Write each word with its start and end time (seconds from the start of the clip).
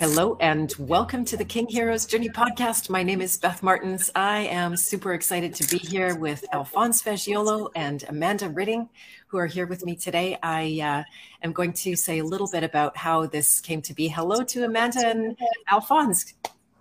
Hello 0.00 0.38
and 0.40 0.74
welcome 0.78 1.26
to 1.26 1.36
the 1.36 1.44
King 1.44 1.68
Heroes 1.68 2.06
Journey 2.06 2.30
podcast. 2.30 2.88
My 2.88 3.02
name 3.02 3.20
is 3.20 3.36
Beth 3.36 3.62
Martins. 3.62 4.10
I 4.14 4.46
am 4.46 4.74
super 4.74 5.12
excited 5.12 5.54
to 5.56 5.68
be 5.68 5.76
here 5.76 6.14
with 6.14 6.42
Alphonse 6.54 7.02
Fagiolo 7.02 7.68
and 7.76 8.02
Amanda 8.08 8.48
Ridding, 8.48 8.88
who 9.26 9.36
are 9.36 9.44
here 9.44 9.66
with 9.66 9.84
me 9.84 9.94
today. 9.94 10.38
I 10.42 10.80
uh, 10.82 11.44
am 11.44 11.52
going 11.52 11.74
to 11.74 11.96
say 11.96 12.20
a 12.20 12.24
little 12.24 12.48
bit 12.50 12.64
about 12.64 12.96
how 12.96 13.26
this 13.26 13.60
came 13.60 13.82
to 13.82 13.92
be. 13.92 14.08
Hello 14.08 14.42
to 14.42 14.64
Amanda 14.64 15.06
and 15.06 15.36
Alphonse. 15.68 16.32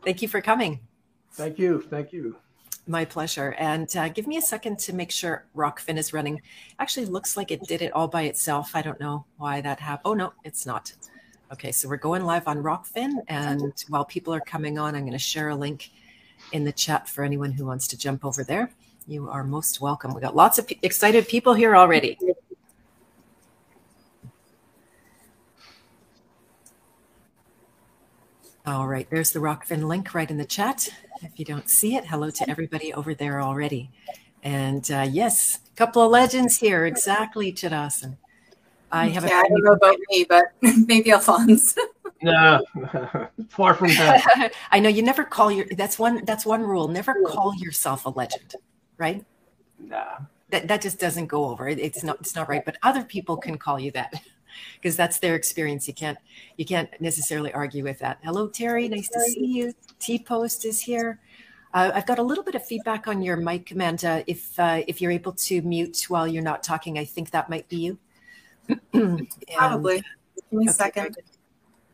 Thank 0.02 0.22
you 0.22 0.30
for 0.30 0.40
coming. 0.40 0.80
Thank 1.34 1.60
you. 1.60 1.82
Thank 1.90 2.14
you. 2.14 2.38
My 2.88 3.04
pleasure. 3.04 3.54
And 3.60 3.94
uh, 3.98 4.08
give 4.08 4.28
me 4.28 4.38
a 4.38 4.42
second 4.42 4.80
to 4.80 4.96
make 4.96 5.12
sure 5.12 5.46
Rokfin 5.54 5.98
is 5.98 6.14
running. 6.14 6.42
Actually, 6.80 7.08
looks 7.08 7.36
like 7.36 7.52
it 7.52 7.64
did 7.64 7.82
it 7.82 7.92
all 7.92 8.08
by 8.08 8.22
itself. 8.22 8.78
I 8.78 8.82
don't 8.82 9.02
know 9.02 9.26
why 9.36 9.60
that 9.60 9.82
happened. 9.82 10.04
Oh, 10.06 10.14
no, 10.14 10.32
it's 10.46 10.66
not. 10.66 10.94
Okay, 11.52 11.72
so 11.72 11.90
we're 11.90 11.98
going 11.98 12.24
live 12.26 12.48
on 12.48 12.62
Rokfin. 12.62 13.24
And 13.28 13.74
while 13.88 14.06
people 14.06 14.32
are 14.36 14.40
coming 14.40 14.78
on, 14.78 14.94
I'm 14.94 15.02
going 15.02 15.14
to 15.14 15.18
share 15.18 15.50
a 15.50 15.56
link 15.56 15.90
in 16.52 16.64
the 16.64 16.72
chat 16.72 17.10
for 17.10 17.24
anyone 17.24 17.52
who 17.52 17.66
wants 17.66 17.88
to 17.88 17.98
jump 17.98 18.24
over 18.24 18.44
there. 18.44 18.70
You 19.08 19.28
are 19.30 19.44
most 19.44 19.82
welcome. 19.82 20.14
We 20.14 20.22
got 20.22 20.36
lots 20.36 20.60
of 20.60 20.72
excited 20.84 21.28
people 21.28 21.56
here 21.56 21.76
already. 21.76 22.20
All 28.68 28.88
right, 28.88 29.10
there's 29.10 29.32
the 29.32 29.40
Rokfin 29.40 29.88
link 29.88 30.14
right 30.14 30.30
in 30.30 30.38
the 30.38 30.46
chat. 30.46 30.88
If 31.24 31.40
you 31.40 31.46
don't 31.46 31.68
see 31.68 31.96
it, 31.96 32.06
hello 32.06 32.30
to 32.30 32.48
everybody 32.48 32.94
over 32.94 33.16
there 33.16 33.42
already. 33.42 33.90
And 34.44 34.90
uh, 34.92 35.08
yes, 35.10 35.62
a 35.74 35.76
couple 35.76 36.04
of 36.04 36.12
legends 36.12 36.60
here. 36.60 36.86
Exactly, 36.86 37.52
Chidasan. 37.52 38.18
I 38.92 39.08
have 39.10 39.26
yeah, 39.26 39.42
a 39.42 39.44
I 39.44 39.48
don't 39.48 39.64
know 39.64 39.74
about 39.74 39.98
me, 40.10 40.26
but 40.28 40.46
maybe 40.88 41.12
Alphonse. 41.12 41.76
no, 42.22 42.62
far 43.50 43.74
from 43.74 43.90
that. 43.90 44.52
I 44.72 44.80
know 44.80 44.90
you 44.90 45.04
never 45.04 45.24
call 45.24 45.52
your 45.52 45.66
that's 45.72 46.00
one 46.00 46.26
that's 46.26 46.46
one 46.46 46.64
rule. 46.64 46.88
Never 46.88 47.16
call 47.26 47.56
yourself 47.56 48.06
a 48.06 48.10
legend, 48.10 48.56
right? 48.98 49.26
Nah. 49.80 50.20
That 50.50 50.68
that 50.68 50.82
just 50.82 51.00
doesn't 51.00 51.28
go 51.28 51.46
over. 51.46 51.68
It's 51.68 52.04
not 52.04 52.18
it's 52.20 52.36
not 52.36 52.50
right. 52.50 52.66
But 52.66 52.78
other 52.82 53.04
people 53.04 53.38
can 53.38 53.58
call 53.58 53.80
you 53.80 53.92
that 53.92 54.14
because 54.76 54.96
that's 54.96 55.20
their 55.20 55.36
experience. 55.36 55.88
You 55.88 55.94
can't 55.94 56.18
you 56.58 56.66
can't 56.66 56.90
necessarily 57.00 57.54
argue 57.54 57.84
with 57.84 58.00
that. 58.00 58.20
Hello, 58.24 58.48
Terry. 58.48 58.88
Nice 58.88 59.10
to 59.10 59.20
see 59.22 59.46
you. 59.46 59.74
T 60.00 60.20
Post 60.20 60.66
is 60.66 60.80
here. 60.80 61.20
Uh, 61.72 61.92
I've 61.94 62.08
got 62.08 62.18
a 62.18 62.24
little 62.24 62.44
bit 62.44 62.56
of 62.56 62.66
feedback 62.66 63.08
on 63.08 63.22
your 63.22 63.38
mic, 63.38 63.70
Amanda. 63.72 64.24
If 64.26 64.60
uh, 64.60 64.82
if 64.88 65.02
you're 65.02 65.12
able 65.12 65.34
to 65.34 65.62
mute 65.62 66.06
while 66.08 66.28
you're 66.28 66.42
not 66.44 66.64
talking, 66.64 66.98
I 66.98 67.06
think 67.06 67.30
that 67.30 67.50
might 67.50 67.70
be 67.70 67.78
you. 67.78 68.00
Probably. 69.56 70.04
Give 70.52 70.60
me 70.60 70.68
a 70.68 70.72
second. 70.72 71.18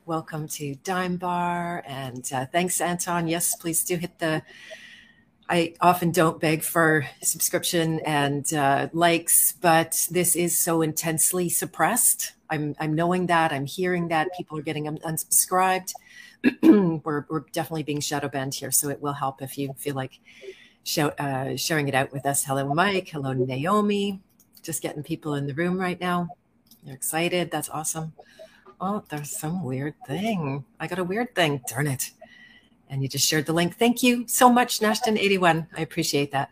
Welcome 0.06 0.48
to 0.50 0.76
Dime 0.84 1.18
Bar. 1.18 1.84
And 1.88 2.30
uh, 2.34 2.46
thanks, 2.52 2.82
Anton. 2.82 3.28
Yes, 3.28 3.56
please 3.56 3.84
do 3.84 3.98
hit 3.98 4.20
the. 4.20 4.44
I 5.48 5.76
often 5.80 6.12
don't 6.12 6.40
beg 6.40 6.64
for 6.64 7.06
subscription 7.22 8.00
and 8.00 8.52
uh, 8.54 8.90
likes, 8.94 9.54
but 9.54 10.08
this 10.10 10.36
is 10.36 10.58
so 10.58 10.82
intensely 10.82 11.50
suppressed. 11.50 12.34
I'm, 12.50 12.76
I'm 12.80 12.96
knowing 12.96 13.28
that. 13.28 13.52
I'm 13.52 13.68
hearing 13.68 14.08
that 14.08 14.30
people 14.36 14.58
are 14.58 14.64
getting 14.64 14.86
unsubscribed. 14.86 15.94
we're, 16.64 17.26
we're 17.30 17.46
definitely 17.52 17.84
being 17.84 18.00
shadow 18.00 18.28
banned 18.28 18.56
here, 18.56 18.72
so 18.72 18.90
it 18.90 19.02
will 19.02 19.14
help 19.14 19.44
if 19.44 19.56
you 19.56 19.74
feel 19.78 19.94
like 19.94 20.20
show, 20.84 21.10
uh, 21.10 21.56
sharing 21.56 21.88
it 21.88 21.94
out 21.94 22.12
with 22.12 22.26
us. 22.26 22.44
Hello, 22.44 22.74
Mike. 22.74 23.10
Hello, 23.10 23.34
Naomi. 23.34 24.22
Just 24.64 24.82
getting 24.82 25.04
people 25.04 25.36
in 25.36 25.46
the 25.46 25.54
room 25.54 25.80
right 25.80 26.00
now. 26.00 26.28
You're 26.86 26.94
excited. 26.94 27.50
That's 27.50 27.68
awesome. 27.70 28.14
Oh, 28.80 29.04
there's 29.10 29.36
some 29.36 29.64
weird 29.64 29.96
thing. 30.06 30.64
I 30.80 30.86
got 30.86 31.00
a 31.00 31.04
weird 31.04 31.34
thing. 31.34 31.62
Darn 31.68 31.88
it. 31.88 32.12
And 32.90 33.02
you 33.02 33.08
just 33.10 33.28
shared 33.28 33.48
the 33.48 33.54
link. 33.54 33.76
Thank 33.78 34.04
you 34.04 34.28
so 34.28 34.52
much, 34.52 34.82
Nashton81. 34.82 35.66
I 35.76 35.82
appreciate 35.82 36.32
that. 36.32 36.52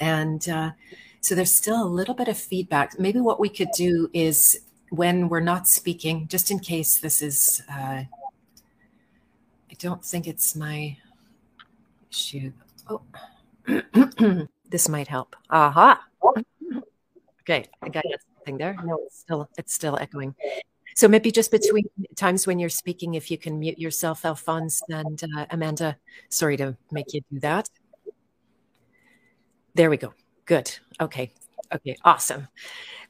And 0.00 0.48
uh, 0.48 0.72
so 1.20 1.36
there's 1.36 1.54
still 1.54 1.80
a 1.80 1.86
little 1.86 2.14
bit 2.14 2.26
of 2.26 2.36
feedback. 2.36 2.98
Maybe 2.98 3.20
what 3.20 3.38
we 3.38 3.48
could 3.48 3.68
do 3.76 4.10
is 4.12 4.58
when 4.90 5.28
we're 5.28 5.38
not 5.38 5.68
speaking, 5.68 6.26
just 6.26 6.50
in 6.50 6.58
case 6.58 6.98
this 6.98 7.22
is, 7.22 7.62
uh, 7.70 8.02
I 8.02 8.08
don't 9.78 10.04
think 10.04 10.26
it's 10.26 10.56
my 10.56 10.96
issue. 12.10 12.52
Oh, 12.88 13.02
this 14.68 14.88
might 14.88 15.06
help. 15.06 15.36
Aha. 15.48 16.04
Okay, 17.42 17.66
I 17.80 17.88
got 17.88 18.04
it 18.04 18.20
something 18.46 18.58
there? 18.58 18.76
No, 18.84 18.98
it's 19.06 19.18
still 19.18 19.48
it's 19.58 19.74
still 19.74 19.96
echoing. 19.98 20.34
So 20.94 21.08
maybe 21.08 21.30
just 21.30 21.50
between 21.50 21.84
times 22.14 22.46
when 22.46 22.58
you're 22.58 22.70
speaking, 22.70 23.14
if 23.14 23.30
you 23.30 23.36
can 23.36 23.58
mute 23.58 23.78
yourself, 23.78 24.24
Alphonse 24.24 24.82
and 24.88 25.22
uh, 25.36 25.46
Amanda. 25.50 25.96
Sorry 26.30 26.56
to 26.56 26.76
make 26.90 27.12
you 27.12 27.20
do 27.30 27.40
that. 27.40 27.68
There 29.74 29.90
we 29.90 29.98
go. 29.98 30.14
Good. 30.46 30.74
Okay. 31.00 31.32
Okay. 31.74 31.96
Awesome. 32.04 32.48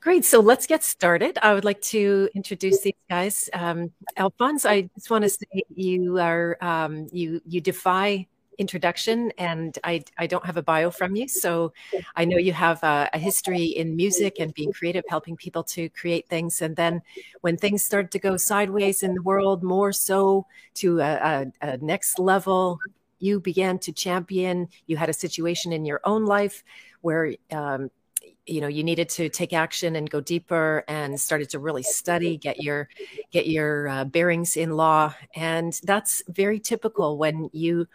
Great. 0.01 0.25
So 0.25 0.41
let's 0.41 0.67
get 0.67 0.83
started. 0.83 1.39
I 1.43 1.55
would 1.55 1.65
like 1.65 1.81
to 1.93 2.29
introduce 2.35 2.81
these 2.81 2.95
guys. 3.09 3.49
Um, 3.53 3.93
Alphonse, 4.17 4.65
I 4.65 4.89
just 4.95 5.11
want 5.11 5.23
to 5.23 5.29
say 5.29 5.63
you 5.75 6.19
are 6.19 6.57
um, 6.61 7.07
you 7.13 7.41
you 7.47 7.61
defy 7.61 8.27
introduction 8.59 9.33
and 9.39 9.79
I, 9.85 10.05
I 10.19 10.27
don't 10.27 10.45
have 10.45 10.57
a 10.57 10.63
bio 10.63 10.91
from 10.91 11.17
you. 11.17 11.29
So 11.29 11.73
I 12.15 12.25
know 12.25 12.37
you 12.37 12.53
have 12.53 12.83
a, 12.83 13.09
a, 13.13 13.19
history 13.19 13.65
in 13.65 13.97
music 13.97 14.37
and 14.39 14.55
being 14.55 14.73
creative, 14.73 15.05
helping 15.09 15.37
people 15.37 15.63
to 15.65 15.89
create 15.91 16.29
things. 16.29 16.63
And 16.63 16.77
then 16.77 17.03
when 17.41 17.57
things 17.57 17.83
started 17.83 18.11
to 18.13 18.19
go 18.19 18.37
sideways 18.37 19.03
in 19.03 19.15
the 19.15 19.23
world, 19.23 19.63
more 19.63 19.93
so 19.93 20.47
to 20.75 21.01
a, 21.01 21.47
a, 21.63 21.69
a 21.69 21.77
next 21.79 22.19
level, 22.19 22.79
you 23.19 23.41
began 23.41 23.79
to 23.81 23.93
champion, 23.93 24.69
you 24.87 24.97
had 24.97 25.09
a 25.09 25.15
situation 25.15 25.73
in 25.73 25.85
your 25.85 26.01
own 26.05 26.25
life 26.25 26.63
where, 27.01 27.35
um, 27.53 27.91
you 28.47 28.61
know 28.61 28.69
you 28.69 28.85
needed 28.85 29.09
to 29.09 29.29
take 29.29 29.53
action 29.53 29.97
and 29.97 30.09
go 30.09 30.21
deeper 30.21 30.85
and 30.87 31.21
started 31.21 31.51
to 31.51 31.59
really 31.59 31.83
study 31.83 32.37
get 32.37 32.63
your 32.63 32.89
get 33.33 33.49
your 33.49 33.89
uh, 33.89 34.05
bearings 34.05 34.57
in 34.57 34.71
law 34.71 35.13
and 35.35 35.81
that's 35.83 36.23
very 36.29 36.61
typical 36.61 37.19
when 37.19 37.51
you 37.53 37.89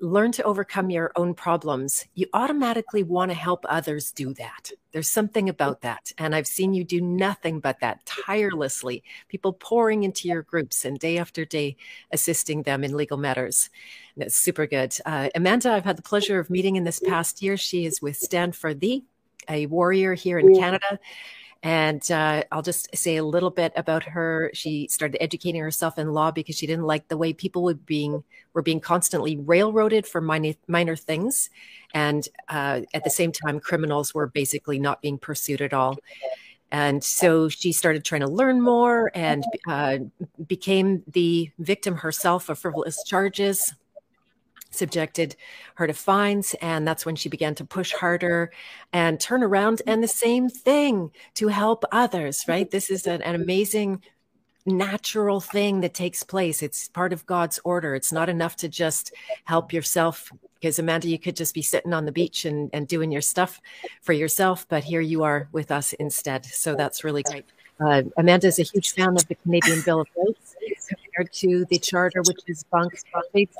learn 0.00 0.32
to 0.32 0.42
overcome 0.42 0.90
your 0.90 1.12
own 1.16 1.34
problems, 1.34 2.04
you 2.14 2.26
automatically 2.32 3.02
want 3.02 3.30
to 3.30 3.36
help 3.36 3.64
others 3.68 4.12
do 4.12 4.34
that. 4.34 4.70
There's 4.92 5.08
something 5.08 5.48
about 5.48 5.80
that. 5.82 6.12
And 6.18 6.34
I've 6.34 6.46
seen 6.46 6.74
you 6.74 6.84
do 6.84 7.00
nothing 7.00 7.60
but 7.60 7.80
that 7.80 8.04
tirelessly, 8.04 9.02
people 9.28 9.52
pouring 9.52 10.02
into 10.02 10.28
your 10.28 10.42
groups 10.42 10.84
and 10.84 10.98
day 10.98 11.18
after 11.18 11.44
day 11.44 11.76
assisting 12.12 12.62
them 12.62 12.84
in 12.84 12.96
legal 12.96 13.16
matters. 13.16 13.70
And 14.14 14.24
it's 14.24 14.36
super 14.36 14.66
good. 14.66 14.96
Uh, 15.06 15.30
Amanda, 15.34 15.72
I've 15.72 15.84
had 15.84 15.96
the 15.96 16.02
pleasure 16.02 16.38
of 16.38 16.50
meeting 16.50 16.76
in 16.76 16.84
this 16.84 17.00
past 17.00 17.42
year. 17.42 17.56
She 17.56 17.86
is 17.86 18.02
with 18.02 18.16
Stand 18.16 18.54
for 18.54 18.74
Thee, 18.74 19.04
a 19.48 19.66
warrior 19.66 20.14
here 20.14 20.38
in 20.38 20.54
Canada. 20.54 20.98
And 21.64 22.08
uh, 22.10 22.44
I'll 22.52 22.60
just 22.60 22.94
say 22.94 23.16
a 23.16 23.24
little 23.24 23.50
bit 23.50 23.72
about 23.74 24.02
her. 24.04 24.50
She 24.52 24.86
started 24.88 25.20
educating 25.22 25.62
herself 25.62 25.98
in 25.98 26.12
law 26.12 26.30
because 26.30 26.56
she 26.56 26.66
didn't 26.66 26.84
like 26.84 27.08
the 27.08 27.16
way 27.16 27.32
people 27.32 27.62
were 27.62 27.72
being 27.72 28.22
were 28.52 28.60
being 28.60 28.80
constantly 28.80 29.38
railroaded 29.38 30.06
for 30.06 30.20
minor, 30.20 30.52
minor 30.68 30.94
things, 30.94 31.48
and 31.94 32.28
uh, 32.50 32.82
at 32.92 33.02
the 33.02 33.10
same 33.10 33.32
time, 33.32 33.58
criminals 33.60 34.14
were 34.14 34.26
basically 34.26 34.78
not 34.78 35.00
being 35.00 35.18
pursued 35.18 35.62
at 35.62 35.72
all. 35.72 35.96
And 36.70 37.02
so 37.02 37.48
she 37.48 37.72
started 37.72 38.04
trying 38.04 38.20
to 38.20 38.28
learn 38.28 38.60
more 38.60 39.10
and 39.14 39.44
uh, 39.66 39.98
became 40.46 41.02
the 41.06 41.50
victim 41.58 41.96
herself 41.96 42.50
of 42.50 42.58
frivolous 42.58 43.02
charges 43.04 43.72
subjected 44.74 45.36
her 45.76 45.86
to 45.86 45.94
fines. 45.94 46.54
And 46.60 46.86
that's 46.86 47.06
when 47.06 47.16
she 47.16 47.28
began 47.28 47.54
to 47.56 47.64
push 47.64 47.92
harder 47.92 48.52
and 48.92 49.18
turn 49.18 49.42
around. 49.42 49.82
And 49.86 50.02
the 50.02 50.08
same 50.08 50.48
thing 50.48 51.10
to 51.34 51.48
help 51.48 51.84
others, 51.92 52.44
right? 52.46 52.70
This 52.70 52.90
is 52.90 53.06
an, 53.06 53.22
an 53.22 53.34
amazing 53.34 54.02
natural 54.66 55.40
thing 55.40 55.80
that 55.82 55.94
takes 55.94 56.22
place. 56.22 56.62
It's 56.62 56.88
part 56.88 57.12
of 57.12 57.26
God's 57.26 57.60
order. 57.64 57.94
It's 57.94 58.12
not 58.12 58.28
enough 58.28 58.56
to 58.56 58.68
just 58.68 59.12
help 59.44 59.72
yourself 59.72 60.32
because 60.64 60.78
Amanda, 60.78 61.08
you 61.08 61.18
could 61.18 61.36
just 61.36 61.52
be 61.52 61.60
sitting 61.60 61.92
on 61.92 62.06
the 62.06 62.12
beach 62.12 62.46
and, 62.46 62.70
and 62.72 62.88
doing 62.88 63.12
your 63.12 63.20
stuff 63.20 63.60
for 64.00 64.14
yourself, 64.14 64.66
but 64.70 64.82
here 64.82 65.02
you 65.02 65.22
are 65.22 65.46
with 65.52 65.70
us 65.70 65.92
instead. 65.94 66.46
So 66.46 66.74
that's 66.74 67.04
really 67.04 67.22
great. 67.22 67.44
Uh, 67.78 68.02
Amanda 68.16 68.46
is 68.46 68.58
a 68.58 68.62
huge 68.62 68.92
fan 68.94 69.10
of 69.10 69.28
the 69.28 69.34
Canadian 69.34 69.82
Bill 69.84 70.00
of 70.00 70.08
Rights 70.16 70.53
compared 71.14 71.32
to 71.32 71.64
the 71.66 71.78
charter, 71.78 72.22
which 72.22 72.40
is 72.46 72.64
bunk 72.64 72.96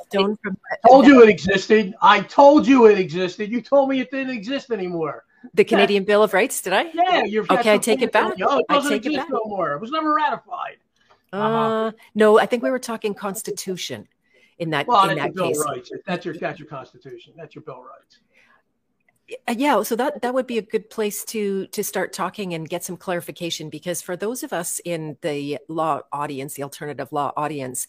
stone 0.07 0.37
from. 0.41 0.57
I 0.83 0.87
told 0.87 1.07
you 1.07 1.23
it 1.23 1.29
existed. 1.29 1.95
I 2.01 2.21
told 2.21 2.67
you 2.67 2.85
it 2.85 2.99
existed. 2.99 3.51
You 3.51 3.61
told 3.61 3.89
me 3.89 3.99
it 3.99 4.11
didn't 4.11 4.35
exist 4.35 4.71
anymore. 4.71 5.23
The 5.53 5.63
Canadian 5.63 6.03
yeah. 6.03 6.07
Bill 6.07 6.23
of 6.23 6.33
Rights, 6.33 6.61
did 6.61 6.73
I? 6.73 6.91
Yeah, 6.93 7.23
you're 7.23 7.45
okay. 7.49 7.73
I 7.73 7.77
take 7.77 8.01
it 8.01 8.11
back. 8.11 8.33
Oh, 8.41 8.59
it 8.59 8.65
doesn't 8.67 8.91
I 8.91 8.95
take 8.95 9.05
exist 9.05 9.15
it 9.15 9.19
back. 9.19 9.29
no 9.29 9.41
more. 9.45 9.73
It 9.73 9.81
was 9.81 9.91
never 9.91 10.13
ratified. 10.13 10.77
Uh, 11.31 11.35
uh-huh. 11.35 11.91
No, 12.15 12.39
I 12.39 12.45
think 12.45 12.63
we 12.63 12.71
were 12.71 12.79
talking 12.79 13.13
Constitution 13.13 14.07
in 14.57 14.71
that 14.71 14.87
well, 14.87 15.09
in 15.09 15.17
that 15.17 15.35
Bill 15.35 15.47
case. 15.49 15.63
Rights. 15.63 15.91
That's 16.05 16.25
your 16.25 16.35
that's 16.35 16.59
your 16.59 16.67
Constitution. 16.67 17.33
That's 17.37 17.53
your 17.53 17.63
Bill 17.63 17.75
of 17.75 17.85
Rights. 17.85 18.19
Uh, 19.47 19.55
yeah, 19.57 19.81
so 19.81 19.95
that 19.95 20.21
that 20.21 20.35
would 20.35 20.45
be 20.45 20.59
a 20.59 20.61
good 20.61 20.87
place 20.87 21.25
to 21.25 21.65
to 21.67 21.83
start 21.83 22.13
talking 22.13 22.53
and 22.53 22.69
get 22.69 22.83
some 22.83 22.95
clarification 22.95 23.71
because 23.71 23.99
for 23.99 24.15
those 24.15 24.43
of 24.43 24.53
us 24.53 24.79
in 24.85 25.17
the 25.21 25.57
law 25.67 25.99
audience, 26.11 26.53
the 26.53 26.61
alternative 26.61 27.11
law 27.11 27.33
audience, 27.35 27.87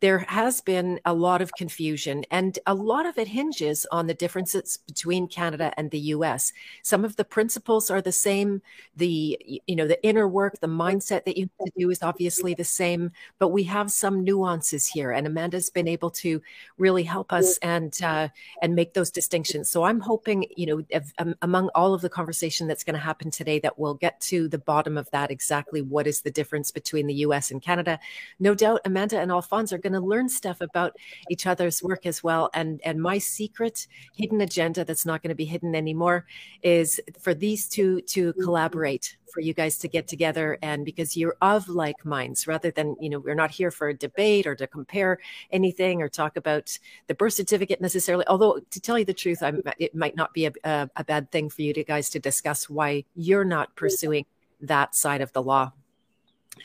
there 0.00 0.18
has 0.18 0.60
been 0.60 0.98
a 1.04 1.14
lot 1.14 1.40
of 1.40 1.52
confusion 1.54 2.24
and 2.32 2.58
a 2.66 2.74
lot 2.74 3.06
of 3.06 3.16
it 3.16 3.28
hinges 3.28 3.86
on 3.92 4.08
the 4.08 4.14
differences 4.14 4.78
between 4.88 5.28
Canada 5.28 5.72
and 5.76 5.88
the 5.92 6.00
US. 6.16 6.52
Some 6.82 7.04
of 7.04 7.14
the 7.14 7.24
principles 7.24 7.88
are 7.88 8.02
the 8.02 8.10
same, 8.10 8.60
the 8.96 9.38
you 9.68 9.76
know, 9.76 9.86
the 9.86 10.02
inner 10.04 10.26
work, 10.26 10.58
the 10.60 10.66
mindset 10.66 11.24
that 11.26 11.36
you 11.36 11.48
have 11.60 11.66
to 11.66 11.72
do 11.78 11.90
is 11.90 12.02
obviously 12.02 12.54
the 12.54 12.64
same, 12.64 13.12
but 13.38 13.48
we 13.50 13.62
have 13.64 13.92
some 13.92 14.24
nuances 14.24 14.88
here 14.88 15.12
and 15.12 15.28
Amanda's 15.28 15.70
been 15.70 15.86
able 15.86 16.10
to 16.10 16.42
really 16.76 17.04
help 17.04 17.32
us 17.32 17.56
and 17.58 17.96
uh, 18.02 18.28
and 18.62 18.74
make 18.74 18.94
those 18.94 19.12
distinctions. 19.12 19.70
So 19.70 19.84
I'm 19.84 20.00
hoping, 20.00 20.46
you 20.56 20.66
know, 20.66 20.71
know, 20.76 20.84
if, 20.88 21.12
um, 21.18 21.34
among 21.42 21.68
all 21.74 21.94
of 21.94 22.00
the 22.00 22.08
conversation 22.08 22.66
that's 22.66 22.84
going 22.84 22.94
to 22.94 23.00
happen 23.00 23.30
today, 23.30 23.58
that 23.60 23.78
we'll 23.78 23.94
get 23.94 24.20
to 24.22 24.48
the 24.48 24.58
bottom 24.58 24.96
of 24.96 25.10
that 25.10 25.30
exactly 25.30 25.82
what 25.82 26.06
is 26.06 26.22
the 26.22 26.30
difference 26.30 26.70
between 26.70 27.06
the 27.06 27.14
US 27.26 27.50
and 27.50 27.62
Canada. 27.62 27.98
No 28.40 28.54
doubt 28.54 28.80
Amanda 28.84 29.20
and 29.20 29.30
Alphonse 29.30 29.72
are 29.72 29.78
going 29.78 29.92
to 29.92 30.00
learn 30.00 30.28
stuff 30.28 30.60
about 30.60 30.96
each 31.30 31.46
other's 31.46 31.82
work 31.82 32.06
as 32.06 32.22
well. 32.22 32.50
And, 32.54 32.80
and 32.84 33.00
my 33.00 33.18
secret 33.18 33.86
hidden 34.14 34.40
agenda 34.40 34.84
that's 34.84 35.06
not 35.06 35.22
going 35.22 35.30
to 35.30 35.34
be 35.34 35.44
hidden 35.44 35.74
anymore 35.74 36.26
is 36.62 37.00
for 37.20 37.34
these 37.34 37.68
two 37.68 38.00
to 38.02 38.32
collaborate 38.34 39.16
for 39.32 39.40
you 39.40 39.54
guys 39.54 39.78
to 39.78 39.88
get 39.88 40.06
together 40.06 40.58
and 40.62 40.84
because 40.84 41.16
you're 41.16 41.36
of 41.40 41.68
like 41.68 42.04
minds 42.04 42.46
rather 42.46 42.70
than 42.70 42.94
you 43.00 43.08
know 43.08 43.18
we're 43.18 43.34
not 43.34 43.50
here 43.50 43.70
for 43.70 43.88
a 43.88 43.94
debate 43.94 44.46
or 44.46 44.54
to 44.54 44.66
compare 44.66 45.18
anything 45.50 46.02
or 46.02 46.08
talk 46.08 46.36
about 46.36 46.78
the 47.06 47.14
birth 47.14 47.32
certificate 47.32 47.80
necessarily 47.80 48.24
although 48.28 48.60
to 48.70 48.80
tell 48.80 48.98
you 48.98 49.04
the 49.04 49.14
truth 49.14 49.42
I'm, 49.42 49.62
it 49.78 49.94
might 49.94 50.16
not 50.16 50.34
be 50.34 50.46
a, 50.46 50.52
a, 50.64 50.90
a 50.96 51.04
bad 51.04 51.30
thing 51.30 51.48
for 51.48 51.62
you 51.62 51.72
to 51.72 51.84
guys 51.84 52.10
to 52.10 52.18
discuss 52.18 52.68
why 52.68 53.04
you're 53.14 53.44
not 53.44 53.74
pursuing 53.74 54.26
that 54.60 54.94
side 54.94 55.20
of 55.20 55.32
the 55.32 55.42
law 55.42 55.72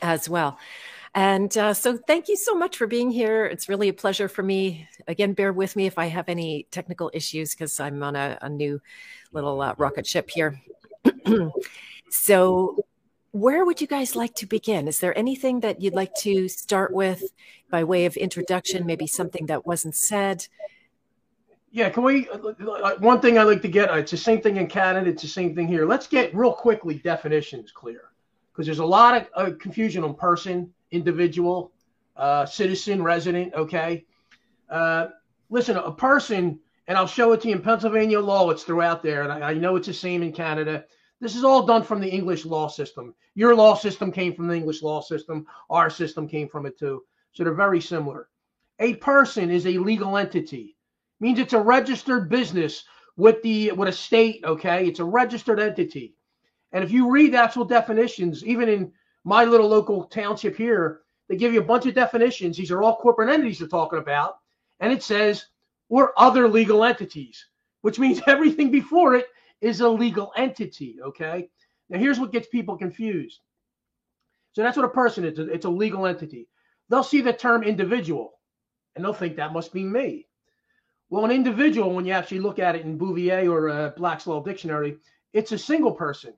as 0.02 0.30
well 0.30 0.58
and 1.16 1.58
uh, 1.58 1.74
so, 1.74 1.98
thank 1.98 2.28
you 2.28 2.36
so 2.36 2.54
much 2.54 2.78
for 2.78 2.86
being 2.86 3.10
here. 3.10 3.48
It's 3.48 3.68
really 3.68 3.90
a 3.90 3.94
pleasure 3.94 4.28
for 4.28 4.44
me. 4.44 4.88
Again, 5.08 5.34
bear 5.34 5.52
with 5.52 5.76
me 5.76 5.88
if 5.88 5.98
I 5.98 6.06
have 6.06 6.30
any 6.30 6.68
technical 6.70 7.10
issues 7.12 7.56
because 7.56 7.80
I'm 7.80 8.04
on 8.04 8.16
a, 8.16 8.38
a 8.40 8.50
new 8.50 8.80
little 9.32 9.60
uh, 9.60 9.74
rocket 9.80 10.06
ship 10.06 10.30
here. 10.30 10.62
So, 12.10 12.78
where 13.32 13.66
would 13.66 13.82
you 13.82 13.88
guys 13.88 14.16
like 14.16 14.34
to 14.36 14.46
begin? 14.46 14.88
Is 14.88 15.00
there 15.00 15.18
anything 15.18 15.60
that 15.60 15.82
you'd 15.82 15.94
like 15.94 16.14
to 16.22 16.48
start 16.48 16.94
with 16.94 17.24
by 17.70 17.84
way 17.84 18.06
of 18.06 18.16
introduction? 18.18 18.86
Maybe 18.86 19.08
something 19.08 19.46
that 19.48 19.66
wasn't 19.66 19.96
said? 19.96 20.48
Yeah, 21.72 21.90
can 21.90 22.04
we? 22.04 22.24
One 23.00 23.20
thing 23.20 23.38
I 23.38 23.44
like 23.44 23.62
to 23.62 23.68
get, 23.68 23.96
it's 23.98 24.12
the 24.12 24.18
same 24.18 24.42
thing 24.42 24.58
in 24.58 24.68
Canada, 24.68 25.10
it's 25.10 25.22
the 25.22 25.28
same 25.28 25.54
thing 25.54 25.68
here. 25.68 25.86
Let's 25.86 26.08
get 26.08 26.34
real 26.34 26.54
quickly 26.54 26.96
definitions 26.96 27.72
clear 27.72 28.10
because 28.52 28.66
there's 28.66 28.80
a 28.80 28.86
lot 28.86 29.16
of 29.22 29.28
uh, 29.36 29.56
confusion 29.60 30.04
on 30.04 30.16
person, 30.16 30.74
individual, 30.90 31.72
uh, 32.16 32.46
citizen, 32.46 33.04
resident, 33.04 33.54
okay? 33.54 34.04
Uh, 34.70 35.10
listen, 35.52 35.78
a 35.78 35.92
person, 35.92 36.60
and 36.88 36.98
I'll 36.98 37.06
show 37.06 37.34
it 37.34 37.42
to 37.42 37.50
you 37.50 37.56
in 37.56 37.62
Pennsylvania 37.62 38.20
law, 38.20 38.50
it's 38.50 38.64
throughout 38.64 39.04
there, 39.04 39.22
and 39.22 39.32
I, 39.32 39.52
I 39.52 39.54
know 39.54 39.76
it's 39.76 39.86
the 39.86 39.94
same 39.94 40.24
in 40.24 40.32
Canada. 40.32 40.86
This 41.20 41.36
is 41.36 41.44
all 41.44 41.66
done 41.66 41.84
from 41.84 42.00
the 42.00 42.10
English 42.10 42.46
law 42.46 42.68
system. 42.68 43.16
Your 43.34 43.56
law 43.56 43.74
system 43.76 44.12
came 44.12 44.36
from 44.36 44.48
the 44.48 44.56
English 44.56 44.84
law 44.84 45.02
system. 45.02 45.48
Our 45.70 45.90
system 45.90 46.28
came 46.28 46.48
from 46.48 46.66
it 46.66 46.78
too. 46.78 47.04
So 47.34 47.44
they're 47.44 47.54
very 47.54 47.82
similar. 47.82 48.30
A 48.80 48.96
person 48.96 49.50
is 49.50 49.66
a 49.66 49.80
legal 49.80 50.18
entity. 50.18 50.78
Means 51.20 51.40
it's 51.40 51.54
a 51.54 51.62
registered 51.62 52.30
business 52.30 52.84
with 53.16 53.42
the 53.42 53.72
with 53.72 53.90
a 53.90 53.92
state, 53.92 54.44
okay? 54.46 54.86
It's 54.86 55.00
a 55.00 55.06
registered 55.06 55.60
entity. 55.60 56.14
And 56.72 56.84
if 56.84 56.92
you 56.92 57.10
read 57.10 57.34
the 57.34 57.38
actual 57.38 57.66
definitions, 57.66 58.46
even 58.46 58.70
in 58.70 58.92
my 59.24 59.44
little 59.46 59.68
local 59.68 60.04
township 60.04 60.56
here, 60.56 61.02
they 61.28 61.36
give 61.36 61.54
you 61.54 61.60
a 61.60 61.66
bunch 61.66 61.88
of 61.88 61.96
definitions. 61.96 62.58
These 62.58 62.72
are 62.72 62.84
all 62.84 62.98
corporate 62.98 63.30
entities 63.30 63.60
they're 63.60 63.68
talking 63.68 64.00
about. 64.00 64.38
And 64.80 64.94
it 64.94 65.02
says, 65.02 65.48
or 65.90 66.14
other 66.18 66.48
legal 66.48 66.84
entities, 66.84 67.48
which 67.82 67.98
means 67.98 68.22
everything 68.28 68.70
before 68.70 69.16
it 69.16 69.26
is 69.62 69.82
a 69.82 69.90
legal 69.90 70.32
entity. 70.36 70.98
Okay. 71.04 71.50
Now, 71.90 72.00
here's 72.00 72.20
what 72.20 72.32
gets 72.32 72.48
people 72.48 72.78
confused. 72.78 73.40
So 74.54 74.64
that's 74.64 74.78
what 74.78 74.86
a 74.86 74.90
person 74.90 75.24
is. 75.24 75.40
It's 75.40 75.66
a 75.66 75.70
legal 75.70 76.06
entity. 76.06 76.48
They'll 76.90 77.04
see 77.04 77.22
the 77.22 77.34
term 77.34 77.64
individual 77.64 78.34
and 78.96 79.06
they'll 79.06 79.14
think 79.14 79.36
that 79.36 79.54
must 79.54 79.72
be 79.72 79.84
me. 79.84 80.28
Well, 81.10 81.26
an 81.26 81.32
individual, 81.32 81.94
when 81.94 82.06
you 82.06 82.14
actually 82.14 82.40
look 82.40 82.60
at 82.60 82.76
it 82.76 82.84
in 82.84 82.98
Bouvier 82.98 83.50
or 83.50 83.70
uh, 83.70 83.90
Black's 83.96 84.28
Law 84.28 84.42
Dictionary, 84.44 84.98
it's 85.32 85.52
a 85.52 85.58
single 85.58 85.94
person. 85.94 86.34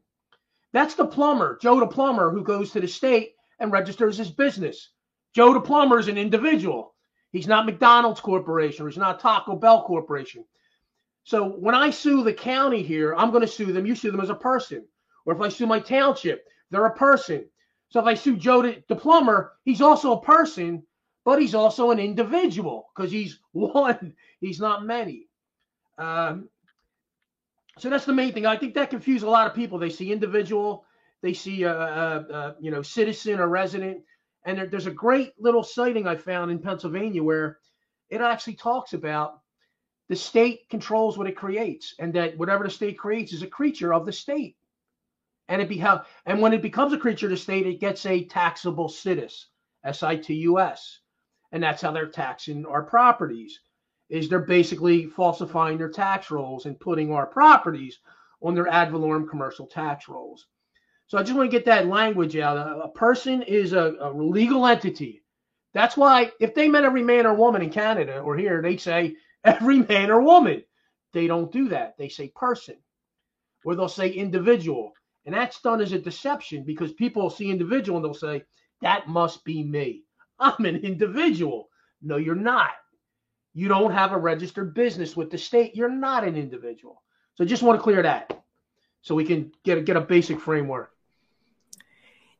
That's 0.73 0.93
the 0.93 1.07
plumber, 1.07 1.57
Joe 1.61 1.79
the 1.79 1.87
plumber, 1.87 2.29
who 2.29 2.43
goes 2.43 2.71
to 2.71 2.79
the 2.79 2.87
state 2.87 3.33
and 3.59 3.71
registers 3.71 4.17
his 4.17 4.29
business. 4.29 4.89
Joe 5.33 5.53
the 5.53 5.61
plumber 5.61 5.97
is 5.97 6.07
an 6.07 6.17
individual. 6.17 6.93
He's 7.31 7.47
not 7.47 7.65
McDonald's 7.65 8.19
Corporation 8.19 8.85
or 8.85 8.89
he's 8.89 8.97
not 8.97 9.19
Taco 9.19 9.55
Bell 9.55 9.83
Corporation. 9.83 10.43
So 11.29 11.47
when 11.47 11.75
I 11.75 11.91
sue 11.91 12.23
the 12.23 12.33
county 12.33 12.81
here, 12.81 13.13
I'm 13.15 13.29
going 13.29 13.41
to 13.41 13.47
sue 13.47 13.71
them. 13.71 13.85
You 13.85 13.93
sue 13.93 14.09
them 14.09 14.19
as 14.19 14.31
a 14.31 14.35
person. 14.35 14.83
Or 15.27 15.35
if 15.35 15.39
I 15.39 15.49
sue 15.49 15.67
my 15.67 15.79
township, 15.79 16.47
they're 16.71 16.87
a 16.87 16.95
person. 16.95 17.45
So 17.89 17.99
if 17.99 18.07
I 18.07 18.15
sue 18.15 18.35
Joe 18.35 18.63
the, 18.63 18.83
the 18.87 18.95
plumber, 18.95 19.53
he's 19.63 19.79
also 19.79 20.13
a 20.13 20.21
person, 20.21 20.81
but 21.25 21.39
he's 21.39 21.53
also 21.53 21.91
an 21.91 21.99
individual 21.99 22.89
because 22.95 23.11
he's 23.11 23.37
one. 23.51 24.15
He's 24.41 24.59
not 24.59 24.87
many. 24.87 25.27
Um, 25.99 26.49
so 27.77 27.91
that's 27.91 28.05
the 28.05 28.13
main 28.13 28.33
thing. 28.33 28.47
I 28.47 28.57
think 28.57 28.73
that 28.73 28.89
confuses 28.89 29.21
a 29.21 29.29
lot 29.29 29.45
of 29.45 29.53
people. 29.53 29.77
They 29.77 29.91
see 29.91 30.11
individual, 30.11 30.83
they 31.21 31.33
see 31.33 31.61
a, 31.61 31.71
a, 31.71 32.17
a 32.21 32.55
you 32.59 32.71
know 32.71 32.81
citizen 32.81 33.39
or 33.39 33.49
resident, 33.49 33.99
and 34.47 34.57
there, 34.57 34.65
there's 34.65 34.87
a 34.87 34.91
great 34.91 35.33
little 35.37 35.61
citing 35.61 36.07
I 36.07 36.15
found 36.15 36.49
in 36.49 36.57
Pennsylvania 36.57 37.21
where 37.21 37.59
it 38.09 38.19
actually 38.19 38.55
talks 38.55 38.93
about 38.93 39.41
the 40.09 40.15
state 40.15 40.67
controls 40.69 41.17
what 41.17 41.27
it 41.27 41.35
creates, 41.35 41.93
and 41.99 42.13
that 42.13 42.37
whatever 42.37 42.63
the 42.63 42.69
state 42.69 42.97
creates 42.97 43.31
is 43.31 43.43
a 43.43 43.47
creature 43.47 43.93
of 43.93 44.05
the 44.05 44.11
state. 44.11 44.57
And 45.47 45.61
it 45.61 45.69
be 45.69 45.83
and 46.25 46.41
when 46.41 46.53
it 46.53 46.61
becomes 46.61 46.93
a 46.93 46.97
creature 46.97 47.27
of 47.27 47.31
the 47.31 47.37
state, 47.37 47.65
it 47.65 47.79
gets 47.79 48.05
a 48.05 48.25
taxable 48.25 48.89
situs, 48.89 49.47
S-I-T-U-S, 49.83 50.99
and 51.51 51.63
that's 51.63 51.81
how 51.81 51.91
they're 51.91 52.07
taxing 52.07 52.65
our 52.65 52.83
properties. 52.83 53.59
Is 54.09 54.27
they're 54.27 54.39
basically 54.39 55.05
falsifying 55.05 55.77
their 55.77 55.89
tax 55.89 56.31
rolls 56.31 56.65
and 56.65 56.79
putting 56.79 57.11
our 57.11 57.27
properties 57.27 57.99
on 58.41 58.55
their 58.55 58.67
ad 58.67 58.91
valorem 58.91 59.27
commercial 59.29 59.67
tax 59.67 60.07
rolls. 60.07 60.47
So 61.05 61.17
I 61.17 61.23
just 61.23 61.35
want 61.35 61.49
to 61.49 61.55
get 61.55 61.65
that 61.65 61.87
language 61.87 62.35
out. 62.37 62.57
A, 62.57 62.83
a 62.83 62.89
person 62.89 63.43
is 63.43 63.73
a, 63.73 63.95
a, 63.99 64.11
legal 64.11 64.65
entity. 64.65 65.23
That's 65.73 65.97
why 65.97 66.31
if 66.39 66.55
they 66.55 66.67
met 66.67 66.83
every 66.83 67.03
man 67.03 67.27
or 67.27 67.33
woman 67.33 67.61
in 67.61 67.69
Canada 67.69 68.19
or 68.19 68.35
here, 68.37 68.61
they'd 68.61 68.81
say 68.81 69.15
every 69.43 69.79
man 69.79 70.11
or 70.11 70.21
woman. 70.21 70.63
They 71.13 71.27
don't 71.27 71.51
do 71.51 71.69
that. 71.69 71.97
They 71.97 72.09
say 72.09 72.31
person, 72.35 72.75
or 73.65 73.75
they'll 73.75 73.87
say 73.87 74.09
individual. 74.09 74.93
And 75.25 75.35
that's 75.35 75.61
done 75.61 75.81
as 75.81 75.91
a 75.91 75.99
deception 75.99 76.63
because 76.63 76.93
people 76.93 77.29
see 77.29 77.49
individual 77.49 77.97
and 77.97 78.05
they'll 78.05 78.13
say, 78.13 78.43
that 78.81 79.07
must 79.07 79.43
be 79.43 79.63
me. 79.63 80.03
I'm 80.39 80.65
an 80.65 80.77
individual. 80.77 81.69
No, 82.01 82.17
you're 82.17 82.35
not. 82.35 82.71
You 83.53 83.67
don't 83.67 83.91
have 83.91 84.11
a 84.11 84.17
registered 84.17 84.73
business 84.73 85.17
with 85.17 85.29
the 85.29 85.37
state. 85.37 85.75
You're 85.75 85.89
not 85.89 86.23
an 86.23 86.37
individual. 86.37 87.03
So 87.35 87.43
just 87.43 87.63
want 87.63 87.79
to 87.79 87.83
clear 87.83 88.01
that 88.03 88.43
so 89.01 89.15
we 89.15 89.25
can 89.25 89.51
get 89.65 89.77
a, 89.77 89.81
get 89.81 89.97
a 89.97 90.01
basic 90.01 90.39
framework. 90.39 90.91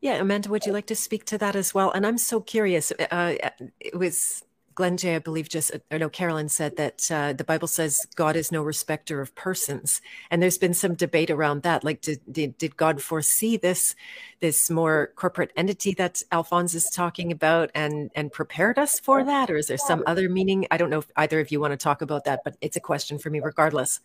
Yeah, 0.02 0.14
Amanda, 0.16 0.50
would 0.50 0.66
you 0.66 0.72
like 0.72 0.88
to 0.88 0.96
speak 0.96 1.26
to 1.26 1.38
that 1.40 1.56
as 1.56 1.74
well? 1.74 1.92
And 1.92 2.08
I'm 2.08 2.18
so 2.18 2.40
curious. 2.40 2.92
Uh, 3.12 3.36
it 3.80 3.96
was 3.96 4.46
Glenn 4.80 4.96
J, 4.96 5.16
I 5.16 5.20
believe, 5.20 5.50
just, 5.50 5.72
or 5.92 6.00
no, 6.00 6.08
Carolyn 6.08 6.48
said 6.48 6.78
that 6.78 7.12
uh, 7.12 7.34
the 7.34 7.44
Bible 7.44 7.68
says 7.68 8.08
God 8.16 8.38
is 8.38 8.50
no 8.50 8.64
respecter 8.64 9.20
of 9.20 9.36
persons. 9.36 10.00
And 10.32 10.42
there's 10.42 10.58
been 10.58 10.74
some 10.74 10.94
debate 10.96 11.30
around 11.30 11.64
that. 11.64 11.84
Like, 11.84 12.00
did, 12.00 12.22
did, 12.32 12.58
did 12.58 12.78
God 12.78 13.02
foresee 13.02 13.58
this, 13.58 13.94
this 14.40 14.70
more 14.70 15.12
corporate 15.18 15.52
entity 15.58 15.94
that 15.96 16.24
Alphonse 16.32 16.76
is 16.76 16.90
talking 16.90 17.30
about 17.30 17.72
and, 17.76 18.10
and 18.16 18.32
prepared 18.32 18.80
us 18.80 19.02
for 19.02 19.22
that? 19.22 19.50
Or 19.50 19.58
is 19.58 19.68
there 19.68 19.78
some 19.78 20.02
other 20.08 20.30
meaning? 20.30 20.66
I 20.72 20.78
don't 20.78 20.90
know 20.90 21.00
if 21.00 21.12
either 21.18 21.42
of 21.42 21.52
you 21.52 21.60
want 21.60 21.74
to 21.74 21.78
talk 21.78 22.02
about 22.02 22.24
that, 22.24 22.46
but 22.46 22.56
it's 22.62 22.78
a 22.78 22.80
question 22.80 23.20
for 23.20 23.30
me 23.30 23.42
regardless. 23.42 24.00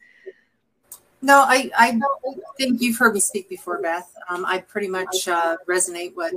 No, 1.22 1.44
I, 1.46 1.70
I 1.78 2.00
think 2.58 2.82
you've 2.82 2.98
heard 2.98 3.14
me 3.14 3.20
speak 3.20 3.48
before, 3.48 3.80
Beth. 3.80 4.12
Um, 4.28 4.44
I 4.44 4.58
pretty 4.58 4.88
much 4.88 5.28
uh, 5.28 5.56
resonate 5.68 6.16
what 6.16 6.32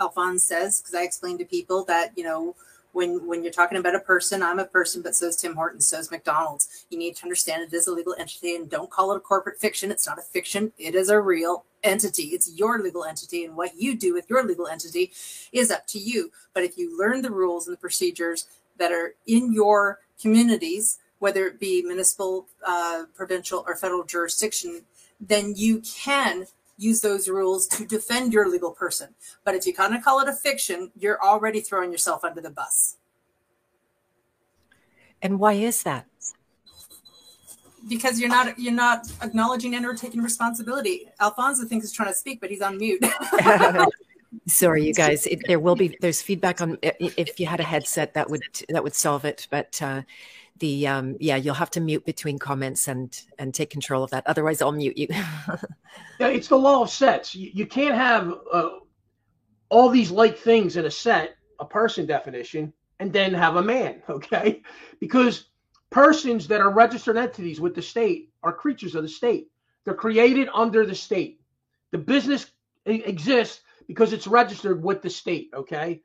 Alphonse 0.00 0.44
says 0.44 0.80
because 0.80 0.94
I 0.94 1.02
explain 1.02 1.36
to 1.38 1.44
people 1.44 1.84
that, 1.86 2.12
you 2.16 2.22
know, 2.22 2.54
when 2.92 3.26
when 3.26 3.42
you're 3.42 3.52
talking 3.52 3.78
about 3.78 3.94
a 3.94 4.00
person, 4.00 4.42
I'm 4.42 4.58
a 4.58 4.64
person, 4.64 5.02
but 5.02 5.14
so 5.14 5.26
is 5.26 5.36
Tim 5.36 5.54
Hortons, 5.54 5.86
so 5.86 5.98
is 5.98 6.10
McDonald's. 6.10 6.86
You 6.90 6.98
need 6.98 7.16
to 7.16 7.24
understand 7.24 7.62
it 7.62 7.74
is 7.74 7.86
a 7.86 7.92
legal 7.92 8.14
entity 8.18 8.54
and 8.54 8.70
don't 8.70 8.90
call 8.90 9.12
it 9.12 9.16
a 9.16 9.20
corporate 9.20 9.60
fiction. 9.60 9.90
It's 9.90 10.06
not 10.06 10.18
a 10.18 10.22
fiction, 10.22 10.72
it 10.78 10.94
is 10.94 11.08
a 11.08 11.20
real 11.20 11.64
entity. 11.82 12.24
It's 12.24 12.52
your 12.54 12.78
legal 12.80 13.04
entity, 13.04 13.44
and 13.44 13.56
what 13.56 13.72
you 13.76 13.96
do 13.96 14.14
with 14.14 14.28
your 14.30 14.44
legal 14.44 14.68
entity 14.68 15.12
is 15.52 15.70
up 15.70 15.86
to 15.88 15.98
you. 15.98 16.30
But 16.54 16.64
if 16.64 16.78
you 16.78 16.96
learn 16.98 17.22
the 17.22 17.30
rules 17.30 17.66
and 17.66 17.76
the 17.76 17.80
procedures 17.80 18.46
that 18.78 18.92
are 18.92 19.14
in 19.26 19.52
your 19.52 20.00
communities, 20.20 20.98
whether 21.18 21.46
it 21.46 21.60
be 21.60 21.82
municipal, 21.82 22.46
uh, 22.66 23.04
provincial, 23.14 23.64
or 23.66 23.76
federal 23.76 24.04
jurisdiction, 24.04 24.82
then 25.20 25.54
you 25.56 25.80
can 25.80 26.46
use 26.82 27.00
those 27.00 27.28
rules 27.28 27.66
to 27.68 27.86
defend 27.86 28.32
your 28.32 28.48
legal 28.48 28.72
person. 28.72 29.14
But 29.44 29.54
if 29.54 29.66
you 29.66 29.74
kind 29.74 29.94
of 29.94 30.02
call 30.02 30.20
it 30.20 30.28
a 30.28 30.32
fiction, 30.32 30.90
you're 30.98 31.22
already 31.22 31.60
throwing 31.60 31.92
yourself 31.92 32.24
under 32.24 32.40
the 32.40 32.50
bus. 32.50 32.96
And 35.22 35.38
why 35.38 35.52
is 35.52 35.84
that? 35.84 36.06
Because 37.88 38.20
you're 38.20 38.28
not 38.28 38.58
you're 38.58 38.72
not 38.72 39.06
acknowledging 39.22 39.74
and 39.74 39.84
or 39.84 39.94
taking 39.94 40.20
responsibility. 40.20 41.08
Alfonso 41.20 41.64
thinks 41.64 41.86
he's 41.86 41.92
trying 41.92 42.10
to 42.10 42.14
speak, 42.14 42.40
but 42.40 42.50
he's 42.50 42.62
on 42.62 42.78
mute. 42.78 43.04
Sorry, 44.46 44.84
you 44.84 44.94
guys. 44.94 45.26
It, 45.26 45.40
there 45.46 45.60
will 45.60 45.74
be 45.74 45.96
there's 46.00 46.22
feedback 46.22 46.60
on 46.60 46.78
if 46.82 47.38
you 47.38 47.46
had 47.46 47.60
a 47.60 47.64
headset 47.64 48.14
that 48.14 48.30
would 48.30 48.42
that 48.68 48.82
would 48.82 48.94
solve 48.94 49.24
it, 49.24 49.46
but 49.50 49.80
uh, 49.82 50.02
the 50.58 50.86
um, 50.86 51.16
yeah 51.20 51.36
you'll 51.36 51.54
have 51.54 51.70
to 51.70 51.80
mute 51.80 52.04
between 52.04 52.38
comments 52.38 52.88
and 52.88 53.20
and 53.38 53.54
take 53.54 53.70
control 53.70 54.04
of 54.04 54.10
that. 54.10 54.26
Otherwise, 54.26 54.62
I'll 54.62 54.72
mute 54.72 54.96
you. 54.96 55.08
yeah, 56.18 56.28
it's 56.28 56.48
the 56.48 56.56
law 56.56 56.82
of 56.82 56.90
sets. 56.90 57.34
You, 57.34 57.50
you 57.52 57.66
can't 57.66 57.94
have 57.94 58.32
uh, 58.52 58.70
all 59.68 59.88
these 59.88 60.10
like 60.10 60.38
things 60.38 60.76
in 60.76 60.84
a 60.84 60.90
set, 60.90 61.36
a 61.58 61.64
person 61.64 62.06
definition, 62.06 62.72
and 63.00 63.12
then 63.12 63.34
have 63.34 63.56
a 63.56 63.62
man. 63.62 64.02
Okay, 64.08 64.62
because 65.00 65.46
persons 65.90 66.48
that 66.48 66.60
are 66.60 66.70
registered 66.70 67.16
entities 67.16 67.60
with 67.60 67.74
the 67.74 67.82
state 67.82 68.30
are 68.42 68.52
creatures 68.52 68.94
of 68.94 69.02
the 69.02 69.08
state. 69.08 69.48
They're 69.84 69.94
created 69.94 70.48
under 70.54 70.86
the 70.86 70.94
state. 70.94 71.40
The 71.90 71.98
business 71.98 72.50
exists 72.86 73.60
because 73.86 74.12
it's 74.12 74.26
registered 74.26 74.82
with 74.82 75.02
the 75.02 75.10
state. 75.10 75.50
Okay. 75.54 76.02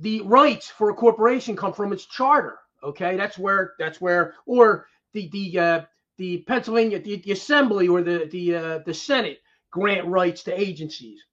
The 0.00 0.20
rights 0.22 0.68
for 0.68 0.90
a 0.90 0.94
corporation 0.94 1.56
come 1.56 1.72
from 1.72 1.92
its 1.92 2.04
charter. 2.04 2.58
Okay, 2.82 3.16
that's 3.16 3.38
where 3.38 3.74
that's 3.78 4.00
where 4.00 4.34
or 4.46 4.86
the 5.12 5.28
the 5.28 5.58
uh, 5.58 5.80
the 6.16 6.38
Pennsylvania 6.46 7.00
the, 7.00 7.16
the 7.16 7.32
Assembly 7.32 7.88
or 7.88 8.02
the 8.02 8.28
the 8.30 8.54
uh, 8.54 8.78
the 8.86 8.94
Senate 8.94 9.38
grant 9.70 10.06
rights 10.06 10.44
to 10.44 10.58
agencies. 10.58 11.24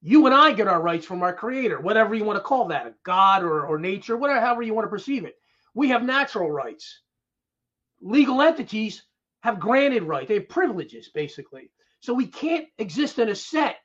You 0.00 0.26
and 0.26 0.34
I 0.34 0.52
get 0.52 0.68
our 0.68 0.80
rights 0.80 1.06
from 1.06 1.22
our 1.22 1.34
Creator, 1.34 1.80
whatever 1.80 2.14
you 2.14 2.24
want 2.24 2.36
to 2.36 2.44
call 2.44 2.68
that, 2.68 2.94
God 3.02 3.42
or 3.42 3.66
or 3.66 3.78
nature, 3.78 4.16
whatever 4.16 4.40
however 4.40 4.62
you 4.62 4.74
want 4.74 4.86
to 4.86 4.90
perceive 4.90 5.24
it. 5.24 5.36
We 5.74 5.88
have 5.88 6.02
natural 6.02 6.50
rights. 6.50 7.00
Legal 8.00 8.42
entities 8.42 9.02
have 9.40 9.60
granted 9.60 10.04
rights. 10.04 10.28
They 10.28 10.34
have 10.34 10.48
privileges, 10.48 11.08
basically. 11.08 11.70
So 12.00 12.14
we 12.14 12.26
can't 12.26 12.66
exist 12.78 13.18
in 13.18 13.28
a 13.28 13.34
set 13.34 13.76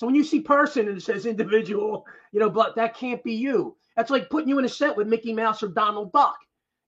so 0.00 0.06
when 0.06 0.14
you 0.14 0.24
see 0.24 0.40
person 0.40 0.88
and 0.88 0.96
it 0.96 1.02
says 1.02 1.26
individual, 1.26 2.06
you 2.32 2.40
know, 2.40 2.48
but 2.48 2.74
that 2.76 2.96
can't 2.96 3.22
be 3.22 3.34
you. 3.34 3.76
That's 3.96 4.10
like 4.10 4.30
putting 4.30 4.48
you 4.48 4.58
in 4.58 4.64
a 4.64 4.68
set 4.68 4.96
with 4.96 5.08
Mickey 5.08 5.32
Mouse 5.32 5.62
or 5.62 5.68
Donald 5.68 6.12
Duck. 6.12 6.36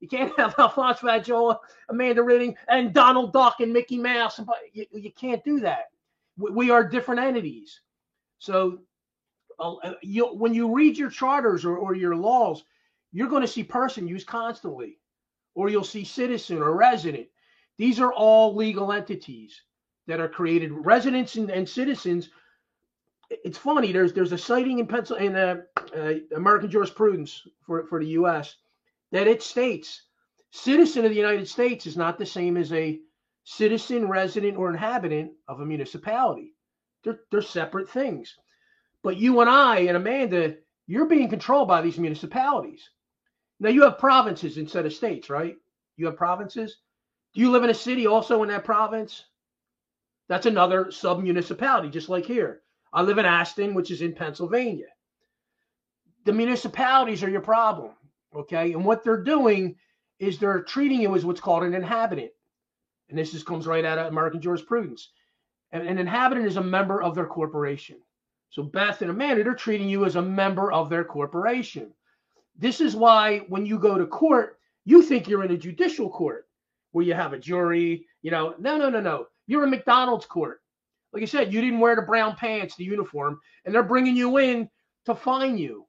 You 0.00 0.08
can't 0.08 0.32
have 0.38 0.54
Alphonse 0.58 0.98
Fagiolo, 0.98 1.58
Amanda 1.88 2.22
Ridding, 2.22 2.56
and 2.68 2.92
Donald 2.92 3.32
Duck 3.32 3.60
and 3.60 3.72
Mickey 3.72 3.98
Mouse. 3.98 4.40
You, 4.72 4.86
you 4.92 5.12
can't 5.12 5.42
do 5.44 5.60
that. 5.60 5.86
We, 6.36 6.50
we 6.50 6.70
are 6.70 6.86
different 6.86 7.20
entities. 7.20 7.80
So 8.38 8.80
uh, 9.58 9.94
you, 10.02 10.26
when 10.34 10.54
you 10.54 10.74
read 10.74 10.98
your 10.98 11.10
charters 11.10 11.64
or, 11.64 11.76
or 11.76 11.94
your 11.94 12.16
laws, 12.16 12.64
you're 13.12 13.28
going 13.28 13.42
to 13.42 13.48
see 13.48 13.62
person 13.62 14.08
used 14.08 14.26
constantly, 14.26 14.98
or 15.54 15.68
you'll 15.68 15.84
see 15.84 16.04
citizen 16.04 16.58
or 16.58 16.74
resident. 16.74 17.28
These 17.78 18.00
are 18.00 18.12
all 18.12 18.54
legal 18.54 18.92
entities 18.92 19.62
that 20.06 20.20
are 20.20 20.28
created. 20.28 20.72
Residents 20.72 21.36
and, 21.36 21.50
and 21.50 21.68
citizens 21.68 22.30
it's 23.44 23.58
funny. 23.58 23.92
There's 23.92 24.12
there's 24.12 24.32
a 24.32 24.38
citing 24.38 24.78
in 24.78 24.86
Pennsylvania, 24.86 25.30
in 25.30 25.36
uh, 25.36 25.96
uh, 25.96 26.14
American 26.36 26.70
jurisprudence 26.70 27.46
for 27.66 27.86
for 27.86 28.00
the 28.00 28.10
U.S. 28.10 28.56
that 29.10 29.26
it 29.26 29.42
states 29.42 30.02
citizen 30.50 31.04
of 31.04 31.10
the 31.10 31.16
United 31.16 31.48
States 31.48 31.86
is 31.86 31.96
not 31.96 32.18
the 32.18 32.26
same 32.26 32.56
as 32.56 32.72
a 32.72 33.00
citizen, 33.44 34.06
resident, 34.08 34.56
or 34.56 34.68
inhabitant 34.68 35.32
of 35.48 35.60
a 35.60 35.66
municipality. 35.66 36.54
They're 37.02 37.20
they're 37.30 37.42
separate 37.42 37.88
things. 37.88 38.36
But 39.02 39.16
you 39.16 39.40
and 39.40 39.50
I 39.50 39.80
and 39.80 39.96
Amanda, 39.96 40.56
you're 40.86 41.06
being 41.06 41.28
controlled 41.28 41.68
by 41.68 41.82
these 41.82 41.98
municipalities. 41.98 42.88
Now 43.58 43.70
you 43.70 43.82
have 43.82 43.98
provinces 43.98 44.58
instead 44.58 44.86
of 44.86 44.92
states, 44.92 45.30
right? 45.30 45.56
You 45.96 46.06
have 46.06 46.16
provinces. 46.16 46.78
Do 47.34 47.40
you 47.40 47.50
live 47.50 47.64
in 47.64 47.70
a 47.70 47.74
city 47.74 48.06
also 48.06 48.42
in 48.42 48.48
that 48.50 48.64
province? 48.64 49.24
That's 50.28 50.46
another 50.46 50.90
sub 50.90 51.22
municipality, 51.22 51.88
just 51.88 52.08
like 52.08 52.26
here. 52.26 52.62
I 52.92 53.02
live 53.02 53.18
in 53.18 53.24
Aston, 53.24 53.74
which 53.74 53.90
is 53.90 54.02
in 54.02 54.14
Pennsylvania. 54.14 54.86
The 56.24 56.32
municipalities 56.32 57.22
are 57.22 57.30
your 57.30 57.40
problem. 57.40 57.92
Okay. 58.34 58.72
And 58.72 58.84
what 58.84 59.02
they're 59.02 59.22
doing 59.22 59.76
is 60.18 60.38
they're 60.38 60.62
treating 60.62 61.00
you 61.00 61.14
as 61.14 61.24
what's 61.24 61.40
called 61.40 61.64
an 61.64 61.74
inhabitant. 61.74 62.30
And 63.08 63.18
this 63.18 63.32
just 63.32 63.46
comes 63.46 63.66
right 63.66 63.84
out 63.84 63.98
of 63.98 64.06
American 64.06 64.40
jurisprudence. 64.40 65.10
And 65.72 65.86
an 65.86 65.98
inhabitant 65.98 66.46
is 66.46 66.56
a 66.56 66.62
member 66.62 67.02
of 67.02 67.14
their 67.14 67.26
corporation. 67.26 67.96
So 68.50 68.62
Beth 68.62 69.00
and 69.00 69.10
Amanda, 69.10 69.42
they're 69.42 69.54
treating 69.54 69.88
you 69.88 70.04
as 70.04 70.16
a 70.16 70.22
member 70.22 70.70
of 70.72 70.90
their 70.90 71.04
corporation. 71.04 71.92
This 72.58 72.80
is 72.80 72.94
why 72.94 73.40
when 73.48 73.66
you 73.66 73.78
go 73.78 73.98
to 73.98 74.06
court, 74.06 74.58
you 74.84 75.02
think 75.02 75.28
you're 75.28 75.44
in 75.44 75.52
a 75.52 75.56
judicial 75.56 76.10
court 76.10 76.46
where 76.92 77.04
you 77.04 77.14
have 77.14 77.32
a 77.32 77.38
jury. 77.38 78.06
You 78.20 78.30
know, 78.30 78.54
no, 78.58 78.76
no, 78.76 78.90
no, 78.90 79.00
no. 79.00 79.26
You're 79.46 79.64
a 79.64 79.68
McDonald's 79.68 80.26
court 80.26 80.61
like 81.12 81.22
I 81.22 81.26
said, 81.26 81.52
you 81.52 81.60
didn't 81.60 81.80
wear 81.80 81.94
the 81.94 82.02
brown 82.02 82.36
pants, 82.36 82.74
the 82.74 82.84
uniform, 82.84 83.38
and 83.64 83.74
they're 83.74 83.82
bringing 83.82 84.16
you 84.16 84.38
in 84.38 84.68
to 85.04 85.14
fine 85.14 85.58
you. 85.58 85.86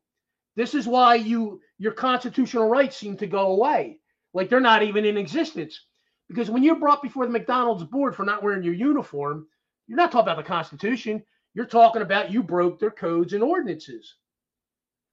This 0.55 0.73
is 0.73 0.85
why 0.85 1.15
you 1.15 1.61
your 1.77 1.93
constitutional 1.93 2.69
rights 2.69 2.97
seem 2.97 3.17
to 3.17 3.27
go 3.27 3.53
away. 3.53 3.99
Like 4.33 4.49
they're 4.49 4.59
not 4.59 4.83
even 4.83 5.05
in 5.05 5.17
existence. 5.17 5.79
Because 6.27 6.49
when 6.49 6.63
you're 6.63 6.79
brought 6.79 7.01
before 7.01 7.25
the 7.25 7.31
McDonald's 7.31 7.83
board 7.83 8.15
for 8.15 8.25
not 8.25 8.43
wearing 8.43 8.63
your 8.63 8.73
uniform, 8.73 9.47
you're 9.87 9.97
not 9.97 10.11
talking 10.11 10.31
about 10.31 10.37
the 10.37 10.47
Constitution. 10.47 11.23
You're 11.53 11.65
talking 11.65 12.01
about 12.01 12.31
you 12.31 12.43
broke 12.43 12.79
their 12.79 12.91
codes 12.91 13.33
and 13.33 13.43
ordinances. 13.43 14.15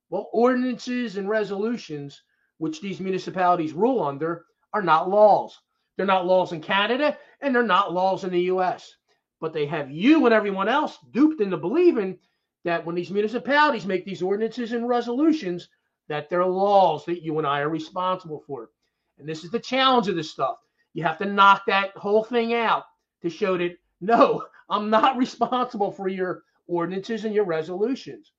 Well, 0.08 0.28
ordinances 0.32 1.16
and 1.16 1.28
resolutions, 1.28 2.22
which 2.58 2.80
these 2.80 3.00
municipalities 3.00 3.72
rule 3.72 4.02
under, 4.02 4.44
are 4.72 4.82
not 4.82 5.08
laws. 5.08 5.58
They're 5.96 6.06
not 6.06 6.26
laws 6.26 6.52
in 6.52 6.62
Canada 6.62 7.16
and 7.40 7.54
they're 7.54 7.62
not 7.62 7.92
laws 7.92 8.24
in 8.24 8.30
the 8.30 8.42
US 8.42 8.94
but 9.40 9.52
they 9.52 9.66
have 9.66 9.90
you 9.90 10.24
and 10.26 10.34
everyone 10.34 10.68
else 10.68 10.98
duped 11.12 11.40
into 11.40 11.56
believing 11.56 12.18
that 12.64 12.84
when 12.84 12.94
these 12.94 13.10
municipalities 13.10 13.86
make 13.86 14.04
these 14.04 14.22
ordinances 14.22 14.72
and 14.72 14.88
resolutions, 14.88 15.68
that 16.08 16.28
they're 16.28 16.44
laws 16.44 17.04
that 17.06 17.22
you 17.22 17.38
and 17.38 17.46
I 17.46 17.60
are 17.60 17.68
responsible 17.68 18.42
for. 18.46 18.70
And 19.18 19.28
this 19.28 19.44
is 19.44 19.50
the 19.50 19.60
challenge 19.60 20.08
of 20.08 20.16
this 20.16 20.30
stuff. 20.30 20.58
You 20.92 21.04
have 21.04 21.18
to 21.18 21.24
knock 21.24 21.62
that 21.66 21.96
whole 21.96 22.24
thing 22.24 22.52
out 22.52 22.84
to 23.22 23.30
show 23.30 23.56
that 23.56 23.76
no, 24.00 24.44
I'm 24.68 24.90
not 24.90 25.16
responsible 25.16 25.90
for 25.90 26.08
your 26.08 26.42
ordinances 26.66 27.24
and 27.24 27.34
your 27.34 27.44
resolutions. 27.44 28.32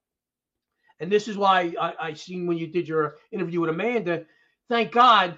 And 1.00 1.12
this 1.12 1.28
is 1.28 1.38
why 1.38 1.74
I, 1.80 1.94
I 2.00 2.14
seen 2.14 2.46
when 2.46 2.58
you 2.58 2.68
did 2.68 2.88
your 2.88 3.16
interview 3.32 3.62
with 3.62 3.72
Amanda, 3.72 4.26
thank 4.70 4.92
God 4.92 5.38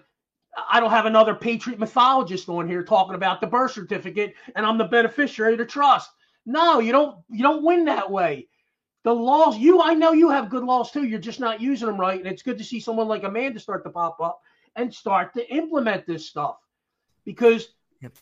I 0.69 0.79
don't 0.79 0.91
have 0.91 1.05
another 1.05 1.33
patriot 1.33 1.79
mythologist 1.79 2.48
on 2.50 2.67
here 2.67 2.83
talking 2.83 3.15
about 3.15 3.41
the 3.41 3.48
birth 3.48 3.72
certificate 3.72 4.36
and 4.55 4.65
I'm 4.65 4.77
the 4.77 4.86
beneficiary 4.86 5.53
of 5.53 5.60
the 5.60 5.65
trust. 5.65 6.12
No, 6.45 6.79
you 6.79 6.91
don't 6.91 7.17
you 7.29 7.43
don't 7.43 7.63
win 7.63 7.86
that 7.86 8.10
way. 8.10 8.48
The 9.03 9.13
laws, 9.13 9.57
you 9.57 9.81
I 9.81 9.93
know 9.93 10.12
you 10.13 10.29
have 10.29 10.50
good 10.50 10.63
laws 10.63 10.91
too. 10.91 11.05
You're 11.05 11.19
just 11.19 11.39
not 11.39 11.62
using 11.62 11.88
them 11.88 12.00
right. 12.00 12.19
And 12.19 12.27
it's 12.27 12.43
good 12.43 12.57
to 12.57 12.63
see 12.63 12.79
someone 12.79 13.07
like 13.07 13.24
Amanda 13.24 13.60
start 13.60 13.83
to 13.83 13.89
pop 13.89 14.19
up 14.22 14.41
and 14.75 14.93
start 14.93 15.33
to 15.33 15.53
implement 15.53 16.05
this 16.05 16.27
stuff. 16.27 16.57
Because 17.25 17.67
yep. 18.01 18.13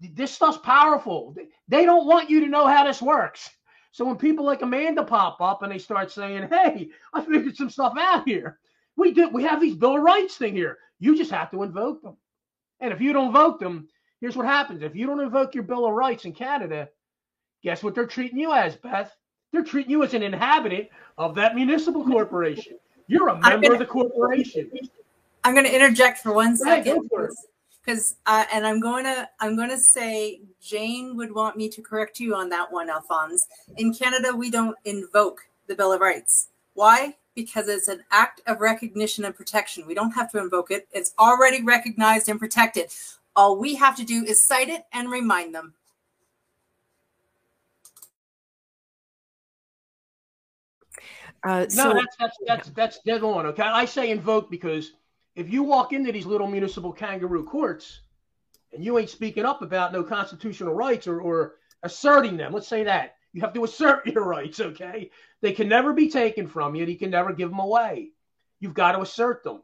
this 0.00 0.32
stuff's 0.32 0.58
powerful. 0.58 1.36
They 1.68 1.84
don't 1.84 2.06
want 2.06 2.30
you 2.30 2.40
to 2.40 2.48
know 2.48 2.66
how 2.66 2.84
this 2.84 3.02
works. 3.02 3.50
So 3.92 4.04
when 4.04 4.16
people 4.16 4.44
like 4.44 4.62
Amanda 4.62 5.04
pop 5.04 5.40
up 5.40 5.62
and 5.62 5.70
they 5.70 5.78
start 5.78 6.10
saying, 6.10 6.48
"Hey, 6.50 6.90
I 7.12 7.22
figured 7.22 7.56
some 7.56 7.70
stuff 7.70 7.94
out 7.98 8.26
here," 8.26 8.58
we 8.96 9.12
did. 9.12 9.32
We 9.32 9.42
have 9.44 9.60
these 9.60 9.74
Bill 9.74 9.96
of 9.96 10.02
Rights 10.02 10.36
thing 10.36 10.54
here. 10.54 10.78
You 10.98 11.16
just 11.16 11.30
have 11.30 11.50
to 11.50 11.62
invoke 11.62 12.02
them. 12.02 12.16
And 12.80 12.92
if 12.92 13.00
you 13.00 13.12
don't 13.12 13.28
invoke 13.28 13.60
them, 13.60 13.88
here's 14.20 14.36
what 14.36 14.46
happens. 14.46 14.82
If 14.82 14.94
you 14.94 15.06
don't 15.06 15.20
invoke 15.20 15.54
your 15.54 15.64
Bill 15.64 15.86
of 15.86 15.92
Rights 15.92 16.24
in 16.24 16.32
Canada, 16.32 16.88
guess 17.62 17.82
what 17.82 17.94
they're 17.94 18.06
treating 18.06 18.38
you 18.38 18.52
as, 18.52 18.76
Beth? 18.76 19.14
They're 19.52 19.64
treating 19.64 19.90
you 19.90 20.02
as 20.02 20.14
an 20.14 20.22
inhabitant 20.22 20.88
of 21.18 21.34
that 21.36 21.54
municipal 21.54 22.04
corporation. 22.04 22.78
You're 23.06 23.28
a 23.28 23.38
member 23.38 23.68
gonna, 23.68 23.72
of 23.74 23.78
the 23.78 23.86
corporation. 23.86 24.70
I'm 25.44 25.54
going 25.54 25.66
to 25.66 25.74
interject 25.74 26.18
for 26.18 26.32
one 26.32 26.56
second. 26.56 27.08
Because 27.84 28.16
uh, 28.24 28.46
and 28.50 28.66
I'm 28.66 28.80
going 28.80 29.04
to 29.04 29.28
I'm 29.40 29.56
going 29.56 29.68
to 29.68 29.78
say 29.78 30.40
Jane 30.60 31.16
would 31.16 31.34
want 31.34 31.56
me 31.56 31.68
to 31.68 31.82
correct 31.82 32.18
you 32.18 32.34
on 32.34 32.48
that 32.48 32.72
one, 32.72 32.88
Alphonse. 32.88 33.46
In 33.76 33.92
Canada, 33.92 34.34
we 34.34 34.50
don't 34.50 34.76
invoke 34.86 35.42
the 35.66 35.74
Bill 35.74 35.92
of 35.92 36.00
Rights. 36.00 36.48
Why? 36.72 37.14
Because 37.34 37.68
it's 37.68 37.88
an 37.88 38.02
act 38.10 38.40
of 38.46 38.60
recognition 38.60 39.24
and 39.24 39.34
protection. 39.34 39.86
We 39.86 39.94
don't 39.94 40.12
have 40.12 40.30
to 40.32 40.38
invoke 40.38 40.70
it, 40.70 40.88
it's 40.92 41.12
already 41.18 41.62
recognized 41.62 42.28
and 42.28 42.38
protected. 42.38 42.86
All 43.36 43.58
we 43.58 43.74
have 43.74 43.96
to 43.96 44.04
do 44.04 44.24
is 44.24 44.46
cite 44.46 44.68
it 44.68 44.84
and 44.92 45.10
remind 45.10 45.54
them. 45.54 45.74
Uh, 51.42 51.68
so, 51.68 51.92
no, 51.92 51.94
that's 51.94 52.16
that's 52.18 52.36
that's 52.46 52.68
that's 52.70 52.98
dead 53.00 53.22
on. 53.22 53.44
Okay, 53.46 53.62
I 53.62 53.84
say 53.84 54.10
invoke 54.10 54.50
because 54.50 54.92
if 55.36 55.50
you 55.50 55.62
walk 55.62 55.92
into 55.92 56.10
these 56.10 56.24
little 56.24 56.46
municipal 56.46 56.92
kangaroo 56.92 57.44
courts 57.44 58.00
and 58.72 58.82
you 58.82 58.98
ain't 58.98 59.10
speaking 59.10 59.44
up 59.44 59.60
about 59.60 59.92
no 59.92 60.02
constitutional 60.02 60.72
rights 60.72 61.06
or, 61.06 61.20
or 61.20 61.56
asserting 61.82 62.36
them, 62.36 62.52
let's 62.52 62.68
say 62.68 62.84
that 62.84 63.16
you 63.34 63.42
have 63.42 63.52
to 63.52 63.64
assert 63.64 64.06
your 64.14 64.24
rights, 64.24 64.60
okay? 64.60 65.10
They 65.42 65.52
can 65.52 65.68
never 65.68 65.92
be 65.92 66.08
taken 66.08 66.46
from 66.48 66.74
you. 66.74 66.84
And 66.84 66.90
you 66.90 66.96
can 66.96 67.10
never 67.10 67.34
give 67.34 67.50
them 67.50 67.58
away. 67.58 68.12
You've 68.60 68.72
got 68.72 68.92
to 68.92 69.02
assert 69.02 69.44
them. 69.44 69.60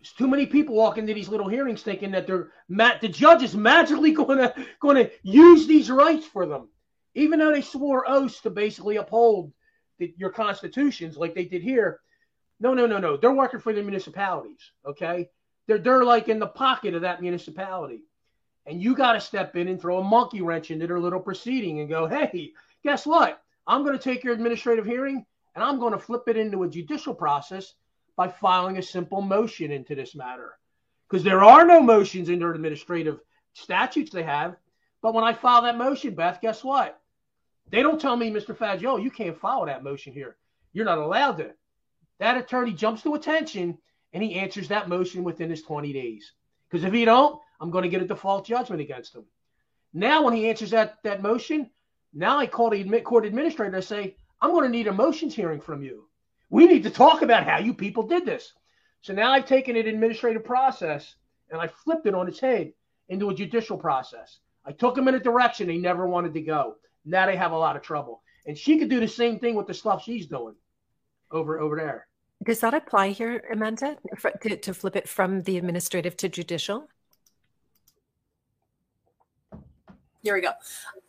There's 0.00 0.12
too 0.12 0.28
many 0.28 0.44
people 0.44 0.74
walk 0.74 0.98
into 0.98 1.14
these 1.14 1.30
little 1.30 1.48
hearings 1.48 1.80
thinking 1.80 2.10
that 2.10 2.26
they're 2.26 2.50
the 2.68 3.08
judge 3.08 3.42
is 3.42 3.56
magically 3.56 4.12
going 4.12 4.36
to 4.36 4.54
going 4.78 4.96
to 4.96 5.10
use 5.22 5.66
these 5.66 5.90
rights 5.90 6.26
for 6.26 6.44
them, 6.44 6.68
even 7.14 7.38
though 7.38 7.52
they 7.52 7.62
swore 7.62 8.04
oaths 8.06 8.42
to 8.42 8.50
basically 8.50 8.96
uphold 8.96 9.50
the, 9.98 10.12
your 10.18 10.28
constitutions 10.28 11.16
like 11.16 11.34
they 11.34 11.46
did 11.46 11.62
here. 11.62 12.00
No, 12.60 12.74
no, 12.74 12.86
no, 12.86 12.98
no. 12.98 13.16
They're 13.16 13.32
working 13.32 13.60
for 13.60 13.72
the 13.72 13.82
municipalities. 13.82 14.72
Okay, 14.84 15.30
they're 15.66 15.78
they're 15.78 16.04
like 16.04 16.28
in 16.28 16.38
the 16.38 16.48
pocket 16.48 16.94
of 16.94 17.00
that 17.00 17.22
municipality, 17.22 18.02
and 18.66 18.82
you 18.82 18.94
got 18.94 19.12
to 19.12 19.20
step 19.20 19.56
in 19.56 19.68
and 19.68 19.80
throw 19.80 19.98
a 19.98 20.04
monkey 20.04 20.40
wrench 20.40 20.70
into 20.70 20.86
their 20.86 21.00
little 21.00 21.20
proceeding 21.20 21.80
and 21.80 21.88
go, 21.88 22.06
hey, 22.06 22.52
guess 22.82 23.06
what? 23.06 23.42
I'm 23.66 23.82
going 23.82 23.96
to 23.96 24.02
take 24.02 24.24
your 24.24 24.34
administrative 24.34 24.86
hearing 24.86 25.24
and 25.54 25.64
I'm 25.64 25.78
going 25.78 25.92
to 25.92 25.98
flip 25.98 26.22
it 26.26 26.36
into 26.36 26.62
a 26.62 26.68
judicial 26.68 27.14
process 27.14 27.74
by 28.16 28.28
filing 28.28 28.78
a 28.78 28.82
simple 28.82 29.20
motion 29.20 29.70
into 29.70 29.94
this 29.94 30.14
matter. 30.14 30.52
Because 31.08 31.24
there 31.24 31.44
are 31.44 31.66
no 31.66 31.80
motions 31.80 32.28
in 32.28 32.38
their 32.38 32.52
administrative 32.52 33.20
statutes 33.52 34.10
they 34.10 34.22
have. 34.22 34.56
But 35.02 35.14
when 35.14 35.24
I 35.24 35.32
file 35.32 35.62
that 35.62 35.76
motion, 35.76 36.14
Beth, 36.14 36.40
guess 36.40 36.64
what? 36.64 37.00
They 37.70 37.82
don't 37.82 38.00
tell 38.00 38.16
me, 38.16 38.30
Mr. 38.30 38.56
Faggio, 38.56 39.02
you 39.02 39.10
can't 39.10 39.38
file 39.38 39.66
that 39.66 39.84
motion 39.84 40.12
here. 40.12 40.36
You're 40.72 40.84
not 40.84 40.98
allowed 40.98 41.38
to. 41.38 41.52
That 42.18 42.36
attorney 42.36 42.72
jumps 42.72 43.02
to 43.02 43.14
attention 43.14 43.78
and 44.12 44.22
he 44.22 44.36
answers 44.36 44.68
that 44.68 44.88
motion 44.88 45.24
within 45.24 45.50
his 45.50 45.62
20 45.62 45.92
days. 45.92 46.32
Because 46.74 46.88
if 46.88 46.92
he 46.92 47.04
don't, 47.04 47.40
I'm 47.60 47.70
going 47.70 47.84
to 47.84 47.88
get 47.88 48.02
a 48.02 48.04
default 48.04 48.44
judgment 48.44 48.82
against 48.82 49.14
him. 49.14 49.22
Now, 49.92 50.24
when 50.24 50.34
he 50.34 50.48
answers 50.48 50.72
that, 50.72 50.96
that 51.04 51.22
motion, 51.22 51.70
now 52.12 52.36
I 52.36 52.48
call 52.48 52.68
the 52.70 52.82
court 53.02 53.24
administrator 53.26 53.76
and 53.76 53.84
say, 53.84 54.16
I'm 54.40 54.50
going 54.50 54.64
to 54.64 54.68
need 54.68 54.88
a 54.88 54.92
motions 54.92 55.36
hearing 55.36 55.60
from 55.60 55.84
you. 55.84 56.08
We 56.50 56.66
need 56.66 56.82
to 56.82 56.90
talk 56.90 57.22
about 57.22 57.44
how 57.44 57.60
you 57.60 57.74
people 57.74 58.02
did 58.02 58.26
this. 58.26 58.54
So 59.02 59.12
now 59.12 59.30
I've 59.30 59.46
taken 59.46 59.76
an 59.76 59.86
administrative 59.86 60.44
process 60.44 61.14
and 61.48 61.60
I 61.60 61.68
flipped 61.68 62.08
it 62.08 62.14
on 62.16 62.26
its 62.26 62.40
head 62.40 62.72
into 63.08 63.30
a 63.30 63.34
judicial 63.34 63.78
process. 63.78 64.40
I 64.64 64.72
took 64.72 64.98
him 64.98 65.06
in 65.06 65.14
a 65.14 65.20
direction 65.20 65.68
he 65.68 65.78
never 65.78 66.08
wanted 66.08 66.34
to 66.34 66.40
go. 66.40 66.74
Now 67.04 67.26
they 67.26 67.36
have 67.36 67.52
a 67.52 67.56
lot 67.56 67.76
of 67.76 67.82
trouble. 67.82 68.20
And 68.46 68.58
she 68.58 68.80
could 68.80 68.90
do 68.90 68.98
the 68.98 69.06
same 69.06 69.38
thing 69.38 69.54
with 69.54 69.68
the 69.68 69.74
stuff 69.74 70.02
she's 70.02 70.26
doing 70.26 70.56
over 71.30 71.60
over 71.60 71.76
there. 71.76 72.08
Does 72.44 72.60
that 72.60 72.74
apply 72.74 73.10
here, 73.10 73.42
Amanda, 73.50 73.96
to, 74.42 74.56
to 74.56 74.74
flip 74.74 74.96
it 74.96 75.08
from 75.08 75.42
the 75.42 75.56
administrative 75.56 76.16
to 76.18 76.28
judicial? 76.28 76.88
Here 80.22 80.34
we 80.34 80.40
go. 80.40 80.52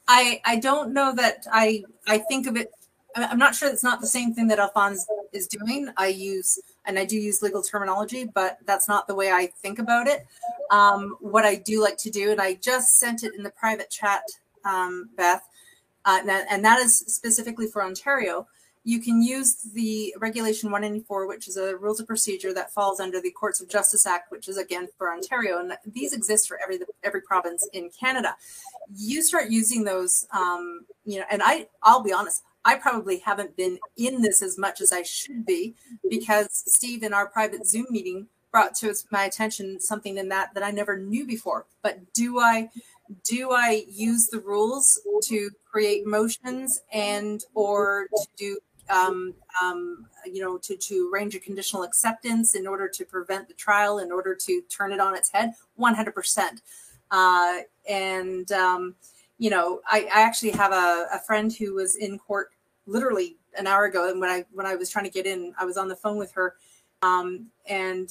I 0.08 0.42
I 0.46 0.58
don't 0.58 0.94
know 0.94 1.14
that 1.16 1.46
I 1.52 1.84
I 2.08 2.20
think 2.20 2.48
of 2.48 2.58
it. 2.58 2.72
I'm 3.16 3.38
not 3.38 3.56
sure 3.56 3.70
it's 3.70 3.84
not 3.84 4.02
the 4.02 4.08
same 4.08 4.34
thing 4.34 4.48
that 4.50 4.60
Alphonse 4.60 5.06
is 5.32 5.48
doing. 5.48 5.90
I 5.96 6.08
use 6.08 6.60
and 6.86 7.00
I 7.00 7.06
do 7.06 7.18
use 7.18 7.42
legal 7.42 7.62
terminology, 7.62 8.26
but 8.26 8.58
that's 8.66 8.90
not 8.90 9.08
the 9.08 9.16
way 9.16 9.32
I 9.32 9.48
think 9.62 9.80
about 9.80 10.08
it. 10.08 10.26
Um, 10.70 11.16
what 11.22 11.46
I 11.46 11.56
do 11.56 11.82
like 11.82 11.98
to 12.00 12.10
do, 12.10 12.32
and 12.32 12.42
I 12.42 12.56
just 12.56 13.00
sent 13.00 13.24
it 13.24 13.34
in 13.36 13.44
the 13.44 13.52
private 13.52 13.90
chat, 13.90 14.24
um, 14.66 15.10
Beth, 15.16 15.48
uh, 16.04 16.20
and 16.26 16.66
that 16.66 16.80
is 16.80 16.98
specifically 17.00 17.68
for 17.68 17.84
Ontario 17.84 18.48
you 18.86 19.02
can 19.02 19.22
use 19.22 19.56
the 19.74 20.16
regulation 20.20 20.72
194 20.72 21.28
which 21.28 21.48
is 21.48 21.58
a 21.58 21.76
rules 21.76 22.00
of 22.00 22.08
procedure 22.08 22.54
that 22.54 22.72
falls 22.72 23.00
under 23.00 23.20
the 23.20 23.32
courts 23.32 23.60
of 23.60 23.68
justice 23.68 24.06
act 24.06 24.32
which 24.32 24.48
is 24.48 24.58
again 24.58 24.88
for 24.98 25.12
ontario 25.12 25.60
and 25.60 25.74
these 25.86 26.14
exist 26.14 26.48
for 26.48 26.60
every 26.64 26.80
every 27.04 27.22
province 27.22 27.68
in 27.74 27.90
canada. 27.90 28.36
You 28.96 29.22
start 29.22 29.50
using 29.50 29.84
those 29.84 30.28
um, 30.32 30.86
you 31.04 31.20
know 31.20 31.26
and 31.30 31.42
i 31.44 31.68
i'll 31.84 32.04
be 32.04 32.14
honest 32.14 32.44
i 32.64 32.76
probably 32.76 33.20
haven't 33.20 33.58
been 33.58 33.78
in 33.98 34.22
this 34.22 34.42
as 34.42 34.58
much 34.58 34.80
as 34.82 34.94
i 34.94 35.02
should 35.02 35.46
be 35.46 35.76
because 36.10 36.48
steve 36.52 37.04
in 37.04 37.14
our 37.14 37.28
private 37.28 37.68
zoom 37.68 37.88
meeting 37.90 38.28
brought 38.56 38.74
to 38.74 38.96
my 39.12 39.26
attention 39.26 39.82
something 39.82 40.18
in 40.18 40.30
that 40.30 40.54
that 40.54 40.64
i 40.64 40.72
never 40.72 40.98
knew 40.98 41.28
before. 41.28 41.66
But 41.82 42.14
do 42.14 42.40
i 42.40 42.70
do 43.26 43.52
i 43.52 43.84
use 43.90 44.30
the 44.30 44.40
rules 44.40 44.98
to 45.24 45.50
create 45.70 46.08
motions 46.08 46.82
and 46.94 47.44
or 47.54 48.08
to 48.16 48.28
do 48.38 48.58
um, 48.90 49.34
um, 49.62 50.06
you 50.26 50.42
know, 50.42 50.58
to, 50.60 50.76
to 50.76 51.10
arrange 51.12 51.36
a 51.36 51.40
conditional 51.40 51.84
acceptance 51.84 52.56
in 52.56 52.68
order 52.68 52.88
to 52.88 53.06
prevent 53.06 53.48
the 53.48 53.54
trial, 53.54 54.00
in 54.00 54.12
order 54.12 54.36
to 54.36 54.62
turn 54.70 54.92
it 54.92 55.00
on 55.00 55.16
its 55.16 55.32
head, 55.32 55.54
100%. 55.80 56.62
Uh, 57.12 57.60
and, 57.90 58.52
um, 58.52 58.96
you 59.38 59.50
know, 59.50 59.82
I, 59.90 60.08
I 60.14 60.22
actually 60.22 60.52
have 60.52 60.72
a, 60.72 61.08
a, 61.14 61.20
friend 61.20 61.54
who 61.54 61.76
was 61.76 61.96
in 61.96 62.18
court 62.18 62.52
literally 62.88 63.38
an 63.58 63.68
hour 63.68 63.86
ago. 63.86 64.10
And 64.10 64.20
when 64.20 64.30
I, 64.30 64.46
when 64.52 64.66
I 64.66 64.76
was 64.76 64.90
trying 64.90 65.06
to 65.06 65.12
get 65.12 65.26
in, 65.26 65.54
I 65.60 65.66
was 65.66 65.78
on 65.78 65.88
the 65.88 65.96
phone 65.96 66.18
with 66.18 66.32
her. 66.34 66.56
Um, 67.02 67.48
and 67.68 68.10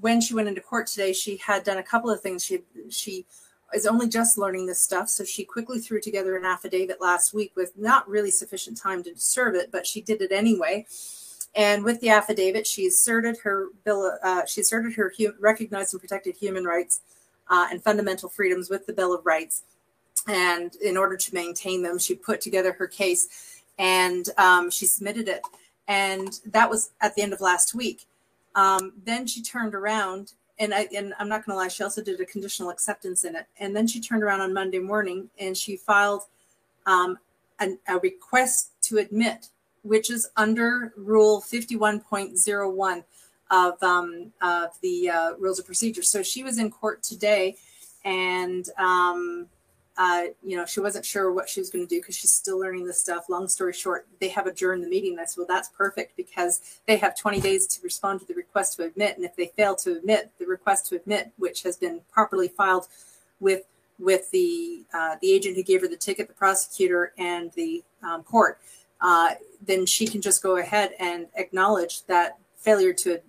when 0.00 0.20
she 0.20 0.34
went 0.34 0.48
into 0.48 0.60
court 0.60 0.86
today, 0.86 1.12
she 1.12 1.36
had 1.38 1.64
done 1.64 1.78
a 1.78 1.82
couple 1.82 2.10
of 2.10 2.20
things. 2.20 2.44
She, 2.44 2.60
she, 2.90 3.26
is 3.74 3.86
only 3.86 4.08
just 4.08 4.38
learning 4.38 4.66
this 4.66 4.82
stuff. 4.82 5.08
So 5.08 5.24
she 5.24 5.44
quickly 5.44 5.80
threw 5.80 6.00
together 6.00 6.36
an 6.36 6.44
affidavit 6.44 7.00
last 7.00 7.34
week 7.34 7.52
with 7.56 7.76
not 7.76 8.08
really 8.08 8.30
sufficient 8.30 8.78
time 8.78 9.02
to 9.04 9.12
serve 9.16 9.54
it, 9.54 9.70
but 9.72 9.86
she 9.86 10.00
did 10.00 10.22
it 10.22 10.32
anyway. 10.32 10.86
And 11.56 11.84
with 11.84 12.00
the 12.00 12.10
affidavit, 12.10 12.66
she 12.66 12.86
asserted 12.86 13.38
her 13.38 13.68
bill. 13.84 14.16
Uh, 14.22 14.44
she 14.46 14.60
asserted 14.60 14.94
her 14.94 15.12
hu- 15.16 15.34
recognized 15.38 15.94
and 15.94 16.00
protected 16.00 16.36
human 16.36 16.64
rights 16.64 17.00
uh, 17.48 17.68
and 17.70 17.82
fundamental 17.82 18.28
freedoms 18.28 18.70
with 18.70 18.86
the 18.86 18.92
Bill 18.92 19.14
of 19.14 19.24
Rights. 19.24 19.62
And 20.26 20.74
in 20.76 20.96
order 20.96 21.16
to 21.16 21.34
maintain 21.34 21.82
them, 21.82 21.98
she 21.98 22.14
put 22.14 22.40
together 22.40 22.72
her 22.72 22.86
case 22.86 23.62
and 23.78 24.28
um, 24.38 24.70
she 24.70 24.86
submitted 24.86 25.28
it. 25.28 25.42
And 25.86 26.40
that 26.46 26.70
was 26.70 26.90
at 27.00 27.14
the 27.14 27.22
end 27.22 27.32
of 27.32 27.40
last 27.40 27.74
week. 27.74 28.06
Um, 28.54 28.92
then 29.04 29.26
she 29.26 29.42
turned 29.42 29.74
around 29.74 30.32
and 30.58 30.72
I 30.74 30.88
and 30.96 31.14
I'm 31.18 31.28
not 31.28 31.44
going 31.44 31.56
to 31.56 31.62
lie, 31.62 31.68
she 31.68 31.82
also 31.82 32.02
did 32.02 32.20
a 32.20 32.26
conditional 32.26 32.70
acceptance 32.70 33.24
in 33.24 33.34
it. 33.36 33.46
And 33.58 33.74
then 33.74 33.86
she 33.86 34.00
turned 34.00 34.22
around 34.22 34.40
on 34.40 34.52
Monday 34.52 34.78
morning 34.78 35.30
and 35.38 35.56
she 35.56 35.76
filed 35.76 36.22
um, 36.86 37.18
an, 37.58 37.78
a 37.88 37.98
request 37.98 38.70
to 38.82 38.98
admit, 38.98 39.48
which 39.82 40.10
is 40.10 40.28
under 40.36 40.92
Rule 40.96 41.40
51.01 41.40 43.04
of 43.50 43.82
um, 43.82 44.32
of 44.40 44.70
the 44.80 45.10
uh, 45.10 45.32
Rules 45.38 45.58
of 45.58 45.66
Procedure. 45.66 46.02
So 46.02 46.22
she 46.22 46.42
was 46.42 46.58
in 46.58 46.70
court 46.70 47.02
today, 47.02 47.56
and 48.04 48.68
um, 48.78 49.48
uh, 49.96 50.24
you 50.42 50.56
know, 50.56 50.66
she 50.66 50.80
wasn't 50.80 51.04
sure 51.04 51.32
what 51.32 51.48
she 51.48 51.60
was 51.60 51.70
going 51.70 51.86
to 51.86 51.88
do 51.88 52.00
because 52.00 52.16
she's 52.16 52.32
still 52.32 52.58
learning 52.58 52.84
this 52.84 53.00
stuff. 53.00 53.28
Long 53.28 53.46
story 53.48 53.72
short, 53.72 54.06
they 54.20 54.28
have 54.28 54.46
adjourned 54.46 54.82
the 54.82 54.88
meeting. 54.88 55.16
I 55.18 55.24
said, 55.24 55.38
well, 55.38 55.46
that's 55.48 55.68
perfect 55.68 56.16
because 56.16 56.80
they 56.86 56.96
have 56.96 57.16
20 57.16 57.40
days 57.40 57.66
to 57.68 57.80
respond 57.82 58.20
to 58.20 58.26
the 58.26 58.34
request 58.34 58.76
to 58.76 58.84
admit. 58.84 59.16
And 59.16 59.24
if 59.24 59.36
they 59.36 59.52
fail 59.56 59.76
to 59.76 59.96
admit 59.96 60.32
the 60.38 60.46
request 60.46 60.88
to 60.88 60.96
admit, 60.96 61.30
which 61.36 61.62
has 61.62 61.76
been 61.76 62.00
properly 62.12 62.48
filed 62.48 62.88
with 63.40 63.62
with 64.00 64.28
the 64.32 64.84
uh, 64.92 65.14
the 65.22 65.32
agent 65.32 65.54
who 65.54 65.62
gave 65.62 65.80
her 65.80 65.88
the 65.88 65.96
ticket, 65.96 66.26
the 66.26 66.34
prosecutor, 66.34 67.12
and 67.16 67.52
the 67.52 67.84
um, 68.02 68.24
court, 68.24 68.58
uh, 69.00 69.34
then 69.64 69.86
she 69.86 70.06
can 70.06 70.20
just 70.20 70.42
go 70.42 70.56
ahead 70.56 70.92
and 70.98 71.26
acknowledge 71.36 72.04
that 72.06 72.38
failure 72.56 72.92
to 72.92 73.20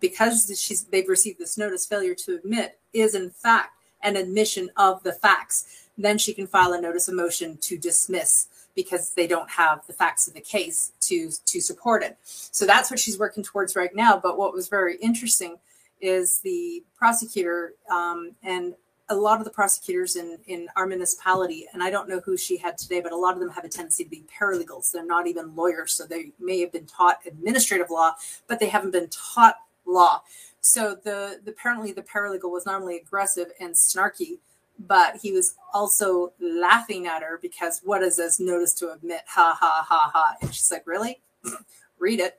because 0.00 0.50
she's 0.58 0.84
they've 0.84 1.08
received 1.08 1.38
this 1.38 1.58
notice, 1.58 1.86
failure 1.86 2.14
to 2.14 2.36
admit 2.36 2.78
is 2.94 3.14
in 3.14 3.30
fact 3.30 3.74
an 4.02 4.16
admission 4.16 4.70
of 4.76 5.02
the 5.02 5.12
facts 5.12 5.81
then 5.98 6.18
she 6.18 6.34
can 6.34 6.46
file 6.46 6.72
a 6.72 6.80
notice 6.80 7.08
of 7.08 7.14
motion 7.14 7.58
to 7.58 7.78
dismiss 7.78 8.48
because 8.74 9.12
they 9.14 9.26
don't 9.26 9.50
have 9.50 9.86
the 9.86 9.92
facts 9.92 10.26
of 10.26 10.34
the 10.34 10.40
case 10.40 10.92
to 11.00 11.30
to 11.46 11.60
support 11.60 12.02
it. 12.02 12.16
So 12.24 12.66
that's 12.66 12.90
what 12.90 12.98
she's 12.98 13.18
working 13.18 13.42
towards 13.42 13.76
right 13.76 13.94
now. 13.94 14.18
But 14.18 14.38
what 14.38 14.54
was 14.54 14.68
very 14.68 14.96
interesting 14.96 15.58
is 16.00 16.40
the 16.40 16.82
prosecutor 16.96 17.74
um, 17.90 18.32
and 18.42 18.74
a 19.08 19.14
lot 19.14 19.38
of 19.38 19.44
the 19.44 19.50
prosecutors 19.50 20.16
in 20.16 20.38
in 20.46 20.68
our 20.74 20.86
municipality, 20.86 21.66
and 21.72 21.82
I 21.82 21.90
don't 21.90 22.08
know 22.08 22.20
who 22.20 22.36
she 22.36 22.56
had 22.56 22.78
today, 22.78 23.00
but 23.00 23.12
a 23.12 23.16
lot 23.16 23.34
of 23.34 23.40
them 23.40 23.50
have 23.50 23.64
a 23.64 23.68
tendency 23.68 24.04
to 24.04 24.10
be 24.10 24.24
paralegals. 24.40 24.90
They're 24.90 25.04
not 25.04 25.26
even 25.26 25.54
lawyers, 25.54 25.92
so 25.92 26.06
they 26.06 26.32
may 26.40 26.60
have 26.60 26.72
been 26.72 26.86
taught 26.86 27.18
administrative 27.26 27.90
law, 27.90 28.14
but 28.46 28.58
they 28.58 28.68
haven't 28.68 28.92
been 28.92 29.08
taught 29.10 29.56
law. 29.84 30.22
So 30.60 30.94
the, 30.94 31.40
the 31.44 31.50
apparently 31.50 31.92
the 31.92 32.02
paralegal 32.02 32.50
was 32.50 32.64
not 32.64 32.80
only 32.80 32.96
aggressive 32.96 33.48
and 33.60 33.74
snarky, 33.74 34.38
but 34.86 35.16
he 35.16 35.32
was 35.32 35.54
also 35.72 36.32
laughing 36.40 37.06
at 37.06 37.22
her 37.22 37.38
because 37.40 37.80
what 37.84 38.02
is 38.02 38.16
this 38.16 38.40
notice 38.40 38.74
to 38.74 38.92
admit? 38.92 39.22
Ha 39.28 39.56
ha 39.58 39.86
ha 39.88 40.10
ha. 40.12 40.34
And 40.40 40.54
she's 40.54 40.70
like, 40.70 40.86
Really? 40.86 41.20
Read 41.98 42.20
it. 42.20 42.38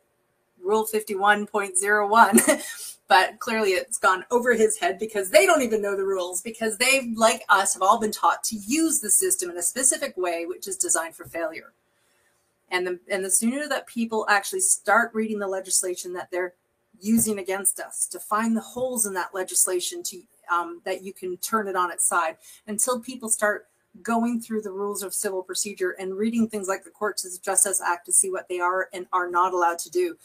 Rule 0.62 0.88
51.01. 0.92 3.00
but 3.08 3.40
clearly 3.40 3.72
it's 3.72 3.98
gone 3.98 4.26
over 4.32 4.54
his 4.54 4.80
head 4.80 4.98
because 4.98 5.30
they 5.30 5.46
don't 5.46 5.62
even 5.62 5.82
know 5.82 5.96
the 5.96 6.06
rules 6.06 6.42
because 6.42 6.78
they, 6.78 7.14
like 7.16 7.44
us, 7.50 7.74
have 7.74 7.84
all 7.84 8.00
been 8.00 8.12
taught 8.12 8.44
to 8.46 8.56
use 8.56 9.00
the 9.00 9.12
system 9.12 9.50
in 9.50 9.58
a 9.58 9.62
specific 9.62 10.16
way, 10.18 10.46
which 10.46 10.68
is 10.68 10.78
designed 10.78 11.16
for 11.16 11.26
failure. 11.26 11.74
And 12.72 12.88
the, 12.88 13.00
and 13.12 13.24
the 13.24 13.30
sooner 13.30 13.68
that 13.68 13.88
people 13.88 14.26
actually 14.30 14.62
start 14.62 15.12
reading 15.14 15.40
the 15.40 15.48
legislation 15.48 16.14
that 16.14 16.32
they're 16.32 16.54
using 17.00 17.38
against 17.38 17.80
us, 17.80 18.08
to 18.08 18.20
find 18.20 18.56
the 18.56 18.62
holes 18.62 19.06
in 19.06 19.14
that 19.14 19.36
legislation 19.36 20.02
to 20.04 20.22
um, 20.52 20.82
that 20.86 21.04
you 21.04 21.14
can 21.14 21.38
turn 21.38 21.68
it 21.68 21.76
on 21.76 21.92
its 21.92 22.06
side 22.06 22.38
until 22.68 23.00
people 23.00 23.30
start 23.30 23.68
going 24.02 24.42
through 24.42 24.62
the 24.62 24.72
rules 24.72 25.04
of 25.04 25.14
civil 25.14 25.44
procedure 25.44 25.92
and 25.92 26.18
reading 26.18 26.48
things 26.48 26.68
like 26.68 26.84
the 26.84 26.90
Courts 26.90 27.26
of 27.26 27.42
Justice 27.44 27.82
Act 27.82 28.06
to 28.08 28.12
see 28.12 28.32
what 28.32 28.48
they 28.50 28.60
are 28.60 28.90
and 28.94 29.06
are 29.14 29.30
not 29.30 29.54
allowed 29.54 29.78
to 29.80 29.92
do, 29.92 30.18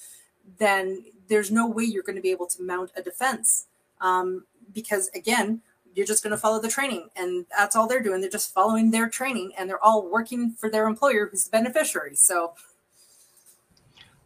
then 0.59 1.05
there's 1.29 1.51
no 1.51 1.69
way 1.69 1.85
you're 1.85 2.03
going 2.03 2.17
to 2.17 2.23
be 2.23 2.31
able 2.31 2.47
to 2.47 2.63
mount 2.63 2.91
a 2.97 3.03
defense. 3.03 3.67
Um, 4.01 4.45
because 4.73 5.11
again, 5.15 5.61
you're 5.95 6.07
just 6.07 6.23
going 6.23 6.31
to 6.31 6.39
follow 6.39 6.61
the 6.61 6.69
training 6.69 7.09
and 7.17 7.45
that's 7.57 7.77
all 7.77 7.89
they're 7.89 8.03
doing. 8.03 8.21
They're 8.21 8.31
just 8.31 8.55
following 8.55 8.91
their 8.91 9.09
training 9.09 9.53
and 9.59 9.69
they're 9.69 9.85
all 9.85 10.09
working 10.09 10.53
for 10.53 10.71
their 10.71 10.87
employer 10.87 11.29
who's 11.31 11.45
the 11.45 11.51
beneficiary 11.51 12.15
so. 12.15 12.55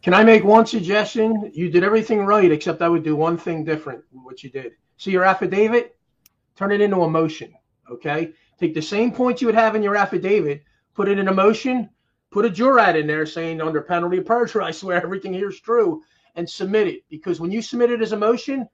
Can 0.01 0.13
i 0.13 0.23
make 0.23 0.43
one 0.43 0.65
suggestion? 0.65 1.49
You 1.53 1.69
did 1.71 1.83
everything 1.83 2.25
right 2.25 2.51
except 2.51 2.81
i 2.81 2.89
would 2.89 3.03
do 3.03 3.15
one 3.15 3.37
thing 3.37 3.63
different 3.63 4.03
what 4.11 4.43
you 4.43 4.49
did 4.49 4.73
see 5.03 5.11
your 5.11 5.23
affidavit 5.23 5.95
turn 6.55 6.71
it 6.71 6.81
into 6.81 7.01
a 7.01 7.09
motion 7.09 7.53
okay 7.89 8.33
take 8.59 8.73
the 8.73 8.81
same 8.81 9.11
points 9.11 9.41
you 9.41 9.47
would 9.47 9.55
have 9.55 9.75
in 9.75 9.83
your 9.83 9.95
affidavit 9.95 10.63
put 10.93 11.07
it 11.07 11.19
in 11.19 11.27
a 11.27 11.33
motion 11.33 11.89
put 12.31 12.45
a 12.45 12.49
jurat 12.49 12.99
in 12.99 13.07
there 13.07 13.25
saying 13.25 13.61
under 13.61 13.81
penalty 13.81 14.17
of 14.17 14.25
perjury 14.25 14.63
i 14.63 14.71
swear 14.71 15.01
everything 15.01 15.33
here 15.33 15.49
is 15.49 15.59
true 15.59 16.01
and 16.35 16.49
submit 16.49 16.87
it 16.87 17.03
because 17.09 17.39
when 17.39 17.51
you 17.51 17.61
submit 17.61 17.91
it 17.91 18.01
as 18.01 18.11
a 18.11 18.17
motion 18.17 18.67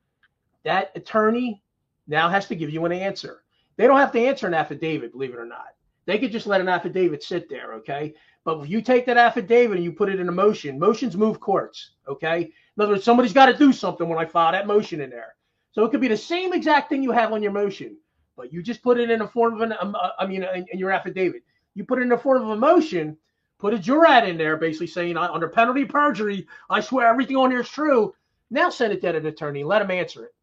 that 0.63 0.92
attorney 0.96 1.62
now 2.10 2.28
has 2.28 2.48
to 2.48 2.56
give 2.56 2.72
you 2.72 2.84
an 2.86 2.92
answer. 2.92 3.44
They 3.78 3.88
don't 3.88 4.00
have 4.00 4.12
to 4.13 4.20
answer 4.20 4.48
an 4.48 4.54
affidavit, 4.54 5.13
believe 5.13 5.34
it 5.34 5.39
or 5.39 5.46
not. 5.46 5.68
They 6.06 6.18
could 6.18 6.32
just 6.32 6.48
let 6.48 6.60
an 6.60 6.68
affidavit 6.68 7.24
sit 7.24 7.48
there, 7.50 7.74
okay? 7.76 8.15
But 8.44 8.60
if 8.62 8.70
you 8.70 8.82
take 8.82 9.06
that 9.06 9.18
affidavit 9.18 9.78
and 9.78 9.84
you 9.84 9.92
put 9.92 10.10
it 10.10 10.20
in 10.20 10.28
a 10.28 10.34
motion, 10.34 10.80
motions 10.80 11.15
move 11.15 11.39
courts, 11.39 11.92
okay? 12.08 12.42
In 12.42 12.82
other 12.82 12.94
words, 12.94 13.04
somebody's 13.04 13.34
got 13.34 13.46
to 13.46 13.58
do 13.58 13.72
something 13.72 14.10
when 14.10 14.18
I 14.18 14.26
file 14.26 14.52
that 14.52 14.68
motion 14.68 15.02
in 15.02 15.12
there. 15.12 15.36
So 15.80 15.86
it 15.86 15.92
could 15.92 16.02
be 16.02 16.10
the 16.10 16.18
same 16.18 16.52
exact 16.52 16.89
thing 16.89 17.02
you 17.02 17.12
have 17.12 17.32
on 17.32 17.42
your 17.42 17.54
motion, 17.54 17.96
but 18.36 18.52
you 18.52 18.62
just 18.62 18.84
put 18.84 19.00
it 19.00 19.10
in 19.10 19.22
a 19.22 19.28
form 19.30 19.54
of 19.54 19.62
an, 19.62 19.74
um, 19.80 19.96
uh, 19.96 20.10
I 20.20 20.28
mean, 20.28 20.44
in, 20.44 20.65
in, 20.74 20.78
your 20.78 20.92
affidavit. 20.92 21.42
You 21.74 21.86
put 21.86 22.00
it 22.00 22.02
in 22.02 22.10
the 22.10 22.18
form 22.18 22.42
of 22.42 22.50
a 22.50 22.58
motion, 22.58 23.15
put 23.60 23.74
a 23.74 23.78
jurat 23.78 24.28
in 24.28 24.38
there, 24.38 24.58
basically 24.58 24.88
saying 24.88 25.15
under 25.15 25.48
penalty 25.48 25.84
of 25.84 25.88
perjury, 25.88 26.46
I 26.70 26.82
swear 26.82 27.08
everything 27.08 27.38
on 27.38 27.52
here 27.52 27.62
is 27.62 27.70
true. 27.70 28.13
Now 28.52 28.70
send 28.70 28.92
it 28.92 29.00
to 29.04 29.15
an 29.15 29.26
attorney, 29.26 29.63
let 29.63 29.80
them 29.80 29.89
answer 29.89 30.26
it. 30.26 30.36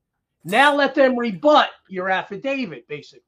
Now 0.43 0.75
let 0.75 0.95
them 0.95 1.19
rebut 1.19 1.69
your 1.87 2.09
affidavit, 2.09 2.89
basically. 2.89 3.26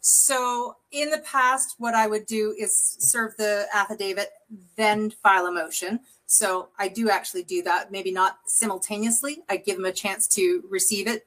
So 0.00 0.76
in 0.92 1.10
the 1.10 1.18
past, 1.18 1.74
what 1.78 1.94
I 1.94 2.06
would 2.06 2.26
do 2.26 2.54
is 2.58 2.96
serve 2.98 3.36
the 3.36 3.66
affidavit, 3.74 4.30
then 4.76 5.10
file 5.10 5.46
a 5.46 5.52
motion. 5.52 6.00
So 6.26 6.68
I 6.78 6.88
do 6.88 7.10
actually 7.10 7.44
do 7.44 7.62
that, 7.62 7.92
maybe 7.92 8.12
not 8.12 8.38
simultaneously. 8.46 9.42
I 9.48 9.56
give 9.56 9.76
them 9.76 9.84
a 9.84 9.92
chance 9.92 10.26
to 10.28 10.62
receive 10.68 11.06
it, 11.06 11.26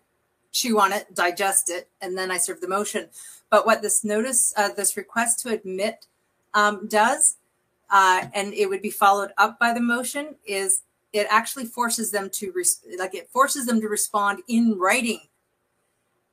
chew 0.51 0.79
on 0.79 0.93
it, 0.93 1.13
digest 1.13 1.69
it, 1.69 1.89
and 2.01 2.17
then 2.17 2.31
I 2.31 2.37
serve 2.37 2.61
the 2.61 2.67
motion. 2.67 3.09
But 3.49 3.65
what 3.65 3.81
this 3.81 4.03
notice, 4.03 4.53
uh, 4.57 4.69
this 4.69 4.97
request 4.97 5.39
to 5.41 5.49
admit 5.49 6.07
um, 6.53 6.87
does, 6.87 7.37
uh, 7.89 8.25
and 8.33 8.53
it 8.53 8.69
would 8.69 8.81
be 8.81 8.91
followed 8.91 9.31
up 9.37 9.59
by 9.59 9.73
the 9.73 9.81
motion, 9.81 10.35
is 10.45 10.81
it 11.11 11.27
actually 11.29 11.65
forces 11.65 12.11
them 12.11 12.29
to 12.29 12.53
like 12.97 13.15
it 13.15 13.29
forces 13.29 13.65
them 13.65 13.81
to 13.81 13.87
respond 13.87 14.43
in 14.47 14.77
writing 14.77 15.21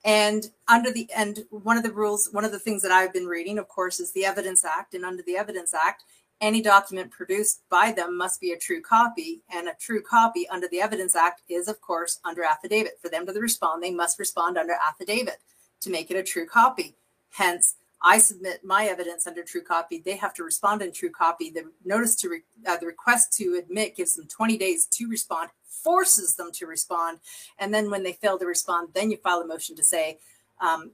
and 0.06 0.50
under 0.68 0.92
the 0.92 1.10
and 1.14 1.44
one 1.50 1.76
of 1.76 1.82
the 1.82 1.92
rules 1.92 2.28
one 2.30 2.44
of 2.44 2.52
the 2.52 2.58
things 2.58 2.80
that 2.80 2.92
i've 2.92 3.12
been 3.12 3.26
reading 3.26 3.58
of 3.58 3.68
course 3.68 4.00
is 4.00 4.12
the 4.12 4.24
evidence 4.24 4.64
act. 4.64 4.94
And 4.94 5.04
under 5.04 5.22
the 5.22 5.36
evidence 5.36 5.74
act 5.74 6.04
any 6.40 6.62
document 6.62 7.10
produced 7.10 7.62
by 7.70 7.92
them 7.92 8.16
must 8.16 8.40
be 8.42 8.52
a 8.52 8.58
true 8.58 8.82
copy. 8.82 9.42
And 9.50 9.68
a 9.68 9.74
true 9.80 10.02
copy 10.02 10.46
under 10.48 10.68
the 10.68 10.80
evidence 10.80 11.16
act 11.16 11.42
is 11.48 11.66
of 11.66 11.80
course 11.80 12.20
under 12.24 12.44
affidavit. 12.44 12.98
For 13.02 13.08
them 13.08 13.26
to 13.26 13.32
respond 13.32 13.82
they 13.82 13.90
must 13.90 14.18
respond 14.18 14.56
under 14.56 14.74
affidavit 14.74 15.38
to 15.80 15.90
make 15.90 16.10
it 16.10 16.16
a 16.16 16.22
true 16.22 16.46
copy. 16.46 16.94
Hence 17.30 17.74
I 18.02 18.18
submit 18.18 18.64
my 18.64 18.84
evidence 18.84 19.26
under 19.26 19.42
true 19.42 19.62
copy. 19.62 20.02
They 20.04 20.16
have 20.16 20.34
to 20.34 20.44
respond 20.44 20.82
in 20.82 20.92
true 20.92 21.10
copy. 21.10 21.50
The 21.50 21.64
notice 21.84 22.14
to 22.16 22.28
re, 22.28 22.42
uh, 22.66 22.76
the 22.76 22.86
request 22.86 23.32
to 23.38 23.58
admit 23.58 23.96
gives 23.96 24.14
them 24.14 24.28
20 24.28 24.58
days 24.58 24.86
to 24.86 25.08
respond, 25.08 25.50
forces 25.82 26.36
them 26.36 26.50
to 26.52 26.66
respond. 26.66 27.18
And 27.58 27.72
then 27.72 27.90
when 27.90 28.02
they 28.02 28.12
fail 28.12 28.38
to 28.38 28.46
respond, 28.46 28.90
then 28.94 29.10
you 29.10 29.16
file 29.16 29.40
a 29.40 29.46
motion 29.46 29.76
to 29.76 29.84
say, 29.84 30.18
um, 30.60 30.92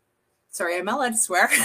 sorry, 0.50 0.78
I'm 0.78 0.88
allowed 0.88 1.10
to 1.10 1.18
swear. 1.18 1.48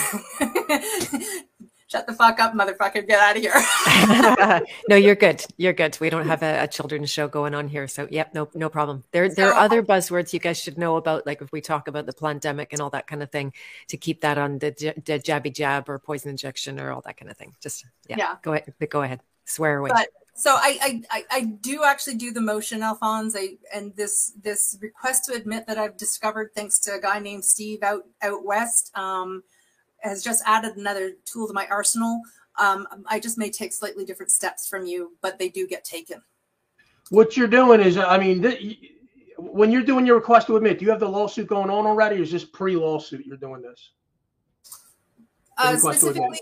shut 1.88 2.06
the 2.06 2.13
fuck 2.13 2.39
up, 2.39 2.53
motherfucker, 2.53 3.08
get 3.08 3.19
out 3.19 3.38
of 3.38 3.41
here. 3.41 4.65
no, 4.89 4.95
you're 4.95 5.15
good. 5.15 5.43
You're 5.56 5.73
good. 5.73 5.97
We 5.99 6.10
don't 6.10 6.27
have 6.27 6.43
a, 6.43 6.63
a, 6.63 6.67
children's 6.67 7.10
show 7.10 7.27
going 7.27 7.56
on 7.56 7.67
here. 7.67 7.88
So 7.88 8.08
yep, 8.12 8.34
no, 8.34 8.49
no 8.53 8.69
problem. 8.69 9.03
There, 9.12 9.30
there 9.30 9.53
are 9.53 9.60
other 9.60 9.82
buzzwords 9.82 10.34
you 10.34 10.39
guys 10.39 10.60
should 10.60 10.77
know 10.77 10.97
about, 10.97 11.25
like 11.25 11.41
if 11.41 11.51
we 11.51 11.62
talk 11.62 11.88
about 11.88 12.06
the 12.06 12.13
pandemic 12.13 12.73
and 12.73 12.82
all 12.82 12.89
that 12.91 13.08
kind 13.08 13.23
of 13.23 13.32
thing, 13.32 13.53
to 13.88 13.97
keep 13.97 14.21
that 14.21 14.38
on 14.38 14.60
the, 14.60 14.71
the 15.06 15.19
jabby 15.19 15.53
jab 15.53 15.89
or 15.89 15.97
poison 15.97 16.30
injection 16.30 16.80
or 16.80 16.91
all 16.91 17.01
that 17.01 17.17
kind 17.17 17.32
of 17.32 17.38
thing. 17.38 17.56
Just 17.62 17.86
yeah, 18.08 18.17
yeah. 18.17 18.36
go 18.41 18.53
ahead. 18.53 18.73
Go 18.89 19.01
ahead. 19.01 19.21
Swear 19.45 19.77
away. 19.77 19.91
But, 19.93 20.10
so 20.38 20.52
I, 20.52 21.04
I 21.12 21.23
I 21.32 21.41
do 21.62 21.84
actually 21.84 22.15
do 22.15 22.32
the 22.32 22.39
motion, 22.39 22.82
Alphonse. 22.82 23.36
I, 23.36 23.58
and 23.73 23.93
this 23.95 24.34
this 24.41 24.78
request 24.80 25.26
to 25.26 25.34
admit 25.34 25.67
that 25.67 25.78
I've 25.78 25.97
discovered 25.97 26.52
thanks 26.56 26.80
to 26.80 26.93
a 26.93 27.02
guy 27.02 27.19
named 27.19 27.43
Steve 27.43 27.84
out 27.84 28.04
out 28.21 28.45
west. 28.45 28.95
Um, 28.95 29.43
has 30.02 30.23
just 30.23 30.43
added 30.45 30.78
another 30.78 31.13
tool 31.26 31.47
to 31.47 31.54
my 31.54 31.67
arsenal. 31.67 32.21
Um, 32.60 32.88
I 33.08 33.19
just 33.19 33.38
may 33.38 33.50
take 33.50 33.73
slightly 33.73 34.06
different 34.06 34.32
steps 34.32 34.67
from 34.67 34.86
you, 34.86 35.17
but 35.21 35.38
they 35.39 35.50
do 35.50 35.67
get 35.67 35.84
taken. 35.84 36.21
What 37.10 37.36
you're 37.36 37.47
doing 37.47 37.82
is, 37.82 37.97
I 37.97 38.17
mean, 38.17 38.41
th- 38.41 38.78
when 39.38 39.71
you're 39.71 39.84
doing 39.84 40.06
your 40.06 40.15
request 40.15 40.47
to 40.47 40.56
admit, 40.58 40.80
do 40.80 40.86
you 40.86 40.91
have 40.91 41.00
the 41.00 41.10
lawsuit 41.10 41.47
going 41.47 41.69
on 41.69 41.86
already, 41.86 42.17
or 42.17 42.23
is 42.23 42.32
this 42.32 42.45
pre-lawsuit 42.45 43.26
you're 43.26 43.38
doing 43.38 43.62
this? 43.62 43.91
Uh, 45.58 45.76
specifically, 45.78 46.39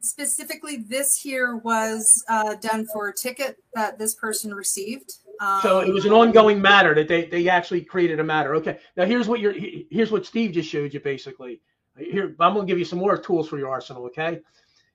specifically, 0.00 0.78
this 0.78 1.16
here 1.16 1.56
was 1.56 2.24
uh, 2.28 2.54
done 2.56 2.86
for 2.92 3.08
a 3.08 3.14
ticket 3.14 3.58
that 3.74 3.98
this 3.98 4.14
person 4.14 4.54
received. 4.54 5.14
Um, 5.40 5.60
so 5.62 5.80
it 5.80 5.92
was 5.92 6.04
an 6.04 6.12
ongoing 6.12 6.60
matter 6.60 6.94
that 6.94 7.08
they, 7.08 7.26
they 7.26 7.48
actually 7.48 7.82
created 7.82 8.18
a 8.20 8.24
matter. 8.24 8.54
Okay. 8.56 8.78
Now 8.96 9.04
here's 9.04 9.28
what 9.28 9.40
you're 9.40 9.54
here's 9.90 10.10
what 10.10 10.26
Steve 10.26 10.52
just 10.52 10.68
showed 10.68 10.92
you 10.92 11.00
basically. 11.00 11.60
Here, 11.96 12.34
I'm 12.40 12.54
to 12.54 12.64
give 12.64 12.78
you 12.78 12.84
some 12.84 12.98
more 12.98 13.16
tools 13.16 13.48
for 13.48 13.58
your 13.58 13.68
arsenal. 13.70 14.04
Okay. 14.06 14.40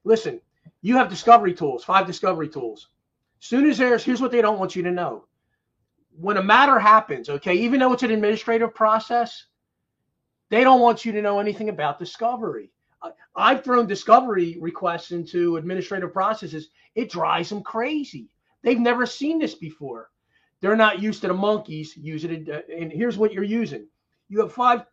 Listen, 0.03 0.41
you 0.81 0.95
have 0.97 1.09
discovery 1.09 1.53
tools, 1.53 1.83
five 1.83 2.05
discovery 2.05 2.49
tools. 2.49 2.89
Soon 3.39 3.69
as 3.69 3.77
there's, 3.77 4.03
here's 4.03 4.21
what 4.21 4.31
they 4.31 4.41
don't 4.41 4.59
want 4.59 4.75
you 4.75 4.83
to 4.83 4.91
know. 4.91 5.25
When 6.17 6.37
a 6.37 6.43
matter 6.43 6.79
happens, 6.79 7.29
okay, 7.29 7.53
even 7.55 7.79
though 7.79 7.91
it's 7.93 8.03
an 8.03 8.11
administrative 8.11 8.73
process, 8.73 9.45
they 10.49 10.63
don't 10.63 10.81
want 10.81 11.03
you 11.03 11.11
to 11.13 11.21
know 11.21 11.39
anything 11.39 11.69
about 11.69 11.99
discovery. 11.99 12.71
I've 13.35 13.63
thrown 13.63 13.87
discovery 13.87 14.57
requests 14.59 15.11
into 15.11 15.57
administrative 15.57 16.13
processes. 16.13 16.69
It 16.95 17.09
drives 17.09 17.49
them 17.49 17.63
crazy. 17.63 18.29
They've 18.61 18.79
never 18.79 19.05
seen 19.05 19.39
this 19.39 19.55
before. 19.55 20.09
They're 20.61 20.77
not 20.77 21.01
used 21.01 21.21
to 21.21 21.27
the 21.27 21.33
monkeys 21.33 21.97
using 21.97 22.31
it. 22.31 22.49
Uh, 22.49 22.61
and 22.73 22.91
here's 22.91 23.17
what 23.17 23.33
you're 23.33 23.43
using. 23.43 23.87
You 24.29 24.39
have 24.41 24.53
five 24.53 24.85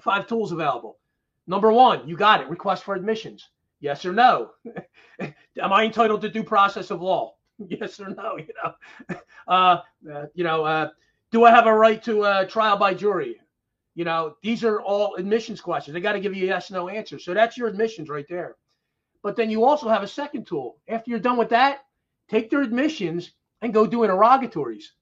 five 0.00 0.26
tools 0.26 0.52
available. 0.52 0.98
Number 1.46 1.70
one, 1.72 2.08
you 2.08 2.16
got 2.16 2.40
it. 2.40 2.48
Request 2.48 2.84
for 2.84 2.94
admissions. 2.94 3.48
Yes 3.80 4.04
or 4.04 4.12
no? 4.12 4.50
Am 5.20 5.72
I 5.72 5.84
entitled 5.84 6.22
to 6.22 6.30
due 6.30 6.44
process 6.44 6.90
of 6.90 7.00
law? 7.00 7.34
Yes 7.68 8.00
or 8.00 8.08
no? 8.08 8.36
You 8.36 8.48
know, 8.64 9.16
uh, 9.48 9.78
uh, 10.12 10.26
you 10.34 10.42
know, 10.42 10.64
uh, 10.64 10.88
do 11.30 11.44
I 11.44 11.50
have 11.50 11.66
a 11.66 11.72
right 11.72 12.02
to 12.02 12.24
a 12.24 12.46
trial 12.46 12.76
by 12.76 12.94
jury? 12.94 13.40
You 13.94 14.04
know, 14.04 14.36
these 14.42 14.64
are 14.64 14.80
all 14.80 15.14
admissions 15.16 15.60
questions. 15.60 15.94
They 15.94 16.00
got 16.00 16.12
to 16.12 16.20
give 16.20 16.34
you 16.34 16.44
a 16.44 16.48
yes 16.48 16.70
no 16.70 16.88
answer. 16.88 17.18
So 17.18 17.32
that's 17.32 17.56
your 17.56 17.68
admissions 17.68 18.08
right 18.08 18.26
there. 18.28 18.56
But 19.22 19.36
then 19.36 19.50
you 19.50 19.64
also 19.64 19.88
have 19.88 20.02
a 20.02 20.08
second 20.08 20.46
tool. 20.46 20.80
After 20.88 21.10
you're 21.10 21.20
done 21.20 21.36
with 21.38 21.48
that, 21.50 21.84
take 22.28 22.50
their 22.50 22.62
admissions 22.62 23.32
and 23.62 23.72
go 23.72 23.86
do 23.86 24.02
interrogatories, 24.02 24.92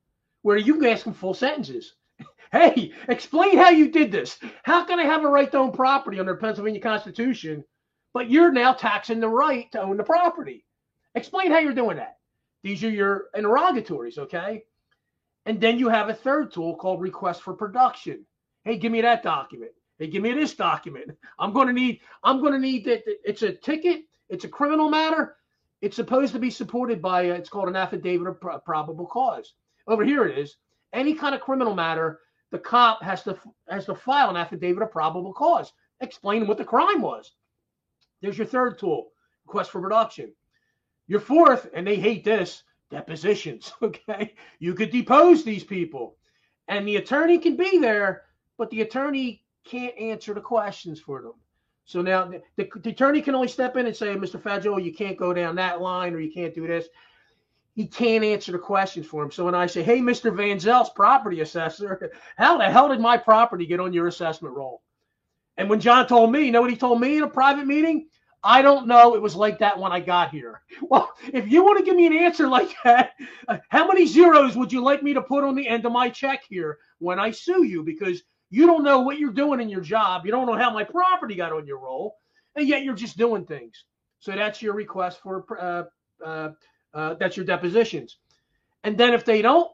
where 0.42 0.56
you 0.56 0.74
can 0.74 0.86
ask 0.86 1.04
them 1.04 1.14
full 1.14 1.34
sentences. 1.34 1.94
Hey, 2.52 2.92
explain 3.08 3.56
how 3.56 3.70
you 3.70 3.90
did 3.90 4.12
this. 4.12 4.38
How 4.62 4.84
can 4.84 5.00
I 5.00 5.04
have 5.04 5.24
a 5.24 5.28
right 5.28 5.50
to 5.50 5.56
own 5.56 5.72
property 5.72 6.20
under 6.20 6.36
Pennsylvania 6.36 6.82
Constitution, 6.82 7.64
but 8.12 8.28
you're 8.28 8.52
now 8.52 8.74
taxing 8.74 9.20
the 9.20 9.28
right 9.28 9.72
to 9.72 9.80
own 9.80 9.96
the 9.96 10.04
property? 10.04 10.66
Explain 11.14 11.50
how 11.50 11.60
you're 11.60 11.72
doing 11.72 11.96
that. 11.96 12.18
These 12.62 12.84
are 12.84 12.90
your 12.90 13.28
interrogatories, 13.34 14.18
okay? 14.18 14.64
And 15.46 15.62
then 15.62 15.78
you 15.78 15.88
have 15.88 16.10
a 16.10 16.14
third 16.14 16.52
tool 16.52 16.76
called 16.76 17.00
request 17.00 17.40
for 17.40 17.54
production. 17.54 18.26
Hey, 18.64 18.76
give 18.76 18.92
me 18.92 19.00
that 19.00 19.22
document. 19.22 19.72
Hey, 19.98 20.06
give 20.06 20.22
me 20.22 20.32
this 20.32 20.54
document. 20.54 21.10
I'm 21.38 21.52
going 21.52 21.66
to 21.66 21.72
need. 21.72 22.00
I'm 22.22 22.40
going 22.40 22.52
to 22.52 22.58
need 22.58 22.84
that. 22.86 23.02
It's 23.06 23.42
a 23.42 23.52
ticket. 23.52 24.02
It's 24.28 24.44
a 24.44 24.48
criminal 24.48 24.88
matter. 24.88 25.36
It's 25.80 25.96
supposed 25.96 26.32
to 26.32 26.38
be 26.38 26.50
supported 26.50 27.02
by. 27.02 27.22
It's 27.24 27.48
called 27.48 27.68
an 27.68 27.76
affidavit 27.76 28.26
of 28.26 28.64
probable 28.64 29.06
cause. 29.06 29.54
Over 29.86 30.04
here 30.04 30.26
it 30.26 30.38
is. 30.38 30.56
Any 30.92 31.14
kind 31.14 31.34
of 31.34 31.40
criminal 31.40 31.74
matter 31.74 32.20
the 32.52 32.58
cop 32.58 33.02
has 33.02 33.22
to 33.24 33.36
has 33.68 33.86
to 33.86 33.94
file 33.94 34.30
an 34.30 34.36
affidavit 34.36 34.82
of 34.82 34.92
probable 34.92 35.32
cause 35.32 35.72
explaining 36.00 36.46
what 36.46 36.58
the 36.58 36.64
crime 36.64 37.00
was. 37.00 37.32
There's 38.20 38.38
your 38.38 38.46
third 38.46 38.78
tool, 38.78 39.10
request 39.46 39.70
for 39.70 39.80
production. 39.80 40.32
Your 41.08 41.20
fourth, 41.20 41.68
and 41.74 41.86
they 41.86 41.96
hate 41.96 42.24
this, 42.24 42.62
depositions. 42.90 43.72
Okay, 43.82 44.34
you 44.58 44.74
could 44.74 44.90
depose 44.90 45.42
these 45.42 45.64
people. 45.64 46.16
And 46.68 46.86
the 46.86 46.96
attorney 46.96 47.38
can 47.38 47.56
be 47.56 47.78
there, 47.78 48.22
but 48.58 48.70
the 48.70 48.82
attorney 48.82 49.42
can't 49.64 49.96
answer 49.98 50.34
the 50.34 50.40
questions 50.40 51.00
for 51.00 51.22
them. 51.22 51.34
So 51.84 52.02
now 52.02 52.26
the, 52.26 52.42
the, 52.56 52.68
the 52.80 52.90
attorney 52.90 53.22
can 53.22 53.34
only 53.34 53.48
step 53.48 53.76
in 53.76 53.86
and 53.86 53.96
say, 53.96 54.14
Mr. 54.14 54.40
Fedjo, 54.40 54.82
you 54.82 54.94
can't 54.94 55.16
go 55.16 55.32
down 55.32 55.56
that 55.56 55.80
line 55.80 56.14
or 56.14 56.20
you 56.20 56.32
can't 56.32 56.54
do 56.54 56.66
this. 56.66 56.86
He 57.74 57.86
can't 57.86 58.24
answer 58.24 58.52
the 58.52 58.58
questions 58.58 59.06
for 59.06 59.22
him. 59.22 59.30
So 59.30 59.46
when 59.46 59.54
I 59.54 59.66
say, 59.66 59.82
hey, 59.82 59.98
Mr. 60.00 60.34
Van 60.34 60.58
Zelst's 60.58 60.90
property 60.90 61.40
assessor, 61.40 62.12
how 62.36 62.58
the 62.58 62.70
hell 62.70 62.88
did 62.88 63.00
my 63.00 63.16
property 63.16 63.66
get 63.66 63.80
on 63.80 63.92
your 63.92 64.06
assessment 64.06 64.54
roll? 64.54 64.82
And 65.56 65.68
when 65.68 65.80
John 65.80 66.06
told 66.06 66.32
me, 66.32 66.44
you 66.44 66.52
know 66.52 66.60
what 66.60 66.70
he 66.70 66.76
told 66.76 67.00
me 67.00 67.16
in 67.16 67.22
a 67.22 67.28
private 67.28 67.66
meeting? 67.66 68.08
I 68.44 68.60
don't 68.60 68.88
know. 68.88 69.14
It 69.14 69.22
was 69.22 69.36
like 69.36 69.58
that 69.60 69.78
when 69.78 69.92
I 69.92 70.00
got 70.00 70.30
here. 70.30 70.62
Well, 70.82 71.12
if 71.32 71.50
you 71.50 71.64
want 71.64 71.78
to 71.78 71.84
give 71.84 71.96
me 71.96 72.06
an 72.06 72.12
answer 72.12 72.48
like 72.48 72.74
that, 72.84 73.12
how 73.68 73.86
many 73.86 74.04
zeros 74.06 74.56
would 74.56 74.72
you 74.72 74.82
like 74.82 75.02
me 75.02 75.14
to 75.14 75.22
put 75.22 75.44
on 75.44 75.54
the 75.54 75.66
end 75.66 75.86
of 75.86 75.92
my 75.92 76.10
check 76.10 76.42
here 76.48 76.78
when 76.98 77.18
I 77.18 77.30
sue 77.30 77.62
you? 77.62 77.82
Because 77.82 78.22
you 78.52 78.66
don't 78.66 78.84
know 78.84 79.00
what 79.00 79.18
you're 79.18 79.32
doing 79.32 79.60
in 79.60 79.70
your 79.70 79.80
job. 79.80 80.26
You 80.26 80.30
don't 80.30 80.44
know 80.44 80.58
how 80.58 80.70
my 80.70 80.84
property 80.84 81.34
got 81.34 81.52
on 81.52 81.66
your 81.66 81.78
roll, 81.78 82.18
and 82.54 82.68
yet 82.68 82.82
you're 82.84 82.94
just 82.94 83.16
doing 83.16 83.46
things. 83.46 83.86
So 84.18 84.32
that's 84.32 84.60
your 84.60 84.74
request 84.74 85.20
for 85.22 85.46
uh, 85.58 85.84
uh, 86.22 86.50
uh, 86.92 87.14
that's 87.14 87.34
your 87.34 87.46
depositions. 87.46 88.18
And 88.84 88.98
then 88.98 89.14
if 89.14 89.24
they 89.24 89.40
don't 89.40 89.70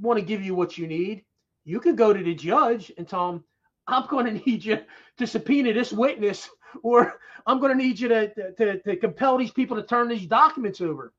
want 0.00 0.18
to 0.18 0.24
give 0.24 0.42
you 0.42 0.54
what 0.54 0.78
you 0.78 0.86
need, 0.86 1.22
you 1.66 1.80
can 1.80 1.96
go 1.96 2.14
to 2.14 2.22
the 2.22 2.34
judge 2.34 2.90
and 2.96 3.06
tell 3.06 3.30
them, 3.30 3.44
I'm 3.86 4.06
going 4.06 4.24
to 4.40 4.44
need 4.46 4.64
you 4.64 4.78
to 5.18 5.26
subpoena 5.26 5.74
this 5.74 5.92
witness, 5.92 6.48
or 6.82 7.20
I'm 7.46 7.60
going 7.60 7.76
to 7.76 7.84
need 7.84 8.00
you 8.00 8.08
to, 8.08 8.52
to, 8.54 8.80
to 8.80 8.96
compel 8.96 9.36
these 9.36 9.50
people 9.50 9.76
to 9.76 9.82
turn 9.82 10.08
these 10.08 10.26
documents 10.26 10.80
over. 10.80 11.12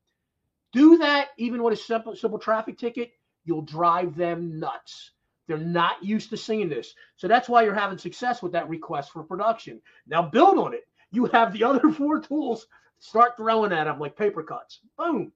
Do 0.73 0.97
that 0.97 1.27
even 1.37 1.61
with 1.61 1.75
a 1.75 1.77
simple, 1.77 2.15
simple 2.15 2.39
traffic 2.39 2.79
ticket, 2.79 3.11
you'll 3.45 3.61
drive 3.61 4.15
them 4.15 4.59
nuts. 4.59 5.11
They're 5.49 5.57
not 5.57 6.03
used 6.03 6.29
to 6.29 6.37
seeing 6.37 6.69
this. 6.69 6.93
So 7.15 7.27
that's 7.27 7.49
why 7.49 7.63
you're 7.63 7.73
having 7.73 7.97
success 7.97 8.43
with 8.43 8.51
that 8.51 8.69
request 8.69 9.11
for 9.11 9.23
production. 9.23 9.81
Now 10.07 10.21
build 10.21 10.59
on 10.59 10.75
it. 10.75 10.87
You 11.11 11.25
have 11.25 11.51
the 11.51 11.63
other 11.65 11.91
four 11.91 12.21
tools. 12.21 12.67
Start 12.99 13.35
throwing 13.35 13.73
at 13.73 13.85
them 13.85 13.99
like 13.99 14.15
paper 14.15 14.43
cuts. 14.43 14.81
Boom. 14.95 15.31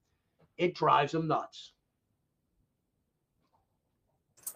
It 0.60 0.76
drives 0.76 1.14
them 1.14 1.28
nuts. 1.28 1.72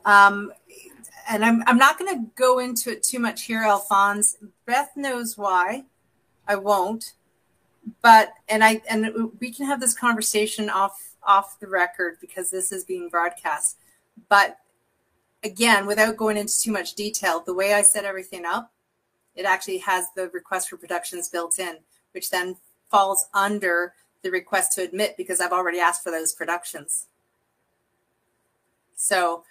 Um, 0.05 0.53
and 1.27 1.43
I'm, 1.43 1.63
I'm 1.65 1.79
not 1.79 1.97
going 1.97 2.13
to 2.13 2.31
go 2.35 2.59
into 2.59 2.91
it 2.91 3.01
too 3.01 3.17
much 3.17 3.45
here, 3.45 3.63
Alphonse. 3.63 4.37
Beth 4.67 4.91
knows 4.95 5.39
why. 5.39 5.85
I 6.47 6.55
won't. 6.55 7.13
But 8.03 8.33
and 8.47 8.63
I 8.63 8.81
and 8.89 9.31
we 9.39 9.51
can 9.51 9.65
have 9.65 9.79
this 9.79 9.97
conversation 9.97 10.69
off 10.69 11.15
off 11.23 11.59
the 11.59 11.67
record 11.67 12.17
because 12.19 12.51
this 12.51 12.71
is 12.71 12.83
being 12.83 13.09
broadcast. 13.09 13.77
But 14.29 14.57
again, 15.43 15.85
without 15.85 16.17
going 16.17 16.37
into 16.37 16.59
too 16.59 16.71
much 16.71 16.95
detail, 16.95 17.41
the 17.45 17.53
way 17.53 17.73
I 17.73 17.81
set 17.81 18.05
everything 18.05 18.45
up, 18.45 18.71
it 19.35 19.45
actually 19.45 19.77
has 19.79 20.07
the 20.15 20.29
request 20.29 20.69
for 20.69 20.77
productions 20.77 21.29
built 21.29 21.59
in, 21.59 21.77
which 22.11 22.29
then 22.29 22.57
falls 22.89 23.27
under 23.33 23.93
the 24.23 24.31
request 24.31 24.73
to 24.73 24.83
admit 24.83 25.15
because 25.15 25.39
I've 25.39 25.51
already 25.51 25.79
asked 25.79 26.03
for 26.03 26.11
those 26.11 26.33
productions. 26.33 27.05
So, 28.95 29.43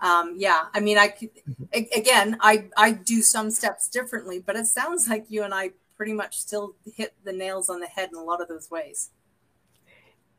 um, 0.00 0.34
yeah, 0.36 0.64
I 0.74 0.80
mean, 0.80 0.96
I 0.96 1.08
could, 1.08 1.30
again, 1.72 2.36
I, 2.40 2.66
I 2.76 2.92
do 2.92 3.20
some 3.20 3.50
steps 3.50 3.88
differently, 3.88 4.38
but 4.38 4.56
it 4.56 4.66
sounds 4.66 5.08
like 5.08 5.26
you 5.28 5.42
and 5.42 5.52
I 5.52 5.72
pretty 5.96 6.12
much 6.12 6.38
still 6.38 6.74
hit 6.96 7.14
the 7.24 7.32
nails 7.32 7.68
on 7.68 7.80
the 7.80 7.86
head 7.86 8.10
in 8.12 8.18
a 8.18 8.22
lot 8.22 8.40
of 8.40 8.48
those 8.48 8.70
ways. 8.70 9.10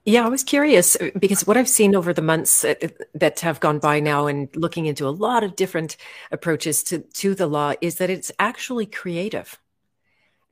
Yeah, 0.06 0.26
I 0.26 0.30
was 0.30 0.44
curious 0.44 0.98
uh, 0.98 1.12
because 1.18 1.48
what 1.48 1.56
I've 1.56 1.70
seen 1.70 1.96
over 1.96 2.14
the 2.14 2.22
months 2.22 2.66
uh, 2.66 2.76
that 3.14 3.40
have 3.40 3.60
gone 3.62 3.80
by 3.80 4.00
now 4.02 4.28
and 4.28 4.54
looking 4.56 4.86
into 4.86 5.08
a 5.08 5.12
lot 5.12 5.44
of 5.44 5.56
different 5.56 5.96
approaches 6.32 6.84
to, 6.84 7.00
to 7.00 7.34
the 7.36 7.48
law 7.48 7.74
is 7.82 7.96
that 7.96 8.10
it's 8.10 8.32
actually 8.38 8.86
creative. 8.86 9.60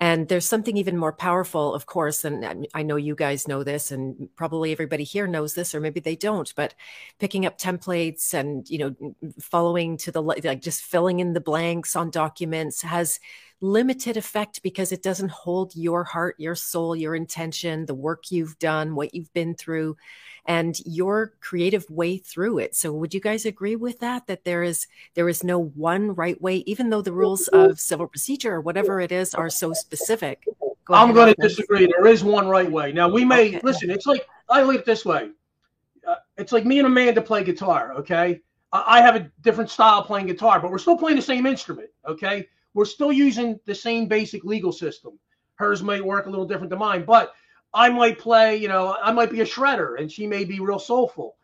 And 0.02 0.28
there's 0.30 0.48
something 0.48 0.78
even 0.78 0.98
more 0.98 1.14
powerful, 1.14 1.76
of 1.76 1.86
course, 1.86 2.26
and 2.26 2.68
I 2.74 2.82
know 2.82 2.96
you 2.96 3.14
guys 3.14 3.48
know 3.48 3.64
this, 3.64 3.92
and 3.92 4.30
probably 4.36 4.72
everybody 4.72 5.04
here 5.04 5.28
knows 5.28 5.54
this, 5.54 5.76
or 5.76 5.80
maybe 5.80 6.00
they 6.00 6.16
don't. 6.16 6.52
But 6.56 6.74
picking 7.20 7.46
up 7.46 7.60
templates 7.60 8.34
and 8.34 8.68
you 8.68 8.80
know 8.80 9.16
following 9.40 9.98
to 9.98 10.12
the 10.12 10.24
like 10.24 10.62
just 10.62 10.82
filling 10.82 11.20
in 11.20 11.34
the 11.34 11.40
blanks 11.40 11.96
on 11.96 12.10
documents 12.10 12.82
has 12.82 13.20
limited 13.62 14.18
effect 14.18 14.64
because 14.64 14.92
it 14.92 15.04
doesn't 15.04 15.30
hold 15.30 15.76
your 15.76 16.04
heart, 16.04 16.36
your 16.40 16.56
soul, 16.56 16.96
your 16.96 17.14
intention, 17.14 17.86
the 17.86 17.94
work 17.94 18.32
you've 18.32 18.58
done, 18.58 18.96
what 18.96 19.14
you've 19.14 19.32
been 19.34 19.54
through, 19.54 19.96
and 20.46 20.80
your 20.86 21.34
creative 21.40 21.90
way 21.90 22.18
through 22.18 22.58
it. 22.60 22.76
So 22.76 22.92
would 22.94 23.14
you 23.14 23.22
guys 23.22 23.46
agree 23.46 23.76
with 23.76 24.00
that? 24.00 24.28
That 24.28 24.44
there 24.44 24.64
is 24.64 24.88
there 25.14 25.30
is 25.30 25.44
no 25.44 25.60
one 25.60 26.14
right 26.16 26.42
way, 26.42 26.58
even 26.66 26.90
though 26.90 27.02
the 27.02 27.12
rules 27.12 27.48
of 27.50 27.80
civil 27.80 28.08
procedure 28.08 28.56
or 28.56 28.62
whatever 28.62 29.00
it 29.00 29.12
is 29.12 29.34
are 29.36 29.50
so 29.50 29.74
specific. 29.74 30.46
Go 30.86 30.94
I'm 30.96 31.14
going 31.14 31.34
to 31.34 31.42
disagree. 31.42 31.86
There 31.86 32.08
is 32.08 32.24
one 32.24 32.48
right 32.48 32.70
way. 32.70 32.92
Now 32.92 33.08
we 33.08 33.24
may 33.24 33.50
okay. 33.50 33.62
listen. 33.64 33.92
It's 33.92 34.06
like 34.06 34.28
I 34.50 34.68
it 34.74 34.86
this 34.86 35.06
way. 35.06 35.32
Uh, 36.08 36.16
it's 36.38 36.52
like 36.52 36.66
me 36.66 36.80
and 36.80 36.88
Amanda 36.88 37.22
play 37.22 37.44
guitar. 37.44 37.94
Okay, 37.94 38.42
I 38.74 39.02
have 39.02 39.16
a 39.16 39.32
different 39.42 39.70
style 39.70 40.02
playing 40.02 40.28
guitar, 40.28 40.60
but 40.60 40.72
we're 40.72 40.80
still 40.80 40.98
playing 40.98 41.18
the 41.18 41.22
same 41.22 41.46
instrument. 41.46 41.90
Okay, 42.08 42.48
we're 42.74 42.86
still 42.86 43.12
using 43.12 43.60
the 43.66 43.76
same 43.76 44.08
basic 44.08 44.44
legal 44.44 44.72
system. 44.72 45.20
Hers 45.56 45.84
might 45.84 46.04
work 46.04 46.26
a 46.26 46.30
little 46.30 46.48
different 46.48 46.72
than 46.72 46.80
mine, 46.80 47.04
but 47.06 47.34
I 47.74 47.90
might 47.90 48.20
play, 48.20 48.58
you 48.58 48.68
know, 48.68 48.96
I 49.02 49.12
might 49.12 49.32
be 49.32 49.42
a 49.42 49.46
shredder 49.46 50.00
and 50.00 50.12
she 50.12 50.28
may 50.28 50.44
be 50.44 50.60
real 50.60 50.80
soulful. 50.80 51.38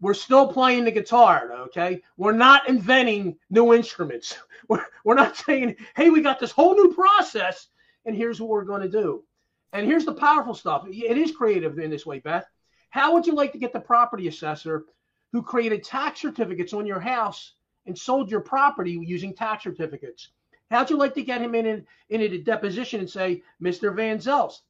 We're 0.00 0.14
still 0.14 0.52
playing 0.52 0.84
the 0.84 0.92
guitar, 0.92 1.52
okay? 1.66 2.02
We're 2.16 2.32
not 2.32 2.68
inventing 2.68 3.36
new 3.50 3.74
instruments. 3.74 4.36
We're, 4.68 4.84
we're 5.02 5.14
not 5.14 5.36
saying, 5.36 5.76
hey, 5.96 6.10
we 6.10 6.20
got 6.20 6.38
this 6.38 6.50
whole 6.50 6.74
new 6.74 6.92
process 6.92 7.68
and 8.04 8.14
here's 8.14 8.38
what 8.38 8.50
we're 8.50 8.64
going 8.64 8.82
to 8.82 8.88
do. 8.88 9.24
And 9.72 9.86
here's 9.86 10.04
the 10.04 10.14
powerful 10.14 10.54
stuff. 10.54 10.84
It 10.86 11.16
is 11.16 11.32
creative 11.32 11.78
in 11.78 11.90
this 11.90 12.04
way, 12.04 12.18
Beth. 12.18 12.46
How 12.90 13.14
would 13.14 13.26
you 13.26 13.34
like 13.34 13.52
to 13.52 13.58
get 13.58 13.72
the 13.72 13.80
property 13.80 14.28
assessor 14.28 14.84
who 15.32 15.42
created 15.42 15.84
tax 15.84 16.20
certificates 16.20 16.72
on 16.72 16.86
your 16.86 17.00
house 17.00 17.54
and 17.86 17.96
sold 17.96 18.30
your 18.30 18.40
property 18.40 18.92
using 18.92 19.34
tax 19.34 19.64
certificates? 19.64 20.30
How'd 20.70 20.90
you 20.90 20.96
like 20.96 21.14
to 21.14 21.22
get 21.22 21.40
him 21.40 21.54
in, 21.54 21.66
in, 21.66 21.86
in 22.10 22.20
a 22.20 22.38
deposition 22.38 23.00
and 23.00 23.08
say, 23.08 23.42
Mr. 23.62 23.94
Van 23.94 24.18
Zelst, 24.18 24.60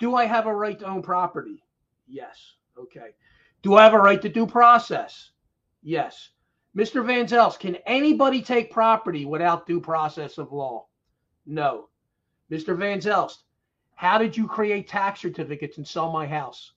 do 0.00 0.16
I 0.16 0.24
have 0.24 0.46
a 0.46 0.54
right 0.54 0.78
to 0.80 0.86
own 0.86 1.02
property? 1.02 1.62
Yes. 2.08 2.54
Okay. 2.76 3.10
Do 3.62 3.76
I 3.76 3.84
have 3.84 3.94
a 3.94 3.98
right 3.98 4.20
to 4.22 4.28
due 4.28 4.46
process? 4.46 5.30
Yes. 5.82 6.30
Mr. 6.76 7.04
Van 7.04 7.26
Zelst, 7.26 7.60
can 7.60 7.76
anybody 7.86 8.40
take 8.42 8.72
property 8.72 9.24
without 9.24 9.66
due 9.66 9.80
process 9.80 10.38
of 10.38 10.52
law? 10.52 10.86
No. 11.46 11.88
Mr. 12.50 12.76
Van 12.76 12.98
Zelst, 13.00 13.38
how 13.94 14.18
did 14.18 14.36
you 14.36 14.46
create 14.46 14.88
tax 14.88 15.20
certificates 15.20 15.76
and 15.76 15.86
sell 15.86 16.10
my 16.10 16.26
house? 16.26 16.72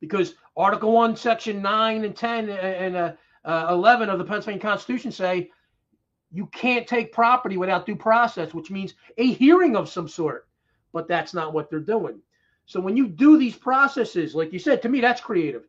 Because 0.00 0.34
Article 0.56 0.92
1, 0.92 1.16
Section 1.16 1.62
9 1.62 2.04
and 2.04 2.16
10 2.16 2.48
and 2.50 2.96
uh, 2.96 3.12
uh, 3.44 3.66
11 3.70 4.10
of 4.10 4.18
the 4.18 4.24
Pennsylvania 4.24 4.60
Constitution 4.60 5.10
say 5.10 5.50
you 6.32 6.46
can't 6.46 6.86
take 6.86 7.12
property 7.12 7.56
without 7.56 7.86
due 7.86 7.96
process, 7.96 8.52
which 8.52 8.70
means 8.70 8.94
a 9.18 9.32
hearing 9.32 9.76
of 9.76 9.88
some 9.88 10.08
sort. 10.08 10.48
But 10.92 11.08
that's 11.08 11.34
not 11.34 11.52
what 11.52 11.70
they're 11.70 11.80
doing. 11.80 12.20
So 12.66 12.80
when 12.80 12.96
you 12.96 13.08
do 13.08 13.38
these 13.38 13.56
processes, 13.56 14.34
like 14.34 14.52
you 14.52 14.58
said, 14.58 14.82
to 14.82 14.88
me, 14.88 15.00
that's 15.00 15.20
creative. 15.20 15.66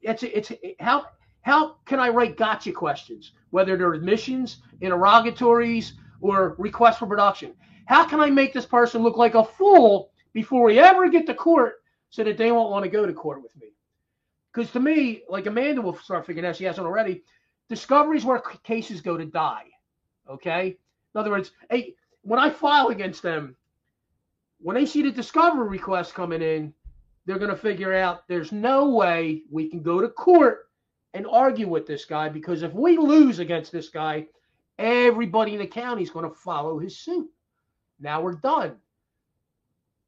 It's 0.00 0.22
it's 0.22 0.52
how 0.80 1.06
how 1.42 1.76
can 1.84 2.00
I 2.00 2.08
write 2.08 2.36
gotcha 2.36 2.72
questions, 2.72 3.32
whether 3.50 3.76
they're 3.76 3.94
admissions, 3.94 4.58
interrogatories, 4.80 5.94
or 6.20 6.56
requests 6.58 6.98
for 6.98 7.06
production? 7.06 7.54
How 7.86 8.04
can 8.04 8.20
I 8.20 8.30
make 8.30 8.52
this 8.52 8.66
person 8.66 9.02
look 9.02 9.16
like 9.16 9.34
a 9.34 9.44
fool 9.44 10.10
before 10.32 10.64
we 10.64 10.78
ever 10.78 11.08
get 11.08 11.26
to 11.26 11.34
court 11.34 11.76
so 12.10 12.24
that 12.24 12.36
they 12.36 12.50
won't 12.50 12.70
want 12.70 12.84
to 12.84 12.90
go 12.90 13.06
to 13.06 13.12
court 13.12 13.42
with 13.42 13.54
me? 13.56 13.68
Because 14.52 14.70
to 14.72 14.80
me, 14.80 15.22
like 15.28 15.46
Amanda 15.46 15.80
will 15.80 15.96
start 15.96 16.26
figuring 16.26 16.48
out, 16.48 16.56
she 16.56 16.64
hasn't 16.64 16.86
already, 16.86 17.22
discoveries 17.68 18.24
where 18.24 18.40
cases 18.64 19.00
go 19.00 19.16
to 19.16 19.24
die. 19.24 19.66
Okay. 20.28 20.76
In 21.14 21.20
other 21.20 21.30
words, 21.30 21.52
hey, 21.70 21.94
when 22.22 22.40
I 22.40 22.50
file 22.50 22.88
against 22.88 23.22
them, 23.22 23.54
when 24.58 24.74
they 24.74 24.86
see 24.86 25.02
the 25.02 25.10
discovery 25.10 25.68
request 25.68 26.14
coming 26.14 26.42
in, 26.42 26.72
they're 27.24 27.38
going 27.38 27.50
to 27.50 27.56
figure 27.56 27.94
out 27.94 28.26
there's 28.28 28.52
no 28.52 28.90
way 28.90 29.42
we 29.50 29.68
can 29.68 29.82
go 29.82 30.00
to 30.00 30.08
court 30.08 30.68
and 31.14 31.26
argue 31.26 31.68
with 31.68 31.86
this 31.86 32.04
guy 32.04 32.28
because 32.28 32.62
if 32.62 32.72
we 32.72 32.96
lose 32.96 33.38
against 33.38 33.72
this 33.72 33.88
guy, 33.88 34.26
everybody 34.78 35.54
in 35.54 35.58
the 35.58 35.66
county 35.66 36.02
is 36.02 36.10
going 36.10 36.28
to 36.28 36.36
follow 36.36 36.78
his 36.78 36.98
suit. 36.98 37.28
Now 37.98 38.20
we're 38.20 38.34
done. 38.34 38.76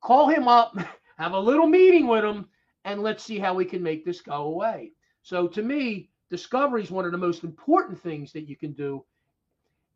Call 0.01 0.29
him 0.29 0.47
up, 0.47 0.77
have 1.19 1.33
a 1.33 1.41
little 1.41 1.67
meeting 1.67 2.07
with 2.07 2.25
him, 2.25 2.49
and 2.85 3.03
let's 3.03 3.25
see 3.25 3.39
how 3.39 3.55
we 3.55 3.65
can 3.65 3.83
make 3.83 4.05
this 4.05 4.21
go 4.21 4.45
away. 4.45 4.93
So 5.23 5.49
to 5.49 5.63
me, 5.63 6.11
discovery 6.31 6.83
is 6.83 6.91
one 6.91 7.05
of 7.05 7.13
the 7.13 7.19
most 7.19 7.43
important 7.43 8.01
things 8.01 8.33
that 8.33 8.49
you 8.49 8.57
can 8.57 8.73
do 8.73 9.05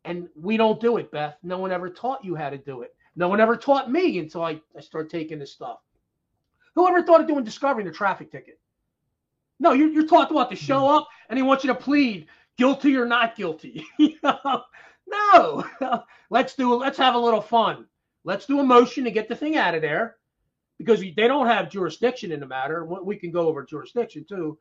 and 0.05 0.27
we 0.35 0.57
don't 0.57 0.81
do 0.81 0.97
it, 0.97 1.11
Beth. 1.11 1.37
No 1.43 1.57
one 1.57 1.71
ever 1.71 1.89
taught 1.89 2.25
you 2.25 2.35
how 2.35 2.49
to 2.49 2.57
do 2.57 2.81
it. 2.81 2.95
No 3.15 3.27
one 3.27 3.39
ever 3.39 3.55
taught 3.55 3.91
me 3.91 4.19
until 4.19 4.43
I, 4.43 4.59
I 4.75 4.81
started 4.81 5.11
taking 5.11 5.39
this 5.39 5.51
stuff. 5.51 5.79
Who 6.75 6.87
ever 6.87 7.03
thought 7.03 7.21
of 7.21 7.27
doing 7.27 7.43
discovery 7.43 7.83
in 7.83 7.89
a 7.89 7.93
traffic 7.93 8.31
ticket? 8.31 8.59
No, 9.59 9.73
you're, 9.73 9.89
you're 9.89 10.07
taught 10.07 10.31
what 10.31 10.49
to 10.49 10.55
show 10.55 10.87
up, 10.87 11.07
and 11.29 11.37
they 11.37 11.43
want 11.43 11.63
you 11.63 11.67
to 11.67 11.75
plead 11.75 12.27
guilty 12.57 12.97
or 12.97 13.05
not 13.05 13.35
guilty. 13.35 13.85
no, 13.99 15.65
let's 16.29 16.55
do 16.55 16.73
let's 16.75 16.97
have 16.97 17.15
a 17.15 17.19
little 17.19 17.41
fun. 17.41 17.85
Let's 18.23 18.45
do 18.45 18.59
a 18.59 18.63
motion 18.63 19.03
to 19.03 19.11
get 19.11 19.27
the 19.27 19.35
thing 19.35 19.55
out 19.55 19.75
of 19.75 19.81
there 19.81 20.17
because 20.77 21.01
they 21.01 21.27
don't 21.27 21.47
have 21.47 21.69
jurisdiction 21.69 22.31
in 22.31 22.39
the 22.39 22.47
matter. 22.47 22.85
We 22.85 23.17
can 23.17 23.31
go 23.31 23.47
over 23.47 23.63
jurisdiction 23.63 24.25
too, 24.27 24.57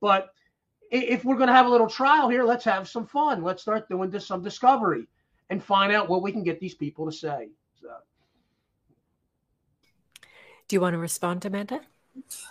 but 0.00 0.28
if 0.90 1.24
we're 1.24 1.36
going 1.36 1.48
to 1.48 1.54
have 1.54 1.66
a 1.66 1.70
little 1.70 1.88
trial 1.88 2.28
here, 2.28 2.44
let's 2.44 2.64
have 2.64 2.88
some 2.88 3.06
fun. 3.06 3.42
Let's 3.42 3.62
start 3.62 3.88
doing 3.88 4.10
this, 4.10 4.26
some 4.26 4.42
discovery 4.42 5.06
and 5.50 5.62
find 5.62 5.92
out 5.92 6.08
what 6.08 6.22
we 6.22 6.32
can 6.32 6.42
get 6.42 6.60
these 6.60 6.74
people 6.74 7.06
to 7.06 7.12
say. 7.12 7.48
So. 7.80 7.88
Do 10.68 10.76
you 10.76 10.80
want 10.80 10.94
to 10.94 10.98
respond, 10.98 11.44
Amanda? 11.44 11.80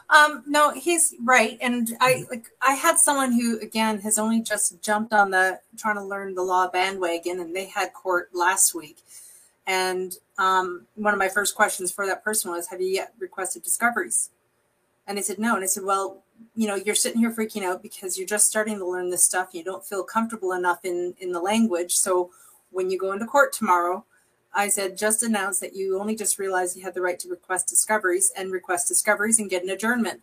Um, 0.09 0.43
no, 0.45 0.71
he's 0.71 1.15
right, 1.23 1.57
and 1.59 1.97
I 1.99 2.25
like 2.29 2.45
I 2.61 2.73
had 2.73 2.99
someone 2.99 3.33
who 3.33 3.59
again 3.59 3.99
has 4.01 4.17
only 4.17 4.41
just 4.41 4.81
jumped 4.81 5.11
on 5.11 5.31
the 5.31 5.59
trying 5.77 5.95
to 5.95 6.03
learn 6.03 6.35
the 6.35 6.43
law 6.43 6.69
bandwagon, 6.69 7.39
and 7.39 7.55
they 7.55 7.65
had 7.65 7.93
court 7.93 8.29
last 8.33 8.75
week, 8.75 8.97
and 9.65 10.15
um, 10.37 10.85
one 10.95 11.13
of 11.13 11.19
my 11.19 11.29
first 11.29 11.55
questions 11.55 11.91
for 11.91 12.05
that 12.05 12.23
person 12.23 12.51
was, 12.51 12.67
"Have 12.67 12.79
you 12.79 12.87
yet 12.87 13.13
requested 13.19 13.63
discoveries?" 13.63 14.29
And 15.07 15.17
they 15.17 15.23
said 15.23 15.39
no, 15.39 15.55
and 15.55 15.63
I 15.63 15.67
said, 15.67 15.83
"Well, 15.83 16.23
you 16.55 16.67
know, 16.67 16.75
you're 16.75 16.95
sitting 16.95 17.19
here 17.19 17.31
freaking 17.31 17.63
out 17.63 17.81
because 17.81 18.17
you're 18.17 18.27
just 18.27 18.47
starting 18.47 18.77
to 18.77 18.85
learn 18.87 19.09
this 19.09 19.25
stuff. 19.25 19.49
You 19.53 19.63
don't 19.63 19.85
feel 19.85 20.03
comfortable 20.03 20.51
enough 20.53 20.85
in 20.85 21.15
in 21.19 21.31
the 21.31 21.41
language. 21.41 21.93
So 21.95 22.29
when 22.71 22.91
you 22.91 22.99
go 22.99 23.11
into 23.11 23.25
court 23.25 23.51
tomorrow." 23.51 24.05
I 24.55 24.69
said, 24.69 24.97
just 24.97 25.21
announce 25.21 25.59
that 25.59 25.75
you 25.75 25.99
only 25.99 26.15
just 26.15 26.39
realized 26.39 26.77
you 26.77 26.83
had 26.83 26.93
the 26.93 27.01
right 27.01 27.19
to 27.19 27.29
request 27.29 27.67
discoveries 27.67 28.31
and 28.37 28.51
request 28.51 28.87
discoveries 28.87 29.39
and 29.39 29.49
get 29.49 29.63
an 29.63 29.69
adjournment. 29.69 30.21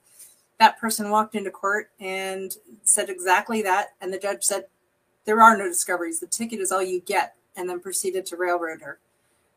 That 0.59 0.81
person 0.81 1.11
walked 1.11 1.35
into 1.35 1.51
court 1.51 1.91
and 2.01 2.57
said 2.83 3.11
exactly 3.11 3.61
that. 3.63 3.89
And 4.01 4.13
the 4.13 4.19
judge 4.19 4.43
said, 4.43 4.65
there 5.27 5.43
are 5.43 5.57
no 5.57 5.69
discoveries. 5.69 6.19
The 6.19 6.27
ticket 6.27 6.61
is 6.61 6.73
all 6.73 6.83
you 6.83 7.01
get, 7.01 7.35
and 7.57 7.69
then 7.69 7.79
proceeded 7.79 8.25
to 8.27 8.37
railroad 8.37 8.81
her. 8.81 8.99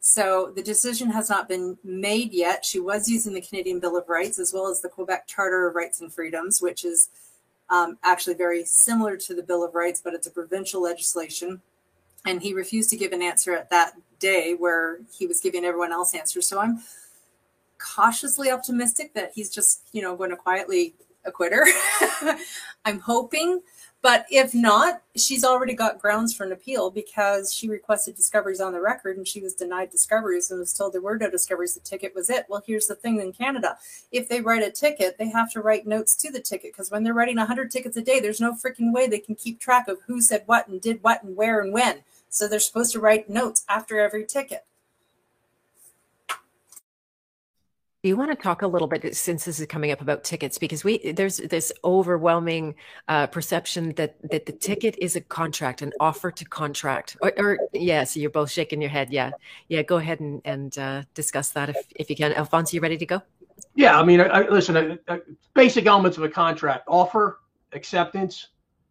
So 0.02 0.52
the 0.56 0.62
decision 0.62 1.10
has 1.10 1.30
not 1.30 1.50
been 1.50 1.78
made 1.84 2.32
yet. 2.34 2.64
She 2.64 2.80
was 2.80 3.10
using 3.10 3.34
the 3.34 3.42
Canadian 3.42 3.80
Bill 3.80 3.98
of 3.98 4.08
Rights 4.08 4.38
as 4.38 4.54
well 4.54 4.68
as 4.68 4.82
the 4.82 4.90
Quebec 4.90 5.26
Charter 5.26 5.68
of 5.68 5.76
Rights 5.76 6.02
and 6.02 6.14
Freedoms, 6.14 6.62
which 6.62 6.86
is 6.86 7.10
um, 7.72 7.98
actually 8.04 8.36
very 8.36 8.66
similar 8.66 9.18
to 9.18 9.34
the 9.34 9.42
Bill 9.42 9.64
of 9.64 9.74
Rights, 9.74 10.02
but 10.04 10.14
it's 10.14 10.28
a 10.28 10.32
provincial 10.32 10.84
legislation. 10.84 11.62
And 12.26 12.42
he 12.42 12.54
refused 12.54 12.90
to 12.92 12.98
give 12.98 13.12
an 13.12 13.22
answer 13.22 13.56
at 13.56 13.70
that 13.70 13.94
day 14.20 14.56
where 14.56 15.00
he 15.18 15.28
was 15.28 15.40
giving 15.40 15.66
everyone 15.66 15.92
else 15.92 16.16
answers. 16.16 16.48
So 16.48 16.60
I'm 16.60 16.80
cautiously 17.78 18.52
optimistic 18.52 19.14
that 19.14 19.32
he's 19.36 19.50
just, 19.50 19.84
you 19.92 20.02
know, 20.02 20.16
going 20.16 20.32
to 20.32 20.36
quietly 20.36 20.96
acquit 21.26 21.54
her. 21.54 21.66
I'm 22.86 23.00
hoping 23.00 23.62
but 24.06 24.28
if 24.30 24.54
not, 24.54 25.02
she's 25.16 25.44
already 25.44 25.74
got 25.74 26.00
grounds 26.00 26.32
for 26.32 26.44
an 26.44 26.52
appeal 26.52 26.92
because 26.92 27.52
she 27.52 27.68
requested 27.68 28.16
discoveries 28.16 28.62
on 28.62 28.72
the 28.72 28.80
record 28.80 29.18
and 29.18 29.28
she 29.28 29.42
was 29.42 29.56
denied 29.56 29.90
discoveries 29.90 30.52
and 30.52 30.60
was 30.60 30.74
told 30.74 30.94
there 30.94 31.02
were 31.02 31.18
no 31.18 31.32
discoveries. 31.32 31.74
The 31.74 31.80
ticket 31.80 32.14
was 32.14 32.30
it. 32.30 32.46
Well, 32.48 32.62
here's 32.68 32.86
the 32.86 32.94
thing 32.94 33.20
in 33.20 33.34
Canada 33.34 33.80
if 34.12 34.30
they 34.30 34.42
write 34.42 34.62
a 34.62 34.70
ticket, 34.70 35.18
they 35.18 35.30
have 35.30 35.52
to 35.54 35.62
write 35.62 35.88
notes 35.88 36.16
to 36.18 36.32
the 36.32 36.40
ticket 36.40 36.74
because 36.74 36.92
when 36.92 37.04
they're 37.04 37.16
writing 37.16 37.38
100 37.38 37.72
tickets 37.72 37.98
a 37.98 38.02
day, 38.04 38.20
there's 38.20 38.40
no 38.40 38.54
freaking 38.54 38.94
way 38.94 39.08
they 39.08 39.18
can 39.18 39.34
keep 39.34 39.60
track 39.60 39.88
of 39.88 39.98
who 40.06 40.22
said 40.22 40.44
what 40.46 40.68
and 40.68 40.80
did 40.82 41.02
what 41.02 41.24
and 41.24 41.36
where 41.36 41.62
and 41.62 41.74
when. 41.74 42.04
So 42.36 42.50
they're 42.50 42.60
supposed 42.60 42.92
to 42.92 43.00
write 43.00 43.30
notes 43.30 43.64
after 43.70 43.98
every 43.98 44.26
ticket. 44.26 44.66
Do 48.04 48.10
you 48.10 48.18
want 48.18 48.30
to 48.32 48.36
talk 48.36 48.62
a 48.62 48.68
little 48.68 48.90
bit 48.90 49.16
since 49.16 49.46
this 49.46 49.58
is 49.58 49.66
coming 49.68 49.90
up 49.94 50.02
about 50.02 50.26
tickets 50.26 50.58
because 50.58 50.84
we 50.84 51.14
there's 51.14 51.38
this 51.38 51.72
overwhelming 51.86 52.76
uh, 53.08 53.28
perception 53.28 53.94
that 53.94 54.18
that 54.30 54.46
the 54.46 54.52
ticket 54.52 54.98
is 55.00 55.16
a 55.16 55.22
contract, 55.22 55.82
an 55.82 55.94
offer 56.02 56.30
to 56.30 56.44
contract, 56.44 57.16
or, 57.22 57.32
or 57.38 57.58
yeah. 57.72 58.04
So 58.04 58.20
you're 58.20 58.30
both 58.30 58.52
shaking 58.52 58.82
your 58.82 58.92
head. 58.92 59.14
Yeah, 59.14 59.32
yeah. 59.70 59.84
Go 59.84 59.96
ahead 59.96 60.20
and 60.20 60.42
and 60.44 60.78
uh, 60.78 61.04
discuss 61.14 61.52
that 61.52 61.70
if 61.70 61.78
if 61.96 62.10
you 62.10 62.18
can. 62.18 62.34
Alfonso, 62.34 62.76
you 62.76 62.82
ready 62.82 62.98
to 62.98 63.06
go? 63.06 63.22
Yeah, 63.76 63.98
I 63.98 64.04
mean, 64.04 64.20
I, 64.20 64.26
I, 64.26 64.50
listen. 64.50 65.00
I, 65.08 65.22
basic 65.54 65.86
elements 65.86 66.18
of 66.18 66.24
a 66.26 66.30
contract: 66.30 66.84
offer, 66.90 67.40
acceptance, 67.72 68.50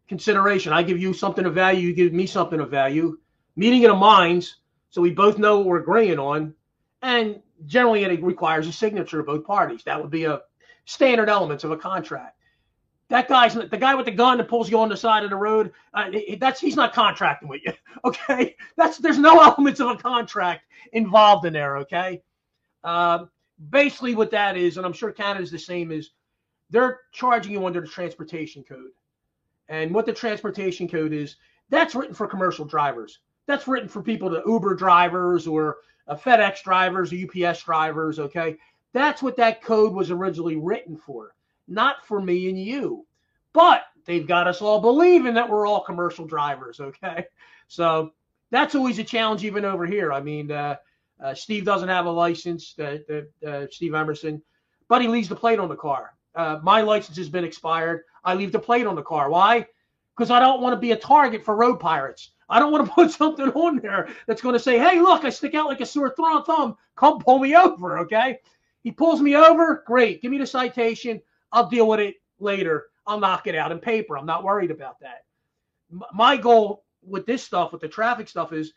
consideration. 0.09 0.73
I 0.73 0.81
give 0.81 0.99
you 0.99 1.13
something 1.13 1.45
of 1.45 1.53
value, 1.53 1.89
you 1.89 1.93
give 1.93 2.11
me 2.11 2.25
something 2.25 2.59
of 2.59 2.71
value. 2.71 3.19
Meeting 3.55 3.85
of 3.85 3.89
the 3.89 3.95
minds, 3.95 4.57
so 4.89 5.01
we 5.01 5.11
both 5.11 5.37
know 5.37 5.57
what 5.57 5.65
we're 5.65 5.79
agreeing 5.79 6.19
on, 6.19 6.53
and 7.01 7.41
generally 7.65 8.03
it 8.03 8.23
requires 8.23 8.67
a 8.67 8.71
signature 8.71 9.19
of 9.19 9.25
both 9.25 9.45
parties. 9.45 9.83
That 9.83 10.01
would 10.01 10.11
be 10.11 10.25
a 10.25 10.41
standard 10.85 11.29
elements 11.29 11.63
of 11.63 11.71
a 11.71 11.77
contract. 11.77 12.37
That 13.09 13.27
guy's 13.27 13.53
the 13.53 13.77
guy 13.77 13.93
with 13.93 14.05
the 14.05 14.11
gun 14.11 14.39
that 14.39 14.47
pulls 14.47 14.69
you 14.69 14.79
on 14.79 14.89
the 14.89 14.97
side 14.97 15.23
of 15.23 15.29
the 15.29 15.35
road. 15.35 15.71
Uh, 15.93 16.09
that's 16.39 16.59
he's 16.59 16.75
not 16.75 16.93
contracting 16.93 17.49
with 17.49 17.61
you. 17.65 17.73
Okay, 18.03 18.55
that's 18.77 18.99
there's 18.99 19.17
no 19.17 19.39
elements 19.41 19.79
of 19.79 19.89
a 19.89 19.95
contract 19.95 20.65
involved 20.91 21.45
in 21.45 21.53
there. 21.53 21.77
Okay, 21.77 22.21
uh, 22.83 23.25
basically 23.71 24.13
what 24.13 24.29
that 24.31 24.57
is, 24.57 24.77
and 24.77 24.85
I'm 24.85 24.93
sure 24.93 25.11
Canada's 25.11 25.49
the 25.49 25.57
same, 25.57 25.91
is 25.91 26.11
they're 26.69 26.99
charging 27.11 27.53
you 27.53 27.65
under 27.65 27.81
the 27.81 27.87
transportation 27.87 28.63
code, 28.63 28.91
and 29.69 29.91
what 29.91 30.05
the 30.05 30.13
transportation 30.13 30.87
code 30.87 31.13
is, 31.13 31.37
that's 31.69 31.95
written 31.95 32.13
for 32.13 32.27
commercial 32.27 32.65
drivers. 32.65 33.21
That's 33.47 33.67
written 33.67 33.89
for 33.89 34.01
people 34.01 34.29
to 34.29 34.43
Uber 34.45 34.75
drivers 34.75 35.47
or 35.47 35.77
uh, 36.07 36.15
FedEx 36.15 36.63
drivers 36.63 37.13
or 37.13 37.17
UPS 37.17 37.63
drivers. 37.63 38.19
Okay. 38.19 38.57
That's 38.93 39.21
what 39.21 39.37
that 39.37 39.61
code 39.61 39.93
was 39.93 40.09
originally 40.09 40.55
written 40.55 40.97
for, 40.97 41.35
not 41.67 42.05
for 42.05 42.21
me 42.21 42.49
and 42.49 42.59
you. 42.59 43.05
But 43.53 43.83
they've 44.05 44.27
got 44.27 44.47
us 44.47 44.61
all 44.61 44.79
believing 44.79 45.33
that 45.33 45.49
we're 45.49 45.67
all 45.67 45.81
commercial 45.81 46.25
drivers. 46.25 46.79
Okay. 46.79 47.25
So 47.67 48.11
that's 48.51 48.75
always 48.75 48.99
a 48.99 49.03
challenge, 49.03 49.43
even 49.43 49.65
over 49.65 49.85
here. 49.85 50.13
I 50.13 50.21
mean, 50.21 50.51
uh, 50.51 50.75
uh, 51.23 51.33
Steve 51.33 51.65
doesn't 51.65 51.89
have 51.89 52.05
a 52.05 52.11
license, 52.11 52.75
uh, 52.79 52.97
uh, 53.45 53.65
Steve 53.71 53.93
Emerson, 53.93 54.41
but 54.87 55.01
he 55.01 55.07
leaves 55.07 55.29
the 55.29 55.35
plate 55.35 55.59
on 55.59 55.69
the 55.69 55.75
car. 55.75 56.13
Uh, 56.35 56.59
my 56.61 56.81
license 56.81 57.17
has 57.17 57.29
been 57.29 57.43
expired. 57.43 58.01
I 58.23 58.35
leave 58.35 58.51
the 58.51 58.59
plate 58.59 58.85
on 58.85 58.95
the 58.95 59.01
car. 59.01 59.29
Why? 59.29 59.65
Because 60.15 60.31
I 60.31 60.39
don't 60.39 60.61
want 60.61 60.73
to 60.73 60.79
be 60.79 60.91
a 60.91 60.97
target 60.97 61.43
for 61.43 61.55
road 61.55 61.79
pirates. 61.79 62.31
I 62.49 62.59
don't 62.59 62.71
want 62.71 62.85
to 62.85 62.91
put 62.95 63.11
something 63.11 63.49
on 63.49 63.77
there 63.79 64.09
that's 64.27 64.41
going 64.41 64.53
to 64.53 64.59
say, 64.59 64.77
hey, 64.77 64.99
look, 64.99 65.25
I 65.25 65.29
stick 65.29 65.55
out 65.55 65.67
like 65.67 65.81
a 65.81 65.85
sore 65.85 66.13
thumb. 66.15 66.77
Come 66.95 67.19
pull 67.19 67.39
me 67.39 67.55
over, 67.55 67.99
okay? 67.99 68.39
He 68.83 68.91
pulls 68.91 69.21
me 69.21 69.35
over. 69.35 69.83
Great. 69.87 70.21
Give 70.21 70.31
me 70.31 70.37
the 70.37 70.45
citation. 70.45 71.21
I'll 71.51 71.69
deal 71.69 71.87
with 71.87 71.99
it 71.99 72.15
later. 72.39 72.87
I'll 73.07 73.19
knock 73.19 73.47
it 73.47 73.55
out 73.55 73.71
in 73.71 73.79
paper. 73.79 74.17
I'm 74.17 74.25
not 74.25 74.43
worried 74.43 74.71
about 74.71 74.99
that. 75.01 75.25
My 76.13 76.37
goal 76.37 76.83
with 77.03 77.25
this 77.25 77.43
stuff, 77.43 77.71
with 77.71 77.81
the 77.81 77.87
traffic 77.87 78.27
stuff, 78.27 78.53
is 78.53 78.73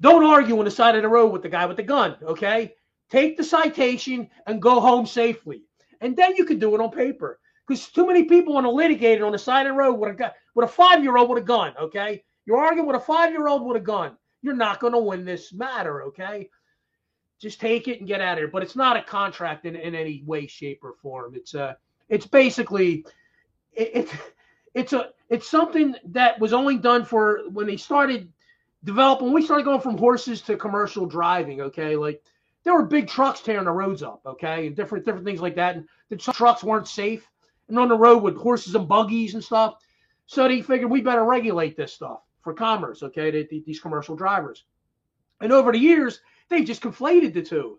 don't 0.00 0.24
argue 0.24 0.58
on 0.58 0.64
the 0.64 0.70
side 0.70 0.96
of 0.96 1.02
the 1.02 1.08
road 1.08 1.28
with 1.28 1.42
the 1.42 1.48
guy 1.48 1.66
with 1.66 1.76
the 1.76 1.82
gun, 1.82 2.16
okay? 2.22 2.74
Take 3.10 3.36
the 3.36 3.44
citation 3.44 4.30
and 4.46 4.62
go 4.62 4.80
home 4.80 5.06
safely. 5.06 5.64
And 6.00 6.16
then 6.16 6.36
you 6.36 6.44
can 6.44 6.58
do 6.58 6.74
it 6.74 6.80
on 6.80 6.90
paper. 6.90 7.38
Because 7.66 7.88
too 7.88 8.06
many 8.06 8.24
people 8.24 8.54
want 8.54 8.64
to 8.66 8.70
litigate 8.70 9.18
it 9.18 9.22
on 9.22 9.32
the 9.32 9.38
side 9.38 9.66
of 9.66 9.74
the 9.74 9.78
road 9.78 9.94
with 9.94 10.10
a, 10.10 10.14
guy 10.14 10.32
with 10.54 10.68
a 10.68 10.72
five 10.72 11.02
year 11.02 11.16
old 11.16 11.28
with 11.28 11.42
a 11.42 11.46
gun, 11.46 11.74
okay? 11.80 12.24
You're 12.46 12.58
arguing 12.58 12.86
with 12.86 12.96
a 12.96 13.00
five 13.00 13.30
year 13.30 13.48
old 13.48 13.66
with 13.66 13.76
a 13.76 13.84
gun. 13.84 14.16
You're 14.42 14.54
not 14.54 14.80
going 14.80 14.92
to 14.92 14.98
win 14.98 15.24
this 15.24 15.52
matter, 15.52 16.02
okay? 16.04 16.48
Just 17.40 17.60
take 17.60 17.88
it 17.88 17.98
and 17.98 18.08
get 18.08 18.20
out 18.20 18.34
of 18.34 18.38
here. 18.38 18.48
But 18.48 18.62
it's 18.62 18.76
not 18.76 18.96
a 18.96 19.02
contract 19.02 19.66
in, 19.66 19.76
in 19.76 19.94
any 19.94 20.22
way, 20.24 20.46
shape, 20.46 20.80
or 20.82 20.94
form. 20.94 21.34
It's 21.34 21.54
a, 21.54 21.76
it's 22.08 22.26
basically, 22.26 23.04
it, 23.72 23.90
it 23.94 24.10
it's 24.74 24.92
a, 24.92 25.10
it's 25.28 25.48
something 25.48 25.94
that 26.06 26.38
was 26.38 26.52
only 26.52 26.76
done 26.76 27.04
for 27.04 27.42
when 27.50 27.66
they 27.66 27.76
started 27.76 28.32
developing. 28.84 29.32
We 29.32 29.42
started 29.42 29.64
going 29.64 29.80
from 29.80 29.98
horses 29.98 30.40
to 30.42 30.56
commercial 30.56 31.06
driving, 31.06 31.60
okay, 31.60 31.96
like 31.96 32.22
there 32.64 32.74
were 32.74 32.86
big 32.86 33.08
trucks 33.08 33.40
tearing 33.40 33.64
the 33.64 33.72
roads 33.72 34.02
up, 34.02 34.22
okay, 34.24 34.66
and 34.66 34.76
different 34.76 35.04
different 35.04 35.26
things 35.26 35.40
like 35.40 35.56
that. 35.56 35.76
And 35.76 35.88
the 36.08 36.16
trucks 36.16 36.62
weren't 36.62 36.88
safe, 36.88 37.28
and 37.68 37.78
on 37.78 37.88
the 37.88 37.96
road 37.96 38.22
with 38.22 38.36
horses 38.36 38.74
and 38.74 38.88
buggies 38.88 39.34
and 39.34 39.42
stuff. 39.42 39.76
So 40.26 40.46
they 40.46 40.62
figured 40.62 40.90
we 40.90 41.00
better 41.00 41.24
regulate 41.24 41.76
this 41.76 41.92
stuff 41.92 42.20
for 42.42 42.54
commerce, 42.54 43.02
okay, 43.02 43.30
to, 43.30 43.46
these 43.48 43.80
commercial 43.80 44.16
drivers. 44.16 44.64
And 45.40 45.52
over 45.52 45.72
the 45.72 45.78
years, 45.78 46.20
they've 46.48 46.66
just 46.66 46.82
conflated 46.82 47.34
the 47.34 47.42
two. 47.42 47.78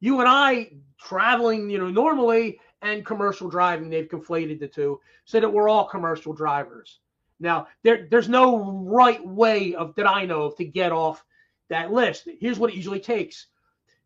You 0.00 0.20
and 0.20 0.28
I 0.28 0.72
traveling, 0.98 1.70
you 1.70 1.78
know, 1.78 1.90
normally 1.90 2.60
and 2.82 3.04
commercial 3.04 3.48
driving, 3.48 3.90
they've 3.90 4.08
conflated 4.08 4.60
the 4.60 4.68
two 4.68 5.00
so 5.24 5.40
that 5.40 5.48
we're 5.48 5.68
all 5.68 5.88
commercial 5.88 6.32
drivers. 6.32 7.00
Now, 7.40 7.68
there, 7.82 8.06
there's 8.10 8.28
no 8.28 8.82
right 8.84 9.24
way 9.24 9.74
of 9.74 9.94
that 9.96 10.08
I 10.08 10.24
know 10.24 10.42
of 10.42 10.56
to 10.56 10.64
get 10.64 10.92
off 10.92 11.24
that 11.68 11.92
list. 11.92 12.28
Here's 12.40 12.58
what 12.58 12.70
it 12.70 12.76
usually 12.76 13.00
takes: 13.00 13.46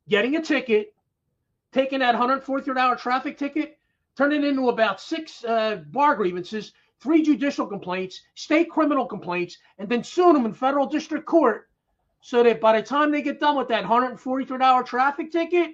getting 0.09 0.37
a 0.37 0.43
ticket, 0.43 0.95
taking 1.73 2.01
that 2.01 2.15
143 2.15 2.79
hour 2.79 2.97
traffic 2.97 3.39
ticket, 3.39 3.79
turning 4.17 4.43
it 4.43 4.49
into 4.49 4.69
about 4.69 5.01
six 5.01 5.45
uh, 5.45 5.77
bar 5.91 6.15
grievances, 6.15 6.73
three 7.03 7.23
judicial 7.23 7.67
complaints, 7.67 8.21
state 8.35 8.71
criminal 8.71 9.07
complaints, 9.07 9.59
and 9.79 9.89
then 9.89 10.05
suing 10.05 10.35
them 10.35 10.47
in 10.47 10.55
federal 10.55 10.87
district 10.87 11.27
court 11.27 11.69
so 12.21 12.43
that 12.43 12.61
by 12.61 12.81
the 12.81 12.87
time 12.87 13.11
they 13.11 13.21
get 13.21 13.41
done 13.41 13.57
with 13.57 13.69
that 13.69 13.83
143 13.83 14.63
hour 14.63 14.83
traffic 14.85 15.33
ticket, 15.33 15.73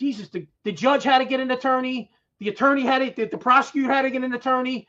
Jesus, 0.00 0.28
the, 0.30 0.46
the 0.64 0.72
judge 0.72 1.02
had 1.02 1.18
to 1.18 1.24
get 1.26 1.40
an 1.40 1.50
attorney, 1.50 2.10
The 2.40 2.48
attorney 2.48 2.82
had 2.82 3.02
it, 3.02 3.16
the, 3.16 3.26
the 3.26 3.38
prosecutor 3.38 3.92
had 3.92 4.02
to 4.02 4.10
get 4.10 4.24
an 4.24 4.32
attorney. 4.32 4.88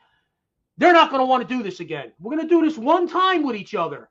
They're 0.78 0.94
not 0.94 1.10
going 1.10 1.20
to 1.20 1.26
want 1.26 1.46
to 1.46 1.54
do 1.54 1.62
this 1.62 1.80
again. 1.80 2.12
We're 2.18 2.36
going 2.36 2.48
to 2.48 2.54
do 2.54 2.64
this 2.64 2.78
one 2.78 3.06
time 3.06 3.42
with 3.42 3.56
each 3.56 3.74
other. 3.74 4.08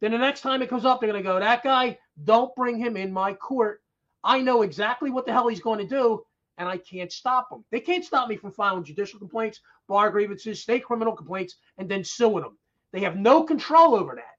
Then 0.00 0.10
the 0.10 0.18
next 0.18 0.42
time 0.42 0.60
it 0.60 0.68
comes 0.68 0.84
up, 0.84 1.00
they're 1.00 1.10
going 1.10 1.22
to 1.22 1.28
go, 1.28 1.38
that 1.38 1.62
guy, 1.62 1.98
don't 2.24 2.54
bring 2.54 2.76
him 2.78 2.96
in 2.96 3.12
my 3.12 3.32
court. 3.32 3.80
I 4.22 4.40
know 4.40 4.62
exactly 4.62 5.10
what 5.10 5.26
the 5.26 5.32
hell 5.32 5.48
he's 5.48 5.60
going 5.60 5.78
to 5.78 5.86
do, 5.86 6.24
and 6.58 6.68
I 6.68 6.76
can't 6.78 7.12
stop 7.12 7.50
them. 7.50 7.64
They 7.70 7.80
can't 7.80 8.04
stop 8.04 8.28
me 8.28 8.36
from 8.36 8.52
filing 8.52 8.84
judicial 8.84 9.18
complaints, 9.18 9.60
bar 9.88 10.10
grievances, 10.10 10.60
state 10.60 10.84
criminal 10.84 11.14
complaints, 11.14 11.56
and 11.78 11.88
then 11.88 12.04
suing 12.04 12.42
them. 12.42 12.58
They 12.92 13.00
have 13.00 13.16
no 13.16 13.42
control 13.42 13.94
over 13.94 14.14
that. 14.14 14.36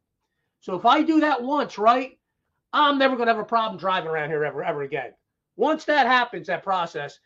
So 0.61 0.75
if 0.75 0.85
I 0.85 1.03
do 1.03 1.19
that 1.19 1.43
once, 1.43 1.77
right, 1.77 2.17
I'm 2.73 2.97
never 2.97 3.15
going 3.15 3.27
to 3.27 3.33
have 3.33 3.41
a 3.41 3.45
problem 3.45 3.79
driving 3.79 4.09
around 4.09 4.29
here 4.29 4.43
ever, 4.43 4.63
ever 4.63 4.81
again. 4.81 5.13
Once 5.57 5.85
that 5.85 6.07
happens, 6.07 6.47
that 6.47 6.63
process, 6.63 7.19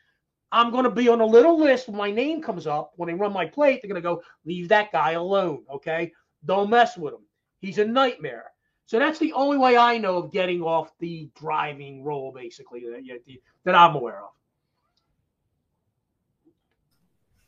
I'm 0.51 0.71
going 0.71 0.83
to 0.83 0.89
be 0.89 1.07
on 1.09 1.21
a 1.21 1.25
little 1.25 1.59
list 1.59 1.87
when 1.87 1.97
my 1.97 2.11
name 2.11 2.41
comes 2.41 2.67
up. 2.67 2.93
When 2.95 3.07
they 3.07 3.13
run 3.13 3.33
my 3.33 3.45
plate, 3.45 3.81
they're 3.81 3.89
going 3.89 4.01
to 4.01 4.07
go, 4.07 4.23
leave 4.45 4.67
that 4.69 4.91
guy 4.91 5.11
alone. 5.11 5.63
Okay. 5.71 6.11
Don't 6.45 6.69
mess 6.69 6.97
with 6.97 7.13
him. 7.13 7.21
He's 7.59 7.77
a 7.77 7.85
nightmare. 7.85 8.51
So 8.85 8.97
that's 8.97 9.19
the 9.19 9.33
only 9.33 9.57
way 9.57 9.77
I 9.77 9.99
know 9.99 10.17
of 10.17 10.31
getting 10.31 10.61
off 10.61 10.91
the 10.99 11.29
driving 11.39 12.03
roll, 12.03 12.31
basically, 12.31 12.81
that, 12.81 13.19
that 13.65 13.75
I'm 13.75 13.95
aware 13.95 14.23
of. 14.23 14.31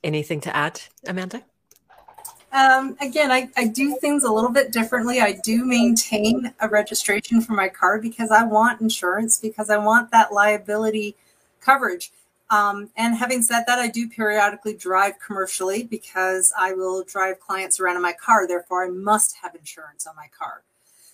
Anything 0.04 0.42
to 0.42 0.56
add, 0.56 0.82
Amanda? 1.08 1.44
Um, 2.52 2.98
again, 3.00 3.32
I, 3.32 3.50
I 3.56 3.68
do 3.68 3.96
things 3.96 4.24
a 4.24 4.32
little 4.32 4.52
bit 4.52 4.74
differently. 4.74 5.22
I 5.22 5.34
do 5.44 5.64
maintain 5.64 6.54
a 6.60 6.68
registration 6.68 7.40
for 7.40 7.54
my 7.54 7.70
car 7.70 8.00
because 8.00 8.30
I 8.30 8.44
want 8.44 8.82
insurance, 8.82 9.40
because 9.40 9.70
I 9.70 9.78
want 9.78 10.12
that 10.12 10.34
liability 10.34 11.16
coverage. 11.62 12.12
Um, 12.50 12.90
and 12.98 13.16
having 13.16 13.42
said 13.42 13.64
that, 13.68 13.80
I 13.80 13.88
do 13.88 14.10
periodically 14.10 14.74
drive 14.74 15.14
commercially 15.26 15.84
because 15.84 16.52
I 16.60 16.74
will 16.74 17.04
drive 17.04 17.40
clients 17.40 17.80
around 17.80 17.96
in 17.96 18.02
my 18.02 18.12
car. 18.14 18.46
Therefore, 18.46 18.84
I 18.84 18.90
must 18.90 19.38
have 19.42 19.56
insurance 19.56 20.06
on 20.06 20.18
my 20.18 20.28
car. 20.38 20.64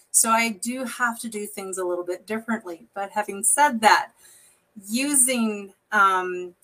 So 0.10 0.32
I 0.32 0.50
do 0.50 0.86
have 0.86 1.20
to 1.20 1.30
do 1.30 1.46
things 1.46 1.78
a 1.78 1.86
little 1.86 2.04
bit 2.04 2.26
differently. 2.26 2.88
But 2.96 3.12
having 3.12 3.44
said 3.44 3.82
that, 3.82 4.14
using 4.90 5.74
um, 5.92 6.56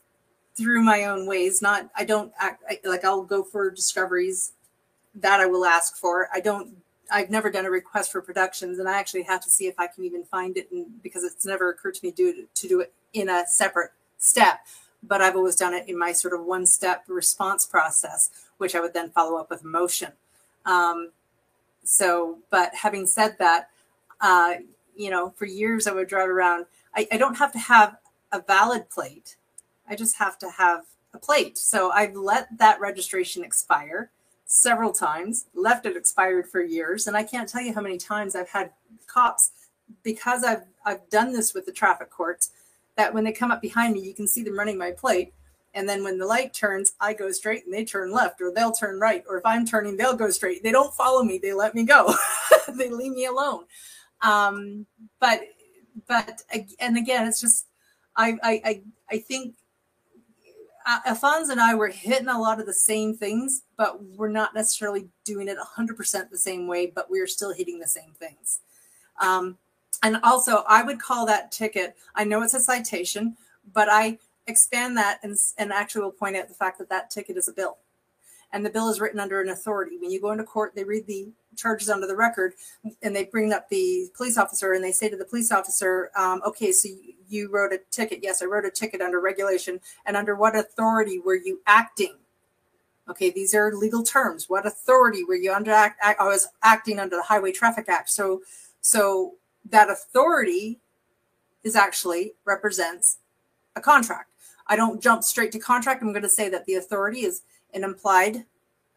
through 0.55 0.83
my 0.83 1.05
own 1.05 1.25
ways, 1.25 1.61
not, 1.61 1.89
I 1.95 2.05
don't 2.05 2.31
act 2.39 2.63
I, 2.69 2.79
like 2.85 3.03
I'll 3.03 3.23
go 3.23 3.43
for 3.43 3.71
discoveries 3.71 4.53
that 5.15 5.39
I 5.39 5.45
will 5.45 5.65
ask 5.65 5.97
for. 5.97 6.29
I 6.33 6.39
don't 6.39 6.75
I've 7.11 7.29
never 7.29 7.51
done 7.51 7.65
a 7.65 7.69
request 7.69 8.11
for 8.11 8.21
productions, 8.21 8.79
and 8.79 8.87
I 8.87 8.97
actually 8.97 9.23
have 9.23 9.41
to 9.43 9.49
see 9.49 9.67
if 9.67 9.79
I 9.79 9.87
can 9.87 10.03
even 10.03 10.23
find 10.23 10.57
it, 10.57 10.71
and 10.71 11.01
because 11.03 11.23
it's 11.23 11.45
never 11.45 11.69
occurred 11.69 11.95
to 11.95 12.05
me 12.05 12.11
do 12.11 12.45
to 12.53 12.67
do 12.67 12.79
it 12.81 12.93
in 13.13 13.29
a 13.29 13.43
separate 13.47 13.91
step, 14.17 14.59
but 15.03 15.21
I've 15.21 15.35
always 15.35 15.55
done 15.55 15.73
it 15.73 15.87
in 15.87 15.97
my 15.97 16.11
sort 16.11 16.33
of 16.33 16.45
one 16.45 16.65
step 16.65 17.03
response 17.07 17.65
process, 17.65 18.29
which 18.57 18.73
I 18.73 18.79
would 18.79 18.93
then 18.93 19.09
follow 19.11 19.37
up 19.37 19.49
with 19.49 19.63
motion. 19.63 20.13
Um, 20.65 21.11
so, 21.83 22.39
but 22.49 22.73
having 22.73 23.05
said 23.05 23.35
that, 23.39 23.69
uh, 24.21 24.55
you 24.95 25.09
know, 25.09 25.31
for 25.31 25.45
years 25.45 25.87
I 25.87 25.93
would 25.93 26.07
drive 26.07 26.29
around. 26.29 26.65
I, 26.95 27.07
I 27.11 27.17
don't 27.17 27.37
have 27.37 27.51
to 27.53 27.59
have 27.59 27.97
a 28.31 28.41
valid 28.41 28.89
plate. 28.89 29.35
I 29.88 29.95
just 29.95 30.17
have 30.17 30.38
to 30.39 30.49
have 30.49 30.86
a 31.13 31.19
plate. 31.19 31.57
So 31.57 31.91
I've 31.91 32.15
let 32.15 32.57
that 32.57 32.79
registration 32.79 33.43
expire 33.43 34.11
several 34.45 34.91
times, 34.91 35.47
left 35.53 35.86
it 35.86 35.97
expired 35.97 36.47
for 36.47 36.61
years, 36.61 37.07
and 37.07 37.17
I 37.17 37.23
can't 37.23 37.49
tell 37.49 37.61
you 37.61 37.73
how 37.73 37.81
many 37.81 37.97
times 37.97 38.36
I've 38.36 38.49
had 38.49 38.71
cops 39.07 39.51
because 40.03 40.43
I've 40.43 40.63
I've 40.86 41.09
done 41.09 41.34
this 41.34 41.53
with 41.53 41.65
the 41.65 41.71
traffic 41.71 42.09
courts 42.09 42.51
that 42.95 43.13
when 43.13 43.23
they 43.23 43.31
come 43.31 43.51
up 43.51 43.61
behind 43.61 43.93
me, 43.93 44.01
you 44.01 44.13
can 44.13 44.27
see 44.27 44.43
them 44.43 44.57
running 44.57 44.77
my 44.77 44.91
plate. 44.91 45.34
And 45.73 45.89
then 45.89 46.03
when 46.03 46.19
the 46.19 46.25
light 46.25 46.53
turns, 46.53 46.93
I 46.99 47.13
go 47.13 47.31
straight 47.31 47.65
and 47.65 47.73
they 47.73 47.84
turn 47.84 48.11
left, 48.11 48.39
or 48.41 48.51
they'll 48.51 48.71
turn 48.71 48.99
right. 48.99 49.23
Or 49.27 49.38
if 49.38 49.45
I'm 49.45 49.65
turning, 49.65 49.97
they'll 49.97 50.15
go 50.15 50.29
straight. 50.29 50.61
They 50.61 50.71
don't 50.71 50.93
follow 50.93 51.23
me, 51.23 51.39
they 51.39 51.53
let 51.53 51.73
me 51.73 51.84
go, 51.84 52.13
they 52.77 52.89
leave 52.89 53.13
me 53.13 53.25
alone. 53.25 53.65
Um, 54.21 54.86
but, 55.19 55.41
but, 56.07 56.43
and 56.79 56.97
again, 56.97 57.27
it's 57.27 57.41
just, 57.41 57.67
I, 58.15 58.38
I, 58.43 58.61
I, 58.63 58.81
I 59.09 59.17
think 59.17 59.55
uh, 60.86 60.99
Alphonse 61.05 61.49
and 61.49 61.61
I 61.61 61.75
were 61.75 61.88
hitting 61.88 62.27
a 62.27 62.39
lot 62.39 62.59
of 62.59 62.65
the 62.65 62.73
same 62.73 63.15
things, 63.15 63.63
but 63.77 64.03
we're 64.03 64.29
not 64.29 64.53
necessarily 64.53 65.07
doing 65.23 65.47
it 65.47 65.57
100% 65.57 66.29
the 66.29 66.38
same 66.38 66.67
way, 66.67 66.88
but 66.88 67.09
we're 67.09 67.27
still 67.27 67.53
hitting 67.53 67.79
the 67.79 67.88
same 67.88 68.11
things. 68.19 68.59
Um, 69.21 69.57
and 70.01 70.17
also, 70.23 70.63
I 70.67 70.84
would 70.84 70.99
call 70.99 71.25
that 71.27 71.51
ticket, 71.51 71.95
I 72.15 72.23
know 72.23 72.41
it's 72.41 72.53
a 72.53 72.59
citation, 72.59 73.38
but 73.73 73.88
I 73.89 74.17
expand 74.47 74.97
that 74.97 75.19
and, 75.23 75.38
and 75.57 75.71
actually 75.71 76.01
will 76.01 76.11
point 76.11 76.36
out 76.36 76.49
the 76.49 76.53
fact 76.53 76.77
that 76.79 76.89
that 76.89 77.09
ticket 77.09 77.38
is 77.38 77.47
a 77.47 77.53
bill. 77.53 77.77
And 78.53 78.63
the 78.63 78.69
bill 78.69 78.87
is 78.89 79.01
written 79.01 79.19
under 79.19 79.41
an 79.41 79.49
authority. 79.49 79.97
When 79.97 80.11
you 80.11 80.21
go 80.21 80.31
into 80.31 80.43
court, 80.43 80.73
they 80.75 80.83
read 80.83 81.07
the 81.07 81.27
charges 81.57 81.89
under 81.89 82.07
the 82.07 82.15
record 82.15 82.53
and 83.01 83.15
they 83.15 83.25
bring 83.25 83.51
up 83.51 83.67
the 83.69 84.07
police 84.15 84.37
officer 84.37 84.73
and 84.73 84.83
they 84.83 84.91
say 84.91 85.09
to 85.09 85.17
the 85.17 85.25
police 85.25 85.51
officer, 85.51 86.11
um, 86.15 86.41
okay, 86.45 86.71
so 86.71 86.87
you, 87.27 87.49
wrote 87.51 87.73
a 87.73 87.79
ticket. 87.89 88.19
Yes, 88.21 88.43
I 88.43 88.45
wrote 88.45 88.63
a 88.63 88.69
ticket 88.69 89.01
under 89.01 89.19
regulation. 89.19 89.79
And 90.05 90.15
under 90.15 90.35
what 90.35 90.55
authority 90.55 91.19
were 91.19 91.35
you 91.35 91.61
acting? 91.65 92.15
Okay, 93.09 93.31
these 93.31 93.55
are 93.55 93.73
legal 93.73 94.03
terms. 94.03 94.47
What 94.47 94.67
authority 94.67 95.23
were 95.23 95.35
you 95.35 95.51
under? 95.51 95.71
Act, 95.71 95.99
I 96.03 96.23
was 96.23 96.47
acting 96.61 96.99
under 96.99 97.15
the 97.15 97.23
Highway 97.23 97.51
Traffic 97.51 97.89
Act. 97.89 98.11
So, 98.11 98.41
so 98.81 99.33
that 99.71 99.89
authority 99.89 100.79
is 101.63 101.75
actually 101.75 102.33
represents 102.45 103.17
a 103.75 103.81
contract. 103.81 104.29
I 104.67 104.75
don't 104.75 105.01
jump 105.01 105.23
straight 105.23 105.51
to 105.53 105.59
contract. 105.59 106.01
I'm 106.01 106.11
going 106.11 106.21
to 106.21 106.29
say 106.29 106.49
that 106.49 106.65
the 106.65 106.75
authority 106.75 107.21
is 107.21 107.41
an 107.74 107.84
implied 107.84 108.45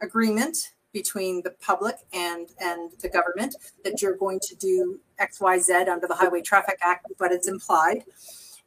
agreement 0.00 0.72
between 0.92 1.42
the 1.42 1.50
public 1.60 1.96
and 2.12 2.48
and 2.60 2.90
the 3.00 3.08
government 3.08 3.54
that 3.84 4.00
you're 4.00 4.16
going 4.16 4.40
to 4.40 4.54
do 4.56 4.98
X, 5.18 5.40
Y, 5.40 5.58
Z 5.58 5.74
under 5.88 6.06
the 6.06 6.14
Highway 6.14 6.40
Traffic 6.40 6.78
Act, 6.82 7.06
but 7.18 7.32
it's 7.32 7.48
implied. 7.48 8.04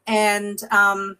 And 0.05 0.61
um, 0.71 1.17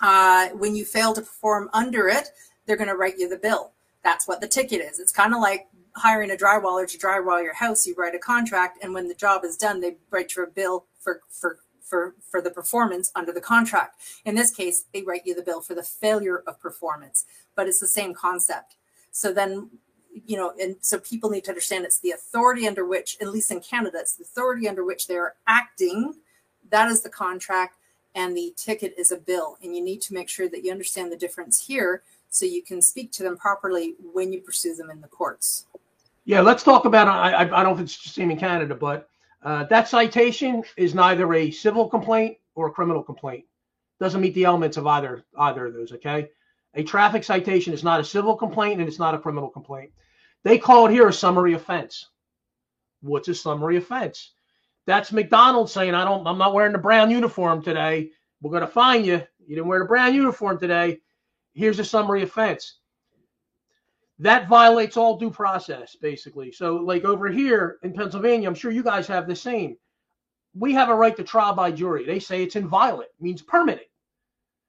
uh, 0.00 0.48
when 0.50 0.76
you 0.76 0.84
fail 0.84 1.14
to 1.14 1.20
perform 1.20 1.70
under 1.72 2.08
it, 2.08 2.28
they're 2.66 2.76
going 2.76 2.88
to 2.88 2.96
write 2.96 3.18
you 3.18 3.28
the 3.28 3.38
bill. 3.38 3.72
That's 4.04 4.28
what 4.28 4.40
the 4.40 4.48
ticket 4.48 4.80
is. 4.80 4.98
It's 4.98 5.12
kind 5.12 5.34
of 5.34 5.40
like 5.40 5.68
hiring 5.94 6.30
a 6.30 6.36
drywaller 6.36 6.86
to 6.86 6.98
drywall 6.98 7.42
your 7.42 7.54
house, 7.54 7.86
you 7.86 7.94
write 7.96 8.14
a 8.14 8.18
contract, 8.18 8.82
and 8.82 8.92
when 8.92 9.08
the 9.08 9.14
job 9.14 9.44
is 9.44 9.56
done, 9.56 9.80
they 9.80 9.96
write 10.10 10.36
you 10.36 10.42
a 10.42 10.46
bill 10.46 10.84
for 11.00 11.22
for 11.30 11.58
for 11.86 12.14
for 12.28 12.42
the 12.42 12.50
performance 12.50 13.10
under 13.14 13.32
the 13.32 13.40
contract. 13.40 14.00
In 14.24 14.34
this 14.34 14.50
case, 14.50 14.84
they 14.92 15.02
write 15.02 15.22
you 15.24 15.34
the 15.34 15.42
bill 15.42 15.60
for 15.60 15.74
the 15.74 15.82
failure 15.82 16.42
of 16.46 16.60
performance, 16.60 17.24
but 17.54 17.68
it's 17.68 17.80
the 17.80 17.86
same 17.86 18.12
concept. 18.12 18.76
So 19.12 19.32
then, 19.32 19.70
you 20.26 20.36
know, 20.36 20.52
and 20.60 20.76
so 20.80 20.98
people 20.98 21.30
need 21.30 21.44
to 21.44 21.50
understand 21.50 21.84
it's 21.84 22.00
the 22.00 22.10
authority 22.10 22.66
under 22.66 22.84
which, 22.84 23.16
at 23.20 23.28
least 23.28 23.50
in 23.50 23.60
Canada, 23.60 23.98
it's 24.00 24.16
the 24.16 24.24
authority 24.24 24.68
under 24.68 24.84
which 24.84 25.06
they 25.06 25.16
are 25.16 25.34
acting. 25.46 26.14
That 26.70 26.90
is 26.90 27.02
the 27.02 27.10
contract, 27.10 27.76
and 28.14 28.36
the 28.36 28.52
ticket 28.56 28.94
is 28.98 29.12
a 29.12 29.16
bill. 29.16 29.56
And 29.62 29.74
you 29.74 29.82
need 29.82 30.02
to 30.02 30.14
make 30.14 30.28
sure 30.28 30.48
that 30.48 30.64
you 30.64 30.72
understand 30.72 31.12
the 31.12 31.16
difference 31.16 31.64
here 31.64 32.02
so 32.28 32.44
you 32.44 32.62
can 32.62 32.82
speak 32.82 33.12
to 33.12 33.22
them 33.22 33.36
properly 33.36 33.94
when 34.12 34.32
you 34.32 34.40
pursue 34.40 34.74
them 34.74 34.90
in 34.90 35.00
the 35.00 35.08
courts. 35.08 35.66
Yeah, 36.24 36.40
let's 36.40 36.64
talk 36.64 36.84
about. 36.86 37.06
I, 37.06 37.42
I 37.42 37.44
don't 37.44 37.64
know 37.64 37.74
if 37.74 37.80
it's 37.80 38.02
the 38.02 38.08
same 38.08 38.32
in 38.32 38.36
Canada, 38.36 38.74
but 38.74 39.08
uh, 39.46 39.62
that 39.62 39.88
citation 39.88 40.64
is 40.76 40.92
neither 40.92 41.32
a 41.32 41.52
civil 41.52 41.88
complaint 41.88 42.36
or 42.56 42.66
a 42.66 42.72
criminal 42.72 43.00
complaint. 43.00 43.44
Doesn't 44.00 44.20
meet 44.20 44.34
the 44.34 44.44
elements 44.44 44.76
of 44.76 44.88
either 44.88 45.24
either 45.38 45.66
of 45.66 45.72
those. 45.72 45.92
Okay, 45.92 46.30
a 46.74 46.82
traffic 46.82 47.22
citation 47.22 47.72
is 47.72 47.84
not 47.84 48.00
a 48.00 48.04
civil 48.04 48.34
complaint 48.34 48.80
and 48.80 48.88
it's 48.88 48.98
not 48.98 49.14
a 49.14 49.20
criminal 49.20 49.48
complaint. 49.48 49.92
They 50.42 50.58
call 50.58 50.86
it 50.86 50.90
here 50.90 51.06
a 51.06 51.12
summary 51.12 51.52
offense. 51.52 52.08
What's 53.02 53.28
a 53.28 53.36
summary 53.36 53.76
offense? 53.76 54.32
That's 54.84 55.12
McDonald's 55.12 55.70
saying, 55.70 55.94
"I 55.94 56.04
don't. 56.04 56.26
I'm 56.26 56.38
not 56.38 56.52
wearing 56.52 56.72
the 56.72 56.78
brown 56.78 57.12
uniform 57.12 57.62
today. 57.62 58.10
We're 58.42 58.50
going 58.50 58.62
to 58.62 58.66
fine 58.66 59.04
you. 59.04 59.22
You 59.46 59.54
didn't 59.54 59.68
wear 59.68 59.78
the 59.78 59.84
brown 59.84 60.12
uniform 60.12 60.58
today. 60.58 60.98
Here's 61.54 61.78
a 61.78 61.84
summary 61.84 62.22
offense." 62.22 62.78
That 64.18 64.48
violates 64.48 64.96
all 64.96 65.18
due 65.18 65.30
process, 65.30 65.96
basically. 65.96 66.50
So, 66.50 66.76
like 66.76 67.04
over 67.04 67.28
here 67.28 67.78
in 67.82 67.92
Pennsylvania, 67.92 68.48
I'm 68.48 68.54
sure 68.54 68.70
you 68.70 68.82
guys 68.82 69.06
have 69.08 69.26
the 69.26 69.36
same. 69.36 69.76
We 70.54 70.72
have 70.72 70.88
a 70.88 70.94
right 70.94 71.16
to 71.16 71.24
trial 71.24 71.54
by 71.54 71.70
jury. 71.70 72.06
They 72.06 72.18
say 72.18 72.42
it's 72.42 72.56
inviolate, 72.56 73.08
means 73.20 73.42
permanent. 73.42 73.86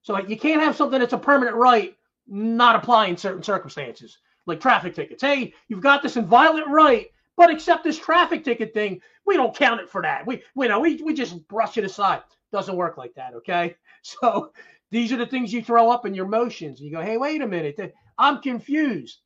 So 0.01 0.17
you 0.19 0.37
can't 0.37 0.61
have 0.61 0.75
something 0.75 0.99
that's 0.99 1.13
a 1.13 1.17
permanent 1.17 1.55
right 1.55 1.95
not 2.27 2.75
apply 2.75 3.07
in 3.07 3.17
certain 3.17 3.43
circumstances, 3.43 4.17
like 4.45 4.59
traffic 4.59 4.95
tickets. 4.95 5.21
Hey, 5.21 5.53
you've 5.69 5.81
got 5.81 6.03
this 6.03 6.17
inviolate 6.17 6.67
right, 6.67 7.07
but 7.37 7.49
except 7.49 7.83
this 7.83 7.97
traffic 7.97 8.43
ticket 8.43 8.73
thing, 8.73 9.01
we 9.25 9.35
don't 9.35 9.55
count 9.55 9.79
it 9.79 9.89
for 9.89 10.01
that. 10.01 10.27
We, 10.27 10.43
we 10.55 10.67
know, 10.67 10.79
we, 10.79 11.01
we 11.03 11.13
just 11.13 11.47
brush 11.47 11.77
it 11.77 11.85
aside. 11.85 12.21
Doesn't 12.51 12.75
work 12.75 12.97
like 12.97 13.13
that, 13.15 13.33
okay? 13.35 13.75
So 14.03 14.53
these 14.89 15.11
are 15.11 15.17
the 15.17 15.25
things 15.25 15.51
you 15.51 15.61
throw 15.61 15.91
up 15.91 16.05
in 16.05 16.13
your 16.13 16.27
motions. 16.27 16.79
You 16.79 16.91
go, 16.91 17.01
hey, 17.01 17.17
wait 17.17 17.41
a 17.41 17.47
minute, 17.47 17.93
I'm 18.17 18.41
confused 18.41 19.19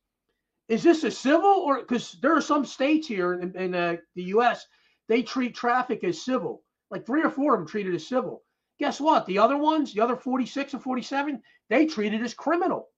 is 0.72 0.82
this 0.82 1.04
a 1.04 1.10
civil 1.10 1.50
or 1.50 1.80
because 1.80 2.12
there 2.22 2.34
are 2.34 2.40
some 2.40 2.64
states 2.64 3.06
here 3.06 3.34
in, 3.34 3.54
in 3.56 3.74
uh, 3.74 3.96
the 4.14 4.22
U.S. 4.36 4.66
they 5.06 5.22
treat 5.22 5.54
traffic 5.54 6.02
as 6.02 6.24
civil. 6.24 6.62
Like 6.90 7.04
three 7.04 7.22
or 7.22 7.28
four 7.28 7.52
of 7.52 7.60
them 7.60 7.68
treated 7.68 7.94
as 7.94 8.08
civil. 8.08 8.42
Guess 8.78 8.98
what? 8.98 9.26
The 9.26 9.38
other 9.38 9.58
ones, 9.58 9.92
the 9.92 10.00
other 10.00 10.16
46 10.16 10.72
and 10.72 10.82
47, 10.82 11.42
they 11.68 11.84
treat 11.84 12.14
it 12.14 12.22
as 12.22 12.32
criminal. 12.32 12.88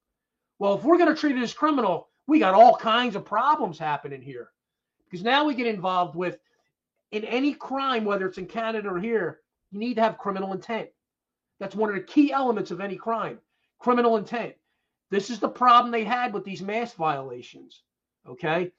Well, 0.61 0.75
if 0.75 0.85
we're 0.85 0.99
going 0.99 1.13
to 1.13 1.21
treat 1.21 1.37
it 1.37 1.43
as 1.43 1.53
criminal, 1.53 2.11
we 2.29 2.39
got 2.39 2.55
all 2.55 2.77
kinds 2.77 3.17
of 3.17 3.25
problems 3.25 3.77
happening 3.77 4.23
here. 4.23 4.51
Because 5.05 5.25
now 5.25 5.45
we 5.45 5.57
get 5.57 5.67
involved 5.67 6.15
with 6.15 6.39
in 7.11 7.25
any 7.25 7.55
crime, 7.55 8.05
whether 8.05 8.29
it's 8.29 8.39
in 8.39 8.47
Canada 8.47 8.89
or 8.89 9.01
here, 9.01 9.41
you 9.73 9.81
need 9.81 9.95
to 9.95 10.03
have 10.03 10.17
criminal 10.19 10.53
intent. 10.53 10.91
That's 11.59 11.75
one 11.75 11.91
of 11.91 11.97
the 11.97 12.03
key 12.03 12.31
elements 12.31 12.71
of 12.71 12.81
any 12.81 12.95
crime 12.95 13.41
criminal 13.81 14.17
intent. 14.17 14.55
This 15.15 15.31
is 15.31 15.39
the 15.39 15.49
problem 15.49 15.93
they 15.93 16.03
had 16.03 16.35
with 16.35 16.43
these 16.43 16.61
mask 16.61 16.97
violations. 16.97 17.83
Okay. 18.29 18.73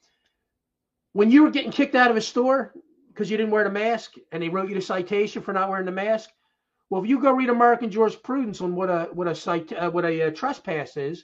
When 1.14 1.32
you 1.32 1.44
were 1.44 1.50
getting 1.50 1.72
kicked 1.72 1.96
out 1.96 2.12
of 2.12 2.18
a 2.18 2.22
store 2.22 2.74
because 3.08 3.32
you 3.32 3.38
didn't 3.38 3.54
wear 3.54 3.64
the 3.64 3.70
mask 3.70 4.16
and 4.34 4.44
they 4.44 4.50
wrote 4.50 4.68
you 4.68 4.76
the 4.76 4.82
citation 4.82 5.42
for 5.42 5.54
not 5.54 5.70
wearing 5.70 5.86
the 5.86 5.94
mask, 5.94 6.30
well, 6.90 7.02
if 7.02 7.08
you 7.08 7.22
go 7.22 7.32
read 7.32 7.48
American 7.48 7.90
jurisprudence 7.90 8.60
on 8.60 8.76
what 8.76 8.90
a 8.90 9.08
what 9.14 9.30
a 9.30 9.34
site 9.34 9.72
uh, 9.72 9.90
what 9.90 10.04
a, 10.04 10.24
a 10.24 10.28
uh, 10.28 10.32
trespass 10.32 10.98
is, 10.98 11.24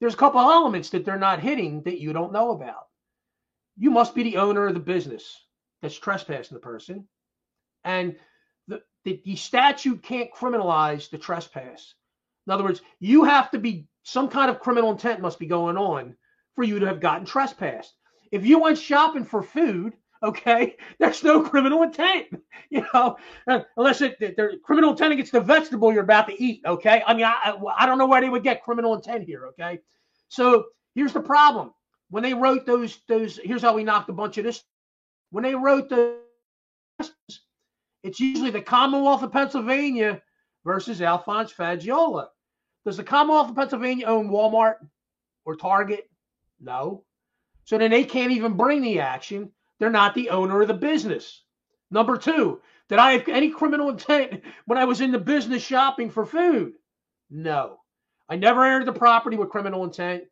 there's 0.00 0.14
a 0.14 0.22
couple 0.24 0.40
elements 0.40 0.88
that 0.90 1.04
they're 1.04 1.18
not 1.18 1.40
hitting 1.40 1.82
that 1.82 2.00
you 2.00 2.14
don't 2.14 2.32
know 2.32 2.52
about. 2.52 2.86
You 3.76 3.90
must 3.90 4.14
be 4.14 4.22
the 4.22 4.38
owner 4.38 4.66
of 4.66 4.72
the 4.72 4.80
business 4.80 5.44
that's 5.82 5.98
trespassing 5.98 6.54
the 6.54 6.60
person, 6.60 7.06
and 7.84 8.16
the, 8.66 8.80
the, 9.04 9.20
the 9.26 9.36
statute 9.36 10.02
can't 10.02 10.32
criminalize 10.32 11.10
the 11.10 11.18
trespass. 11.18 11.92
In 12.48 12.52
other 12.52 12.64
words, 12.64 12.80
you 12.98 13.24
have 13.24 13.50
to 13.50 13.58
be 13.58 13.86
some 14.04 14.26
kind 14.26 14.50
of 14.50 14.58
criminal 14.58 14.90
intent 14.90 15.20
must 15.20 15.38
be 15.38 15.44
going 15.44 15.76
on 15.76 16.16
for 16.54 16.64
you 16.64 16.78
to 16.78 16.86
have 16.86 16.98
gotten 16.98 17.26
trespassed. 17.26 17.94
If 18.32 18.46
you 18.46 18.58
went 18.58 18.78
shopping 18.78 19.26
for 19.26 19.42
food, 19.42 19.92
okay, 20.22 20.76
there's 20.98 21.22
no 21.22 21.42
criminal 21.42 21.82
intent, 21.82 22.28
you 22.70 22.86
know, 22.94 23.18
uh, 23.46 23.60
unless 23.76 24.00
it 24.00 24.16
criminal 24.64 24.92
intent 24.92 25.12
against 25.12 25.32
the 25.32 25.42
vegetable 25.42 25.92
you're 25.92 26.02
about 26.02 26.26
to 26.28 26.42
eat, 26.42 26.62
okay. 26.64 27.02
I 27.06 27.12
mean, 27.12 27.26
I 27.26 27.54
I 27.76 27.84
don't 27.84 27.98
know 27.98 28.06
where 28.06 28.22
they 28.22 28.30
would 28.30 28.42
get 28.42 28.64
criminal 28.64 28.94
intent 28.94 29.24
here, 29.24 29.48
okay. 29.48 29.80
So 30.28 30.64
here's 30.94 31.12
the 31.12 31.20
problem: 31.20 31.74
when 32.08 32.22
they 32.22 32.32
wrote 32.32 32.64
those 32.64 32.98
those, 33.08 33.38
here's 33.44 33.60
how 33.60 33.74
we 33.74 33.84
knocked 33.84 34.08
a 34.08 34.14
bunch 34.14 34.38
of 34.38 34.44
this. 34.44 34.64
When 35.32 35.44
they 35.44 35.54
wrote 35.54 35.90
the, 35.90 36.16
it's 38.02 38.20
usually 38.20 38.50
the 38.50 38.62
Commonwealth 38.62 39.22
of 39.22 39.32
Pennsylvania 39.32 40.22
versus 40.64 41.02
Alphonse 41.02 41.52
Fagiolo. 41.52 42.28
Does 42.88 42.96
the 42.96 43.04
Commonwealth 43.04 43.50
of 43.50 43.54
Pennsylvania 43.54 44.06
own 44.06 44.30
Walmart 44.30 44.76
or 45.44 45.56
Target? 45.56 46.08
No. 46.58 47.04
So 47.64 47.76
then 47.76 47.90
they 47.90 48.02
can't 48.02 48.32
even 48.32 48.56
bring 48.56 48.80
the 48.80 49.00
action. 49.00 49.50
They're 49.78 49.90
not 49.90 50.14
the 50.14 50.30
owner 50.30 50.62
of 50.62 50.68
the 50.68 50.72
business. 50.72 51.42
Number 51.90 52.16
two, 52.16 52.62
did 52.88 52.98
I 52.98 53.12
have 53.12 53.28
any 53.28 53.50
criminal 53.50 53.90
intent 53.90 54.42
when 54.64 54.78
I 54.78 54.86
was 54.86 55.02
in 55.02 55.12
the 55.12 55.18
business 55.18 55.62
shopping 55.62 56.08
for 56.08 56.24
food? 56.24 56.72
No. 57.28 57.80
I 58.26 58.36
never 58.36 58.64
entered 58.64 58.86
the 58.86 58.98
property 58.98 59.36
with 59.36 59.50
criminal 59.50 59.84
intent. 59.84 60.24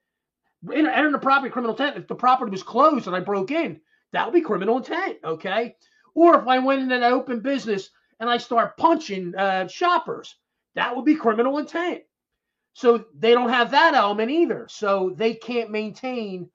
Entered 0.66 1.12
the 1.12 1.18
property 1.18 1.50
criminal 1.50 1.76
intent. 1.76 1.98
If 1.98 2.09
the 2.09 2.14
property 2.14 2.52
was 2.52 2.62
closed 2.62 3.07
and 3.07 3.14
I 3.14 3.20
broke 3.20 3.50
in, 3.50 3.82
that 4.14 4.24
would 4.24 4.32
be 4.32 4.40
criminal 4.40 4.78
intent. 4.78 5.18
Okay. 5.22 5.76
Or 6.14 6.40
if 6.40 6.48
I 6.48 6.61
went 6.61 6.80
into 6.80 6.96
an 6.96 7.02
open 7.02 7.40
business 7.40 7.90
and 8.18 8.30
I 8.30 8.38
start 8.38 8.78
punching 8.78 9.34
uh, 9.34 9.68
shoppers, 9.68 10.36
that 10.74 10.96
would 10.96 11.04
be 11.04 11.16
criminal 11.16 11.59
intent. 11.59 12.00
So 12.76 13.06
they 13.18 13.32
don't 13.32 13.48
have 13.48 13.70
that 13.70 13.94
element 13.94 14.30
either. 14.30 14.66
So 14.68 15.14
they 15.16 15.32
can't 15.32 15.70
maintain 15.70 16.50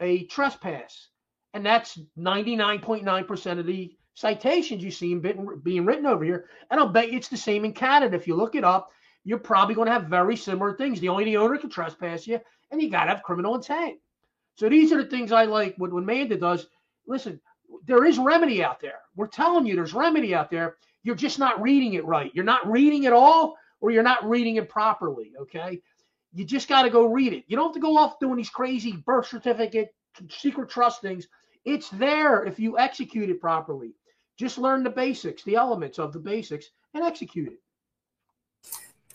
a 0.00 0.24
trespass. 0.24 1.10
And 1.52 1.64
that's 1.64 1.96
99.9% 2.18 3.58
of 3.60 3.64
the 3.64 3.96
citations 4.14 4.82
you 4.82 4.90
see 4.90 5.14
being 5.14 5.84
written 5.84 6.06
over 6.06 6.24
here. 6.24 6.46
And 6.72 6.80
I'll 6.80 6.88
bet 6.88 7.12
you 7.12 7.18
it's 7.18 7.28
the 7.28 7.36
same 7.36 7.64
in 7.64 7.72
Canada. 7.72 8.16
If 8.16 8.26
you 8.26 8.34
look 8.34 8.56
it 8.56 8.64
up, 8.64 8.90
you're 9.22 9.38
probably 9.38 9.76
going 9.76 9.86
to 9.86 9.92
have 9.92 10.06
very 10.06 10.36
similar 10.36 10.76
things. 10.76 10.98
The 10.98 11.08
only 11.08 11.22
the 11.22 11.36
owner 11.36 11.56
can 11.56 11.70
trespass 11.70 12.26
you, 12.26 12.40
and 12.72 12.82
you 12.82 12.90
got 12.90 13.04
to 13.04 13.10
have 13.10 13.22
criminal 13.22 13.54
intent. 13.54 13.98
So 14.56 14.68
these 14.68 14.90
are 14.90 15.00
the 15.04 15.08
things 15.08 15.30
I 15.30 15.44
like 15.44 15.76
when, 15.76 15.94
when 15.94 16.04
Manda 16.04 16.36
does. 16.36 16.66
Listen, 17.06 17.40
there 17.86 18.04
is 18.04 18.18
remedy 18.18 18.64
out 18.64 18.80
there. 18.80 18.98
We're 19.14 19.28
telling 19.28 19.66
you 19.66 19.76
there's 19.76 19.94
remedy 19.94 20.34
out 20.34 20.50
there. 20.50 20.78
You're 21.04 21.14
just 21.14 21.38
not 21.38 21.62
reading 21.62 21.94
it 21.94 22.04
right. 22.04 22.32
You're 22.34 22.44
not 22.44 22.68
reading 22.68 23.04
it 23.04 23.12
all, 23.12 23.56
or 23.80 23.90
you're 23.90 24.02
not 24.02 24.28
reading 24.28 24.56
it 24.56 24.68
properly. 24.68 25.32
Okay. 25.40 25.80
You 26.32 26.44
just 26.44 26.68
got 26.68 26.82
to 26.82 26.90
go 26.90 27.06
read 27.06 27.32
it. 27.32 27.44
You 27.46 27.56
don't 27.56 27.68
have 27.68 27.74
to 27.74 27.80
go 27.80 27.96
off 27.96 28.18
doing 28.18 28.36
these 28.36 28.50
crazy 28.50 28.92
birth 28.92 29.28
certificate, 29.28 29.94
secret 30.28 30.68
trust 30.68 31.00
things. 31.00 31.28
It's 31.64 31.88
there 31.90 32.44
if 32.44 32.58
you 32.58 32.78
execute 32.78 33.30
it 33.30 33.40
properly. 33.40 33.94
Just 34.36 34.58
learn 34.58 34.82
the 34.82 34.90
basics, 34.90 35.44
the 35.44 35.54
elements 35.54 35.98
of 35.98 36.12
the 36.12 36.18
basics, 36.18 36.66
and 36.92 37.04
execute 37.04 37.52
it. 37.52 37.60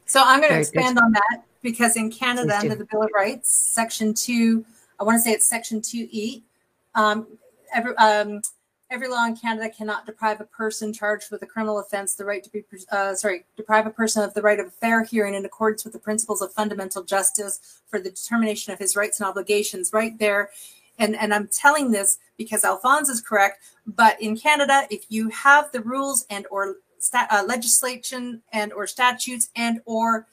So 0.05 0.24
I'm 0.24 0.39
going 0.39 0.53
to 0.53 0.60
expand 0.60 0.97
on 0.97 1.12
that 1.12 1.43
because 1.62 1.95
in 1.97 2.10
Canada, 2.12 2.57
under 2.57 2.76
the 2.76 2.86
Bill 2.86 3.03
of 3.03 3.10
Rights, 3.14 3.51
Section 3.51 4.14
2, 4.14 4.66
I 4.99 5.03
want 5.03 5.18
to 5.18 5.22
say 5.22 5.32
it's 5.32 5.45
Section 5.45 5.82
2E, 5.82 6.41
um, 6.95 7.28
every, 7.74 7.95
um, 7.97 8.41
Every 8.91 9.07
law 9.07 9.25
in 9.25 9.35
Canada 9.35 9.69
cannot 9.69 10.07
deprive 10.07 10.41
a 10.41 10.45
person 10.45 10.91
charged 10.91 11.29
with 11.29 11.43
a 11.43 11.45
criminal 11.45 11.77
offense 11.77 12.15
the 12.15 12.25
right 12.25 12.43
to 12.43 12.49
be, 12.49 12.63
uh, 12.91 13.13
sorry, 13.13 13.45
deprive 13.55 13.85
a 13.85 13.91
person 13.91 14.23
of 14.23 14.33
the 14.33 14.41
right 14.41 14.59
of 14.59 14.65
a 14.65 14.71
fair 14.71 15.03
hearing 15.03 15.35
in 15.35 15.45
accordance 15.45 15.83
with 15.83 15.93
the 15.93 15.99
principles 15.99 16.41
of 16.41 16.51
fundamental 16.53 17.03
justice 17.03 17.81
for 17.87 17.99
the 17.99 18.09
determination 18.09 18.73
of 18.73 18.79
his 18.79 18.95
rights 18.95 19.19
and 19.19 19.29
obligations. 19.29 19.93
Right 19.93 20.17
there, 20.17 20.49
and 20.97 21.15
and 21.15 21.35
I'm 21.35 21.47
telling 21.47 21.91
this 21.91 22.17
because 22.35 22.63
Alphonse 22.63 23.09
is 23.09 23.21
correct. 23.21 23.63
But 23.85 24.19
in 24.19 24.35
Canada, 24.35 24.87
if 24.89 25.05
you 25.09 25.29
have 25.29 25.71
the 25.71 25.81
rules 25.81 26.25
and 26.31 26.47
or 26.49 26.77
stat, 26.97 27.27
uh, 27.29 27.43
legislation 27.47 28.41
and 28.51 28.73
or 28.73 28.87
statutes 28.87 29.49
and 29.55 29.81
or 29.85 30.25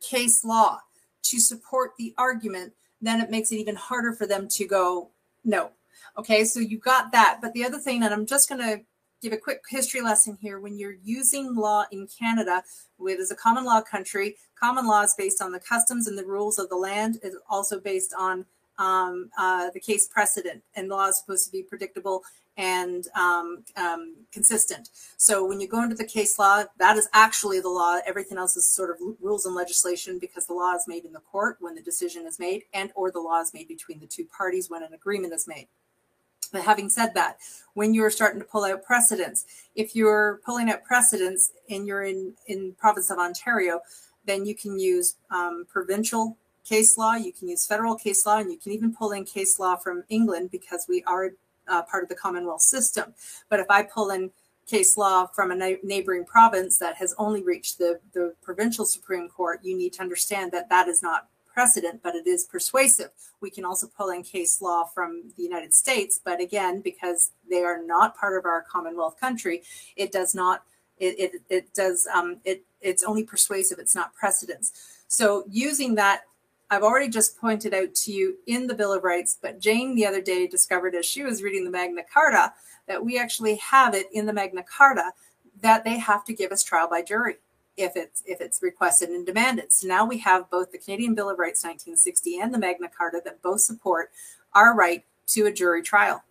case 0.00 0.44
law 0.44 0.78
to 1.22 1.40
support 1.40 1.94
the 1.98 2.14
argument, 2.16 2.72
then 3.02 3.20
it 3.20 3.30
makes 3.30 3.50
it 3.50 3.56
even 3.56 3.74
harder 3.74 4.12
for 4.12 4.28
them 4.28 4.46
to 4.46 4.64
go 4.64 5.08
no 5.44 5.72
Okay, 6.18 6.44
so 6.44 6.60
you 6.60 6.78
got 6.78 7.12
that. 7.12 7.38
But 7.40 7.52
the 7.52 7.64
other 7.64 7.78
thing 7.78 8.02
and 8.02 8.12
I'm 8.12 8.26
just 8.26 8.48
going 8.48 8.60
to 8.60 8.80
give 9.22 9.32
a 9.32 9.36
quick 9.36 9.62
history 9.68 10.00
lesson 10.00 10.36
here. 10.40 10.60
When 10.60 10.78
you're 10.78 10.96
using 11.02 11.54
law 11.54 11.84
in 11.92 12.06
Canada, 12.06 12.62
it 13.06 13.20
is 13.20 13.30
a 13.30 13.36
common 13.36 13.64
law 13.64 13.80
country. 13.80 14.36
Common 14.58 14.86
law 14.86 15.02
is 15.02 15.14
based 15.16 15.42
on 15.42 15.52
the 15.52 15.60
customs 15.60 16.06
and 16.06 16.16
the 16.16 16.24
rules 16.24 16.58
of 16.58 16.68
the 16.68 16.76
land. 16.76 17.18
It's 17.22 17.36
also 17.48 17.80
based 17.80 18.14
on 18.18 18.46
um, 18.78 19.30
uh, 19.38 19.70
the 19.70 19.80
case 19.80 20.08
precedent, 20.08 20.62
and 20.74 20.88
law 20.88 21.08
is 21.08 21.18
supposed 21.18 21.44
to 21.44 21.52
be 21.52 21.62
predictable 21.62 22.22
and 22.56 23.06
um, 23.14 23.62
um, 23.76 24.16
consistent. 24.32 24.88
So 25.18 25.46
when 25.46 25.60
you 25.60 25.68
go 25.68 25.82
into 25.82 25.94
the 25.94 26.04
case 26.04 26.38
law, 26.38 26.64
that 26.78 26.96
is 26.96 27.08
actually 27.12 27.60
the 27.60 27.68
law. 27.68 27.98
Everything 28.06 28.38
else 28.38 28.56
is 28.56 28.68
sort 28.70 28.90
of 28.90 28.96
rules 29.20 29.44
and 29.44 29.54
legislation 29.54 30.18
because 30.18 30.46
the 30.46 30.54
law 30.54 30.74
is 30.74 30.84
made 30.88 31.04
in 31.04 31.12
the 31.12 31.20
court 31.20 31.58
when 31.60 31.74
the 31.74 31.82
decision 31.82 32.26
is 32.26 32.38
made, 32.38 32.62
and 32.72 32.90
or 32.94 33.10
the 33.10 33.20
law 33.20 33.40
is 33.40 33.52
made 33.52 33.68
between 33.68 34.00
the 34.00 34.06
two 34.06 34.24
parties 34.24 34.70
when 34.70 34.82
an 34.82 34.94
agreement 34.94 35.34
is 35.34 35.46
made. 35.46 35.68
But 36.52 36.62
having 36.62 36.88
said 36.88 37.14
that, 37.14 37.38
when 37.74 37.94
you're 37.94 38.10
starting 38.10 38.40
to 38.40 38.46
pull 38.46 38.64
out 38.64 38.84
precedents, 38.84 39.46
if 39.74 39.94
you're 39.94 40.40
pulling 40.44 40.70
out 40.70 40.84
precedents 40.84 41.52
and 41.68 41.86
you're 41.86 42.02
in 42.02 42.34
in 42.46 42.74
province 42.78 43.10
of 43.10 43.18
Ontario, 43.18 43.80
then 44.26 44.44
you 44.44 44.54
can 44.54 44.78
use 44.78 45.16
um, 45.30 45.66
provincial 45.70 46.36
case 46.64 46.98
law, 46.98 47.14
you 47.14 47.32
can 47.32 47.48
use 47.48 47.66
federal 47.66 47.96
case 47.96 48.26
law, 48.26 48.38
and 48.38 48.50
you 48.50 48.58
can 48.58 48.72
even 48.72 48.94
pull 48.94 49.12
in 49.12 49.24
case 49.24 49.58
law 49.58 49.76
from 49.76 50.04
England 50.08 50.50
because 50.50 50.86
we 50.88 51.02
are 51.04 51.30
uh, 51.68 51.82
part 51.82 52.02
of 52.02 52.08
the 52.08 52.14
Commonwealth 52.14 52.62
system. 52.62 53.14
But 53.48 53.60
if 53.60 53.66
I 53.70 53.82
pull 53.82 54.10
in 54.10 54.30
case 54.66 54.96
law 54.96 55.26
from 55.26 55.50
a 55.50 55.76
neighboring 55.82 56.24
province 56.24 56.78
that 56.78 56.96
has 56.96 57.14
only 57.18 57.42
reached 57.42 57.78
the, 57.78 57.98
the 58.12 58.34
provincial 58.42 58.84
Supreme 58.84 59.28
Court, 59.28 59.60
you 59.62 59.76
need 59.76 59.94
to 59.94 60.02
understand 60.02 60.52
that 60.52 60.68
that 60.68 60.86
is 60.86 61.02
not 61.02 61.28
precedent, 61.60 62.00
but 62.02 62.14
it 62.14 62.26
is 62.26 62.44
persuasive. 62.44 63.10
We 63.42 63.50
can 63.50 63.66
also 63.66 63.86
pull 63.86 64.08
in 64.08 64.22
case 64.22 64.62
law 64.62 64.84
from 64.84 65.24
the 65.36 65.42
United 65.42 65.74
States, 65.74 66.18
but 66.24 66.40
again, 66.40 66.80
because 66.80 67.32
they 67.50 67.62
are 67.62 67.82
not 67.82 68.16
part 68.16 68.38
of 68.38 68.46
our 68.46 68.62
Commonwealth 68.62 69.20
country, 69.20 69.62
it 69.94 70.10
does 70.10 70.34
not. 70.34 70.62
It 70.96 71.20
it, 71.20 71.42
it 71.50 71.74
does 71.74 72.08
um, 72.14 72.38
it 72.46 72.64
it's 72.80 73.04
only 73.04 73.24
persuasive. 73.24 73.78
It's 73.78 73.94
not 73.94 74.14
precedence. 74.14 74.72
So 75.08 75.44
using 75.50 75.94
that 75.96 76.22
I've 76.70 76.82
already 76.82 77.10
just 77.10 77.38
pointed 77.38 77.74
out 77.74 77.94
to 78.04 78.12
you 78.12 78.38
in 78.46 78.66
the 78.66 78.74
Bill 78.74 78.94
of 78.94 79.04
Rights, 79.04 79.36
but 79.42 79.60
Jane 79.60 79.94
the 79.94 80.06
other 80.06 80.22
day 80.22 80.46
discovered 80.46 80.94
as 80.94 81.04
she 81.04 81.24
was 81.24 81.42
reading 81.42 81.64
the 81.64 81.70
Magna 81.70 82.04
Carta 82.10 82.54
that 82.88 83.04
we 83.04 83.18
actually 83.18 83.56
have 83.56 83.94
it 83.94 84.06
in 84.14 84.24
the 84.24 84.32
Magna 84.32 84.62
Carta 84.62 85.12
that 85.60 85.84
they 85.84 85.98
have 85.98 86.24
to 86.24 86.32
give 86.32 86.52
us 86.52 86.62
trial 86.62 86.88
by 86.88 87.02
jury 87.02 87.36
if 87.80 87.96
it's 87.96 88.22
if 88.26 88.40
it's 88.40 88.62
requested 88.62 89.10
and 89.10 89.26
demanded. 89.26 89.72
So 89.72 89.88
now 89.88 90.04
we 90.04 90.18
have 90.18 90.50
both 90.50 90.70
the 90.72 90.78
Canadian 90.78 91.14
Bill 91.14 91.30
of 91.30 91.38
Rights 91.38 91.64
1960 91.64 92.40
and 92.40 92.52
the 92.52 92.58
Magna 92.58 92.88
Carta 92.88 93.20
that 93.24 93.42
both 93.42 93.60
support 93.60 94.10
our 94.54 94.74
right 94.74 95.04
to 95.28 95.46
a 95.46 95.52
jury 95.52 95.82
trial. 95.82 96.22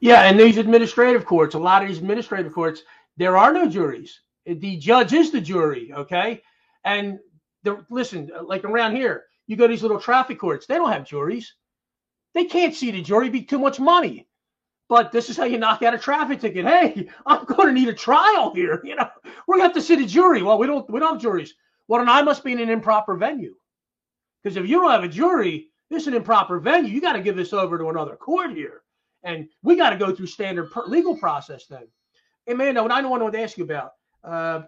Yeah, 0.00 0.22
and 0.22 0.38
these 0.38 0.56
administrative 0.56 1.24
courts, 1.24 1.54
a 1.54 1.58
lot 1.58 1.82
of 1.82 1.88
these 1.88 1.98
administrative 1.98 2.52
courts, 2.52 2.82
there 3.16 3.36
are 3.36 3.52
no 3.52 3.68
juries. 3.68 4.20
The 4.44 4.76
judge 4.76 5.12
is 5.12 5.30
the 5.30 5.40
jury, 5.40 5.92
okay? 5.92 6.42
And 6.84 7.20
the, 7.62 7.84
listen, 7.88 8.28
like 8.44 8.64
around 8.64 8.96
here, 8.96 9.26
you 9.46 9.54
go 9.54 9.68
to 9.68 9.72
these 9.72 9.82
little 9.82 10.00
traffic 10.00 10.40
courts, 10.40 10.66
they 10.66 10.74
don't 10.74 10.90
have 10.90 11.06
juries. 11.06 11.54
They 12.34 12.46
can't 12.46 12.74
see 12.74 12.90
the 12.90 13.00
jury, 13.00 13.28
be 13.28 13.42
too 13.42 13.60
much 13.60 13.78
money. 13.78 14.26
But 14.92 15.10
this 15.10 15.30
is 15.30 15.38
how 15.38 15.44
you 15.44 15.56
knock 15.56 15.82
out 15.82 15.94
a 15.94 15.98
traffic 15.98 16.38
ticket. 16.38 16.66
Hey, 16.66 17.08
I'm 17.24 17.46
going 17.46 17.68
to 17.68 17.72
need 17.72 17.88
a 17.88 17.94
trial 17.94 18.54
here. 18.54 18.82
You 18.84 18.94
know, 18.94 19.08
we're 19.46 19.56
going 19.56 19.70
to 19.70 19.74
have 19.74 19.74
to 19.76 19.80
sit 19.80 20.00
a 20.00 20.06
jury. 20.06 20.42
Well, 20.42 20.58
we 20.58 20.66
don't 20.66 20.88
we 20.90 21.00
don't 21.00 21.14
have 21.14 21.22
juries. 21.22 21.54
Well, 21.88 22.02
then 22.02 22.10
I 22.10 22.20
must 22.20 22.44
be 22.44 22.52
in 22.52 22.60
an 22.60 22.68
improper 22.68 23.16
venue. 23.16 23.54
Because 24.42 24.58
if 24.58 24.68
you 24.68 24.78
don't 24.78 24.90
have 24.90 25.02
a 25.02 25.08
jury, 25.08 25.68
this 25.88 26.02
is 26.02 26.08
an 26.08 26.14
improper 26.14 26.60
venue. 26.60 26.92
You 26.92 27.00
got 27.00 27.14
to 27.14 27.22
give 27.22 27.36
this 27.36 27.54
over 27.54 27.78
to 27.78 27.88
another 27.88 28.16
court 28.16 28.50
here. 28.50 28.82
And 29.22 29.48
we 29.62 29.76
got 29.76 29.90
to 29.90 29.96
go 29.96 30.14
through 30.14 30.26
standard 30.26 30.70
per- 30.70 30.84
legal 30.84 31.16
process 31.16 31.64
then. 31.64 31.88
Amanda, 32.46 32.82
what 32.82 32.92
I 32.92 33.00
want 33.00 33.32
to 33.32 33.40
ask 33.40 33.56
you 33.56 33.64
about, 33.64 33.92
uh, 34.22 34.64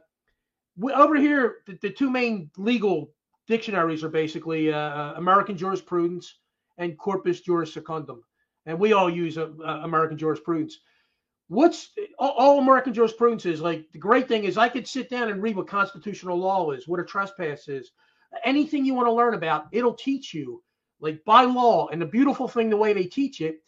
we, 0.78 0.90
over 0.94 1.16
here, 1.16 1.56
the, 1.66 1.78
the, 1.82 1.90
two 1.90 2.08
main 2.08 2.50
legal 2.56 3.10
dictionaries 3.46 4.02
are 4.02 4.08
basically 4.08 4.72
uh, 4.72 4.78
uh, 4.78 5.14
American 5.16 5.54
jurisprudence 5.54 6.38
and 6.78 6.96
corpus 6.96 7.42
juris 7.42 7.74
secundum. 7.74 8.22
And 8.66 8.78
we 8.78 8.92
all 8.92 9.10
use 9.10 9.38
uh, 9.38 9.50
uh 9.64 9.80
American 9.82 10.18
jurisprudence. 10.18 10.78
What's 11.48 11.90
all, 12.18 12.30
all, 12.30 12.58
American 12.58 12.94
jurisprudence 12.94 13.44
is 13.46 13.60
like 13.60 13.92
the 13.92 13.98
great 13.98 14.28
thing 14.28 14.44
is 14.44 14.56
I 14.56 14.68
could 14.68 14.88
sit 14.88 15.10
down 15.10 15.28
and 15.28 15.42
read 15.42 15.56
what 15.56 15.68
constitutional 15.68 16.38
law 16.38 16.70
is, 16.70 16.88
what 16.88 17.00
a 17.00 17.04
trespass 17.04 17.68
is, 17.68 17.90
anything 18.44 18.84
you 18.84 18.94
want 18.94 19.08
to 19.08 19.12
learn 19.12 19.34
about, 19.34 19.66
it'll 19.72 19.94
teach 19.94 20.32
you 20.32 20.62
like 21.00 21.24
by 21.24 21.44
law. 21.44 21.88
And 21.88 22.00
the 22.00 22.06
beautiful 22.06 22.48
thing, 22.48 22.70
the 22.70 22.76
way 22.76 22.92
they 22.92 23.04
teach 23.04 23.40
it, 23.40 23.60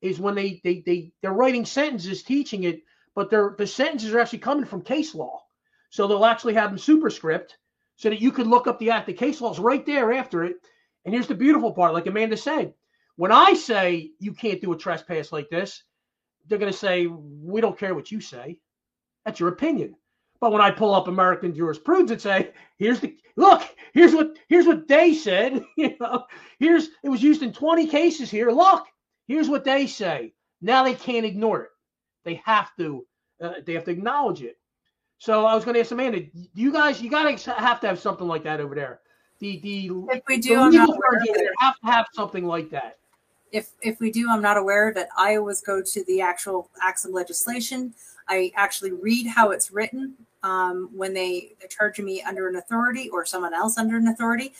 is 0.00 0.20
when 0.20 0.34
they 0.34 0.60
they 0.62 0.82
they 0.84 1.12
they're 1.22 1.32
writing 1.32 1.64
sentences 1.64 2.22
teaching 2.22 2.64
it, 2.64 2.82
but 3.14 3.30
they're 3.30 3.54
the 3.56 3.66
sentences 3.66 4.12
are 4.12 4.20
actually 4.20 4.40
coming 4.40 4.64
from 4.66 4.82
case 4.82 5.14
law. 5.14 5.42
So 5.90 6.06
they'll 6.06 6.24
actually 6.24 6.54
have 6.54 6.70
them 6.70 6.78
superscript 6.78 7.56
so 7.96 8.10
that 8.10 8.20
you 8.20 8.32
could 8.32 8.46
look 8.46 8.66
up 8.66 8.78
the 8.78 8.90
act. 8.90 9.06
The 9.06 9.12
case 9.12 9.40
law's 9.40 9.58
right 9.58 9.84
there 9.84 10.12
after 10.12 10.44
it. 10.44 10.56
And 11.04 11.14
here's 11.14 11.26
the 11.26 11.34
beautiful 11.34 11.72
part, 11.72 11.94
like 11.94 12.06
Amanda 12.06 12.36
said, 12.36 12.74
when 13.16 13.32
I 13.32 13.54
say 13.54 14.10
you 14.18 14.32
can't 14.32 14.60
do 14.60 14.72
a 14.72 14.78
trespass 14.78 15.32
like 15.32 15.50
this, 15.50 15.82
they're 16.46 16.58
going 16.58 16.72
to 16.72 16.78
say, 16.78 17.06
we 17.06 17.60
don't 17.60 17.78
care 17.78 17.94
what 17.94 18.10
you 18.10 18.20
say. 18.20 18.58
That's 19.24 19.40
your 19.40 19.50
opinion. 19.50 19.94
But 20.40 20.50
when 20.50 20.60
I 20.60 20.72
pull 20.72 20.94
up 20.94 21.06
American 21.06 21.54
jurisprudence 21.54 22.10
and 22.10 22.20
say, 22.20 22.52
here's 22.78 22.98
the 22.98 23.16
look, 23.36 23.62
here's 23.94 24.12
what 24.12 24.36
here's 24.48 24.66
what 24.66 24.88
they 24.88 25.14
said, 25.14 25.62
you 25.76 25.94
know, 26.00 26.24
here's 26.58 26.88
it 27.04 27.08
was 27.08 27.22
used 27.22 27.42
in 27.42 27.52
20 27.52 27.86
cases 27.86 28.28
here. 28.28 28.50
Look, 28.50 28.84
here's 29.28 29.48
what 29.48 29.64
they 29.64 29.86
say. 29.86 30.34
Now 30.60 30.82
they 30.82 30.94
can't 30.94 31.24
ignore 31.24 31.62
it. 31.62 31.70
They 32.24 32.42
have 32.44 32.74
to 32.78 33.06
uh, 33.40 33.54
they 33.64 33.74
have 33.74 33.84
to 33.84 33.92
acknowledge 33.92 34.42
it. 34.42 34.56
So 35.18 35.46
I 35.46 35.54
was 35.54 35.64
going 35.64 35.74
to 35.74 35.80
ask 35.80 35.92
Amanda, 35.92 36.24
you 36.54 36.72
guys, 36.72 37.00
you 37.00 37.08
got 37.08 37.38
to 37.38 37.52
have 37.52 37.78
to 37.80 37.86
have 37.86 38.00
something 38.00 38.26
like 38.26 38.42
that 38.42 38.60
over 38.60 38.74
there. 38.74 39.00
The 39.38 39.60
the 39.60 39.90
if 40.10 40.22
we 40.26 40.38
do, 40.38 40.56
the 40.56 40.66
legal 40.66 40.98
have 41.60 41.78
to 41.78 41.86
have 41.86 42.06
something 42.14 42.44
like 42.44 42.70
that. 42.70 42.96
If 43.52 43.70
if 43.82 44.00
we 44.00 44.10
do, 44.10 44.28
I'm 44.30 44.42
not 44.42 44.56
aware 44.56 44.88
of 44.88 44.96
it. 44.96 45.08
I 45.16 45.36
always 45.36 45.60
go 45.60 45.82
to 45.82 46.04
the 46.04 46.20
actual 46.20 46.70
acts 46.82 47.04
of 47.04 47.12
legislation. 47.12 47.94
I 48.28 48.50
actually 48.56 48.92
read 48.92 49.26
how 49.26 49.50
it's 49.50 49.70
written 49.70 50.14
um, 50.42 50.88
when 50.92 51.12
they 51.12 51.54
are 51.62 51.68
charging 51.68 52.04
me 52.04 52.22
under 52.22 52.48
an 52.48 52.56
authority 52.56 53.08
or 53.10 53.24
someone 53.26 53.54
else 53.54 53.78
under 53.78 53.96
an 53.96 54.08
authority. 54.08 54.54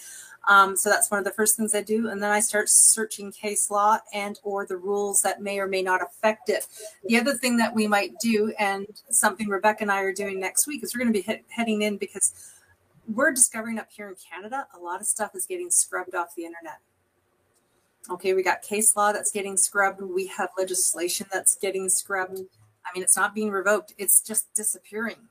Um, 0.48 0.76
so 0.76 0.90
that's 0.90 1.10
one 1.10 1.18
of 1.18 1.24
the 1.24 1.30
first 1.30 1.56
things 1.56 1.74
I 1.74 1.82
do, 1.82 2.08
and 2.08 2.20
then 2.20 2.32
I 2.32 2.40
start 2.40 2.68
searching 2.68 3.30
case 3.30 3.70
law 3.70 3.98
and 4.12 4.40
or 4.42 4.66
the 4.66 4.76
rules 4.76 5.22
that 5.22 5.40
may 5.40 5.60
or 5.60 5.68
may 5.68 5.82
not 5.82 6.02
affect 6.02 6.48
it. 6.48 6.66
The 7.04 7.16
other 7.16 7.34
thing 7.34 7.56
that 7.58 7.74
we 7.74 7.86
might 7.86 8.12
do, 8.20 8.52
and 8.58 8.86
something 9.10 9.48
Rebecca 9.48 9.82
and 9.82 9.92
I 9.92 10.00
are 10.00 10.12
doing 10.12 10.40
next 10.40 10.66
week, 10.66 10.82
is 10.82 10.94
we're 10.94 11.04
going 11.04 11.12
to 11.12 11.22
be 11.22 11.44
heading 11.48 11.82
in 11.82 11.96
because 11.96 12.52
we're 13.06 13.30
discovering 13.30 13.78
up 13.78 13.88
here 13.90 14.08
in 14.08 14.16
Canada 14.16 14.66
a 14.76 14.78
lot 14.78 15.00
of 15.00 15.06
stuff 15.06 15.34
is 15.34 15.46
getting 15.46 15.70
scrubbed 15.70 16.14
off 16.14 16.34
the 16.34 16.44
internet. 16.44 16.78
Okay, 18.10 18.34
we 18.34 18.42
got 18.42 18.62
case 18.62 18.96
law 18.96 19.12
that's 19.12 19.30
getting 19.30 19.56
scrubbed. 19.56 20.00
We 20.00 20.26
have 20.28 20.50
legislation 20.58 21.26
that's 21.32 21.56
getting 21.56 21.88
scrubbed. 21.88 22.38
I 22.38 22.90
mean, 22.94 23.02
it's 23.02 23.16
not 23.16 23.34
being 23.34 23.50
revoked; 23.50 23.94
it's 23.98 24.20
just 24.20 24.52
disappearing. 24.54 25.28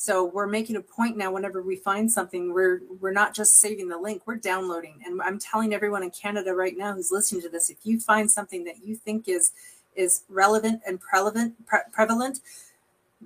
So 0.00 0.24
we're 0.24 0.46
making 0.46 0.76
a 0.76 0.80
point 0.80 1.18
now 1.18 1.30
whenever 1.30 1.60
we 1.60 1.76
find 1.76 2.10
something, 2.10 2.54
we're 2.54 2.80
we're 3.00 3.12
not 3.12 3.34
just 3.34 3.60
saving 3.60 3.88
the 3.88 3.98
link, 3.98 4.22
we're 4.24 4.36
downloading. 4.36 4.98
And 5.04 5.20
I'm 5.20 5.38
telling 5.38 5.74
everyone 5.74 6.02
in 6.02 6.10
Canada 6.10 6.54
right 6.54 6.74
now 6.74 6.94
who's 6.94 7.12
listening 7.12 7.42
to 7.42 7.50
this, 7.50 7.68
if 7.68 7.78
you 7.84 8.00
find 8.00 8.30
something 8.30 8.64
that 8.64 8.82
you 8.82 8.96
think 8.96 9.28
is 9.28 9.52
is 9.94 10.22
relevant 10.30 10.80
and 10.86 10.98
prevalent 11.00 11.66
pre- 11.66 11.80
prevalent, 11.92 12.40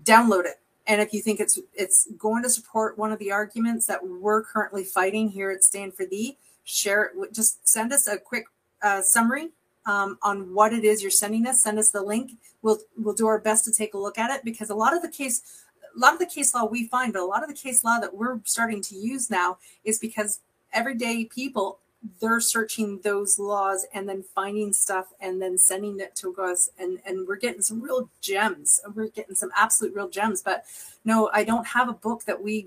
download 0.03 0.47
it. 0.47 0.59
And 0.89 1.01
if 1.01 1.13
you 1.13 1.23
think 1.23 1.39
it's 1.39 1.61
it's 1.75 2.09
going 2.19 2.43
to 2.43 2.51
support 2.51 2.99
one 2.99 3.13
of 3.13 3.21
the 3.21 3.31
arguments 3.31 3.87
that 3.87 4.05
we're 4.05 4.43
currently 4.43 4.83
fighting 4.83 5.29
here 5.29 5.53
at 5.53 5.63
Stand 5.63 5.95
for 5.95 6.07
Thee, 6.07 6.37
share 6.65 7.05
it. 7.05 7.33
Just 7.33 7.69
send 7.69 7.93
us 7.93 8.09
a 8.09 8.19
quick 8.19 8.47
uh, 8.85 9.03
summary 9.03 9.49
um, 9.87 10.19
on 10.23 10.55
what 10.55 10.73
it 10.73 10.85
is 10.85 11.03
you're 11.03 11.11
sending 11.11 11.47
us. 11.47 11.63
Send 11.63 11.79
us 11.79 11.91
the 11.91 12.03
link. 12.03 12.33
We'll 12.63 12.79
we'll 12.97 13.15
do 13.15 13.27
our 13.27 13.41
best 13.41 13.65
to 13.65 13.73
take 13.73 13.95
a 13.95 13.99
look 13.99 14.19
at 14.19 14.31
it 14.31 14.45
because 14.45 14.71
a 14.71 14.75
lot 14.75 14.95
of 14.95 15.03
the 15.03 15.11
case 15.11 15.65
a 15.95 15.99
lot 15.99 16.13
of 16.13 16.19
the 16.19 16.27
case 16.27 16.55
law 16.55 16.65
we 16.65 16.87
find, 16.89 17.13
but 17.13 17.23
a 17.23 17.25
lot 17.25 17.43
of 17.43 17.49
the 17.49 17.55
case 17.55 17.85
law 17.85 17.99
that 18.01 18.15
we're 18.15 18.41
starting 18.45 18.83
to 18.83 18.95
use 18.95 19.31
now 19.31 19.59
is 19.85 19.99
because 19.99 20.41
everyday 20.73 21.25
people 21.25 21.79
they're 22.21 22.41
searching 22.41 23.01
those 23.03 23.39
laws 23.39 23.87
and 23.95 24.09
then 24.09 24.23
finding 24.35 24.73
stuff 24.73 25.07
and 25.21 25.41
then 25.41 25.57
sending 25.57 25.99
it 26.01 26.15
to 26.15 26.35
us 26.37 26.69
and 26.79 26.99
and 27.07 27.27
we're 27.27 27.37
getting 27.37 27.63
some 27.63 27.81
real 27.81 28.11
gems 28.21 28.81
we're 28.95 29.09
getting 29.09 29.35
some 29.35 29.51
absolute 29.57 29.95
real 29.95 30.09
gems 30.09 30.43
but 30.43 30.65
no 31.05 31.31
i 31.33 31.43
don't 31.43 31.67
have 31.67 31.89
a 31.89 31.95
book 31.95 32.25
that 32.25 32.43
we 32.43 32.67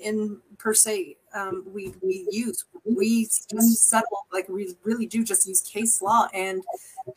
in 0.00 0.38
per 0.58 0.74
se 0.74 1.16
um, 1.34 1.64
we 1.72 1.94
we 2.02 2.26
use 2.30 2.64
we 2.84 3.24
just 3.24 3.88
settle 3.88 4.26
like 4.32 4.48
we 4.48 4.74
really 4.84 5.06
do 5.06 5.24
just 5.24 5.46
use 5.46 5.62
case 5.62 6.02
law 6.02 6.28
and 6.34 6.62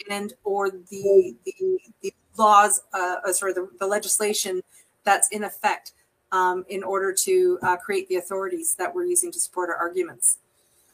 and 0.09 0.33
or 0.43 0.69
the 0.69 1.35
the, 1.45 1.79
the 2.01 2.13
laws 2.37 2.81
uh, 2.93 3.15
uh 3.25 3.33
sorry 3.33 3.53
the, 3.53 3.67
the 3.79 3.87
legislation 3.87 4.61
that's 5.03 5.29
in 5.29 5.43
effect 5.43 5.93
um, 6.33 6.65
in 6.67 6.83
order 6.83 7.13
to 7.13 7.59
uh, 7.61 7.77
create 7.77 8.09
the 8.09 8.15
authorities 8.15 8.75
that 8.75 8.93
we're 8.93 9.05
using 9.05 9.31
to 9.31 9.39
support 9.39 9.69
our 9.69 9.75
arguments. 9.75 10.39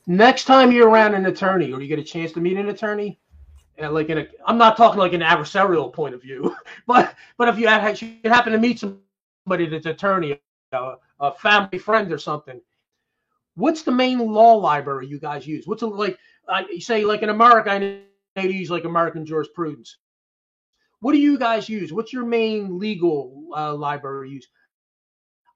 Next 0.05 0.43
time 0.43 0.71
you're 0.71 0.89
around 0.89 1.15
an 1.15 1.25
attorney 1.27 1.71
or 1.71 1.81
you 1.81 1.87
get 1.87 1.97
a 1.97 2.03
chance 2.03 2.31
to 2.33 2.41
meet 2.41 2.57
an 2.57 2.69
attorney, 2.69 3.17
and 3.77 3.93
like 3.93 4.09
in 4.09 4.17
a, 4.19 4.27
I'm 4.45 4.57
not 4.57 4.75
talking 4.75 4.99
like 4.99 5.13
an 5.13 5.21
adversarial 5.21 5.91
point 5.93 6.13
of 6.13 6.21
view, 6.21 6.55
but 6.87 7.15
but 7.37 7.47
if 7.47 7.57
you, 7.57 7.69
you 8.23 8.29
happen 8.29 8.51
to 8.51 8.59
meet 8.59 8.79
somebody 8.79 9.67
that's 9.67 9.85
attorney, 9.85 10.39
a, 10.73 10.95
a 11.19 11.33
family 11.33 11.77
friend 11.77 12.11
or 12.11 12.17
something, 12.17 12.61
what's 13.55 13.83
the 13.83 13.91
main 13.91 14.19
law 14.19 14.55
library 14.55 15.07
you 15.07 15.19
guys 15.19 15.45
use? 15.45 15.67
What's 15.67 15.81
a, 15.81 15.87
like 15.87 16.17
I 16.47 16.79
say 16.79 17.05
like 17.05 17.21
in 17.21 17.29
America, 17.29 17.71
I 17.71 17.77
know 17.79 18.01
to 18.35 18.53
use 18.53 18.69
like 18.69 18.85
American 18.85 19.25
jurisprudence. 19.25 19.97
What 21.01 21.13
do 21.13 21.19
you 21.19 21.37
guys 21.37 21.69
use? 21.69 21.93
What's 21.93 22.11
your 22.11 22.25
main 22.25 22.77
legal 22.77 23.47
uh, 23.55 23.73
library 23.73 24.31
use? 24.31 24.47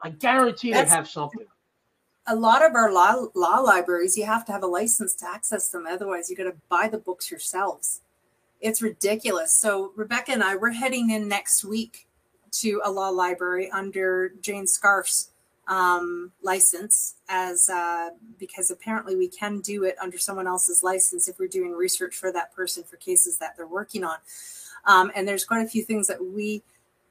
I 0.01 0.09
guarantee 0.09 0.71
That's, 0.71 0.89
they 0.89 0.95
have 0.95 1.07
something. 1.07 1.45
A 2.27 2.35
lot 2.35 2.63
of 2.63 2.73
our 2.75 2.91
law, 2.91 3.27
law 3.35 3.59
libraries, 3.59 4.17
you 4.17 4.25
have 4.25 4.45
to 4.45 4.51
have 4.53 4.63
a 4.63 4.67
license 4.67 5.13
to 5.15 5.27
access 5.27 5.69
them. 5.69 5.85
Otherwise, 5.89 6.29
you 6.29 6.37
got 6.37 6.45
to 6.45 6.55
buy 6.69 6.87
the 6.87 6.97
books 6.97 7.29
yourselves. 7.29 8.01
It's 8.61 8.81
ridiculous. 8.81 9.53
So 9.53 9.91
Rebecca 9.95 10.31
and 10.31 10.43
I, 10.43 10.55
we're 10.55 10.71
heading 10.71 11.09
in 11.09 11.27
next 11.27 11.65
week 11.65 12.07
to 12.51 12.81
a 12.85 12.91
law 12.91 13.09
library 13.09 13.69
under 13.71 14.29
Jane 14.41 14.67
Scarf's 14.67 15.31
um, 15.67 16.31
license 16.41 17.15
as 17.29 17.69
uh, 17.69 18.09
because 18.37 18.71
apparently 18.71 19.15
we 19.15 19.27
can 19.27 19.59
do 19.61 19.83
it 19.83 19.95
under 20.01 20.17
someone 20.17 20.47
else's 20.47 20.83
license 20.83 21.27
if 21.27 21.39
we're 21.39 21.47
doing 21.47 21.71
research 21.71 22.15
for 22.15 22.31
that 22.31 22.53
person 22.53 22.83
for 22.83 22.97
cases 22.97 23.37
that 23.37 23.55
they're 23.55 23.67
working 23.67 24.03
on. 24.03 24.17
Um, 24.85 25.11
and 25.15 25.27
there's 25.27 25.45
quite 25.45 25.65
a 25.65 25.69
few 25.69 25.83
things 25.83 26.07
that 26.07 26.23
we 26.23 26.63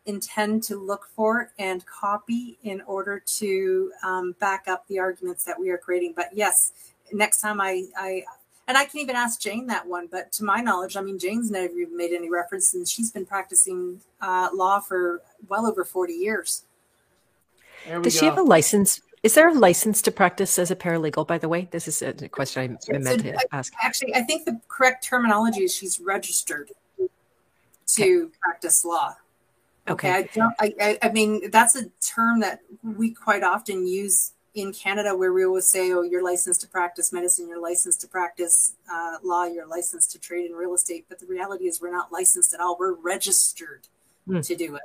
intend 0.05 0.62
to 0.64 0.76
look 0.76 1.09
for 1.14 1.53
and 1.59 1.84
copy 1.86 2.59
in 2.62 2.80
order 2.82 3.22
to 3.24 3.92
um, 4.05 4.34
back 4.40 4.64
up 4.68 4.86
the 4.88 4.98
arguments 4.98 5.44
that 5.44 5.59
we 5.59 5.70
are 5.70 5.78
creating. 5.78 6.12
But 6.14 6.30
yes, 6.34 6.72
next 7.12 7.40
time 7.40 7.61
I, 7.61 7.84
I 7.96 8.24
and 8.68 8.76
I 8.76 8.84
can 8.84 9.00
even 9.00 9.16
ask 9.16 9.40
Jane 9.40 9.66
that 9.68 9.86
one. 9.86 10.09
But 10.11 10.32
to 10.32 10.44
my 10.44 10.61
knowledge, 10.61 10.96
I 10.96 11.00
mean, 11.00 11.18
Jane's 11.18 11.50
never 11.50 11.72
made 11.92 12.12
any 12.12 12.30
reference, 12.30 12.74
and 12.74 12.86
she's 12.86 13.11
been 13.11 13.26
practicing 13.26 14.00
uh, 14.20 14.50
law 14.53 14.80
for 14.80 15.22
well 15.48 15.66
over 15.66 15.84
40 15.84 16.12
years. 16.12 16.64
Does 17.86 18.14
go. 18.14 18.20
she 18.20 18.26
have 18.26 18.38
a 18.38 18.42
license? 18.42 19.00
Is 19.22 19.34
there 19.34 19.48
a 19.48 19.54
license 19.54 20.02
to 20.02 20.10
practice 20.10 20.58
as 20.58 20.70
a 20.70 20.76
paralegal, 20.76 21.26
by 21.26 21.38
the 21.38 21.48
way? 21.48 21.68
This 21.70 21.86
is 21.86 22.02
a 22.02 22.12
question 22.28 22.62
I 22.62 22.92
meant 22.98 23.22
so, 23.22 23.30
to 23.30 23.38
ask. 23.52 23.72
Actually, 23.80 24.14
I 24.14 24.22
think 24.22 24.44
the 24.44 24.60
correct 24.68 25.04
terminology 25.04 25.62
is 25.62 25.74
she's 25.74 26.00
registered 26.00 26.72
to 26.98 28.02
okay. 28.02 28.36
practice 28.40 28.84
law. 28.84 29.14
Okay. 29.88 30.08
okay. 30.08 30.18
I 30.18 30.28
don't. 30.34 30.54
I, 30.60 30.98
I 31.02 31.12
mean, 31.12 31.50
that's 31.50 31.76
a 31.76 31.84
term 32.00 32.40
that 32.40 32.60
we 32.82 33.10
quite 33.10 33.42
often 33.42 33.86
use 33.86 34.32
in 34.54 34.72
Canada, 34.72 35.16
where 35.16 35.32
we 35.32 35.44
always 35.44 35.68
say, 35.68 35.92
"Oh, 35.92 36.02
you're 36.02 36.22
licensed 36.22 36.60
to 36.62 36.68
practice 36.68 37.12
medicine, 37.12 37.48
you're 37.48 37.60
licensed 37.60 38.00
to 38.02 38.08
practice 38.08 38.74
uh, 38.92 39.16
law, 39.22 39.44
you're 39.44 39.66
licensed 39.66 40.12
to 40.12 40.18
trade 40.20 40.50
in 40.50 40.56
real 40.56 40.74
estate." 40.74 41.06
But 41.08 41.18
the 41.18 41.26
reality 41.26 41.66
is, 41.66 41.80
we're 41.80 41.92
not 41.92 42.12
licensed 42.12 42.54
at 42.54 42.60
all. 42.60 42.76
We're 42.78 42.94
registered 42.94 43.88
mm. 44.28 44.46
to 44.46 44.54
do 44.54 44.76
it. 44.76 44.82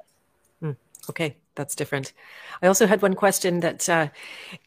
Mm. 0.63 0.75
Okay, 1.09 1.35
that's 1.57 1.75
different. 1.75 2.13
I 2.61 2.67
also 2.67 2.87
had 2.87 3.01
one 3.01 3.13
question 3.13 3.59
that 3.59 3.89
uh, 3.89 4.07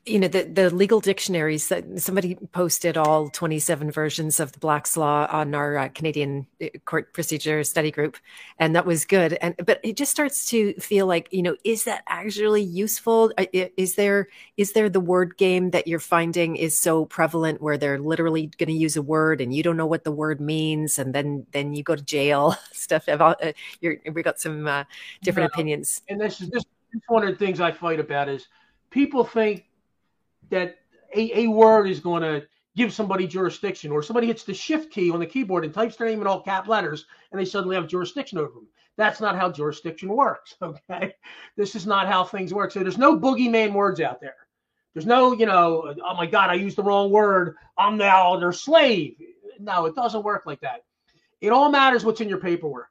you 0.04 0.18
know 0.18 0.28
the 0.28 0.42
the 0.42 0.74
legal 0.74 1.00
dictionaries 1.00 1.68
that 1.68 1.84
somebody 2.00 2.34
posted 2.52 2.98
all 2.98 3.30
27 3.30 3.90
versions 3.90 4.40
of 4.40 4.52
the 4.52 4.58
black's 4.58 4.96
law 4.96 5.26
on 5.30 5.54
our 5.54 5.78
uh, 5.78 5.88
canadian 5.88 6.46
uh, 6.62 6.66
court 6.84 7.14
procedure 7.14 7.64
study 7.64 7.90
group 7.90 8.18
and 8.58 8.76
that 8.76 8.84
was 8.84 9.04
good. 9.04 9.38
And 9.40 9.54
but 9.64 9.80
it 9.82 9.96
just 9.96 10.10
starts 10.10 10.44
to 10.50 10.74
feel 10.74 11.06
like 11.06 11.28
you 11.30 11.42
know 11.42 11.56
is 11.64 11.84
that 11.84 12.02
actually 12.08 12.62
useful? 12.62 13.32
Uh, 13.38 13.46
is 13.52 13.94
there 13.94 14.28
is 14.58 14.72
there 14.72 14.90
the 14.90 15.00
word 15.00 15.38
game 15.38 15.70
that 15.70 15.86
you're 15.86 15.98
finding 15.98 16.56
is 16.56 16.76
so 16.76 17.06
prevalent 17.06 17.62
where 17.62 17.78
they're 17.78 17.98
literally 17.98 18.48
going 18.58 18.68
to 18.68 18.74
use 18.74 18.96
a 18.96 19.02
word 19.02 19.40
and 19.40 19.54
you 19.54 19.62
don't 19.62 19.76
know 19.76 19.86
what 19.86 20.04
the 20.04 20.12
word 20.12 20.40
means 20.40 20.98
and 20.98 21.14
then 21.14 21.46
then 21.52 21.72
you 21.72 21.82
go 21.82 21.96
to 21.96 22.02
jail 22.02 22.56
stuff 22.72 23.08
uh, 23.08 23.34
you're, 23.80 23.96
we 24.12 24.22
got 24.22 24.40
some 24.40 24.66
uh, 24.66 24.84
different 25.22 25.52
opinions. 25.52 26.02
And 26.08 26.20
this 26.20 26.40
is 26.40 26.50
this 26.50 26.64
one 27.08 27.22
of 27.22 27.30
the 27.30 27.36
things 27.36 27.60
i 27.60 27.70
fight 27.70 28.00
about 28.00 28.28
is 28.28 28.46
people 28.90 29.24
think 29.24 29.64
that 30.50 30.76
a, 31.14 31.40
a 31.40 31.46
word 31.48 31.86
is 31.88 32.00
going 32.00 32.22
to 32.22 32.46
give 32.76 32.92
somebody 32.92 33.26
jurisdiction, 33.26 33.90
or 33.90 34.02
somebody 34.02 34.26
hits 34.26 34.44
the 34.44 34.54
shift 34.54 34.92
key 34.92 35.10
on 35.10 35.20
the 35.20 35.26
keyboard 35.26 35.64
and 35.64 35.74
types 35.74 35.96
their 35.96 36.08
name 36.08 36.20
in 36.20 36.26
all 36.26 36.42
cap 36.42 36.68
letters, 36.68 37.06
and 37.30 37.40
they 37.40 37.44
suddenly 37.44 37.76
have 37.76 37.88
jurisdiction 37.88 38.38
over 38.38 38.52
them. 38.54 38.68
That's 38.96 39.20
not 39.20 39.36
how 39.36 39.50
jurisdiction 39.50 40.08
works. 40.08 40.56
Okay, 40.62 41.14
this 41.56 41.74
is 41.74 41.86
not 41.86 42.06
how 42.06 42.24
things 42.24 42.54
work. 42.54 42.70
So 42.70 42.80
there's 42.80 42.98
no 42.98 43.18
boogeyman 43.18 43.72
words 43.72 44.00
out 44.00 44.20
there. 44.20 44.36
There's 44.94 45.06
no, 45.06 45.32
you 45.32 45.46
know, 45.46 45.94
oh 46.04 46.14
my 46.14 46.26
God, 46.26 46.50
I 46.50 46.54
used 46.54 46.76
the 46.76 46.82
wrong 46.82 47.10
word. 47.10 47.56
I'm 47.78 47.96
now 47.96 48.36
their 48.36 48.52
slave. 48.52 49.16
No, 49.58 49.86
it 49.86 49.94
doesn't 49.94 50.24
work 50.24 50.46
like 50.46 50.60
that. 50.60 50.84
It 51.40 51.50
all 51.50 51.70
matters 51.70 52.04
what's 52.04 52.20
in 52.20 52.28
your 52.28 52.40
paperwork. 52.40 52.88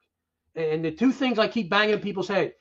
And 0.55 0.83
the 0.83 0.91
two 0.91 1.11
things 1.11 1.39
I 1.39 1.47
keep 1.47 1.69
banging 1.69 1.95
in 1.95 1.99
people's 1.99 2.27
head 2.27 2.53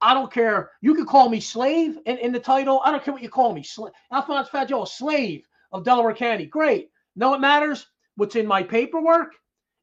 I 0.00 0.14
don't 0.14 0.32
care. 0.32 0.70
You 0.80 0.94
could 0.94 1.06
call 1.06 1.28
me 1.28 1.40
slave 1.40 1.98
in, 2.06 2.18
in 2.18 2.32
the 2.32 2.40
title. 2.40 2.80
I 2.84 2.90
don't 2.90 3.02
care 3.02 3.14
what 3.14 3.22
you 3.22 3.30
call 3.30 3.54
me. 3.54 3.64
Alphonse 4.12 4.48
Fagiolo, 4.48 4.86
slave 4.86 5.46
of 5.72 5.84
Delaware 5.84 6.14
County. 6.14 6.46
Great. 6.46 6.90
No, 7.16 7.34
it 7.34 7.40
matters 7.40 7.86
what's 8.16 8.36
in 8.36 8.46
my 8.46 8.62
paperwork 8.62 9.34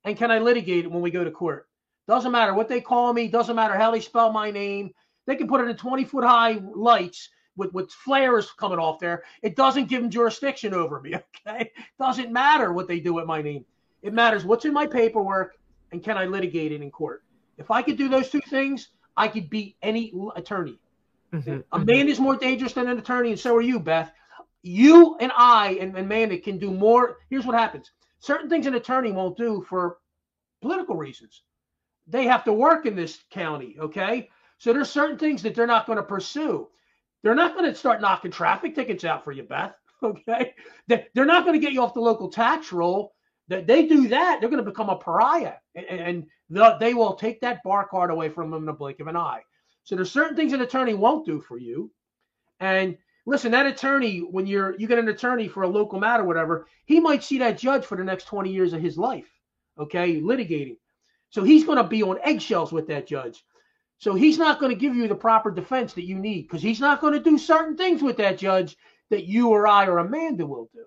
and 0.04 0.18
can 0.18 0.32
I 0.32 0.40
litigate 0.40 0.86
it 0.86 0.92
when 0.92 1.02
we 1.02 1.12
go 1.12 1.24
to 1.24 1.32
court. 1.32 1.68
Doesn't 2.08 2.32
matter 2.32 2.54
what 2.54 2.68
they 2.68 2.82
call 2.82 3.14
me. 3.14 3.28
Doesn't 3.28 3.56
matter 3.56 3.78
how 3.78 3.92
they 3.92 4.00
spell 4.00 4.32
my 4.32 4.52
name. 4.52 4.92
They 5.28 5.36
can 5.36 5.48
put 5.48 5.62
it 5.62 5.70
in 5.70 5.78
20 5.78 6.04
foot 6.06 6.24
high 6.24 6.62
lights 6.74 7.30
with, 7.56 7.74
with 7.74 7.92
flares 7.92 8.52
coming 8.52 8.80
off 8.80 9.00
there. 9.00 9.24
It 9.44 9.56
doesn't 9.56 9.88
give 9.88 10.02
them 10.02 10.10
jurisdiction 10.10 10.74
over 10.74 11.00
me. 11.00 11.16
Okay. 11.48 11.72
Doesn't 12.00 12.32
matter 12.32 12.72
what 12.72 12.88
they 12.88 13.00
do 13.00 13.16
with 13.16 13.26
my 13.26 13.42
name. 13.42 13.66
It 14.04 14.14
matters 14.14 14.46
what's 14.46 14.66
in 14.66 14.74
my 14.74 14.86
paperwork 14.86 15.58
and 15.92 16.04
can 16.04 16.16
I 16.16 16.26
litigate 16.26 16.72
it 16.72 16.84
in 16.84 16.92
court. 16.92 17.24
If 17.58 17.72
I 17.72 17.82
could 17.82 17.98
do 17.98 18.10
those 18.10 18.30
two 18.30 18.42
things, 18.42 18.90
I 19.18 19.28
could 19.28 19.50
beat 19.50 19.78
any 19.82 20.14
attorney. 20.36 20.80
Mm-hmm. 21.34 21.60
A 21.72 21.80
man 21.80 22.10
is 22.10 22.20
more 22.20 22.36
dangerous 22.36 22.74
than 22.74 22.88
an 22.88 23.00
attorney, 23.00 23.32
and 23.32 23.40
so 23.40 23.56
are 23.56 23.62
you, 23.62 23.80
Beth. 23.80 24.12
You 24.64 25.18
and 25.20 25.32
I 25.36 25.78
and 25.80 25.98
Amanda 25.98 26.38
can 26.38 26.58
do 26.58 26.72
more. 26.72 27.18
Here's 27.30 27.46
what 27.46 27.58
happens 27.58 27.92
certain 28.20 28.50
things 28.50 28.68
an 28.68 28.76
attorney 28.76 29.12
won't 29.12 29.38
do 29.38 29.66
for 29.68 29.98
political 30.62 30.96
reasons. 30.96 31.42
They 32.08 32.26
have 32.26 32.44
to 32.46 32.54
work 32.54 32.86
in 32.86 32.96
this 32.96 33.20
county, 33.32 33.78
okay? 33.80 34.30
So 34.58 34.74
there's 34.74 34.90
certain 34.90 35.18
things 35.18 35.42
that 35.44 35.56
they're 35.56 35.66
not 35.66 35.88
going 35.88 35.98
to 35.98 36.04
pursue. 36.04 36.68
They're 37.24 37.36
not 37.36 37.56
going 37.56 37.66
to 37.66 37.76
start 37.76 38.02
knocking 38.02 38.32
traffic 38.32 38.76
tickets 38.76 39.04
out 39.04 39.24
for 39.24 39.32
you, 39.32 39.44
Beth. 39.44 39.76
Okay, 40.04 40.56
they're 40.88 41.26
not 41.26 41.46
going 41.46 41.54
to 41.54 41.64
get 41.64 41.74
you 41.74 41.84
off 41.84 41.94
the 41.94 42.00
local 42.00 42.28
tax 42.28 42.74
roll. 42.74 43.14
That 43.52 43.68
they 43.68 43.86
do 43.86 44.08
that, 44.08 44.40
they're 44.40 44.50
going 44.50 44.64
to 44.64 44.72
become 44.72 44.88
a 44.88 44.96
pariah, 44.96 45.56
and 45.76 46.26
they 46.80 46.94
will 46.94 47.16
take 47.16 47.42
that 47.42 47.62
bar 47.64 47.86
card 47.86 48.10
away 48.10 48.30
from 48.30 48.50
them 48.50 48.64
in 48.64 48.70
a 48.70 48.74
blink 48.74 49.02
of 49.02 49.08
an 49.08 49.18
eye. 49.18 49.42
So 49.84 49.96
there's 49.96 50.10
certain 50.10 50.38
things 50.38 50.54
an 50.54 50.62
attorney 50.62 50.94
won't 50.94 51.26
do 51.26 51.42
for 51.42 51.58
you. 51.58 51.92
And 52.62 52.98
listen, 53.26 53.52
that 53.52 53.66
attorney, 53.66 54.20
when 54.20 54.48
you're 54.48 54.80
you 54.80 54.88
get 54.88 55.00
an 55.00 55.10
attorney 55.10 55.50
for 55.50 55.64
a 55.64 55.68
local 55.68 56.00
matter, 56.00 56.24
whatever, 56.24 56.66
he 56.86 57.02
might 57.02 57.26
see 57.26 57.40
that 57.40 57.58
judge 57.58 57.84
for 57.84 57.98
the 57.98 58.06
next 58.06 58.24
20 58.24 58.50
years 58.50 58.72
of 58.72 58.82
his 58.82 58.98
life. 58.98 59.28
Okay, 59.78 60.22
litigating. 60.22 60.78
So 61.30 61.44
he's 61.44 61.66
going 61.66 61.78
to 61.78 61.84
be 61.84 62.04
on 62.04 62.20
eggshells 62.24 62.72
with 62.72 62.88
that 62.88 63.06
judge. 63.06 63.44
So 63.98 64.16
he's 64.16 64.38
not 64.38 64.62
going 64.62 64.72
to 64.72 64.80
give 64.80 64.96
you 64.96 65.10
the 65.10 65.16
proper 65.16 65.52
defense 65.52 65.92
that 65.96 66.08
you 66.08 66.16
need 66.16 66.44
because 66.44 66.62
he's 66.62 66.80
not 66.80 67.02
going 67.02 67.16
to 67.16 67.20
do 67.20 67.38
certain 67.38 67.76
things 67.76 68.02
with 68.02 68.16
that 68.16 68.38
judge 68.38 68.78
that 69.10 69.26
you 69.26 69.50
or 69.50 69.68
I 69.68 69.88
or 69.88 69.98
Amanda 69.98 70.46
will 70.46 70.70
do. 70.74 70.86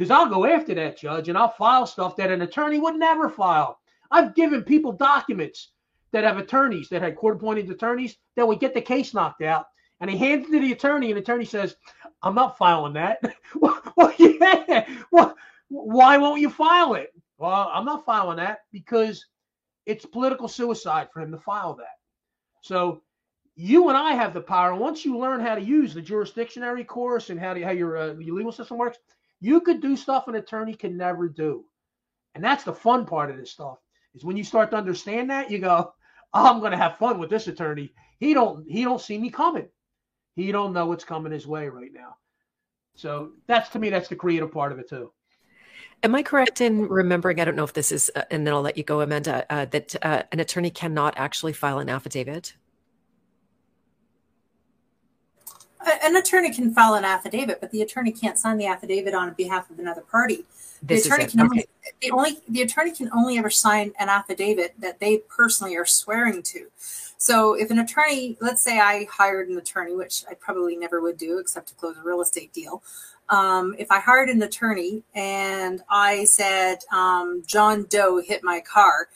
Because 0.00 0.10
I'll 0.10 0.30
go 0.30 0.46
after 0.46 0.74
that 0.76 0.96
judge 0.96 1.28
and 1.28 1.36
I'll 1.36 1.50
file 1.50 1.84
stuff 1.84 2.16
that 2.16 2.30
an 2.30 2.40
attorney 2.40 2.78
would 2.78 2.96
never 2.96 3.28
file. 3.28 3.78
I've 4.10 4.34
given 4.34 4.62
people 4.64 4.92
documents 4.92 5.72
that 6.12 6.24
have 6.24 6.38
attorneys 6.38 6.88
that 6.88 7.02
had 7.02 7.16
court 7.16 7.36
appointed 7.36 7.68
attorneys 7.68 8.16
that 8.34 8.48
would 8.48 8.60
get 8.60 8.72
the 8.72 8.80
case 8.80 9.12
knocked 9.12 9.42
out. 9.42 9.66
And 10.00 10.08
he 10.10 10.16
hands 10.16 10.48
it 10.48 10.52
to 10.52 10.60
the 10.60 10.72
attorney, 10.72 11.10
and 11.10 11.18
the 11.18 11.20
attorney 11.20 11.44
says, 11.44 11.76
I'm 12.22 12.34
not 12.34 12.56
filing 12.56 12.94
that. 12.94 13.20
well, 13.54 14.14
yeah. 14.16 14.88
well, 15.12 15.36
why 15.68 16.16
won't 16.16 16.40
you 16.40 16.48
file 16.48 16.94
it? 16.94 17.12
Well, 17.36 17.70
I'm 17.70 17.84
not 17.84 18.06
filing 18.06 18.38
that 18.38 18.60
because 18.72 19.26
it's 19.84 20.06
political 20.06 20.48
suicide 20.48 21.08
for 21.12 21.20
him 21.20 21.30
to 21.32 21.38
file 21.38 21.74
that. 21.74 21.98
So 22.62 23.02
you 23.54 23.90
and 23.90 23.98
I 23.98 24.14
have 24.14 24.32
the 24.32 24.40
power. 24.40 24.74
Once 24.74 25.04
you 25.04 25.18
learn 25.18 25.40
how 25.40 25.56
to 25.56 25.60
use 25.60 25.92
the 25.92 26.00
jurisdictionary 26.00 26.86
course 26.86 27.28
and 27.28 27.38
how, 27.38 27.52
to, 27.52 27.62
how 27.62 27.72
your, 27.72 27.98
uh, 27.98 28.14
your 28.14 28.36
legal 28.36 28.52
system 28.52 28.78
works, 28.78 28.96
you 29.40 29.60
could 29.60 29.80
do 29.80 29.96
stuff 29.96 30.28
an 30.28 30.34
attorney 30.34 30.74
can 30.74 30.96
never 30.96 31.28
do. 31.28 31.64
And 32.34 32.44
that's 32.44 32.64
the 32.64 32.74
fun 32.74 33.06
part 33.06 33.30
of 33.30 33.36
this 33.36 33.50
stuff 33.50 33.78
is 34.14 34.24
when 34.24 34.36
you 34.36 34.44
start 34.44 34.70
to 34.70 34.76
understand 34.76 35.30
that, 35.30 35.50
you 35.50 35.58
go, 35.58 35.92
I'm 36.32 36.60
going 36.60 36.72
to 36.72 36.78
have 36.78 36.98
fun 36.98 37.18
with 37.18 37.30
this 37.30 37.48
attorney. 37.48 37.92
He 38.20 38.34
don't 38.34 38.64
he 38.68 38.84
don't 38.84 39.00
see 39.00 39.18
me 39.18 39.30
coming. 39.30 39.68
He 40.36 40.52
don't 40.52 40.72
know 40.72 40.86
what's 40.86 41.04
coming 41.04 41.32
his 41.32 41.46
way 41.46 41.68
right 41.68 41.92
now. 41.92 42.16
So 42.94 43.32
that's 43.48 43.70
to 43.70 43.78
me 43.78 43.90
that's 43.90 44.08
the 44.08 44.16
creative 44.16 44.52
part 44.52 44.72
of 44.72 44.78
it 44.78 44.88
too. 44.88 45.12
Am 46.02 46.14
I 46.14 46.22
correct 46.22 46.60
in 46.60 46.88
remembering? 46.88 47.40
I 47.40 47.44
don't 47.44 47.56
know 47.56 47.64
if 47.64 47.74
this 47.74 47.92
is, 47.92 48.10
uh, 48.14 48.22
and 48.30 48.46
then 48.46 48.54
I'll 48.54 48.62
let 48.62 48.78
you 48.78 48.84
go, 48.84 49.00
Amanda. 49.00 49.44
Uh, 49.50 49.66
that 49.66 49.96
uh, 50.02 50.22
an 50.32 50.40
attorney 50.40 50.70
cannot 50.70 51.14
actually 51.16 51.52
file 51.52 51.78
an 51.78 51.90
affidavit. 51.90 52.54
An 56.02 56.16
attorney 56.16 56.52
can 56.52 56.74
file 56.74 56.94
an 56.94 57.04
affidavit, 57.04 57.60
but 57.60 57.70
the 57.70 57.82
attorney 57.82 58.12
can't 58.12 58.38
sign 58.38 58.58
the 58.58 58.66
affidavit 58.66 59.14
on 59.14 59.32
behalf 59.32 59.70
of 59.70 59.78
another 59.78 60.02
party. 60.02 60.44
The 60.82 60.94
this 60.94 61.06
attorney 61.06 61.26
can 61.26 61.40
okay. 61.40 61.48
only 61.48 61.66
the 62.00 62.10
only 62.10 62.38
the 62.48 62.62
attorney 62.62 62.92
can 62.92 63.10
only 63.12 63.38
ever 63.38 63.50
sign 63.50 63.92
an 63.98 64.08
affidavit 64.08 64.74
that 64.78 65.00
they 65.00 65.18
personally 65.18 65.76
are 65.76 65.86
swearing 65.86 66.42
to. 66.42 66.66
So 67.16 67.54
if 67.54 67.70
an 67.70 67.78
attorney, 67.78 68.38
let's 68.40 68.62
say 68.62 68.78
I 68.78 69.06
hired 69.10 69.48
an 69.48 69.58
attorney, 69.58 69.94
which 69.94 70.24
I 70.30 70.34
probably 70.34 70.76
never 70.76 71.00
would 71.00 71.18
do 71.18 71.38
except 71.38 71.68
to 71.68 71.74
close 71.74 71.96
a 71.98 72.02
real 72.02 72.22
estate 72.22 72.52
deal. 72.52 72.82
Um, 73.28 73.76
if 73.78 73.90
I 73.90 74.00
hired 74.00 74.28
an 74.28 74.42
attorney 74.42 75.02
and 75.14 75.82
I 75.88 76.24
said 76.24 76.78
um, 76.92 77.42
John 77.46 77.84
Doe 77.90 78.20
hit 78.20 78.42
my 78.42 78.60
car, 78.60 79.08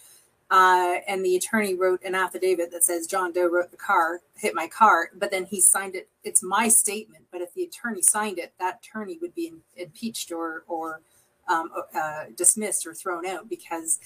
uh, 0.51 0.97
and 1.09 1.24
the 1.24 1.36
attorney 1.36 1.74
wrote 1.74 2.03
an 2.05 2.14
affidavit 2.14 2.70
that 2.70 2.84
says 2.84 3.07
John 3.07 3.32
Doe 3.32 3.49
wrote 3.49 3.70
the 3.70 3.76
car, 3.76 4.20
hit 4.36 4.55
my 4.55 4.66
car, 4.66 5.11
but 5.14 5.30
then 5.30 5.47
he 5.47 5.61
signed 5.61 5.95
it. 5.95 6.09
It's 6.22 6.42
my 6.42 6.68
statement, 6.68 7.24
but 7.32 7.40
if 7.40 7.55
the 7.55 7.64
attorney 7.64 8.03
signed 8.03 8.38
it, 8.38 8.53
that 8.61 8.80
attorney 8.82 9.18
would 9.20 9.34
be 9.34 9.55
impeached 9.76 10.32
or 10.32 10.64
or 10.68 11.01
um, 11.49 11.70
uh, 11.95 12.24
dismissed 12.36 12.86
or 12.86 12.95
thrown 12.95 13.26
out 13.26 13.49
because 13.49 13.99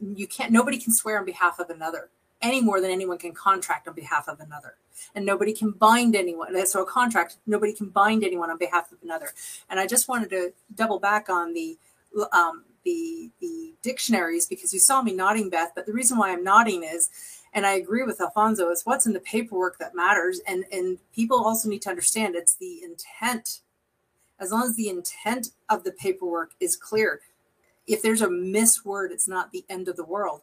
you 0.00 0.26
can't 0.26 0.52
nobody 0.52 0.78
can 0.78 0.92
swear 0.92 1.18
on 1.18 1.24
behalf 1.24 1.58
of 1.58 1.70
another 1.70 2.10
any 2.42 2.60
more 2.60 2.80
than 2.80 2.90
anyone 2.90 3.18
can 3.18 3.32
contract 3.32 3.88
on 3.88 3.94
behalf 3.94 4.28
of 4.28 4.40
another 4.40 4.74
and 5.14 5.24
nobody 5.24 5.52
can 5.52 5.70
bind 5.70 6.14
anyone 6.14 6.66
so 6.66 6.82
a 6.82 6.86
contract 6.86 7.36
nobody 7.46 7.72
can 7.72 7.88
bind 7.88 8.22
anyone 8.22 8.50
on 8.50 8.58
behalf 8.58 8.92
of 8.92 8.98
another 9.02 9.30
and 9.70 9.80
i 9.80 9.86
just 9.86 10.06
wanted 10.08 10.28
to 10.28 10.52
double 10.74 10.98
back 10.98 11.28
on 11.28 11.54
the 11.54 11.78
um, 12.32 12.64
the 12.86 13.30
the 13.42 13.74
dictionaries 13.82 14.46
because 14.46 14.72
you 14.72 14.80
saw 14.80 15.02
me 15.02 15.12
nodding 15.12 15.50
beth 15.50 15.72
but 15.74 15.84
the 15.84 15.92
reason 15.92 16.16
why 16.16 16.30
i'm 16.32 16.42
nodding 16.42 16.82
is 16.82 17.10
and 17.52 17.66
i 17.66 17.72
agree 17.72 18.02
with 18.02 18.20
alfonso 18.20 18.70
is 18.70 18.82
what's 18.84 19.06
in 19.06 19.12
the 19.12 19.20
paperwork 19.20 19.78
that 19.78 19.94
matters 19.94 20.40
and 20.48 20.64
and 20.72 20.96
people 21.14 21.44
also 21.44 21.68
need 21.68 21.82
to 21.82 21.90
understand 21.90 22.34
it's 22.34 22.54
the 22.54 22.82
intent 22.82 23.60
as 24.38 24.52
long 24.52 24.64
as 24.64 24.76
the 24.76 24.88
intent 24.88 25.48
of 25.68 25.84
the 25.84 25.92
paperwork 25.92 26.52
is 26.60 26.76
clear. 26.76 27.20
If 27.86 28.02
there's 28.02 28.22
a 28.22 28.28
misword, 28.28 29.10
it's 29.10 29.28
not 29.28 29.52
the 29.52 29.64
end 29.68 29.88
of 29.88 29.96
the 29.96 30.04
world. 30.04 30.42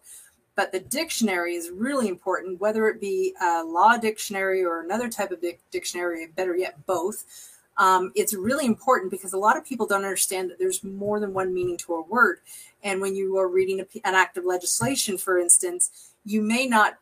But 0.55 0.71
the 0.71 0.79
dictionary 0.79 1.55
is 1.55 1.71
really 1.71 2.07
important, 2.07 2.61
whether 2.61 2.87
it 2.87 3.01
be 3.01 3.33
a 3.41 3.63
law 3.63 3.97
dictionary 3.97 4.63
or 4.63 4.81
another 4.81 5.09
type 5.09 5.31
of 5.31 5.43
dictionary, 5.71 6.27
better 6.27 6.55
yet, 6.55 6.85
both. 6.85 7.25
Um, 7.77 8.11
it's 8.15 8.33
really 8.33 8.65
important 8.65 9.11
because 9.11 9.33
a 9.33 9.37
lot 9.37 9.57
of 9.57 9.65
people 9.65 9.87
don't 9.87 10.03
understand 10.03 10.49
that 10.49 10.59
there's 10.59 10.83
more 10.83 11.19
than 11.19 11.33
one 11.33 11.53
meaning 11.53 11.77
to 11.77 11.95
a 11.95 12.01
word. 12.03 12.39
And 12.83 13.01
when 13.01 13.15
you 13.15 13.37
are 13.37 13.47
reading 13.47 13.79
a, 13.79 14.07
an 14.07 14.15
act 14.15 14.37
of 14.37 14.45
legislation, 14.45 15.17
for 15.17 15.39
instance, 15.39 16.13
you 16.25 16.41
may 16.41 16.67
not 16.67 16.97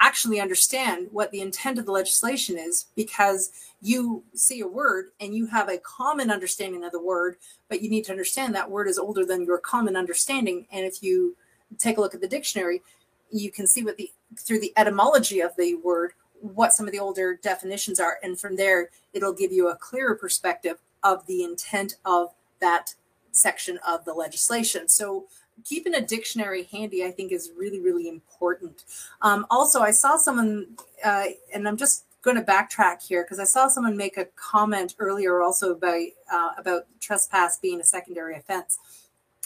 actually 0.00 0.40
understand 0.40 1.08
what 1.12 1.30
the 1.30 1.42
intent 1.42 1.78
of 1.78 1.84
the 1.84 1.92
legislation 1.92 2.58
is 2.58 2.86
because 2.96 3.52
you 3.82 4.24
see 4.34 4.60
a 4.60 4.66
word 4.66 5.10
and 5.20 5.34
you 5.34 5.46
have 5.46 5.68
a 5.68 5.78
common 5.78 6.30
understanding 6.30 6.84
of 6.84 6.92
the 6.92 7.02
word, 7.02 7.36
but 7.68 7.82
you 7.82 7.90
need 7.90 8.04
to 8.04 8.10
understand 8.10 8.54
that 8.54 8.70
word 8.70 8.88
is 8.88 8.98
older 8.98 9.26
than 9.26 9.44
your 9.44 9.58
common 9.58 9.96
understanding. 9.96 10.66
And 10.72 10.86
if 10.86 11.02
you 11.02 11.36
take 11.78 11.98
a 11.98 12.00
look 12.00 12.14
at 12.14 12.22
the 12.22 12.28
dictionary, 12.28 12.82
you 13.30 13.52
can 13.52 13.66
see 13.66 13.84
what 13.84 13.96
the 13.96 14.10
through 14.36 14.60
the 14.60 14.72
etymology 14.76 15.40
of 15.40 15.54
the 15.56 15.74
word 15.76 16.12
what 16.40 16.72
some 16.72 16.86
of 16.86 16.92
the 16.92 16.98
older 16.98 17.38
definitions 17.42 18.00
are. 18.00 18.18
And 18.22 18.38
from 18.38 18.56
there, 18.56 18.90
it'll 19.12 19.32
give 19.32 19.52
you 19.52 19.68
a 19.68 19.76
clearer 19.76 20.14
perspective 20.14 20.78
of 21.02 21.26
the 21.26 21.42
intent 21.42 21.96
of 22.04 22.30
that 22.60 22.94
section 23.32 23.78
of 23.86 24.04
the 24.04 24.12
legislation. 24.12 24.88
So 24.88 25.26
keeping 25.64 25.94
a 25.94 26.00
dictionary 26.00 26.64
handy, 26.64 27.04
I 27.04 27.10
think, 27.10 27.32
is 27.32 27.52
really, 27.56 27.80
really 27.80 28.08
important. 28.08 28.84
Um, 29.22 29.46
also, 29.50 29.80
I 29.80 29.90
saw 29.90 30.16
someone, 30.16 30.76
uh, 31.04 31.26
and 31.54 31.68
I'm 31.68 31.76
just 31.76 32.04
going 32.22 32.36
to 32.36 32.42
backtrack 32.42 33.06
here 33.06 33.24
because 33.24 33.38
I 33.38 33.44
saw 33.44 33.68
someone 33.68 33.96
make 33.96 34.16
a 34.16 34.26
comment 34.36 34.94
earlier 34.98 35.40
also 35.40 35.72
about 35.72 36.02
uh, 36.32 36.50
about 36.58 36.86
trespass 37.00 37.58
being 37.58 37.80
a 37.80 37.84
secondary 37.84 38.36
offense, 38.36 38.78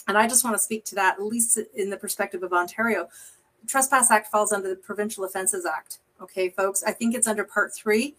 and 0.07 0.17
I 0.17 0.27
just 0.27 0.43
want 0.43 0.55
to 0.55 0.61
speak 0.61 0.85
to 0.85 0.95
that 0.95 1.15
at 1.15 1.23
least 1.23 1.57
in 1.75 1.89
the 1.89 1.97
perspective 1.97 2.43
of 2.43 2.53
Ontario. 2.53 3.07
Trespass 3.67 4.11
Act 4.11 4.27
falls 4.27 4.51
under 4.51 4.69
the 4.69 4.75
Provincial 4.75 5.23
Offences 5.23 5.65
Act. 5.65 5.99
Okay, 6.25 6.49
folks, 6.49 6.83
I 6.83 6.91
think 6.91 7.13
it's 7.13 7.27
under 7.27 7.43
Part 7.43 7.71
Three, 7.75 8.15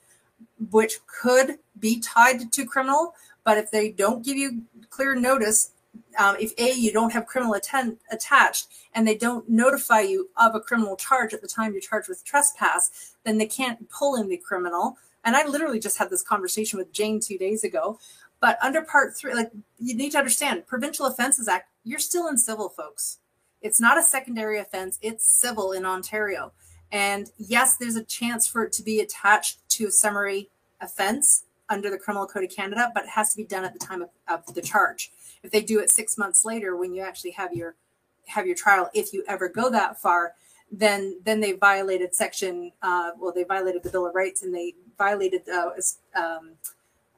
which 0.70 1.00
could 1.08 1.58
be 1.80 1.98
tied 1.98 2.52
to 2.52 2.64
criminal, 2.64 3.14
but 3.42 3.58
if 3.58 3.72
they 3.72 3.90
don't 3.90 4.24
give 4.24 4.36
you 4.36 4.62
clear 4.90 5.16
notice, 5.16 5.72
um, 6.16 6.36
if 6.38 6.52
A, 6.56 6.72
you 6.72 6.92
don't 6.92 7.12
have 7.12 7.26
criminal 7.26 7.56
atten- 7.56 7.98
attached 8.12 8.68
and 8.94 9.08
they 9.08 9.16
don't 9.16 9.48
notify 9.48 10.02
you 10.02 10.30
of 10.36 10.54
a 10.54 10.60
criminal 10.60 10.94
charge 10.94 11.34
at 11.34 11.42
the 11.42 11.48
time 11.48 11.72
you're 11.72 11.80
charged 11.80 12.08
with 12.08 12.24
trespass, 12.24 13.16
then 13.24 13.38
they 13.38 13.46
can't 13.46 13.90
pull 13.90 14.14
in 14.14 14.28
the 14.28 14.36
criminal. 14.36 14.96
And 15.24 15.34
I 15.34 15.44
literally 15.44 15.80
just 15.80 15.98
had 15.98 16.08
this 16.08 16.22
conversation 16.22 16.78
with 16.78 16.92
Jane 16.92 17.18
two 17.18 17.38
days 17.38 17.64
ago. 17.64 17.98
But 18.38 18.56
under 18.62 18.82
part 18.82 19.16
three, 19.16 19.34
like 19.34 19.50
you 19.80 19.96
need 19.96 20.12
to 20.12 20.18
understand, 20.18 20.68
Provincial 20.68 21.06
Offences 21.06 21.48
Act, 21.48 21.70
you're 21.82 21.98
still 21.98 22.28
in 22.28 22.38
civil, 22.38 22.68
folks. 22.68 23.18
It's 23.62 23.80
not 23.80 23.98
a 23.98 24.02
secondary 24.02 24.60
offense, 24.60 24.96
it's 25.02 25.26
civil 25.26 25.72
in 25.72 25.84
Ontario. 25.84 26.52
And 26.92 27.30
yes, 27.38 27.76
there's 27.76 27.96
a 27.96 28.04
chance 28.04 28.46
for 28.46 28.64
it 28.64 28.72
to 28.72 28.82
be 28.82 29.00
attached 29.00 29.68
to 29.70 29.86
a 29.86 29.90
summary 29.90 30.48
offense 30.80 31.44
under 31.68 31.90
the 31.90 31.98
Criminal 31.98 32.26
Code 32.26 32.44
of 32.44 32.50
Canada, 32.50 32.90
but 32.94 33.04
it 33.04 33.10
has 33.10 33.30
to 33.30 33.36
be 33.36 33.44
done 33.44 33.64
at 33.64 33.72
the 33.72 33.78
time 33.78 34.02
of, 34.02 34.10
of 34.28 34.54
the 34.54 34.62
charge. 34.62 35.10
If 35.42 35.50
they 35.50 35.62
do 35.62 35.80
it 35.80 35.90
six 35.90 36.16
months 36.16 36.44
later, 36.44 36.76
when 36.76 36.94
you 36.94 37.02
actually 37.02 37.32
have 37.32 37.52
your 37.52 37.74
have 38.26 38.46
your 38.46 38.56
trial, 38.56 38.90
if 38.94 39.12
you 39.12 39.22
ever 39.28 39.48
go 39.48 39.70
that 39.70 40.00
far, 40.00 40.32
then 40.70 41.20
then 41.24 41.40
they 41.40 41.52
violated 41.52 42.14
section. 42.14 42.72
Uh, 42.82 43.10
well, 43.18 43.32
they 43.32 43.44
violated 43.44 43.82
the 43.82 43.90
Bill 43.90 44.06
of 44.06 44.14
Rights, 44.14 44.42
and 44.42 44.54
they 44.54 44.74
violated. 44.98 45.42
Uh, 45.48 45.70
um, 46.14 46.50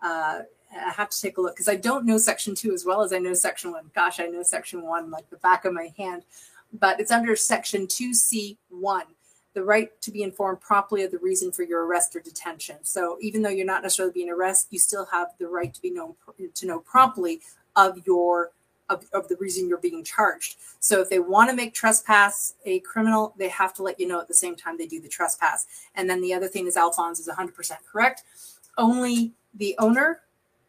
uh, 0.02 0.40
I 0.70 0.90
have 0.90 1.08
to 1.08 1.20
take 1.20 1.38
a 1.38 1.40
look 1.40 1.54
because 1.54 1.68
I 1.68 1.76
don't 1.76 2.04
know 2.04 2.18
section 2.18 2.54
two 2.54 2.72
as 2.72 2.84
well 2.84 3.02
as 3.02 3.12
I 3.12 3.18
know 3.18 3.34
section 3.34 3.72
one. 3.72 3.90
Gosh, 3.94 4.20
I 4.20 4.26
know 4.26 4.42
section 4.42 4.82
one 4.82 5.10
like 5.10 5.28
the 5.30 5.38
back 5.38 5.64
of 5.64 5.72
my 5.72 5.92
hand, 5.96 6.24
but 6.72 7.00
it's 7.00 7.10
under 7.10 7.36
section 7.36 7.86
two 7.86 8.12
C 8.12 8.58
one 8.68 9.06
the 9.54 9.64
right 9.64 10.00
to 10.02 10.10
be 10.10 10.22
informed 10.22 10.60
promptly 10.60 11.02
of 11.02 11.10
the 11.10 11.18
reason 11.18 11.50
for 11.50 11.62
your 11.62 11.86
arrest 11.86 12.14
or 12.14 12.20
detention. 12.20 12.76
So 12.82 13.18
even 13.20 13.42
though 13.42 13.48
you're 13.48 13.66
not 13.66 13.82
necessarily 13.82 14.12
being 14.12 14.30
arrested, 14.30 14.68
you 14.70 14.78
still 14.78 15.06
have 15.06 15.28
the 15.38 15.48
right 15.48 15.72
to 15.72 15.82
be 15.82 15.90
known 15.90 16.14
to 16.54 16.66
know 16.66 16.80
promptly 16.80 17.40
of 17.76 17.98
your 18.06 18.52
of, 18.88 19.06
of 19.12 19.28
the 19.28 19.36
reason 19.36 19.68
you're 19.68 19.78
being 19.78 20.02
charged. 20.02 20.56
So 20.80 21.00
if 21.00 21.10
they 21.10 21.18
want 21.18 21.50
to 21.50 21.56
make 21.56 21.74
trespass 21.74 22.54
a 22.64 22.80
criminal, 22.80 23.34
they 23.36 23.48
have 23.48 23.74
to 23.74 23.82
let 23.82 24.00
you 24.00 24.08
know 24.08 24.20
at 24.20 24.28
the 24.28 24.34
same 24.34 24.56
time 24.56 24.78
they 24.78 24.86
do 24.86 25.00
the 25.00 25.08
trespass. 25.08 25.66
And 25.94 26.08
then 26.08 26.22
the 26.22 26.32
other 26.32 26.48
thing 26.48 26.66
is 26.66 26.76
Alphonse 26.76 27.20
is 27.20 27.28
100% 27.28 27.72
correct. 27.90 28.22
Only 28.76 29.32
the 29.54 29.76
owner 29.78 30.20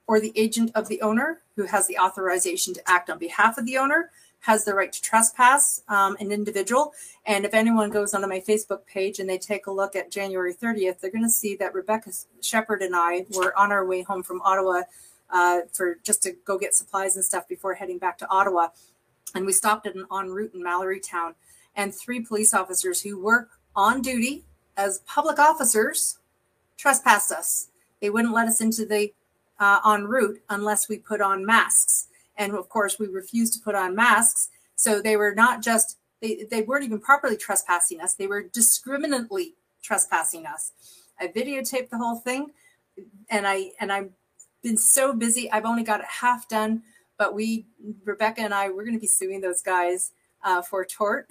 or 0.07 0.19
the 0.19 0.33
agent 0.35 0.71
of 0.75 0.87
the 0.87 1.01
owner 1.01 1.41
who 1.55 1.63
has 1.63 1.87
the 1.87 1.97
authorization 1.97 2.73
to 2.73 2.89
act 2.89 3.09
on 3.09 3.19
behalf 3.19 3.57
of 3.57 3.65
the 3.65 3.77
owner 3.77 4.11
has 4.41 4.63
the 4.65 4.73
right 4.73 4.91
to 4.91 5.01
trespass 5.01 5.83
um, 5.89 6.15
an 6.19 6.31
individual. 6.31 6.93
And 7.25 7.45
if 7.45 7.53
anyone 7.53 7.89
goes 7.89 8.13
onto 8.13 8.27
my 8.27 8.39
Facebook 8.39 8.85
page 8.85 9.19
and 9.19 9.29
they 9.29 9.37
take 9.37 9.67
a 9.67 9.71
look 9.71 9.95
at 9.95 10.11
January 10.11 10.53
30th, 10.53 10.99
they're 10.99 11.11
going 11.11 11.23
to 11.23 11.29
see 11.29 11.55
that 11.57 11.73
Rebecca 11.73 12.11
Shepard 12.41 12.81
and 12.81 12.95
I 12.95 13.25
were 13.35 13.57
on 13.57 13.71
our 13.71 13.85
way 13.85 14.01
home 14.01 14.23
from 14.23 14.41
Ottawa 14.41 14.83
uh, 15.29 15.61
for 15.73 15.97
just 16.03 16.23
to 16.23 16.33
go 16.45 16.57
get 16.57 16.73
supplies 16.73 17.15
and 17.15 17.25
stuff 17.25 17.47
before 17.47 17.73
heading 17.73 17.97
back 17.97 18.17
to 18.19 18.29
Ottawa. 18.29 18.69
And 19.35 19.45
we 19.45 19.53
stopped 19.53 19.85
at 19.85 19.95
an 19.95 20.05
en 20.11 20.29
route 20.29 20.53
in 20.53 20.63
Mallorytown, 20.63 21.35
and 21.75 21.93
three 21.93 22.21
police 22.21 22.53
officers 22.53 23.01
who 23.01 23.21
work 23.21 23.49
on 23.75 24.01
duty 24.01 24.43
as 24.75 24.99
public 24.99 25.37
officers 25.37 26.17
trespassed 26.77 27.31
us. 27.31 27.67
They 28.01 28.09
wouldn't 28.09 28.33
let 28.33 28.47
us 28.47 28.61
into 28.61 28.85
the 28.85 29.13
uh, 29.59 29.79
en 29.85 30.05
route 30.05 30.41
unless 30.49 30.89
we 30.89 30.97
put 30.97 31.21
on 31.21 31.45
masks. 31.45 32.07
And 32.39 32.55
of 32.55 32.69
course, 32.69 32.97
we 32.97 33.07
refused 33.07 33.53
to 33.53 33.59
put 33.59 33.75
on 33.75 33.95
masks. 33.95 34.49
So 34.75 35.01
they 35.01 35.17
were 35.17 35.35
not 35.35 35.61
just, 35.61 35.97
they, 36.21 36.47
they 36.49 36.63
weren't 36.63 36.85
even 36.85 36.99
properly 36.99 37.37
trespassing 37.37 38.01
us, 38.01 38.15
they 38.15 38.27
were 38.27 38.41
discriminately 38.41 39.53
trespassing 39.83 40.47
us. 40.47 40.71
I 41.19 41.27
videotaped 41.27 41.89
the 41.89 41.97
whole 41.97 42.15
thing 42.15 42.51
and 43.29 43.47
I 43.47 43.71
and 43.79 43.91
I've 43.91 44.09
been 44.63 44.77
so 44.77 45.13
busy. 45.13 45.51
I've 45.51 45.65
only 45.65 45.83
got 45.83 45.99
it 45.99 46.05
half 46.07 46.47
done, 46.47 46.83
but 47.17 47.33
we 47.33 47.65
Rebecca 48.05 48.41
and 48.41 48.53
I 48.53 48.69
we're 48.69 48.83
going 48.83 48.93
to 48.93 48.99
be 48.99 49.07
suing 49.07 49.41
those 49.41 49.61
guys 49.61 50.11
uh, 50.43 50.61
for 50.61 50.85
tort 50.85 51.27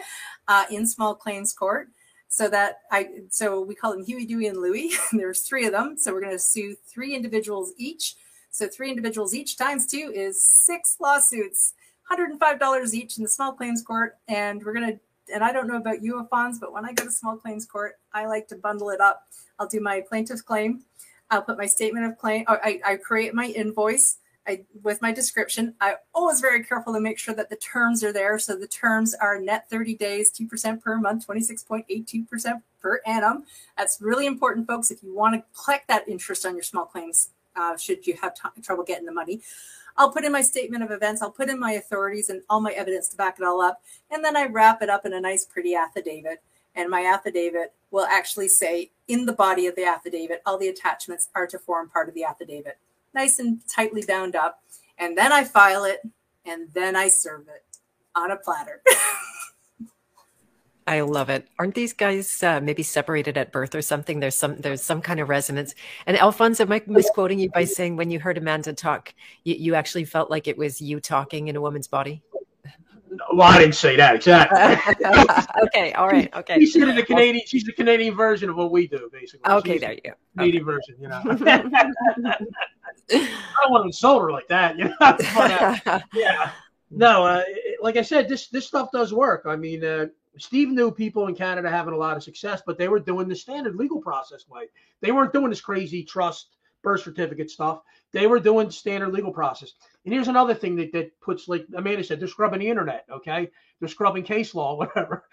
uh, 0.48 0.64
in 0.70 0.86
small 0.86 1.14
claims 1.14 1.52
court. 1.52 1.88
So 2.28 2.48
that 2.48 2.80
I 2.90 3.08
so 3.28 3.60
we 3.60 3.74
call 3.74 3.92
them 3.92 4.04
Huey, 4.04 4.24
Dewey, 4.24 4.46
and 4.46 4.58
Louie. 4.58 4.92
There's 5.12 5.40
three 5.40 5.66
of 5.66 5.72
them. 5.72 5.96
So 5.98 6.12
we're 6.12 6.22
going 6.22 6.32
to 6.32 6.38
sue 6.38 6.76
three 6.86 7.14
individuals 7.14 7.72
each 7.76 8.14
so 8.52 8.68
three 8.68 8.90
individuals 8.90 9.34
each 9.34 9.56
times 9.56 9.86
two 9.86 10.12
is 10.14 10.44
six 10.44 10.98
lawsuits, 11.00 11.72
$105 12.12 12.94
each 12.94 13.16
in 13.16 13.22
the 13.22 13.28
small 13.28 13.52
claims 13.52 13.82
court. 13.82 14.18
And 14.28 14.62
we're 14.62 14.74
going 14.74 14.92
to, 14.92 15.00
and 15.34 15.42
I 15.42 15.52
don't 15.52 15.66
know 15.66 15.78
about 15.78 16.02
you, 16.02 16.18
Alphonse, 16.18 16.58
but 16.58 16.70
when 16.70 16.84
I 16.84 16.92
go 16.92 17.04
to 17.04 17.10
small 17.10 17.36
claims 17.36 17.64
court, 17.64 17.98
I 18.12 18.26
like 18.26 18.48
to 18.48 18.56
bundle 18.56 18.90
it 18.90 19.00
up. 19.00 19.26
I'll 19.58 19.66
do 19.66 19.80
my 19.80 20.02
plaintiff's 20.06 20.42
claim. 20.42 20.84
I'll 21.30 21.40
put 21.40 21.56
my 21.56 21.64
statement 21.64 22.04
of 22.04 22.18
claim. 22.18 22.44
I, 22.46 22.78
I 22.84 22.96
create 22.96 23.32
my 23.32 23.46
invoice. 23.46 24.18
I, 24.46 24.64
with 24.82 25.00
my 25.00 25.12
description, 25.12 25.74
I 25.80 25.94
always 26.14 26.40
very 26.40 26.62
careful 26.62 26.92
to 26.92 27.00
make 27.00 27.18
sure 27.18 27.34
that 27.34 27.48
the 27.48 27.56
terms 27.56 28.04
are 28.04 28.12
there. 28.12 28.38
So 28.38 28.54
the 28.54 28.66
terms 28.66 29.14
are 29.14 29.40
net 29.40 29.70
30 29.70 29.94
days, 29.94 30.30
2% 30.30 30.82
per 30.82 30.98
month, 30.98 31.26
26.82% 31.26 32.62
per 32.82 33.00
annum. 33.06 33.44
That's 33.78 33.98
really 34.02 34.26
important, 34.26 34.66
folks. 34.66 34.90
If 34.90 35.02
you 35.02 35.14
want 35.14 35.36
to 35.36 35.44
collect 35.58 35.88
that 35.88 36.06
interest 36.06 36.44
on 36.44 36.54
your 36.54 36.64
small 36.64 36.84
claims 36.84 37.30
uh, 37.56 37.76
should 37.76 38.06
you 38.06 38.16
have 38.20 38.34
t- 38.34 38.62
trouble 38.62 38.84
getting 38.84 39.06
the 39.06 39.12
money. 39.12 39.40
I'll 39.96 40.10
put 40.10 40.24
in 40.24 40.32
my 40.32 40.42
statement 40.42 40.82
of 40.82 40.90
events, 40.90 41.20
I'll 41.20 41.30
put 41.30 41.50
in 41.50 41.60
my 41.60 41.72
authorities 41.72 42.30
and 42.30 42.42
all 42.48 42.60
my 42.60 42.72
evidence 42.72 43.08
to 43.10 43.16
back 43.16 43.38
it 43.38 43.44
all 43.44 43.60
up. 43.60 43.82
And 44.10 44.24
then 44.24 44.36
I 44.36 44.46
wrap 44.46 44.82
it 44.82 44.88
up 44.88 45.04
in 45.04 45.12
a 45.12 45.20
nice, 45.20 45.44
pretty 45.44 45.74
affidavit. 45.74 46.42
And 46.74 46.88
my 46.88 47.04
affidavit 47.04 47.74
will 47.90 48.06
actually 48.06 48.48
say 48.48 48.90
in 49.08 49.26
the 49.26 49.34
body 49.34 49.66
of 49.66 49.76
the 49.76 49.84
affidavit, 49.84 50.40
all 50.46 50.56
the 50.56 50.68
attachments 50.68 51.28
are 51.34 51.46
to 51.46 51.58
form 51.58 51.90
part 51.90 52.08
of 52.08 52.14
the 52.14 52.24
affidavit. 52.24 52.78
Nice 53.14 53.38
and 53.38 53.60
tightly 53.68 54.02
bound 54.06 54.34
up. 54.34 54.62
And 54.96 55.16
then 55.16 55.32
I 55.32 55.44
file 55.44 55.84
it 55.84 56.00
and 56.46 56.68
then 56.72 56.96
I 56.96 57.08
serve 57.08 57.48
it 57.48 57.64
on 58.14 58.30
a 58.30 58.36
platter. 58.36 58.82
I 60.86 61.00
love 61.02 61.30
it. 61.30 61.46
Aren't 61.58 61.74
these 61.74 61.92
guys 61.92 62.42
uh, 62.42 62.60
maybe 62.60 62.82
separated 62.82 63.36
at 63.36 63.52
birth 63.52 63.74
or 63.74 63.82
something? 63.82 64.20
There's 64.20 64.34
some 64.34 64.56
there's 64.56 64.82
some 64.82 65.00
kind 65.00 65.20
of 65.20 65.28
resonance. 65.28 65.74
And 66.06 66.16
Alphonse, 66.16 66.60
am 66.60 66.72
I 66.72 66.82
misquoting 66.86 67.38
you 67.38 67.50
by 67.50 67.64
saying 67.64 67.96
when 67.96 68.10
you 68.10 68.18
heard 68.18 68.38
Amanda 68.38 68.72
talk, 68.72 69.14
you, 69.44 69.54
you 69.54 69.74
actually 69.74 70.04
felt 70.04 70.30
like 70.30 70.48
it 70.48 70.58
was 70.58 70.80
you 70.80 71.00
talking 71.00 71.48
in 71.48 71.56
a 71.56 71.60
woman's 71.60 71.86
body? 71.86 72.22
well, 73.32 73.48
I 73.48 73.58
didn't 73.58 73.74
say 73.74 73.96
that 73.96 74.16
exactly. 74.16 75.04
okay, 75.64 75.92
all 75.92 76.08
right, 76.08 76.32
okay. 76.34 76.60
She's 76.60 76.72
the 76.74 77.04
Canadian. 77.06 77.44
She's 77.46 77.64
the 77.64 77.72
Canadian 77.72 78.14
version 78.14 78.50
of 78.50 78.56
what 78.56 78.70
we 78.70 78.86
do, 78.86 79.08
basically. 79.12 79.50
Okay, 79.50 79.72
she's 79.72 79.80
there 79.80 79.92
you 79.92 80.00
go. 80.02 80.12
Canadian 80.36 80.62
okay. 80.62 80.72
version, 80.72 80.96
you 81.00 81.08
know. 81.08 81.22
I 83.10 83.62
don't 83.62 83.70
want 83.70 83.82
to 83.82 83.86
insult 83.88 84.22
her 84.22 84.30
like 84.30 84.48
that, 84.48 84.78
you 84.78 84.84
know. 84.84 84.94
But, 85.00 85.86
uh, 85.86 86.00
yeah, 86.14 86.50
no. 86.90 87.26
Uh, 87.26 87.42
like 87.80 87.96
I 87.96 88.02
said, 88.02 88.28
this 88.28 88.48
this 88.48 88.66
stuff 88.66 88.90
does 88.92 89.12
work. 89.12 89.44
I 89.46 89.56
mean, 89.56 89.84
uh, 89.84 90.06
Steve 90.38 90.68
knew 90.68 90.90
people 90.90 91.26
in 91.26 91.34
Canada 91.34 91.68
having 91.68 91.94
a 91.94 91.98
lot 91.98 92.16
of 92.16 92.22
success, 92.22 92.62
but 92.64 92.78
they 92.78 92.88
were 92.88 93.00
doing 93.00 93.28
the 93.28 93.36
standard 93.36 93.76
legal 93.76 94.00
process 94.00 94.48
way. 94.48 94.64
They 95.00 95.12
weren't 95.12 95.32
doing 95.32 95.50
this 95.50 95.60
crazy 95.60 96.02
trust 96.02 96.56
birth 96.82 97.02
certificate 97.02 97.50
stuff. 97.50 97.82
They 98.12 98.26
were 98.26 98.40
doing 98.40 98.70
standard 98.70 99.12
legal 99.12 99.32
process. 99.32 99.72
And 100.04 100.12
here's 100.12 100.28
another 100.28 100.54
thing 100.54 100.76
that, 100.76 100.92
that 100.92 101.18
puts, 101.20 101.48
like 101.48 101.66
Amanda 101.76 102.04
said, 102.04 102.20
they're 102.20 102.28
scrubbing 102.28 102.60
the 102.60 102.68
internet, 102.68 103.06
okay? 103.10 103.50
They're 103.78 103.88
scrubbing 103.88 104.24
case 104.24 104.54
law, 104.54 104.76
whatever. 104.78 105.24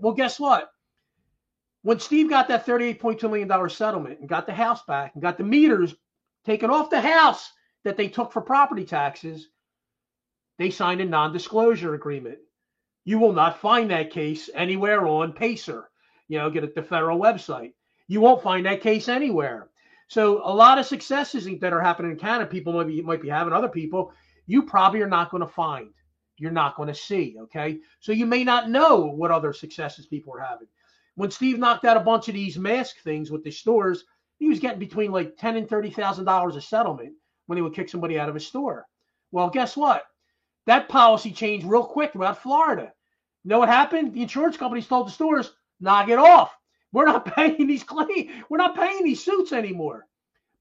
well, 0.00 0.12
guess 0.12 0.38
what? 0.38 0.70
When 1.82 2.00
Steve 2.00 2.28
got 2.28 2.48
that 2.48 2.66
$38.2 2.66 3.22
million 3.22 3.70
settlement 3.70 4.20
and 4.20 4.28
got 4.28 4.46
the 4.46 4.52
house 4.52 4.82
back 4.84 5.12
and 5.14 5.22
got 5.22 5.38
the 5.38 5.44
meters 5.44 5.94
taken 6.44 6.70
off 6.70 6.90
the 6.90 7.00
house 7.00 7.50
that 7.84 7.96
they 7.96 8.08
took 8.08 8.32
for 8.32 8.42
property 8.42 8.84
taxes, 8.84 9.48
they 10.58 10.70
signed 10.70 11.00
a 11.00 11.04
non 11.04 11.32
disclosure 11.32 11.94
agreement. 11.94 12.38
You 13.08 13.18
will 13.18 13.32
not 13.32 13.58
find 13.58 13.90
that 13.90 14.10
case 14.10 14.50
anywhere 14.54 15.06
on 15.06 15.32
Pacer. 15.32 15.88
You 16.28 16.36
know, 16.36 16.50
get 16.50 16.62
at 16.64 16.74
the 16.74 16.82
federal 16.82 17.18
website. 17.18 17.72
You 18.06 18.20
won't 18.20 18.42
find 18.42 18.66
that 18.66 18.82
case 18.82 19.08
anywhere. 19.08 19.70
So 20.08 20.42
a 20.44 20.52
lot 20.52 20.78
of 20.78 20.84
successes 20.84 21.48
that 21.60 21.72
are 21.72 21.80
happening 21.80 22.12
in 22.12 22.18
Canada, 22.18 22.50
people 22.50 22.74
might 22.74 22.86
be 22.86 23.00
might 23.00 23.22
be 23.22 23.30
having 23.30 23.54
other 23.54 23.70
people. 23.70 24.12
You 24.46 24.62
probably 24.62 25.00
are 25.00 25.08
not 25.08 25.30
going 25.30 25.40
to 25.40 25.48
find. 25.48 25.88
You're 26.36 26.50
not 26.50 26.76
going 26.76 26.88
to 26.88 26.94
see. 26.94 27.36
Okay, 27.44 27.78
so 28.00 28.12
you 28.12 28.26
may 28.26 28.44
not 28.44 28.68
know 28.68 29.06
what 29.06 29.30
other 29.30 29.54
successes 29.54 30.06
people 30.06 30.34
are 30.34 30.40
having. 30.40 30.68
when 31.14 31.30
Steve 31.30 31.58
knocked 31.58 31.86
out 31.86 31.96
a 31.96 32.00
bunch 32.00 32.28
of 32.28 32.34
these 32.34 32.58
mask 32.58 32.98
things 32.98 33.30
with 33.30 33.42
the 33.42 33.50
stores, 33.50 34.04
he 34.38 34.48
was 34.48 34.60
getting 34.60 34.78
between 34.78 35.12
like 35.12 35.36
ten 35.38 35.56
and 35.56 35.66
thirty 35.66 35.90
thousand 35.90 36.26
dollars 36.26 36.56
a 36.56 36.60
settlement 36.60 37.14
when 37.46 37.56
he 37.56 37.62
would 37.62 37.74
kick 37.74 37.88
somebody 37.88 38.18
out 38.18 38.28
of 38.28 38.36
a 38.36 38.40
store. 38.40 38.86
Well, 39.32 39.48
guess 39.50 39.78
what? 39.78 40.04
That 40.66 40.90
policy 40.90 41.32
changed 41.32 41.66
real 41.66 41.84
quick 41.84 42.12
throughout 42.12 42.42
Florida. 42.42 42.92
You 43.44 43.50
know 43.50 43.58
what 43.58 43.68
happened? 43.68 44.14
The 44.14 44.22
insurance 44.22 44.56
companies 44.56 44.86
told 44.86 45.06
the 45.06 45.12
stores, 45.12 45.52
knock 45.80 46.08
it 46.08 46.18
off. 46.18 46.56
We're 46.92 47.06
not 47.06 47.26
paying 47.34 47.66
these 47.66 47.84
claim, 47.84 48.30
we're 48.48 48.58
not 48.58 48.76
paying 48.76 49.04
these 49.04 49.24
suits 49.24 49.52
anymore. 49.52 50.06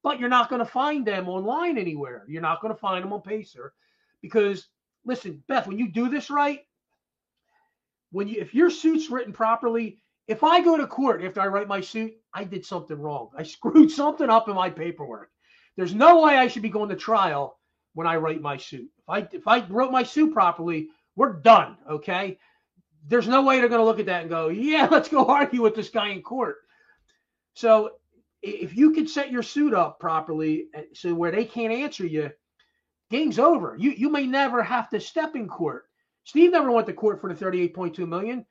But 0.03 0.19
you're 0.19 0.29
not 0.29 0.49
going 0.49 0.59
to 0.59 0.65
find 0.65 1.05
them 1.05 1.27
online 1.27 1.77
anywhere. 1.77 2.23
You're 2.27 2.41
not 2.41 2.61
going 2.61 2.73
to 2.73 2.79
find 2.79 3.03
them 3.03 3.11
on 3.11 3.21
Pacer 3.21 3.73
because 4.21 4.67
listen, 5.05 5.43
Beth, 5.47 5.67
when 5.67 5.79
you 5.79 5.89
do 5.91 6.07
this 6.07 6.29
right, 6.29 6.61
when 8.11 8.27
you 8.27 8.39
if 8.39 8.53
your 8.53 8.69
suit's 8.69 9.09
written 9.09 9.33
properly, 9.33 9.99
if 10.27 10.43
I 10.43 10.61
go 10.61 10.77
to 10.77 10.87
court 10.87 11.23
after 11.23 11.41
I 11.41 11.47
write 11.47 11.67
my 11.67 11.81
suit, 11.81 12.13
I 12.33 12.43
did 12.43 12.65
something 12.65 12.97
wrong. 12.97 13.29
I 13.37 13.43
screwed 13.55 13.91
something 13.91 14.29
up 14.29 14.47
in 14.47 14.55
my 14.55 14.69
paperwork. 14.69 15.31
There's 15.75 15.93
no 15.93 16.23
way 16.23 16.37
I 16.37 16.47
should 16.47 16.63
be 16.63 16.69
going 16.69 16.89
to 16.89 16.95
trial 16.95 17.59
when 17.93 18.07
I 18.07 18.17
write 18.17 18.41
my 18.41 18.57
suit. 18.57 18.89
If 18.99 19.09
I 19.09 19.27
if 19.31 19.47
I 19.47 19.65
wrote 19.67 19.91
my 19.91 20.03
suit 20.03 20.33
properly, 20.33 20.89
we're 21.15 21.33
done. 21.33 21.77
Okay. 21.89 22.37
There's 23.07 23.27
no 23.27 23.43
way 23.43 23.59
they're 23.59 23.69
going 23.69 23.81
to 23.81 23.85
look 23.85 23.99
at 23.99 24.07
that 24.07 24.21
and 24.21 24.29
go, 24.29 24.49
yeah, 24.49 24.87
let's 24.91 25.09
go 25.09 25.25
argue 25.25 25.61
with 25.61 25.75
this 25.75 25.89
guy 25.89 26.09
in 26.09 26.21
court. 26.21 26.57
So 27.53 27.91
if 28.41 28.75
you 28.75 28.91
can 28.91 29.07
set 29.07 29.31
your 29.31 29.43
suit 29.43 29.73
up 29.73 29.99
properly 29.99 30.67
eh, 30.73 30.83
so 30.93 31.13
where 31.13 31.31
they 31.31 31.45
can't 31.45 31.73
answer 31.73 32.05
you, 32.05 32.31
game's 33.09 33.39
over. 33.39 33.75
You 33.79 33.91
you 33.91 34.09
may 34.09 34.27
never 34.27 34.61
have 34.63 34.89
to 34.89 34.99
step 34.99 35.35
in 35.35 35.47
court. 35.47 35.85
Steve 36.23 36.51
never 36.51 36.71
went 36.71 36.87
to 36.87 36.93
court 36.93 37.21
for 37.21 37.33
the 37.33 37.45
38.2 37.45 38.07
million. 38.07 38.45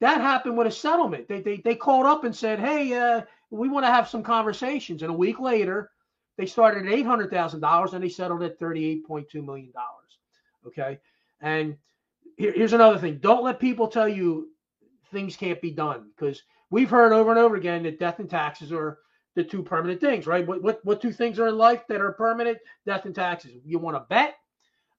That 0.00 0.20
happened 0.20 0.56
with 0.56 0.66
a 0.66 0.70
settlement. 0.70 1.28
They 1.28 1.40
they, 1.42 1.56
they 1.58 1.74
called 1.74 2.06
up 2.06 2.24
and 2.24 2.34
said, 2.34 2.58
"Hey, 2.58 2.92
uh, 2.94 3.22
we 3.50 3.68
want 3.68 3.84
to 3.84 3.92
have 3.92 4.08
some 4.08 4.22
conversations." 4.22 5.02
And 5.02 5.10
a 5.10 5.16
week 5.16 5.38
later, 5.38 5.90
they 6.38 6.46
started 6.46 6.86
at 6.86 6.92
eight 6.92 7.06
hundred 7.06 7.30
thousand 7.30 7.60
dollars 7.60 7.92
and 7.92 8.02
they 8.02 8.08
settled 8.08 8.42
at 8.42 8.58
38.2 8.58 9.44
million 9.44 9.70
dollars. 9.72 10.18
Okay, 10.66 10.98
and 11.40 11.76
here, 12.40 12.52
here's 12.52 12.72
another 12.72 12.98
thing: 12.98 13.18
don't 13.18 13.44
let 13.44 13.60
people 13.60 13.86
tell 13.86 14.08
you 14.08 14.48
things 15.12 15.36
can't 15.36 15.60
be 15.60 15.70
done 15.70 16.10
because 16.16 16.42
we've 16.70 16.90
heard 16.90 17.12
over 17.12 17.30
and 17.30 17.38
over 17.38 17.56
again 17.56 17.82
that 17.82 17.98
death 17.98 18.18
and 18.18 18.30
taxes 18.30 18.72
are 18.72 18.98
the 19.36 19.44
two 19.44 19.62
permanent 19.62 20.00
things, 20.00 20.26
right? 20.26 20.46
What, 20.46 20.62
what 20.62 20.80
what 20.84 21.02
two 21.02 21.12
things 21.12 21.38
are 21.38 21.48
in 21.48 21.58
life 21.58 21.86
that 21.88 22.00
are 22.00 22.12
permanent? 22.12 22.58
Death 22.86 23.04
and 23.04 23.14
taxes. 23.14 23.62
You 23.64 23.78
want 23.78 23.96
to 23.96 24.06
bet? 24.08 24.36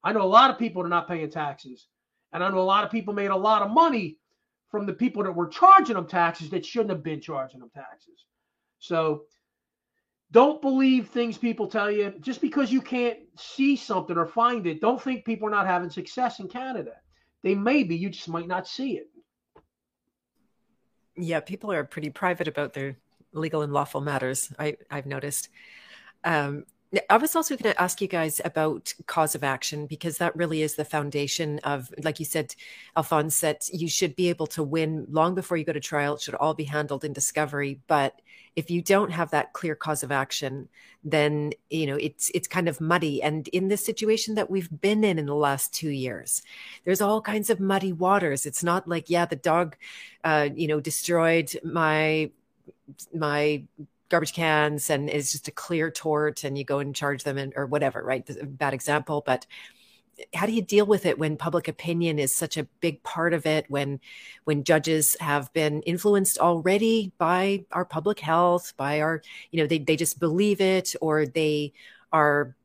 I 0.03 0.13
know 0.13 0.21
a 0.21 0.23
lot 0.23 0.51
of 0.51 0.59
people 0.59 0.83
are 0.83 0.89
not 0.89 1.07
paying 1.07 1.29
taxes, 1.31 1.87
and 2.31 2.43
I 2.43 2.49
know 2.49 2.59
a 2.59 2.61
lot 2.61 2.83
of 2.83 2.91
people 2.91 3.13
made 3.13 3.31
a 3.31 3.35
lot 3.35 3.63
of 3.63 3.71
money 3.71 4.19
from 4.69 4.85
the 4.85 4.93
people 4.93 5.23
that 5.23 5.31
were 5.31 5.47
charging 5.47 5.95
them 5.95 6.07
taxes 6.07 6.49
that 6.51 6.65
shouldn't 6.65 6.91
have 6.91 7.03
been 7.03 7.21
charging 7.21 7.59
them 7.59 7.71
taxes. 7.73 8.25
So 8.77 9.23
don't 10.31 10.61
believe 10.61 11.09
things 11.09 11.37
people 11.37 11.67
tell 11.67 11.91
you 11.91 12.13
just 12.21 12.39
because 12.39 12.71
you 12.71 12.81
can't 12.81 13.17
see 13.35 13.75
something 13.75 14.15
or 14.15 14.27
find 14.27 14.65
it. 14.67 14.79
Don't 14.79 15.01
think 15.01 15.25
people 15.25 15.47
are 15.47 15.51
not 15.51 15.65
having 15.65 15.89
success 15.89 16.39
in 16.39 16.47
Canada. 16.47 16.93
They 17.43 17.55
may 17.55 17.83
be, 17.83 17.95
you 17.95 18.09
just 18.09 18.27
might 18.29 18.47
not 18.47 18.67
see 18.67 18.97
it. 18.97 19.07
Yeah, 21.15 21.39
people 21.39 21.71
are 21.71 21.83
pretty 21.83 22.09
private 22.09 22.47
about 22.47 22.73
their 22.73 22.97
legal 23.33 23.61
and 23.61 23.73
lawful 23.73 24.01
matters. 24.01 24.51
I, 24.59 24.77
I've 24.89 25.05
noticed. 25.05 25.49
Um, 26.23 26.65
I 27.09 27.17
was 27.17 27.35
also 27.37 27.55
going 27.55 27.73
to 27.73 27.81
ask 27.81 28.01
you 28.01 28.07
guys 28.07 28.41
about 28.43 28.93
cause 29.05 29.33
of 29.33 29.45
action 29.45 29.87
because 29.87 30.17
that 30.17 30.35
really 30.35 30.61
is 30.61 30.75
the 30.75 30.83
foundation 30.83 31.59
of, 31.59 31.89
like 32.03 32.19
you 32.19 32.25
said, 32.25 32.53
Alphonse, 32.97 33.39
that 33.39 33.69
you 33.71 33.87
should 33.87 34.13
be 34.15 34.27
able 34.27 34.47
to 34.47 34.61
win 34.61 35.07
long 35.09 35.33
before 35.33 35.55
you 35.55 35.63
go 35.63 35.71
to 35.71 35.79
trial. 35.79 36.15
It 36.15 36.21
should 36.21 36.35
all 36.35 36.53
be 36.53 36.65
handled 36.65 37.05
in 37.05 37.13
discovery. 37.13 37.79
But 37.87 38.21
if 38.57 38.69
you 38.69 38.81
don't 38.81 39.11
have 39.11 39.31
that 39.31 39.53
clear 39.53 39.73
cause 39.73 40.03
of 40.03 40.11
action, 40.11 40.67
then 41.03 41.53
you 41.69 41.87
know 41.87 41.95
it's 41.95 42.29
it's 42.33 42.47
kind 42.47 42.67
of 42.67 42.81
muddy. 42.81 43.23
And 43.23 43.47
in 43.49 43.69
this 43.69 43.85
situation 43.85 44.35
that 44.35 44.51
we've 44.51 44.69
been 44.81 45.05
in 45.05 45.17
in 45.17 45.25
the 45.27 45.35
last 45.35 45.73
two 45.73 45.89
years, 45.89 46.41
there's 46.83 47.01
all 47.01 47.21
kinds 47.21 47.49
of 47.49 47.61
muddy 47.61 47.93
waters. 47.93 48.45
It's 48.45 48.63
not 48.63 48.87
like 48.87 49.09
yeah, 49.09 49.25
the 49.25 49.37
dog, 49.37 49.77
uh, 50.25 50.49
you 50.53 50.67
know, 50.67 50.81
destroyed 50.81 51.57
my 51.63 52.31
my 53.13 53.63
garbage 54.11 54.33
cans 54.33 54.89
and 54.89 55.09
is 55.09 55.31
just 55.31 55.47
a 55.47 55.51
clear 55.51 55.89
tort 55.89 56.43
and 56.43 56.57
you 56.57 56.63
go 56.63 56.79
and 56.79 56.95
charge 56.95 57.23
them 57.23 57.37
and, 57.37 57.53
or 57.55 57.65
whatever, 57.65 58.03
right? 58.03 58.29
Bad 58.57 58.73
example, 58.73 59.23
but 59.25 59.47
eh, 60.19 60.25
how 60.35 60.45
do 60.45 60.51
you 60.51 60.61
deal 60.61 60.85
with 60.85 61.05
it 61.05 61.17
when 61.17 61.37
public 61.37 61.67
opinion 61.67 62.19
is 62.19 62.35
such 62.35 62.57
a 62.57 62.65
big 62.81 63.01
part 63.03 63.33
of 63.33 63.45
it 63.45 63.65
when 63.69 63.99
when 64.43 64.63
judges 64.63 65.15
have 65.19 65.51
been 65.53 65.81
influenced 65.83 66.37
already 66.37 67.11
by 67.17 67.65
our 67.71 67.85
public 67.85 68.19
health 68.19 68.73
by 68.77 69.01
our 69.01 69.21
you 69.51 69.59
know 69.59 69.67
they, 69.67 69.79
they 69.79 69.95
just 69.95 70.19
believe 70.19 70.61
it 70.61 70.93
or 71.01 71.25
they 71.25 71.73
are 72.11 72.55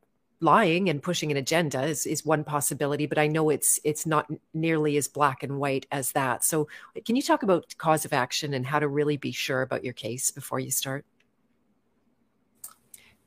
lying 0.41 0.91
and 0.91 1.03
pushing 1.03 1.31
an 1.31 1.37
agenda 1.39 1.83
is, 1.85 2.05
is 2.05 2.27
one 2.27 2.45
possibility 2.45 3.07
but 3.07 3.17
i 3.17 3.27
know 3.27 3.49
it's 3.49 3.81
it's 3.85 4.05
not 4.05 4.31
nearly 4.53 4.99
as 4.99 5.09
black 5.09 5.43
and 5.43 5.59
white 5.59 5.87
as 5.91 6.13
that 6.13 6.45
so 6.45 6.69
can 7.07 7.17
you 7.17 7.23
talk 7.23 7.43
about 7.43 7.75
cause 7.79 8.05
of 8.05 8.13
action 8.13 8.53
and 8.53 8.67
how 8.67 8.79
to 8.79 8.89
really 8.89 9.17
be 9.17 9.33
sure 9.33 9.63
about 9.63 9.83
your 9.83 9.95
case 9.95 10.31
before 10.31 10.61
you 10.61 10.71
start 10.71 11.07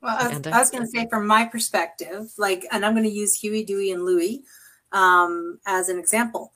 well, 0.02 0.18
I 0.18 0.28
was, 0.30 0.42
was 0.46 0.72
going 0.72 0.84
to 0.84 0.90
say, 0.90 1.08
from 1.10 1.28
my 1.28 1.46
perspective, 1.46 2.32
like, 2.38 2.66
and 2.72 2.86
I'm 2.86 2.94
going 2.94 3.04
to 3.04 3.10
use 3.10 3.36
Huey, 3.36 3.64
Dewey, 3.64 3.92
and 3.92 4.04
Louie 4.04 4.44
um, 4.92 5.60
as 5.66 5.90
an 5.90 6.00
example. 6.00 6.54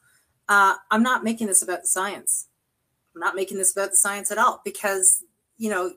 Uh, 0.48 0.76
I'm 0.92 1.04
not 1.04 1.24
making 1.24 1.48
this 1.48 1.62
about 1.62 1.82
the 1.82 1.88
science. 1.88 2.48
I'm 3.16 3.22
not 3.22 3.36
making 3.36 3.58
this 3.58 3.72
about 3.72 3.92
the 3.92 3.98
science 3.98 4.32
at 4.32 4.38
all 4.38 4.62
because, 4.66 5.24
you 5.58 5.70
know, 5.70 5.94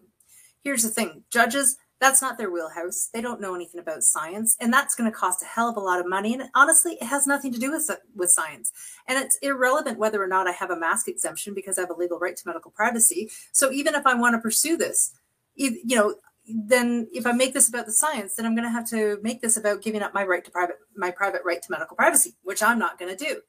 here's 0.62 0.82
the 0.82 0.88
thing 0.88 1.22
judges, 1.30 1.76
that's 1.98 2.20
not 2.20 2.36
their 2.36 2.50
wheelhouse. 2.50 3.08
They 3.12 3.22
don't 3.22 3.40
know 3.40 3.54
anything 3.54 3.80
about 3.80 4.02
science, 4.02 4.56
and 4.60 4.72
that's 4.72 4.94
going 4.94 5.10
to 5.10 5.16
cost 5.16 5.42
a 5.42 5.46
hell 5.46 5.68
of 5.68 5.76
a 5.76 5.80
lot 5.80 5.98
of 5.98 6.06
money. 6.06 6.34
And 6.34 6.44
honestly, 6.54 6.98
it 7.00 7.06
has 7.06 7.26
nothing 7.26 7.52
to 7.52 7.58
do 7.58 7.72
with 7.72 7.90
with 8.14 8.30
science, 8.30 8.70
and 9.08 9.18
it's 9.18 9.38
irrelevant 9.40 9.98
whether 9.98 10.22
or 10.22 10.26
not 10.26 10.46
I 10.46 10.52
have 10.52 10.70
a 10.70 10.78
mask 10.78 11.08
exemption 11.08 11.54
because 11.54 11.78
I 11.78 11.82
have 11.82 11.90
a 11.90 11.94
legal 11.94 12.18
right 12.18 12.36
to 12.36 12.42
medical 12.46 12.70
privacy. 12.70 13.30
So 13.52 13.72
even 13.72 13.94
if 13.94 14.06
I 14.06 14.14
want 14.14 14.34
to 14.34 14.40
pursue 14.40 14.76
this, 14.76 15.12
you 15.54 15.96
know, 15.96 16.16
then 16.48 17.08
if 17.12 17.26
I 17.26 17.32
make 17.32 17.54
this 17.54 17.68
about 17.68 17.86
the 17.86 17.92
science, 17.92 18.36
then 18.36 18.46
I'm 18.46 18.54
going 18.54 18.64
to 18.64 18.70
have 18.70 18.88
to 18.90 19.18
make 19.22 19.40
this 19.40 19.56
about 19.56 19.82
giving 19.82 20.02
up 20.02 20.14
my 20.14 20.24
right 20.24 20.44
to 20.44 20.50
private 20.50 20.76
my 20.96 21.10
private 21.10 21.42
right 21.44 21.60
to 21.60 21.70
medical 21.70 21.96
privacy, 21.96 22.34
which 22.42 22.62
I'm 22.62 22.78
not 22.78 22.98
going 22.98 23.14
to 23.14 23.24
do. 23.24 23.40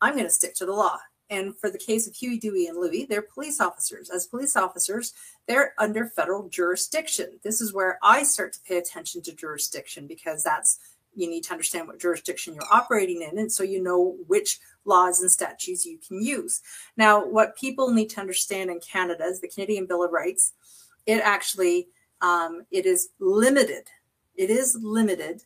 I'm 0.00 0.14
going 0.14 0.26
to 0.26 0.30
stick 0.30 0.54
to 0.56 0.66
the 0.66 0.72
law. 0.72 0.98
And 1.30 1.56
for 1.58 1.70
the 1.70 1.78
case 1.78 2.08
of 2.08 2.14
Huey, 2.14 2.38
Dewey, 2.38 2.66
and 2.66 2.78
Louie, 2.78 3.04
they're 3.04 3.20
police 3.20 3.60
officers. 3.60 4.08
As 4.08 4.26
police 4.26 4.56
officers, 4.56 5.12
they're 5.46 5.74
under 5.78 6.06
federal 6.06 6.48
jurisdiction. 6.48 7.38
This 7.44 7.60
is 7.60 7.74
where 7.74 7.98
I 8.02 8.22
start 8.22 8.54
to 8.54 8.60
pay 8.66 8.78
attention 8.78 9.20
to 9.22 9.34
jurisdiction 9.34 10.06
because 10.06 10.42
that's 10.42 10.78
you 11.14 11.28
need 11.28 11.42
to 11.44 11.52
understand 11.52 11.86
what 11.86 12.00
jurisdiction 12.00 12.54
you're 12.54 12.72
operating 12.72 13.22
in, 13.22 13.38
and 13.38 13.50
so 13.50 13.62
you 13.62 13.82
know 13.82 14.16
which 14.26 14.60
laws 14.84 15.20
and 15.20 15.30
statutes 15.30 15.84
you 15.84 15.98
can 16.06 16.22
use. 16.22 16.62
Now, 16.96 17.26
what 17.26 17.56
people 17.56 17.92
need 17.92 18.08
to 18.10 18.20
understand 18.20 18.70
in 18.70 18.80
Canada 18.80 19.24
is 19.24 19.40
the 19.40 19.48
Canadian 19.48 19.86
Bill 19.86 20.04
of 20.04 20.12
Rights. 20.12 20.52
It 21.06 21.20
actually 21.22 21.88
um, 22.20 22.64
it 22.70 22.86
is 22.86 23.10
limited. 23.18 23.84
It 24.36 24.50
is 24.50 24.78
limited 24.80 25.42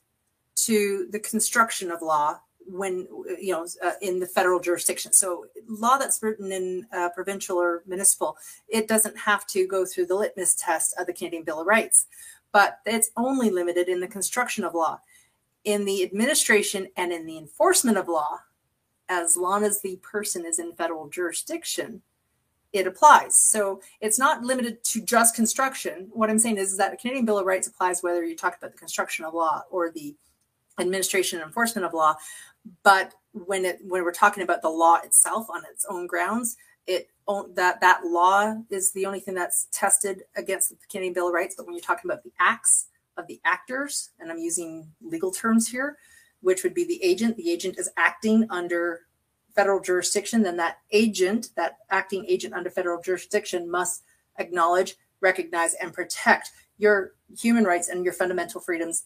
to 0.57 1.09
the 1.11 1.21
construction 1.21 1.91
of 1.91 2.03
law 2.03 2.41
when 2.67 3.09
you 3.41 3.53
know 3.53 3.67
uh, 3.83 3.93
in 4.01 4.21
the 4.21 4.27
federal 4.27 4.61
jurisdiction. 4.61 5.13
So 5.13 5.47
law 5.67 5.99
that's 5.99 6.23
written 6.23 6.53
in 6.53 6.87
uh, 6.93 7.11
provincial 7.11 7.59
or 7.59 7.83
municipal, 7.87 8.37
it 8.69 8.89
doesn't 8.89 9.17
have 9.19 9.47
to 9.49 9.67
go 9.67 9.85
through 9.85 10.07
the 10.07 10.15
litmus 10.15 10.55
test 10.55 10.95
of 10.99 11.07
the 11.07 11.13
Canadian 11.13 11.45
Bill 11.45 11.61
of 11.61 11.67
Rights, 11.67 12.07
but 12.53 12.79
it's 12.87 13.11
only 13.17 13.51
limited 13.51 13.89
in 13.89 14.01
the 14.01 14.09
construction 14.09 14.65
of 14.65 14.75
law. 14.75 15.01
In 15.65 15.85
the 15.85 16.03
administration 16.03 16.89
and 16.97 17.13
in 17.13 17.25
the 17.25 17.39
enforcement 17.39 17.97
of 17.97 18.09
law, 18.09 18.41
as 19.09 19.37
long 19.37 19.65
as 19.65 19.81
the 19.81 19.97
person 19.97 20.45
is 20.45 20.59
in 20.59 20.73
federal 20.73 21.09
jurisdiction, 21.09 22.03
it 22.73 22.87
applies. 22.87 23.37
So 23.37 23.81
it's 24.01 24.19
not 24.19 24.43
limited 24.43 24.83
to 24.85 25.03
just 25.03 25.35
construction. 25.35 26.09
What 26.13 26.31
I'm 26.31 26.39
saying 26.39 26.57
is, 26.57 26.73
is 26.73 26.79
that 26.79 26.91
the 26.91 26.97
Canadian 26.97 27.27
Bill 27.27 27.39
of 27.39 27.47
Rights 27.47 27.69
applies 27.69 28.03
whether 28.03 28.25
you 28.25 28.37
talk 28.37 28.57
about 28.57 28.73
the 28.73 28.79
construction 28.79 29.25
of 29.25 29.35
law 29.35 29.63
or 29.71 29.91
the 29.91 30.17
administration 30.79 31.39
and 31.39 31.47
enforcement 31.47 31.85
of 31.85 31.93
law. 31.93 32.15
But 32.83 33.15
when 33.33 33.65
it 33.65 33.79
when 33.87 34.05
we're 34.05 34.13
talking 34.13 34.43
about 34.43 34.63
the 34.63 34.71
law 34.71 34.97
itself 35.03 35.49
on 35.51 35.63
its 35.71 35.85
own 35.89 36.07
grounds, 36.07 36.57
it 36.87 37.09
that 37.55 37.81
that 37.81 38.05
law 38.05 38.55
is 38.71 38.93
the 38.93 39.07
only 39.07 39.21
thing 39.21 39.35
that's 39.35 39.69
tested 39.73 40.23
against 40.37 40.71
the 40.71 40.77
Canadian 40.91 41.15
Bill 41.15 41.29
of 41.29 41.35
Rights. 41.35 41.55
But 41.57 41.67
when 41.67 41.75
you're 41.75 41.83
talking 41.83 42.11
about 42.11 42.23
the 42.23 42.33
acts 42.39 42.87
of 43.17 43.27
the 43.27 43.41
actors, 43.45 44.11
and 44.19 44.31
I'm 44.31 44.39
using 44.39 44.89
legal 45.03 45.31
terms 45.31 45.69
here, 45.69 45.99
which 46.41 46.63
would 46.63 46.75
be 46.75 46.85
the 46.85 47.03
agent, 47.03 47.37
the 47.37 47.51
agent 47.51 47.79
is 47.79 47.91
acting 47.97 48.47
under 48.51 49.03
federal 49.55 49.81
jurisdiction, 49.81 50.43
then 50.43 50.57
that 50.57 50.79
agent, 50.91 51.51
that 51.57 51.79
acting 51.91 52.25
agent 52.27 52.55
under 52.55 52.71
federal 52.71 53.01
jurisdiction, 53.01 53.71
must 53.71 54.03
acknowledge, 54.39 54.97
recognize, 55.21 55.75
and 55.75 55.93
protect 55.93 56.51
your 56.79 57.13
human 57.39 57.65
rights 57.65 57.89
and 57.89 58.05
your 58.05 58.15
fundamental 58.15 58.61
freedoms 58.61 59.05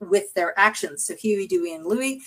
with 0.00 0.32
their 0.34 0.58
actions. 0.58 1.04
So 1.04 1.14
Huey, 1.16 1.46
Dewey, 1.46 1.74
and 1.74 1.86
Louie, 1.86 2.22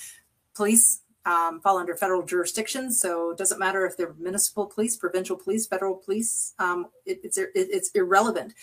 police 0.56 1.02
um, 1.26 1.62
fall 1.62 1.78
under 1.78 1.96
federal 1.96 2.24
jurisdiction. 2.24 2.92
So 2.92 3.32
it 3.32 3.38
doesn't 3.38 3.60
matter 3.60 3.86
if 3.86 3.96
they're 3.96 4.16
municipal 4.20 4.66
police, 4.66 4.98
provincial 4.98 5.38
police, 5.38 5.68
federal 5.68 5.96
police. 5.96 6.54
Um, 6.60 6.88
it, 7.06 7.20
it's 7.24 7.38
it, 7.38 7.52
it's 7.54 7.92
irrelevant. 7.92 8.54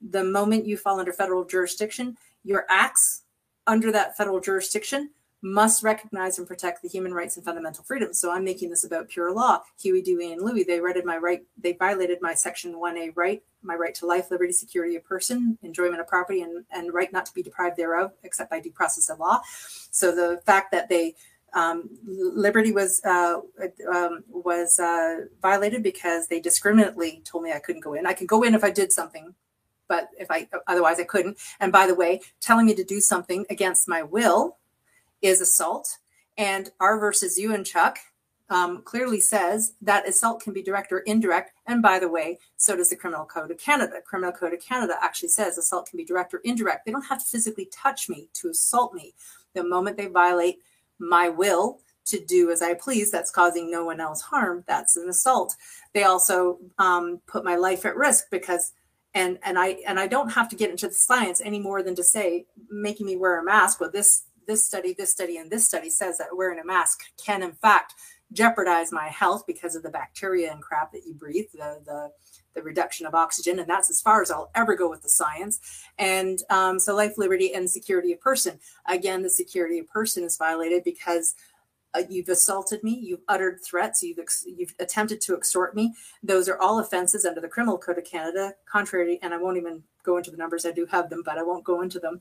The 0.00 0.24
moment 0.24 0.66
you 0.66 0.76
fall 0.76 1.00
under 1.00 1.12
federal 1.12 1.44
jurisdiction, 1.44 2.16
your 2.44 2.66
acts 2.68 3.22
under 3.66 3.90
that 3.92 4.16
federal 4.16 4.40
jurisdiction 4.40 5.10
must 5.44 5.82
recognize 5.82 6.38
and 6.38 6.48
protect 6.48 6.80
the 6.80 6.88
human 6.88 7.12
rights 7.12 7.36
and 7.36 7.44
fundamental 7.44 7.84
freedoms. 7.84 8.18
So 8.18 8.32
I'm 8.32 8.44
making 8.44 8.70
this 8.70 8.84
about 8.84 9.10
pure 9.10 9.30
law. 9.30 9.60
Huey, 9.78 10.00
Dewey, 10.00 10.32
and 10.32 10.40
Louie, 10.40 10.64
they 10.64 10.80
raided 10.80 11.04
my 11.04 11.18
right, 11.18 11.42
they 11.60 11.74
violated 11.74 12.18
my 12.22 12.32
section 12.32 12.74
1A 12.74 13.12
right, 13.14 13.42
my 13.62 13.74
right 13.74 13.94
to 13.96 14.06
life, 14.06 14.30
liberty, 14.30 14.54
security 14.54 14.96
of 14.96 15.04
person, 15.04 15.58
enjoyment 15.62 16.00
of 16.00 16.08
property, 16.08 16.40
and, 16.40 16.64
and 16.72 16.94
right 16.94 17.12
not 17.12 17.26
to 17.26 17.34
be 17.34 17.42
deprived 17.42 17.76
thereof, 17.76 18.12
except 18.22 18.48
by 18.48 18.58
due 18.58 18.70
process 18.70 19.10
of 19.10 19.18
law. 19.20 19.38
So 19.90 20.14
the 20.14 20.40
fact 20.46 20.72
that 20.72 20.88
they 20.88 21.14
um, 21.52 21.90
liberty 22.06 22.72
was 22.72 23.02
uh, 23.04 23.40
um, 23.92 24.24
was 24.28 24.80
uh, 24.80 25.26
violated 25.42 25.82
because 25.82 26.26
they 26.26 26.40
discriminately 26.40 27.20
told 27.24 27.44
me 27.44 27.52
I 27.52 27.60
couldn't 27.60 27.84
go 27.84 27.92
in. 27.92 28.06
I 28.06 28.14
could 28.14 28.26
go 28.26 28.42
in 28.42 28.54
if 28.54 28.64
I 28.64 28.70
did 28.70 28.92
something, 28.92 29.34
but 29.88 30.08
if 30.18 30.30
I 30.30 30.48
otherwise 30.66 30.98
I 30.98 31.04
couldn't. 31.04 31.38
And 31.60 31.70
by 31.70 31.86
the 31.86 31.94
way, 31.94 32.22
telling 32.40 32.66
me 32.66 32.74
to 32.74 32.82
do 32.82 33.00
something 33.00 33.44
against 33.50 33.88
my 33.88 34.02
will 34.02 34.56
is 35.24 35.40
assault. 35.40 35.88
And 36.36 36.70
R 36.80 36.98
versus 36.98 37.38
Ewanchuk 37.40 37.96
um, 38.50 38.82
clearly 38.82 39.20
says 39.20 39.74
that 39.80 40.06
assault 40.06 40.42
can 40.42 40.52
be 40.52 40.62
direct 40.62 40.92
or 40.92 40.98
indirect. 41.00 41.52
And 41.66 41.80
by 41.80 41.98
the 41.98 42.08
way, 42.08 42.38
so 42.56 42.76
does 42.76 42.90
the 42.90 42.96
Criminal 42.96 43.24
Code 43.24 43.50
of 43.50 43.58
Canada. 43.58 44.00
Criminal 44.04 44.32
Code 44.32 44.52
of 44.52 44.60
Canada 44.60 44.94
actually 45.00 45.30
says 45.30 45.56
assault 45.56 45.88
can 45.88 45.96
be 45.96 46.04
direct 46.04 46.34
or 46.34 46.40
indirect. 46.44 46.84
They 46.84 46.92
don't 46.92 47.06
have 47.06 47.20
to 47.20 47.26
physically 47.26 47.68
touch 47.72 48.08
me 48.08 48.28
to 48.34 48.50
assault 48.50 48.92
me. 48.92 49.14
The 49.54 49.64
moment 49.64 49.96
they 49.96 50.06
violate 50.06 50.58
my 50.98 51.28
will 51.28 51.80
to 52.06 52.22
do 52.22 52.50
as 52.50 52.60
I 52.60 52.74
please, 52.74 53.10
that's 53.10 53.30
causing 53.30 53.70
no 53.70 53.84
one 53.84 53.98
else 53.98 54.20
harm, 54.20 54.62
that's 54.66 54.96
an 54.96 55.08
assault. 55.08 55.56
They 55.94 56.02
also 56.02 56.58
um, 56.78 57.22
put 57.26 57.44
my 57.44 57.56
life 57.56 57.86
at 57.86 57.96
risk 57.96 58.26
because 58.30 58.72
and 59.14 59.38
and 59.42 59.58
I 59.58 59.78
and 59.86 59.98
I 59.98 60.06
don't 60.06 60.32
have 60.32 60.48
to 60.50 60.56
get 60.56 60.70
into 60.70 60.88
the 60.88 60.94
science 60.94 61.40
any 61.42 61.60
more 61.60 61.82
than 61.82 61.94
to 61.94 62.04
say 62.04 62.46
making 62.68 63.06
me 63.06 63.16
wear 63.16 63.38
a 63.38 63.44
mask. 63.44 63.80
Well, 63.80 63.90
this 63.90 64.24
this 64.46 64.66
study, 64.66 64.94
this 64.96 65.10
study, 65.10 65.36
and 65.36 65.50
this 65.50 65.66
study 65.66 65.90
says 65.90 66.18
that 66.18 66.28
wearing 66.36 66.58
a 66.58 66.64
mask 66.64 67.00
can, 67.22 67.42
in 67.42 67.52
fact, 67.52 67.94
jeopardize 68.32 68.92
my 68.92 69.08
health 69.08 69.44
because 69.46 69.76
of 69.76 69.82
the 69.82 69.90
bacteria 69.90 70.50
and 70.50 70.62
crap 70.62 70.92
that 70.92 71.06
you 71.06 71.14
breathe, 71.14 71.46
the, 71.52 71.80
the, 71.84 72.10
the 72.54 72.62
reduction 72.62 73.06
of 73.06 73.14
oxygen. 73.14 73.58
And 73.58 73.68
that's 73.68 73.90
as 73.90 74.00
far 74.00 74.22
as 74.22 74.30
I'll 74.30 74.50
ever 74.54 74.74
go 74.74 74.90
with 74.90 75.02
the 75.02 75.08
science. 75.08 75.60
And 75.98 76.40
um, 76.50 76.78
so, 76.78 76.94
life, 76.94 77.16
liberty, 77.16 77.54
and 77.54 77.70
security 77.70 78.12
of 78.12 78.20
person. 78.20 78.58
Again, 78.86 79.22
the 79.22 79.30
security 79.30 79.78
of 79.78 79.88
person 79.88 80.24
is 80.24 80.36
violated 80.36 80.82
because 80.84 81.34
uh, 81.94 82.02
you've 82.08 82.28
assaulted 82.28 82.82
me, 82.82 82.90
you've 82.90 83.22
uttered 83.28 83.60
threats, 83.62 84.02
you've 84.02 84.18
you've 84.46 84.74
attempted 84.80 85.20
to 85.20 85.34
extort 85.34 85.76
me. 85.76 85.94
Those 86.22 86.48
are 86.48 86.58
all 86.60 86.80
offenses 86.80 87.24
under 87.24 87.40
the 87.40 87.48
Criminal 87.48 87.78
Code 87.78 87.98
of 87.98 88.04
Canada, 88.04 88.54
contrary. 88.66 89.20
And 89.22 89.32
I 89.32 89.38
won't 89.38 89.58
even 89.58 89.82
go 90.02 90.16
into 90.16 90.30
the 90.30 90.36
numbers. 90.36 90.66
I 90.66 90.72
do 90.72 90.86
have 90.86 91.08
them, 91.08 91.22
but 91.24 91.38
I 91.38 91.42
won't 91.42 91.64
go 91.64 91.82
into 91.82 92.00
them. 92.00 92.20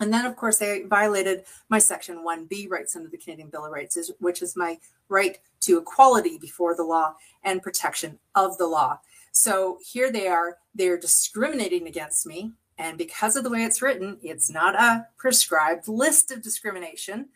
And 0.00 0.12
then, 0.12 0.24
of 0.24 0.34
course, 0.34 0.56
they 0.56 0.82
violated 0.82 1.44
my 1.68 1.78
Section 1.78 2.24
1B 2.26 2.70
rights 2.70 2.96
under 2.96 3.08
the 3.08 3.18
Canadian 3.18 3.50
Bill 3.50 3.66
of 3.66 3.72
Rights, 3.72 4.10
which 4.18 4.40
is 4.40 4.56
my 4.56 4.78
right 5.10 5.38
to 5.60 5.78
equality 5.78 6.38
before 6.38 6.74
the 6.74 6.84
law 6.84 7.16
and 7.44 7.62
protection 7.62 8.18
of 8.34 8.56
the 8.56 8.66
law. 8.66 9.00
So 9.32 9.78
here 9.86 10.10
they 10.10 10.26
are, 10.26 10.56
they're 10.74 10.98
discriminating 10.98 11.86
against 11.86 12.26
me. 12.26 12.52
And 12.78 12.96
because 12.96 13.36
of 13.36 13.44
the 13.44 13.50
way 13.50 13.64
it's 13.64 13.82
written, 13.82 14.16
it's 14.22 14.50
not 14.50 14.74
a 14.74 15.06
prescribed 15.18 15.86
list 15.86 16.30
of 16.30 16.42
discrimination. 16.42 17.28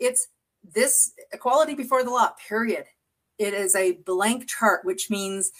It's 0.00 0.28
this 0.74 1.12
equality 1.32 1.74
before 1.74 2.02
the 2.02 2.10
law, 2.10 2.32
period. 2.48 2.86
It 3.38 3.54
is 3.54 3.76
a 3.76 3.92
blank 3.92 4.48
chart, 4.48 4.84
which 4.84 5.08
means 5.08 5.52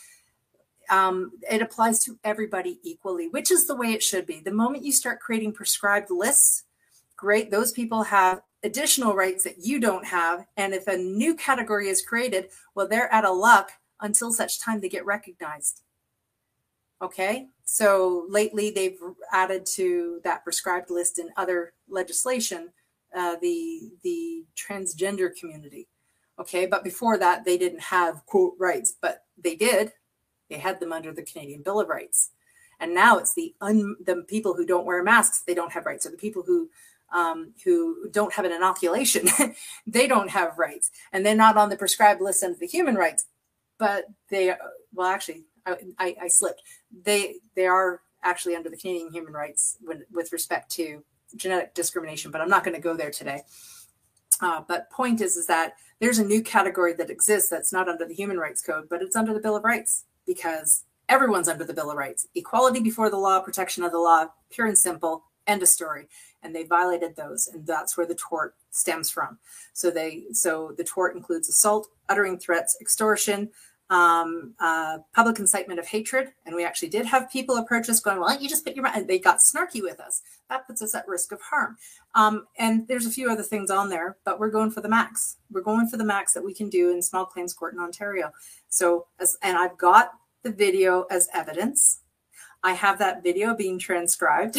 um, 0.91 1.33
it 1.51 1.63
applies 1.63 2.03
to 2.05 2.19
everybody 2.25 2.81
equally, 2.83 3.29
which 3.29 3.51
is 3.51 3.67
the 3.67 3.77
way 3.77 3.93
it 3.93 4.03
should 4.03 4.27
be. 4.27 4.41
The 4.41 4.51
moment 4.53 4.85
you 4.85 4.93
start 4.93 5.21
creating 5.21 5.53
prescribed 5.53 6.11
lists, 6.11 6.65
great, 7.17 7.51
those 7.51 7.73
people 7.73 8.03
have 8.05 8.43
additional 8.63 9.15
rights 9.15 9.45
that 9.45 9.65
you 9.65 9.81
don't 9.81 10.07
have. 10.07 10.47
And 10.57 10.75
if 10.75 10.87
a 10.87 10.97
new 10.97 11.35
category 11.35 11.89
is 11.89 12.03
created, 12.03 12.49
well, 12.75 12.89
they're 12.89 13.13
out 13.13 13.25
of 13.25 13.37
luck 13.37 13.73
until 14.01 14.33
such 14.33 14.61
time 14.61 14.81
they 14.81 14.89
get 14.89 15.07
recognized. 15.07 15.83
Okay, 17.01 17.47
so 17.65 18.27
lately 18.29 18.71
they've 18.71 18.99
added 19.33 19.65
to 19.75 20.21
that 20.25 20.43
prescribed 20.43 20.91
list 20.91 21.21
in 21.21 21.31
other 21.37 21.73
legislation 21.89 22.71
uh, 23.17 23.37
the 23.41 23.93
the 24.03 24.45
transgender 24.57 25.31
community. 25.39 25.89
Okay, 26.41 26.67
but 26.67 26.85
before 26.85 27.17
that 27.19 27.45
they 27.45 27.57
didn't 27.57 27.81
have 27.81 28.27
quote 28.27 28.55
rights, 28.59 28.97
but 29.01 29.23
they 29.43 29.55
did 29.55 29.93
they 30.49 30.59
had 30.59 30.81
them 30.81 30.93
under 30.93 31.13
the 31.13 31.23
Canadian 31.23 31.63
Bill 31.63 31.81
of 31.81 31.89
Rights. 31.89 32.31
And 32.81 32.95
now 32.95 33.19
it's 33.19 33.35
the 33.35 33.55
un, 33.61 33.97
the 34.05 34.25
people 34.29 34.55
who 34.55 34.67
don't 34.67 34.87
wear 34.87 35.03
masks, 35.03 35.43
they 35.47 35.55
don't 35.55 35.73
have 35.73 35.87
rights. 35.87 36.07
Or 36.07 36.11
the 36.11 36.17
people 36.17 36.43
who 36.47 36.71
um, 37.13 37.55
who 37.65 38.09
don't 38.11 38.35
have 38.35 38.45
an 38.45 38.53
inoculation, 38.53 39.29
they 39.87 40.07
don't 40.07 40.31
have 40.31 40.59
rights. 40.59 40.91
And 41.13 41.25
they're 41.25 41.35
not 41.35 41.57
on 41.57 41.71
the 41.71 41.77
prescribed 41.77 42.21
list 42.21 42.45
under 42.45 42.59
the 42.59 42.67
human 42.67 42.97
rights. 42.97 43.27
But 43.79 44.07
they, 44.29 44.55
well, 44.93 45.09
actually, 45.09 45.45
I, 45.65 45.77
I, 45.99 46.17
I 46.23 46.29
slipped. 46.29 46.63
They 47.05 47.37
they 47.55 47.67
are 47.67 48.01
actually 48.23 48.57
under 48.57 48.69
the 48.69 48.77
Canadian 48.77 49.13
human 49.13 49.33
rights 49.33 49.79
when, 49.81 50.05
with 50.13 50.33
respect 50.33 50.71
to 50.73 51.03
genetic 51.37 51.75
discrimination, 51.75 52.31
but 52.31 52.41
I'm 52.41 52.49
not 52.49 52.65
going 52.65 52.75
to 52.75 52.83
go 52.83 52.97
there 52.97 53.11
today. 53.11 53.43
Uh, 54.41 54.63
but 54.67 54.91
point 54.91 55.21
is, 55.21 55.37
is 55.37 55.47
that 55.47 55.75
there's 56.01 56.19
a 56.19 56.25
new 56.25 56.43
category 56.43 56.93
that 56.95 57.11
exists 57.11 57.51
that's 57.51 57.73
not 57.73 57.89
under 57.89 58.07
the 58.07 58.15
Human 58.15 58.39
Rights 58.39 58.63
Code, 58.63 58.89
but 58.89 59.03
it's 59.03 59.17
under 59.17 59.35
the 59.35 59.41
Bill 59.41 59.57
of 59.57 59.65
Rights 59.65 60.05
because 60.29 60.85
everyone's 61.09 61.49
under 61.49 61.65
the 61.65 61.75
Bill 61.75 61.91
of 61.91 61.97
Rights. 61.97 62.29
Equality 62.37 62.81
before 62.81 63.11
the 63.11 63.17
law, 63.17 63.41
protection 63.41 63.83
of 63.83 63.91
the 63.91 63.99
law, 63.99 64.27
pure 64.51 64.69
and 64.69 64.79
simple, 64.79 65.25
end 65.49 65.63
of 65.63 65.69
story. 65.69 66.07
And 66.45 66.55
they 66.55 66.63
violated 66.63 67.17
those, 67.17 67.49
and 67.49 67.67
that's 67.67 67.97
where 67.97 68.07
the 68.07 68.15
tort 68.15 68.55
stems 68.71 69.11
from. 69.11 69.39
So 69.73 69.91
they 69.91 70.27
so 70.33 70.73
the 70.77 70.85
tort 70.85 71.17
includes 71.17 71.49
assault, 71.49 71.89
uttering 72.09 72.39
threats, 72.39 72.77
extortion, 72.81 73.51
um, 73.91 74.55
uh, 74.61 74.99
public 75.15 75.41
incitement 75.41 75.81
of 75.81 75.87
hatred. 75.87 76.29
And 76.47 76.55
we 76.55 76.65
actually 76.65 76.91
did 76.91 77.07
have 77.07 77.33
people 77.33 77.57
approach 77.57 77.89
us 77.89 77.99
going, 77.99 78.21
well, 78.21 78.41
you 78.41 78.49
just 78.49 78.65
put 78.65 78.77
your, 78.77 78.87
and 78.87 79.09
they 79.09 79.19
got 79.19 79.39
snarky 79.39 79.83
with 79.83 79.99
us. 79.99 80.23
That 80.51 80.67
puts 80.67 80.81
us 80.83 80.95
at 80.95 81.07
risk 81.07 81.33
of 81.33 81.41
harm. 81.43 81.77
Um, 82.15 82.47
and 82.59 82.89
there's 82.89 83.07
a 83.07 83.11
few 83.11 83.31
other 83.31 83.43
things 83.43 83.71
on 83.71 83.91
there, 83.91 84.17
but 84.25 84.41
we're 84.41 84.51
going 84.51 84.71
for 84.71 84.81
the 84.81 84.89
max. 84.89 85.37
We're 85.51 85.61
going 85.61 85.89
for 85.89 85.97
the 85.97 86.05
max 86.05 86.33
that 86.33 86.45
we 86.45 86.55
can 86.55 86.71
do 86.71 86.91
in 86.91 87.03
small 87.03 87.27
claims 87.27 87.53
court 87.53 87.75
in 87.75 87.81
Ontario. 87.81 88.33
So, 88.69 89.07
as, 89.21 89.37
and 89.43 89.59
I've 89.59 89.77
got 89.77 90.13
the 90.43 90.51
video 90.51 91.05
as 91.11 91.29
evidence. 91.35 92.01
I 92.63 92.73
have 92.73 92.99
that 92.99 93.23
video 93.23 93.55
being 93.55 93.79
transcribed. 93.79 94.59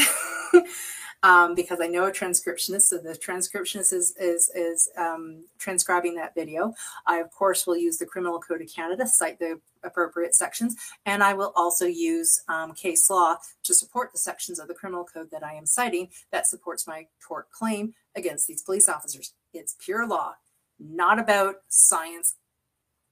um, 1.24 1.56
because 1.56 1.80
I 1.82 1.88
know 1.88 2.06
a 2.06 2.12
transcriptionist. 2.12 2.84
So 2.84 2.98
the 2.98 3.14
transcriptionist 3.14 3.94
is 3.94 4.16
is 4.18 4.50
is 4.56 4.90
um, 4.98 5.44
transcribing 5.58 6.16
that 6.16 6.36
video. 6.36 6.74
I 7.06 7.18
of 7.18 7.32
course 7.32 7.68
will 7.68 7.78
use 7.78 7.98
the 7.98 8.06
Criminal 8.06 8.40
Code 8.40 8.62
of 8.62 8.74
Canada, 8.74 9.08
cite 9.08 9.40
the 9.40 9.60
appropriate 9.84 10.36
sections, 10.36 10.76
and 11.06 11.24
I 11.24 11.34
will 11.34 11.54
also 11.56 11.86
use 11.86 12.42
um, 12.48 12.74
case 12.74 13.10
law 13.10 13.38
to 13.64 13.74
support 13.74 14.12
the 14.12 14.20
sections 14.20 14.60
of 14.60 14.68
the 14.68 14.74
Criminal 14.74 15.04
Code 15.04 15.32
that 15.32 15.44
I 15.44 15.54
am 15.54 15.66
citing 15.66 16.10
that 16.32 16.48
supports 16.48 16.88
my 16.88 17.08
tort 17.26 17.50
claim 17.52 17.94
against 18.16 18.48
these 18.48 18.62
police 18.62 18.90
officers. 18.90 19.34
It's 19.54 19.76
pure 19.80 20.08
law, 20.08 20.36
not 20.80 21.20
about 21.20 21.56
science 21.70 22.36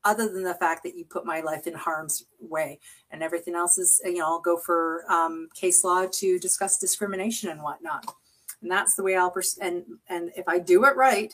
other 0.04 0.32
than 0.32 0.44
the 0.44 0.54
fact 0.56 0.84
that 0.84 0.96
you 0.96 1.06
put 1.06 1.26
my 1.26 1.42
life 1.42 1.68
in 1.68 1.74
harm's 1.74 2.26
way 2.40 2.80
and 3.12 3.24
everything 3.24 3.56
else 3.56 3.78
is 3.78 4.02
you 4.06 4.16
know 4.16 4.26
i'll 4.26 4.40
go 4.40 4.58
for 4.58 5.04
um, 5.12 5.50
case 5.54 5.84
law 5.84 6.06
to 6.12 6.40
discuss 6.40 6.78
discrimination 6.78 7.50
and 7.50 7.62
whatnot. 7.62 8.14
And 8.62 8.72
that's 8.72 8.96
the 8.96 9.04
way 9.04 9.16
i'll 9.16 9.32
pers- 9.32 9.58
and 9.58 9.84
and 10.10 10.32
if 10.36 10.48
i 10.48 10.60
do 10.60 10.86
it 10.86 10.96
right 10.96 11.34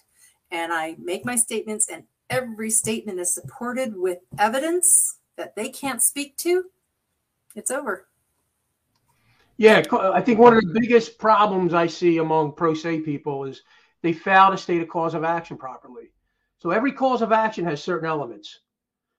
and 0.52 0.73
i 0.73 0.95
make 0.99 1.26
my 1.26 1.35
statements 1.35 1.90
and 1.90 2.03
every 2.30 2.69
statement 2.69 3.19
is 3.19 3.34
supported 3.34 3.95
with 3.95 4.19
evidence 4.40 5.18
that 5.38 5.56
they 5.56 5.69
can't 5.69 6.02
speak 6.02 6.38
to 6.38 6.65
it's 7.56 7.72
over. 7.72 8.07
Yeah 9.57 9.84
i 9.91 10.22
think 10.22 10.40
one 10.40 10.57
of 10.57 10.61
the 10.61 10.80
biggest 10.80 11.18
problems 11.19 11.73
i 11.73 11.88
see 11.88 12.18
among 12.18 12.53
pro 12.53 12.73
se 12.73 13.02
people 13.02 13.45
is 13.45 13.61
they 14.02 14.14
fail 14.14 14.52
to 14.52 14.57
state 14.57 14.81
a 14.81 14.85
cause 14.85 15.14
of 15.14 15.23
action 15.23 15.57
properly 15.57 16.10
so 16.64 16.69
every 16.69 16.94
cause 16.94 17.22
of 17.22 17.34
action 17.34 17.65
has 17.65 17.84
certain 17.84 18.07
elements. 18.07 18.61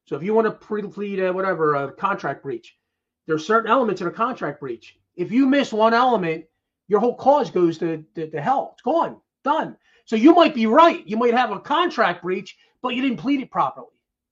So 0.07 0.17
if 0.17 0.23
you 0.23 0.33
want 0.33 0.47
to 0.47 0.89
plead 0.89 1.21
whatever 1.31 1.75
a 1.75 1.93
contract 1.93 2.43
breach, 2.43 2.75
there 3.27 3.37
are 3.37 3.39
certain 3.39 3.71
elements 3.71 4.01
in 4.01 4.07
a 4.07 4.11
contract 4.11 4.61
breach. 4.61 4.99
If 5.15 5.31
you 5.31 5.45
miss 5.45 5.71
one 5.71 5.93
element, 5.93 6.47
your 6.89 7.01
whole 7.01 7.15
cause 7.15 7.51
goes 7.51 7.77
to, 7.79 8.03
to, 8.15 8.31
to 8.31 8.41
hell. 8.41 8.71
It's 8.73 8.83
gone, 8.83 9.21
done. 9.45 9.77
So 10.07 10.17
you 10.17 10.35
might 10.35 10.55
be 10.55 10.67
right. 10.67 11.07
You 11.07 11.19
might 11.19 11.35
have 11.35 11.51
a 11.51 11.61
contract 11.61 12.23
breach, 12.23 12.57
but 12.81 12.95
you 12.95 13.03
didn't 13.03 13.19
plead 13.19 13.43
it 13.43 13.51
properly. 13.51 13.89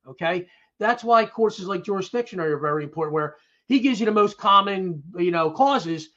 Okay, 0.09 0.48
that's 0.78 1.05
why 1.05 1.26
courses 1.26 1.66
like 1.66 1.84
Jurisdictionary 1.84 2.52
are 2.52 2.59
very 2.59 2.82
important. 2.82 3.12
Where 3.12 3.36
he 3.66 3.80
gives 3.80 4.01
you 4.01 4.06
the 4.06 4.12
most 4.12 4.39
common, 4.39 5.02
you 5.18 5.32
know, 5.32 5.51
causes, 5.51 6.09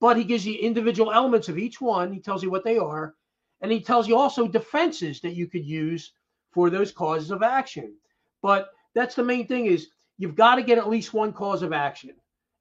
but 0.00 0.16
he 0.16 0.22
gives 0.22 0.46
you 0.46 0.54
individual 0.54 1.10
elements 1.10 1.48
of 1.48 1.58
each 1.58 1.80
one. 1.80 2.12
He 2.12 2.20
tells 2.20 2.44
you 2.44 2.50
what 2.50 2.62
they 2.62 2.78
are, 2.78 3.16
and 3.60 3.72
he 3.72 3.80
tells 3.80 4.06
you 4.06 4.16
also 4.16 4.46
defenses 4.46 5.20
that 5.22 5.34
you 5.34 5.48
could 5.48 5.64
use 5.64 6.12
for 6.54 6.70
those 6.70 6.92
causes 6.92 7.30
of 7.30 7.42
action. 7.42 7.94
But 8.40 8.70
that's 8.94 9.16
the 9.16 9.24
main 9.24 9.46
thing 9.46 9.66
is 9.66 9.88
you've 10.16 10.36
got 10.36 10.54
to 10.54 10.62
get 10.62 10.78
at 10.78 10.88
least 10.88 11.12
one 11.12 11.32
cause 11.32 11.62
of 11.62 11.72
action. 11.72 12.12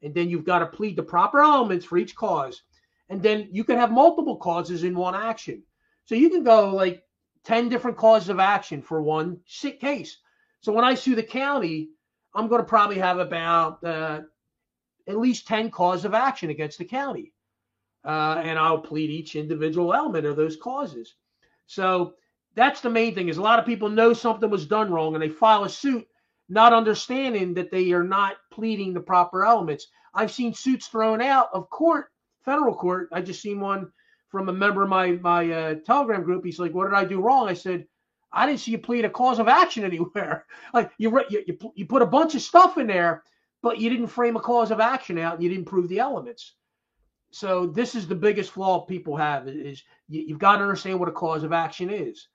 And 0.01 0.13
then 0.13 0.29
you've 0.29 0.45
got 0.45 0.59
to 0.59 0.65
plead 0.65 0.97
the 0.97 1.03
proper 1.03 1.39
elements 1.39 1.85
for 1.85 1.97
each 1.97 2.15
cause. 2.15 2.63
And 3.09 3.21
then 3.21 3.47
you 3.51 3.63
can 3.63 3.77
have 3.77 3.91
multiple 3.91 4.37
causes 4.37 4.83
in 4.83 4.95
one 4.95 5.15
action. 5.15 5.63
So 6.05 6.15
you 6.15 6.29
can 6.29 6.43
go 6.43 6.71
like 6.71 7.03
10 7.45 7.69
different 7.69 7.97
causes 7.97 8.29
of 8.29 8.39
action 8.39 8.81
for 8.81 9.01
one 9.01 9.39
sick 9.45 9.79
case. 9.79 10.17
So 10.61 10.73
when 10.73 10.83
I 10.83 10.95
sue 10.95 11.15
the 11.15 11.23
county, 11.23 11.89
I'm 12.33 12.47
going 12.47 12.61
to 12.61 12.67
probably 12.67 12.97
have 12.97 13.19
about 13.19 13.83
uh, 13.83 14.21
at 15.07 15.19
least 15.19 15.47
10 15.47 15.69
causes 15.69 16.05
of 16.05 16.13
action 16.13 16.49
against 16.49 16.79
the 16.79 16.85
county. 16.85 17.33
Uh, 18.03 18.41
and 18.43 18.57
I'll 18.57 18.79
plead 18.79 19.09
each 19.09 19.35
individual 19.35 19.93
element 19.93 20.25
of 20.25 20.35
those 20.35 20.57
causes. 20.57 21.15
So 21.67 22.15
that's 22.55 22.81
the 22.81 22.89
main 22.89 23.15
thing 23.15 23.29
is 23.29 23.37
a 23.37 23.41
lot 23.41 23.59
of 23.59 23.65
people 23.65 23.89
know 23.89 24.13
something 24.13 24.49
was 24.49 24.65
done 24.65 24.91
wrong 24.91 25.13
and 25.15 25.23
they 25.23 25.29
file 25.29 25.63
a 25.63 25.69
suit 25.69 26.07
not 26.49 26.73
understanding 26.73 27.53
that 27.55 27.71
they 27.71 27.91
are 27.93 28.03
not 28.03 28.35
pleading 28.51 28.93
the 28.93 28.99
proper 28.99 29.45
elements. 29.45 29.87
I've 30.13 30.31
seen 30.31 30.53
suits 30.53 30.87
thrown 30.87 31.21
out 31.21 31.49
of 31.53 31.69
court, 31.69 32.07
federal 32.43 32.75
court. 32.75 33.09
I 33.11 33.21
just 33.21 33.41
seen 33.41 33.59
one 33.59 33.91
from 34.29 34.49
a 34.49 34.53
member 34.53 34.83
of 34.83 34.89
my 34.89 35.11
my 35.13 35.51
uh, 35.51 35.75
Telegram 35.85 36.23
group. 36.23 36.45
He's 36.45 36.59
like, 36.59 36.73
"What 36.73 36.85
did 36.85 36.95
I 36.95 37.05
do 37.05 37.21
wrong?" 37.21 37.47
I 37.49 37.53
said, 37.53 37.87
"I 38.31 38.45
didn't 38.45 38.59
see 38.59 38.71
you 38.71 38.77
plead 38.77 39.05
a 39.05 39.09
cause 39.09 39.39
of 39.39 39.47
action 39.47 39.83
anywhere. 39.91 40.45
like 40.73 40.91
you, 40.97 41.17
you 41.29 41.43
you 41.47 41.71
you 41.75 41.85
put 41.85 42.01
a 42.01 42.07
bunch 42.07 42.35
of 42.35 42.41
stuff 42.41 42.77
in 42.77 42.87
there, 42.87 43.23
but 43.61 43.79
you 43.79 43.89
didn't 43.89 44.07
frame 44.07 44.35
a 44.35 44.41
cause 44.41 44.71
of 44.71 44.79
action 44.79 45.17
out. 45.17 45.35
And 45.35 45.43
you 45.43 45.49
didn't 45.49 45.65
prove 45.65 45.89
the 45.89 45.99
elements." 45.99 46.55
So 47.31 47.65
this 47.65 47.95
is 47.95 48.07
the 48.07 48.13
biggest 48.13 48.51
flaw 48.51 48.81
people 48.85 49.17
have 49.17 49.47
is 49.47 49.83
you, 50.07 50.29
have 50.29 50.39
got 50.39 50.57
to 50.57 50.63
understand 50.63 50.99
what 50.99 51.09
a 51.09 51.13
cause 51.13 51.43
of 51.43 51.51
action 51.51 51.89
is. 51.89 52.27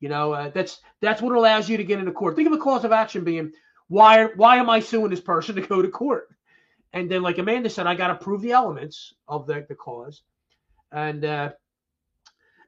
You 0.00 0.08
know, 0.08 0.32
uh, 0.32 0.50
that's 0.50 0.80
that's 1.00 1.20
what 1.20 1.34
allows 1.34 1.68
you 1.68 1.76
to 1.76 1.84
get 1.84 1.98
into 1.98 2.12
court. 2.12 2.36
Think 2.36 2.46
of 2.46 2.54
a 2.54 2.58
cause 2.58 2.84
of 2.84 2.92
action 2.92 3.24
being 3.24 3.52
why 3.88 4.26
why 4.36 4.56
am 4.58 4.70
I 4.70 4.80
suing 4.80 5.10
this 5.10 5.20
person 5.20 5.56
to 5.56 5.62
go 5.62 5.82
to 5.82 5.88
court? 5.88 6.28
And 6.92 7.10
then, 7.10 7.22
like 7.22 7.38
Amanda 7.38 7.68
said, 7.68 7.86
I 7.86 7.94
got 7.94 8.08
to 8.08 8.14
prove 8.14 8.40
the 8.40 8.52
elements 8.52 9.12
of 9.26 9.46
the, 9.46 9.66
the 9.68 9.74
cause, 9.74 10.22
and 10.92 11.24
uh, 11.24 11.52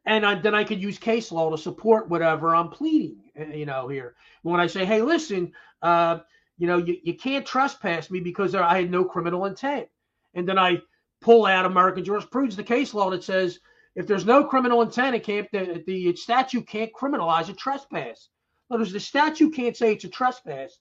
and 0.05 0.27
I, 0.27 0.35
then 0.35 0.55
I 0.55 0.65
could 0.65 0.83
use 0.83 0.99
case 0.99 1.31
law 1.31 1.51
to 1.51 1.59
support 1.59 2.09
whatever 2.09 2.55
I'm 2.55 2.69
pleading. 2.69 3.31
Uh, 3.39 3.45
you 3.55 3.67
know, 3.67 3.89
here 3.89 4.15
when 4.43 4.61
I 4.61 4.67
say, 4.67 4.85
hey, 4.85 5.03
listen, 5.03 5.53
uh, 5.83 6.21
you 6.59 6.67
know, 6.67 6.79
you, 6.79 6.97
you 7.03 7.15
can't 7.15 7.47
trespass 7.47 8.11
me 8.11 8.21
because 8.21 8.55
I 8.55 8.77
had 8.77 8.91
no 8.91 9.05
criminal 9.05 9.47
intent, 9.47 9.89
and 10.35 10.49
then 10.49 10.59
I 10.59 10.83
pull 11.21 11.47
out 11.47 11.67
American 11.67 12.05
jurisprudence, 12.05 12.57
the 12.57 12.65
case 12.65 12.93
law 12.93 13.11
that 13.11 13.25
says 13.25 13.61
if 13.97 14.07
there's 14.07 14.27
no 14.27 14.45
criminal 14.45 14.83
intent, 14.83 15.17
it 15.17 15.25
can't 15.25 15.51
the, 15.53 15.83
the 15.87 16.15
statute 16.17 16.67
can't 16.67 16.93
criminalize 16.93 17.49
a 17.49 17.53
trespass. 17.53 18.29
In 18.69 18.75
other 18.75 18.83
words, 18.83 18.93
the 18.93 19.01
statute 19.01 19.55
can't 19.55 19.77
say 19.77 19.93
it's 19.93 20.05
a 20.05 20.09
trespass 20.09 20.79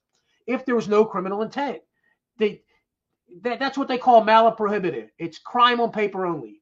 if 0.47 0.65
there 0.65 0.75
was 0.75 0.87
no 0.87 1.05
criminal 1.05 1.41
intent. 1.41 1.79
They 2.37 2.61
that, 3.41 3.59
that's 3.59 3.77
what 3.77 3.87
they 3.87 3.97
call 3.97 4.23
prohibited. 4.51 5.09
It's 5.17 5.39
crime 5.39 5.79
on 5.79 5.91
paper 5.91 6.25
only. 6.25 6.61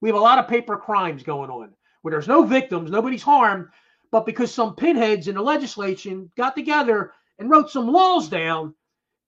We 0.00 0.08
have 0.08 0.16
a 0.16 0.20
lot 0.20 0.38
of 0.38 0.48
paper 0.48 0.76
crimes 0.76 1.22
going 1.22 1.50
on 1.50 1.72
where 2.02 2.12
there's 2.12 2.28
no 2.28 2.44
victims, 2.44 2.88
nobody's 2.88 3.22
harmed, 3.22 3.66
but 4.12 4.26
because 4.26 4.54
some 4.54 4.76
pinheads 4.76 5.26
in 5.26 5.34
the 5.34 5.42
legislation 5.42 6.30
got 6.36 6.54
together 6.54 7.12
and 7.40 7.50
wrote 7.50 7.68
some 7.68 7.88
laws 7.88 8.28
down 8.28 8.74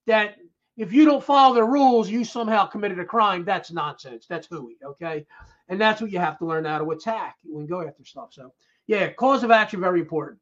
that 0.07 0.37
if 0.79 0.93
you 0.93 1.05
don't 1.05 1.23
follow 1.23 1.55
the 1.55 1.65
rules, 1.65 2.09
you 2.09 2.25
somehow 2.25 2.65
committed 2.65 3.01
a 3.01 3.05
crime. 3.05 3.45
That's 3.45 3.73
nonsense. 3.73 4.27
That's 4.27 4.47
hooey. 4.47 4.77
Okay. 4.83 5.27
And 5.69 5.79
that's 5.79 6.01
what 6.01 6.13
you 6.13 6.21
have 6.21 6.39
to 6.39 6.47
learn 6.47 6.65
how 6.65 6.79
to 6.79 6.91
attack 6.93 7.37
when 7.43 7.67
go 7.67 7.87
after 7.87 8.05
stuff. 8.05 8.33
So, 8.33 8.55
yeah, 8.87 9.13
cause 9.13 9.43
of 9.43 9.51
action, 9.51 9.81
very 9.81 10.01
important. 10.01 10.39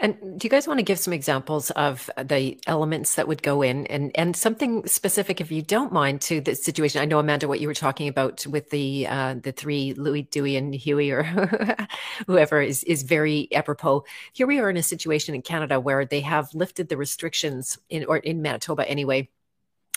And 0.00 0.16
do 0.40 0.46
you 0.46 0.50
guys 0.50 0.66
want 0.66 0.78
to 0.78 0.82
give 0.82 0.98
some 0.98 1.12
examples 1.12 1.70
of 1.72 2.10
the 2.22 2.58
elements 2.66 3.16
that 3.16 3.28
would 3.28 3.42
go 3.42 3.60
in 3.60 3.86
and, 3.88 4.10
and 4.14 4.34
something 4.34 4.86
specific, 4.86 5.42
if 5.42 5.52
you 5.52 5.60
don't 5.60 5.92
mind, 5.92 6.22
to 6.22 6.40
the 6.40 6.54
situation? 6.54 7.02
I 7.02 7.04
know, 7.04 7.18
Amanda, 7.18 7.46
what 7.46 7.60
you 7.60 7.68
were 7.68 7.74
talking 7.74 8.08
about 8.08 8.46
with 8.46 8.70
the 8.70 9.06
uh, 9.06 9.34
the 9.34 9.52
three 9.52 9.92
Louis, 9.92 10.22
Dewey, 10.22 10.56
and 10.56 10.74
Huey, 10.74 11.10
or 11.10 11.24
whoever 12.26 12.62
is, 12.62 12.82
is 12.84 13.02
very 13.02 13.48
apropos. 13.52 14.04
Here 14.32 14.46
we 14.46 14.58
are 14.58 14.70
in 14.70 14.78
a 14.78 14.82
situation 14.82 15.34
in 15.34 15.42
Canada 15.42 15.78
where 15.78 16.06
they 16.06 16.22
have 16.22 16.54
lifted 16.54 16.88
the 16.88 16.96
restrictions 16.96 17.78
in 17.90 18.06
or 18.06 18.16
in 18.16 18.40
Manitoba 18.40 18.88
anyway 18.88 19.28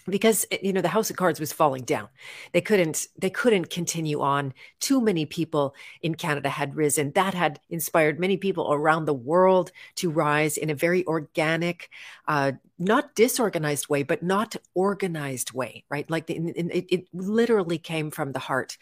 because 0.05 0.45
eh, 0.51 0.57
you 0.61 0.73
know 0.73 0.81
the 0.81 0.87
house 0.87 1.09
of 1.09 1.15
cards 1.15 1.39
was 1.39 1.53
falling 1.53 1.83
down. 1.83 2.09
They 2.51 2.61
couldn't 2.61 3.07
they 3.17 3.29
couldn't 3.29 3.69
continue 3.69 4.21
on. 4.21 4.53
Too 4.79 5.01
many 5.01 5.25
people 5.25 5.75
in 6.01 6.15
canada 6.15 6.49
had 6.49 6.75
risen. 6.75 7.11
That 7.11 7.33
had 7.33 7.59
inspired 7.69 8.19
many 8.19 8.37
people 8.37 8.73
around 8.73 9.05
the 9.05 9.13
world 9.13 9.71
to 9.95 10.09
rise 10.09 10.57
in 10.57 10.69
a 10.69 10.75
very 10.75 11.05
organic 11.07 11.89
uh, 12.27 12.53
not 12.79 13.15
disorganized 13.15 13.87
way 13.87 14.03
but 14.03 14.23
not 14.23 14.55
organized 14.73 15.51
way 15.53 15.83
right 15.89 16.09
like 16.09 16.27
the, 16.27 16.35
it, 16.35 16.85
it 16.89 17.07
literally 17.13 17.77
came 17.77 18.09
from 18.11 18.31
the 18.31 18.39
heart 18.39 18.77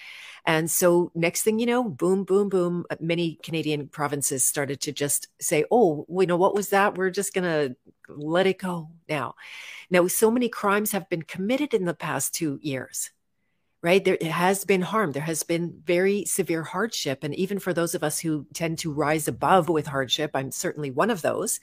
and 0.46 0.72
so 0.72 1.12
next 1.14 1.44
thing 1.44 1.60
you 1.60 1.66
know 1.66 1.84
boom 1.84 2.24
boom 2.24 2.50
boom 2.50 2.86
uh, 2.90 2.96
many 3.00 3.38
canadian 3.44 3.88
provinces 3.88 4.46
started 4.46 4.80
to 4.80 4.92
just 4.92 5.28
say 5.40 5.66
oh 5.72 6.06
you 6.10 6.26
know 6.26 6.38
what 6.38 6.56
was 6.56 6.70
that 6.70 6.98
we're 6.98 7.10
just 7.10 7.34
gonna 7.34 7.76
let 8.08 8.48
it 8.48 8.58
go 8.58 8.90
now 9.10 9.36
now, 9.92 10.08
so 10.08 10.32
many 10.32 10.48
crimes 10.48 10.94
have 10.94 11.10
been 11.10 11.22
committed 11.22 11.74
in 11.74 11.84
the 11.84 11.94
past 11.94 12.34
two 12.34 12.58
years, 12.62 13.12
right? 13.84 14.04
There 14.04 14.18
has 14.22 14.64
been 14.64 14.82
harm. 14.82 15.12
There 15.12 15.22
has 15.22 15.44
been 15.44 15.82
very 15.86 16.24
severe 16.24 16.64
hardship. 16.64 17.26
And 17.26 17.36
even 17.36 17.60
for 17.60 17.74
those 17.74 17.94
of 17.94 18.02
us 18.02 18.18
who 18.18 18.48
tend 18.54 18.80
to 18.80 18.94
rise 18.94 19.28
above 19.28 19.68
with 19.68 19.86
hardship, 19.86 20.32
I'm 20.34 20.52
certainly 20.52 20.92
one 20.92 21.10
of 21.10 21.22
those. 21.22 21.60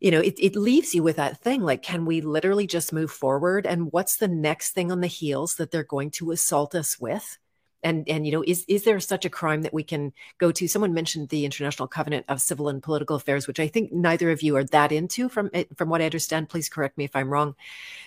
You 0.00 0.10
know, 0.12 0.20
it, 0.20 0.34
it 0.38 0.56
leaves 0.56 0.94
you 0.94 1.02
with 1.02 1.16
that 1.16 1.40
thing 1.40 1.62
like, 1.62 1.82
can 1.82 2.04
we 2.04 2.20
literally 2.20 2.66
just 2.66 2.92
move 2.92 3.10
forward? 3.10 3.66
And 3.66 3.92
what's 3.92 4.16
the 4.16 4.28
next 4.28 4.70
thing 4.70 4.92
on 4.92 5.00
the 5.00 5.08
heels 5.08 5.56
that 5.56 5.70
they're 5.70 5.82
going 5.82 6.10
to 6.12 6.30
assault 6.30 6.74
us 6.74 7.00
with? 7.00 7.38
and 7.82 8.08
and 8.08 8.26
you 8.26 8.32
know 8.32 8.42
is 8.46 8.64
is 8.68 8.84
there 8.84 8.98
such 8.98 9.24
a 9.24 9.30
crime 9.30 9.62
that 9.62 9.72
we 9.72 9.82
can 9.82 10.12
go 10.38 10.50
to 10.50 10.66
someone 10.66 10.92
mentioned 10.92 11.28
the 11.28 11.44
international 11.44 11.86
covenant 11.86 12.24
of 12.28 12.40
civil 12.40 12.68
and 12.68 12.82
political 12.82 13.16
affairs 13.16 13.46
which 13.46 13.60
i 13.60 13.68
think 13.68 13.92
neither 13.92 14.30
of 14.30 14.42
you 14.42 14.56
are 14.56 14.64
that 14.64 14.90
into 14.92 15.28
from 15.28 15.50
eh, 15.54 15.64
from 15.76 15.88
what 15.88 16.00
i 16.00 16.04
understand 16.04 16.48
please 16.48 16.68
correct 16.68 16.98
me 16.98 17.04
if 17.04 17.14
i'm 17.14 17.30
wrong 17.30 17.54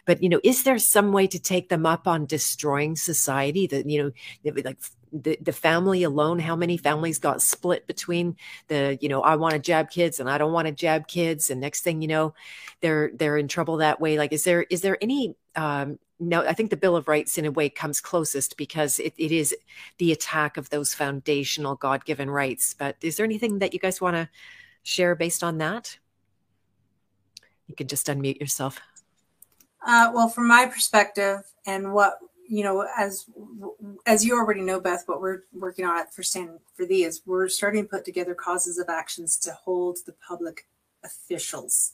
but 0.05 0.21
you 0.21 0.29
know 0.29 0.41
is 0.43 0.63
there 0.63 0.77
some 0.77 1.11
way 1.11 1.25
to 1.27 1.39
take 1.39 1.69
them 1.69 1.85
up 1.85 2.07
on 2.07 2.25
destroying 2.25 2.95
society 2.95 3.67
that 3.67 3.89
you 3.89 4.03
know 4.43 4.61
like 4.63 4.77
the, 5.11 5.37
the 5.41 5.51
family 5.51 6.03
alone 6.03 6.39
how 6.39 6.55
many 6.55 6.77
families 6.77 7.19
got 7.19 7.41
split 7.41 7.85
between 7.87 8.37
the 8.67 8.97
you 9.01 9.09
know 9.09 9.21
i 9.21 9.35
want 9.35 9.53
to 9.53 9.59
jab 9.59 9.89
kids 9.89 10.19
and 10.19 10.29
i 10.29 10.37
don't 10.37 10.53
want 10.53 10.67
to 10.67 10.73
jab 10.73 11.07
kids 11.07 11.49
and 11.49 11.59
next 11.59 11.81
thing 11.81 12.01
you 12.01 12.07
know 12.07 12.33
they're 12.79 13.11
they're 13.15 13.37
in 13.37 13.47
trouble 13.47 13.77
that 13.77 13.99
way 13.99 14.17
like 14.17 14.31
is 14.31 14.43
there 14.43 14.63
is 14.63 14.81
there 14.81 14.97
any 15.01 15.35
um 15.55 15.99
no, 16.21 16.45
I 16.45 16.53
think 16.53 16.69
the 16.69 16.77
Bill 16.77 16.95
of 16.95 17.07
Rights, 17.07 17.37
in 17.39 17.45
a 17.45 17.51
way, 17.51 17.67
comes 17.67 17.99
closest 17.99 18.55
because 18.55 18.99
it, 18.99 19.13
it 19.17 19.31
is 19.31 19.55
the 19.97 20.11
attack 20.11 20.55
of 20.55 20.69
those 20.69 20.93
foundational 20.93 21.75
God 21.75 22.05
given 22.05 22.29
rights. 22.29 22.75
But 22.77 22.95
is 23.01 23.17
there 23.17 23.25
anything 23.25 23.59
that 23.59 23.73
you 23.73 23.79
guys 23.79 23.99
want 23.99 24.15
to 24.15 24.29
share 24.83 25.15
based 25.15 25.43
on 25.43 25.57
that? 25.57 25.97
You 27.67 27.75
can 27.75 27.87
just 27.87 28.05
unmute 28.07 28.39
yourself. 28.39 28.79
Uh, 29.85 30.11
well, 30.13 30.29
from 30.29 30.47
my 30.47 30.67
perspective, 30.67 31.41
and 31.65 31.91
what 31.91 32.19
you 32.51 32.63
know, 32.63 32.87
as 32.97 33.25
as 34.05 34.25
you 34.25 34.35
already 34.35 34.61
know, 34.61 34.79
Beth, 34.79 35.03
what 35.07 35.21
we're 35.21 35.41
working 35.53 35.85
on 35.85 36.05
for 36.07 36.23
Stand 36.23 36.59
for 36.75 36.85
Thee 36.85 37.05
is 37.05 37.21
we're 37.25 37.47
starting 37.47 37.83
to 37.83 37.89
put 37.89 38.05
together 38.05 38.35
causes 38.35 38.77
of 38.77 38.89
actions 38.89 39.37
to 39.37 39.53
hold 39.63 39.99
the 40.05 40.13
public 40.27 40.67
officials 41.03 41.93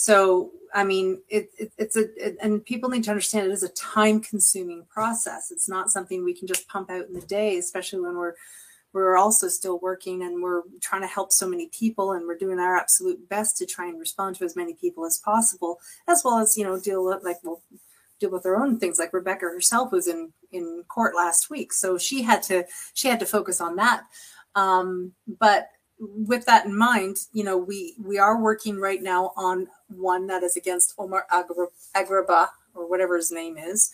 so, 0.00 0.52
I 0.72 0.84
mean, 0.84 1.20
it, 1.28 1.50
it, 1.58 1.72
it's 1.76 1.94
a, 1.94 2.04
it, 2.16 2.38
and 2.40 2.64
people 2.64 2.88
need 2.88 3.04
to 3.04 3.10
understand 3.10 3.46
it 3.46 3.52
is 3.52 3.62
a 3.62 3.68
time 3.68 4.20
consuming 4.20 4.86
process. 4.88 5.50
It's 5.50 5.68
not 5.68 5.90
something 5.90 6.24
we 6.24 6.32
can 6.32 6.48
just 6.48 6.66
pump 6.68 6.90
out 6.90 7.06
in 7.06 7.12
the 7.12 7.20
day, 7.20 7.58
especially 7.58 8.00
when 8.00 8.16
we're, 8.16 8.32
we're 8.94 9.18
also 9.18 9.48
still 9.48 9.78
working 9.80 10.22
and 10.22 10.42
we're 10.42 10.62
trying 10.80 11.02
to 11.02 11.06
help 11.06 11.32
so 11.32 11.46
many 11.46 11.68
people 11.68 12.12
and 12.12 12.26
we're 12.26 12.38
doing 12.38 12.58
our 12.58 12.78
absolute 12.78 13.28
best 13.28 13.58
to 13.58 13.66
try 13.66 13.88
and 13.88 14.00
respond 14.00 14.36
to 14.36 14.44
as 14.46 14.56
many 14.56 14.72
people 14.72 15.04
as 15.04 15.18
possible, 15.18 15.80
as 16.08 16.22
well 16.24 16.38
as, 16.38 16.56
you 16.56 16.64
know, 16.64 16.80
deal 16.80 17.04
with 17.04 17.22
like, 17.22 17.36
well, 17.42 17.60
deal 18.20 18.30
with 18.30 18.42
their 18.44 18.62
own 18.62 18.78
things 18.78 18.98
like 18.98 19.12
Rebecca 19.12 19.46
herself 19.46 19.90
was 19.90 20.06
in, 20.06 20.32
in 20.52 20.84
court 20.88 21.16
last 21.16 21.50
week. 21.50 21.72
So 21.72 21.98
she 21.98 22.22
had 22.22 22.42
to, 22.44 22.64
she 22.94 23.08
had 23.08 23.18
to 23.20 23.26
focus 23.26 23.60
on 23.60 23.76
that. 23.76 24.04
Um, 24.54 25.12
but 25.40 25.68
with 26.00 26.46
that 26.46 26.66
in 26.66 26.76
mind, 26.76 27.18
you 27.32 27.44
know, 27.44 27.58
we 27.58 27.94
we 28.02 28.18
are 28.18 28.40
working 28.40 28.78
right 28.78 29.02
now 29.02 29.32
on 29.36 29.68
one 29.88 30.26
that 30.28 30.42
is 30.42 30.56
against 30.56 30.94
Omar 30.98 31.26
Alghabra 31.30 32.48
or 32.74 32.88
whatever 32.88 33.16
his 33.16 33.30
name 33.30 33.58
is, 33.58 33.90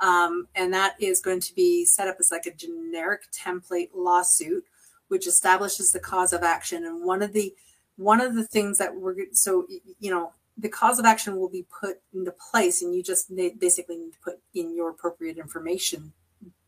um, 0.00 0.48
and 0.54 0.72
that 0.72 0.94
is 0.98 1.20
going 1.20 1.40
to 1.40 1.54
be 1.54 1.84
set 1.84 2.08
up 2.08 2.16
as 2.18 2.30
like 2.30 2.46
a 2.46 2.54
generic 2.54 3.22
template 3.30 3.90
lawsuit, 3.94 4.64
which 5.08 5.26
establishes 5.26 5.92
the 5.92 6.00
cause 6.00 6.32
of 6.32 6.42
action. 6.42 6.86
And 6.86 7.04
one 7.04 7.22
of 7.22 7.32
the 7.34 7.54
one 7.96 8.22
of 8.22 8.34
the 8.34 8.46
things 8.46 8.78
that 8.78 8.94
we're 8.96 9.16
so 9.32 9.66
you 9.98 10.10
know 10.10 10.32
the 10.60 10.68
cause 10.68 10.98
of 10.98 11.04
action 11.04 11.36
will 11.36 11.48
be 11.48 11.66
put 11.80 12.00
into 12.14 12.32
place, 12.50 12.82
and 12.82 12.94
you 12.94 13.02
just 13.02 13.34
basically 13.58 13.96
need 13.96 14.12
to 14.12 14.18
put 14.20 14.40
in 14.54 14.74
your 14.74 14.90
appropriate 14.90 15.38
information. 15.38 16.12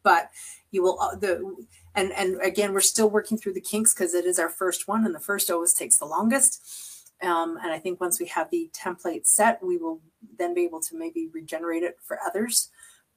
But 0.03 0.31
you 0.71 0.83
will 0.83 1.01
uh, 1.01 1.15
the 1.15 1.67
and 1.95 2.13
and 2.13 2.41
again 2.43 2.73
we're 2.73 2.81
still 2.81 3.09
working 3.09 3.39
through 3.39 3.55
the 3.55 3.61
kinks 3.61 3.95
because 3.95 4.15
it 4.15 4.25
is 4.25 4.39
our 4.39 4.49
first 4.49 4.89
one 4.89 5.05
and 5.05 5.15
the 5.15 5.21
first 5.21 5.51
always 5.51 5.75
takes 5.75 5.99
the 5.99 6.07
longest. 6.07 6.61
Um, 7.23 7.57
and 7.63 7.71
i 7.71 7.79
think 7.79 8.01
once 8.01 8.19
we 8.19 8.27
have 8.27 8.51
the 8.51 8.69
template 8.75 9.29
set 9.29 9.63
we 9.63 9.77
will 9.77 10.01
then 10.39 10.55
be 10.55 10.65
able 10.65 10.81
to 10.81 10.97
maybe 10.97 11.29
regenerate 11.33 11.85
it 11.85 11.97
for 12.03 12.19
others. 12.27 12.71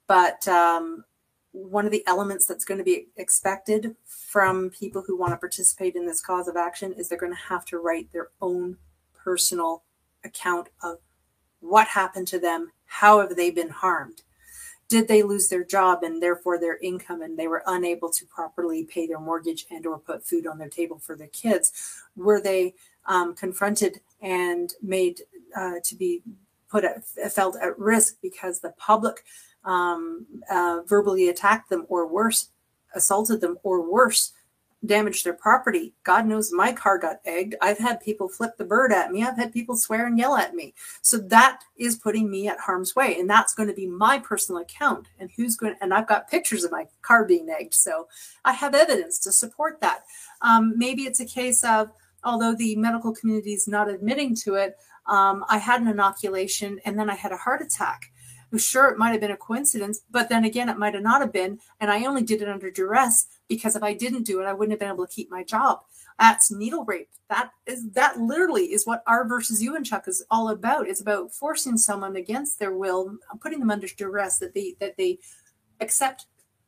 But 0.07 0.47
um, 0.47 1.05
one 1.55 1.85
of 1.85 1.91
the 1.91 2.05
elements 2.05 2.45
that's 2.45 2.65
going 2.65 2.77
to 2.77 2.83
be 2.83 3.07
expected 3.15 3.95
from 4.05 4.69
people 4.69 5.01
who 5.01 5.17
want 5.17 5.31
to 5.31 5.37
participate 5.37 5.95
in 5.95 6.05
this 6.05 6.21
cause 6.21 6.47
of 6.47 6.57
action 6.57 6.93
is 6.93 7.09
they're 7.09 7.17
going 7.17 7.31
to 7.31 7.47
have 7.49 7.65
to 7.65 7.79
write 7.79 8.11
their 8.11 8.29
own 8.41 8.77
personal 9.23 9.84
account 10.25 10.69
of 10.83 10.97
what 11.59 11.87
happened 11.87 12.27
to 12.29 12.39
them 12.39 12.71
how 12.85 13.19
have 13.19 13.35
they 13.35 13.51
been 13.51 13.69
harmed? 13.69 14.21
Did 14.87 15.07
they 15.07 15.23
lose 15.23 15.47
their 15.47 15.63
job 15.63 16.03
and 16.03 16.21
therefore 16.21 16.59
their 16.59 16.77
income 16.77 17.21
and 17.21 17.37
they 17.37 17.47
were 17.47 17.63
unable 17.65 18.09
to 18.11 18.25
properly 18.27 18.83
pay 18.83 19.07
their 19.07 19.19
mortgage 19.19 19.65
and 19.71 19.85
or 19.85 19.97
put 19.97 20.25
food 20.25 20.45
on 20.45 20.57
their 20.57 20.69
table 20.69 20.99
for 20.99 21.15
their 21.15 21.27
kids? 21.27 21.71
Were 22.15 22.39
they 22.39 22.75
um, 23.05 23.35
confronted 23.35 23.99
and 24.21 24.73
made 24.81 25.21
uh, 25.57 25.75
to 25.83 25.95
be 25.95 26.21
put 26.69 26.83
at, 26.83 27.03
felt 27.31 27.57
at 27.61 27.77
risk 27.79 28.17
because 28.21 28.59
the 28.59 28.73
public 28.77 29.23
um, 29.63 30.25
uh, 30.49 30.81
verbally 30.85 31.29
attacked 31.29 31.69
them 31.69 31.85
or 31.89 32.07
worse 32.07 32.49
assaulted 32.93 33.41
them 33.41 33.57
or 33.63 33.91
worse 33.91 34.33
damaged 34.85 35.25
their 35.25 35.33
property. 35.33 35.93
God 36.03 36.25
knows 36.25 36.51
my 36.51 36.71
car 36.71 36.97
got 36.97 37.17
egged. 37.25 37.55
I've 37.61 37.77
had 37.77 38.01
people 38.01 38.27
flip 38.27 38.57
the 38.57 38.65
bird 38.65 38.91
at 38.91 39.11
me. 39.11 39.23
I've 39.23 39.37
had 39.37 39.53
people 39.53 39.75
swear 39.75 40.05
and 40.07 40.17
yell 40.17 40.35
at 40.35 40.53
me. 40.53 40.73
So 41.01 41.17
that 41.17 41.61
is 41.77 41.95
putting 41.95 42.29
me 42.29 42.47
at 42.47 42.59
harm's 42.59 42.95
way. 42.95 43.17
And 43.19 43.29
that's 43.29 43.53
going 43.53 43.69
to 43.69 43.75
be 43.75 43.87
my 43.87 44.19
personal 44.19 44.61
account. 44.61 45.07
And 45.19 45.29
who's 45.35 45.55
going 45.55 45.75
and 45.81 45.93
I've 45.93 46.07
got 46.07 46.29
pictures 46.29 46.63
of 46.63 46.71
my 46.71 46.87
car 47.01 47.25
being 47.25 47.49
egged. 47.49 47.73
So 47.73 48.07
I 48.43 48.53
have 48.53 48.75
evidence 48.75 49.19
to 49.19 49.31
support 49.31 49.81
that. 49.81 50.03
Um, 50.41 50.73
maybe 50.77 51.03
it's 51.03 51.19
a 51.19 51.25
case 51.25 51.63
of, 51.63 51.91
although 52.23 52.55
the 52.55 52.75
medical 52.75 53.13
community 53.13 53.53
is 53.53 53.67
not 53.67 53.89
admitting 53.89 54.35
to 54.35 54.55
it, 54.55 54.77
um, 55.07 55.45
I 55.47 55.59
had 55.59 55.81
an 55.81 55.87
inoculation 55.87 56.79
and 56.85 56.97
then 56.97 57.09
I 57.09 57.15
had 57.15 57.31
a 57.31 57.37
heart 57.37 57.61
attack 57.61 58.11
sure 58.57 58.87
it 58.87 58.97
might 58.97 59.11
have 59.11 59.21
been 59.21 59.31
a 59.31 59.37
coincidence, 59.37 60.01
but 60.09 60.29
then 60.29 60.45
again, 60.45 60.69
it 60.69 60.77
might 60.77 60.93
have 60.93 61.03
not 61.03 61.21
have 61.21 61.33
been. 61.33 61.59
And 61.79 61.91
I 61.91 62.05
only 62.05 62.23
did 62.23 62.41
it 62.41 62.49
under 62.49 62.71
duress 62.71 63.27
because 63.47 63.75
if 63.75 63.83
I 63.83 63.93
didn't 63.93 64.23
do 64.23 64.41
it, 64.41 64.45
I 64.45 64.53
wouldn't 64.53 64.71
have 64.71 64.79
been 64.79 64.93
able 64.93 65.07
to 65.07 65.13
keep 65.13 65.29
my 65.31 65.43
job. 65.43 65.81
That's 66.19 66.51
needle 66.51 66.85
rape. 66.85 67.09
That 67.29 67.51
is 67.65 67.89
that 67.91 68.19
literally 68.19 68.71
is 68.71 68.85
what 68.85 69.03
R 69.05 69.27
versus 69.27 69.61
Ewanchuk 69.61 70.07
is 70.07 70.23
all 70.31 70.49
about. 70.49 70.87
It's 70.87 71.01
about 71.01 71.33
forcing 71.33 71.77
someone 71.77 72.15
against 72.15 72.59
their 72.59 72.73
will, 72.73 73.17
putting 73.41 73.59
them 73.59 73.71
under 73.71 73.87
duress 73.87 74.37
that 74.39 74.53
they 74.53 74.75
that 74.79 74.95
they 74.97 75.19
accept 75.81 76.27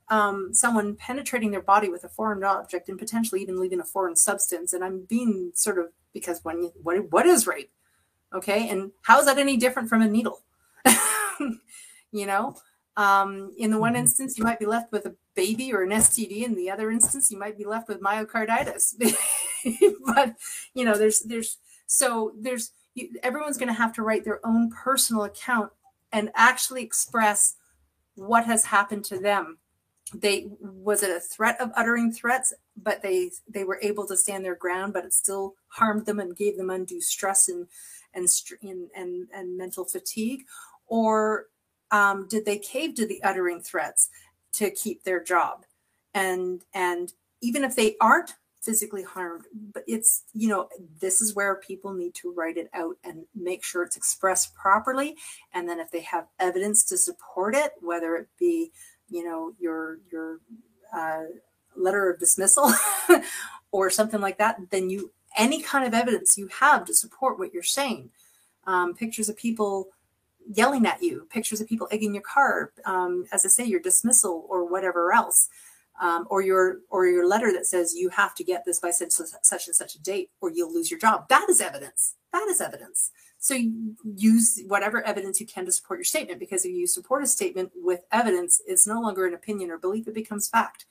um, 0.09 0.53
someone 0.53 0.95
penetrating 0.95 1.51
their 1.51 1.61
body 1.61 1.89
with 1.89 2.03
a 2.03 2.09
foreign 2.09 2.43
object 2.43 2.89
and 2.89 2.99
potentially 2.99 3.41
even 3.41 3.59
leaving 3.59 3.79
a 3.79 3.85
foreign 3.85 4.15
substance. 4.15 4.73
And 4.73 4.83
I'm 4.83 5.01
being 5.01 5.51
sort 5.53 5.77
of 5.77 5.87
because 6.13 6.43
when 6.43 6.63
you, 6.63 6.73
what 6.81 7.11
what 7.11 7.25
is 7.25 7.47
rape? 7.47 7.71
Okay, 8.33 8.67
and 8.69 8.91
how 9.03 9.19
is 9.19 9.25
that 9.27 9.37
any 9.37 9.55
different 9.55 9.87
from 9.87 10.01
a 10.01 10.07
needle? 10.07 10.41
you 12.11 12.25
know, 12.25 12.55
um, 12.97 13.53
in 13.57 13.69
the 13.69 13.79
one 13.79 13.93
mm-hmm. 13.93 14.01
instance, 14.01 14.37
you 14.37 14.43
might 14.43 14.59
be 14.59 14.65
left 14.65 14.91
with 14.91 15.05
a 15.05 15.15
baby 15.35 15.71
or 15.71 15.83
an 15.83 15.91
STD. 15.91 16.43
In 16.43 16.55
the 16.55 16.71
other 16.71 16.89
instance, 16.89 17.31
you 17.31 17.37
might 17.37 17.57
be 17.57 17.65
left 17.65 17.87
with 17.87 18.01
myocarditis. 18.01 18.95
but 20.05 20.35
you 20.73 20.83
know, 20.83 20.97
there's 20.97 21.21
there's 21.21 21.57
so 21.85 22.33
there's 22.39 22.71
everyone's 23.21 23.57
going 23.57 23.67
to 23.67 23.73
have 23.73 23.93
to 23.93 24.01
write 24.01 24.25
their 24.25 24.45
own 24.45 24.71
personal 24.71 25.23
account 25.23 25.71
and 26.11 26.31
actually 26.35 26.83
express 26.83 27.55
what 28.15 28.45
has 28.45 28.65
happened 28.65 29.05
to 29.05 29.19
them. 29.19 29.59
They 30.13 30.47
was 30.61 31.03
it 31.03 31.15
a 31.15 31.19
threat 31.19 31.59
of 31.61 31.71
uttering 31.75 32.11
threats, 32.11 32.53
but 32.75 33.03
they 33.03 33.31
they 33.47 33.63
were 33.63 33.79
able 33.83 34.07
to 34.07 34.17
stand 34.17 34.43
their 34.43 34.55
ground, 34.55 34.93
but 34.93 35.05
it 35.05 35.13
still 35.13 35.55
harmed 35.67 36.05
them 36.05 36.19
and 36.19 36.35
gave 36.35 36.57
them 36.57 36.69
undue 36.69 37.01
stress 37.01 37.49
and 37.49 37.67
and 38.13 38.27
and 38.63 38.89
and, 38.95 39.27
and 39.33 39.57
mental 39.57 39.83
fatigue, 39.85 40.45
or 40.87 41.45
um, 41.91 42.27
did 42.29 42.45
they 42.45 42.57
cave 42.57 42.95
to 42.95 43.07
the 43.07 43.21
uttering 43.23 43.61
threats 43.61 44.09
to 44.53 44.71
keep 44.71 45.03
their 45.03 45.23
job? 45.23 45.65
And 46.13 46.63
and 46.73 47.13
even 47.41 47.63
if 47.63 47.75
they 47.75 47.95
aren't 48.01 48.33
physically 48.67 49.03
harmed 49.03 49.45
but 49.73 49.83
it's 49.87 50.23
you 50.33 50.49
know 50.49 50.67
this 50.99 51.21
is 51.21 51.33
where 51.33 51.55
people 51.55 51.93
need 51.93 52.13
to 52.13 52.33
write 52.33 52.57
it 52.57 52.69
out 52.73 52.97
and 53.05 53.23
make 53.33 53.63
sure 53.63 53.83
it's 53.83 53.95
expressed 53.95 54.53
properly. 54.55 55.15
And 55.53 55.69
then 55.69 55.79
if 55.79 55.89
they 55.91 56.01
have 56.01 56.27
evidence 56.39 56.83
to 56.85 56.97
support 56.97 57.55
it 57.55 57.73
whether 57.81 58.15
it 58.15 58.27
be 58.37 58.71
you 59.09 59.23
know 59.23 59.53
your 59.59 59.99
your 60.11 60.39
uh, 60.93 61.23
letter 61.75 62.09
of 62.09 62.19
dismissal 62.19 62.73
or 63.71 63.89
something 63.89 64.19
like 64.19 64.37
that 64.39 64.57
then 64.69 64.89
you 64.89 65.11
any 65.37 65.61
kind 65.61 65.85
of 65.85 65.93
evidence 65.93 66.37
you 66.37 66.47
have 66.47 66.83
to 66.85 66.93
support 66.93 67.39
what 67.39 67.53
you're 67.53 67.63
saying. 67.63 68.09
Um, 68.65 68.95
pictures 68.95 69.29
of 69.29 69.37
people 69.37 69.89
yelling 70.53 70.85
at 70.85 71.01
you, 71.01 71.27
pictures 71.29 71.61
of 71.61 71.67
people 71.67 71.87
egging 71.91 72.13
your 72.13 72.23
car, 72.23 72.71
um, 72.85 73.25
as 73.31 73.45
I 73.45 73.49
say, 73.49 73.65
your 73.65 73.79
dismissal 73.79 74.45
or 74.49 74.65
whatever 74.69 75.13
else, 75.13 75.49
um, 75.99 76.27
or 76.29 76.41
your 76.41 76.79
or 76.89 77.07
your 77.07 77.27
letter 77.27 77.51
that 77.51 77.65
says 77.65 77.95
you 77.95 78.09
have 78.09 78.35
to 78.35 78.43
get 78.43 78.65
this 78.65 78.79
by 78.79 78.91
such, 78.91 79.11
such 79.11 79.67
and 79.67 79.75
such 79.75 79.95
a 79.95 80.01
date, 80.01 80.29
or 80.41 80.51
you'll 80.51 80.73
lose 80.73 80.91
your 80.91 80.99
job. 80.99 81.27
That 81.29 81.47
is 81.49 81.61
evidence. 81.61 82.15
That 82.33 82.47
is 82.49 82.61
evidence. 82.61 83.11
So 83.39 83.55
use 84.03 84.61
whatever 84.67 85.05
evidence 85.05 85.39
you 85.39 85.47
can 85.47 85.65
to 85.65 85.71
support 85.71 85.99
your 85.99 86.05
statement, 86.05 86.39
because 86.39 86.65
if 86.65 86.71
you 86.71 86.87
support 86.87 87.23
a 87.23 87.27
statement 87.27 87.71
with 87.75 88.01
evidence, 88.11 88.61
it's 88.67 88.87
no 88.87 88.99
longer 89.01 89.25
an 89.25 89.33
opinion 89.33 89.71
or 89.71 89.77
belief; 89.77 90.07
it 90.07 90.13
becomes 90.13 90.47
fact. 90.47 90.85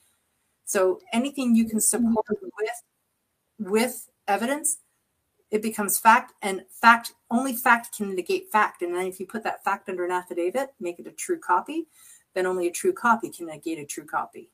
So 0.65 0.99
anything 1.13 1.55
you 1.55 1.65
can 1.65 1.79
support 1.79 2.25
with 2.29 2.83
with 3.59 4.09
evidence 4.27 4.77
it 5.51 5.61
becomes 5.61 5.97
fact 5.97 6.33
and 6.41 6.63
fact 6.69 7.13
only 7.31 7.53
fact 7.53 7.95
can 7.95 8.15
negate 8.15 8.51
fact. 8.51 8.81
And 8.81 8.93
then 8.93 9.05
if 9.05 9.19
you 9.19 9.25
put 9.25 9.43
that 9.43 9.63
fact 9.63 9.89
under 9.89 10.05
an 10.05 10.11
affidavit 10.11 10.73
make 10.79 10.99
it 10.99 11.07
a 11.07 11.11
true 11.11 11.39
copy 11.39 11.87
then 12.33 12.45
only 12.45 12.67
a 12.67 12.71
true 12.71 12.93
copy 12.93 13.29
can 13.29 13.47
negate 13.47 13.79
a 13.79 13.85
true 13.85 14.05
copy. 14.05 14.49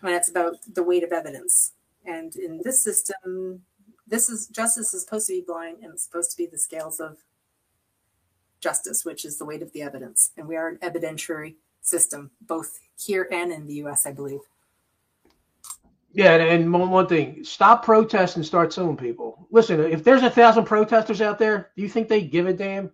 And 0.00 0.12
it's 0.12 0.30
about 0.30 0.56
the 0.72 0.82
weight 0.82 1.04
of 1.04 1.12
evidence. 1.12 1.72
And 2.04 2.34
in 2.36 2.60
this 2.64 2.82
system 2.82 3.62
this 4.06 4.28
is 4.28 4.48
justice 4.48 4.92
is 4.94 5.02
supposed 5.02 5.26
to 5.28 5.34
be 5.34 5.44
blind 5.46 5.78
and 5.82 5.92
it's 5.92 6.04
supposed 6.04 6.30
to 6.32 6.36
be 6.36 6.46
the 6.46 6.58
scales 6.58 7.00
of 7.00 7.18
justice 8.60 9.04
which 9.04 9.24
is 9.24 9.38
the 9.38 9.44
weight 9.44 9.62
of 9.62 9.72
the 9.72 9.82
evidence. 9.82 10.30
And 10.36 10.46
we 10.46 10.56
are 10.56 10.68
an 10.68 10.78
evidentiary 10.78 11.56
system 11.82 12.30
both 12.40 12.78
here 12.96 13.28
and 13.32 13.52
in 13.52 13.66
the 13.66 13.74
us 13.74 14.06
i 14.06 14.12
believe 14.12 14.40
yeah, 16.14 16.34
and 16.34 16.72
one 16.72 17.06
thing, 17.06 17.42
stop 17.42 17.84
protesting 17.84 18.40
and 18.40 18.46
start 18.46 18.72
suing 18.72 18.96
people. 18.96 19.46
Listen, 19.50 19.80
if 19.80 20.04
there's 20.04 20.22
a 20.22 20.30
thousand 20.30 20.64
protesters 20.64 21.22
out 21.22 21.38
there, 21.38 21.70
do 21.74 21.82
you 21.82 21.88
think 21.88 22.08
they 22.08 22.22
give 22.22 22.46
a 22.46 22.52
damn? 22.52 22.90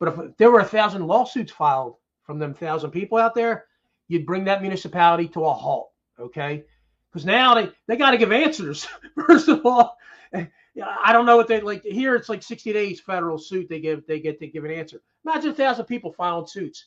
But 0.00 0.08
if 0.08 0.36
there 0.36 0.50
were 0.50 0.60
a 0.60 0.64
thousand 0.64 1.06
lawsuits 1.06 1.52
filed 1.52 1.96
from 2.24 2.38
them 2.38 2.54
thousand 2.54 2.90
people 2.90 3.18
out 3.18 3.34
there, 3.34 3.66
you'd 4.08 4.26
bring 4.26 4.44
that 4.44 4.62
municipality 4.62 5.28
to 5.28 5.44
a 5.44 5.52
halt, 5.52 5.90
okay? 6.18 6.64
Because 7.10 7.24
now 7.24 7.54
they, 7.54 7.70
they 7.86 7.96
got 7.96 8.10
to 8.10 8.18
give 8.18 8.32
answers. 8.32 8.86
First 9.26 9.48
of 9.48 9.64
all, 9.64 9.96
I 10.34 11.12
don't 11.12 11.26
know 11.26 11.36
what 11.36 11.48
they 11.48 11.60
like. 11.60 11.82
Here 11.84 12.16
it's 12.16 12.28
like 12.28 12.42
60 12.42 12.72
days 12.72 13.00
federal 13.00 13.38
suit. 13.38 13.68
They 13.68 13.80
give 13.80 14.06
they 14.06 14.20
get 14.20 14.38
to 14.40 14.46
give 14.46 14.64
an 14.64 14.70
answer. 14.70 15.00
Imagine 15.24 15.50
a 15.50 15.54
thousand 15.54 15.86
people 15.86 16.12
filing 16.12 16.46
suits. 16.46 16.86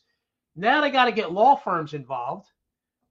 Now 0.55 0.81
they 0.81 0.91
got 0.91 1.05
to 1.05 1.11
get 1.11 1.31
law 1.31 1.55
firms 1.55 1.93
involved 1.93 2.47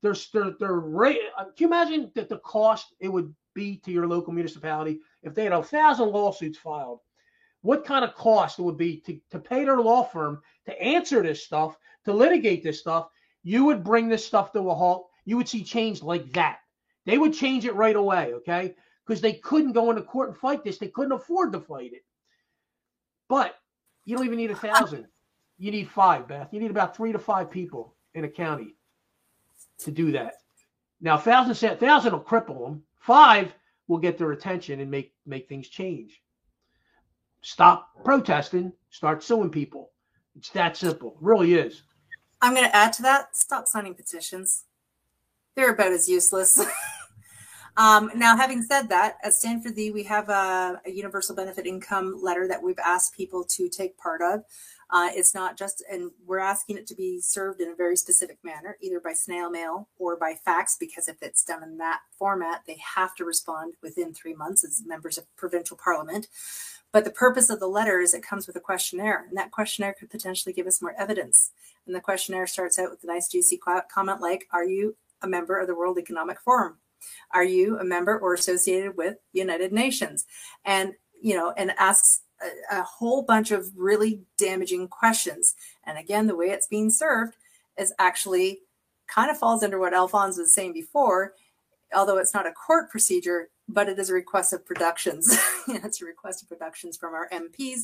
they're 0.02 0.16
they're, 0.32 0.52
they're 0.59 0.72
rate. 0.81 1.18
Uh, 1.36 1.44
can 1.44 1.55
you 1.59 1.66
imagine 1.66 2.10
that 2.14 2.28
the 2.28 2.39
cost 2.39 2.94
it 3.01 3.09
would 3.09 3.35
be 3.55 3.77
to 3.78 3.90
your 3.90 4.06
local 4.06 4.32
municipality 4.32 5.01
if 5.22 5.35
they 5.35 5.44
had 5.44 5.52
a 5.52 5.62
thousand 5.62 6.10
lawsuits 6.10 6.59
filed? 6.59 7.01
What 7.62 7.85
kind 7.85 8.05
of 8.05 8.14
cost 8.14 8.59
it 8.59 8.62
would 8.62 8.78
be 8.78 9.01
to, 9.02 9.20
to 9.32 9.39
pay 9.39 9.64
their 9.64 9.81
law 9.81 10.02
firm 10.02 10.40
to 10.64 10.82
answer 10.82 11.22
this 11.22 11.44
stuff, 11.44 11.77
to 12.06 12.12
litigate 12.12 12.62
this 12.62 12.81
stuff? 12.81 13.09
You 13.43 13.64
would 13.66 13.85
bring 13.85 14.09
this 14.09 14.24
stuff 14.24 14.52
to 14.52 14.70
a 14.70 14.74
halt. 14.74 15.09
You 15.27 15.36
would 15.36 15.48
see 15.48 15.62
change 15.62 16.02
like 16.02 16.32
that. 16.32 16.60
They 17.05 17.18
would 17.18 17.35
change 17.35 17.66
it 17.66 17.74
right 17.74 17.97
away, 17.97 18.32
okay? 18.35 18.74
Because 19.06 19.20
they 19.20 19.35
couldn't 19.35 19.72
go 19.72 19.90
into 19.90 20.02
court 20.02 20.31
and 20.31 20.39
fight 20.39 20.64
this. 20.64 20.78
They 20.78 20.89
couldn't 20.89 21.12
afford 21.12 21.52
to 21.52 21.60
fight 21.60 21.93
it. 21.93 22.05
But 23.28 23.55
you 24.05 24.16
don't 24.16 24.27
even 24.27 24.39
need 24.39 24.51
a 24.51 24.56
thousand. 24.56 25.06
You 25.59 25.70
need 25.70 25.90
five, 25.90 26.27
Beth. 26.27 26.48
You 26.52 26.60
need 26.60 26.70
about 26.70 26.97
three 26.97 27.12
to 27.12 27.18
five 27.18 27.51
people 27.51 27.94
in 28.14 28.24
a 28.24 28.28
county 28.28 28.77
to 29.85 29.90
do 29.90 30.12
that. 30.12 30.35
Now, 31.01 31.16
thousand 31.16 31.78
thousand 31.78 32.12
will 32.12 32.20
cripple 32.20 32.65
them. 32.65 32.82
Five 32.98 33.52
will 33.89 33.98
get 33.98 34.19
their 34.19 34.32
attention 34.32 34.81
and 34.81 34.90
make 34.90 35.12
make 35.27 35.48
things 35.48 35.69
change. 35.69 36.20
Stop 37.43 37.90
protesting. 38.05 38.73
Start 38.90 39.23
suing 39.23 39.51
people. 39.51 39.90
It's 40.36 40.51
that 40.51 40.77
simple. 40.77 41.12
It 41.12 41.16
really 41.20 41.55
is. 41.55 41.82
I'm 42.43 42.55
going 42.55 42.66
to 42.66 42.77
add 42.77 42.93
to 42.94 43.02
that. 43.02 43.36
Stop 43.36 43.66
signing 43.66 43.94
petitions. 43.94 44.65
They're 45.55 45.73
about 45.73 45.93
as 45.93 46.09
useless. 46.09 46.65
Um, 47.77 48.11
now, 48.15 48.36
having 48.36 48.62
said 48.62 48.89
that, 48.89 49.16
at 49.23 49.32
Stanford, 49.32 49.70
for 49.70 49.74
Thee, 49.74 49.90
we 49.90 50.02
have 50.05 50.28
a, 50.28 50.81
a, 50.85 50.90
universal 50.90 51.35
benefit 51.36 51.66
income 51.66 52.19
letter 52.23 52.48
that 52.48 52.62
we've 52.62 52.78
asked 52.78 53.16
people 53.16 53.44
to 53.51 53.69
take 53.69 53.97
part 53.97 54.20
of. 54.20 54.43
Uh, 54.92 55.08
it's 55.12 55.34
not 55.34 55.56
just, 55.56 55.84
and 55.90 56.10
we're 56.26 56.40
asking 56.40 56.76
it 56.76 56.86
to 56.88 56.96
be 56.96 57.20
served 57.20 57.60
in 57.60 57.68
a 57.70 57.76
very 57.76 57.96
specific 57.96 58.38
manner, 58.42 58.76
either 58.80 59.00
by 59.00 59.12
snail 59.12 59.48
mail 59.48 59.88
or 59.98 60.16
by 60.16 60.34
fax, 60.44 60.76
because 60.78 61.06
if 61.06 61.16
it's 61.22 61.44
done 61.44 61.62
in 61.62 61.78
that 61.78 62.00
format, 62.18 62.62
they 62.66 62.78
have 62.96 63.14
to 63.14 63.24
respond 63.24 63.74
within 63.82 64.12
three 64.12 64.34
months 64.34 64.64
as 64.64 64.82
members 64.84 65.16
of 65.16 65.24
provincial 65.36 65.76
parliament. 65.76 66.26
But 66.92 67.04
the 67.04 67.10
purpose 67.10 67.50
of 67.50 67.60
the 67.60 67.68
letter 67.68 68.00
is 68.00 68.14
it 68.14 68.22
comes 68.24 68.48
with 68.48 68.56
a 68.56 68.60
questionnaire, 68.60 69.24
and 69.28 69.36
that 69.38 69.52
questionnaire 69.52 69.94
could 69.94 70.10
potentially 70.10 70.52
give 70.52 70.66
us 70.66 70.82
more 70.82 70.94
evidence. 70.98 71.52
And 71.86 71.94
the 71.94 72.00
questionnaire 72.00 72.48
starts 72.48 72.78
out 72.78 72.90
with 72.90 73.04
a 73.04 73.06
nice, 73.06 73.28
juicy 73.28 73.60
comment 73.92 74.20
like, 74.20 74.48
Are 74.52 74.64
you 74.64 74.96
a 75.22 75.28
member 75.28 75.56
of 75.58 75.68
the 75.68 75.74
World 75.74 75.98
Economic 75.98 76.40
Forum? 76.40 76.78
Are 77.30 77.44
you 77.44 77.78
a 77.78 77.84
member 77.84 78.18
or 78.18 78.34
associated 78.34 78.96
with 78.96 79.16
United 79.32 79.72
Nations? 79.72 80.26
And, 80.64 80.94
you 81.22 81.34
know, 81.34 81.52
and 81.56 81.72
asks 81.78 82.22
a, 82.42 82.78
a 82.78 82.82
whole 82.82 83.22
bunch 83.22 83.50
of 83.50 83.70
really 83.76 84.22
damaging 84.38 84.88
questions. 84.88 85.54
And 85.84 85.98
again, 85.98 86.26
the 86.26 86.36
way 86.36 86.46
it's 86.46 86.66
being 86.66 86.90
served 86.90 87.34
is 87.78 87.92
actually 87.98 88.60
kind 89.06 89.30
of 89.30 89.38
falls 89.38 89.62
under 89.62 89.78
what 89.78 89.94
Alphonse 89.94 90.38
was 90.38 90.52
saying 90.52 90.72
before, 90.72 91.34
although 91.94 92.18
it's 92.18 92.34
not 92.34 92.46
a 92.46 92.52
court 92.52 92.90
procedure, 92.90 93.50
but 93.68 93.88
it 93.88 93.98
is 93.98 94.10
a 94.10 94.14
request 94.14 94.52
of 94.52 94.64
productions. 94.64 95.36
it's 95.68 96.00
a 96.02 96.04
request 96.04 96.42
of 96.42 96.48
productions 96.48 96.96
from 96.96 97.14
our 97.14 97.28
MPs. 97.30 97.82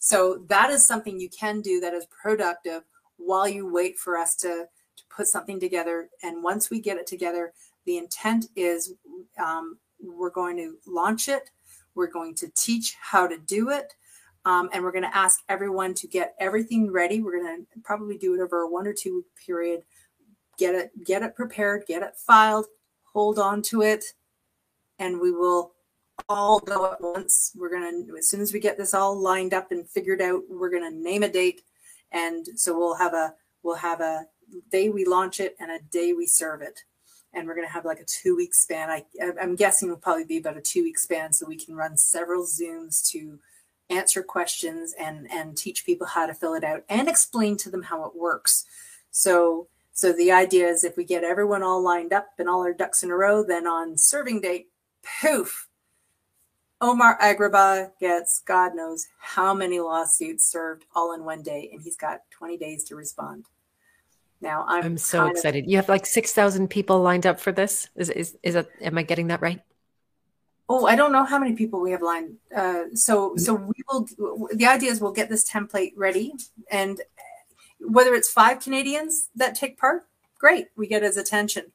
So 0.00 0.44
that 0.48 0.70
is 0.70 0.86
something 0.86 1.18
you 1.18 1.28
can 1.28 1.60
do 1.60 1.80
that 1.80 1.94
is 1.94 2.06
productive 2.06 2.82
while 3.16 3.48
you 3.48 3.70
wait 3.70 3.98
for 3.98 4.16
us 4.16 4.36
to, 4.36 4.66
to 4.96 5.02
put 5.14 5.26
something 5.26 5.58
together. 5.60 6.08
And 6.22 6.42
once 6.42 6.70
we 6.70 6.80
get 6.80 6.96
it 6.96 7.06
together, 7.06 7.52
the 7.84 7.98
intent 7.98 8.46
is 8.54 8.94
um, 9.42 9.78
we're 10.00 10.30
going 10.30 10.56
to 10.56 10.76
launch 10.86 11.28
it. 11.28 11.50
We're 11.98 12.06
going 12.06 12.36
to 12.36 12.48
teach 12.54 12.94
how 13.00 13.26
to 13.26 13.36
do 13.36 13.70
it. 13.70 13.92
Um, 14.44 14.70
and 14.72 14.84
we're 14.84 14.92
going 14.92 15.02
to 15.02 15.16
ask 15.16 15.40
everyone 15.48 15.94
to 15.94 16.06
get 16.06 16.36
everything 16.38 16.92
ready. 16.92 17.20
We're 17.20 17.42
going 17.42 17.66
to 17.66 17.80
probably 17.82 18.16
do 18.16 18.34
it 18.34 18.40
over 18.40 18.62
a 18.62 18.70
one 18.70 18.86
or 18.86 18.94
two 18.94 19.16
week 19.16 19.26
period. 19.44 19.82
Get 20.56 20.76
it, 20.76 21.04
get 21.04 21.24
it 21.24 21.34
prepared, 21.34 21.86
get 21.88 22.02
it 22.02 22.14
filed, 22.16 22.66
hold 23.02 23.40
on 23.40 23.62
to 23.62 23.82
it, 23.82 24.04
and 25.00 25.20
we 25.20 25.32
will 25.32 25.72
all 26.28 26.60
go 26.60 26.92
at 26.92 27.00
once. 27.00 27.52
We're 27.56 27.68
going 27.68 28.06
to, 28.06 28.16
as 28.16 28.28
soon 28.28 28.40
as 28.40 28.52
we 28.52 28.60
get 28.60 28.78
this 28.78 28.94
all 28.94 29.20
lined 29.20 29.52
up 29.52 29.72
and 29.72 29.88
figured 29.88 30.22
out, 30.22 30.42
we're 30.48 30.70
going 30.70 30.88
to 30.88 30.96
name 30.96 31.24
a 31.24 31.28
date. 31.28 31.62
And 32.12 32.46
so 32.54 32.78
we'll 32.78 32.96
have 32.96 33.14
a, 33.14 33.34
we'll 33.64 33.74
have 33.74 34.00
a 34.00 34.24
day 34.70 34.88
we 34.88 35.04
launch 35.04 35.40
it 35.40 35.56
and 35.58 35.72
a 35.72 35.80
day 35.90 36.12
we 36.12 36.26
serve 36.26 36.62
it. 36.62 36.80
And 37.34 37.46
we're 37.46 37.54
going 37.54 37.66
to 37.66 37.72
have 37.72 37.84
like 37.84 38.00
a 38.00 38.04
two 38.04 38.36
week 38.36 38.54
span. 38.54 38.90
I, 38.90 39.04
I'm 39.40 39.54
guessing 39.54 39.88
it'll 39.88 40.00
probably 40.00 40.24
be 40.24 40.38
about 40.38 40.56
a 40.56 40.62
two 40.62 40.82
week 40.82 40.98
span 40.98 41.32
so 41.32 41.46
we 41.46 41.56
can 41.56 41.76
run 41.76 41.96
several 41.96 42.44
Zooms 42.44 43.06
to 43.10 43.38
answer 43.90 44.22
questions 44.22 44.94
and, 44.98 45.30
and 45.30 45.56
teach 45.56 45.86
people 45.86 46.06
how 46.06 46.26
to 46.26 46.34
fill 46.34 46.54
it 46.54 46.64
out 46.64 46.84
and 46.88 47.08
explain 47.08 47.56
to 47.58 47.70
them 47.70 47.82
how 47.82 48.04
it 48.04 48.16
works. 48.16 48.64
So, 49.10 49.68
so 49.92 50.12
the 50.12 50.32
idea 50.32 50.68
is 50.68 50.84
if 50.84 50.96
we 50.96 51.04
get 51.04 51.24
everyone 51.24 51.62
all 51.62 51.82
lined 51.82 52.12
up 52.12 52.28
and 52.38 52.48
all 52.48 52.60
our 52.60 52.74
ducks 52.74 53.02
in 53.02 53.10
a 53.10 53.16
row, 53.16 53.42
then 53.42 53.66
on 53.66 53.96
serving 53.96 54.40
date, 54.42 54.68
poof, 55.20 55.68
Omar 56.80 57.18
Alghabra 57.20 57.90
gets 57.98 58.38
God 58.38 58.76
knows 58.76 59.08
how 59.18 59.52
many 59.52 59.80
lawsuits 59.80 60.46
served 60.46 60.84
all 60.94 61.12
in 61.12 61.24
one 61.24 61.42
day, 61.42 61.68
and 61.72 61.82
he's 61.82 61.96
got 61.96 62.20
20 62.30 62.56
days 62.56 62.84
to 62.84 62.94
respond. 62.94 63.46
Now 64.40 64.64
I'm, 64.68 64.84
I'm 64.84 64.98
so 64.98 65.26
excited. 65.26 65.64
Of, 65.64 65.70
you 65.70 65.76
have 65.76 65.88
like 65.88 66.06
6,000 66.06 66.68
people 66.68 67.00
lined 67.00 67.26
up 67.26 67.40
for 67.40 67.52
this. 67.52 67.88
Is, 67.96 68.10
is, 68.10 68.36
is 68.42 68.54
that, 68.54 68.68
am 68.80 68.98
I 68.98 69.02
getting 69.02 69.28
that 69.28 69.40
right? 69.40 69.60
Oh, 70.68 70.86
I 70.86 70.96
don't 70.96 71.12
know 71.12 71.24
how 71.24 71.38
many 71.38 71.54
people 71.54 71.80
we 71.80 71.92
have 71.92 72.02
lined. 72.02 72.36
Uh, 72.54 72.84
so, 72.94 73.34
so 73.36 73.54
we 73.54 73.74
will, 73.88 74.06
the 74.52 74.66
idea 74.66 74.90
is 74.90 75.00
we'll 75.00 75.12
get 75.12 75.28
this 75.28 75.48
template 75.48 75.92
ready 75.96 76.32
and 76.70 77.00
whether 77.80 78.14
it's 78.14 78.30
five 78.30 78.60
Canadians 78.60 79.30
that 79.34 79.54
take 79.54 79.78
part, 79.78 80.06
great. 80.38 80.68
We 80.76 80.86
get 80.86 81.02
his 81.02 81.16
attention. 81.16 81.72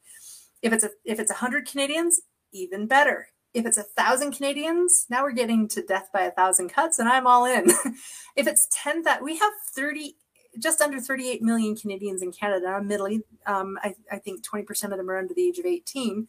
If 0.62 0.72
it's 0.72 0.84
a, 0.84 0.90
if 1.04 1.18
it's 1.18 1.30
a 1.30 1.34
hundred 1.34 1.66
Canadians, 1.66 2.20
even 2.52 2.86
better 2.86 3.28
if 3.54 3.64
it's 3.64 3.78
a 3.78 3.84
thousand 3.84 4.32
Canadians, 4.32 5.06
now 5.08 5.22
we're 5.22 5.32
getting 5.32 5.68
to 5.68 5.82
death 5.82 6.10
by 6.12 6.22
a 6.22 6.30
thousand 6.32 6.70
cuts, 6.70 6.98
and 6.98 7.08
I'm 7.08 7.26
all 7.26 7.46
in. 7.46 7.70
if 8.36 8.48
it's 8.48 8.68
10 8.72 9.02
that 9.04 9.22
we 9.22 9.38
have 9.38 9.52
30, 9.74 10.16
just 10.58 10.80
under 10.80 11.00
38 11.00 11.42
million 11.42 11.76
Canadians 11.76 12.22
in 12.22 12.32
Canada, 12.32 12.80
middle, 12.82 13.06
um, 13.46 13.78
I, 13.82 13.94
I, 14.10 14.18
think 14.18 14.46
20% 14.46 14.84
of 14.84 14.96
them 14.96 15.10
are 15.10 15.18
under 15.18 15.34
the 15.34 15.46
age 15.46 15.58
of 15.58 15.66
18. 15.66 16.28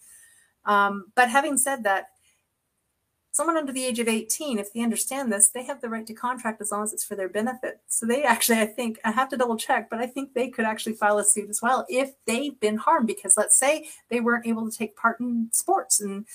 Um, 0.66 1.12
but 1.16 1.30
having 1.30 1.58
said 1.58 1.84
that, 1.84 2.08
someone 3.36 3.58
under 3.58 3.74
the 3.74 3.84
age 3.84 4.00
of 4.00 4.08
18, 4.08 4.60
if 4.60 4.72
they 4.72 4.80
understand 4.80 5.30
this, 5.30 5.50
they 5.50 5.66
have 5.66 5.82
the 5.82 5.90
right 5.90 6.08
to 6.08 6.14
contract 6.14 6.62
as 6.62 6.72
long 6.72 6.84
as 6.84 6.94
it's 6.94 7.04
for 7.04 7.16
their 7.16 7.28
benefit. 7.28 7.82
So 7.88 8.06
they 8.06 8.24
actually, 8.24 8.60
I 8.60 8.66
think, 8.66 8.98
I 9.04 9.12
have 9.12 9.28
to 9.28 9.38
double 9.38 9.58
check, 9.58 9.90
but 9.90 10.00
I 10.00 10.08
think 10.08 10.34
they 10.34 10.50
could 10.50 10.64
actually 10.64 10.94
file 10.94 11.18
a 11.18 11.26
suit 11.26 11.50
as 11.50 11.62
well 11.62 11.86
if 11.90 12.14
they've 12.26 12.58
been 12.62 12.78
harmed. 12.78 13.08
Because 13.08 13.36
let's 13.36 13.60
say 13.60 13.90
they 14.10 14.22
weren't 14.22 14.48
able 14.48 14.70
to 14.70 14.76
take 14.76 14.96
part 14.96 15.20
in 15.20 15.50
sports, 15.52 16.00
and, 16.00 16.26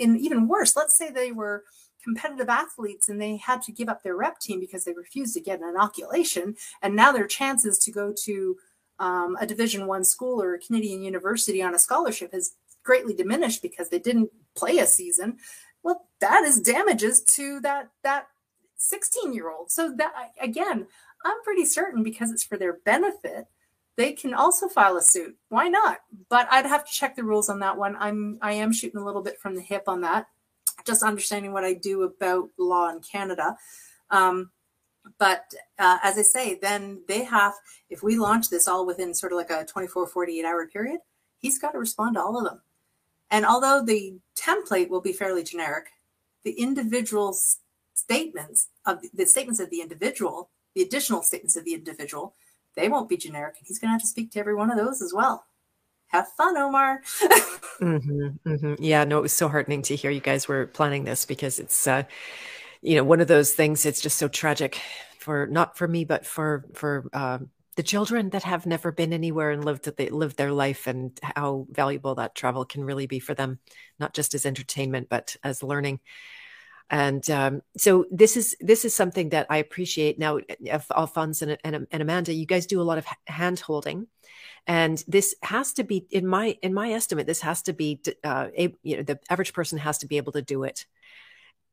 and 0.00 0.20
even 0.20 0.46
worse, 0.46 0.76
let's 0.76 0.96
say 0.96 1.10
they 1.10 1.32
were 1.32 1.64
competitive 2.06 2.48
athletes 2.48 3.08
and 3.08 3.20
they 3.20 3.36
had 3.36 3.60
to 3.62 3.72
give 3.72 3.88
up 3.88 4.02
their 4.02 4.16
rep 4.16 4.38
team 4.38 4.60
because 4.60 4.84
they 4.84 4.92
refused 4.92 5.34
to 5.34 5.40
get 5.40 5.60
an 5.60 5.68
inoculation, 5.68 6.54
and 6.82 6.94
now 6.94 7.10
their 7.10 7.26
chances 7.26 7.78
to 7.80 7.90
go 7.90 8.14
to 8.24 8.56
um, 9.00 9.36
a 9.40 9.46
Division 9.46 9.86
One 9.86 10.04
school 10.04 10.40
or 10.40 10.54
a 10.54 10.60
Canadian 10.60 11.02
university 11.02 11.60
on 11.62 11.74
a 11.74 11.78
scholarship 11.78 12.32
has 12.32 12.54
greatly 12.84 13.12
diminished 13.12 13.60
because 13.60 13.88
they 13.88 13.98
didn't 13.98 14.30
play 14.54 14.78
a 14.78 14.86
season. 14.86 15.38
Well 15.82 16.06
that 16.20 16.44
is 16.44 16.60
damages 16.60 17.22
to 17.36 17.60
that 17.60 17.90
that 18.04 18.28
16 18.76 19.32
year 19.32 19.50
old 19.50 19.70
so 19.70 19.94
that 19.96 20.12
again 20.40 20.86
i'm 21.24 21.42
pretty 21.44 21.64
certain 21.64 22.02
because 22.02 22.30
it's 22.30 22.44
for 22.44 22.58
their 22.58 22.74
benefit 22.84 23.46
they 23.96 24.12
can 24.12 24.34
also 24.34 24.68
file 24.68 24.98
a 24.98 25.02
suit. 25.02 25.34
Why 25.48 25.68
not? 25.68 26.00
But 26.28 26.46
i'd 26.50 26.66
have 26.66 26.84
to 26.84 26.92
check 26.92 27.16
the 27.16 27.24
rules 27.24 27.48
on 27.48 27.60
that 27.60 27.76
one. 27.76 27.96
I'm 27.98 28.38
i 28.42 28.52
am 28.52 28.72
shooting 28.72 29.00
a 29.00 29.04
little 29.04 29.22
bit 29.22 29.38
from 29.38 29.54
the 29.54 29.62
hip 29.62 29.84
on 29.86 30.02
that 30.02 30.26
just 30.84 31.02
understanding 31.02 31.52
what 31.52 31.64
i 31.64 31.72
do 31.72 32.02
about 32.02 32.48
law 32.58 32.88
in 32.88 33.00
canada 33.00 33.56
um, 34.10 34.50
but 35.18 35.52
uh, 35.78 35.98
as 36.02 36.18
i 36.18 36.22
say 36.22 36.58
then 36.60 37.00
they 37.08 37.24
have 37.24 37.54
if 37.90 38.02
we 38.02 38.16
launch 38.16 38.50
this 38.50 38.68
all 38.68 38.86
within 38.86 39.14
sort 39.14 39.32
of 39.32 39.38
like 39.38 39.50
a 39.50 39.64
24 39.64 40.06
48 40.06 40.44
hour 40.44 40.66
period 40.66 41.00
he's 41.38 41.58
got 41.58 41.72
to 41.72 41.78
respond 41.78 42.14
to 42.14 42.22
all 42.22 42.38
of 42.38 42.44
them 42.44 42.60
and 43.30 43.44
although 43.44 43.82
the 43.84 44.18
template 44.36 44.88
will 44.88 45.00
be 45.00 45.12
fairly 45.12 45.42
generic, 45.42 45.86
the 46.44 46.52
individual 46.52 47.36
statements 47.94 48.68
of 48.84 49.00
the 49.12 49.26
statements 49.26 49.60
of 49.60 49.70
the 49.70 49.80
individual, 49.80 50.50
the 50.74 50.82
additional 50.82 51.22
statements 51.22 51.56
of 51.56 51.64
the 51.64 51.74
individual, 51.74 52.34
they 52.76 52.88
won't 52.88 53.08
be 53.08 53.16
generic. 53.16 53.56
And 53.58 53.66
he's 53.66 53.78
going 53.78 53.88
to 53.88 53.92
have 53.92 54.02
to 54.02 54.06
speak 54.06 54.30
to 54.32 54.38
every 54.38 54.54
one 54.54 54.70
of 54.70 54.76
those 54.76 55.02
as 55.02 55.12
well. 55.12 55.46
Have 56.08 56.28
fun, 56.36 56.56
Omar. 56.56 57.02
mm-hmm, 57.80 58.28
mm-hmm. 58.48 58.74
Yeah, 58.78 59.04
no, 59.04 59.18
it 59.18 59.22
was 59.22 59.32
so 59.32 59.48
heartening 59.48 59.82
to 59.82 59.96
hear 59.96 60.10
you 60.10 60.20
guys 60.20 60.48
were 60.48 60.66
planning 60.66 61.04
this 61.04 61.24
because 61.24 61.58
it's, 61.58 61.86
uh, 61.86 62.04
you 62.82 62.94
know, 62.96 63.04
one 63.04 63.20
of 63.20 63.28
those 63.28 63.52
things. 63.52 63.84
It's 63.84 64.00
just 64.00 64.18
so 64.18 64.28
tragic 64.28 64.80
for 65.18 65.46
not 65.46 65.76
for 65.76 65.88
me, 65.88 66.04
but 66.04 66.24
for 66.24 66.64
for 66.74 67.08
um, 67.12 67.50
the 67.76 67.82
children 67.82 68.30
that 68.30 68.42
have 68.42 68.66
never 68.66 68.90
been 68.90 69.12
anywhere 69.12 69.50
and 69.50 69.64
lived 69.64 69.84
that 69.84 69.96
they 69.96 70.08
lived 70.08 70.36
their 70.36 70.52
life 70.52 70.86
and 70.86 71.18
how 71.22 71.66
valuable 71.70 72.14
that 72.16 72.34
travel 72.34 72.64
can 72.64 72.84
really 72.84 73.06
be 73.06 73.18
for 73.20 73.34
them 73.34 73.58
not 74.00 74.14
just 74.14 74.34
as 74.34 74.46
entertainment 74.46 75.08
but 75.10 75.36
as 75.44 75.62
learning 75.62 76.00
and 76.90 77.28
um, 77.30 77.62
so 77.76 78.04
this 78.10 78.36
is 78.36 78.56
this 78.60 78.84
is 78.84 78.94
something 78.94 79.30
that 79.30 79.46
I 79.50 79.58
appreciate 79.58 80.18
now. 80.18 80.38
Alphonse 80.94 81.42
and, 81.42 81.58
and, 81.64 81.86
and 81.90 82.02
Amanda, 82.02 82.32
you 82.32 82.46
guys 82.46 82.66
do 82.66 82.80
a 82.80 82.84
lot 82.84 82.98
of 82.98 83.06
hand 83.26 83.58
holding, 83.58 84.06
and 84.66 85.02
this 85.08 85.34
has 85.42 85.72
to 85.74 85.84
be 85.84 86.06
in 86.10 86.26
my 86.26 86.56
in 86.62 86.72
my 86.72 86.92
estimate. 86.92 87.26
This 87.26 87.40
has 87.40 87.62
to 87.62 87.72
be 87.72 88.00
uh, 88.22 88.48
a, 88.56 88.74
you 88.82 88.98
know 88.98 89.02
the 89.02 89.18
average 89.28 89.52
person 89.52 89.78
has 89.78 89.98
to 89.98 90.06
be 90.06 90.16
able 90.16 90.32
to 90.32 90.42
do 90.42 90.62
it. 90.62 90.86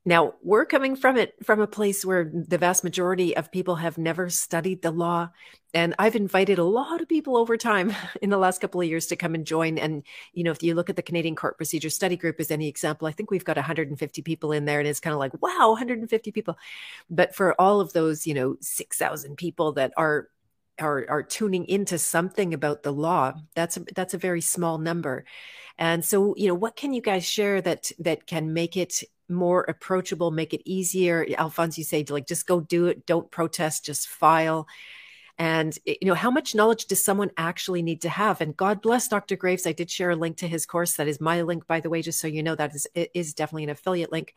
Now, 0.06 0.34
we're 0.42 0.66
coming 0.66 0.96
from 0.96 1.16
it 1.16 1.34
from 1.42 1.60
a 1.60 1.66
place 1.66 2.04
where 2.04 2.30
the 2.32 2.58
vast 2.58 2.84
majority 2.84 3.34
of 3.34 3.50
people 3.50 3.76
have 3.76 3.96
never 3.96 4.28
studied 4.28 4.82
the 4.82 4.90
law. 4.90 5.30
And 5.72 5.94
I've 5.98 6.14
invited 6.14 6.58
a 6.58 6.64
lot 6.64 7.00
of 7.00 7.08
people 7.08 7.38
over 7.38 7.56
time 7.56 7.94
in 8.22 8.28
the 8.28 8.36
last 8.36 8.60
couple 8.60 8.82
of 8.82 8.86
years 8.86 9.06
to 9.06 9.16
come 9.16 9.34
and 9.34 9.46
join. 9.46 9.78
And, 9.78 10.02
you 10.34 10.44
know, 10.44 10.50
if 10.50 10.62
you 10.62 10.74
look 10.74 10.90
at 10.90 10.96
the 10.96 11.02
Canadian 11.02 11.36
Court 11.36 11.56
Procedure 11.56 11.88
Study 11.88 12.16
Group 12.16 12.36
as 12.38 12.50
any 12.50 12.68
example, 12.68 13.08
I 13.08 13.12
think 13.12 13.30
we've 13.30 13.44
got 13.44 13.56
150 13.56 14.22
people 14.22 14.52
in 14.52 14.66
there. 14.66 14.78
And 14.78 14.86
it's 14.86 15.00
kind 15.00 15.14
of 15.14 15.20
like, 15.20 15.32
wow, 15.42 15.70
150 15.70 16.32
people. 16.32 16.58
But 17.08 17.34
for 17.34 17.58
all 17.58 17.80
of 17.80 17.94
those, 17.94 18.26
you 18.26 18.34
know, 18.34 18.56
6,000 18.60 19.36
people 19.36 19.72
that 19.72 19.92
are 19.96 20.28
are 20.78 21.06
are 21.08 21.22
tuning 21.22 21.66
into 21.66 21.98
something 21.98 22.52
about 22.54 22.82
the 22.82 22.92
law 22.92 23.32
that's 23.54 23.76
a, 23.76 23.80
that's 23.94 24.14
a 24.14 24.18
very 24.18 24.40
small 24.40 24.78
number 24.78 25.24
and 25.78 26.04
so 26.04 26.34
you 26.36 26.48
know 26.48 26.54
what 26.54 26.76
can 26.76 26.92
you 26.92 27.00
guys 27.00 27.24
share 27.24 27.60
that 27.60 27.90
that 27.98 28.26
can 28.26 28.52
make 28.52 28.76
it 28.76 29.02
more 29.28 29.62
approachable, 29.62 30.30
make 30.30 30.52
it 30.52 30.62
easier. 30.64 31.26
Alphonse, 31.38 31.78
you 31.78 31.84
say 31.84 32.04
like 32.08 32.26
just 32.26 32.46
go 32.46 32.60
do 32.60 32.86
it, 32.86 33.06
don't 33.06 33.30
protest, 33.30 33.84
just 33.84 34.08
file. 34.08 34.66
and 35.38 35.78
you 35.84 36.06
know 36.06 36.14
how 36.14 36.30
much 36.30 36.54
knowledge 36.54 36.86
does 36.86 37.02
someone 37.02 37.30
actually 37.36 37.82
need 37.82 38.00
to 38.02 38.08
have 38.08 38.40
and 38.40 38.56
god 38.56 38.80
bless 38.80 39.08
dr 39.08 39.34
graves 39.36 39.66
i 39.66 39.72
did 39.72 39.90
share 39.90 40.10
a 40.10 40.16
link 40.16 40.36
to 40.36 40.46
his 40.46 40.64
course 40.64 40.94
that 40.94 41.08
is 41.08 41.20
my 41.20 41.42
link 41.42 41.66
by 41.66 41.80
the 41.80 41.90
way 41.90 42.00
just 42.02 42.20
so 42.20 42.28
you 42.28 42.40
know 42.40 42.54
that 42.54 42.72
is 42.72 42.86
is 43.14 43.34
definitely 43.34 43.64
an 43.64 43.70
affiliate 43.70 44.12
link 44.12 44.32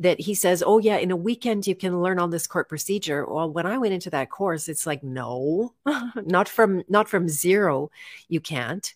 that 0.00 0.20
he 0.20 0.34
says 0.34 0.62
oh 0.64 0.78
yeah 0.78 0.96
in 0.96 1.10
a 1.10 1.16
weekend 1.16 1.66
you 1.66 1.74
can 1.74 2.00
learn 2.00 2.18
all 2.18 2.28
this 2.28 2.46
court 2.46 2.68
procedure. 2.68 3.26
Well 3.26 3.50
when 3.50 3.66
i 3.66 3.78
went 3.78 3.94
into 3.94 4.10
that 4.10 4.30
course 4.30 4.68
it's 4.68 4.86
like 4.86 5.02
no 5.02 5.74
not 6.16 6.48
from 6.48 6.84
not 6.88 7.08
from 7.08 7.28
zero 7.28 7.90
you 8.28 8.40
can't. 8.40 8.94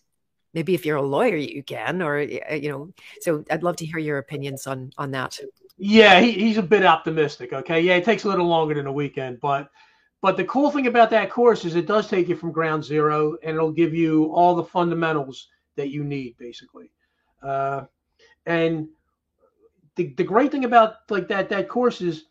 Maybe 0.53 0.75
if 0.75 0.85
you're 0.85 0.97
a 0.97 1.01
lawyer 1.01 1.35
you 1.35 1.63
can 1.63 2.01
or 2.01 2.19
you 2.19 2.69
know. 2.69 2.93
So 3.21 3.43
i'd 3.49 3.63
love 3.63 3.77
to 3.77 3.85
hear 3.85 3.99
your 3.99 4.17
opinions 4.17 4.67
on 4.67 4.91
on 4.97 5.11
that. 5.11 5.39
Yeah 5.77 6.19
he, 6.21 6.31
he's 6.31 6.57
a 6.57 6.63
bit 6.63 6.85
optimistic 6.85 7.53
okay? 7.53 7.81
Yeah 7.81 7.95
it 7.95 8.05
takes 8.05 8.23
a 8.23 8.29
little 8.29 8.47
longer 8.47 8.75
than 8.75 8.87
a 8.87 8.91
weekend 8.91 9.39
but 9.41 9.69
but 10.21 10.37
the 10.37 10.45
cool 10.45 10.71
thing 10.71 10.87
about 10.87 11.09
that 11.09 11.29
course 11.29 11.65
is 11.65 11.75
it 11.75 11.85
does 11.85 12.07
take 12.07 12.29
you 12.29 12.37
from 12.37 12.53
ground 12.53 12.81
zero 12.81 13.35
and 13.43 13.57
it'll 13.57 13.73
give 13.73 13.93
you 13.93 14.31
all 14.31 14.55
the 14.55 14.63
fundamentals 14.63 15.49
that 15.75 15.89
you 15.89 16.03
need 16.03 16.37
basically. 16.37 16.89
Uh, 17.41 17.81
and 18.45 18.87
the, 19.95 20.13
the 20.17 20.23
great 20.23 20.51
thing 20.51 20.65
about 20.65 21.09
like 21.09 21.27
that 21.27 21.49
that 21.49 21.69
course 21.69 22.01
is 22.01 22.25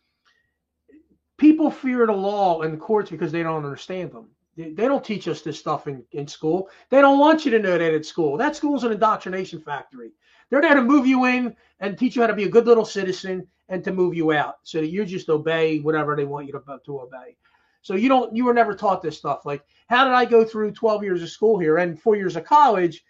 people 1.37 1.71
fear 1.71 2.05
the 2.05 2.13
law 2.13 2.61
and 2.61 2.73
the 2.73 2.77
courts 2.77 3.09
because 3.09 3.31
they 3.31 3.43
don't 3.43 3.65
understand 3.65 4.11
them 4.11 4.29
they, 4.55 4.71
don't 4.73 5.03
teach 5.03 5.27
us 5.27 5.41
this 5.41 5.59
stuff 5.59 5.87
in, 5.87 6.03
in 6.11 6.27
school. 6.27 6.69
They 6.89 7.01
don't 7.01 7.19
want 7.19 7.45
you 7.45 7.51
to 7.51 7.59
know 7.59 7.77
that 7.77 7.93
at 7.93 8.05
school. 8.05 8.37
That 8.37 8.55
school's 8.55 8.83
an 8.83 8.91
indoctrination 8.91 9.59
factory. 9.59 10.11
They're 10.49 10.61
there 10.61 10.75
to 10.75 10.81
move 10.81 11.07
you 11.07 11.25
in 11.25 11.55
and 11.79 11.97
teach 11.97 12.15
you 12.15 12.21
how 12.21 12.27
to 12.27 12.35
be 12.35 12.43
a 12.43 12.49
good 12.49 12.67
little 12.67 12.85
citizen 12.85 13.47
and 13.69 13.83
to 13.83 13.91
move 13.91 14.13
you 14.13 14.31
out 14.31 14.57
so 14.63 14.79
that 14.79 14.87
you 14.87 15.05
just 15.05 15.29
obey 15.29 15.79
whatever 15.79 16.15
they 16.15 16.25
want 16.25 16.45
you 16.45 16.53
to, 16.53 16.79
to 16.85 16.99
obey. 16.99 17.35
So 17.81 17.95
you 17.95 18.07
don't 18.07 18.35
you 18.35 18.45
were 18.45 18.53
never 18.53 18.75
taught 18.75 19.01
this 19.01 19.17
stuff. 19.17 19.45
Like 19.45 19.63
how 19.87 20.05
did 20.05 20.13
I 20.13 20.25
go 20.25 20.45
through 20.45 20.71
12 20.73 21.03
years 21.03 21.23
of 21.23 21.29
school 21.29 21.57
here 21.57 21.77
and 21.77 21.99
four 21.99 22.15
years 22.15 22.35
of 22.35 22.45
college? 22.45 23.03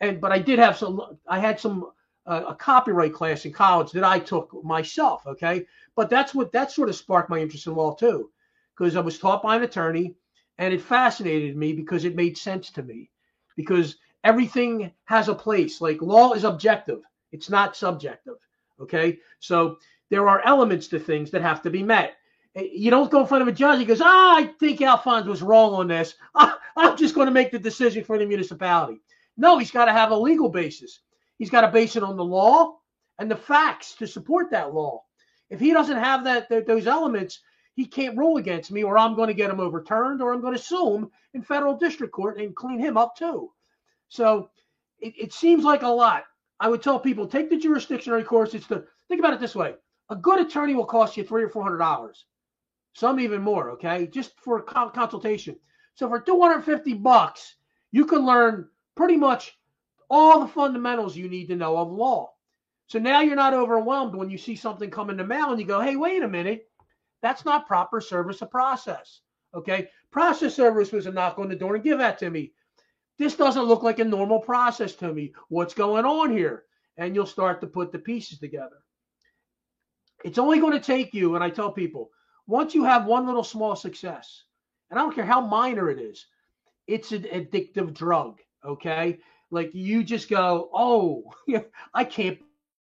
And 0.00 0.20
but 0.20 0.32
I 0.32 0.38
did 0.38 0.58
have 0.58 0.78
some 0.78 1.18
I 1.28 1.38
had 1.38 1.60
some 1.60 1.90
uh, 2.28 2.44
a 2.48 2.54
copyright 2.54 3.12
class 3.12 3.44
in 3.44 3.52
college 3.52 3.90
that 3.92 4.04
I 4.04 4.18
took 4.18 4.52
myself. 4.64 5.26
Okay, 5.26 5.66
but 5.96 6.10
that's 6.10 6.34
what 6.34 6.52
that 6.52 6.70
sort 6.70 6.88
of 6.88 6.96
sparked 6.96 7.30
my 7.30 7.38
interest 7.38 7.66
in 7.66 7.74
law 7.74 7.94
too, 7.94 8.30
because 8.76 8.96
I 8.96 9.00
was 9.00 9.18
taught 9.18 9.42
by 9.42 9.56
an 9.56 9.62
attorney 9.62 10.14
and 10.58 10.72
it 10.74 10.82
fascinated 10.82 11.56
me 11.56 11.72
because 11.72 12.04
it 12.04 12.16
made 12.16 12.38
sense 12.38 12.70
to 12.70 12.82
me. 12.82 13.10
Because 13.56 13.96
everything 14.24 14.92
has 15.04 15.28
a 15.28 15.34
place. 15.34 15.80
Like 15.80 16.02
law 16.02 16.32
is 16.32 16.44
objective. 16.44 17.00
It's 17.32 17.50
not 17.50 17.76
subjective 17.76 18.36
okay? 18.80 19.18
So 19.40 19.78
there 20.10 20.28
are 20.28 20.44
elements 20.44 20.88
to 20.88 20.98
things 20.98 21.30
that 21.30 21.42
have 21.42 21.62
to 21.62 21.70
be 21.70 21.82
met. 21.82 22.14
Eh, 22.54 22.68
you 22.72 22.90
don't 22.90 23.10
go 23.10 23.20
in 23.20 23.26
front 23.26 23.42
of 23.42 23.48
a 23.48 23.52
judge 23.52 23.78
he 23.78 23.84
goes 23.84 24.00
ah 24.00 24.36
i 24.36 24.46
think 24.58 24.80
alphonse 24.80 25.26
was 25.26 25.42
wrong 25.42 25.74
on 25.74 25.88
this. 25.88 26.14
I'm 26.34 26.96
just 26.96 27.14
going 27.14 27.26
to 27.26 27.32
make 27.32 27.50
the 27.50 27.58
decision 27.58 28.04
for 28.04 28.18
the 28.18 28.26
municipality. 28.26 29.00
No 29.36 29.58
he's 29.58 29.70
got 29.70 29.86
to 29.86 29.92
have 29.92 30.10
a 30.10 30.16
legal 30.16 30.48
basis 30.48 31.00
he's 31.38 31.50
got 31.50 31.62
to 31.62 31.70
base 31.70 31.96
it 31.96 32.02
on 32.02 32.16
the 32.16 32.24
law 32.24 32.76
and 33.18 33.30
the 33.30 33.36
facts 33.36 33.94
to 33.94 34.06
support 34.06 34.50
that 34.50 34.74
law 34.74 35.02
if 35.50 35.60
he 35.60 35.72
doesn't 35.72 35.96
have 35.96 36.24
that 36.24 36.48
those 36.66 36.86
elements 36.86 37.40
he 37.78 37.86
can't 37.86 38.18
rule 38.18 38.38
against 38.38 38.72
me, 38.72 38.82
or 38.82 38.98
I'm 38.98 39.14
going 39.14 39.28
to 39.28 39.34
get 39.34 39.50
him 39.50 39.60
overturned, 39.60 40.20
or 40.20 40.32
I'm 40.32 40.40
going 40.40 40.56
to 40.56 40.62
sue 40.62 40.96
him 40.96 41.10
in 41.32 41.42
federal 41.42 41.76
district 41.76 42.12
court 42.12 42.36
and 42.40 42.56
clean 42.56 42.80
him 42.80 42.96
up 42.96 43.14
too. 43.14 43.52
So 44.08 44.50
it, 44.98 45.14
it 45.16 45.32
seems 45.32 45.62
like 45.62 45.82
a 45.82 45.88
lot. 45.88 46.24
I 46.58 46.68
would 46.68 46.82
tell 46.82 46.98
people 46.98 47.28
take 47.28 47.50
the 47.50 47.56
jurisdictionary 47.56 48.26
course. 48.26 48.52
It's 48.54 48.66
the 48.66 48.84
think 49.06 49.20
about 49.20 49.34
it 49.34 49.40
this 49.40 49.54
way: 49.54 49.74
a 50.10 50.16
good 50.16 50.40
attorney 50.40 50.74
will 50.74 50.86
cost 50.86 51.16
you 51.16 51.22
three 51.22 51.44
or 51.44 51.48
four 51.48 51.62
hundred 51.62 51.78
dollars, 51.78 52.24
some 52.94 53.20
even 53.20 53.42
more. 53.42 53.70
Okay, 53.70 54.08
just 54.08 54.38
for 54.40 54.58
a 54.58 54.62
consultation. 54.62 55.56
So 55.94 56.08
for 56.08 56.20
250 56.20 56.94
bucks, 56.94 57.56
you 57.90 58.06
can 58.06 58.24
learn 58.24 58.68
pretty 58.96 59.16
much 59.16 59.57
all 60.10 60.40
the 60.40 60.48
fundamentals 60.48 61.16
you 61.16 61.28
need 61.28 61.46
to 61.46 61.56
know 61.56 61.76
of 61.76 61.90
law. 61.90 62.32
So 62.86 62.98
now 62.98 63.20
you're 63.20 63.36
not 63.36 63.54
overwhelmed 63.54 64.14
when 64.14 64.30
you 64.30 64.38
see 64.38 64.56
something 64.56 64.90
come 64.90 65.10
in 65.10 65.16
the 65.16 65.24
mail 65.24 65.50
and 65.50 65.60
you 65.60 65.66
go, 65.66 65.80
"Hey, 65.80 65.96
wait 65.96 66.22
a 66.22 66.28
minute." 66.28 66.70
That's 67.20 67.44
not 67.44 67.66
proper 67.66 68.00
service 68.00 68.40
of 68.42 68.50
process. 68.50 69.20
Okay. 69.54 69.90
Process 70.10 70.54
service 70.54 70.92
was 70.92 71.06
a 71.06 71.12
knock 71.12 71.38
on 71.38 71.48
the 71.48 71.56
door 71.56 71.74
and 71.74 71.84
give 71.84 71.98
that 71.98 72.18
to 72.18 72.30
me. 72.30 72.52
This 73.18 73.34
doesn't 73.34 73.64
look 73.64 73.82
like 73.82 73.98
a 73.98 74.04
normal 74.04 74.40
process 74.40 74.94
to 74.96 75.12
me. 75.12 75.34
What's 75.48 75.74
going 75.74 76.04
on 76.04 76.30
here? 76.30 76.64
And 76.96 77.14
you'll 77.14 77.26
start 77.26 77.60
to 77.60 77.66
put 77.66 77.92
the 77.92 77.98
pieces 77.98 78.38
together. 78.38 78.78
It's 80.24 80.38
only 80.38 80.60
going 80.60 80.72
to 80.72 80.80
take 80.80 81.12
you, 81.12 81.34
and 81.34 81.44
I 81.44 81.50
tell 81.50 81.72
people, 81.72 82.10
once 82.46 82.74
you 82.74 82.84
have 82.84 83.06
one 83.06 83.26
little 83.26 83.44
small 83.44 83.76
success, 83.76 84.44
and 84.90 84.98
I 84.98 85.02
don't 85.02 85.14
care 85.14 85.26
how 85.26 85.40
minor 85.40 85.90
it 85.90 85.98
is, 85.98 86.26
it's 86.86 87.12
an 87.12 87.22
addictive 87.24 87.92
drug. 87.92 88.40
Okay. 88.64 89.18
Like 89.50 89.70
you 89.74 90.04
just 90.04 90.28
go, 90.28 90.70
oh, 90.72 91.32
I 91.94 92.04
can't 92.04 92.38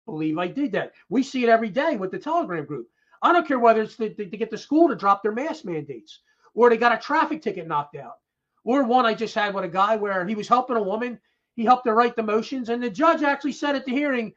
believe 0.06 0.38
I 0.38 0.48
did 0.48 0.72
that. 0.72 0.92
We 1.08 1.22
see 1.22 1.42
it 1.42 1.48
every 1.48 1.70
day 1.70 1.96
with 1.96 2.10
the 2.10 2.18
Telegram 2.18 2.64
group. 2.64 2.88
I 3.22 3.32
don't 3.32 3.46
care 3.46 3.58
whether 3.58 3.82
it's 3.82 3.96
to, 3.96 4.12
to, 4.14 4.26
to 4.26 4.36
get 4.36 4.50
the 4.50 4.58
school 4.58 4.88
to 4.88 4.94
drop 4.94 5.22
their 5.22 5.32
mask 5.32 5.64
mandates 5.64 6.20
or 6.54 6.70
they 6.70 6.76
got 6.76 6.92
a 6.92 6.98
traffic 6.98 7.42
ticket 7.42 7.66
knocked 7.66 7.96
out. 7.96 8.18
Or 8.64 8.84
one 8.84 9.06
I 9.06 9.14
just 9.14 9.34
had 9.34 9.54
with 9.54 9.64
a 9.64 9.68
guy 9.68 9.96
where 9.96 10.26
he 10.26 10.34
was 10.34 10.48
helping 10.48 10.76
a 10.76 10.82
woman. 10.82 11.18
He 11.56 11.64
helped 11.64 11.86
her 11.86 11.94
write 11.94 12.16
the 12.16 12.22
motions, 12.22 12.68
and 12.68 12.82
the 12.82 12.90
judge 12.90 13.22
actually 13.22 13.52
said 13.52 13.74
at 13.74 13.84
the 13.84 13.92
hearing, 13.92 14.34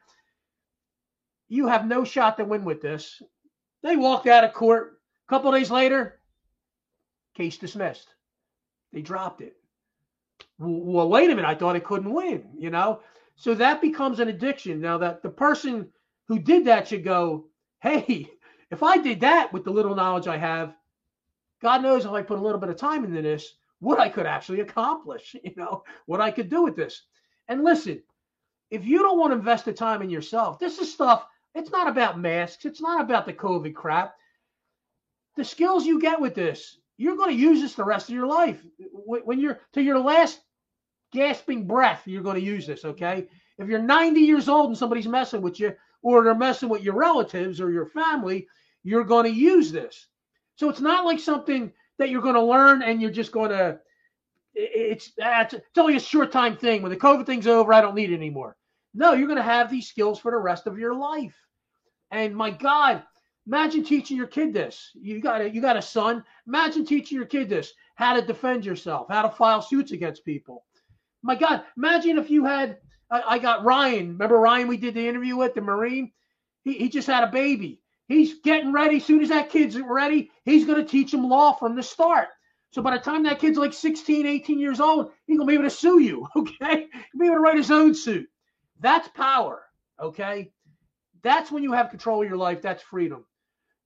You 1.48 1.68
have 1.68 1.86
no 1.86 2.04
shot 2.04 2.36
to 2.38 2.44
win 2.44 2.64
with 2.64 2.80
this. 2.80 3.22
They 3.82 3.96
walked 3.96 4.26
out 4.26 4.44
of 4.44 4.54
court. 4.54 4.98
A 5.26 5.30
couple 5.30 5.52
days 5.52 5.70
later, 5.70 6.18
case 7.34 7.58
dismissed. 7.58 8.14
They 8.92 9.02
dropped 9.02 9.40
it. 9.40 9.56
Well, 10.58 11.08
wait 11.08 11.30
a 11.30 11.34
minute. 11.34 11.48
I 11.48 11.54
thought 11.54 11.76
it 11.76 11.84
couldn't 11.84 12.12
win, 12.12 12.44
you 12.56 12.70
know? 12.70 13.00
So 13.36 13.54
that 13.54 13.80
becomes 13.80 14.20
an 14.20 14.28
addiction. 14.28 14.80
Now, 14.80 14.98
that 14.98 15.22
the 15.22 15.30
person 15.30 15.88
who 16.28 16.38
did 16.38 16.66
that 16.66 16.88
should 16.88 17.04
go, 17.04 17.46
Hey, 17.80 18.30
if 18.70 18.82
I 18.82 18.98
did 18.98 19.20
that 19.20 19.52
with 19.52 19.64
the 19.64 19.70
little 19.72 19.94
knowledge 19.94 20.28
I 20.28 20.36
have, 20.36 20.74
God 21.60 21.82
knows 21.82 22.04
if 22.04 22.12
I 22.12 22.22
put 22.22 22.38
a 22.38 22.42
little 22.42 22.60
bit 22.60 22.68
of 22.68 22.76
time 22.76 23.04
into 23.04 23.22
this, 23.22 23.56
what 23.80 24.00
I 24.00 24.08
could 24.08 24.26
actually 24.26 24.60
accomplish, 24.60 25.34
you 25.44 25.52
know, 25.56 25.84
what 26.06 26.20
I 26.20 26.30
could 26.30 26.48
do 26.48 26.62
with 26.62 26.76
this. 26.76 27.02
And 27.48 27.64
listen, 27.64 28.02
if 28.70 28.84
you 28.84 28.98
don't 28.98 29.18
want 29.18 29.32
to 29.32 29.38
invest 29.38 29.64
the 29.64 29.72
time 29.72 30.02
in 30.02 30.10
yourself, 30.10 30.58
this 30.58 30.78
is 30.78 30.92
stuff, 30.92 31.26
it's 31.54 31.70
not 31.70 31.88
about 31.88 32.18
masks, 32.18 32.64
it's 32.64 32.80
not 32.80 33.00
about 33.00 33.26
the 33.26 33.32
COVID 33.32 33.74
crap. 33.74 34.14
The 35.36 35.44
skills 35.44 35.84
you 35.84 36.00
get 36.00 36.20
with 36.20 36.34
this, 36.34 36.78
you're 36.96 37.16
going 37.16 37.30
to 37.30 37.42
use 37.42 37.60
this 37.60 37.74
the 37.74 37.84
rest 37.84 38.08
of 38.08 38.14
your 38.14 38.26
life. 38.26 38.62
When 38.78 39.40
you're 39.40 39.60
to 39.72 39.82
your 39.82 39.98
last 39.98 40.40
gasping 41.12 41.66
breath, 41.66 42.02
you're 42.06 42.22
going 42.22 42.38
to 42.38 42.42
use 42.42 42.66
this, 42.66 42.84
okay? 42.84 43.28
If 43.58 43.68
you're 43.68 43.80
90 43.80 44.20
years 44.20 44.48
old 44.48 44.68
and 44.68 44.78
somebody's 44.78 45.06
messing 45.06 45.42
with 45.42 45.60
you, 45.60 45.74
or 46.02 46.22
they're 46.22 46.34
messing 46.34 46.68
with 46.68 46.82
your 46.82 46.94
relatives 46.94 47.60
or 47.60 47.70
your 47.70 47.86
family, 47.86 48.46
you're 48.82 49.04
going 49.04 49.24
to 49.24 49.32
use 49.32 49.72
this. 49.72 50.06
So 50.56 50.68
it's 50.68 50.80
not 50.80 51.04
like 51.04 51.18
something 51.18 51.72
that 51.98 52.10
you're 52.10 52.22
going 52.22 52.34
to 52.34 52.42
learn 52.42 52.82
and 52.82 53.00
you're 53.00 53.10
just 53.10 53.32
going 53.32 53.50
to. 53.50 53.80
It's 54.54 55.12
it's 55.16 55.78
only 55.78 55.96
a 55.96 56.00
short 56.00 56.30
time 56.30 56.56
thing. 56.56 56.82
When 56.82 56.92
the 56.92 56.98
COVID 56.98 57.26
thing's 57.26 57.48
over, 57.48 57.72
I 57.72 57.80
don't 57.80 57.96
need 57.96 58.10
it 58.10 58.16
anymore. 58.16 58.56
No, 58.92 59.14
you're 59.14 59.26
going 59.26 59.38
to 59.38 59.42
have 59.42 59.70
these 59.70 59.88
skills 59.88 60.20
for 60.20 60.30
the 60.30 60.36
rest 60.36 60.68
of 60.68 60.78
your 60.78 60.94
life. 60.94 61.34
And 62.12 62.36
my 62.36 62.50
God, 62.50 63.02
imagine 63.46 63.84
teaching 63.84 64.16
your 64.16 64.26
kid 64.26 64.52
this. 64.52 64.90
You 64.94 65.20
got 65.20 65.40
a, 65.40 65.50
you 65.50 65.60
got 65.60 65.76
a 65.76 65.82
son. 65.82 66.24
Imagine 66.46 66.84
teaching 66.84 67.16
your 67.16 67.26
kid 67.26 67.48
this: 67.48 67.72
how 67.94 68.14
to 68.14 68.22
defend 68.22 68.64
yourself, 68.64 69.06
how 69.10 69.22
to 69.22 69.30
file 69.30 69.62
suits 69.62 69.92
against 69.92 70.24
people. 70.24 70.64
My 71.22 71.34
God, 71.34 71.64
imagine 71.76 72.18
if 72.18 72.30
you 72.30 72.44
had. 72.44 72.78
I, 73.10 73.22
I 73.34 73.38
got 73.38 73.64
Ryan. 73.64 74.08
Remember 74.08 74.38
Ryan? 74.38 74.68
We 74.68 74.76
did 74.76 74.94
the 74.94 75.06
interview 75.06 75.36
with 75.36 75.54
the 75.54 75.60
Marine. 75.60 76.12
He, 76.62 76.74
he 76.74 76.88
just 76.88 77.06
had 77.06 77.24
a 77.24 77.30
baby. 77.30 77.80
He's 78.08 78.40
getting 78.40 78.72
ready. 78.72 78.96
As 78.96 79.04
soon 79.04 79.22
as 79.22 79.28
that 79.30 79.50
kid's 79.50 79.78
ready, 79.78 80.30
he's 80.44 80.66
going 80.66 80.82
to 80.82 80.90
teach 80.90 81.12
him 81.12 81.28
law 81.28 81.52
from 81.52 81.76
the 81.76 81.82
start. 81.82 82.28
So 82.70 82.82
by 82.82 82.96
the 82.96 83.02
time 83.02 83.22
that 83.22 83.38
kid's 83.38 83.56
like 83.56 83.72
16, 83.72 84.26
18 84.26 84.58
years 84.58 84.80
old, 84.80 85.12
he's 85.26 85.38
going 85.38 85.46
to 85.46 85.50
be 85.50 85.54
able 85.54 85.70
to 85.70 85.70
sue 85.70 86.00
you. 86.00 86.26
Okay. 86.36 86.88
He'll 87.12 87.20
be 87.20 87.26
able 87.26 87.36
to 87.36 87.40
write 87.40 87.56
his 87.56 87.70
own 87.70 87.94
suit. 87.94 88.26
That's 88.80 89.08
power. 89.08 89.62
Okay. 90.00 90.50
That's 91.22 91.50
when 91.50 91.62
you 91.62 91.72
have 91.72 91.90
control 91.90 92.22
of 92.22 92.28
your 92.28 92.36
life. 92.36 92.60
That's 92.60 92.82
freedom. 92.82 93.24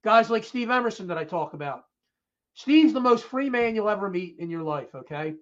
Guys 0.04 0.30
like 0.30 0.44
Steve 0.44 0.70
Emerson 0.70 1.08
that 1.08 1.18
I 1.18 1.24
talk 1.24 1.54
about. 1.54 1.84
Steve's 2.54 2.92
the 2.92 3.00
most 3.00 3.24
free 3.24 3.48
man 3.50 3.74
you'll 3.74 3.88
ever 3.88 4.10
meet 4.10 4.36
in 4.38 4.50
your 4.50 4.62
life. 4.62 4.94
Okay. 4.94 5.34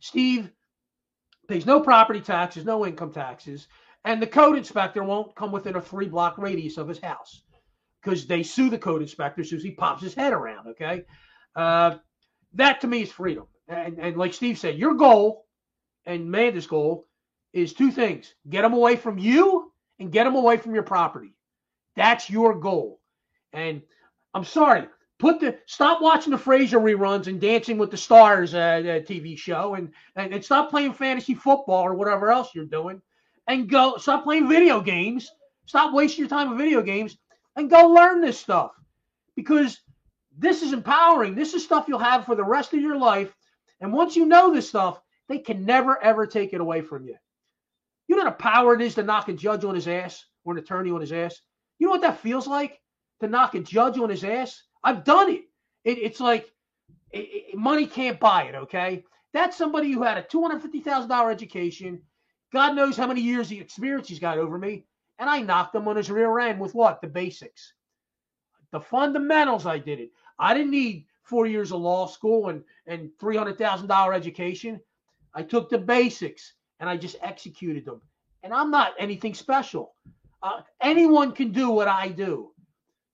Steve 0.00 0.50
pays 1.48 1.66
no 1.66 1.80
property 1.80 2.20
taxes, 2.20 2.64
no 2.64 2.86
income 2.86 3.12
taxes, 3.12 3.68
and 4.04 4.20
the 4.20 4.26
code 4.26 4.56
inspector 4.56 5.02
won't 5.02 5.34
come 5.34 5.50
within 5.50 5.76
a 5.76 5.80
three 5.80 6.08
block 6.08 6.36
radius 6.38 6.76
of 6.76 6.88
his 6.88 7.00
house 7.00 7.42
because 8.02 8.26
they 8.26 8.42
sue 8.42 8.70
the 8.70 8.78
code 8.78 9.02
inspector 9.02 9.40
as 9.40 9.50
soon 9.50 9.58
as 9.58 9.64
he 9.64 9.70
pops 9.70 10.02
his 10.02 10.14
head 10.14 10.32
around. 10.32 10.66
Okay. 10.68 11.04
Uh, 11.56 11.96
that 12.54 12.80
to 12.80 12.86
me 12.86 13.02
is 13.02 13.12
freedom. 13.12 13.46
And, 13.66 13.98
and 13.98 14.16
like 14.16 14.32
Steve 14.32 14.58
said, 14.58 14.78
your 14.78 14.94
goal 14.94 15.46
and 16.06 16.22
Amanda's 16.22 16.66
goal 16.66 17.06
is 17.52 17.72
two 17.72 17.90
things 17.90 18.34
get 18.48 18.62
them 18.62 18.74
away 18.74 18.96
from 18.96 19.18
you 19.18 19.72
and 19.98 20.12
get 20.12 20.24
them 20.24 20.36
away 20.36 20.56
from 20.56 20.74
your 20.74 20.82
property. 20.82 21.34
That's 21.96 22.30
your 22.30 22.58
goal. 22.58 23.00
And 23.52 23.82
I'm 24.34 24.44
sorry, 24.44 24.86
put 25.18 25.40
the 25.40 25.58
stop 25.66 26.00
watching 26.00 26.30
the 26.30 26.38
Frasier 26.38 26.80
reruns 26.80 27.26
and 27.26 27.40
Dancing 27.40 27.78
with 27.78 27.90
the 27.90 27.96
Stars 27.96 28.54
uh, 28.54 28.58
uh, 28.58 29.00
TV 29.00 29.36
show, 29.36 29.74
and, 29.74 29.92
and 30.16 30.32
and 30.32 30.44
stop 30.44 30.70
playing 30.70 30.92
fantasy 30.92 31.34
football 31.34 31.82
or 31.82 31.94
whatever 31.94 32.30
else 32.30 32.54
you're 32.54 32.64
doing, 32.64 33.00
and 33.46 33.68
go 33.68 33.96
stop 33.96 34.24
playing 34.24 34.48
video 34.48 34.80
games. 34.80 35.30
Stop 35.66 35.92
wasting 35.92 36.20
your 36.20 36.28
time 36.30 36.48
with 36.48 36.58
video 36.58 36.80
games 36.80 37.18
and 37.56 37.68
go 37.68 37.88
learn 37.88 38.22
this 38.22 38.38
stuff 38.38 38.70
because 39.36 39.80
this 40.38 40.62
is 40.62 40.72
empowering. 40.72 41.34
This 41.34 41.52
is 41.52 41.62
stuff 41.62 41.86
you'll 41.88 41.98
have 41.98 42.24
for 42.24 42.34
the 42.34 42.44
rest 42.44 42.72
of 42.72 42.80
your 42.80 42.96
life. 42.96 43.34
And 43.80 43.92
once 43.92 44.16
you 44.16 44.24
know 44.24 44.50
this 44.50 44.68
stuff, 44.68 45.00
they 45.28 45.38
can 45.38 45.66
never 45.66 46.02
ever 46.02 46.26
take 46.26 46.54
it 46.54 46.60
away 46.60 46.80
from 46.80 47.06
you. 47.06 47.16
You 48.06 48.16
know 48.16 48.24
the 48.24 48.30
power 48.30 48.74
it 48.74 48.80
is 48.80 48.94
to 48.94 49.02
knock 49.02 49.28
a 49.28 49.34
judge 49.34 49.64
on 49.64 49.74
his 49.74 49.88
ass 49.88 50.24
or 50.44 50.54
an 50.54 50.58
attorney 50.58 50.90
on 50.90 51.02
his 51.02 51.12
ass. 51.12 51.40
You 51.78 51.86
know 51.86 51.90
what 51.90 52.00
that 52.00 52.20
feels 52.20 52.46
like 52.46 52.80
to 53.20 53.28
knock 53.28 53.54
a 53.54 53.60
judge 53.60 53.98
on 53.98 54.10
his 54.10 54.24
ass? 54.24 54.62
I've 54.82 55.04
done 55.04 55.30
it. 55.30 55.42
it 55.84 55.98
it's 55.98 56.20
like 56.20 56.52
it, 57.10 57.18
it, 57.18 57.58
money 57.58 57.86
can't 57.86 58.20
buy 58.20 58.44
it. 58.44 58.54
Okay, 58.54 59.04
that's 59.32 59.56
somebody 59.56 59.92
who 59.92 60.02
had 60.02 60.18
a 60.18 60.22
two 60.22 60.42
hundred 60.42 60.62
fifty 60.62 60.80
thousand 60.80 61.10
dollar 61.10 61.30
education. 61.30 62.00
God 62.52 62.74
knows 62.74 62.96
how 62.96 63.06
many 63.06 63.20
years 63.20 63.50
of 63.50 63.58
experience 63.58 64.08
he's 64.08 64.18
got 64.18 64.38
over 64.38 64.58
me, 64.58 64.84
and 65.18 65.28
I 65.28 65.40
knocked 65.40 65.74
him 65.74 65.88
on 65.88 65.96
his 65.96 66.10
rear 66.10 66.38
end 66.38 66.60
with 66.60 66.74
what 66.74 67.00
the 67.00 67.08
basics, 67.08 67.74
the 68.72 68.80
fundamentals. 68.80 69.66
I 69.66 69.78
did 69.78 70.00
it. 70.00 70.10
I 70.38 70.54
didn't 70.54 70.70
need 70.70 71.06
four 71.22 71.46
years 71.46 71.72
of 71.72 71.80
law 71.80 72.06
school 72.06 72.48
and 72.48 72.62
and 72.86 73.10
three 73.20 73.36
hundred 73.36 73.58
thousand 73.58 73.88
dollar 73.88 74.14
education. 74.14 74.80
I 75.34 75.42
took 75.42 75.68
the 75.68 75.78
basics 75.78 76.54
and 76.80 76.88
I 76.88 76.96
just 76.96 77.16
executed 77.22 77.84
them. 77.84 78.00
And 78.42 78.52
I'm 78.52 78.70
not 78.70 78.94
anything 78.98 79.34
special. 79.34 79.94
Uh, 80.42 80.60
anyone 80.80 81.32
can 81.32 81.52
do 81.52 81.70
what 81.70 81.88
I 81.88 82.08
do. 82.08 82.52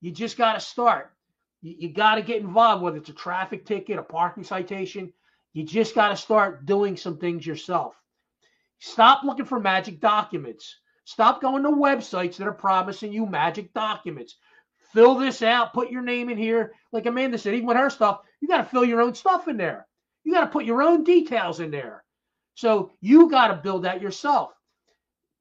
You 0.05 0.10
just 0.10 0.36
got 0.36 0.52
to 0.52 0.60
start. 0.60 1.14
You, 1.62 1.76
you 1.78 1.89
got 1.89 2.16
to 2.16 2.22
get 2.22 2.43
involved, 2.43 2.82
whether 2.82 2.98
it's 2.98 3.09
a 3.09 3.14
traffic 3.14 3.64
ticket, 3.64 3.98
a 3.98 4.02
parking 4.02 4.44
citation. 4.44 5.10
You 5.55 5.64
just 5.64 5.94
got 5.94 6.10
to 6.10 6.16
start 6.16 6.66
doing 6.66 6.98
some 6.98 7.16
things 7.16 7.47
yourself. 7.47 7.94
Stop 8.81 9.24
looking 9.24 9.47
for 9.47 9.59
magic 9.59 10.01
documents. 10.01 10.76
Stop 11.06 11.40
going 11.40 11.62
to 11.62 11.70
websites 11.70 12.36
that 12.36 12.47
are 12.47 12.52
promising 12.52 13.14
you 13.14 13.24
magic 13.24 13.72
documents. 13.72 14.36
Fill 14.93 15.14
this 15.14 15.40
out, 15.40 15.72
put 15.72 15.90
your 15.90 16.02
name 16.02 16.28
in 16.28 16.36
here. 16.36 16.72
Like 16.93 17.06
Amanda 17.06 17.39
said, 17.39 17.55
even 17.55 17.66
with 17.66 17.78
her 17.78 17.89
stuff, 17.89 18.20
you 18.43 18.48
got 18.48 18.59
to 18.59 18.64
fill 18.64 18.85
your 18.85 19.01
own 19.01 19.14
stuff 19.14 19.48
in 19.48 19.56
there. 19.56 19.86
You 20.22 20.35
got 20.35 20.44
to 20.44 20.51
put 20.51 20.66
your 20.66 20.82
own 20.82 21.05
details 21.05 21.60
in 21.60 21.70
there. 21.70 22.05
So 22.56 22.93
you 23.01 23.31
got 23.31 23.48
to 23.48 23.55
build 23.55 23.85
that 23.85 24.02
yourself. 24.02 24.51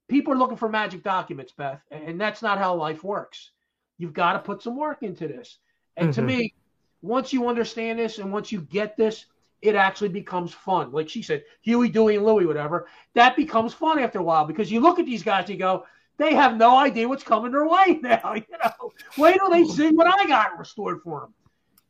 People 0.08 0.32
are 0.32 0.38
looking 0.38 0.56
for 0.56 0.70
magic 0.70 1.04
documents, 1.04 1.52
Beth, 1.52 1.82
and 1.92 2.22
that's 2.22 2.42
not 2.42 2.60
how 2.60 2.76
life 2.76 3.04
works. 3.04 3.52
You've 3.98 4.14
got 4.14 4.34
to 4.34 4.40
put 4.40 4.62
some 4.62 4.78
work 4.78 5.04
into 5.04 5.28
this. 5.28 5.58
And 5.98 6.10
mm-hmm. 6.10 6.22
to 6.22 6.28
me, 6.28 6.54
once 7.02 7.34
you 7.34 7.48
understand 7.48 8.00
this 8.00 8.18
and 8.18 8.32
once 8.32 8.52
you 8.52 8.62
get 8.62 8.98
this, 8.98 9.26
it 9.62 9.76
actually 9.76 10.10
becomes 10.10 10.54
fun. 10.54 10.92
Like 10.92 11.08
she 11.10 11.22
said, 11.22 11.44
Huey, 11.62 11.90
Dewey, 11.90 12.18
and 12.18 12.26
Louie, 12.26 12.46
whatever. 12.46 12.88
That 13.14 13.36
becomes 13.36 13.74
fun 13.74 14.00
after 14.00 14.20
a 14.20 14.24
while 14.24 14.46
because 14.46 14.72
you 14.72 14.82
look 14.82 15.00
at 15.00 15.06
these 15.06 15.24
guys 15.24 15.46
and 15.46 15.52
you 15.52 15.58
go, 15.58 15.86
they 16.18 16.34
have 16.34 16.58
no 16.58 16.78
idea 16.78 17.08
what's 17.08 17.24
coming 17.24 17.52
their 17.52 17.68
way 17.68 18.00
now. 18.04 18.34
You 18.34 18.44
know, 18.52 18.92
wait 19.18 19.38
till 19.38 19.50
they 19.50 19.66
see 19.66 19.90
what 19.90 20.08
I 20.08 20.28
got 20.28 20.58
restored 20.60 21.02
for 21.02 21.22
them. 21.22 21.34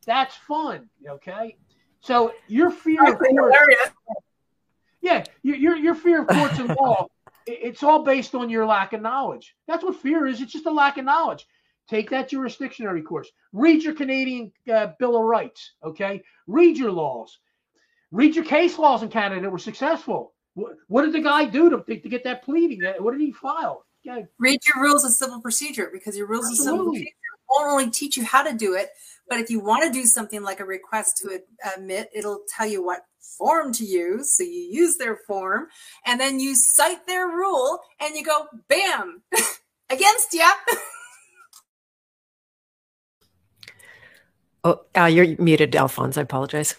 That's 0.06 0.34
fun. 0.36 0.88
Okay. 1.06 1.56
So 2.00 2.32
your 2.48 2.70
fear 2.70 3.12
of 3.12 3.18
course, 3.18 3.56
yeah, 5.00 5.24
your 5.42 5.76
your 5.76 5.94
fear 5.94 6.22
of 6.22 6.28
courts 6.28 6.58
and 6.58 6.68
law, 6.80 7.08
it's 7.46 7.82
all 7.82 8.04
based 8.04 8.34
on 8.34 8.50
your 8.50 8.66
lack 8.66 8.92
of 8.92 9.00
knowledge. 9.00 9.56
That's 9.66 9.82
what 9.82 9.96
fear 9.96 10.26
is. 10.26 10.40
It's 10.40 10.52
just 10.52 10.66
a 10.66 10.70
lack 10.70 10.98
of 10.98 11.04
knowledge. 11.04 11.46
Take 11.88 12.10
that 12.10 12.30
Jurisdictionary 12.30 13.04
course. 13.04 13.30
Read 13.52 13.82
your 13.82 13.94
Canadian 13.94 14.52
uh, 14.72 14.88
Bill 14.98 15.16
of 15.16 15.24
Rights. 15.24 15.72
Okay. 15.84 16.22
Read 16.46 16.78
your 16.78 16.90
laws. 16.90 17.38
Read 18.10 18.34
your 18.34 18.44
case 18.44 18.78
laws 18.78 19.02
in 19.02 19.08
Canada 19.08 19.42
that 19.42 19.50
were 19.50 19.58
successful. 19.58 20.32
What, 20.54 20.76
what 20.88 21.02
did 21.02 21.12
the 21.12 21.20
guy 21.20 21.44
do 21.44 21.68
to, 21.70 21.82
to 21.82 22.08
get 22.08 22.24
that 22.24 22.44
pleading? 22.44 22.80
What 23.00 23.12
did 23.12 23.20
he 23.20 23.32
file? 23.32 23.84
Yeah. 24.02 24.20
Read 24.38 24.60
your 24.66 24.82
rules 24.82 25.04
of 25.04 25.12
civil 25.12 25.40
procedure 25.40 25.90
because 25.92 26.16
your 26.16 26.26
rules 26.26 26.46
Absolutely. 26.50 26.70
of 26.70 26.78
civil 26.78 26.92
procedure 26.92 27.14
won't 27.50 27.70
only 27.70 27.90
teach 27.90 28.16
you 28.16 28.24
how 28.24 28.42
to 28.42 28.56
do 28.56 28.74
it, 28.74 28.90
but 29.28 29.38
if 29.38 29.50
you 29.50 29.60
want 29.60 29.84
to 29.84 29.90
do 29.90 30.06
something 30.06 30.42
like 30.42 30.60
a 30.60 30.64
request 30.64 31.18
to 31.18 31.40
admit, 31.76 32.10
it'll 32.14 32.42
tell 32.48 32.66
you 32.66 32.84
what 32.84 33.00
form 33.38 33.72
to 33.72 33.84
use. 33.84 34.36
So 34.36 34.44
you 34.44 34.68
use 34.70 34.96
their 34.96 35.18
form 35.26 35.66
and 36.06 36.20
then 36.20 36.40
you 36.40 36.54
cite 36.54 37.06
their 37.06 37.28
rule 37.28 37.80
and 38.00 38.14
you 38.14 38.24
go, 38.24 38.46
bam, 38.68 39.22
against 39.90 40.32
you. 40.32 40.48
oh, 44.64 44.80
uh, 44.96 45.04
you're 45.04 45.36
muted, 45.38 45.76
Alphonse. 45.76 46.18
I 46.18 46.22
apologize. 46.22 46.74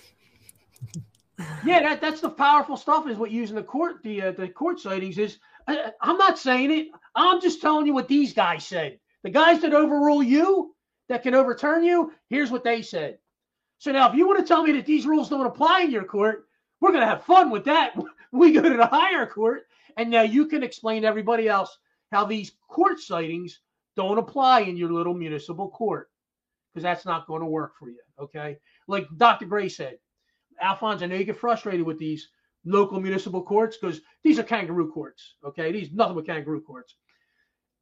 yeah, 1.66 1.82
that, 1.82 2.02
that's 2.02 2.22
the 2.22 2.30
powerful 2.30 2.78
stuff 2.78 3.08
is 3.08 3.18
what 3.18 3.32
using 3.32 3.56
the 3.56 3.64
court, 3.64 4.04
the, 4.04 4.22
uh, 4.22 4.32
the 4.32 4.48
court 4.48 4.80
citings 4.80 5.18
is. 5.18 5.40
I, 5.68 5.92
I'm 6.02 6.18
not 6.18 6.38
saying 6.38 6.72
it. 6.72 6.88
I'm 7.16 7.42
just 7.42 7.62
telling 7.62 7.88
you 7.88 7.94
what 7.94 8.08
these 8.08 8.34
guys 8.34 8.66
said. 8.66 9.00
The 9.24 9.30
guys 9.30 9.62
that 9.62 9.74
overrule 9.74 10.22
you, 10.22 10.76
that 11.10 11.24
can 11.24 11.36
overturn 11.36 11.84
you, 11.84 12.12
here's 12.30 12.52
what 12.52 12.64
they 12.64 12.82
said. 12.82 13.18
So 13.80 13.92
now, 13.92 14.10
if 14.10 14.16
you 14.16 14.28
want 14.28 14.40
to 14.40 14.46
tell 14.46 14.64
me 14.64 14.72
that 14.74 14.86
these 14.86 15.06
rules 15.06 15.30
don't 15.30 15.46
apply 15.46 15.82
in 15.82 15.92
your 15.92 16.04
court, 16.04 16.48
we're 16.82 16.92
going 16.92 17.02
to 17.02 17.08
have 17.08 17.24
fun 17.24 17.50
with 17.50 17.66
that. 17.66 17.96
We 18.32 18.52
go 18.52 18.64
to 18.64 18.76
the 18.76 18.88
higher 18.88 19.26
court, 19.26 19.62
and 19.96 20.10
now 20.10 20.24
you 20.24 20.48
can 20.48 20.62
explain 20.62 21.04
to 21.04 21.08
everybody 21.08 21.48
else 21.48 21.78
how 22.12 22.26
these 22.26 22.52
court 22.68 22.98
citings 22.98 23.54
don't 23.96 24.18
apply 24.18 24.62
in 24.62 24.76
your 24.76 24.92
little 24.92 25.14
municipal 25.14 25.70
court 25.70 26.10
because 26.76 26.84
that's 26.84 27.06
not 27.06 27.26
going 27.26 27.40
to 27.40 27.48
work 27.48 27.74
for 27.80 27.90
you. 27.90 28.02
Okay. 28.20 28.58
Like 28.88 29.08
Dr. 29.16 29.46
Gray 29.46 29.70
said, 29.70 29.98
Alphonse, 30.62 31.02
I 31.02 31.06
know 31.06 31.16
you 31.16 31.24
get 31.24 31.40
frustrated 31.40 31.86
with 31.86 31.98
these 31.98 32.28
local 32.66 33.00
municipal 33.00 33.42
courts 33.42 33.78
because 33.78 34.02
these 34.24 34.38
are 34.40 34.44
kangaroo 34.44 34.92
courts. 34.92 35.36
Okay. 35.46 35.72
These 35.72 35.94
nothing 35.94 36.16
but 36.16 36.26
kangaroo 36.26 36.62
courts. 36.62 36.96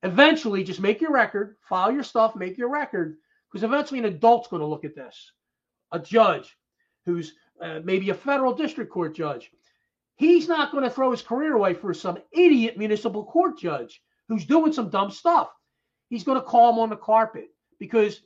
Eventually, 0.04 0.64
just 0.64 0.80
make 0.80 1.02
your 1.02 1.12
record, 1.12 1.56
file 1.68 1.92
your 1.92 2.04
stuff, 2.04 2.36
make 2.36 2.56
your 2.56 2.70
record, 2.70 3.16
because 3.52 3.64
eventually 3.64 4.00
an 4.00 4.06
adult's 4.06 4.48
going 4.48 4.60
to 4.60 4.68
look 4.68 4.86
at 4.86 4.96
this. 4.96 5.32
A 5.92 6.00
judge 6.00 6.56
who's 7.06 7.34
uh, 7.62 7.80
maybe 7.84 8.10
a 8.12 8.14
federal 8.14 8.54
district 8.54 8.92
court 8.92 9.16
judge. 9.16 9.50
He's 10.18 10.48
not 10.48 10.72
going 10.72 10.84
to 10.84 10.90
throw 10.90 11.10
his 11.12 11.22
career 11.22 11.56
away 11.56 11.74
for 11.74 11.94
some 11.94 12.20
idiot 12.32 12.78
municipal 12.78 13.26
court 13.26 13.58
judge 13.58 14.02
who's 14.28 14.46
doing 14.46 14.72
some 14.72 14.90
dumb 14.90 15.10
stuff. 15.10 15.50
He's 16.10 16.24
going 16.24 16.40
to 16.40 16.46
call 16.46 16.74
him 16.74 16.80
on 16.80 16.90
the 16.90 16.96
carpet 16.96 17.48
because, 17.80 18.22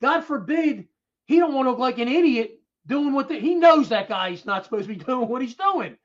God 0.00 0.22
forbid, 0.22 0.88
he 1.26 1.38
don't 1.38 1.54
want 1.54 1.66
to 1.66 1.70
look 1.70 1.78
like 1.78 1.98
an 1.98 2.08
idiot 2.08 2.60
doing 2.86 3.12
what 3.12 3.28
the, 3.28 3.38
he 3.38 3.54
knows 3.54 3.88
that 3.88 4.08
guy's 4.08 4.44
not 4.44 4.64
supposed 4.64 4.88
to 4.88 4.94
be 4.94 5.04
doing 5.04 5.28
what 5.28 5.42
he's 5.42 5.54
doing. 5.54 5.96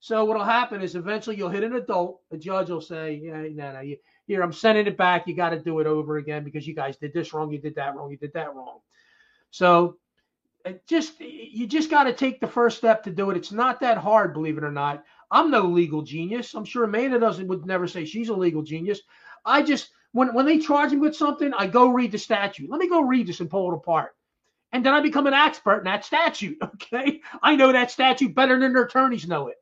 So 0.00 0.24
what'll 0.24 0.44
happen 0.44 0.82
is 0.82 0.96
eventually 0.96 1.36
you'll 1.36 1.48
hit 1.48 1.62
an 1.62 1.76
adult. 1.76 2.22
A 2.32 2.36
judge 2.36 2.70
will 2.70 2.80
say, 2.80 3.20
"Yeah, 3.22 3.42
no, 3.52 3.72
no, 3.74 3.80
you, 3.80 3.98
here 4.26 4.42
I'm 4.42 4.52
sending 4.52 4.88
it 4.88 4.96
back. 4.96 5.28
You 5.28 5.36
got 5.36 5.50
to 5.50 5.60
do 5.60 5.78
it 5.78 5.86
over 5.86 6.16
again 6.16 6.42
because 6.42 6.66
you 6.66 6.74
guys 6.74 6.96
did 6.96 7.12
this 7.12 7.32
wrong, 7.32 7.52
you 7.52 7.58
did 7.58 7.76
that 7.76 7.94
wrong, 7.94 8.10
you 8.10 8.16
did 8.16 8.32
that 8.32 8.52
wrong. 8.54 8.80
So 9.52 9.98
uh, 10.66 10.72
just 10.88 11.20
you 11.20 11.68
just 11.68 11.88
got 11.88 12.04
to 12.04 12.12
take 12.12 12.40
the 12.40 12.48
first 12.48 12.78
step 12.78 13.04
to 13.04 13.10
do 13.10 13.30
it. 13.30 13.36
It's 13.36 13.52
not 13.52 13.78
that 13.80 13.98
hard, 13.98 14.32
believe 14.32 14.58
it 14.58 14.64
or 14.64 14.72
not. 14.72 15.04
I'm 15.30 15.50
no 15.50 15.62
legal 15.62 16.02
genius. 16.02 16.54
I'm 16.54 16.64
sure 16.64 16.84
Amanda 16.84 17.20
doesn't 17.20 17.46
would 17.46 17.64
never 17.64 17.86
say 17.86 18.04
she's 18.04 18.28
a 18.28 18.34
legal 18.34 18.62
genius. 18.62 19.00
I 19.44 19.62
just 19.62 19.90
when 20.12 20.34
when 20.34 20.46
they 20.46 20.58
charge 20.58 20.92
me 20.92 20.98
with 20.98 21.16
something, 21.16 21.52
I 21.54 21.66
go 21.66 21.88
read 21.88 22.12
the 22.12 22.18
statute. 22.18 22.70
Let 22.70 22.80
me 22.80 22.88
go 22.88 23.02
read 23.02 23.26
this 23.26 23.40
and 23.40 23.50
pull 23.50 23.72
it 23.72 23.76
apart. 23.76 24.14
And 24.72 24.84
then 24.84 24.94
I 24.94 25.00
become 25.00 25.26
an 25.26 25.34
expert 25.34 25.78
in 25.78 25.84
that 25.84 26.04
statute. 26.04 26.58
Okay. 26.74 27.20
I 27.42 27.56
know 27.56 27.72
that 27.72 27.90
statute 27.90 28.34
better 28.34 28.58
than 28.58 28.72
their 28.72 28.84
attorneys 28.84 29.26
know 29.26 29.48
it. 29.48 29.56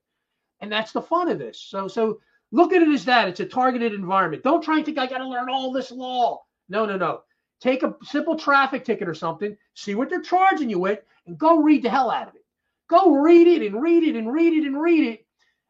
And 0.60 0.70
that's 0.70 0.92
the 0.92 1.02
fun 1.02 1.28
of 1.28 1.38
this. 1.38 1.60
So 1.60 1.86
so 1.88 2.20
Look 2.52 2.72
at 2.72 2.82
it 2.82 2.88
as 2.88 3.04
that. 3.04 3.28
It's 3.28 3.40
a 3.40 3.46
targeted 3.46 3.92
environment. 3.92 4.42
Don't 4.42 4.62
try 4.62 4.76
and 4.76 4.84
think 4.84 4.98
I 4.98 5.06
got 5.06 5.18
to 5.18 5.28
learn 5.28 5.48
all 5.48 5.72
this 5.72 5.90
law. 5.90 6.42
No, 6.68 6.84
no, 6.84 6.96
no. 6.96 7.22
Take 7.60 7.82
a 7.82 7.94
simple 8.02 8.36
traffic 8.36 8.84
ticket 8.84 9.08
or 9.08 9.14
something, 9.14 9.56
see 9.74 9.94
what 9.94 10.08
they're 10.08 10.22
charging 10.22 10.70
you 10.70 10.78
with, 10.78 11.00
and 11.26 11.38
go 11.38 11.58
read 11.58 11.82
the 11.82 11.90
hell 11.90 12.10
out 12.10 12.28
of 12.28 12.34
it. 12.34 12.44
Go 12.88 13.14
read 13.14 13.46
it 13.46 13.62
and 13.62 13.80
read 13.80 14.02
it 14.02 14.16
and 14.16 14.32
read 14.32 14.54
it 14.54 14.66
and 14.66 14.80
read 14.80 15.04
it 15.06 15.26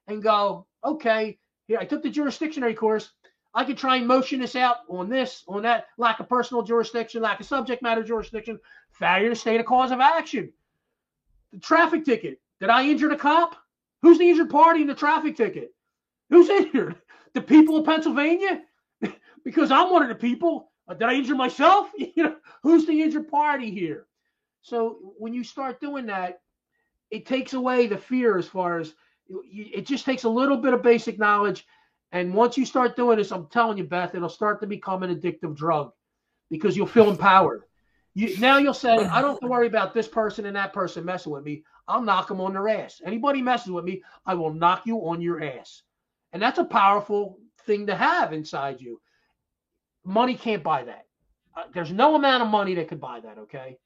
and 0.07 0.23
go, 0.23 0.67
okay, 0.85 1.39
here, 1.67 1.79
I 1.79 1.85
took 1.85 2.03
the 2.03 2.11
Jurisdictionary 2.11 2.77
course. 2.77 3.11
I 3.53 3.65
could 3.65 3.79
try 3.79 3.97
and 3.97 4.07
motion 4.07 4.41
this 4.41 4.55
out 4.55 4.79
on 4.89 5.09
this, 5.09 5.43
on 5.49 5.63
that, 5.63 5.87
lack 5.99 6.21
of 6.21 6.29
personal 6.29 6.63
jurisdiction, 6.63 7.23
lack 7.23 7.41
of 7.41 7.47
subject 7.47 7.83
matter 7.83 8.03
jurisdiction, 8.03 8.61
failure 8.93 9.29
to 9.29 9.35
state 9.35 9.61
a 9.61 9.65
cause 9.65 9.91
of 9.91 10.01
action. 10.01 10.53
The 11.53 11.59
traffic 11.59 12.05
ticket. 12.05 12.41
Did 12.61 12.71
I 12.71 12.85
injure 12.85 13.09
the 13.09 13.17
cop? 13.17 13.57
Who's 14.03 14.19
the 14.19 14.29
injured 14.29 14.51
party 14.51 14.83
in 14.83 14.87
the 14.87 14.95
traffic 14.95 15.37
ticket? 15.37 15.75
Who's 16.31 16.49
injured? 16.49 16.97
The 17.33 17.41
people 17.41 17.77
of 17.77 17.85
Pennsylvania? 17.85 18.63
because 19.45 19.71
I'm 19.71 19.93
one 19.93 20.03
of 20.03 20.09
the 20.09 20.17
people. 20.17 20.73
Uh, 20.89 20.95
did 20.95 21.07
I 21.07 21.15
injure 21.15 21.37
myself? 21.37 21.93
You 21.97 22.25
know, 22.25 22.37
who's 22.65 22.87
the 22.87 23.03
injured 23.03 23.29
party 23.29 23.71
here? 23.71 24.07
So 24.63 25.15
when 25.17 25.33
you 25.33 25.45
start 25.45 25.81
doing 25.81 26.07
that, 26.07 26.41
it 27.13 27.27
takes 27.27 27.53
away 27.53 27.87
the 27.87 27.97
fear 27.97 28.37
as 28.37 28.49
far 28.49 28.81
as 28.81 28.95
it 29.29 29.87
just 29.87 30.05
takes 30.05 30.25
a 30.25 30.29
little 30.29 30.57
bit 30.57 30.75
of 30.75 30.83
basic 30.83 31.21
knowledge. 31.21 31.65
And 32.13 32.35
once 32.35 32.57
you 32.57 32.67
start 32.67 32.97
doing 32.97 33.19
this, 33.19 33.31
I'm 33.31 33.47
telling 33.47 33.79
you, 33.79 33.85
Beth, 33.85 34.15
it'll 34.15 34.29
start 34.29 34.61
to 34.61 34.67
become 34.67 35.03
an 35.03 35.15
addictive 35.15 35.55
drug 35.57 35.93
because 36.51 36.77
you'll 36.77 36.87
feel 36.87 37.11
empowered. 37.11 37.63
You, 38.15 38.37
now 38.39 38.59
you'll 38.59 38.75
say, 38.75 38.91
I 38.91 39.21
don't 39.21 39.31
have 39.31 39.41
to 39.41 39.47
worry 39.47 39.69
about 39.69 39.95
this 39.95 40.09
person 40.09 40.47
and 40.47 40.57
that 40.57 40.73
person 40.73 41.05
messing 41.05 41.33
with 41.33 41.45
me. 41.45 41.63
I'll 41.87 42.03
knock 42.03 42.29
them 42.29 42.41
on 42.41 42.53
their 42.53 42.69
ass. 42.69 43.01
Anybody 43.05 43.41
messes 43.41 43.71
with 43.71 43.85
me, 43.85 44.03
I 44.27 44.35
will 44.35 44.53
knock 44.53 44.87
you 44.87 44.99
on 44.99 45.21
your 45.21 45.43
ass. 45.43 45.83
And 46.33 46.43
that's 46.43 46.59
a 46.59 46.65
powerful 46.65 47.39
thing 47.67 47.87
to 47.87 47.95
have 47.95 48.33
inside 48.33 48.81
you. 48.81 49.01
Money 50.05 50.35
can't 50.35 50.63
buy 50.63 50.85
that. 50.85 51.07
Uh, 51.57 51.65
there's 51.73 51.93
no 51.93 52.17
amount 52.17 52.43
of 52.43 52.49
money 52.49 52.75
that 52.75 52.89
could 52.89 53.01
buy 53.01 53.21
that. 53.21 53.39
Okay. 53.39 53.79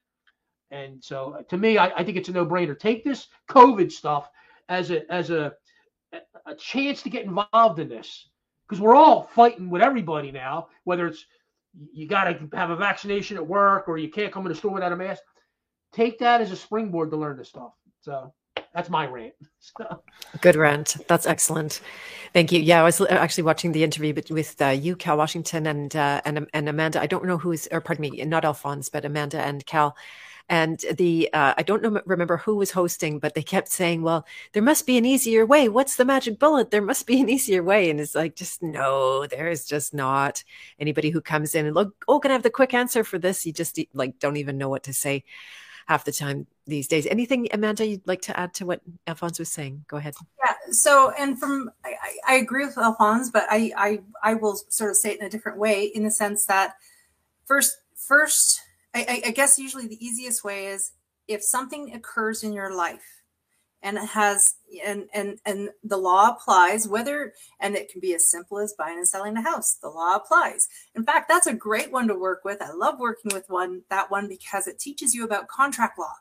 And 0.70 1.02
so 1.05 1.36
uh, 1.38 1.42
to 1.44 1.59
me, 1.59 1.76
I, 1.76 1.88
I 1.88 2.05
think 2.05 2.16
it's 2.16 2.28
a 2.28 2.32
no 2.32 2.46
brainer. 2.46 2.78
Take 2.78 3.05
this 3.05 3.28
COVID 3.51 3.92
stuff 3.92 4.30
as 4.68 4.90
a, 4.90 5.10
as 5.12 5.30
a, 5.30 5.52
a 6.47 6.55
chance 6.55 7.03
to 7.03 7.11
get 7.11 7.24
involved 7.24 7.78
in 7.78 7.89
this 7.89 8.28
because 8.69 8.81
we're 8.81 8.95
all 8.95 9.24
fighting 9.35 9.70
with 9.70 9.82
everybody 9.82 10.32
now, 10.32 10.69
whether 10.85 11.07
it's 11.07 11.24
you 11.93 12.07
got 12.07 12.24
to 12.24 12.57
have 12.57 12.70
a 12.70 12.77
vaccination 12.77 13.36
at 13.36 13.47
work 13.47 13.89
or 13.89 13.99
you 13.99 14.09
can't 14.09 14.32
come 14.32 14.47
in 14.47 14.53
the 14.53 14.59
store 14.59 14.73
without 14.73 14.93
a 14.93 14.97
mask. 14.97 15.23
Take 15.93 16.19
that 16.20 16.41
as 16.41 16.51
a 16.51 16.57
springboard 16.57 17.11
to 17.11 17.16
learn 17.16 17.36
this 17.36 17.49
stuff. 17.49 17.73
So 18.01 18.32
that's 18.74 18.91
my 18.91 19.07
rant. 19.07 19.35
Good 20.41 20.57
rant. 20.57 20.97
That's 21.09 21.27
excellent. 21.27 21.81
Thank 22.32 22.53
you. 22.53 22.61
Yeah, 22.61 22.81
I 22.81 22.85
was 22.85 23.01
actually 23.01 23.45
watching 23.45 23.73
the 23.73 23.85
interview 23.85 24.15
with 24.31 24.61
uh, 24.61 24.69
you, 24.69 24.97
Cal 24.97 25.16
Washington, 25.16 25.66
and 25.66 25.95
uh, 25.95 26.20
and 26.24 26.49
and 26.53 26.69
Amanda. 26.69 27.01
I 27.01 27.07
don't 27.07 27.24
know 27.24 27.39
who 27.39 27.53
is, 27.53 27.69
or 27.70 27.81
pardon 27.81 28.03
me, 28.03 28.24
not 28.24 28.45
Alphonse, 28.45 28.89
but 28.89 29.05
Amanda 29.05 29.41
and 29.41 29.65
Cal. 29.65 29.97
And 30.49 30.79
the 30.99 31.31
uh, 31.33 31.55
I 31.57 31.62
don't 31.62 31.83
know, 31.83 32.03
remember 32.05 32.37
who 32.37 32.57
was 32.57 32.71
hosting, 32.71 33.19
but 33.19 33.35
they 33.35 33.43
kept 33.43 33.69
saying, 33.69 34.03
"Well, 34.03 34.27
there 34.53 34.62
must 34.62 34.87
be 34.87 34.99
an 34.99 35.07
easier 35.07 35.47
way. 35.47 35.69
What's 35.71 35.97
the 35.97 36.05
magic 36.05 36.39
bullet? 36.39 36.71
There 36.71 36.83
must 36.83 37.07
be 37.07 37.21
an 37.21 37.31
easier 37.31 37.62
way." 37.62 37.89
And 37.89 37.99
it's 37.99 38.15
like, 38.15 38.37
just 38.37 38.62
no, 38.62 39.27
there 39.27 39.49
is 39.49 39.66
just 39.66 39.95
not. 39.95 40.45
Anybody 40.79 41.11
who 41.11 41.23
comes 41.23 41.55
in 41.55 41.65
and 41.65 41.75
look, 41.75 42.05
oh, 42.09 42.21
can 42.21 42.31
I 42.31 42.35
have 42.35 42.43
the 42.43 42.51
quick 42.51 42.75
answer 42.75 43.05
for 43.05 43.19
this? 43.19 43.47
You 43.47 43.53
just 43.53 43.79
like 43.95 44.19
don't 44.19 44.37
even 44.37 44.59
know 44.59 44.69
what 44.69 44.83
to 44.85 44.93
say 44.93 45.25
half 45.87 46.05
the 46.05 46.12
time 46.12 46.47
these 46.66 46.89
days. 46.89 47.07
Anything, 47.07 47.49
Amanda, 47.53 47.87
you'd 47.87 48.07
like 48.07 48.23
to 48.23 48.39
add 48.39 48.55
to 48.55 48.66
what 48.66 48.81
Alphonse 49.07 49.39
was 49.39 49.51
saying? 49.51 49.85
Go 49.89 49.97
ahead. 49.97 50.15
Yeah. 50.45 50.55
So, 50.71 51.12
and 51.19 51.39
from 51.39 51.71
I, 51.85 51.95
I 52.27 52.35
agree 52.37 52.65
with 52.65 52.79
Alphonse, 52.79 53.31
but 53.31 53.45
I, 53.51 53.73
I 53.77 54.01
I 54.23 54.35
will 54.35 54.57
sort 54.69 54.91
of 54.91 54.97
say 54.97 55.12
it 55.12 55.21
in 55.21 55.27
a 55.27 55.31
different 55.31 55.59
way, 55.59 55.85
in 55.85 56.05
the 56.05 56.11
sense 56.11 56.47
that 56.47 56.75
first 57.47 57.79
first 57.95 58.61
I, 58.95 59.23
I 59.27 59.31
guess 59.33 59.59
usually 59.59 59.89
the 59.89 60.05
easiest 60.05 60.45
way 60.45 60.66
is 60.66 60.93
if 61.27 61.43
something 61.43 61.95
occurs 61.95 62.45
in 62.45 62.53
your 62.53 62.75
life 62.75 63.23
and 63.83 63.99
it 63.99 64.07
has 64.07 64.57
and 64.85 65.05
and 65.12 65.39
and 65.45 65.71
the 65.83 65.97
law 65.97 66.31
applies 66.31 66.89
whether 66.89 67.33
and 67.61 67.75
it 67.77 67.91
can 67.91 68.01
be 68.01 68.15
as 68.15 68.31
simple 68.31 68.59
as 68.59 68.75
buying 68.79 68.99
and 68.99 69.09
selling 69.09 69.37
a 69.37 69.43
house 69.43 69.77
the 69.83 69.89
law 69.89 70.16
applies. 70.16 70.69
In 70.95 71.05
fact 71.05 71.29
that's 71.29 71.47
a 71.47 71.55
great 71.55 71.93
one 71.93 72.09
to 72.09 72.15
work 72.15 72.45
with. 72.45 72.62
I 72.62 72.73
love 72.73 72.99
working 72.99 73.33
with 73.35 73.45
one 73.49 73.83
that 73.91 74.11
one 74.11 74.29
because 74.29 74.66
it 74.66 74.79
teaches 74.79 75.15
you 75.15 75.25
about 75.25 75.49
contract 75.49 75.99
law. 75.99 76.15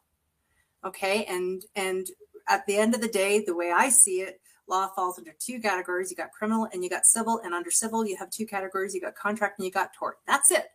Okay? 0.83 1.25
And 1.25 1.63
and 1.75 2.07
at 2.49 2.65
the 2.65 2.77
end 2.77 2.93
of 2.93 3.01
the 3.01 3.07
day 3.07 3.41
the 3.45 3.55
way 3.55 3.71
i 3.71 3.87
see 3.87 4.19
it 4.19 4.41
law 4.67 4.87
falls 4.95 5.17
into 5.17 5.31
two 5.39 5.59
categories. 5.59 6.09
You 6.09 6.17
got 6.17 6.31
criminal 6.31 6.67
and 6.71 6.83
you 6.83 6.89
got 6.89 7.05
civil. 7.05 7.39
And 7.43 7.53
under 7.53 7.71
civil 7.71 8.05
you 8.05 8.17
have 8.17 8.29
two 8.29 8.45
categories. 8.45 8.93
You 8.93 9.01
got 9.01 9.15
contract 9.15 9.59
and 9.59 9.65
you 9.65 9.71
got 9.71 9.91
tort. 9.93 10.17
That's 10.25 10.51
it 10.51 10.67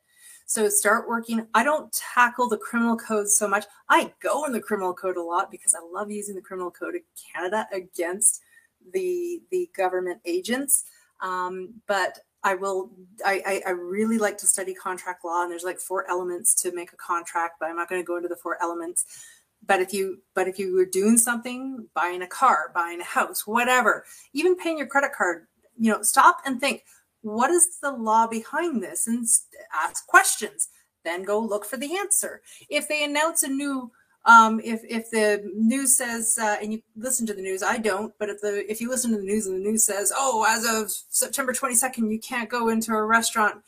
so 0.49 0.67
start 0.71 1.07
working. 1.07 1.47
I 1.53 1.63
don't 1.63 1.93
tackle 1.93 2.49
the 2.49 2.57
criminal 2.57 2.97
code 2.97 3.29
so 3.29 3.47
much. 3.47 3.67
I 3.91 4.15
go 4.23 4.47
in 4.47 4.53
the 4.53 4.63
criminal 4.63 4.95
code 4.95 5.19
a 5.19 5.23
lot 5.23 5.51
because 5.51 5.75
I 5.75 5.81
love 5.93 6.11
using 6.11 6.35
the 6.35 6.41
criminal 6.41 6.71
code 6.71 6.95
of 6.95 7.03
Canada 7.31 7.69
against 7.71 8.41
the 8.95 9.43
the 9.51 9.69
government 9.77 10.23
agents. 10.25 10.85
Um, 11.21 11.75
but 11.87 12.21
I 12.43 12.55
will. 12.55 12.93
I, 13.27 13.43
I, 13.47 13.63
I 13.67 13.71
really 13.73 14.17
like 14.17 14.39
to 14.39 14.47
study 14.47 14.73
contract 14.73 15.23
law, 15.23 15.43
and 15.43 15.53
there's 15.53 15.65
like 15.65 15.81
four 15.81 16.09
elements 16.09 16.55
to 16.63 16.73
make 16.73 16.95
a 16.95 16.97
contract. 16.97 17.57
But 17.61 17.69
I'm 17.69 17.77
not 17.77 17.91
going 17.91 18.01
to 18.01 18.07
go 18.07 18.17
into 18.17 18.29
the 18.29 18.37
four 18.37 18.57
elements. 18.63 19.05
But 19.67 19.83
if 19.83 19.93
you 19.93 20.23
but 20.35 20.49
if 20.49 20.59
you 20.59 20.75
were 20.75 20.87
doing 20.87 21.19
something, 21.19 21.87
buying 21.93 22.23
a 22.23 22.27
car, 22.27 22.71
buying 22.75 23.03
a 23.03 23.05
house, 23.05 23.47
whatever, 23.47 24.07
even 24.33 24.57
paying 24.57 24.79
your 24.79 24.87
credit 24.87 25.11
card, 25.13 25.47
you 25.79 25.93
know, 25.93 26.01
stop 26.01 26.39
and 26.47 26.59
think 26.59 26.85
what 27.29 27.51
is 27.51 27.79
the 27.81 27.93
law 27.93 28.27
behind 28.27 28.83
this? 28.83 29.07
And 29.07 29.27
ask 29.73 30.07
questions 30.07 30.69
then 31.05 31.23
go 31.23 31.39
look 31.39 31.65
for 31.65 31.77
the 31.77 31.97
answer. 31.97 32.43
If 32.69 32.89
they 32.89 33.05
announce 33.05 33.43
a 33.43 33.49
new 33.49 33.91
um, 34.27 34.61
if 34.63 34.83
if 34.87 35.11
the 35.11 35.49
news 35.55 35.97
says 35.97 36.39
uh, 36.43 36.57
and 36.61 36.73
you 36.73 36.83
listen 36.97 37.25
to 37.29 37.35
the 37.35 37.41
news 37.41 37.63
i 37.63 37.79
don't 37.79 38.13
but 38.19 38.29
if 38.29 38.41
the 38.43 38.71
if 38.71 38.79
you 38.81 38.91
listen 38.91 39.13
to 39.13 39.17
the 39.17 39.23
news 39.23 39.47
and 39.47 39.55
the 39.55 39.71
news 39.71 39.85
says 39.85 40.13
oh 40.15 40.45
as 40.47 40.67
of 40.67 40.91
september 41.09 41.53
22nd 41.53 42.13
you 42.13 42.19
can't 42.19 42.51
go 42.51 42.69
into 42.69 42.93
a 42.93 43.03
restaurant 43.07 43.63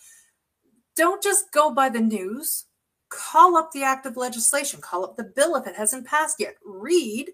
don't 0.96 1.22
just 1.22 1.50
go 1.52 1.72
by 1.72 1.88
the 1.88 2.00
news. 2.00 2.66
Call 3.08 3.56
up 3.56 3.72
the 3.72 3.82
act 3.82 4.06
of 4.06 4.18
legislation. 4.18 4.80
Call 4.80 5.04
up 5.04 5.16
the 5.16 5.24
bill 5.24 5.56
if 5.56 5.66
it 5.66 5.76
hasn't 5.76 6.06
passed 6.06 6.36
yet. 6.38 6.56
Read 6.64 7.30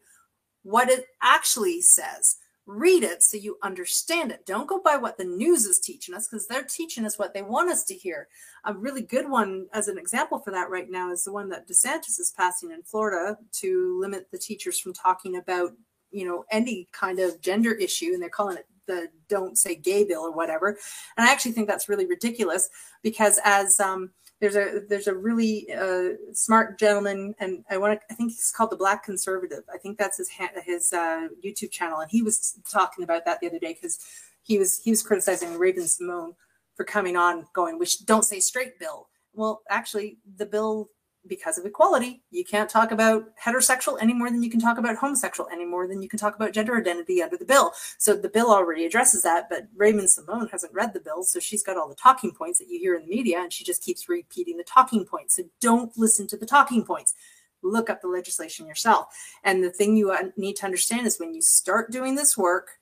what 0.62 0.88
it 0.88 1.06
actually 1.22 1.80
says 1.80 2.36
read 2.66 3.05
it 3.05 3.22
so 3.22 3.36
you 3.36 3.56
understand 3.62 4.32
it. 4.32 4.44
Don't 4.44 4.66
go 4.66 4.80
by 4.80 4.97
what 4.97 5.16
the 5.16 5.24
news 5.24 5.64
is 5.64 5.78
teaching 5.78 6.14
us 6.14 6.26
because 6.26 6.47
they're 6.47 6.64
teaching 6.64 7.05
us 7.05 7.18
what 7.18 7.32
they 7.32 7.43
want 7.43 7.70
us 7.70 7.84
to 7.84 7.94
hear. 7.94 8.28
A 8.64 8.74
really 8.74 9.02
good 9.02 9.28
one, 9.28 9.66
as 9.72 9.86
an 9.88 9.98
example 9.98 10.40
for 10.40 10.51
that 10.51 10.68
right 10.68 10.90
now, 10.90 11.12
is 11.12 11.24
the 11.24 11.32
one 11.32 11.48
that 11.51 11.68
DeSantis 11.68 12.18
is 12.18 12.34
passing 12.36 12.72
in 12.72 12.82
Florida 12.82 13.38
to 13.52 13.98
limit 14.01 14.28
the 14.32 14.38
teachers 14.38 14.80
from 14.80 14.93
talking 14.93 15.36
about, 15.36 15.72
you 16.10 16.26
know, 16.26 16.44
any 16.51 16.88
kind 16.93 17.20
of 17.20 17.40
gender 17.40 17.72
issue, 17.72 18.12
and 18.12 18.20
they're 18.20 18.28
calling 18.28 18.56
it 18.56 18.66
the 18.86 19.09
"Don't 19.28 19.56
Say 19.56 19.76
Gay" 19.76 20.05
bill 20.05 20.22
or 20.22 20.32
whatever. 20.32 20.76
And 21.16 21.28
I 21.28 21.32
actually 21.32 21.52
think 21.52 21.68
that's 21.68 21.88
really 21.88 22.06
ridiculous 22.06 22.68
because 23.02 23.38
as 23.44 23.78
um, 23.78 24.10
there's 24.40 24.56
a 24.56 24.82
there's 24.88 25.06
a 25.06 25.14
really 25.14 25.66
uh, 25.72 26.10
smart 26.32 26.78
gentleman, 26.78 27.34
and 27.38 27.64
I 27.70 27.78
want 27.78 27.98
to 27.98 28.06
I 28.12 28.14
think 28.14 28.32
he's 28.32 28.52
called 28.54 28.70
the 28.70 28.76
Black 28.76 29.02
Conservative. 29.02 29.64
I 29.72 29.78
think 29.78 29.98
that's 29.98 30.18
his 30.18 30.30
his 30.64 30.92
uh, 30.92 31.28
YouTube 31.44 31.70
channel, 31.70 32.00
and 32.00 32.10
he 32.10 32.22
was 32.22 32.58
talking 32.70 33.04
about 33.04 33.24
that 33.24 33.40
the 33.40 33.46
other 33.46 33.58
day 33.58 33.72
because 33.72 33.98
he 34.42 34.58
was 34.58 34.82
he 34.82 34.90
was 34.90 35.02
criticizing 35.02 35.58
Raven-Symoné 35.58 36.34
for 36.74 36.84
coming 36.84 37.16
on, 37.16 37.46
going, 37.54 37.78
"We 37.78 37.86
don't 38.04 38.24
say 38.24 38.40
straight 38.40 38.78
bill." 38.78 39.08
Well, 39.32 39.62
actually, 39.70 40.18
the 40.36 40.46
bill 40.46 40.90
because 41.28 41.58
of 41.58 41.66
equality, 41.66 42.22
you 42.30 42.44
can't 42.44 42.70
talk 42.70 42.90
about 42.90 43.24
heterosexual 43.36 44.00
any 44.00 44.14
more 44.14 44.30
than 44.30 44.42
you 44.42 44.50
can 44.50 44.60
talk 44.60 44.78
about 44.78 44.96
homosexual 44.96 45.48
any 45.52 45.64
more 45.64 45.86
than 45.86 46.02
you 46.02 46.08
can 46.08 46.18
talk 46.18 46.36
about 46.36 46.52
gender 46.52 46.76
identity 46.76 47.22
under 47.22 47.36
the 47.36 47.44
bill. 47.44 47.72
So 47.98 48.14
the 48.14 48.28
bill 48.28 48.50
already 48.50 48.84
addresses 48.84 49.22
that, 49.22 49.48
but 49.48 49.68
Raven-Symoné 49.76 50.50
hasn't 50.50 50.72
read 50.72 50.92
the 50.92 51.00
bill, 51.00 51.22
so 51.22 51.40
she's 51.40 51.62
got 51.62 51.76
all 51.76 51.88
the 51.88 51.94
talking 51.94 52.32
points 52.32 52.58
that 52.58 52.68
you 52.68 52.78
hear 52.78 52.94
in 52.94 53.02
the 53.02 53.14
media, 53.14 53.38
and 53.40 53.52
she 53.52 53.64
just 53.64 53.82
keeps 53.82 54.08
repeating 54.08 54.56
the 54.56 54.64
talking 54.64 55.04
points. 55.04 55.36
So 55.36 55.44
don't 55.60 55.96
listen 55.96 56.26
to 56.28 56.36
the 56.36 56.46
talking 56.46 56.84
points. 56.84 57.14
Look 57.62 57.90
up 57.90 58.00
the 58.00 58.08
legislation 58.08 58.66
yourself. 58.66 59.06
And 59.42 59.64
the 59.64 59.70
thing 59.70 59.96
you 59.96 60.12
uh, 60.12 60.30
need 60.36 60.56
to 60.56 60.66
understand 60.66 61.06
is 61.06 61.18
when 61.18 61.34
you 61.34 61.42
start 61.42 61.90
doing 61.90 62.14
this 62.14 62.36
work, 62.36 62.78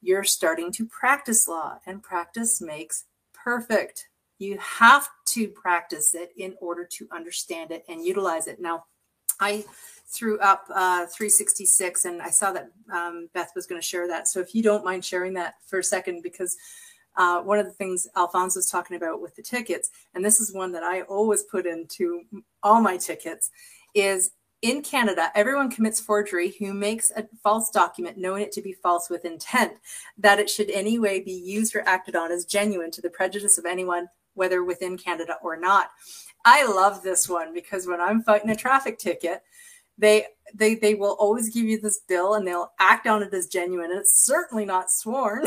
you're 0.00 0.24
starting 0.24 0.72
to 0.72 0.86
practice 0.86 1.48
law, 1.48 1.78
and 1.84 2.02
practice 2.02 2.60
makes 2.60 3.04
perfect. 3.34 4.08
You 4.38 4.58
have 4.58 5.08
to 5.26 5.48
practice 5.48 6.14
it 6.14 6.30
in 6.36 6.54
order 6.60 6.84
to 6.92 7.08
understand 7.12 7.70
it 7.70 7.84
and 7.88 8.04
utilize 8.04 8.46
it. 8.46 8.60
Now, 8.60 8.84
I 9.40 9.64
threw 10.08 10.38
up 10.40 10.64
uh, 10.70 11.06
366 11.06 12.04
and 12.04 12.22
I 12.22 12.30
saw 12.30 12.52
that 12.52 12.70
um, 12.92 13.28
Beth 13.34 13.52
was 13.54 13.66
going 13.66 13.80
to 13.80 13.86
share 13.86 14.06
that. 14.08 14.28
So 14.28 14.40
if 14.40 14.54
you 14.54 14.62
don't 14.62 14.84
mind 14.84 15.04
sharing 15.04 15.34
that 15.34 15.54
for 15.66 15.80
a 15.80 15.84
second, 15.84 16.22
because 16.22 16.56
uh, 17.16 17.40
one 17.40 17.58
of 17.58 17.66
the 17.66 17.72
things 17.72 18.06
Alphonse 18.14 18.56
was 18.56 18.70
talking 18.70 18.96
about 18.96 19.20
with 19.20 19.34
the 19.34 19.42
tickets, 19.42 19.90
and 20.14 20.24
this 20.24 20.40
is 20.40 20.54
one 20.54 20.72
that 20.72 20.82
I 20.82 21.02
always 21.02 21.42
put 21.44 21.66
into 21.66 22.22
all 22.62 22.80
my 22.80 22.96
tickets, 22.96 23.50
is 23.94 24.32
in 24.62 24.82
Canada, 24.82 25.30
everyone 25.34 25.70
commits 25.70 26.00
forgery 26.00 26.54
who 26.58 26.72
makes 26.72 27.10
a 27.12 27.26
false 27.42 27.70
document 27.70 28.18
knowing 28.18 28.42
it 28.42 28.52
to 28.52 28.62
be 28.62 28.72
false 28.72 29.10
with 29.10 29.24
intent, 29.24 29.74
that 30.18 30.38
it 30.38 30.48
should 30.48 30.70
anyway 30.70 31.20
be 31.20 31.32
used 31.32 31.74
or 31.74 31.86
acted 31.86 32.16
on 32.16 32.32
as 32.32 32.44
genuine 32.44 32.90
to 32.90 33.02
the 33.02 33.10
prejudice 33.10 33.58
of 33.58 33.66
anyone 33.66 34.08
whether 34.36 34.62
within 34.62 34.96
Canada 34.96 35.36
or 35.42 35.56
not. 35.56 35.90
I 36.44 36.64
love 36.64 37.02
this 37.02 37.28
one 37.28 37.52
because 37.52 37.86
when 37.86 38.00
I'm 38.00 38.22
fighting 38.22 38.50
a 38.50 38.56
traffic 38.56 38.98
ticket, 38.98 39.42
they 39.98 40.26
they 40.54 40.76
they 40.76 40.94
will 40.94 41.16
always 41.18 41.52
give 41.52 41.64
you 41.64 41.80
this 41.80 42.00
bill 42.08 42.34
and 42.34 42.46
they'll 42.46 42.70
act 42.78 43.06
on 43.06 43.22
it 43.22 43.34
as 43.34 43.48
genuine 43.48 43.90
and 43.90 44.00
it's 44.00 44.24
certainly 44.24 44.64
not 44.64 44.90
sworn. 44.90 45.44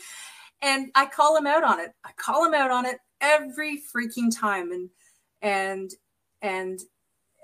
and 0.62 0.90
I 0.94 1.06
call 1.06 1.34
them 1.34 1.46
out 1.46 1.64
on 1.64 1.80
it. 1.80 1.92
I 2.04 2.10
call 2.16 2.44
them 2.44 2.54
out 2.54 2.70
on 2.70 2.84
it 2.84 2.98
every 3.20 3.82
freaking 3.94 4.36
time 4.36 4.72
and 4.72 4.90
and 5.40 5.90
and 6.42 6.80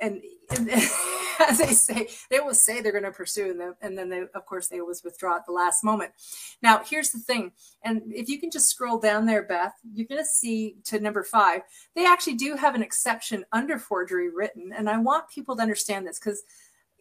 and, 0.01 0.21
as 1.49 1.59
they 1.59 1.73
say, 1.73 2.09
they 2.31 2.41
will 2.41 2.55
say 2.55 2.81
they're 2.81 2.93
going 2.93 3.05
to 3.05 3.11
pursue, 3.11 3.55
then, 3.55 3.75
and 3.81 3.97
then 3.97 4.09
they, 4.09 4.21
of 4.35 4.47
course, 4.47 4.69
they 4.69 4.81
always 4.81 5.03
withdraw 5.03 5.37
at 5.37 5.47
the 5.47 5.53
last 5.53 5.85
moment. 5.85 6.13
Now, 6.63 6.83
here's 6.85 7.11
the 7.11 7.19
thing, 7.19 7.53
and 7.83 8.03
if 8.07 8.29
you 8.29 8.39
can 8.39 8.51
just 8.51 8.69
scroll 8.69 8.99
down 8.99 9.27
there, 9.27 9.43
Beth, 9.43 9.75
you're 9.93 10.07
going 10.07 10.23
to 10.23 10.27
see 10.27 10.77
to 10.85 11.01
number 11.01 11.23
five. 11.23 11.63
They 11.95 12.07
actually 12.07 12.35
do 12.35 12.57
have 12.57 12.75
an 12.75 12.83
exception 12.83 13.45
under 13.53 13.79
forgery 13.79 14.31
written, 14.31 14.73
and 14.77 14.89
I 14.89 14.99
want 14.99 15.31
people 15.31 15.57
to 15.57 15.63
understand 15.63 16.07
this 16.07 16.19
because 16.19 16.43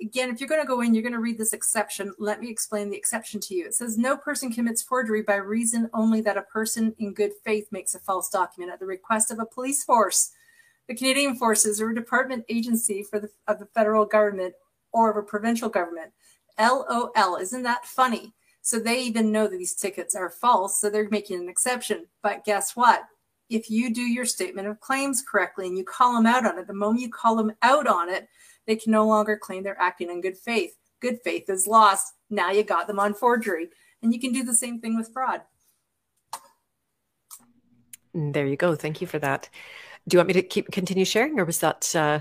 again, 0.02 0.30
if 0.30 0.40
you're 0.40 0.50
going 0.50 0.62
to 0.62 0.68
go 0.68 0.82
in, 0.82 0.94
you're 0.94 1.04
going 1.04 1.14
to 1.14 1.20
read 1.20 1.38
this 1.38 1.54
exception. 1.54 2.14
Let 2.18 2.40
me 2.40 2.50
explain 2.50 2.90
the 2.90 2.98
exception 2.98 3.40
to 3.42 3.54
you. 3.54 3.66
It 3.68 3.76
says 3.76 4.00
no 4.00 4.18
person 4.18 4.52
commits 4.52 4.82
forgery 4.82 5.22
by 5.22 5.36
reason 5.36 5.90
only 5.94 6.22
that 6.22 6.38
a 6.38 6.42
person 6.42 6.96
in 6.98 7.14
good 7.14 7.34
faith 7.46 7.68
makes 7.72 7.94
a 7.94 8.00
false 8.00 8.28
document 8.28 8.74
at 8.74 8.80
the 8.80 8.88
request 8.88 9.30
of 9.32 9.38
a 9.38 9.46
police 9.46 9.84
force 9.84 10.32
the 10.92 10.98
Canadian 10.98 11.36
Forces 11.36 11.80
or 11.80 11.92
a 11.92 11.96
department 11.96 12.44
agency 12.50 13.02
for 13.02 13.18
the 13.18 13.30
of 13.48 13.60
the 13.60 13.66
federal 13.68 14.06
government 14.06 14.54
or 14.92 15.10
of 15.10 15.16
a 15.16 15.24
provincial 15.24 15.70
government. 15.70 16.12
LOL. 16.60 17.38
Isn't 17.38 17.64
that 17.64 17.86
funny? 17.86 18.34
So 18.62 18.78
they 18.78 19.02
even 19.02 19.32
know 19.32 19.48
that 19.48 19.58
these 19.58 19.74
tickets 19.74 20.16
are 20.16 20.30
false, 20.30 20.82
so 20.82 20.90
they're 20.90 21.08
making 21.10 21.40
an 21.40 21.48
exception. 21.48 22.08
But 22.22 22.44
guess 22.44 22.76
what? 22.76 23.04
If 23.50 23.70
you 23.70 23.94
do 23.94 24.02
your 24.02 24.26
statement 24.26 24.68
of 24.68 24.82
claims 24.82 25.24
correctly 25.30 25.68
and 25.68 25.78
you 25.78 25.86
call 25.86 26.14
them 26.14 26.26
out 26.26 26.46
on 26.46 26.60
it, 26.60 26.68
the 26.68 26.74
moment 26.74 27.02
you 27.02 27.10
call 27.10 27.38
them 27.38 27.54
out 27.62 27.88
on 27.88 28.10
it, 28.10 28.28
they 28.68 28.76
can 28.76 28.92
no 28.92 29.08
longer 29.08 29.38
claim 29.38 29.64
they're 29.64 29.80
acting 29.80 30.10
in 30.10 30.20
good 30.20 30.38
faith. 30.38 30.76
Good 31.00 31.20
faith 31.24 31.50
is 31.50 31.68
lost. 31.68 32.14
Now 32.30 32.52
you 32.52 32.64
got 32.64 32.88
them 32.88 33.00
on 33.00 33.14
forgery. 33.14 33.70
And 34.04 34.14
you 34.14 34.20
can 34.20 34.34
do 34.34 34.44
the 34.44 34.54
same 34.54 34.82
thing 34.82 34.98
with 34.98 35.14
fraud. 35.14 35.42
There 38.14 38.46
you 38.46 38.58
go. 38.58 38.76
Thank 38.76 39.00
you 39.00 39.08
for 39.08 39.20
that. 39.20 39.50
Do 40.08 40.16
you 40.16 40.20
want 40.20 40.28
me 40.28 40.34
to 40.34 40.42
keep 40.42 40.72
continue 40.72 41.06
sharing, 41.06 41.40
or 41.40 41.46
was 41.46 41.60
that 41.60 41.96
uh, 41.96 42.20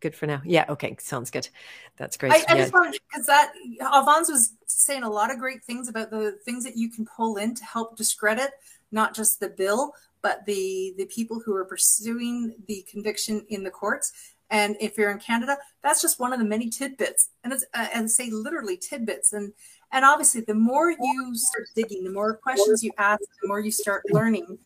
good 0.00 0.14
for 0.14 0.26
now? 0.26 0.42
Yeah. 0.44 0.66
Okay. 0.68 0.96
Sounds 1.00 1.30
good. 1.30 1.48
That's 1.96 2.16
great. 2.16 2.32
I, 2.32 2.44
I 2.48 2.54
just 2.56 2.72
wanted 2.72 2.98
because 3.10 3.26
that 3.26 3.52
Alphonse 3.80 4.30
was 4.30 4.54
saying 4.66 5.02
a 5.02 5.10
lot 5.10 5.30
of 5.30 5.38
great 5.38 5.64
things 5.64 5.88
about 5.88 6.10
the 6.10 6.38
things 6.44 6.64
that 6.64 6.76
you 6.76 6.90
can 6.90 7.06
pull 7.06 7.36
in 7.36 7.54
to 7.54 7.64
help 7.64 7.96
discredit 7.96 8.50
not 8.92 9.14
just 9.14 9.40
the 9.40 9.48
bill, 9.48 9.94
but 10.22 10.44
the 10.46 10.94
the 10.98 11.06
people 11.06 11.40
who 11.44 11.54
are 11.54 11.64
pursuing 11.64 12.54
the 12.66 12.84
conviction 12.90 13.44
in 13.48 13.64
the 13.64 13.70
courts. 13.70 14.12
And 14.50 14.76
if 14.80 14.98
you're 14.98 15.12
in 15.12 15.20
Canada, 15.20 15.56
that's 15.82 16.02
just 16.02 16.18
one 16.18 16.32
of 16.32 16.40
the 16.40 16.44
many 16.44 16.68
tidbits, 16.70 17.30
and 17.44 17.52
it's 17.52 17.64
uh, 17.74 17.86
and 17.94 18.10
say 18.10 18.30
literally 18.30 18.76
tidbits. 18.76 19.32
And 19.32 19.52
and 19.92 20.04
obviously, 20.04 20.40
the 20.42 20.54
more 20.54 20.90
you 20.90 21.32
start 21.34 21.68
digging, 21.74 22.04
the 22.04 22.10
more 22.10 22.34
questions 22.34 22.82
you 22.82 22.90
ask, 22.98 23.20
the 23.42 23.48
more 23.48 23.60
you 23.60 23.70
start 23.70 24.02
learning, 24.10 24.58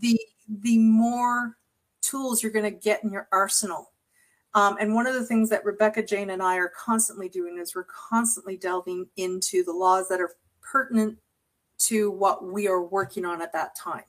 the 0.00 0.18
the 0.48 0.78
more 0.78 1.56
tools 2.02 2.42
you're 2.42 2.52
going 2.52 2.64
to 2.64 2.78
get 2.78 3.04
in 3.04 3.10
your 3.10 3.28
arsenal. 3.32 3.92
Um, 4.54 4.76
and 4.80 4.94
one 4.94 5.06
of 5.06 5.14
the 5.14 5.24
things 5.24 5.50
that 5.50 5.64
Rebecca 5.64 6.02
Jane 6.02 6.30
and 6.30 6.42
I 6.42 6.56
are 6.56 6.72
constantly 6.76 7.28
doing 7.28 7.58
is 7.58 7.74
we're 7.74 7.84
constantly 7.84 8.56
delving 8.56 9.06
into 9.16 9.62
the 9.64 9.72
laws 9.72 10.08
that 10.08 10.20
are 10.20 10.36
pertinent 10.62 11.18
to 11.78 12.10
what 12.10 12.44
we 12.44 12.66
are 12.66 12.82
working 12.82 13.24
on 13.24 13.42
at 13.42 13.52
that 13.52 13.74
time. 13.76 14.04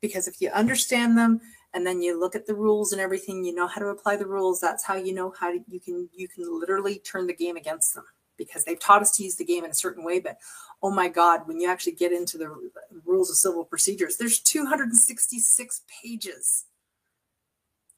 Because 0.00 0.26
if 0.26 0.40
you 0.40 0.48
understand 0.50 1.16
them 1.16 1.40
and 1.74 1.86
then 1.86 2.02
you 2.02 2.18
look 2.18 2.34
at 2.34 2.46
the 2.46 2.54
rules 2.54 2.92
and 2.92 3.00
everything, 3.00 3.44
you 3.44 3.54
know 3.54 3.66
how 3.66 3.80
to 3.80 3.88
apply 3.88 4.16
the 4.16 4.26
rules. 4.26 4.60
That's 4.60 4.84
how 4.84 4.94
you 4.94 5.14
know 5.14 5.34
how 5.38 5.52
to, 5.52 5.60
you 5.68 5.80
can 5.80 6.08
you 6.14 6.28
can 6.28 6.44
literally 6.60 6.98
turn 6.98 7.26
the 7.26 7.34
game 7.34 7.56
against 7.56 7.94
them 7.94 8.04
because 8.36 8.64
they've 8.64 8.80
taught 8.80 9.02
us 9.02 9.16
to 9.16 9.22
use 9.22 9.36
the 9.36 9.44
game 9.44 9.64
in 9.64 9.70
a 9.70 9.74
certain 9.74 10.04
way. 10.04 10.18
But 10.18 10.38
oh 10.82 10.90
my 10.90 11.08
God, 11.08 11.46
when 11.46 11.60
you 11.60 11.70
actually 11.70 11.92
get 11.92 12.12
into 12.12 12.38
the 12.38 12.70
rules 13.04 13.30
of 13.30 13.36
civil 13.36 13.64
procedures, 13.64 14.16
there's 14.16 14.40
266 14.40 15.82
pages 16.02 16.64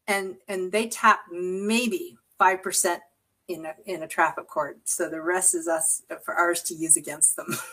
and 0.07 0.37
and 0.49 0.71
they 0.71 0.89
tap 0.89 1.21
maybe 1.31 2.17
five 2.39 2.63
percent 2.63 3.01
in 3.49 3.67
a 3.67 3.75
in 3.87 4.03
a 4.03 4.09
traffic 4.09 4.49
court. 4.49 4.81
So 4.85 5.09
the 5.09 5.21
rest 5.21 5.55
is 5.55 5.69
us 5.69 6.03
for 6.25 6.35
ours 6.35 6.63
to 6.65 6.75
use 6.75 6.97
against 6.97 7.37
them. 7.37 7.57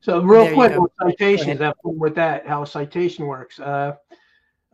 So 0.00 0.20
real 0.20 0.44
there 0.44 0.52
quick 0.52 0.78
with 0.78 0.92
citations, 1.00 1.58
that 1.60 1.78
with 1.82 2.14
that, 2.16 2.46
how 2.46 2.64
citation 2.64 3.24
works. 3.24 3.58
Uh, 3.58 3.94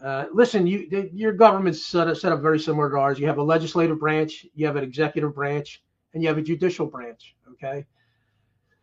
uh, 0.02 0.24
listen, 0.32 0.66
you 0.66 1.08
your 1.12 1.32
government's 1.32 1.86
set 1.86 2.08
up, 2.08 2.16
set 2.16 2.32
up 2.32 2.40
very 2.40 2.58
similar 2.58 2.90
to 2.90 2.96
ours. 2.96 3.20
You 3.20 3.28
have 3.28 3.38
a 3.38 3.42
legislative 3.42 4.00
branch, 4.00 4.44
you 4.56 4.66
have 4.66 4.74
an 4.74 4.82
executive 4.82 5.32
branch, 5.32 5.84
and 6.14 6.22
you 6.24 6.28
have 6.28 6.36
a 6.36 6.42
judicial 6.42 6.84
branch. 6.84 7.36
Okay. 7.52 7.86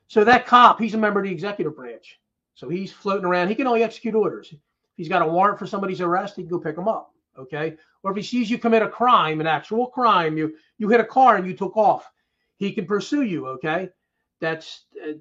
So 0.07 0.23
that 0.23 0.45
cop, 0.45 0.79
he's 0.79 0.93
a 0.93 0.97
member 0.97 1.19
of 1.19 1.25
the 1.25 1.33
executive 1.33 1.75
branch. 1.75 2.17
So 2.55 2.69
he's 2.69 2.93
floating 2.93 3.25
around. 3.25 3.49
He 3.49 3.55
can 3.55 3.67
only 3.67 3.83
execute 3.83 4.15
orders. 4.15 4.47
If 4.53 4.59
he's 4.95 5.09
got 5.09 5.23
a 5.23 5.27
warrant 5.27 5.59
for 5.59 5.67
somebody's 5.67 5.99
arrest, 5.99 6.37
he 6.37 6.43
can 6.43 6.49
go 6.49 6.59
pick 6.59 6.77
him 6.77 6.87
up 6.87 7.11
okay? 7.37 7.77
Or 8.03 8.11
if 8.11 8.17
he 8.17 8.23
sees 8.23 8.49
you 8.49 8.57
commit 8.57 8.81
a 8.81 8.89
crime, 8.89 9.41
an 9.41 9.47
actual 9.47 9.87
crime, 9.87 10.37
you 10.37 10.55
you 10.77 10.89
hit 10.89 10.99
a 10.99 11.05
car 11.05 11.35
and 11.35 11.47
you 11.47 11.53
took 11.53 11.75
off, 11.77 12.09
he 12.57 12.71
can 12.71 12.85
pursue 12.85 13.23
you, 13.23 13.47
okay? 13.47 13.89
That's 14.39 14.85
uh, 15.03 15.13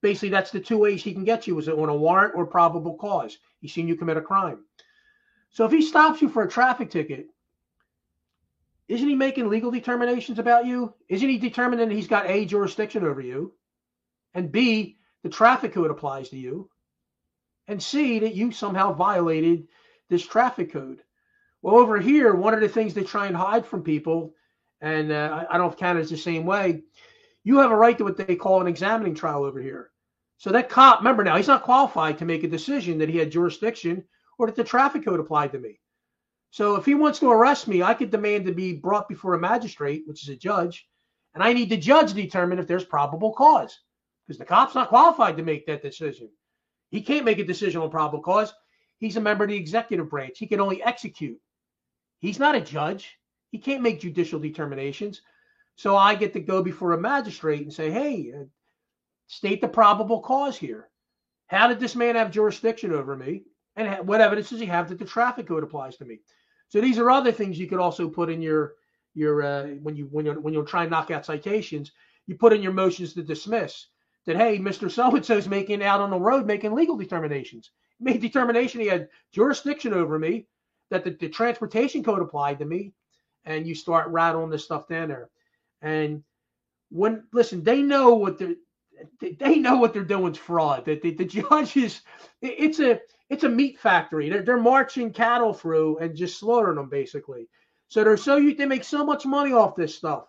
basically 0.00 0.30
that's 0.30 0.50
the 0.50 0.60
two 0.60 0.78
ways 0.78 1.02
he 1.02 1.12
can 1.12 1.24
get 1.24 1.46
you 1.46 1.58
is 1.58 1.68
it 1.68 1.78
on 1.78 1.88
a 1.88 1.94
warrant 1.94 2.34
or 2.34 2.46
probable 2.46 2.96
cause. 2.96 3.38
He's 3.60 3.72
seen 3.72 3.88
you 3.88 3.96
commit 3.96 4.16
a 4.16 4.22
crime. 4.22 4.64
So 5.50 5.64
if 5.64 5.72
he 5.72 5.82
stops 5.82 6.20
you 6.20 6.28
for 6.28 6.42
a 6.42 6.50
traffic 6.50 6.90
ticket, 6.90 7.28
isn't 8.88 9.08
he 9.08 9.14
making 9.14 9.48
legal 9.48 9.70
determinations 9.70 10.38
about 10.38 10.66
you? 10.66 10.92
Isn't 11.08 11.28
he 11.28 11.38
determining 11.38 11.90
he's 11.90 12.08
got 12.08 12.28
A 12.28 12.44
jurisdiction 12.44 13.04
over 13.04 13.20
you? 13.20 13.54
And 14.34 14.52
B, 14.52 14.98
the 15.22 15.30
traffic 15.30 15.72
code 15.72 15.90
applies 15.90 16.28
to 16.30 16.36
you. 16.36 16.68
And 17.66 17.82
C, 17.82 18.18
that 18.18 18.34
you 18.34 18.52
somehow 18.52 18.92
violated 18.92 19.68
this 20.10 20.26
traffic 20.26 20.72
code. 20.72 21.02
Well, 21.64 21.76
over 21.76 21.98
here, 21.98 22.34
one 22.34 22.52
of 22.52 22.60
the 22.60 22.68
things 22.68 22.92
they 22.92 23.04
try 23.04 23.26
and 23.26 23.34
hide 23.34 23.64
from 23.64 23.82
people, 23.82 24.34
and 24.82 25.10
uh, 25.10 25.46
I 25.48 25.56
don't 25.56 25.66
know 25.66 25.72
if 25.72 25.78
Canada's 25.78 26.10
the 26.10 26.16
same 26.18 26.44
way, 26.44 26.82
you 27.42 27.56
have 27.56 27.70
a 27.70 27.76
right 27.76 27.96
to 27.96 28.04
what 28.04 28.18
they 28.18 28.36
call 28.36 28.60
an 28.60 28.66
examining 28.66 29.14
trial 29.14 29.44
over 29.44 29.62
here. 29.62 29.90
So 30.36 30.52
that 30.52 30.68
cop, 30.68 30.98
remember 30.98 31.24
now, 31.24 31.38
he's 31.38 31.48
not 31.48 31.62
qualified 31.62 32.18
to 32.18 32.26
make 32.26 32.44
a 32.44 32.48
decision 32.48 32.98
that 32.98 33.08
he 33.08 33.16
had 33.16 33.32
jurisdiction 33.32 34.04
or 34.36 34.46
that 34.46 34.56
the 34.56 34.62
traffic 34.62 35.06
code 35.06 35.20
applied 35.20 35.52
to 35.52 35.58
me. 35.58 35.80
So 36.50 36.76
if 36.76 36.84
he 36.84 36.94
wants 36.94 37.18
to 37.20 37.30
arrest 37.30 37.66
me, 37.66 37.82
I 37.82 37.94
could 37.94 38.10
demand 38.10 38.44
to 38.44 38.52
be 38.52 38.74
brought 38.74 39.08
before 39.08 39.32
a 39.32 39.40
magistrate, 39.40 40.02
which 40.04 40.22
is 40.22 40.28
a 40.28 40.36
judge, 40.36 40.86
and 41.32 41.42
I 41.42 41.54
need 41.54 41.70
the 41.70 41.78
judge 41.78 42.10
to 42.10 42.14
determine 42.14 42.58
if 42.58 42.66
there's 42.66 42.84
probable 42.84 43.32
cause 43.32 43.80
because 44.26 44.38
the 44.38 44.44
cop's 44.44 44.74
not 44.74 44.90
qualified 44.90 45.38
to 45.38 45.42
make 45.42 45.64
that 45.64 45.80
decision. 45.80 46.28
He 46.90 47.00
can't 47.00 47.24
make 47.24 47.38
a 47.38 47.44
decision 47.44 47.80
on 47.80 47.88
probable 47.88 48.20
cause. 48.20 48.52
He's 48.98 49.16
a 49.16 49.20
member 49.22 49.44
of 49.44 49.50
the 49.50 49.56
executive 49.56 50.10
branch. 50.10 50.36
He 50.36 50.46
can 50.46 50.60
only 50.60 50.82
execute. 50.82 51.40
He's 52.24 52.38
not 52.38 52.54
a 52.54 52.60
judge. 52.62 53.18
He 53.50 53.58
can't 53.58 53.82
make 53.82 54.00
judicial 54.00 54.40
determinations. 54.40 55.20
So 55.76 55.94
I 55.94 56.14
get 56.14 56.32
to 56.32 56.40
go 56.40 56.62
before 56.62 56.94
a 56.94 56.98
magistrate 56.98 57.60
and 57.60 57.70
say, 57.70 57.90
hey, 57.90 58.32
uh, 58.34 58.44
state 59.26 59.60
the 59.60 59.68
probable 59.68 60.22
cause 60.22 60.56
here. 60.56 60.88
How 61.48 61.68
did 61.68 61.80
this 61.80 61.94
man 61.94 62.16
have 62.16 62.30
jurisdiction 62.30 62.92
over 62.92 63.14
me? 63.14 63.42
And 63.76 64.08
what 64.08 64.22
evidence 64.22 64.48
does 64.48 64.60
he 64.60 64.64
have 64.64 64.88
that 64.88 64.98
the 64.98 65.04
traffic 65.04 65.46
code 65.46 65.64
applies 65.64 65.98
to 65.98 66.06
me? 66.06 66.20
So 66.68 66.80
these 66.80 66.98
are 66.98 67.10
other 67.10 67.30
things 67.30 67.58
you 67.58 67.66
could 67.66 67.78
also 67.78 68.08
put 68.08 68.30
in 68.30 68.40
your 68.40 68.72
your 69.12 69.42
uh, 69.42 69.66
when 69.82 69.94
you 69.94 70.08
when 70.10 70.24
you 70.24 70.32
when 70.32 70.54
you're 70.54 70.64
trying 70.64 70.86
to 70.86 70.90
knock 70.92 71.10
out 71.10 71.26
citations, 71.26 71.92
you 72.26 72.36
put 72.36 72.54
in 72.54 72.62
your 72.62 72.72
motions 72.72 73.12
to 73.12 73.22
dismiss 73.22 73.88
that 74.24 74.36
hey, 74.36 74.58
Mr. 74.58 74.90
So 74.90 75.14
and 75.14 75.26
so 75.26 75.36
is 75.36 75.46
making 75.46 75.82
out 75.82 76.00
on 76.00 76.08
the 76.08 76.18
road 76.18 76.46
making 76.46 76.74
legal 76.74 76.96
determinations. 76.96 77.70
He 77.98 78.04
made 78.06 78.22
determination 78.22 78.80
he 78.80 78.86
had 78.86 79.10
jurisdiction 79.30 79.92
over 79.92 80.18
me 80.18 80.46
that 80.90 81.04
the, 81.04 81.10
the 81.10 81.28
transportation 81.28 82.02
code 82.02 82.22
applied 82.22 82.58
to 82.58 82.64
me, 82.64 82.92
and 83.44 83.66
you 83.66 83.74
start 83.74 84.08
rattling 84.08 84.50
this 84.50 84.64
stuff 84.64 84.88
down 84.88 85.08
there. 85.08 85.30
And 85.82 86.22
when 86.90 87.24
listen, 87.32 87.62
they 87.62 87.82
know 87.82 88.14
what 88.14 88.38
they're 88.38 88.54
they 89.38 89.56
know 89.56 89.76
what 89.76 89.92
they're 89.92 90.04
doing 90.04 90.32
is 90.32 90.38
fraud. 90.38 90.84
That 90.84 91.02
the, 91.02 91.12
the, 91.12 91.24
judges, 91.50 92.02
it's 92.40 92.80
a 92.80 93.00
it's 93.30 93.44
a 93.44 93.48
meat 93.48 93.78
factory. 93.78 94.28
They're, 94.28 94.42
they're 94.42 94.56
marching 94.58 95.12
cattle 95.12 95.52
through 95.52 95.98
and 95.98 96.16
just 96.16 96.38
slaughtering 96.38 96.76
them 96.76 96.88
basically. 96.88 97.48
So 97.88 98.04
they're 98.04 98.16
so 98.16 98.36
you 98.36 98.54
they 98.54 98.66
make 98.66 98.84
so 98.84 99.04
much 99.04 99.26
money 99.26 99.52
off 99.52 99.76
this 99.76 99.94
stuff. 99.94 100.24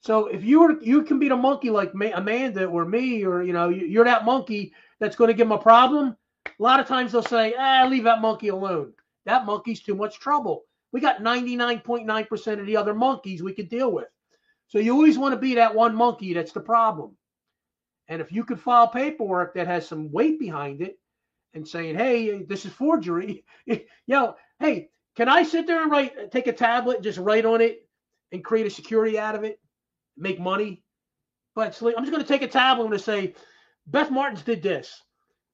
So 0.00 0.26
if 0.26 0.42
you 0.42 0.60
were 0.60 0.80
you 0.82 1.02
can 1.02 1.18
beat 1.18 1.32
a 1.32 1.36
monkey 1.36 1.70
like 1.70 1.92
Amanda 1.94 2.66
or 2.66 2.84
me 2.84 3.24
or 3.24 3.42
you 3.42 3.52
know 3.52 3.68
you're 3.68 4.04
that 4.04 4.24
monkey 4.24 4.72
that's 4.98 5.16
going 5.16 5.28
to 5.28 5.34
give 5.34 5.48
them 5.48 5.58
a 5.58 5.62
problem. 5.62 6.16
A 6.46 6.62
lot 6.62 6.80
of 6.80 6.86
times 6.86 7.12
they'll 7.12 7.22
say, 7.22 7.54
"Ah, 7.58 7.86
leave 7.88 8.04
that 8.04 8.20
monkey 8.20 8.48
alone." 8.48 8.92
That 9.24 9.46
monkey's 9.46 9.82
too 9.82 9.94
much 9.94 10.18
trouble. 10.18 10.64
We 10.92 11.00
got 11.00 11.22
99.9% 11.22 12.60
of 12.60 12.66
the 12.66 12.76
other 12.76 12.94
monkeys 12.94 13.42
we 13.42 13.54
could 13.54 13.68
deal 13.68 13.90
with. 13.90 14.08
So 14.68 14.78
you 14.78 14.92
always 14.92 15.18
want 15.18 15.34
to 15.34 15.40
be 15.40 15.54
that 15.56 15.74
one 15.74 15.94
monkey 15.94 16.34
that's 16.34 16.52
the 16.52 16.60
problem. 16.60 17.16
And 18.08 18.20
if 18.20 18.32
you 18.32 18.44
could 18.44 18.60
file 18.60 18.88
paperwork 18.88 19.54
that 19.54 19.66
has 19.66 19.86
some 19.86 20.10
weight 20.10 20.38
behind 20.38 20.82
it 20.82 20.98
and 21.54 21.66
saying, 21.66 21.96
hey, 21.96 22.42
this 22.42 22.64
is 22.64 22.72
forgery, 22.72 23.44
you 23.66 23.80
know, 24.06 24.36
hey, 24.60 24.90
can 25.16 25.28
I 25.28 25.42
sit 25.42 25.66
there 25.66 25.82
and 25.82 25.90
write, 25.90 26.32
take 26.32 26.46
a 26.46 26.52
tablet, 26.52 26.96
and 26.96 27.04
just 27.04 27.18
write 27.18 27.44
on 27.44 27.60
it 27.60 27.86
and 28.32 28.44
create 28.44 28.66
a 28.66 28.70
security 28.70 29.18
out 29.18 29.34
of 29.34 29.44
it, 29.44 29.60
make 30.16 30.40
money? 30.40 30.82
But 31.54 31.80
I'm 31.82 32.04
just 32.04 32.10
going 32.10 32.22
to 32.22 32.28
take 32.28 32.42
a 32.42 32.48
tablet 32.48 32.92
and 32.92 33.00
say, 33.00 33.34
Beth 33.86 34.10
Martins 34.10 34.42
did 34.42 34.62
this, 34.62 35.02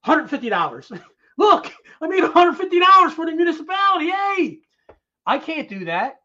$150. 0.05 1.01
Look, 1.39 1.71
I 2.01 2.07
made 2.09 2.21
$150 2.21 3.11
for 3.11 3.25
the 3.25 3.31
municipality. 3.31 4.09
Hey, 4.09 4.59
I 5.25 5.39
can't 5.39 5.69
do 5.69 5.85
that. 5.85 6.17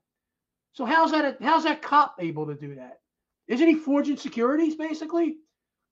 So 0.73 0.85
how's 0.85 1.13
that? 1.13 1.41
How's 1.41 1.63
that 1.63 1.83
cop 1.83 2.17
able 2.19 2.47
to 2.49 2.57
do 2.57 2.75
that? 2.75 2.99
Isn't 3.47 3.69
he 3.69 3.77
forging 3.77 4.17
securities 4.17 4.75
basically? 4.75 5.37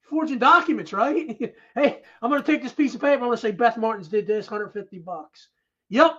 Forging 0.00 0.40
documents, 0.40 0.92
right? 0.92 1.38
hey, 1.76 2.02
I'm 2.20 2.30
going 2.30 2.42
to 2.42 2.46
take 2.52 2.64
this 2.64 2.72
piece 2.72 2.96
of 2.96 3.00
paper. 3.00 3.22
I'm 3.22 3.28
going 3.28 3.36
to 3.36 3.40
say 3.40 3.52
Beth 3.52 3.76
Martins 3.76 4.08
did 4.08 4.26
this, 4.26 4.50
150 4.50 4.98
bucks. 4.98 5.50
Yep. 5.90 6.18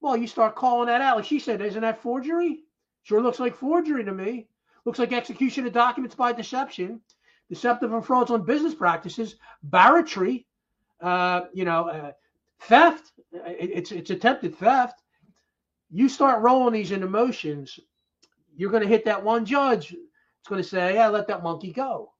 Well, 0.00 0.16
you 0.16 0.26
start 0.26 0.56
calling 0.56 0.86
that 0.86 1.02
out. 1.02 1.16
Like 1.16 1.26
she 1.26 1.38
said, 1.38 1.60
isn't 1.60 1.82
that 1.82 2.00
forgery? 2.00 2.60
Sure 3.02 3.20
looks 3.20 3.40
like 3.40 3.54
forgery 3.54 4.04
to 4.04 4.12
me. 4.12 4.48
Looks 4.86 4.98
like 4.98 5.12
execution 5.12 5.66
of 5.66 5.74
documents 5.74 6.14
by 6.14 6.32
deception, 6.32 7.02
deceptive 7.50 7.92
and 7.92 8.04
frauds 8.04 8.30
on 8.30 8.46
business 8.46 8.74
practices, 8.74 9.36
barratry, 9.68 10.46
uh, 11.04 11.46
you 11.52 11.64
know, 11.64 11.88
uh, 11.88 12.12
theft. 12.62 13.12
It's 13.32 13.92
it's 13.92 14.10
attempted 14.10 14.56
theft. 14.56 15.02
You 15.90 16.08
start 16.08 16.42
rolling 16.42 16.72
these 16.72 16.92
in 16.92 17.02
emotions, 17.02 17.78
you're 18.56 18.70
going 18.70 18.82
to 18.82 18.88
hit 18.88 19.04
that 19.04 19.22
one 19.22 19.44
judge. 19.44 19.92
It's 19.92 20.48
going 20.48 20.62
to 20.62 20.68
say, 20.68 20.94
"Yeah, 20.94 21.08
let 21.08 21.28
that 21.28 21.42
monkey 21.42 21.72
go." 21.72 22.12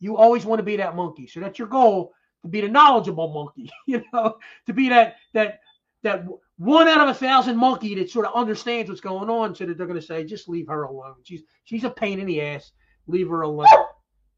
You 0.00 0.16
always 0.16 0.44
want 0.44 0.58
to 0.58 0.64
be 0.64 0.76
that 0.76 0.96
monkey, 0.96 1.26
so 1.26 1.40
that's 1.40 1.58
your 1.58 1.68
goal 1.68 2.12
to 2.42 2.48
be 2.48 2.60
the 2.60 2.68
knowledgeable 2.68 3.32
monkey. 3.32 3.70
You 3.86 4.02
know, 4.12 4.36
to 4.66 4.72
be 4.72 4.88
that 4.90 5.16
that 5.32 5.60
that 6.02 6.24
one 6.58 6.88
out 6.88 7.00
of 7.00 7.08
a 7.08 7.14
thousand 7.14 7.56
monkey 7.56 7.94
that 7.94 8.10
sort 8.10 8.26
of 8.26 8.34
understands 8.34 8.90
what's 8.90 9.00
going 9.00 9.30
on, 9.30 9.54
so 9.54 9.64
that 9.64 9.78
they're 9.78 9.86
going 9.86 10.00
to 10.00 10.06
say, 10.06 10.24
"Just 10.24 10.48
leave 10.48 10.68
her 10.68 10.82
alone. 10.82 11.14
She's 11.22 11.42
she's 11.64 11.84
a 11.84 11.90
pain 11.90 12.20
in 12.20 12.26
the 12.26 12.42
ass. 12.42 12.72
Leave 13.06 13.28
her 13.28 13.42
alone." 13.42 13.66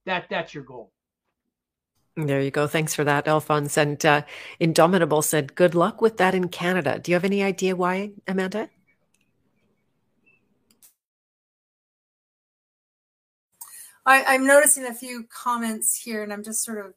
That 0.06 0.28
that's 0.30 0.54
your 0.54 0.64
goal. 0.64 0.92
There 2.26 2.40
you 2.40 2.50
go. 2.50 2.66
Thanks 2.66 2.96
for 2.96 3.04
that, 3.04 3.28
Alphonse. 3.28 3.76
And 3.76 4.04
uh, 4.04 4.22
Indomitable 4.58 5.22
said, 5.22 5.54
"Good 5.54 5.76
luck 5.76 6.02
with 6.02 6.16
that 6.16 6.34
in 6.34 6.48
Canada." 6.48 6.98
Do 6.98 7.12
you 7.12 7.14
have 7.14 7.24
any 7.24 7.44
idea 7.44 7.76
why, 7.76 8.10
Amanda? 8.26 8.70
I, 14.04 14.34
am 14.34 14.46
noticing 14.46 14.84
a 14.84 14.94
few 14.94 15.28
comments 15.30 15.94
here, 15.94 16.24
and 16.24 16.32
I'm 16.32 16.42
just 16.42 16.64
sort 16.64 16.84
of. 16.84 16.94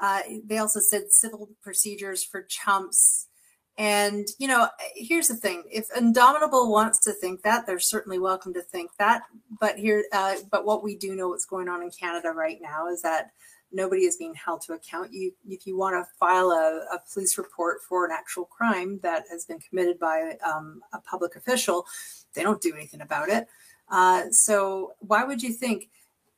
Uh, 0.00 0.20
they 0.42 0.56
also 0.56 0.80
said 0.80 1.12
civil 1.12 1.50
procedures 1.62 2.24
for 2.24 2.42
chumps, 2.42 3.28
and 3.76 4.26
you 4.38 4.48
know, 4.48 4.68
here's 4.94 5.28
the 5.28 5.36
thing: 5.36 5.64
if 5.70 5.94
Indomitable 5.94 6.72
wants 6.72 6.98
to 7.00 7.12
think 7.12 7.42
that, 7.42 7.66
they're 7.66 7.78
certainly 7.78 8.18
welcome 8.18 8.54
to 8.54 8.62
think 8.62 8.90
that. 8.98 9.24
But 9.60 9.76
here, 9.78 10.06
uh, 10.12 10.36
but 10.50 10.64
what 10.64 10.82
we 10.82 10.96
do 10.96 11.14
know, 11.14 11.28
what's 11.28 11.44
going 11.44 11.68
on 11.68 11.82
in 11.82 11.90
Canada 11.90 12.30
right 12.30 12.58
now, 12.62 12.88
is 12.88 13.02
that 13.02 13.32
nobody 13.72 14.04
is 14.04 14.16
being 14.16 14.34
held 14.34 14.60
to 14.62 14.74
account. 14.74 15.12
You, 15.12 15.32
if 15.48 15.66
you 15.66 15.76
want 15.76 15.94
to 15.94 16.10
file 16.18 16.50
a, 16.50 16.94
a 16.94 17.00
police 17.12 17.38
report 17.38 17.78
for 17.88 18.04
an 18.04 18.12
actual 18.12 18.44
crime 18.44 19.00
that 19.02 19.24
has 19.30 19.44
been 19.44 19.58
committed 19.58 19.98
by 19.98 20.36
um, 20.44 20.82
a 20.92 21.00
public 21.00 21.36
official, 21.36 21.86
they 22.34 22.42
don't 22.42 22.60
do 22.60 22.74
anything 22.74 23.00
about 23.00 23.28
it. 23.28 23.48
Uh, 23.90 24.30
so 24.30 24.92
why 25.00 25.24
would 25.24 25.42
you 25.42 25.52
think 25.52 25.88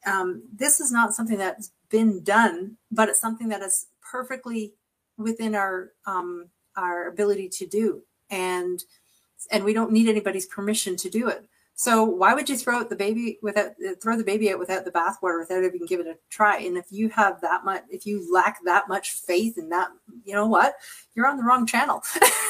um, 0.06 0.42
this 0.52 0.80
is 0.80 0.92
not 0.92 1.14
something 1.14 1.38
that's 1.38 1.72
been 1.88 2.22
done, 2.22 2.76
but 2.90 3.08
it's 3.08 3.20
something 3.20 3.48
that 3.48 3.62
is 3.62 3.86
perfectly 4.02 4.74
within 5.16 5.54
our 5.54 5.92
um, 6.06 6.46
our 6.76 7.06
ability 7.06 7.48
to 7.48 7.66
do, 7.66 8.02
and 8.30 8.82
and 9.50 9.64
we 9.64 9.72
don't 9.72 9.92
need 9.92 10.08
anybody's 10.08 10.46
permission 10.46 10.96
to 10.96 11.08
do 11.08 11.28
it. 11.28 11.46
So 11.76 12.04
why 12.04 12.34
would 12.34 12.48
you 12.48 12.56
throw 12.56 12.78
out 12.78 12.88
the 12.88 12.96
baby 12.96 13.38
without 13.42 13.72
uh, 13.86 13.94
throw 14.00 14.16
the 14.16 14.24
baby 14.24 14.50
out 14.52 14.60
without 14.60 14.84
the 14.84 14.92
bathwater 14.92 15.40
without 15.40 15.64
even 15.64 15.86
giving 15.86 16.06
it 16.06 16.10
a 16.16 16.18
try? 16.30 16.58
And 16.58 16.76
if 16.76 16.86
you 16.90 17.08
have 17.10 17.40
that 17.40 17.64
much, 17.64 17.82
if 17.90 18.06
you 18.06 18.32
lack 18.32 18.58
that 18.64 18.88
much 18.88 19.10
faith 19.10 19.58
in 19.58 19.68
that, 19.70 19.88
you 20.24 20.34
know 20.34 20.46
what, 20.46 20.76
you're 21.14 21.26
on 21.26 21.36
the 21.36 21.42
wrong 21.42 21.66
channel. 21.66 22.02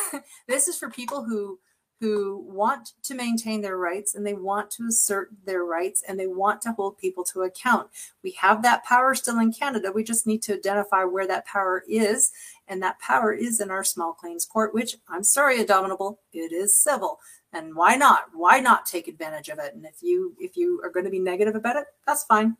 this 0.47 0.69
is 0.69 0.77
for 0.77 0.91
people 0.91 1.25
who 1.25 1.59
who 2.01 2.45
want 2.47 2.91
to 3.03 3.15
maintain 3.15 3.63
their 3.63 3.79
rights 3.79 4.15
and 4.15 4.27
they 4.27 4.35
want 4.35 4.71
to 4.71 4.87
assert 4.87 5.31
their 5.47 5.65
rights 5.65 6.03
and 6.07 6.21
they 6.21 6.27
want 6.27 6.61
to 6.61 6.73
hold 6.73 6.99
people 6.99 7.25
to 7.25 7.43
account. 7.43 7.89
We 8.23 8.33
have 8.33 8.63
that 8.63 8.85
power 8.85 9.15
still 9.15 9.39
in 9.39 9.53
Canada. 9.55 9.91
We 9.91 10.05
just 10.05 10.27
need 10.27 10.43
to 10.43 10.55
identify 10.55 11.05
where 11.05 11.27
that 11.29 11.47
power 11.47 11.83
is. 11.89 12.31
And 12.69 12.83
that 12.83 12.99
power 12.99 13.33
is 13.33 13.61
in 13.61 13.71
our 13.71 13.85
small 13.85 14.13
claims 14.13 14.45
court, 14.45 14.75
which 14.75 14.97
I'm 15.09 15.25
sorry, 15.25 15.61
Indomitable, 15.61 16.21
it 16.33 16.53
is 16.53 16.79
civil 16.79 17.21
and 17.55 17.75
why 17.75 17.97
not? 17.97 18.25
Why 18.35 18.61
not 18.61 18.87
take 18.87 19.09
advantage 19.09 19.49
of 19.49 19.59
it? 19.59 19.75
And 19.75 19.85
if 19.87 20.03
you 20.03 20.35
if 20.39 20.57
you 20.57 20.81
are 20.83 20.91
going 20.91 21.05
to 21.05 21.11
be 21.11 21.19
negative 21.19 21.55
about 21.55 21.77
it 21.77 21.87
that's 22.07 22.25
fine. 22.25 22.57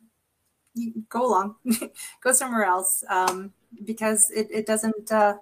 You 0.73 1.03
go 1.07 1.25
along. 1.25 1.55
Go 2.21 2.33
somewhere 2.33 2.65
else 2.65 3.01
um, 3.09 3.53
because 3.85 4.29
it, 4.31 4.49
it 4.51 4.65
doesn't 4.65 5.09
uh, 5.11 5.37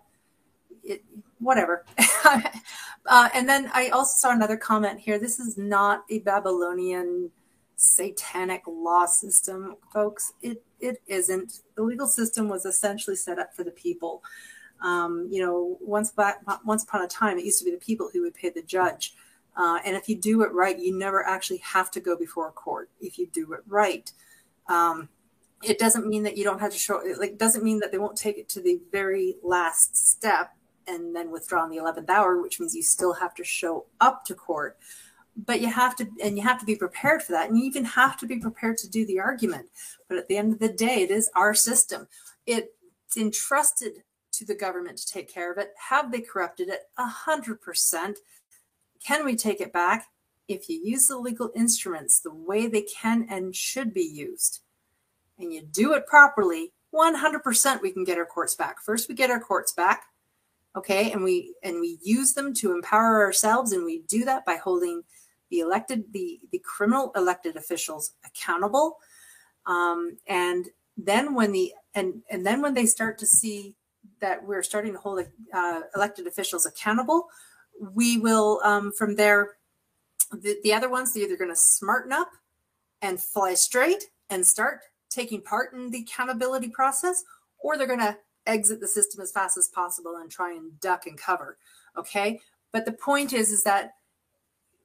it, 0.83 1.03
whatever. 1.39 1.85
Uh, 3.05 3.27
and 3.33 3.49
then 3.49 3.69
i 3.73 3.89
also 3.89 4.15
saw 4.15 4.31
another 4.31 4.55
comment 4.55 4.97
here. 4.97 5.19
This 5.19 5.37
is 5.37 5.57
not 5.57 6.05
a 6.09 6.19
babylonian 6.19 7.29
satanic 7.75 8.63
law 8.65 9.05
system 9.05 9.75
folks. 9.91 10.31
It 10.41 10.63
it 10.79 11.01
isn't. 11.07 11.59
The 11.75 11.83
legal 11.83 12.07
system 12.07 12.47
was 12.47 12.65
essentially 12.65 13.17
set 13.17 13.39
up 13.39 13.53
for 13.53 13.65
the 13.65 13.71
people. 13.71 14.23
Um, 14.81 15.27
you 15.29 15.41
know 15.45 15.77
once 15.81 16.11
back 16.11 16.41
once 16.65 16.83
upon 16.83 17.01
a 17.01 17.07
time 17.07 17.37
it 17.37 17.43
used 17.45 17.59
to 17.59 17.65
be 17.65 17.71
the 17.71 17.77
people 17.77 18.09
who 18.11 18.21
would 18.21 18.35
pay 18.35 18.49
the 18.49 18.61
judge 18.61 19.13
uh, 19.55 19.79
and 19.85 19.95
if 19.95 20.09
you 20.09 20.15
do 20.15 20.41
it 20.43 20.51
right, 20.51 20.79
you 20.79 20.97
never 20.97 21.23
actually 21.25 21.57
have 21.57 21.91
to 21.91 21.99
go 21.99 22.17
before 22.17 22.47
a 22.47 22.51
court 22.51 22.89
if 22.99 23.17
you 23.17 23.27
do 23.27 23.53
it 23.53 23.61
right. 23.67 24.11
Um, 24.67 25.09
it 25.63 25.79
doesn't 25.79 26.07
mean 26.07 26.23
that 26.23 26.37
you 26.37 26.43
don't 26.43 26.59
have 26.59 26.71
to 26.71 26.77
show, 26.77 26.99
it 26.99 27.19
like, 27.19 27.37
doesn't 27.37 27.63
mean 27.63 27.79
that 27.79 27.91
they 27.91 27.97
won't 27.97 28.17
take 28.17 28.37
it 28.37 28.49
to 28.49 28.61
the 28.61 28.79
very 28.91 29.35
last 29.43 29.95
step 29.95 30.53
and 30.87 31.15
then 31.15 31.31
withdraw 31.31 31.63
in 31.63 31.69
the 31.69 31.77
11th 31.77 32.09
hour, 32.09 32.41
which 32.41 32.59
means 32.59 32.75
you 32.75 32.83
still 32.83 33.13
have 33.13 33.33
to 33.35 33.43
show 33.43 33.85
up 34.01 34.25
to 34.25 34.35
court. 34.35 34.77
But 35.35 35.61
you 35.61 35.67
have 35.67 35.95
to, 35.95 36.07
and 36.23 36.37
you 36.37 36.43
have 36.43 36.59
to 36.59 36.65
be 36.65 36.75
prepared 36.75 37.23
for 37.23 37.31
that. 37.31 37.49
And 37.49 37.57
you 37.57 37.65
even 37.65 37.85
have 37.85 38.17
to 38.17 38.27
be 38.27 38.37
prepared 38.39 38.77
to 38.79 38.89
do 38.89 39.05
the 39.05 39.19
argument. 39.19 39.67
But 40.07 40.17
at 40.17 40.27
the 40.27 40.37
end 40.37 40.53
of 40.53 40.59
the 40.59 40.69
day, 40.69 41.01
it 41.01 41.09
is 41.09 41.29
our 41.35 41.55
system. 41.55 42.07
It's 42.45 43.17
entrusted 43.17 44.03
to 44.33 44.45
the 44.45 44.53
government 44.55 44.97
to 44.97 45.07
take 45.07 45.33
care 45.33 45.51
of 45.51 45.57
it. 45.57 45.73
Have 45.89 46.11
they 46.11 46.21
corrupted 46.21 46.69
it? 46.69 46.81
A 46.97 47.07
hundred 47.07 47.61
percent. 47.61 48.19
Can 49.05 49.25
we 49.25 49.35
take 49.35 49.61
it 49.61 49.73
back? 49.73 50.07
If 50.47 50.69
you 50.69 50.79
use 50.83 51.07
the 51.07 51.17
legal 51.17 51.51
instruments 51.55 52.19
the 52.19 52.33
way 52.33 52.67
they 52.67 52.83
can 52.83 53.25
and 53.29 53.55
should 53.55 53.93
be 53.93 54.03
used, 54.03 54.61
and 55.39 55.53
you 55.53 55.61
do 55.61 55.93
it 55.93 56.07
properly, 56.07 56.73
100% 56.93 57.81
we 57.81 57.91
can 57.91 58.03
get 58.03 58.17
our 58.17 58.25
courts 58.25 58.55
back. 58.55 58.81
First, 58.81 59.09
we 59.09 59.15
get 59.15 59.31
our 59.31 59.39
courts 59.39 59.73
back, 59.73 60.03
okay, 60.75 61.11
and 61.11 61.23
we 61.23 61.55
and 61.63 61.79
we 61.79 61.97
use 62.03 62.33
them 62.33 62.53
to 62.55 62.71
empower 62.71 63.23
ourselves, 63.23 63.71
and 63.71 63.83
we 63.83 64.03
do 64.03 64.25
that 64.25 64.45
by 64.45 64.57
holding 64.57 65.01
the 65.49 65.59
elected, 65.59 66.05
the 66.13 66.39
the 66.51 66.61
criminal 66.63 67.11
elected 67.15 67.55
officials 67.55 68.13
accountable, 68.25 68.97
um, 69.65 70.17
and 70.27 70.67
then 70.97 71.33
when 71.33 71.51
the 71.51 71.73
and 71.95 72.21
and 72.29 72.45
then 72.45 72.61
when 72.61 72.73
they 72.73 72.85
start 72.85 73.17
to 73.19 73.25
see 73.25 73.75
that 74.19 74.45
we're 74.45 74.63
starting 74.63 74.93
to 74.93 74.99
hold 74.99 75.25
uh, 75.53 75.81
elected 75.95 76.27
officials 76.27 76.65
accountable, 76.65 77.27
we 77.79 78.17
will 78.17 78.61
um, 78.63 78.91
from 78.91 79.15
there 79.15 79.51
the, 80.31 80.57
the 80.63 80.73
other 80.73 80.89
ones 80.89 81.13
they're 81.13 81.23
either 81.23 81.37
going 81.37 81.49
to 81.49 81.55
smarten 81.55 82.11
up 82.11 82.31
and 83.01 83.21
fly 83.21 83.53
straight 83.53 84.05
and 84.29 84.45
start 84.45 84.79
taking 85.09 85.41
part 85.41 85.73
in 85.73 85.91
the 85.91 85.99
accountability 85.99 86.69
process 86.69 87.23
or 87.59 87.77
they're 87.77 87.87
going 87.87 87.99
to 87.99 88.17
exit 88.45 88.79
the 88.79 88.87
system 88.87 89.21
as 89.21 89.31
fast 89.31 89.57
as 89.57 89.67
possible 89.67 90.17
and 90.17 90.29
try 90.31 90.53
and 90.53 90.79
duck 90.79 91.05
and 91.05 91.17
cover 91.17 91.57
okay? 91.97 92.39
But 92.71 92.85
the 92.85 92.91
point 92.91 93.33
is 93.33 93.51
is 93.51 93.63
that 93.63 93.93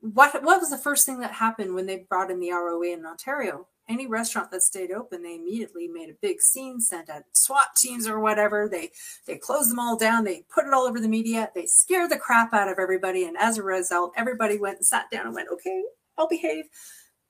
what 0.01 0.43
what 0.43 0.60
was 0.60 0.70
the 0.70 0.78
first 0.78 1.06
thing 1.06 1.20
that 1.20 1.32
happened 1.32 1.74
when 1.74 1.86
they 1.86 2.06
brought 2.09 2.31
in 2.31 2.40
the 2.40 2.52
ROA 2.52 2.93
in 2.93 3.06
Ontario 3.06 3.66
any 3.89 4.06
restaurant 4.06 4.51
that 4.51 4.62
stayed 4.62 4.90
open, 4.90 5.23
they 5.23 5.36
immediately 5.36 5.89
made 5.89 6.10
a 6.10 6.16
big 6.20 6.40
scene, 6.40 6.81
sent 6.81 7.09
out 7.09 7.23
SWAT 7.32 7.74
teams 7.77 8.06
or 8.06 8.20
whatever. 8.20 8.69
They 8.70 8.90
they 9.27 9.36
closed 9.36 9.70
them 9.70 9.78
all 9.78 9.97
down. 9.97 10.24
They 10.24 10.44
put 10.52 10.66
it 10.66 10.73
all 10.73 10.86
over 10.86 11.01
the 11.01 11.09
media. 11.09 11.51
They 11.55 11.66
scared 11.66 12.10
the 12.10 12.19
crap 12.19 12.52
out 12.52 12.69
of 12.69 12.78
everybody. 12.78 13.24
And 13.24 13.36
as 13.39 13.59
a 13.59 13.62
result, 13.62 14.12
everybody 14.16 14.59
went 14.59 14.78
and 14.78 14.86
sat 14.86 15.10
down 15.10 15.27
and 15.27 15.35
went, 15.35 15.48
okay, 15.52 15.82
I'll 16.16 16.28
behave. 16.28 16.65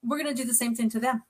We're 0.02 0.18
going 0.18 0.34
to 0.34 0.42
do 0.42 0.46
the 0.46 0.54
same 0.54 0.74
thing 0.74 0.90
to 0.90 1.00
them. 1.00 1.22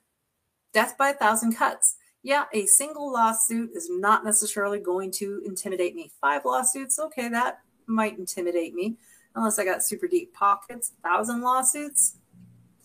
Death 0.73 0.97
by 0.97 1.09
a 1.09 1.13
thousand 1.15 1.55
cuts. 1.55 1.95
Yeah, 2.21 2.45
a 2.53 2.65
single 2.65 3.11
lawsuit 3.11 3.71
is 3.75 3.87
not 3.89 4.25
necessarily 4.25 4.79
going 4.79 5.11
to 5.13 5.41
intimidate 5.45 5.95
me. 5.95 6.11
Five 6.19 6.43
lawsuits, 6.43 6.99
okay, 6.99 7.29
that 7.29 7.59
might 7.87 8.19
intimidate 8.19 8.73
me 8.73 8.97
unless 9.35 9.57
I 9.57 9.63
got 9.63 9.83
super 9.83 10.07
deep 10.07 10.33
pockets. 10.33 10.91
Thousand 11.01 11.41
lawsuits, 11.41 12.17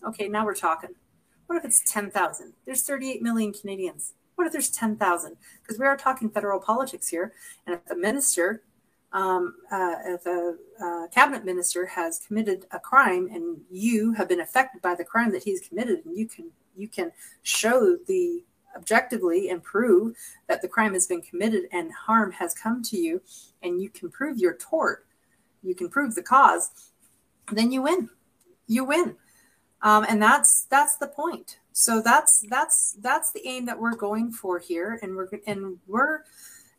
okay, 0.07 0.29
now 0.29 0.45
we're 0.45 0.55
talking. 0.55 0.91
What 1.47 1.57
if 1.57 1.65
it's 1.65 1.81
10,000? 1.91 2.53
There's 2.65 2.83
38 2.83 3.21
million 3.21 3.53
Canadians. 3.53 4.13
What 4.35 4.47
if 4.47 4.53
there's 4.53 4.69
10,000? 4.69 5.37
Because 5.61 5.79
we 5.79 5.85
are 5.85 5.97
talking 5.97 6.29
federal 6.29 6.59
politics 6.59 7.07
here. 7.07 7.33
And 7.65 7.75
if 7.75 7.91
a 7.91 7.95
minister, 7.95 8.63
um, 9.13 9.55
uh, 9.71 9.95
if 10.05 10.25
a 10.25 10.55
uh, 10.83 11.07
cabinet 11.13 11.45
minister 11.45 11.85
has 11.85 12.19
committed 12.19 12.65
a 12.71 12.79
crime 12.79 13.29
and 13.31 13.61
you 13.71 14.13
have 14.13 14.27
been 14.27 14.41
affected 14.41 14.81
by 14.81 14.95
the 14.95 15.05
crime 15.05 15.31
that 15.31 15.43
he's 15.43 15.61
committed, 15.61 16.05
and 16.05 16.17
you 16.17 16.27
can 16.27 16.51
you 16.75 16.89
can 16.89 17.11
show 17.43 17.97
the 18.07 18.43
objectively 18.75 19.49
and 19.49 19.63
prove 19.63 20.17
that 20.47 20.61
the 20.61 20.67
crime 20.67 20.93
has 20.93 21.07
been 21.07 21.21
committed 21.21 21.63
and 21.71 21.93
harm 21.93 22.33
has 22.33 22.53
come 22.53 22.83
to 22.83 22.97
you, 22.97 23.21
and 23.63 23.81
you 23.81 23.89
can 23.89 24.09
prove 24.09 24.37
your 24.37 24.55
tort, 24.55 25.05
you 25.63 25.73
can 25.73 25.87
prove 25.87 26.15
the 26.15 26.23
cause, 26.23 26.91
then 27.51 27.71
you 27.71 27.83
win. 27.83 28.09
You 28.67 28.83
win 28.83 29.15
um, 29.85 30.05
and 30.09 30.21
that's 30.21 30.65
that's 30.65 30.97
the 30.97 31.07
point 31.07 31.59
so 31.71 32.01
that's 32.01 32.43
that's 32.49 32.97
that's 33.01 33.31
the 33.31 33.47
aim 33.47 33.65
that 33.65 33.79
we're 33.79 33.95
going 33.95 34.31
for 34.31 34.59
here 34.59 34.99
and 35.01 35.15
we're 35.15 35.29
and 35.47 35.77
we're 35.87 36.23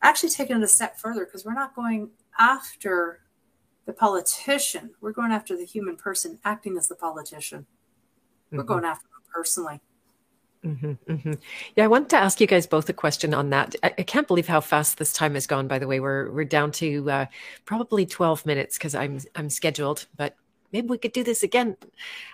actually 0.03 0.29
taking 0.29 0.57
it 0.57 0.63
a 0.63 0.69
step 0.69 0.99
further 0.99 1.25
because 1.25 1.45
we're 1.45 1.55
not 1.55 1.75
going 1.75 2.11
after 2.39 3.21
the 3.87 3.93
politician 3.93 4.91
we're 5.01 5.13
going 5.13 5.33
after 5.33 5.57
the 5.57 5.65
human 5.65 5.97
person 5.97 6.39
acting 6.45 6.77
as 6.77 6.89
the 6.89 6.97
politician 6.97 7.65
we're 8.51 8.59
mm-hmm. 8.59 8.69
going 8.69 8.85
after 8.85 9.05
them 9.05 9.23
personally 9.33 9.81
Mm-hmm, 10.65 11.13
mm-hmm. 11.13 11.33
Yeah, 11.77 11.85
I 11.85 11.87
wanted 11.87 12.09
to 12.09 12.17
ask 12.17 12.41
you 12.41 12.47
guys 12.49 12.67
both 12.67 12.89
a 12.89 12.93
question 12.93 13.33
on 13.33 13.51
that. 13.51 13.77
I, 13.85 13.95
I, 13.99 14.03
can't 14.03 14.27
believe 14.27 14.49
how 14.49 14.61
fast 14.61 14.99
this 14.99 15.13
time 15.13 15.35
has 15.35 15.47
gone. 15.47 15.69
By 15.69 15.79
the 15.79 15.87
way, 15.87 16.01
we're 16.01 16.29
we're 16.33 16.45
down 16.45 16.73
to 16.73 17.09
uh, 17.09 17.27
probably 17.67 18.05
twelve 18.05 18.45
minutes 18.45 18.77
because 18.77 18.93
I'm 18.93 19.21
I'm 19.37 19.49
scheduled, 19.49 20.07
but 20.17 20.35
maybe 20.73 20.89
we 20.89 20.99
could 20.99 21.13
do 21.13 21.25
this 21.25 21.43
again. 21.43 21.77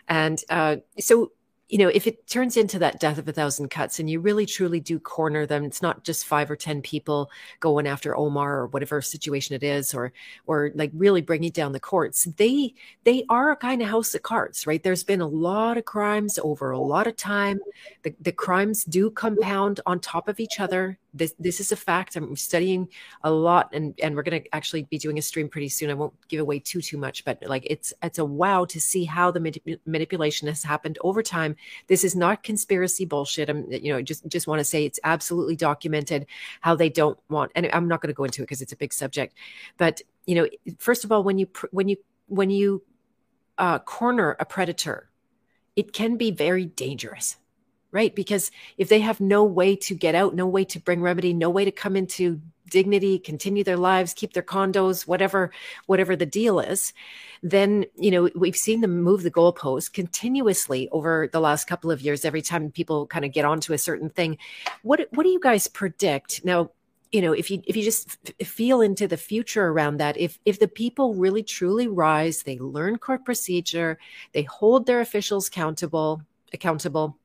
And 0.09 0.43
uh, 0.49 0.77
so 0.99 1.33
you 1.73 1.79
know, 1.79 1.89
if 1.89 2.07
it 2.07 2.27
turns 2.27 2.59
into 2.59 2.79
that 2.81 3.01
death 3.01 3.17
of 3.17 3.27
a 3.27 3.33
thousand 3.33 3.71
cuts 3.71 3.99
and 3.99 4.11
you 4.11 4.21
really 4.21 4.45
truly 4.45 4.79
do 4.79 5.01
corner 5.01 5.47
them, 5.47 5.65
it's 5.65 5.81
not 5.81 6.05
just 6.05 6.27
five 6.27 6.51
or 6.51 6.55
10 6.55 6.83
people 6.83 7.31
going 7.61 7.87
after 7.87 8.15
Omar 8.15 8.59
or 8.59 8.67
whatever 8.67 9.01
situation 9.01 9.57
it 9.57 9.63
is, 9.63 9.95
or, 9.95 10.13
or 10.47 10.71
like 10.75 10.91
really 10.93 11.23
bringing 11.23 11.51
down 11.51 11.73
the 11.73 11.81
courts. 11.81 12.25
They, 12.37 12.75
they 13.05 13.25
are 13.31 13.53
a 13.53 13.57
kind 13.57 13.81
of 13.81 13.89
house 13.89 14.15
of 14.15 14.21
cards, 14.21 14.67
right? 14.67 14.83
There's 14.83 15.03
been 15.03 15.23
a 15.23 15.27
lot 15.27 15.79
of 15.79 15.87
crimes 15.87 16.39
over 16.43 16.73
a 16.73 16.79
lot 16.79 17.07
of 17.07 17.17
time. 17.17 17.59
The, 18.03 18.15
the 18.21 18.33
crimes 18.33 18.85
do 18.85 19.09
compound 19.09 19.81
on 19.87 19.99
top 19.99 20.29
of 20.29 20.41
each 20.41 20.61
other 20.61 20.99
this 21.15 21.35
this 21.39 21.61
is 21.61 21.73
a 21.73 21.77
fact. 21.77 22.17
I'm 22.17 22.37
studying 22.37 22.89
a 23.23 23.31
lot, 23.31 23.71
and 23.73 23.95
and 24.03 24.17
we're 24.17 24.23
going 24.23 24.43
to 24.43 24.55
actually 24.55 24.85
be 24.85 24.99
doing 24.99 25.19
a 25.19 25.23
stream 25.23 25.49
pretty 25.49 25.69
soon. 25.69 25.91
I 25.91 25.95
won't 25.95 26.15
give 26.29 26.41
away 26.41 26.59
too 26.59 26.81
too 26.81 26.97
much, 26.97 27.25
but 27.25 27.43
like 27.47 27.67
it's 27.69 27.93
it's 28.03 28.19
a 28.19 28.25
wow 28.25 28.65
to 28.67 28.81
see 28.81 29.05
how 29.05 29.31
the 29.31 29.41
manip- 29.41 29.81
manipulation 29.87 30.49
has 30.49 30.63
happened 30.63 30.99
over 31.03 31.23
time. 31.23 31.57
This 31.87 32.05
is 32.05 32.17
not 32.17 32.43
conspiracy 32.43 33.05
bullshit. 33.05 33.51
I'm 33.51 33.71
you 33.71 33.93
know 33.93 34.03
just 34.03 34.27
just 34.29 34.47
want 34.47 34.61
to 34.61 34.65
say 34.65 34.85
it's 34.85 35.01
absolutely 35.05 35.57
documented 35.57 36.27
how 36.61 36.75
they 36.75 36.89
don't 36.89 37.19
want, 37.29 37.53
and 37.55 37.69
I'm 37.73 37.89
not 37.89 38.01
going 38.01 38.13
to 38.13 38.17
go 38.17 38.25
into 38.25 38.43
it 38.43 38.45
because 38.45 38.63
it's 38.63 38.73
a 38.73 38.77
big 38.77 38.93
subject, 38.93 39.37
but 39.77 40.01
you 40.27 40.35
know 40.35 40.49
first 40.79 41.05
of 41.05 41.13
all 41.13 41.23
when 41.23 41.39
you 41.39 41.49
when 41.73 41.89
you 41.89 41.97
when 42.29 42.51
you 42.51 42.83
uh, 43.59 43.79
corner 43.81 44.37
a 44.41 44.47
predator, 44.47 45.11
it 45.77 45.93
can 45.93 46.17
be 46.17 46.31
very 46.31 46.65
dangerous 46.65 47.37
right? 47.93 48.15
Because 48.15 48.51
if 48.79 48.89
they 48.89 49.01
have 49.01 49.21
no 49.21 49.45
way 49.45 49.77
to 49.77 49.95
get 49.95 50.15
out, 50.15 50.35
no 50.35 50.47
way 50.47 50.65
to 50.65 50.81
bring 50.81 51.03
remedy, 51.03 51.33
no 51.33 51.51
way 51.51 51.65
to 51.65 51.71
come 51.71 51.95
into 51.95 52.41
dignity, 52.71 53.19
continue 53.19 53.63
their 53.63 53.77
lives, 53.77 54.15
keep 54.15 54.33
their 54.33 54.43
condos, 54.43 55.07
whatever, 55.07 55.51
whatever 55.87 56.17
the 56.17 56.27
deal 56.27 56.59
is, 56.59 56.95
then 57.43 57.85
you 57.97 58.11
know 58.11 58.31
we've 58.35 58.57
seen 58.57 58.81
them 58.81 59.03
move 59.03 59.23
the 59.23 59.31
goalposts 59.31 59.93
continuously 59.93 60.89
over 60.91 61.29
the 61.33 61.41
last 61.41 61.67
couple 61.67 61.91
of 61.91 62.01
years. 62.01 62.25
Every 62.25 62.43
time 62.43 62.71
people 62.71 63.07
kind 63.07 63.25
of 63.25 63.33
get 63.33 63.45
onto 63.45 63.73
a 63.73 63.79
certain 63.79 64.11
thing, 64.11 64.39
what 64.83 65.07
what 65.13 65.25
do 65.25 65.29
you 65.29 65.41
guys 65.41 65.69
predict 65.69 66.45
now? 66.45 66.71
You 67.11 67.21
know, 67.21 67.33
if 67.33 67.51
you 67.51 67.63
if 67.67 67.77
you 67.77 67.83
just 67.83 68.17
f- 68.41 68.47
feel 68.49 68.81
into 68.81 69.07
the 69.07 69.19
future 69.19 69.67
around 69.67 69.99
that, 69.99 70.17
if 70.17 70.39
if 70.47 70.59
the 70.59 70.69
people 70.69 71.15
really 71.15 71.43
truly 71.43 71.89
rise, 71.89 72.45
they 72.45 72.59
learn 72.59 72.97
court 72.97 73.25
procedure, 73.25 73.99
they 74.33 74.45
hold 74.45 74.87
their 74.87 75.01
officials 75.01 75.49
accountable 75.49 76.23
accountable 76.55 77.19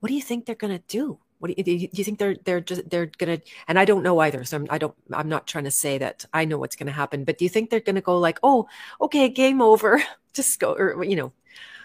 what 0.00 0.08
do 0.08 0.14
you 0.14 0.22
think 0.22 0.46
they're 0.46 0.54
going 0.54 0.76
to 0.76 0.84
do? 0.88 1.18
What 1.38 1.48
do 1.48 1.54
you, 1.56 1.64
do 1.64 1.88
you, 1.92 2.04
think 2.04 2.18
they're 2.18 2.36
they're 2.44 2.60
just 2.60 2.88
they're 2.88 3.06
going 3.06 3.38
to? 3.38 3.46
And 3.68 3.78
I 3.78 3.84
don't 3.84 4.02
know 4.02 4.18
either, 4.20 4.44
so 4.44 4.56
I'm, 4.56 4.66
I 4.70 4.78
don't. 4.78 4.94
I'm 5.12 5.28
not 5.28 5.46
trying 5.46 5.64
to 5.64 5.70
say 5.70 5.98
that 5.98 6.24
I 6.32 6.46
know 6.46 6.56
what's 6.56 6.76
going 6.76 6.86
to 6.86 6.92
happen. 6.92 7.24
But 7.24 7.36
do 7.36 7.44
you 7.44 7.50
think 7.50 7.68
they're 7.68 7.80
going 7.80 7.96
to 7.96 8.00
go 8.00 8.18
like, 8.18 8.38
oh, 8.42 8.68
okay, 9.00 9.28
game 9.28 9.60
over, 9.60 10.02
just 10.32 10.58
go, 10.58 10.72
or 10.72 11.04
you 11.04 11.16
know, 11.16 11.32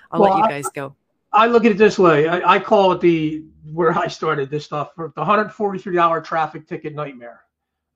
I'll 0.10 0.22
well, 0.22 0.36
let 0.36 0.44
you 0.44 0.50
guys 0.50 0.70
go. 0.74 0.96
I 1.34 1.48
look 1.48 1.66
at 1.66 1.72
it 1.72 1.78
this 1.78 1.98
way. 1.98 2.28
I, 2.28 2.56
I, 2.56 2.60
call 2.60 2.92
it 2.92 3.00
the 3.00 3.46
where 3.72 3.98
I 3.98 4.08
started 4.08 4.50
this 4.50 4.66
stuff 4.66 4.94
for 4.96 5.14
the 5.16 5.22
143 5.22 5.98
hour 5.98 6.22
traffic 6.22 6.68
ticket 6.68 6.94
nightmare. 6.94 7.42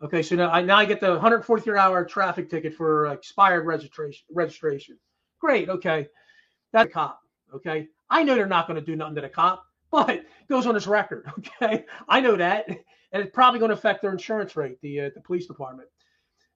Okay, 0.01 0.21
so 0.23 0.35
now 0.35 0.49
I 0.51 0.61
now 0.61 0.77
I 0.77 0.85
get 0.85 0.99
the 0.99 1.11
143 1.11 1.77
hour 1.77 2.05
traffic 2.05 2.49
ticket 2.49 2.73
for 2.73 3.07
expired 3.07 3.65
registration 3.65 4.25
registration. 4.33 4.97
Great. 5.39 5.69
Okay, 5.69 6.07
that's 6.71 6.89
a 6.89 6.91
cop. 6.91 7.21
Okay, 7.53 7.87
I 8.09 8.23
know 8.23 8.35
they're 8.35 8.45
not 8.45 8.67
going 8.67 8.79
to 8.79 8.85
do 8.85 8.95
nothing 8.95 9.15
to 9.15 9.21
the 9.21 9.29
cop 9.29 9.64
but 9.95 10.25
goes 10.49 10.67
on 10.67 10.75
his 10.75 10.87
record. 10.87 11.25
Okay, 11.37 11.85
I 12.09 12.19
know 12.19 12.35
that, 12.35 12.67
and 12.67 12.77
it's 13.11 13.33
probably 13.33 13.59
going 13.59 13.69
to 13.69 13.77
affect 13.77 14.01
their 14.01 14.11
insurance 14.11 14.55
rate, 14.55 14.79
the 14.81 15.01
uh, 15.01 15.09
the 15.15 15.21
police 15.21 15.47
department. 15.47 15.87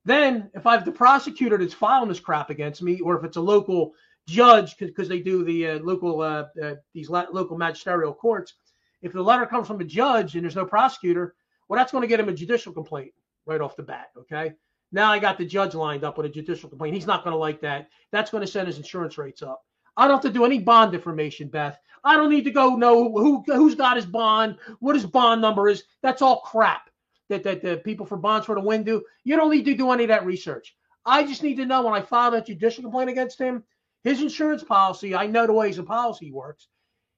Then, 0.05 0.49
if 0.53 0.65
I 0.65 0.73
have 0.73 0.85
the 0.85 0.91
prosecutor 0.91 1.57
that's 1.57 1.73
filing 1.73 2.09
this 2.09 2.19
crap 2.19 2.49
against 2.49 2.81
me, 2.81 2.99
or 2.99 3.17
if 3.17 3.23
it's 3.23 3.37
a 3.37 3.41
local 3.41 3.93
judge, 4.27 4.77
because 4.77 5.07
they 5.07 5.19
do 5.19 5.43
the 5.43 5.67
uh, 5.67 5.79
local 5.79 6.21
uh, 6.21 6.45
uh 6.61 6.75
these 6.93 7.09
local 7.09 7.57
magisterial 7.57 8.13
courts, 8.13 8.55
if 9.01 9.13
the 9.13 9.21
letter 9.21 9.45
comes 9.45 9.67
from 9.67 9.79
a 9.79 9.85
judge 9.85 10.35
and 10.35 10.43
there's 10.43 10.55
no 10.55 10.65
prosecutor, 10.65 11.35
well, 11.67 11.77
that's 11.77 11.91
going 11.91 12.01
to 12.01 12.07
get 12.07 12.19
him 12.19 12.29
a 12.29 12.33
judicial 12.33 12.73
complaint 12.73 13.11
right 13.45 13.61
off 13.61 13.75
the 13.75 13.83
bat. 13.83 14.07
Okay. 14.17 14.53
Now 14.91 15.11
I 15.11 15.19
got 15.19 15.37
the 15.37 15.45
judge 15.45 15.75
lined 15.75 16.03
up 16.03 16.17
with 16.17 16.25
a 16.25 16.29
judicial 16.29 16.69
complaint. 16.69 16.95
He's 16.95 17.07
not 17.07 17.23
going 17.23 17.33
to 17.33 17.37
like 17.37 17.61
that. 17.61 17.89
That's 18.11 18.31
going 18.31 18.41
to 18.41 18.51
send 18.51 18.67
his 18.67 18.77
insurance 18.77 19.17
rates 19.17 19.41
up. 19.43 19.61
I 19.99 20.07
don't 20.07 20.23
have 20.23 20.31
to 20.31 20.37
do 20.37 20.45
any 20.45 20.59
bond 20.59 20.95
information, 20.95 21.49
Beth. 21.49 21.77
I 22.05 22.15
don't 22.15 22.29
need 22.29 22.45
to 22.45 22.51
go 22.51 22.77
know 22.77 23.11
who 23.11 23.43
who's 23.45 23.75
got 23.75 23.97
his 23.97 24.05
bond, 24.05 24.57
what 24.79 24.95
his 24.95 25.05
bond 25.05 25.41
number 25.41 25.67
is. 25.67 25.83
That's 26.01 26.21
all 26.21 26.39
crap 26.39 26.89
that 27.27 27.43
that 27.43 27.61
the 27.61 27.77
people 27.77 28.05
for 28.05 28.15
bonds 28.15 28.45
for 28.45 28.55
the 28.55 28.61
win 28.61 28.85
do. 28.85 29.03
You 29.25 29.35
don't 29.35 29.51
need 29.51 29.65
to 29.65 29.75
do 29.75 29.91
any 29.91 30.05
of 30.05 30.07
that 30.07 30.25
research. 30.25 30.73
I 31.05 31.23
just 31.23 31.43
need 31.43 31.55
to 31.55 31.65
know 31.65 31.81
when 31.81 31.93
I 31.93 32.01
file 32.01 32.31
that 32.31 32.45
judicial 32.45 32.83
complaint 32.83 33.09
against 33.09 33.37
him, 33.39 33.65
his 34.05 34.21
insurance 34.21 34.63
policy. 34.63 35.15
I 35.15 35.27
know 35.27 35.45
the 35.45 35.51
way 35.51 35.67
his 35.67 35.79
policy 35.79 36.31
works. 36.31 36.69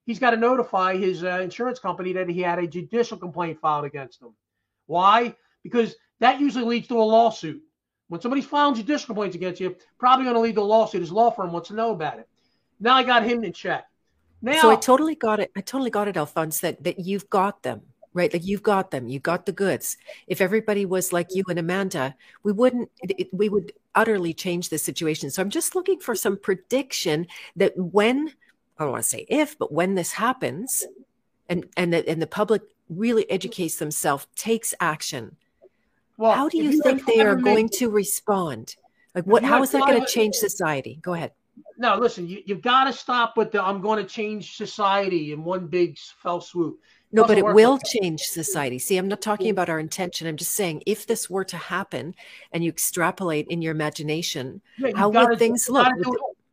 He's 0.07 0.17
got 0.17 0.31
to 0.31 0.37
notify 0.37 0.97
his 0.97 1.23
uh, 1.23 1.39
insurance 1.39 1.77
company 1.77 2.13
that 2.13 2.29
he 2.29 2.41
had 2.41 2.57
a 2.57 2.65
judicial 2.65 3.17
complaint 3.17 3.59
filed 3.59 3.85
against 3.85 4.19
him. 4.19 4.33
Why? 4.87 5.35
Because 5.61 5.95
that 6.19 6.39
usually 6.39 6.65
leads 6.65 6.87
to 6.87 6.99
a 6.99 7.03
lawsuit. 7.03 7.61
When 8.07 8.21
somebody's 8.21 8.45
filing 8.45 8.73
judicial 8.73 9.05
complaints 9.05 9.35
against 9.35 9.61
you, 9.61 9.75
probably 9.99 10.25
going 10.25 10.35
to 10.35 10.41
lead 10.41 10.55
to 10.55 10.61
a 10.61 10.63
lawsuit. 10.63 11.01
His 11.01 11.11
law 11.11 11.29
firm 11.29 11.51
wants 11.51 11.67
to 11.67 11.75
know 11.75 11.91
about 11.91 12.17
it. 12.17 12.27
Now 12.81 12.95
I 12.95 13.03
got 13.03 13.23
him 13.23 13.43
in 13.43 13.53
check. 13.53 13.87
Now, 14.41 14.59
so 14.59 14.71
I 14.71 14.75
totally 14.75 15.15
got 15.15 15.39
it. 15.39 15.51
I 15.55 15.61
totally 15.61 15.91
got 15.91 16.07
it, 16.07 16.17
Alphonse, 16.17 16.59
that, 16.61 16.83
that 16.83 16.99
you've 16.99 17.29
got 17.29 17.61
them, 17.61 17.81
right? 18.13 18.33
Like 18.33 18.43
you've 18.43 18.63
got 18.63 18.89
them, 18.89 19.07
you 19.07 19.19
got 19.19 19.45
the 19.45 19.51
goods. 19.51 19.97
If 20.25 20.41
everybody 20.41 20.85
was 20.85 21.13
like 21.13 21.27
you 21.29 21.43
and 21.47 21.59
Amanda, 21.59 22.15
we 22.41 22.51
wouldn't, 22.51 22.89
it, 23.03 23.31
we 23.31 23.49
would 23.49 23.71
utterly 23.93 24.33
change 24.33 24.69
the 24.69 24.79
situation. 24.79 25.29
So 25.29 25.43
I'm 25.43 25.51
just 25.51 25.75
looking 25.75 25.99
for 25.99 26.15
some 26.15 26.37
prediction 26.37 27.27
that 27.55 27.77
when, 27.77 28.33
I 28.79 28.83
don't 28.83 28.93
want 28.93 29.03
to 29.03 29.09
say 29.09 29.27
if, 29.29 29.59
but 29.59 29.71
when 29.71 29.93
this 29.93 30.13
happens 30.13 30.83
and, 31.47 31.67
and 31.77 31.93
the, 31.93 32.09
and 32.09 32.19
the 32.19 32.27
public 32.27 32.63
really 32.89 33.29
educates 33.29 33.77
themselves, 33.77 34.25
takes 34.35 34.73
action, 34.79 35.35
well, 36.17 36.33
how 36.33 36.49
do 36.49 36.57
you, 36.57 36.71
you 36.71 36.81
think 36.81 37.05
they 37.05 37.21
are 37.21 37.35
going 37.35 37.69
to 37.69 37.91
respond? 37.91 38.75
Like 39.13 39.25
what, 39.25 39.43
how 39.43 39.61
is 39.61 39.71
that 39.71 39.81
going 39.81 40.03
to 40.03 40.11
change 40.11 40.33
society? 40.35 40.97
Go 41.03 41.13
ahead 41.13 41.31
no, 41.77 41.97
listen, 41.97 42.27
you, 42.27 42.41
you've 42.45 42.61
got 42.61 42.85
to 42.85 42.93
stop 42.93 43.37
with 43.37 43.51
the 43.51 43.63
I'm 43.63 43.81
going 43.81 44.03
to 44.03 44.09
change 44.09 44.55
society 44.55 45.33
in 45.33 45.43
one 45.43 45.67
big 45.67 45.97
fell 45.97 46.41
swoop. 46.41 46.79
No, 47.13 47.25
but 47.25 47.37
it 47.37 47.45
will 47.45 47.73
like 47.73 47.83
change 47.83 48.21
society. 48.21 48.79
See, 48.79 48.97
I'm 48.97 49.07
not 49.07 49.21
talking 49.21 49.47
mm. 49.47 49.51
about 49.51 49.69
our 49.69 49.79
intention. 49.79 50.27
I'm 50.27 50.37
just 50.37 50.53
saying 50.53 50.83
if 50.85 51.07
this 51.07 51.29
were 51.29 51.43
to 51.45 51.57
happen 51.57 52.15
and 52.53 52.63
you 52.63 52.69
extrapolate 52.69 53.47
in 53.49 53.61
your 53.61 53.71
imagination, 53.71 54.61
yeah, 54.77 54.91
how 54.95 55.09
would 55.09 55.37
things 55.37 55.69
look? 55.69 55.87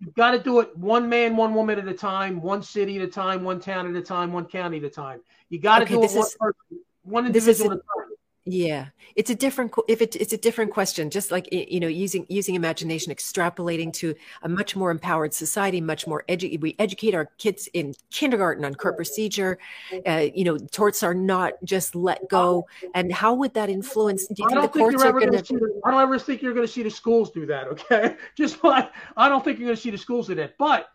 You've 0.00 0.14
got 0.14 0.30
to 0.32 0.38
do 0.38 0.60
it 0.60 0.76
one 0.76 1.08
man, 1.08 1.36
one 1.36 1.54
woman 1.54 1.78
at 1.78 1.88
a 1.88 1.94
time, 1.94 2.40
one 2.40 2.62
city 2.62 2.96
at 2.96 3.02
a 3.02 3.10
time, 3.10 3.42
one 3.44 3.60
town 3.60 3.88
at 3.88 4.00
a 4.00 4.04
time, 4.04 4.32
one 4.32 4.46
county 4.46 4.78
at 4.78 4.84
a 4.84 4.90
time. 4.90 5.20
You 5.48 5.60
got 5.60 5.80
to 5.80 5.84
okay, 5.84 5.94
do 5.94 6.04
it 6.04 6.10
one, 6.10 6.26
is, 6.26 6.36
person, 6.38 6.80
one 7.02 7.26
individual 7.26 7.72
at 7.72 7.78
a 7.78 7.80
time. 7.80 8.07
Yeah, 8.50 8.86
it's 9.14 9.28
a 9.28 9.34
different 9.34 9.74
if 9.88 10.00
it, 10.00 10.16
it's 10.16 10.32
a 10.32 10.38
different 10.38 10.72
question. 10.72 11.10
Just 11.10 11.30
like 11.30 11.52
you 11.52 11.80
know, 11.80 11.86
using 11.86 12.24
using 12.30 12.54
imagination, 12.54 13.12
extrapolating 13.12 13.92
to 13.94 14.14
a 14.42 14.48
much 14.48 14.74
more 14.74 14.90
empowered 14.90 15.34
society, 15.34 15.82
much 15.82 16.06
more 16.06 16.24
edu- 16.30 16.58
We 16.58 16.74
educate 16.78 17.14
our 17.14 17.26
kids 17.36 17.68
in 17.74 17.94
kindergarten 18.10 18.64
on 18.64 18.74
court 18.74 18.96
procedure. 18.96 19.58
Uh, 20.06 20.28
you 20.34 20.44
know, 20.44 20.56
torts 20.56 21.02
are 21.02 21.12
not 21.12 21.62
just 21.62 21.94
let 21.94 22.26
go. 22.30 22.66
And 22.94 23.12
how 23.12 23.34
would 23.34 23.52
that 23.52 23.68
influence? 23.68 24.26
Do 24.28 24.42
you 24.42 24.48
think 24.48 24.72
the 24.72 24.78
courts 24.78 25.04
are 25.04 25.12
going 25.12 25.30
to? 25.30 25.80
I 25.84 25.90
don't 25.90 26.00
ever 26.00 26.18
think 26.18 26.40
you're 26.40 26.54
going 26.54 26.66
to 26.66 26.72
see 26.72 26.82
the 26.82 26.90
schools 26.90 27.30
do 27.30 27.44
that. 27.44 27.66
Okay, 27.66 28.16
just 28.34 28.64
like 28.64 28.90
I 29.14 29.28
don't 29.28 29.44
think 29.44 29.58
you're 29.58 29.66
going 29.66 29.76
to 29.76 29.82
see 29.82 29.90
the 29.90 29.98
schools 29.98 30.28
do 30.28 30.34
that. 30.36 30.56
But 30.56 30.88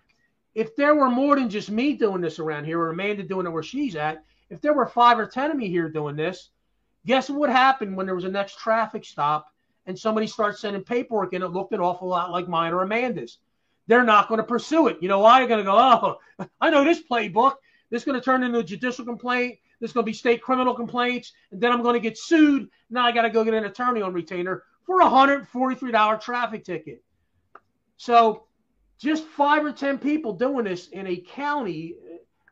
if 0.55 0.75
there 0.75 0.95
were 0.95 1.11
more 1.11 1.35
than 1.35 1.51
just 1.51 1.69
me 1.69 1.93
doing 1.93 2.19
this 2.19 2.39
around 2.39 2.65
here, 2.65 2.80
or 2.80 2.89
Amanda 2.89 3.21
doing 3.21 3.45
it 3.45 3.51
where 3.51 3.61
she's 3.61 3.95
at, 3.95 4.23
if 4.49 4.59
there 4.59 4.73
were 4.73 4.88
five 4.88 5.19
or 5.19 5.27
ten 5.27 5.51
of 5.51 5.57
me 5.57 5.69
here 5.69 5.88
doing 5.88 6.15
this 6.15 6.49
Guess 7.05 7.30
what 7.30 7.49
happened 7.49 7.97
when 7.97 8.05
there 8.05 8.15
was 8.15 8.23
a 8.23 8.30
next 8.30 8.59
traffic 8.59 9.03
stop 9.03 9.51
and 9.85 9.97
somebody 9.97 10.27
starts 10.27 10.61
sending 10.61 10.84
paperwork 10.84 11.34
in 11.34 11.43
it 11.43 11.47
looked 11.47 11.73
an 11.73 11.81
awful 11.81 12.07
lot 12.07 12.31
like 12.31 12.47
mine 12.47 12.73
or 12.73 12.81
Amanda's? 12.81 13.39
They're 13.88 14.05
not 14.05 14.30
going 14.30 14.38
to 14.38 14.45
pursue 14.45 14.88
it. 14.88 14.97
You 15.01 15.09
know 15.09 15.19
why? 15.19 15.39
They're 15.39 15.49
going 15.49 15.65
to 15.65 15.69
go, 15.69 15.77
oh, 15.77 16.45
I 16.61 16.69
know 16.69 16.85
this 16.85 17.01
playbook. 17.03 17.55
This 17.89 18.01
is 18.01 18.05
going 18.05 18.19
to 18.19 18.23
turn 18.23 18.43
into 18.43 18.59
a 18.59 18.63
judicial 18.63 19.03
complaint. 19.03 19.59
There's 19.80 19.91
going 19.91 20.05
to 20.05 20.09
be 20.09 20.13
state 20.13 20.41
criminal 20.41 20.73
complaints. 20.73 21.34
And 21.51 21.59
then 21.59 21.73
I'm 21.73 21.84
going 21.84 21.95
to 21.95 21.99
get 21.99 22.17
sued. 22.17 22.69
Now 22.89 23.05
I 23.05 23.11
got 23.11 23.23
to 23.23 23.30
go 23.30 23.43
get 23.43 23.53
an 23.53 23.65
attorney 23.65 24.01
on 24.01 24.13
retainer 24.13 24.63
for 24.85 25.01
a 25.01 25.05
$143 25.05 26.21
traffic 26.21 26.63
ticket. 26.63 27.03
So 27.97 28.45
just 28.97 29.25
five 29.25 29.65
or 29.65 29.73
10 29.73 29.97
people 29.97 30.31
doing 30.31 30.63
this 30.63 30.88
in 30.88 31.07
a 31.07 31.17
county 31.17 31.95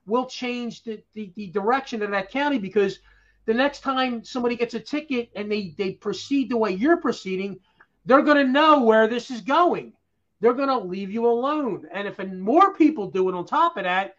will 0.05 0.25
change 0.25 0.83
the, 0.83 1.01
the, 1.13 1.31
the 1.35 1.47
direction 1.47 2.01
of 2.01 2.11
that 2.11 2.29
county 2.29 2.57
because– 2.57 2.99
the 3.45 3.53
next 3.53 3.81
time 3.81 4.23
somebody 4.23 4.55
gets 4.55 4.73
a 4.73 4.79
ticket 4.79 5.31
and 5.35 5.51
they 5.51 5.73
they 5.77 5.93
proceed 5.93 6.49
the 6.49 6.57
way 6.57 6.71
you're 6.71 6.97
proceeding, 6.97 7.59
they're 8.05 8.21
going 8.21 8.45
to 8.45 8.51
know 8.51 8.83
where 8.83 9.07
this 9.07 9.31
is 9.31 9.41
going. 9.41 9.93
They're 10.39 10.53
going 10.53 10.69
to 10.69 10.77
leave 10.77 11.11
you 11.11 11.27
alone. 11.27 11.87
And 11.93 12.07
if 12.07 12.17
more 12.25 12.73
people 12.73 13.09
do 13.09 13.29
it 13.29 13.35
on 13.35 13.45
top 13.45 13.77
of 13.77 13.83
that, 13.83 14.15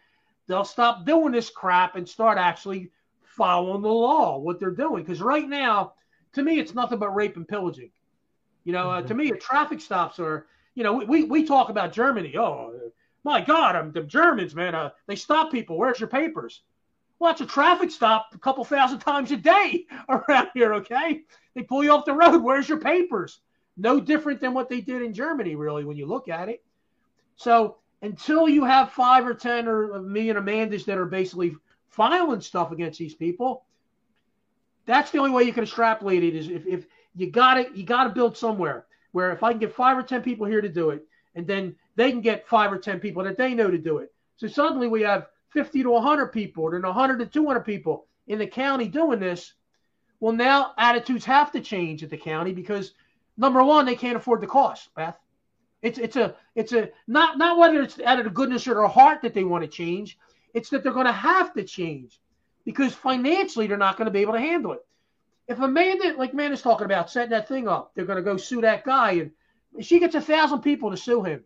they'll 0.47 0.63
stop 0.63 1.05
doing 1.05 1.31
this 1.33 1.49
crap 1.49 1.95
and 1.95 2.07
start 2.07 2.37
actually 2.37 2.91
following 3.23 3.81
the 3.81 3.89
law, 3.89 4.37
what 4.37 4.59
they're 4.59 4.71
doing. 4.71 5.03
Because 5.03 5.21
right 5.21 5.47
now, 5.47 5.93
to 6.33 6.43
me, 6.43 6.59
it's 6.59 6.73
nothing 6.73 6.99
but 6.99 7.13
rape 7.15 7.35
and 7.35 7.47
pillaging. 7.47 7.91
You 8.63 8.73
know, 8.73 8.85
mm-hmm. 8.85 9.05
uh, 9.05 9.07
to 9.07 9.13
me, 9.13 9.31
traffic 9.31 9.81
stops 9.81 10.19
are, 10.19 10.47
you 10.75 10.83
know, 10.83 10.93
we, 10.93 11.25
we 11.25 11.45
talk 11.45 11.69
about 11.69 11.91
Germany. 11.91 12.37
Oh, 12.37 12.91
my 13.23 13.41
God, 13.41 13.75
I'm, 13.75 13.91
the 13.91 14.01
Germans, 14.01 14.55
man, 14.55 14.75
uh, 14.75 14.91
they 15.07 15.15
stop 15.15 15.51
people. 15.51 15.77
Where's 15.77 15.99
your 15.99 16.09
papers? 16.09 16.61
It's 17.31 17.41
a 17.41 17.45
traffic 17.45 17.91
stop 17.91 18.29
a 18.33 18.37
couple 18.37 18.63
thousand 18.63 18.99
times 18.99 19.31
a 19.31 19.37
day 19.37 19.85
around 20.09 20.49
here, 20.53 20.73
okay? 20.75 21.21
They 21.55 21.63
pull 21.63 21.83
you 21.83 21.91
off 21.91 22.05
the 22.05 22.13
road. 22.13 22.43
Where's 22.43 22.69
your 22.69 22.79
papers? 22.79 23.39
No 23.77 23.99
different 23.99 24.39
than 24.39 24.53
what 24.53 24.69
they 24.69 24.81
did 24.81 25.01
in 25.01 25.13
Germany, 25.13 25.55
really, 25.55 25.83
when 25.83 25.97
you 25.97 26.05
look 26.05 26.29
at 26.29 26.49
it. 26.49 26.63
So 27.35 27.77
until 28.01 28.47
you 28.47 28.65
have 28.65 28.91
five 28.91 29.25
or 29.25 29.33
10 29.33 29.67
or 29.67 30.01
me 30.01 30.29
and 30.29 30.37
Amanda's 30.37 30.85
that 30.85 30.97
are 30.97 31.05
basically 31.05 31.55
filing 31.89 32.41
stuff 32.41 32.71
against 32.71 32.99
these 32.99 33.15
people, 33.15 33.63
that's 34.85 35.11
the 35.11 35.17
only 35.17 35.31
way 35.31 35.43
you 35.43 35.53
can 35.53 35.63
extrapolate 35.63 36.23
it 36.23 36.35
is 36.35 36.49
if, 36.49 36.67
if 36.67 36.85
you 37.15 37.31
got 37.31 37.57
it, 37.57 37.73
you 37.73 37.83
got 37.83 38.03
to 38.03 38.09
build 38.09 38.37
somewhere 38.37 38.85
where 39.13 39.31
if 39.31 39.43
I 39.43 39.51
can 39.51 39.59
get 39.59 39.73
five 39.73 39.97
or 39.97 40.03
10 40.03 40.21
people 40.21 40.45
here 40.45 40.61
to 40.61 40.69
do 40.69 40.89
it, 40.89 41.05
and 41.35 41.47
then 41.47 41.75
they 41.95 42.11
can 42.11 42.21
get 42.21 42.47
five 42.47 42.71
or 42.71 42.77
10 42.77 42.99
people 42.99 43.23
that 43.23 43.37
they 43.37 43.53
know 43.53 43.71
to 43.71 43.77
do 43.77 43.99
it. 43.99 44.13
So 44.37 44.47
suddenly 44.47 44.87
we 44.87 45.01
have 45.03 45.27
50 45.53 45.83
to 45.83 45.89
100 45.89 46.27
people, 46.27 46.71
then 46.71 46.81
100 46.81 47.19
to 47.19 47.25
200 47.25 47.61
people 47.61 48.07
in 48.27 48.39
the 48.39 48.47
county 48.47 48.87
doing 48.87 49.19
this. 49.19 49.53
Well, 50.19 50.33
now 50.33 50.73
attitudes 50.77 51.25
have 51.25 51.51
to 51.51 51.61
change 51.61 52.03
at 52.03 52.09
the 52.09 52.17
county 52.17 52.53
because 52.53 52.93
number 53.37 53.63
one, 53.63 53.85
they 53.85 53.95
can't 53.95 54.17
afford 54.17 54.41
the 54.41 54.47
cost, 54.47 54.93
Beth. 54.95 55.17
It's 55.81 55.99
it's 55.99 56.15
a 56.15 56.35
it's 56.55 56.71
a 56.71 56.89
not 57.07 57.37
not 57.37 57.57
whether 57.57 57.81
it's 57.81 57.99
out 57.99 58.19
of 58.19 58.23
the 58.23 58.31
goodness 58.31 58.65
of 58.67 58.75
their 58.75 58.87
heart 58.87 59.21
that 59.21 59.33
they 59.33 59.43
want 59.43 59.63
to 59.63 59.67
change. 59.67 60.17
It's 60.53 60.69
that 60.69 60.81
they're 60.81 60.93
going 60.93 61.07
to 61.07 61.11
have 61.11 61.53
to 61.55 61.63
change 61.63 62.21
because 62.63 62.93
financially 62.93 63.67
they're 63.67 63.77
not 63.77 63.97
going 63.97 64.05
to 64.05 64.11
be 64.11 64.21
able 64.21 64.33
to 64.33 64.39
handle 64.39 64.71
it. 64.71 64.85
If 65.47 65.59
Amanda, 65.59 66.15
like 66.17 66.33
man 66.33 66.53
is 66.53 66.61
talking 66.61 66.85
about, 66.85 67.09
setting 67.09 67.31
that 67.31 67.49
thing 67.49 67.67
up, 67.67 67.91
they're 67.93 68.05
going 68.05 68.17
to 68.17 68.23
go 68.23 68.37
sue 68.37 68.61
that 68.61 68.85
guy, 68.85 69.11
and 69.75 69.85
she 69.85 69.99
gets 69.99 70.15
a 70.15 70.21
thousand 70.21 70.61
people 70.61 70.91
to 70.91 70.97
sue 70.97 71.21
him. 71.21 71.43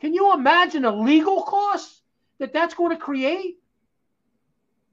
Can 0.00 0.12
you 0.12 0.34
imagine 0.34 0.82
the 0.82 0.90
legal 0.90 1.42
costs 1.42 2.01
that 2.42 2.52
that's 2.52 2.74
going 2.74 2.90
to 2.90 2.96
create? 3.00 3.60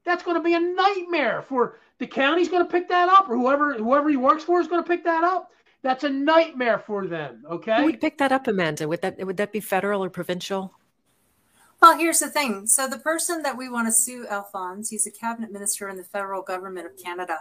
That's 0.04 0.22
going 0.22 0.36
to 0.36 0.42
be 0.42 0.54
a 0.54 0.60
nightmare 0.60 1.42
for 1.42 1.80
the 1.98 2.06
county's 2.06 2.48
going 2.48 2.64
to 2.64 2.70
pick 2.70 2.88
that 2.88 3.08
up, 3.08 3.28
or 3.28 3.36
whoever 3.36 3.74
whoever 3.74 4.08
he 4.08 4.16
works 4.16 4.44
for 4.44 4.60
is 4.60 4.68
going 4.68 4.82
to 4.82 4.88
pick 4.88 5.04
that 5.04 5.24
up. 5.24 5.50
That's 5.82 6.04
a 6.04 6.08
nightmare 6.10 6.78
for 6.78 7.06
them. 7.08 7.42
Okay. 7.50 7.76
Who 7.76 7.86
would 7.86 8.00
pick 8.00 8.18
that 8.18 8.30
up, 8.30 8.46
Amanda? 8.46 8.86
Would 8.86 9.02
that 9.02 9.18
would 9.26 9.36
that 9.36 9.52
be 9.52 9.58
federal 9.60 10.04
or 10.04 10.10
provincial? 10.10 10.72
Well, 11.82 11.98
here's 11.98 12.20
the 12.20 12.28
thing. 12.28 12.68
So 12.68 12.86
the 12.86 12.98
person 12.98 13.42
that 13.42 13.56
we 13.56 13.68
want 13.68 13.88
to 13.88 13.92
sue, 13.92 14.26
Alphonse, 14.28 14.90
he's 14.90 15.06
a 15.06 15.10
cabinet 15.10 15.50
minister 15.50 15.88
in 15.88 15.96
the 15.96 16.04
federal 16.04 16.42
government 16.42 16.86
of 16.86 16.96
Canada, 17.02 17.38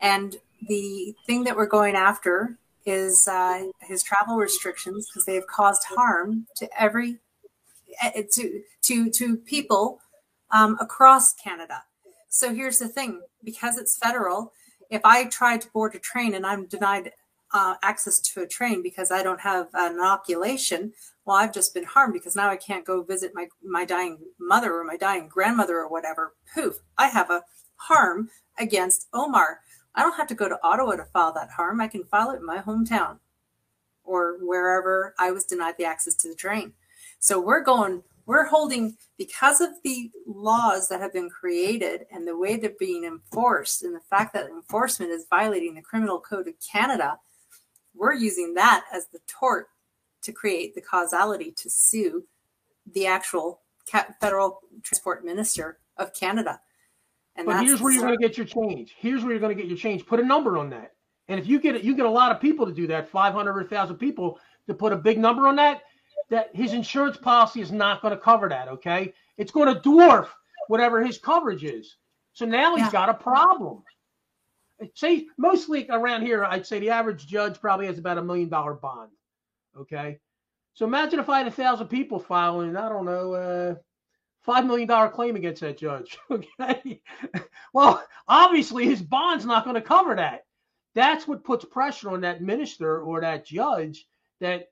and 0.00 0.36
the 0.68 1.14
thing 1.26 1.44
that 1.44 1.54
we're 1.54 1.66
going 1.66 1.96
after 1.96 2.56
is 2.86 3.28
uh, 3.30 3.64
his 3.80 4.02
travel 4.02 4.36
restrictions 4.36 5.08
because 5.08 5.26
they 5.26 5.34
have 5.34 5.46
caused 5.46 5.82
harm 5.84 6.46
to 6.56 6.68
every 6.80 7.18
to 8.32 8.62
to 8.82 9.10
to 9.10 9.36
people 9.36 10.00
um, 10.50 10.76
across 10.80 11.34
Canada. 11.34 11.82
So 12.28 12.54
here's 12.54 12.78
the 12.78 12.88
thing: 12.88 13.20
because 13.44 13.78
it's 13.78 13.96
federal, 13.96 14.52
if 14.90 15.02
I 15.04 15.24
try 15.24 15.58
to 15.58 15.70
board 15.70 15.94
a 15.94 15.98
train 15.98 16.34
and 16.34 16.46
I'm 16.46 16.66
denied 16.66 17.12
uh, 17.54 17.74
access 17.82 18.18
to 18.20 18.42
a 18.42 18.46
train 18.46 18.82
because 18.82 19.10
I 19.10 19.22
don't 19.22 19.40
have 19.40 19.68
an 19.74 19.94
inoculation, 19.94 20.92
well, 21.24 21.36
I've 21.36 21.52
just 21.52 21.74
been 21.74 21.84
harmed 21.84 22.14
because 22.14 22.34
now 22.34 22.48
I 22.48 22.56
can't 22.56 22.84
go 22.84 23.02
visit 23.02 23.32
my 23.34 23.48
my 23.62 23.84
dying 23.84 24.18
mother 24.40 24.74
or 24.74 24.84
my 24.84 24.96
dying 24.96 25.28
grandmother 25.28 25.76
or 25.76 25.88
whatever. 25.88 26.34
Poof! 26.54 26.76
I 26.98 27.08
have 27.08 27.30
a 27.30 27.42
harm 27.76 28.30
against 28.58 29.08
Omar. 29.12 29.60
I 29.94 30.02
don't 30.02 30.16
have 30.16 30.28
to 30.28 30.34
go 30.34 30.48
to 30.48 30.58
Ottawa 30.62 30.96
to 30.96 31.04
file 31.04 31.32
that 31.34 31.50
harm. 31.50 31.80
I 31.80 31.88
can 31.88 32.04
file 32.04 32.30
it 32.30 32.38
in 32.38 32.46
my 32.46 32.58
hometown 32.58 33.18
or 34.04 34.38
wherever 34.40 35.14
I 35.18 35.30
was 35.30 35.44
denied 35.44 35.76
the 35.78 35.84
access 35.84 36.14
to 36.16 36.28
the 36.28 36.34
train. 36.34 36.72
So 37.22 37.40
we're 37.40 37.62
going, 37.62 38.02
we're 38.26 38.46
holding, 38.46 38.96
because 39.16 39.60
of 39.60 39.70
the 39.84 40.10
laws 40.26 40.88
that 40.88 41.00
have 41.00 41.12
been 41.12 41.30
created 41.30 42.04
and 42.10 42.26
the 42.26 42.36
way 42.36 42.56
they're 42.56 42.72
being 42.80 43.04
enforced, 43.04 43.84
and 43.84 43.94
the 43.94 44.00
fact 44.00 44.34
that 44.34 44.50
enforcement 44.50 45.12
is 45.12 45.24
violating 45.30 45.74
the 45.74 45.82
Criminal 45.82 46.18
Code 46.18 46.48
of 46.48 46.54
Canada, 46.60 47.16
we're 47.94 48.12
using 48.12 48.54
that 48.54 48.82
as 48.92 49.06
the 49.12 49.20
tort 49.28 49.68
to 50.22 50.32
create 50.32 50.74
the 50.74 50.80
causality 50.80 51.52
to 51.58 51.70
sue 51.70 52.24
the 52.92 53.06
actual 53.06 53.60
federal 54.20 54.58
transport 54.82 55.24
minister 55.24 55.78
of 55.98 56.12
Canada. 56.14 56.58
And 57.36 57.46
but 57.46 57.64
here's 57.64 57.80
where 57.80 57.92
you're 57.92 58.02
going 58.02 58.18
to 58.18 58.28
get 58.28 58.36
your 58.36 58.46
change. 58.46 58.96
Here's 58.98 59.22
where 59.22 59.30
you're 59.30 59.40
going 59.40 59.56
to 59.56 59.62
get 59.62 59.68
your 59.68 59.78
change. 59.78 60.04
Put 60.06 60.18
a 60.18 60.24
number 60.24 60.58
on 60.58 60.70
that. 60.70 60.94
And 61.28 61.38
if 61.38 61.46
you 61.46 61.60
get 61.60 61.76
it, 61.76 61.84
you 61.84 61.94
get 61.94 62.04
a 62.04 62.10
lot 62.10 62.32
of 62.32 62.40
people 62.40 62.66
to 62.66 62.72
do 62.72 62.88
that, 62.88 63.08
500 63.08 63.50
or 63.52 63.60
1,000 63.60 63.96
people 63.96 64.40
to 64.66 64.74
put 64.74 64.92
a 64.92 64.96
big 64.96 65.18
number 65.20 65.46
on 65.46 65.54
that, 65.56 65.82
that 66.32 66.48
his 66.56 66.72
insurance 66.72 67.18
policy 67.18 67.60
is 67.60 67.70
not 67.70 68.00
going 68.00 68.12
to 68.12 68.20
cover 68.20 68.48
that. 68.48 68.66
Okay, 68.66 69.12
it's 69.36 69.52
going 69.52 69.72
to 69.72 69.80
dwarf 69.80 70.28
whatever 70.68 71.04
his 71.04 71.18
coverage 71.18 71.62
is. 71.62 71.96
So 72.32 72.46
now 72.46 72.74
he's 72.74 72.86
yeah. 72.86 72.90
got 72.90 73.08
a 73.10 73.14
problem. 73.14 73.82
Say 74.94 75.26
mostly 75.36 75.86
around 75.90 76.22
here, 76.22 76.42
I'd 76.42 76.66
say 76.66 76.80
the 76.80 76.88
average 76.88 77.26
judge 77.26 77.60
probably 77.60 77.86
has 77.86 77.98
about 77.98 78.16
a 78.16 78.22
million 78.22 78.48
dollar 78.48 78.72
bond. 78.72 79.10
Okay, 79.78 80.18
so 80.72 80.86
imagine 80.86 81.20
if 81.20 81.28
I 81.28 81.36
had 81.36 81.46
a 81.46 81.50
thousand 81.50 81.88
people 81.88 82.18
filing, 82.18 82.78
I 82.78 82.88
don't 82.88 83.04
know, 83.04 83.34
uh, 83.34 83.74
five 84.40 84.64
million 84.64 84.88
dollar 84.88 85.10
claim 85.10 85.36
against 85.36 85.60
that 85.60 85.76
judge. 85.76 86.16
Okay. 86.30 87.02
well, 87.74 88.02
obviously 88.26 88.86
his 88.86 89.02
bond's 89.02 89.44
not 89.44 89.64
going 89.64 89.74
to 89.74 89.82
cover 89.82 90.16
that. 90.16 90.46
That's 90.94 91.28
what 91.28 91.44
puts 91.44 91.66
pressure 91.66 92.08
on 92.08 92.22
that 92.22 92.40
minister 92.40 93.02
or 93.02 93.20
that 93.20 93.44
judge 93.44 94.06
that, 94.40 94.70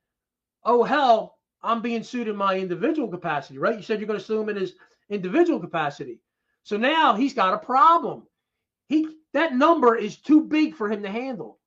oh 0.65 0.85
hell, 0.85 1.37
I'm 1.63 1.83
being 1.83 2.03
sued 2.03 2.29
in 2.29 2.37
my 2.37 2.59
individual 2.59 3.09
capacity, 3.09 3.59
right? 3.59 3.77
You 3.77 3.83
said 3.83 4.01
you're 4.01 4.07
going 4.07 4.19
to 4.19 4.25
sue 4.25 4.41
him 4.41 4.49
in 4.49 4.57
his 4.57 4.75
individual 5.09 5.61
capacity. 5.61 6.21
So 6.63 6.77
now 6.77 7.15
he's 7.15 7.35
got 7.35 7.55
a 7.55 7.59
problem. 7.59 8.27
He 8.89 9.09
that 9.33 9.55
number 9.55 9.97
is 9.97 10.17
too 10.17 10.43
big 10.45 10.75
for 10.75 10.91
him 10.91 11.03
to 11.03 11.11
handle. 11.11 11.59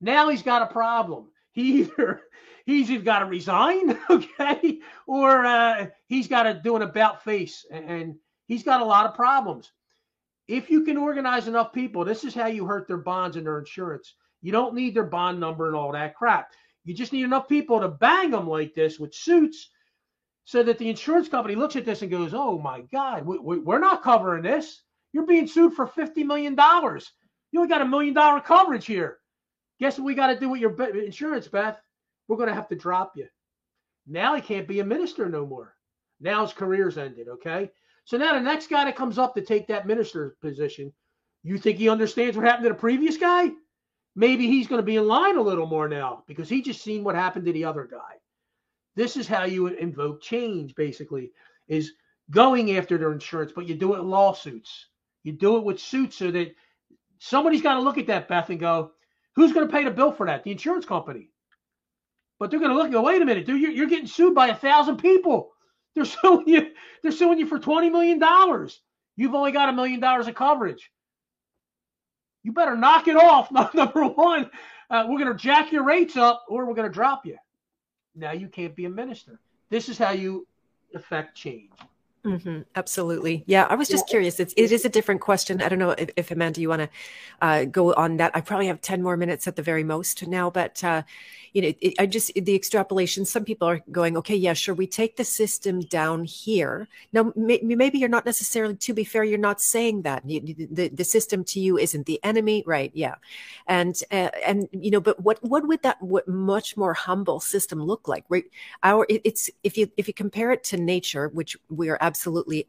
Now 0.00 0.28
he's 0.28 0.42
got 0.42 0.62
a 0.62 0.72
problem. 0.72 1.28
He 1.52 1.80
either 1.80 2.22
he's 2.66 2.90
either 2.90 3.04
got 3.04 3.20
to 3.20 3.26
resign, 3.26 3.98
okay, 4.10 4.80
or 5.06 5.44
uh, 5.44 5.86
he's 6.06 6.28
got 6.28 6.44
to 6.44 6.54
do 6.54 6.76
an 6.76 6.82
about 6.82 7.22
face, 7.22 7.64
and 7.70 8.16
he's 8.46 8.64
got 8.64 8.80
a 8.80 8.84
lot 8.84 9.06
of 9.06 9.14
problems. 9.14 9.72
If 10.46 10.68
you 10.68 10.82
can 10.82 10.98
organize 10.98 11.48
enough 11.48 11.72
people, 11.72 12.04
this 12.04 12.24
is 12.24 12.34
how 12.34 12.46
you 12.46 12.66
hurt 12.66 12.86
their 12.86 12.98
bonds 12.98 13.36
and 13.36 13.46
their 13.46 13.58
insurance. 13.58 14.14
You 14.42 14.52
don't 14.52 14.74
need 14.74 14.94
their 14.94 15.06
bond 15.06 15.40
number 15.40 15.68
and 15.68 15.76
all 15.76 15.92
that 15.92 16.14
crap. 16.14 16.52
You 16.84 16.94
just 16.94 17.12
need 17.12 17.24
enough 17.24 17.48
people 17.48 17.80
to 17.80 17.88
bang 17.88 18.30
them 18.30 18.48
like 18.48 18.74
this 18.74 18.98
with 18.98 19.14
suits 19.14 19.70
so 20.44 20.62
that 20.62 20.78
the 20.78 20.90
insurance 20.90 21.28
company 21.28 21.54
looks 21.54 21.76
at 21.76 21.84
this 21.84 22.02
and 22.02 22.10
goes, 22.10 22.34
oh 22.34 22.58
my 22.58 22.82
God, 22.92 23.24
we, 23.24 23.38
we, 23.38 23.58
we're 23.58 23.78
not 23.78 24.02
covering 24.02 24.42
this. 24.42 24.82
You're 25.12 25.26
being 25.26 25.46
sued 25.46 25.74
for 25.74 25.86
$50 25.86 26.24
million. 26.26 26.54
You 26.58 27.60
only 27.60 27.68
got 27.68 27.82
a 27.82 27.86
million 27.86 28.14
dollar 28.14 28.40
coverage 28.40 28.84
here. 28.84 29.18
Guess 29.80 29.98
what 29.98 30.04
we 30.04 30.14
got 30.14 30.28
to 30.28 30.38
do 30.38 30.50
with 30.50 30.60
your 30.60 30.74
insurance, 30.96 31.48
Beth? 31.48 31.80
We're 32.28 32.36
going 32.36 32.48
to 32.48 32.54
have 32.54 32.68
to 32.68 32.76
drop 32.76 33.12
you. 33.16 33.26
Now 34.06 34.34
he 34.34 34.42
can't 34.42 34.68
be 34.68 34.80
a 34.80 34.84
minister 34.84 35.28
no 35.28 35.46
more. 35.46 35.74
Now 36.20 36.42
his 36.44 36.52
career's 36.52 36.98
ended, 36.98 37.28
okay? 37.28 37.70
So 38.04 38.18
now 38.18 38.34
the 38.34 38.40
next 38.40 38.68
guy 38.68 38.84
that 38.84 38.96
comes 38.96 39.18
up 39.18 39.34
to 39.34 39.40
take 39.40 39.66
that 39.68 39.86
minister 39.86 40.36
position, 40.42 40.92
you 41.42 41.58
think 41.58 41.78
he 41.78 41.88
understands 41.88 42.36
what 42.36 42.46
happened 42.46 42.64
to 42.64 42.70
the 42.70 42.74
previous 42.74 43.16
guy? 43.16 43.50
Maybe 44.16 44.46
he's 44.46 44.68
going 44.68 44.80
to 44.80 44.86
be 44.86 44.96
in 44.96 45.08
line 45.08 45.36
a 45.36 45.42
little 45.42 45.66
more 45.66 45.88
now 45.88 46.22
because 46.26 46.48
he 46.48 46.62
just 46.62 46.82
seen 46.82 47.02
what 47.02 47.14
happened 47.14 47.46
to 47.46 47.52
the 47.52 47.64
other 47.64 47.88
guy. 47.90 48.20
This 48.94 49.16
is 49.16 49.26
how 49.26 49.44
you 49.44 49.66
invoke 49.66 50.22
change, 50.22 50.74
basically, 50.74 51.32
is 51.66 51.92
going 52.30 52.76
after 52.76 52.96
their 52.96 53.12
insurance, 53.12 53.52
but 53.54 53.66
you 53.66 53.74
do 53.74 53.94
it 53.94 54.00
in 54.00 54.08
lawsuits. 54.08 54.86
You 55.24 55.32
do 55.32 55.56
it 55.56 55.64
with 55.64 55.80
suits 55.80 56.16
so 56.16 56.30
that 56.30 56.54
somebody's 57.18 57.62
got 57.62 57.74
to 57.74 57.80
look 57.80 57.98
at 57.98 58.06
that, 58.06 58.28
Beth, 58.28 58.50
and 58.50 58.60
go, 58.60 58.92
who's 59.34 59.52
going 59.52 59.66
to 59.66 59.72
pay 59.72 59.84
the 59.84 59.90
bill 59.90 60.12
for 60.12 60.26
that? 60.26 60.44
The 60.44 60.52
insurance 60.52 60.84
company. 60.84 61.30
But 62.38 62.50
they're 62.50 62.60
going 62.60 62.70
to 62.70 62.76
look 62.76 62.84
and 62.84 62.92
go, 62.92 63.02
wait 63.02 63.22
a 63.22 63.24
minute, 63.24 63.46
dude, 63.46 63.60
you're, 63.60 63.70
you're 63.70 63.86
getting 63.86 64.06
sued 64.06 64.34
by 64.34 64.48
a 64.48 64.54
thousand 64.54 64.98
people. 64.98 65.52
They're 65.94 66.04
suing 66.22 66.48
you. 66.48 66.70
They're 67.02 67.12
suing 67.12 67.38
you 67.38 67.46
for 67.46 67.58
twenty 67.58 67.90
million 67.90 68.18
dollars. 68.18 68.80
You've 69.16 69.34
only 69.34 69.52
got 69.52 69.68
a 69.68 69.72
million 69.72 70.00
dollars 70.00 70.28
of 70.28 70.34
coverage. 70.34 70.90
You 72.44 72.52
better 72.52 72.76
knock 72.76 73.08
it 73.08 73.16
off. 73.16 73.50
Number 73.74 74.06
one, 74.06 74.48
uh, 74.90 75.06
we're 75.08 75.18
going 75.18 75.36
to 75.36 75.42
jack 75.42 75.72
your 75.72 75.82
rates 75.82 76.16
up, 76.16 76.44
or 76.48 76.66
we're 76.66 76.74
going 76.74 76.88
to 76.88 76.94
drop 76.94 77.26
you. 77.26 77.36
Now 78.14 78.32
you 78.32 78.46
can't 78.46 78.76
be 78.76 78.84
a 78.84 78.90
minister. 78.90 79.40
This 79.70 79.88
is 79.88 79.98
how 79.98 80.10
you 80.10 80.46
affect 80.94 81.34
change. 81.34 81.72
Mm-hmm. 82.24 82.62
Absolutely. 82.74 83.44
Yeah. 83.46 83.66
I 83.68 83.74
was 83.74 83.86
just 83.88 84.08
curious. 84.08 84.40
It's, 84.40 84.54
it 84.56 84.72
is 84.72 84.86
a 84.86 84.88
different 84.88 85.20
question. 85.20 85.60
I 85.60 85.68
don't 85.68 85.78
know 85.78 85.90
if, 85.90 86.08
if 86.16 86.30
Amanda, 86.30 86.58
you 86.60 86.70
want 86.70 86.80
to 86.82 86.88
uh, 87.42 87.64
go 87.66 87.92
on 87.94 88.16
that. 88.16 88.34
I 88.34 88.40
probably 88.40 88.66
have 88.68 88.80
10 88.80 89.02
more 89.02 89.16
minutes 89.18 89.46
at 89.46 89.56
the 89.56 89.62
very 89.62 89.84
most 89.84 90.26
now, 90.26 90.48
but, 90.48 90.82
uh, 90.82 91.02
you 91.52 91.62
know, 91.62 91.72
it, 91.82 91.94
I 91.98 92.06
just, 92.06 92.32
the 92.34 92.54
extrapolation, 92.54 93.26
some 93.26 93.44
people 93.44 93.68
are 93.68 93.80
going, 93.92 94.16
okay, 94.16 94.34
yeah, 94.34 94.54
sure. 94.54 94.74
We 94.74 94.86
take 94.86 95.16
the 95.16 95.24
system 95.24 95.80
down 95.80 96.24
here. 96.24 96.88
Now, 97.12 97.30
may, 97.36 97.60
maybe 97.62 97.98
you're 97.98 98.08
not 98.08 98.24
necessarily, 98.24 98.74
to 98.76 98.94
be 98.94 99.04
fair, 99.04 99.22
you're 99.22 99.38
not 99.38 99.60
saying 99.60 100.02
that 100.02 100.28
you, 100.28 100.40
the, 100.70 100.88
the 100.88 101.04
system 101.04 101.44
to 101.44 101.60
you 101.60 101.76
isn't 101.76 102.06
the 102.06 102.18
enemy. 102.24 102.64
Right. 102.66 102.90
Yeah. 102.94 103.16
And, 103.66 104.00
uh, 104.10 104.30
and, 104.46 104.66
you 104.72 104.90
know, 104.90 105.00
but 105.00 105.20
what, 105.20 105.44
what 105.44 105.68
would 105.68 105.82
that, 105.82 106.00
what 106.02 106.26
much 106.26 106.76
more 106.76 106.94
humble 106.94 107.38
system 107.38 107.82
look 107.82 108.08
like? 108.08 108.24
Right. 108.30 108.46
Our, 108.82 109.04
it, 109.10 109.20
it's, 109.24 109.50
if 109.62 109.76
you, 109.76 109.90
if 109.98 110.08
you 110.08 110.14
compare 110.14 110.50
it 110.52 110.64
to 110.64 110.78
nature, 110.78 111.28
which 111.28 111.56
we 111.68 111.90
are 111.90 111.98
absolutely 112.00 112.13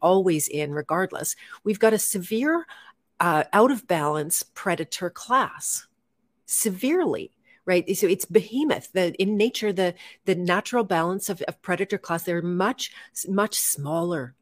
always 0.00 0.48
in 0.48 0.72
regardless. 0.72 1.36
We've 1.64 1.78
got 1.78 1.92
a 1.92 1.98
severe 1.98 2.66
uh, 3.20 3.44
out 3.52 3.70
of 3.70 3.86
balance 3.86 4.42
predator 4.42 5.10
class, 5.10 5.86
severely 6.46 7.32
right? 7.64 7.96
So 7.96 8.06
it's 8.06 8.24
behemoth. 8.24 8.92
The 8.92 9.12
in 9.20 9.36
nature 9.36 9.72
the 9.72 9.94
the 10.24 10.36
natural 10.36 10.84
balance 10.84 11.28
of, 11.28 11.42
of 11.42 11.60
predator 11.62 11.98
class 11.98 12.22
they're 12.22 12.40
much 12.40 12.92
much 13.28 13.54
smaller 13.54 14.34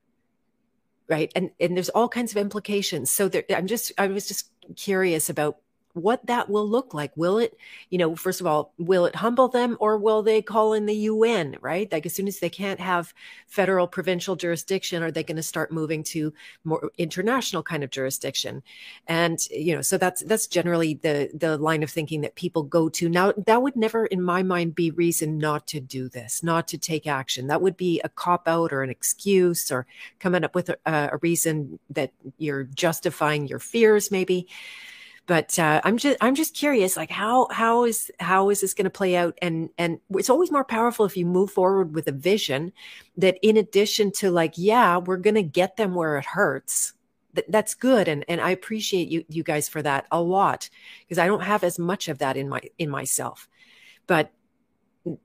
right? 1.08 1.30
And 1.36 1.50
and 1.60 1.76
there's 1.76 1.90
all 1.90 2.08
kinds 2.08 2.32
of 2.32 2.38
implications. 2.38 3.10
So 3.10 3.28
there 3.28 3.44
i'm 3.50 3.66
just 3.66 3.92
i 3.98 4.06
was 4.06 4.26
just 4.28 4.50
curious 4.76 5.28
about 5.28 5.58
what 5.94 6.26
that 6.26 6.50
will 6.50 6.68
look 6.68 6.92
like. 6.92 7.16
Will 7.16 7.38
it, 7.38 7.56
you 7.88 7.98
know, 7.98 8.14
first 8.14 8.40
of 8.40 8.46
all, 8.46 8.72
will 8.78 9.06
it 9.06 9.14
humble 9.14 9.48
them 9.48 9.76
or 9.80 9.96
will 9.96 10.22
they 10.22 10.42
call 10.42 10.74
in 10.74 10.86
the 10.86 10.94
UN, 10.94 11.56
right? 11.60 11.90
Like 11.90 12.04
as 12.04 12.14
soon 12.14 12.28
as 12.28 12.40
they 12.40 12.50
can't 12.50 12.80
have 12.80 13.14
federal 13.46 13.86
provincial 13.86 14.34
jurisdiction, 14.34 15.02
are 15.02 15.12
they 15.12 15.22
going 15.22 15.36
to 15.36 15.42
start 15.42 15.72
moving 15.72 16.02
to 16.04 16.32
more 16.64 16.90
international 16.98 17.62
kind 17.62 17.84
of 17.84 17.90
jurisdiction? 17.90 18.62
And, 19.06 19.38
you 19.50 19.74
know, 19.74 19.82
so 19.82 19.96
that's, 19.96 20.22
that's 20.24 20.48
generally 20.48 20.94
the, 20.94 21.30
the 21.32 21.56
line 21.58 21.84
of 21.84 21.90
thinking 21.90 22.22
that 22.22 22.34
people 22.34 22.64
go 22.64 22.88
to. 22.88 23.08
Now, 23.08 23.32
that 23.46 23.62
would 23.62 23.76
never, 23.76 24.06
in 24.06 24.20
my 24.20 24.42
mind, 24.42 24.74
be 24.74 24.90
reason 24.90 25.38
not 25.38 25.68
to 25.68 25.80
do 25.80 26.08
this, 26.08 26.42
not 26.42 26.66
to 26.68 26.78
take 26.78 27.06
action. 27.06 27.46
That 27.46 27.62
would 27.62 27.76
be 27.76 28.00
a 28.02 28.08
cop 28.08 28.48
out 28.48 28.72
or 28.72 28.82
an 28.82 28.90
excuse 28.90 29.70
or 29.70 29.86
coming 30.18 30.42
up 30.42 30.56
with 30.56 30.70
a, 30.70 30.78
a 30.86 31.18
reason 31.22 31.78
that 31.90 32.10
you're 32.38 32.64
justifying 32.64 33.46
your 33.46 33.60
fears, 33.60 34.10
maybe 34.10 34.48
but 35.26 35.58
uh, 35.58 35.80
I'm 35.84 35.96
just 35.96 36.18
I'm 36.20 36.34
just 36.34 36.54
curious, 36.54 36.96
like 36.96 37.10
how 37.10 37.48
how 37.50 37.84
is 37.84 38.10
how 38.20 38.50
is 38.50 38.60
this 38.60 38.74
going 38.74 38.84
to 38.84 38.90
play 38.90 39.16
out? 39.16 39.38
And 39.40 39.70
and 39.78 40.00
it's 40.10 40.28
always 40.28 40.50
more 40.50 40.64
powerful 40.64 41.06
if 41.06 41.16
you 41.16 41.24
move 41.24 41.50
forward 41.50 41.94
with 41.94 42.08
a 42.08 42.12
vision 42.12 42.72
that, 43.16 43.38
in 43.42 43.56
addition 43.56 44.12
to 44.12 44.30
like, 44.30 44.54
yeah, 44.56 44.98
we're 44.98 45.16
going 45.16 45.36
to 45.36 45.42
get 45.42 45.76
them 45.76 45.94
where 45.94 46.18
it 46.18 46.26
hurts. 46.26 46.92
That, 47.32 47.50
that's 47.50 47.74
good, 47.74 48.06
and 48.06 48.24
and 48.28 48.40
I 48.40 48.50
appreciate 48.50 49.08
you 49.08 49.24
you 49.28 49.42
guys 49.42 49.68
for 49.68 49.82
that 49.82 50.06
a 50.12 50.20
lot 50.20 50.68
because 51.00 51.18
I 51.18 51.26
don't 51.26 51.42
have 51.42 51.64
as 51.64 51.78
much 51.78 52.08
of 52.08 52.18
that 52.18 52.36
in 52.36 52.48
my 52.48 52.60
in 52.78 52.90
myself. 52.90 53.48
But 54.06 54.30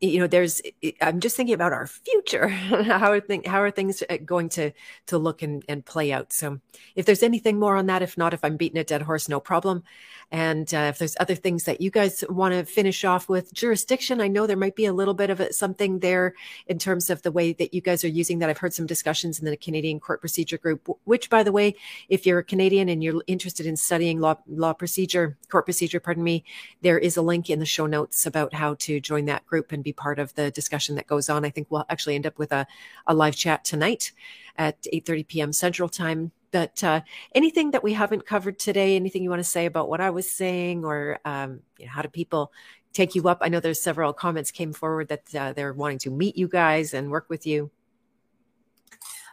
you 0.01 0.19
know 0.19 0.27
there's 0.27 0.61
i'm 1.01 1.21
just 1.21 1.37
thinking 1.37 1.55
about 1.55 1.71
our 1.71 1.87
future. 1.87 2.47
How 2.49 3.11
are 3.11 3.21
things 3.21 3.47
how 3.47 3.61
are 3.61 3.71
things 3.71 4.03
uh, 4.09 4.17
going 4.25 4.49
to 4.49 4.71
to 5.07 5.17
look 5.17 5.41
and, 5.41 5.63
and 5.69 5.85
play 5.85 6.11
out? 6.11 6.33
So 6.33 6.59
if 6.95 7.05
there's 7.05 7.23
anything 7.23 7.59
more 7.59 7.77
on 7.77 7.85
that 7.87 8.01
if 8.01 8.17
not 8.17 8.33
if 8.33 8.43
i'm 8.43 8.57
beating 8.57 8.77
a 8.77 8.83
dead 8.83 9.01
horse 9.03 9.29
no 9.29 9.39
problem 9.39 9.83
and 10.31 10.73
uh, 10.73 10.87
if 10.89 10.97
there's 10.97 11.17
other 11.19 11.35
things 11.35 11.63
that 11.63 11.81
you 11.81 11.89
guys 11.89 12.23
want 12.29 12.53
to 12.53 12.63
finish 12.63 13.03
off 13.03 13.29
with 13.29 13.53
jurisdiction 13.53 14.21
i 14.21 14.27
know 14.27 14.45
there 14.45 14.57
might 14.57 14.75
be 14.75 14.85
a 14.85 14.93
little 14.93 15.13
bit 15.13 15.29
of 15.29 15.39
a, 15.39 15.51
something 15.51 15.99
there 15.99 16.33
in 16.67 16.77
terms 16.77 17.09
of 17.09 17.21
the 17.21 17.31
way 17.31 17.53
that 17.53 17.73
you 17.73 17.81
guys 17.81 18.03
are 18.03 18.09
using 18.09 18.39
that 18.39 18.49
i've 18.49 18.57
heard 18.57 18.73
some 18.73 18.85
discussions 18.85 19.39
in 19.39 19.45
the 19.45 19.57
canadian 19.57 19.99
court 19.99 20.19
procedure 20.19 20.57
group 20.57 20.87
which 21.05 21.29
by 21.29 21.43
the 21.43 21.51
way 21.51 21.75
if 22.09 22.25
you're 22.25 22.39
a 22.39 22.43
canadian 22.43 22.89
and 22.89 23.03
you're 23.03 23.23
interested 23.27 23.65
in 23.65 23.75
studying 23.75 24.19
law 24.19 24.35
law 24.47 24.73
procedure 24.73 25.37
court 25.49 25.65
procedure 25.65 25.99
pardon 25.99 26.23
me 26.23 26.43
there 26.81 26.97
is 26.97 27.17
a 27.17 27.21
link 27.21 27.49
in 27.49 27.59
the 27.59 27.65
show 27.65 27.85
notes 27.85 28.25
about 28.25 28.53
how 28.53 28.75
to 28.75 28.99
join 28.99 29.25
that 29.25 29.45
group 29.45 29.71
and 29.71 29.83
be 29.83 29.93
part 29.93 30.19
of 30.19 30.33
the 30.35 30.51
discussion 30.51 30.95
that 30.95 31.07
goes 31.07 31.29
on. 31.29 31.45
I 31.45 31.49
think 31.49 31.67
we'll 31.69 31.85
actually 31.89 32.15
end 32.15 32.25
up 32.25 32.37
with 32.37 32.51
a, 32.51 32.67
a 33.07 33.13
live 33.13 33.35
chat 33.35 33.63
tonight 33.63 34.11
at 34.57 34.81
8.30 34.83 35.27
p.m. 35.27 35.53
Central 35.53 35.89
Time. 35.89 36.31
But 36.51 36.83
uh, 36.83 37.01
anything 37.35 37.71
that 37.71 37.83
we 37.83 37.93
haven't 37.93 38.25
covered 38.25 38.59
today, 38.59 38.95
anything 38.95 39.23
you 39.23 39.29
want 39.29 39.41
to 39.41 39.49
say 39.49 39.65
about 39.65 39.89
what 39.89 40.01
I 40.01 40.09
was 40.09 40.29
saying 40.29 40.85
or 40.85 41.19
um, 41.25 41.61
you 41.77 41.85
know, 41.85 41.91
how 41.91 42.01
do 42.01 42.09
people 42.09 42.51
take 42.93 43.15
you 43.15 43.27
up? 43.27 43.39
I 43.41 43.49
know 43.49 43.59
there's 43.59 43.81
several 43.81 44.13
comments 44.13 44.51
came 44.51 44.73
forward 44.73 45.09
that 45.09 45.35
uh, 45.35 45.53
they're 45.53 45.73
wanting 45.73 45.99
to 45.99 46.09
meet 46.09 46.37
you 46.37 46.47
guys 46.47 46.93
and 46.93 47.11
work 47.11 47.29
with 47.29 47.45
you. 47.45 47.71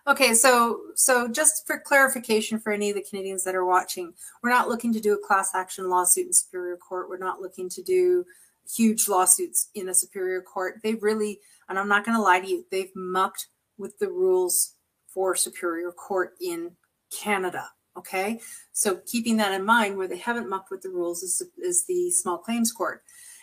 Okay, 0.09 0.35
so 0.35 0.83
so 0.95 1.27
just 1.27 1.67
for 1.67 1.81
clarification 1.81 2.61
for 2.61 2.73
any 2.73 2.91
of 2.91 2.97
the 2.97 3.03
Canadians 3.03 3.43
that 3.43 3.57
are 3.57 3.65
watching, 3.65 4.15
we're 4.41 4.51
not 4.51 4.69
looking 4.69 4.93
to 4.93 5.01
do 5.01 5.15
a 5.15 5.27
class 5.27 5.53
action 5.53 5.91
lawsuit 5.91 6.27
in 6.27 6.33
Superior 6.33 6.77
Court. 6.77 7.09
We're 7.09 7.19
not 7.19 7.41
looking 7.41 7.69
to 7.71 7.83
do 7.83 8.25
huge 8.73 9.09
lawsuits 9.09 9.69
in 9.75 9.89
a 9.89 9.95
superior 9.95 10.41
court. 10.43 10.81
They've 10.83 11.03
really, 11.03 11.41
and 11.69 11.79
I'm 11.79 11.89
not 11.89 12.05
going 12.05 12.17
to 12.17 12.23
lie 12.23 12.41
to 12.41 12.47
you, 12.47 12.65
they've 12.71 12.95
mucked 12.95 13.49
with 13.79 13.99
the 13.99 14.09
rules 14.09 14.75
for 15.09 15.35
superior 15.35 15.93
court 15.93 16.35
in 16.41 16.73
Canada. 17.11 17.71
Okay, 17.97 18.41
so 18.73 19.01
keeping 19.07 19.39
that 19.39 19.55
in 19.55 19.65
mind, 19.65 19.97
where 19.97 20.07
they 20.07 20.19
haven't 20.19 20.51
mucked 20.51 20.71
with 20.71 20.83
the 20.83 20.91
rules 20.91 21.23
is, 21.23 21.43
is 21.57 21.87
the 21.87 22.11
small 22.11 22.37
claims 22.37 22.71
court. 22.71 23.03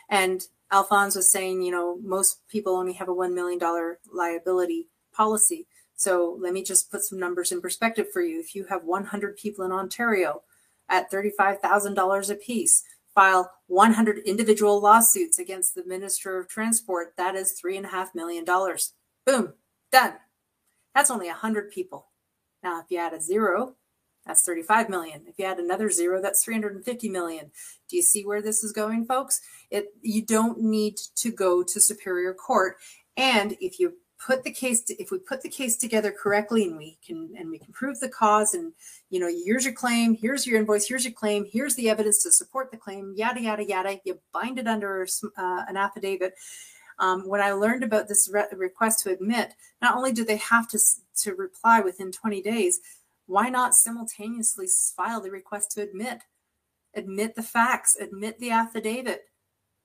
And 0.10 0.45
Alphonse 0.72 1.15
was 1.15 1.31
saying, 1.31 1.64
you 1.64 1.72
know, 1.72 1.98
most 2.03 2.48
people 2.48 2.76
only 2.76 2.94
have 2.94 3.10
a 3.10 3.15
$1 3.15 3.34
million 3.34 3.60
liability 4.14 4.90
policy. 5.11 5.68
So 5.95 6.38
let 6.40 6.53
me 6.53 6.64
just 6.64 6.91
put 6.91 7.03
some 7.03 7.19
numbers 7.19 7.52
in 7.52 7.61
perspective 7.61 8.07
for 8.11 8.22
you. 8.22 8.40
If 8.40 8.53
you 8.53 8.65
have 8.65 8.84
100 8.84 9.38
people 9.38 9.65
in 9.65 9.72
Ontario 9.72 10.44
at 10.90 11.11
$35,000 11.11 12.30
a 12.30 12.35
piece, 12.35 12.84
file 13.15 13.52
100 13.68 14.19
individual 14.19 14.81
lawsuits 14.81 15.40
against 15.40 15.76
the 15.76 15.85
Minister 15.85 16.40
of 16.40 16.48
Transport, 16.48 17.14
that 17.18 17.35
is 17.35 17.60
$3.5 17.64 18.15
million. 18.15 18.45
Boom, 19.26 19.53
done. 19.91 20.14
That's 20.94 21.11
only 21.11 21.27
100 21.27 21.72
people. 21.72 22.07
Now, 22.64 22.80
if 22.80 22.85
you 22.90 22.98
add 22.98 23.14
a 23.14 23.22
zero, 23.22 23.76
that's 24.26 24.45
35 24.45 24.90
million. 24.90 25.23
If 25.27 25.38
you 25.38 25.45
add 25.45 25.60
another 25.60 25.90
zero, 25.90 26.22
that's 26.22 26.44
350 26.44 27.10
million. 27.10 27.52
Do 27.90 27.98
you 27.98 28.02
see 28.02 28.26
where 28.26 28.41
this 28.41 28.64
is 28.64 28.72
going, 28.72 29.06
folks? 29.06 29.41
It 29.69 29.88
you 30.02 30.26
don't 30.26 30.61
need 30.61 30.98
to 31.18 31.31
go 31.31 31.64
to 31.64 31.81
superior 31.81 32.34
court. 32.34 32.77
And 33.18 33.57
if 33.60 33.80
you 33.80 33.95
put 34.26 34.44
the 34.44 34.52
case 34.52 34.81
to, 34.84 35.02
if 35.02 35.11
we 35.11 35.19
put 35.19 35.41
the 35.41 35.49
case 35.49 35.76
together 35.76 36.11
correctly 36.11 36.64
and 36.65 36.77
we 36.77 36.98
can 37.06 37.34
and 37.38 37.49
we 37.49 37.60
can 37.60 37.73
prove 37.73 37.99
the 37.99 38.10
cause 38.10 38.53
and 38.53 38.73
you 39.10 39.19
know 39.19 39.27
here's 39.27 39.65
your 39.65 39.73
claim 39.73 40.15
here's 40.15 40.48
your 40.48 40.57
invoice 40.57 40.88
here's 40.88 41.03
your 41.03 41.14
claim 41.14 41.45
here's 41.52 41.76
the 41.76 41.90
evidence 41.90 42.23
to 42.23 42.31
support 42.31 42.72
the 42.72 42.77
claim 42.77 43.14
yada 43.18 43.41
yada 43.41 43.65
yada 43.65 43.99
you 44.06 44.18
bind 44.31 44.60
it 44.60 44.68
under 44.68 45.06
uh, 45.38 45.65
an 45.68 45.76
affidavit 45.76 46.35
um, 47.03 47.27
when 47.27 47.41
i 47.41 47.51
learned 47.51 47.84
about 47.84 48.07
this 48.07 48.30
re- 48.31 48.45
request 48.53 48.99
to 48.99 49.11
admit 49.11 49.53
not 49.81 49.95
only 49.95 50.11
do 50.11 50.23
they 50.23 50.38
have 50.38 50.67
to 50.67 50.80
to 51.15 51.34
reply 51.35 51.80
within 51.80 52.11
20 52.11 52.41
days 52.41 52.80
why 53.25 53.49
not 53.49 53.75
simultaneously 53.75 54.67
file 54.95 55.21
the 55.21 55.31
request 55.31 55.71
to 55.71 55.81
admit 55.81 56.19
admit 56.95 57.35
the 57.35 57.43
facts 57.43 57.95
admit 57.95 58.39
the 58.39 58.51
affidavit 58.51 59.25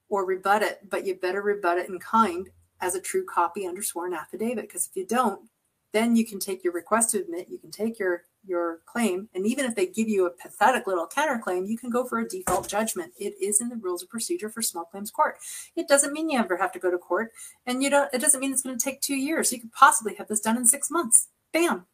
or 0.09 0.25
rebut 0.25 0.63
it 0.63 0.81
but 0.89 1.07
you 1.07 1.15
better 1.15 1.43
rebut 1.43 1.79
it 1.79 1.89
in 1.89 1.99
kind 1.99 2.51
as 2.81 2.95
a 2.95 3.01
true 3.01 3.25
copy 3.25 3.67
under 3.67 3.83
sworn 3.83 4.15
affidavit. 4.15 4.69
Because 4.69 4.87
if 4.87 4.97
you 4.97 5.07
don't, 5.07 5.49
then 5.93 6.17
you 6.17 6.25
can 6.25 6.39
take 6.39 6.63
your 6.63 6.73
request 6.73 7.11
to 7.11 7.21
admit, 7.21 7.49
you 7.49 7.59
can 7.59 7.71
take 7.71 7.99
your 7.99 8.25
your 8.45 8.81
claim, 8.87 9.29
and 9.35 9.47
even 9.47 9.65
if 9.65 9.75
they 9.75 9.87
give 9.87 10.09
you 10.09 10.27
a 10.27 10.31
pathetic 10.31 10.87
little 10.87 11.07
counterclaim, 11.07 11.69
you 11.69 11.77
can 11.77 11.91
go 11.91 12.05
for 12.05 12.19
a 12.19 12.29
default 12.29 12.69
judgment. 12.69 13.13
It 13.19 13.35
is 13.41 13.61
in 13.61 13.69
the 13.69 13.77
rules 13.77 14.03
of 14.03 14.09
procedure 14.09 14.49
for 14.49 14.63
small 14.63 14.85
claims 14.85 15.11
court. 15.11 15.37
It 15.77 15.89
doesn't 15.89 16.13
mean 16.13 16.31
you 16.31 16.39
ever 16.39 16.57
have 16.57 16.73
to 16.73 16.79
go 16.79 16.91
to 16.91 16.99
court, 16.99 17.31
and 17.67 17.83
you 17.83 17.91
don't. 17.91 18.13
It 18.13 18.21
doesn't 18.21 18.41
mean 18.41 18.53
it's 18.53 18.63
going 18.63 18.79
to 18.79 18.83
take 18.83 19.01
two 19.01 19.17
years. 19.17 19.53
You 19.53 19.61
could 19.61 19.73
possibly 19.73 20.15
have 20.15 20.29
this 20.29 20.41
done 20.41 20.57
in 20.57 20.65
six 20.65 20.91
months. 20.91 21.29
Bam, 21.53 21.87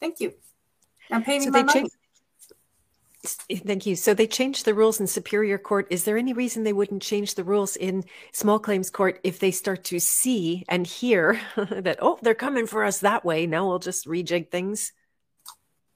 thank 0.00 0.20
you. 0.20 0.34
Now 1.10 1.20
pay 1.20 1.38
me 1.38 1.46
so 1.46 1.50
my 1.50 1.62
money. 1.62 1.88
Thank 3.36 3.86
you. 3.86 3.96
So 3.96 4.14
they 4.14 4.26
changed 4.26 4.64
the 4.64 4.74
rules 4.74 5.00
in 5.00 5.06
Superior 5.06 5.58
Court. 5.58 5.86
Is 5.90 6.04
there 6.04 6.16
any 6.16 6.32
reason 6.32 6.62
they 6.62 6.72
wouldn't 6.72 7.02
change 7.02 7.34
the 7.34 7.44
rules 7.44 7.76
in 7.76 8.04
Small 8.32 8.58
Claims 8.58 8.90
Court 8.90 9.20
if 9.24 9.38
they 9.38 9.50
start 9.50 9.84
to 9.84 9.98
see 9.98 10.64
and 10.68 10.86
hear 10.86 11.40
that, 11.56 11.98
oh, 12.00 12.18
they're 12.22 12.34
coming 12.34 12.66
for 12.66 12.84
us 12.84 13.00
that 13.00 13.24
way? 13.24 13.46
Now 13.46 13.66
we'll 13.66 13.78
just 13.78 14.06
rejig 14.06 14.50
things? 14.50 14.92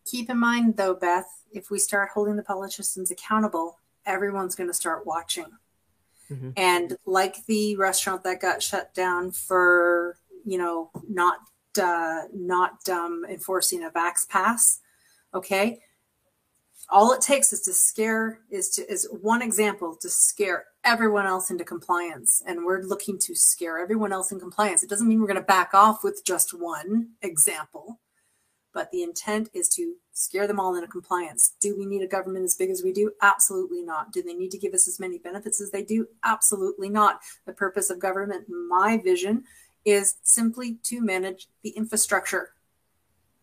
Keep 0.06 0.30
in 0.30 0.38
mind, 0.38 0.76
though, 0.76 0.94
Beth, 0.94 1.28
if 1.52 1.70
we 1.70 1.78
start 1.78 2.10
holding 2.12 2.36
the 2.36 2.42
politicians 2.42 3.10
accountable, 3.10 3.78
everyone's 4.04 4.54
going 4.54 4.68
to 4.70 4.74
start 4.74 5.06
watching. 5.06 5.46
Mm-hmm. 6.30 6.50
And 6.56 6.96
like 7.06 7.44
the 7.46 7.76
restaurant 7.76 8.24
that 8.24 8.40
got 8.40 8.62
shut 8.62 8.94
down 8.94 9.30
for, 9.30 10.16
you 10.44 10.59
know, 10.59 10.90
not 11.09 11.38
uh, 11.80 12.22
not 12.34 12.86
um, 12.90 13.24
enforcing 13.30 13.82
a 13.82 13.90
vax 13.90 14.28
pass, 14.28 14.80
okay 15.32 15.80
all 16.90 17.12
it 17.12 17.20
takes 17.20 17.52
is 17.52 17.60
to 17.62 17.72
scare 17.72 18.40
is 18.50 18.68
to 18.70 18.90
is 18.90 19.09
one 19.20 19.42
example 19.42 19.96
to 20.00 20.09
scare 20.09 20.64
everyone 20.84 21.26
else 21.26 21.50
into 21.50 21.64
compliance 21.64 22.42
and 22.46 22.64
we're 22.64 22.82
looking 22.82 23.18
to 23.18 23.34
scare 23.34 23.78
everyone 23.78 24.12
else 24.12 24.32
in 24.32 24.40
compliance 24.40 24.82
it 24.82 24.90
doesn't 24.90 25.09
mean 25.09 25.20
we're 25.20 25.26
going 25.26 25.36
to 25.36 25.42
back 25.42 25.74
off 25.74 26.02
with 26.02 26.22
just 26.24 26.52
one 26.52 27.09
example 27.22 28.00
but 28.72 28.90
the 28.90 29.02
intent 29.02 29.48
is 29.52 29.68
to 29.70 29.94
scare 30.12 30.46
them 30.46 30.60
all 30.60 30.74
into 30.74 30.88
compliance. 30.88 31.54
Do 31.60 31.76
we 31.76 31.86
need 31.86 32.02
a 32.02 32.06
government 32.06 32.44
as 32.44 32.54
big 32.54 32.70
as 32.70 32.82
we 32.82 32.92
do? 32.92 33.12
Absolutely 33.20 33.82
not. 33.82 34.12
Do 34.12 34.22
they 34.22 34.34
need 34.34 34.50
to 34.52 34.59
give 34.59 34.74
us 34.74 34.88
as 34.88 35.00
many 35.00 35.18
benefits 35.18 35.60
as 35.60 35.70
they 35.70 35.82
do? 35.82 36.06
Absolutely 36.24 36.88
not. 36.88 37.20
The 37.46 37.52
purpose 37.52 37.90
of 37.90 37.98
government, 37.98 38.46
my 38.48 38.98
vision, 39.02 39.44
is 39.84 40.16
simply 40.22 40.78
to 40.84 41.02
manage 41.02 41.48
the 41.62 41.70
infrastructure. 41.70 42.50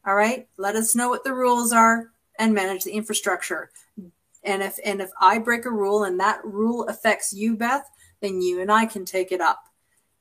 All 0.06 0.16
right, 0.16 0.48
let 0.58 0.76
us 0.76 0.96
know 0.96 1.10
what 1.10 1.24
the 1.24 1.34
rules 1.34 1.74
are 1.74 2.12
and 2.40 2.54
manage 2.54 2.86
the 2.86 2.94
infrastructure. 2.94 3.70
And 4.44 4.64
if 4.64 4.80
and 4.84 5.02
if 5.02 5.12
I 5.20 5.38
break 5.38 5.66
a 5.66 5.72
rule 5.72 6.06
and 6.06 6.20
that 6.20 6.44
rule 6.44 6.88
affects 6.88 7.34
you, 7.34 7.58
Beth, 7.58 7.88
then 8.22 8.42
you 8.42 8.62
and 8.62 8.72
I 8.72 8.86
can 8.86 9.06
take 9.06 9.32
it 9.32 9.42
up. 9.42 9.66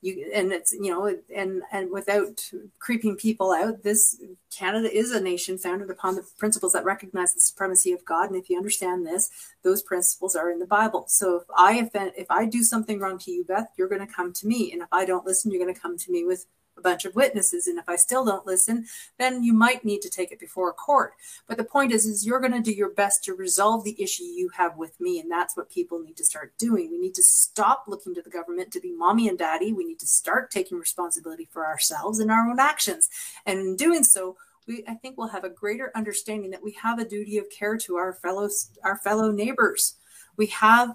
You 0.00 0.30
and 0.34 0.52
it's 0.52 0.72
you 0.72 0.90
know 0.90 1.16
and 1.34 1.62
and 1.72 1.90
without 1.90 2.50
creeping 2.78 3.16
people 3.16 3.52
out 3.52 3.82
this 3.82 4.20
canada 4.56 4.96
is 4.96 5.10
a 5.10 5.20
nation 5.20 5.58
founded 5.58 5.90
upon 5.90 6.14
the 6.14 6.24
principles 6.38 6.72
that 6.72 6.84
recognize 6.84 7.34
the 7.34 7.40
supremacy 7.40 7.92
of 7.92 8.04
god. 8.04 8.30
And 8.30 8.36
if 8.36 8.48
you 8.48 8.56
understand 8.56 9.06
this 9.06 9.28
those 9.62 9.82
principles 9.82 10.36
are 10.36 10.50
in 10.50 10.60
the 10.60 10.66
bible. 10.66 11.04
So 11.08 11.36
if 11.36 11.44
i 11.56 11.78
offend 11.78 12.12
if 12.16 12.30
i 12.30 12.44
do 12.44 12.62
something 12.62 13.00
wrong 13.00 13.18
to 13.18 13.32
you 13.32 13.44
beth 13.44 13.72
you're 13.76 13.88
going 13.88 14.06
to 14.06 14.12
come 14.12 14.32
to 14.34 14.46
me. 14.46 14.70
And 14.72 14.82
if 14.82 14.88
i 14.92 15.04
don't 15.04 15.26
listen 15.26 15.50
you're 15.50 15.62
going 15.62 15.74
to 15.74 15.80
come 15.80 15.98
to 15.98 16.12
me 16.12 16.24
with 16.24 16.46
a 16.78 16.82
bunch 16.82 17.04
of 17.04 17.14
witnesses 17.14 17.66
and 17.66 17.78
if 17.78 17.88
i 17.88 17.96
still 17.96 18.24
don't 18.24 18.46
listen 18.46 18.86
then 19.18 19.42
you 19.42 19.52
might 19.52 19.84
need 19.84 20.00
to 20.02 20.10
take 20.10 20.32
it 20.32 20.38
before 20.38 20.70
a 20.70 20.72
court. 20.72 21.14
But 21.46 21.56
the 21.56 21.64
point 21.64 21.92
is 21.92 22.06
is 22.06 22.26
you're 22.26 22.40
going 22.40 22.52
to 22.52 22.60
do 22.60 22.72
your 22.72 22.90
best 22.90 23.24
to 23.24 23.34
resolve 23.34 23.84
the 23.84 24.00
issue 24.00 24.24
you 24.24 24.50
have 24.56 24.76
with 24.76 24.98
me 25.00 25.20
and 25.20 25.30
that's 25.30 25.56
what 25.56 25.70
people 25.70 26.00
need 26.00 26.16
to 26.16 26.24
start 26.24 26.52
doing. 26.58 26.90
We 26.90 26.98
need 26.98 27.14
to 27.14 27.22
stop 27.22 27.84
looking 27.86 28.14
to 28.14 28.22
the 28.22 28.30
government 28.30 28.72
to 28.72 28.80
be 28.80 28.92
mommy 28.92 29.28
and 29.28 29.38
daddy. 29.38 29.72
We 29.72 29.84
need 29.84 30.00
to 30.00 30.06
start 30.06 30.50
taking 30.50 30.78
responsibility 30.78 31.48
for 31.50 31.66
ourselves 31.66 32.18
and 32.18 32.30
our 32.30 32.48
own 32.48 32.60
actions. 32.60 33.10
And 33.46 33.58
in 33.58 33.76
doing 33.76 34.04
so 34.04 34.36
we, 34.66 34.84
I 34.86 34.94
think 34.94 35.16
we'll 35.16 35.28
have 35.28 35.44
a 35.44 35.50
greater 35.50 35.90
understanding 35.94 36.50
that 36.50 36.62
we 36.62 36.72
have 36.72 36.98
a 36.98 37.08
duty 37.08 37.38
of 37.38 37.48
care 37.50 37.76
to 37.78 37.96
our 37.96 38.12
fellow 38.12 38.48
our 38.84 38.96
fellow 38.96 39.30
neighbors. 39.30 39.96
We 40.36 40.46
have 40.46 40.94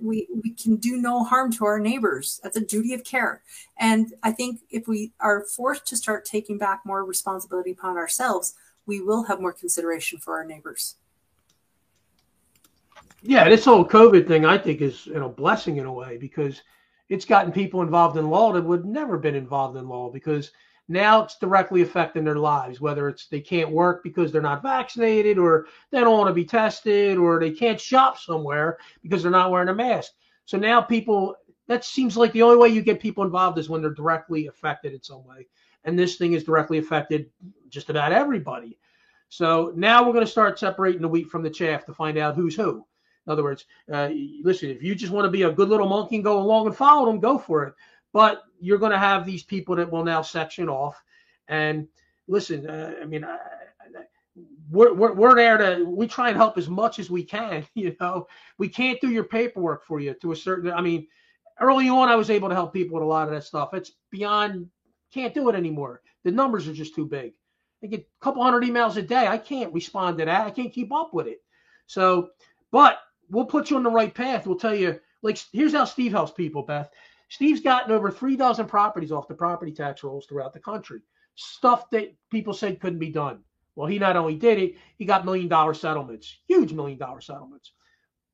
we, 0.00 0.26
we 0.42 0.50
can 0.50 0.76
do 0.76 0.96
no 0.96 1.24
harm 1.24 1.52
to 1.52 1.64
our 1.64 1.78
neighbors. 1.78 2.40
That's 2.42 2.56
a 2.56 2.60
duty 2.60 2.94
of 2.94 3.04
care. 3.04 3.42
And 3.78 4.14
I 4.22 4.32
think 4.32 4.60
if 4.70 4.88
we 4.88 5.12
are 5.20 5.44
forced 5.44 5.86
to 5.88 5.96
start 5.96 6.24
taking 6.24 6.58
back 6.58 6.80
more 6.84 7.04
responsibility 7.04 7.72
upon 7.72 7.96
ourselves, 7.96 8.54
we 8.86 9.00
will 9.00 9.24
have 9.24 9.40
more 9.40 9.52
consideration 9.52 10.18
for 10.18 10.36
our 10.36 10.44
neighbors. 10.44 10.96
Yeah, 13.22 13.48
this 13.48 13.64
whole 13.64 13.84
COVID 13.84 14.28
thing, 14.28 14.44
I 14.44 14.56
think, 14.56 14.80
is 14.80 15.06
you 15.06 15.14
know 15.14 15.28
blessing 15.28 15.78
in 15.78 15.86
a 15.86 15.92
way 15.92 16.16
because 16.16 16.62
it's 17.08 17.24
gotten 17.24 17.52
people 17.52 17.82
involved 17.82 18.16
in 18.16 18.30
law 18.30 18.52
that 18.52 18.64
would 18.64 18.84
never 18.84 19.18
been 19.18 19.34
involved 19.34 19.76
in 19.76 19.88
law 19.88 20.10
because 20.10 20.52
now 20.88 21.22
it's 21.24 21.38
directly 21.38 21.82
affecting 21.82 22.24
their 22.24 22.36
lives, 22.36 22.80
whether 22.80 23.08
it's 23.08 23.26
they 23.26 23.40
can't 23.40 23.70
work 23.70 24.02
because 24.04 24.30
they're 24.30 24.40
not 24.42 24.62
vaccinated 24.62 25.36
or 25.36 25.66
they 25.90 26.00
don't 26.00 26.16
want 26.16 26.28
to 26.28 26.34
be 26.34 26.44
tested 26.44 27.18
or 27.18 27.40
they 27.40 27.50
can't 27.50 27.80
shop 27.80 28.18
somewhere 28.18 28.78
because 29.02 29.22
they're 29.22 29.32
not 29.32 29.50
wearing 29.50 29.68
a 29.68 29.74
mask. 29.74 30.12
So 30.44 30.58
now 30.58 30.80
people, 30.80 31.34
that 31.66 31.84
seems 31.84 32.16
like 32.16 32.32
the 32.32 32.42
only 32.42 32.56
way 32.56 32.68
you 32.68 32.82
get 32.82 33.00
people 33.00 33.24
involved 33.24 33.58
is 33.58 33.68
when 33.68 33.82
they're 33.82 33.90
directly 33.90 34.46
affected 34.46 34.92
in 34.92 35.02
some 35.02 35.26
way. 35.26 35.48
And 35.84 35.98
this 35.98 36.16
thing 36.16 36.34
is 36.34 36.44
directly 36.44 36.78
affected 36.78 37.30
just 37.68 37.90
about 37.90 38.12
everybody. 38.12 38.78
So 39.28 39.72
now 39.74 40.04
we're 40.04 40.12
going 40.12 40.24
to 40.24 40.30
start 40.30 40.58
separating 40.58 41.02
the 41.02 41.08
wheat 41.08 41.28
from 41.28 41.42
the 41.42 41.50
chaff 41.50 41.84
to 41.86 41.94
find 41.94 42.16
out 42.16 42.36
who's 42.36 42.54
who. 42.54 42.86
In 43.26 43.32
other 43.32 43.42
words, 43.42 43.64
uh, 43.92 44.08
listen, 44.42 44.70
if 44.70 44.84
you 44.84 44.94
just 44.94 45.12
want 45.12 45.24
to 45.24 45.30
be 45.30 45.42
a 45.42 45.52
good 45.52 45.68
little 45.68 45.88
monkey 45.88 46.14
and 46.14 46.24
go 46.24 46.38
along 46.40 46.66
and 46.66 46.76
follow 46.76 47.06
them, 47.06 47.18
go 47.18 47.38
for 47.38 47.64
it. 47.64 47.74
But 48.16 48.44
you're 48.58 48.78
going 48.78 48.92
to 48.92 48.98
have 48.98 49.26
these 49.26 49.42
people 49.42 49.76
that 49.76 49.92
will 49.92 50.02
now 50.02 50.22
section 50.22 50.70
off. 50.70 51.04
And 51.48 51.86
listen, 52.26 52.66
uh, 52.66 52.94
I 53.02 53.04
mean, 53.04 53.26
we're, 54.70 54.94
we're, 54.94 55.12
we're 55.12 55.34
there 55.34 55.58
to 55.58 55.84
we 55.84 56.06
try 56.06 56.28
and 56.28 56.36
help 56.38 56.56
as 56.56 56.66
much 56.66 56.98
as 56.98 57.10
we 57.10 57.22
can. 57.22 57.66
You 57.74 57.94
know, 58.00 58.26
we 58.56 58.70
can't 58.70 58.98
do 59.02 59.10
your 59.10 59.24
paperwork 59.24 59.84
for 59.84 60.00
you 60.00 60.14
to 60.22 60.32
a 60.32 60.36
certain. 60.36 60.72
I 60.72 60.80
mean, 60.80 61.06
early 61.60 61.90
on, 61.90 62.08
I 62.08 62.16
was 62.16 62.30
able 62.30 62.48
to 62.48 62.54
help 62.54 62.72
people 62.72 62.94
with 62.94 63.02
a 63.02 63.06
lot 63.06 63.28
of 63.28 63.34
that 63.34 63.44
stuff. 63.44 63.74
It's 63.74 63.92
beyond 64.10 64.70
can't 65.12 65.34
do 65.34 65.50
it 65.50 65.54
anymore. 65.54 66.00
The 66.24 66.30
numbers 66.30 66.66
are 66.68 66.72
just 66.72 66.94
too 66.94 67.04
big. 67.04 67.34
I 67.84 67.86
get 67.88 68.00
a 68.00 68.24
couple 68.24 68.42
hundred 68.42 68.62
emails 68.62 68.96
a 68.96 69.02
day. 69.02 69.26
I 69.26 69.36
can't 69.36 69.74
respond 69.74 70.16
to 70.16 70.24
that. 70.24 70.46
I 70.46 70.50
can't 70.52 70.72
keep 70.72 70.90
up 70.90 71.12
with 71.12 71.26
it. 71.26 71.42
So, 71.86 72.30
but 72.72 72.96
we'll 73.28 73.44
put 73.44 73.68
you 73.68 73.76
on 73.76 73.82
the 73.82 73.90
right 73.90 74.14
path. 74.14 74.46
We'll 74.46 74.58
tell 74.58 74.74
you. 74.74 75.00
Like, 75.20 75.38
here's 75.52 75.74
how 75.74 75.84
Steve 75.84 76.12
helps 76.12 76.32
people, 76.32 76.62
Beth. 76.62 76.90
Steve's 77.28 77.60
gotten 77.60 77.92
over 77.92 78.10
three 78.10 78.36
dozen 78.36 78.66
properties 78.66 79.12
off 79.12 79.28
the 79.28 79.34
property 79.34 79.72
tax 79.72 80.04
rolls 80.04 80.26
throughout 80.26 80.52
the 80.52 80.60
country. 80.60 81.00
Stuff 81.34 81.90
that 81.90 82.14
people 82.30 82.54
said 82.54 82.80
couldn't 82.80 82.98
be 82.98 83.10
done. 83.10 83.40
Well, 83.74 83.86
he 83.86 83.98
not 83.98 84.16
only 84.16 84.36
did 84.36 84.58
it, 84.58 84.76
he 84.96 85.04
got 85.04 85.24
million 85.24 85.48
dollar 85.48 85.74
settlements, 85.74 86.38
huge 86.48 86.72
million 86.72 86.98
dollar 86.98 87.20
settlements. 87.20 87.72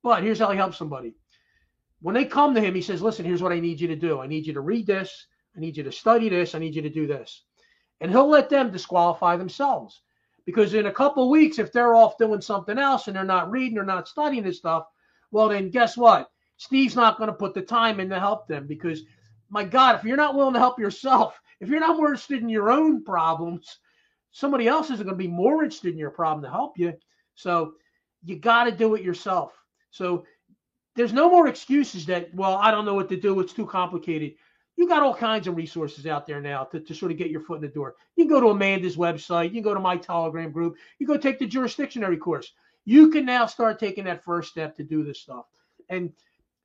But 0.01 0.23
here's 0.23 0.39
how 0.39 0.51
he 0.51 0.57
helps 0.57 0.77
somebody. 0.77 1.15
When 2.01 2.15
they 2.15 2.25
come 2.25 2.53
to 2.53 2.61
him, 2.61 2.75
he 2.75 2.81
says, 2.81 3.01
Listen, 3.01 3.25
here's 3.25 3.41
what 3.41 3.51
I 3.51 3.59
need 3.59 3.79
you 3.79 3.87
to 3.87 3.95
do. 3.95 4.19
I 4.19 4.27
need 4.27 4.45
you 4.45 4.53
to 4.53 4.61
read 4.61 4.87
this. 4.87 5.27
I 5.55 5.59
need 5.59 5.77
you 5.77 5.83
to 5.83 5.91
study 5.91 6.29
this. 6.29 6.55
I 6.55 6.59
need 6.59 6.75
you 6.75 6.81
to 6.81 6.89
do 6.89 7.07
this. 7.07 7.43
And 8.01 8.11
he'll 8.11 8.29
let 8.29 8.49
them 8.49 8.71
disqualify 8.71 9.37
themselves. 9.37 10.01
Because 10.45 10.73
in 10.73 10.87
a 10.87 10.91
couple 10.91 11.29
weeks, 11.29 11.59
if 11.59 11.71
they're 11.71 11.95
off 11.95 12.17
doing 12.17 12.41
something 12.41 12.77
else 12.77 13.07
and 13.07 13.15
they're 13.15 13.23
not 13.23 13.51
reading 13.51 13.77
or 13.77 13.85
not 13.85 14.09
studying 14.09 14.43
this 14.43 14.57
stuff, 14.57 14.85
well, 15.31 15.49
then 15.49 15.69
guess 15.69 15.95
what? 15.95 16.29
Steve's 16.63 16.95
not 16.95 17.17
going 17.17 17.27
to 17.27 17.35
put 17.35 17.53
the 17.53 17.61
time 17.61 17.99
in 17.99 18.07
to 18.09 18.17
help 18.17 18.47
them 18.47 18.67
because, 18.67 19.01
my 19.49 19.65
God, 19.65 19.95
if 19.95 20.05
you're 20.05 20.15
not 20.15 20.33
willing 20.33 20.53
to 20.53 20.61
help 20.61 20.79
yourself, 20.79 21.37
if 21.59 21.67
you're 21.67 21.81
not 21.81 21.97
more 21.97 22.07
interested 22.07 22.41
in 22.41 22.47
your 22.47 22.71
own 22.71 23.03
problems, 23.03 23.79
somebody 24.31 24.65
else 24.65 24.89
is 24.89 24.99
going 24.99 25.09
to 25.09 25.15
be 25.15 25.27
more 25.27 25.65
interested 25.65 25.91
in 25.91 25.99
your 25.99 26.09
problem 26.09 26.41
to 26.41 26.49
help 26.49 26.77
you. 26.77 26.93
So 27.35 27.73
you 28.23 28.37
got 28.37 28.63
to 28.63 28.71
do 28.71 28.95
it 28.95 29.03
yourself. 29.03 29.51
So 29.91 30.25
there's 30.95 31.11
no 31.11 31.29
more 31.29 31.49
excuses 31.49 32.05
that, 32.05 32.33
well, 32.33 32.55
I 32.55 32.71
don't 32.71 32.85
know 32.85 32.93
what 32.93 33.09
to 33.09 33.17
do. 33.17 33.41
It's 33.41 33.51
too 33.51 33.65
complicated. 33.65 34.35
You 34.77 34.87
got 34.87 35.03
all 35.03 35.13
kinds 35.13 35.47
of 35.47 35.57
resources 35.57 36.07
out 36.07 36.25
there 36.25 36.39
now 36.39 36.63
to, 36.63 36.79
to 36.79 36.95
sort 36.95 37.11
of 37.11 37.17
get 37.17 37.29
your 37.29 37.41
foot 37.41 37.55
in 37.55 37.61
the 37.61 37.67
door. 37.67 37.95
You 38.15 38.23
can 38.23 38.33
go 38.33 38.39
to 38.39 38.51
Amanda's 38.51 38.95
website. 38.95 39.47
You 39.47 39.55
can 39.55 39.63
go 39.63 39.73
to 39.73 39.81
my 39.81 39.97
Telegram 39.97 40.49
group. 40.49 40.77
You 40.97 41.07
go 41.07 41.17
take 41.17 41.39
the 41.39 41.45
jurisdictionary 41.45 42.19
course. 42.19 42.53
You 42.85 43.09
can 43.09 43.25
now 43.25 43.47
start 43.47 43.79
taking 43.79 44.05
that 44.05 44.23
first 44.23 44.49
step 44.49 44.77
to 44.77 44.83
do 44.83 45.03
this 45.03 45.19
stuff. 45.19 45.45
And 45.89 46.13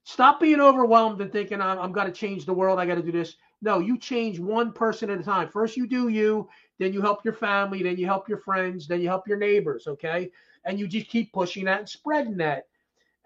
Stop 0.08 0.40
being 0.40 0.58
overwhelmed 0.58 1.20
and 1.20 1.30
thinking, 1.30 1.60
I'm, 1.60 1.78
I'm 1.78 1.92
going 1.92 2.06
to 2.06 2.12
change 2.14 2.46
the 2.46 2.52
world. 2.54 2.78
I 2.78 2.86
got 2.86 2.94
to 2.94 3.02
do 3.02 3.12
this. 3.12 3.36
No, 3.60 3.78
you 3.78 3.98
change 3.98 4.40
one 4.40 4.72
person 4.72 5.10
at 5.10 5.20
a 5.20 5.22
time. 5.22 5.50
First, 5.50 5.76
you 5.76 5.86
do 5.86 6.08
you, 6.08 6.48
then 6.78 6.94
you 6.94 7.02
help 7.02 7.26
your 7.26 7.34
family, 7.34 7.82
then 7.82 7.98
you 7.98 8.06
help 8.06 8.26
your 8.26 8.38
friends, 8.38 8.88
then 8.88 9.02
you 9.02 9.08
help 9.08 9.28
your 9.28 9.36
neighbors. 9.36 9.86
Okay. 9.86 10.30
And 10.64 10.78
you 10.78 10.88
just 10.88 11.08
keep 11.08 11.30
pushing 11.34 11.66
that 11.66 11.80
and 11.80 11.88
spreading 11.88 12.38
that. 12.38 12.68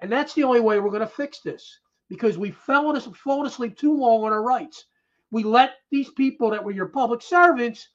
And 0.01 0.11
that's 0.11 0.35
the 0.35 0.43
only 0.43 0.59
way 0.59 0.81
we're 0.81 0.91
going 0.91 1.03
to 1.03 1.07
fix 1.07 1.39
this 1.39 1.79
because 2.09 2.37
we 2.37 2.51
fell 2.51 3.01
fallen 3.15 3.47
asleep 3.47 3.79
too 3.79 3.97
long 3.97 4.25
on 4.25 4.33
our 4.33 4.43
rights. 4.43 4.87
We 5.31 5.45
let 5.45 5.75
these 5.93 6.11
people 6.11 6.51
that 6.51 6.65
were 6.65 6.73
your 6.73 6.87
public 6.87 7.23
servants 7.23 7.91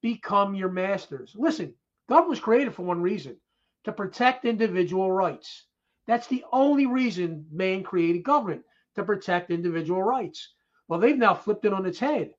become 0.00 0.54
your 0.54 0.70
masters. 0.70 1.34
Listen, 1.36 1.74
government 2.08 2.30
was 2.30 2.40
created 2.40 2.74
for 2.74 2.84
one 2.84 3.02
reason 3.02 3.36
to 3.84 3.92
protect 3.92 4.46
individual 4.46 5.12
rights. 5.12 5.66
That's 6.10 6.26
the 6.26 6.44
only 6.50 6.86
reason 6.86 7.46
man 7.52 7.84
created 7.84 8.24
government 8.24 8.62
to 8.96 9.04
protect 9.04 9.52
individual 9.52 10.02
rights. 10.02 10.48
Well, 10.88 10.98
they've 10.98 11.16
now 11.16 11.34
flipped 11.34 11.64
it 11.66 11.72
on 11.72 11.86
its 11.86 12.00
head. 12.00 12.32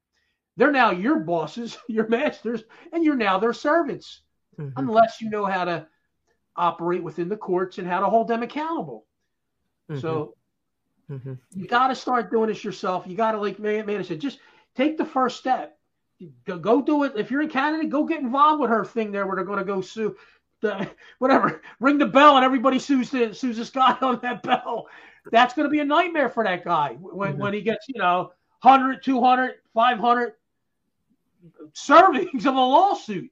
They're 0.58 0.74
now 0.74 0.92
your 0.92 1.20
bosses, 1.20 1.78
your 1.88 2.06
masters, 2.10 2.66
and 2.92 3.02
you're 3.02 3.16
now 3.16 3.40
their 3.40 3.54
servants, 3.54 4.24
mm-hmm. 4.60 4.78
unless 4.78 5.22
you 5.22 5.30
know 5.30 5.46
how 5.46 5.64
to 5.64 5.88
operate 6.58 7.02
within 7.02 7.30
the 7.30 7.38
courts 7.38 7.78
and 7.78 7.88
how 7.88 8.02
to 8.02 8.08
hold 8.08 8.28
them 8.28 8.44
accountable. 8.44 9.06
Mm-hmm. 9.90 10.02
So 10.02 10.36
mm-hmm. 11.10 11.36
you 11.54 11.66
got 11.66 11.88
to 11.88 11.96
start 11.96 12.30
doing 12.30 12.50
this 12.50 12.66
yourself. 12.66 13.06
You 13.08 13.16
got 13.16 13.32
to, 13.32 13.38
like 13.38 13.58
man, 13.58 13.86
man 13.86 14.00
I 14.00 14.04
said, 14.04 14.20
just 14.20 14.40
take 14.76 14.98
the 14.98 15.06
first 15.06 15.38
step. 15.38 15.80
Go, 16.46 16.60
go 16.60 16.82
do 16.82 17.06
it. 17.06 17.14
If 17.16 17.32
you're 17.32 17.42
in 17.42 17.50
Canada, 17.50 17.88
go 17.88 18.04
get 18.04 18.20
involved 18.20 18.60
with 18.60 18.70
her 18.70 18.84
thing 18.84 19.14
there 19.14 19.26
where 19.26 19.38
they're 19.38 19.46
going 19.46 19.60
to 19.60 19.64
go 19.64 19.80
sue 19.80 20.18
the 20.62 20.90
whatever, 21.20 21.62
ring 21.80 21.98
the 21.98 22.06
bell 22.06 22.36
and 22.36 22.46
everybody 22.46 22.80
sues 22.80 23.10
the 23.10 23.34
sues 23.34 23.58
this 23.58 23.70
guy 23.70 23.98
on 24.02 24.20
that 24.22 24.44
bell. 24.44 24.88
That's 25.32 25.54
going 25.54 25.68
to 25.68 25.72
be 25.72 25.80
a 25.80 25.86
nightmare 25.86 26.30
for 26.30 26.44
that 26.44 26.64
guy 26.64 26.94
when, 27.00 27.34
mm-hmm. 27.34 27.42
when 27.42 27.54
he 27.54 27.62
gets, 27.62 27.88
you 27.88 28.00
know, 28.00 28.32
100, 28.62 29.04
200, 29.04 29.56
500 29.74 30.34
servings 31.74 32.46
of 32.46 32.56
a 32.56 32.60
lawsuit. 32.60 33.32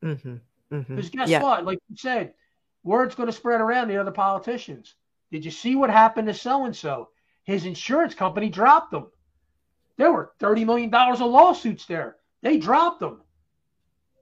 Because 0.00 0.18
mm-hmm. 0.18 0.74
mm-hmm. 0.74 1.00
guess 1.16 1.28
yeah. 1.28 1.42
what? 1.42 1.64
Like 1.64 1.78
you 1.88 1.96
said, 1.96 2.34
word's 2.82 3.14
going 3.14 3.28
to 3.28 3.32
spread 3.32 3.60
around 3.60 3.88
the 3.88 3.98
other 3.98 4.10
politicians. 4.10 4.94
Did 5.30 5.44
you 5.44 5.50
see 5.50 5.74
what 5.74 5.90
happened 5.90 6.28
to 6.28 6.34
so 6.34 6.64
and 6.64 6.74
so? 6.74 7.10
His 7.44 7.66
insurance 7.66 8.14
company 8.14 8.48
dropped 8.48 8.90
them. 8.90 9.06
There 9.96 10.12
were 10.12 10.32
$30 10.40 10.64
million 10.64 10.94
of 10.94 11.20
lawsuits 11.20 11.86
there. 11.86 12.16
They 12.42 12.58
dropped 12.58 13.00
them. 13.00 13.20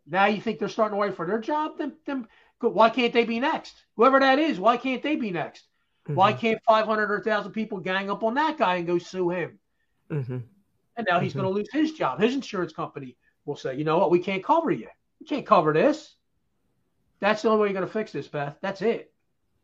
Now 0.06 0.26
you 0.26 0.40
think 0.40 0.58
they're 0.58 0.68
starting 0.68 0.96
to 0.96 1.00
wait 1.00 1.16
for 1.16 1.26
their 1.26 1.40
job? 1.40 1.78
Them, 1.78 1.92
them 2.06 2.28
why 2.60 2.90
can't 2.90 3.12
they 3.12 3.24
be 3.24 3.40
next? 3.40 3.74
Whoever 3.96 4.20
that 4.20 4.38
is, 4.38 4.58
why 4.58 4.76
can't 4.76 5.02
they 5.02 5.16
be 5.16 5.30
next? 5.30 5.64
Mm-hmm. 6.04 6.14
Why 6.14 6.32
can't 6.32 6.60
500 6.66 7.10
or 7.10 7.16
1,000 7.16 7.52
people 7.52 7.78
gang 7.78 8.10
up 8.10 8.22
on 8.22 8.34
that 8.34 8.58
guy 8.58 8.76
and 8.76 8.86
go 8.86 8.98
sue 8.98 9.30
him? 9.30 9.58
Mm-hmm. 10.10 10.38
And 10.96 11.06
now 11.08 11.20
he's 11.20 11.32
mm-hmm. 11.32 11.40
going 11.40 11.52
to 11.52 11.58
lose 11.58 11.68
his 11.72 11.92
job. 11.92 12.20
His 12.20 12.34
insurance 12.34 12.72
company 12.72 13.16
will 13.44 13.56
say, 13.56 13.76
you 13.76 13.84
know 13.84 13.98
what, 13.98 14.10
we 14.10 14.18
can't 14.18 14.44
cover 14.44 14.70
you. 14.70 14.88
You 15.20 15.26
can't 15.26 15.46
cover 15.46 15.72
this. 15.72 16.14
That's 17.20 17.42
the 17.42 17.48
only 17.48 17.62
way 17.62 17.68
you're 17.68 17.74
going 17.74 17.86
to 17.86 17.92
fix 17.92 18.12
this, 18.12 18.28
Beth. 18.28 18.56
That's 18.60 18.82
it. 18.82 19.12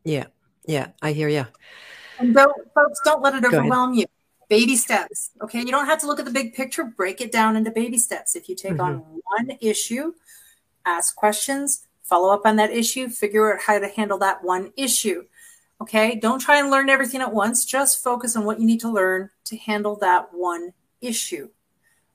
Yeah. 0.04 0.26
Yeah. 0.66 0.88
I 1.00 1.12
hear 1.12 1.28
you. 1.28 1.46
And 2.18 2.34
don't, 2.34 2.52
folks, 2.74 3.00
don't 3.04 3.22
let 3.22 3.34
it 3.34 3.44
overwhelm 3.44 3.94
you. 3.94 4.06
Baby 4.48 4.76
steps. 4.76 5.30
Okay. 5.42 5.60
You 5.60 5.70
don't 5.70 5.86
have 5.86 6.00
to 6.00 6.06
look 6.06 6.18
at 6.18 6.24
the 6.24 6.30
big 6.30 6.54
picture. 6.54 6.84
Break 6.84 7.20
it 7.20 7.32
down 7.32 7.56
into 7.56 7.70
baby 7.70 7.98
steps. 7.98 8.36
If 8.36 8.48
you 8.48 8.56
take 8.56 8.72
mm-hmm. 8.72 8.80
on 8.80 9.20
one 9.36 9.56
issue, 9.60 10.12
ask 10.84 11.14
questions, 11.14 11.86
follow 12.02 12.32
up 12.32 12.42
on 12.44 12.56
that 12.56 12.70
issue, 12.70 13.08
figure 13.08 13.54
out 13.54 13.60
how 13.60 13.78
to 13.78 13.88
handle 13.88 14.18
that 14.18 14.42
one 14.42 14.72
issue. 14.76 15.24
Okay. 15.80 16.16
Don't 16.16 16.38
try 16.38 16.58
and 16.58 16.70
learn 16.70 16.88
everything 16.88 17.20
at 17.20 17.32
once. 17.32 17.64
Just 17.64 18.02
focus 18.02 18.36
on 18.36 18.44
what 18.44 18.60
you 18.60 18.66
need 18.66 18.80
to 18.80 18.90
learn 18.90 19.30
to 19.46 19.56
handle 19.56 19.96
that 19.96 20.32
one 20.32 20.72
issue. 21.00 21.48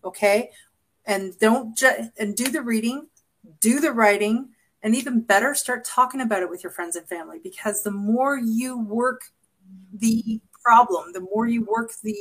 Okay. 0.03 0.51
And 1.05 1.37
don't 1.39 1.75
ju- 1.75 2.09
and 2.17 2.35
do 2.35 2.45
the 2.45 2.61
reading, 2.61 3.07
do 3.59 3.79
the 3.79 3.91
writing, 3.91 4.49
and 4.83 4.95
even 4.95 5.21
better, 5.21 5.53
start 5.55 5.83
talking 5.83 6.21
about 6.21 6.43
it 6.43 6.49
with 6.49 6.63
your 6.63 6.71
friends 6.71 6.95
and 6.95 7.07
family 7.07 7.39
because 7.43 7.83
the 7.83 7.91
more 7.91 8.37
you 8.37 8.79
work 8.79 9.21
the 9.93 10.39
problem, 10.63 11.11
the 11.13 11.27
more 11.33 11.47
you 11.47 11.65
work 11.65 11.91
the 12.03 12.17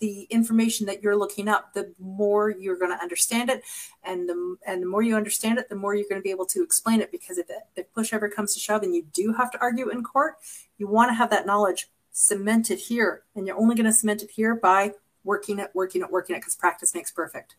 the 0.00 0.22
information 0.30 0.86
that 0.86 1.02
you're 1.02 1.16
looking 1.16 1.48
up, 1.48 1.74
the 1.74 1.92
more 1.98 2.50
you're 2.50 2.78
going 2.78 2.90
to 2.90 3.02
understand 3.02 3.50
it, 3.50 3.62
and 4.04 4.28
the 4.28 4.56
and 4.66 4.82
the 4.82 4.86
more 4.86 5.02
you 5.02 5.16
understand 5.16 5.58
it, 5.58 5.68
the 5.68 5.76
more 5.76 5.94
you're 5.94 6.08
going 6.08 6.20
to 6.20 6.24
be 6.24 6.30
able 6.30 6.46
to 6.46 6.62
explain 6.62 7.00
it. 7.00 7.10
Because 7.10 7.38
if, 7.38 7.46
if 7.76 7.92
push 7.92 8.12
ever 8.12 8.28
comes 8.28 8.54
to 8.54 8.60
shove, 8.60 8.82
and 8.82 8.94
you 8.94 9.06
do 9.12 9.32
have 9.32 9.50
to 9.52 9.60
argue 9.60 9.88
in 9.90 10.02
court, 10.02 10.36
you 10.76 10.86
want 10.86 11.10
to 11.10 11.14
have 11.14 11.30
that 11.30 11.46
knowledge 11.46 11.88
cemented 12.12 12.78
here, 12.78 13.22
and 13.34 13.46
you're 13.46 13.58
only 13.58 13.74
going 13.74 13.86
to 13.86 13.92
cement 13.92 14.22
it 14.22 14.30
here 14.30 14.54
by 14.54 14.92
working 15.24 15.58
it, 15.58 15.70
working 15.74 16.02
it, 16.02 16.10
working 16.10 16.36
it, 16.36 16.40
because 16.40 16.54
practice 16.54 16.94
makes 16.94 17.10
perfect. 17.10 17.56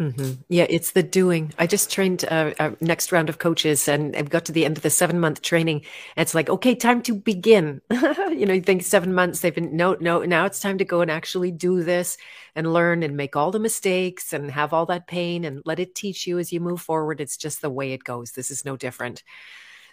Mm-hmm. 0.00 0.40
Yeah, 0.48 0.64
it's 0.70 0.92
the 0.92 1.02
doing. 1.02 1.52
I 1.58 1.66
just 1.66 1.90
trained 1.90 2.24
uh, 2.24 2.52
a 2.58 2.72
next 2.80 3.12
round 3.12 3.28
of 3.28 3.38
coaches 3.38 3.86
and 3.86 4.16
I've 4.16 4.30
got 4.30 4.46
to 4.46 4.52
the 4.52 4.64
end 4.64 4.78
of 4.78 4.82
the 4.82 4.88
seven 4.88 5.20
month 5.20 5.42
training. 5.42 5.82
it's 6.16 6.34
like, 6.34 6.48
okay, 6.48 6.74
time 6.74 7.02
to 7.02 7.14
begin. 7.14 7.82
you 7.90 8.46
know, 8.46 8.54
you 8.54 8.62
think 8.62 8.82
seven 8.82 9.12
months, 9.12 9.40
they've 9.40 9.54
been, 9.54 9.76
no, 9.76 9.98
no, 10.00 10.22
now 10.22 10.46
it's 10.46 10.60
time 10.60 10.78
to 10.78 10.86
go 10.86 11.02
and 11.02 11.10
actually 11.10 11.50
do 11.50 11.82
this 11.82 12.16
and 12.56 12.72
learn 12.72 13.02
and 13.02 13.14
make 13.14 13.36
all 13.36 13.50
the 13.50 13.58
mistakes 13.58 14.32
and 14.32 14.50
have 14.50 14.72
all 14.72 14.86
that 14.86 15.06
pain 15.06 15.44
and 15.44 15.60
let 15.66 15.78
it 15.78 15.94
teach 15.94 16.26
you 16.26 16.38
as 16.38 16.50
you 16.50 16.60
move 16.60 16.80
forward. 16.80 17.20
It's 17.20 17.36
just 17.36 17.60
the 17.60 17.68
way 17.68 17.92
it 17.92 18.02
goes. 18.02 18.32
This 18.32 18.50
is 18.50 18.64
no 18.64 18.78
different. 18.78 19.22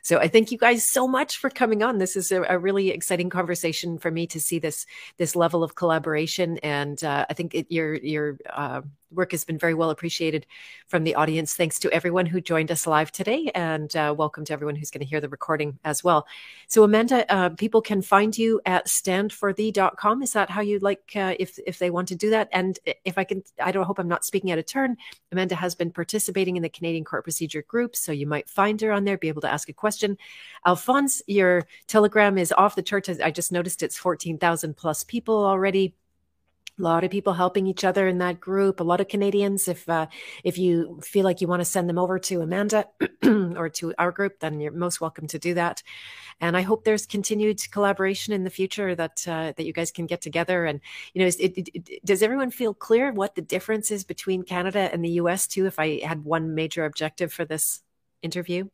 So 0.08 0.20
I 0.20 0.30
thank 0.30 0.54
you 0.54 0.58
guys 0.58 0.88
so 0.88 1.06
much 1.06 1.36
for 1.36 1.50
coming 1.50 1.84
on. 1.84 1.98
This 1.98 2.16
is 2.16 2.32
a, 2.32 2.42
a 2.44 2.58
really 2.58 2.92
exciting 2.92 3.30
conversation 3.30 3.98
for 3.98 4.10
me 4.10 4.26
to 4.28 4.40
see 4.40 4.58
this 4.58 4.86
this 5.18 5.36
level 5.36 5.66
of 5.66 5.76
collaboration, 5.76 6.60
and 6.60 7.04
uh, 7.04 7.26
I 7.30 7.34
think 7.34 7.54
it, 7.54 7.68
your 7.70 7.96
your 7.96 8.38
uh, 8.50 8.84
work 9.12 9.32
has 9.32 9.44
been 9.44 9.58
very 9.58 9.74
well 9.74 9.90
appreciated 9.90 10.46
from 10.88 11.04
the 11.04 11.16
audience. 11.16 11.56
Thanks 11.56 11.80
to 11.80 11.92
everyone 11.92 12.26
who 12.26 12.40
joined 12.40 12.72
us 12.72 12.88
live 12.88 13.12
today, 13.12 13.52
and 13.54 13.94
uh, 13.98 14.16
welcome 14.18 14.46
to 14.46 14.54
everyone 14.54 14.78
who's 14.78 14.92
going 14.92 15.02
to 15.02 15.06
hear 15.06 15.20
the 15.20 15.28
recording 15.28 15.78
as 15.84 16.06
well. 16.06 16.26
So, 16.70 16.86
Amanda, 16.86 17.30
uh, 17.30 17.50
people 17.50 17.82
can 17.82 18.02
find 18.02 18.38
you 18.38 18.62
at 18.66 18.88
standforthee.com. 18.88 20.24
Is 20.24 20.32
that 20.32 20.50
how 20.50 20.62
you'd 20.62 20.84
like 20.84 21.12
uh, 21.18 21.36
if 21.38 21.60
if 21.68 21.80
they 21.80 21.90
want 21.90 22.08
to 22.08 22.16
do 22.16 22.30
that? 22.30 22.48
And 22.54 22.80
if 23.04 23.18
I 23.18 23.26
can, 23.26 23.44
I 23.62 23.74
don't 23.74 23.84
hope 23.84 24.00
I'm 24.00 24.08
not 24.08 24.24
speaking 24.24 24.52
out 24.52 24.60
of 24.60 24.66
turn. 24.68 24.96
Amanda 25.34 25.56
has 25.56 25.76
been 25.76 25.92
participating 25.92 26.56
in 26.56 26.64
the 26.64 26.70
Canadian 26.70 27.04
Court 27.04 27.26
Procedure 27.26 27.64
Group, 27.64 27.94
so 27.98 28.14
you 28.14 28.26
might 28.26 28.48
find 28.48 28.80
her 28.80 28.94
on 28.94 29.04
there, 29.04 29.18
be 29.18 29.28
able 29.28 29.42
to 29.42 29.52
ask 29.52 29.68
a 29.68 29.74
question. 29.74 29.97
Alphonse, 30.66 31.22
your 31.28 31.66
Telegram 31.88 32.38
is 32.38 32.52
off 32.52 32.76
the 32.76 32.82
charts. 32.82 33.10
I 33.10 33.32
just 33.32 33.52
noticed 33.52 33.84
it's 33.84 33.98
14,000 33.98 34.76
plus 34.76 35.04
people 35.04 35.46
already. 35.46 35.96
A 36.80 36.84
lot 36.84 37.04
of 37.04 37.10
people 37.10 37.34
helping 37.34 37.66
each 37.66 37.84
other 37.84 38.08
in 38.08 38.20
that 38.20 38.40
group. 38.40 38.80
A 38.80 38.84
lot 38.84 39.02
of 39.02 39.08
canadians. 39.08 39.68
If 39.68 39.90
uh, 39.90 40.08
if 40.44 40.60
you 40.60 41.00
feel 41.02 41.24
like 41.24 41.42
you 41.42 41.48
want 41.48 41.62
to 41.62 41.66
send 41.66 41.90
them 41.90 41.98
over 41.98 42.20
to 42.20 42.42
amanda 42.42 42.86
or 43.26 43.70
to 43.70 43.96
our 43.98 44.12
group 44.12 44.40
then 44.42 44.60
you're 44.60 44.72
most 44.72 45.02
welcome 45.02 45.26
to 45.28 45.40
do 45.40 45.56
that. 45.56 45.82
And 46.40 46.56
i 46.56 46.62
hope 46.62 46.84
there's 46.84 47.08
continued 47.08 47.60
collaboration 47.72 48.32
in 48.34 48.44
the 48.44 48.52
future 48.52 48.94
that 48.94 49.28
uh, 49.28 49.54
that 49.58 49.66
you 49.66 49.74
guys 49.74 49.90
can 49.90 50.06
get 50.06 50.22
together. 50.22 50.66
And 50.66 50.80
you 51.14 51.22
know 51.22 51.28
it, 51.28 51.40
it, 51.40 51.70
it, 51.74 52.06
does 52.06 52.22
everyone 52.22 52.52
feel 52.52 52.76
clear 52.76 53.12
what 53.12 53.34
the 53.34 53.42
difference 53.42 53.90
is 53.90 54.04
between 54.04 54.44
canada 54.44 54.90
and 54.94 55.04
the 55.04 55.10
us 55.10 55.48
too 55.48 55.66
if 55.66 55.80
i 55.80 56.00
had 56.04 56.24
one 56.24 56.54
major 56.54 56.86
objective 56.86 57.34
for 57.34 57.46
this 57.46 57.82
interview 58.22 58.70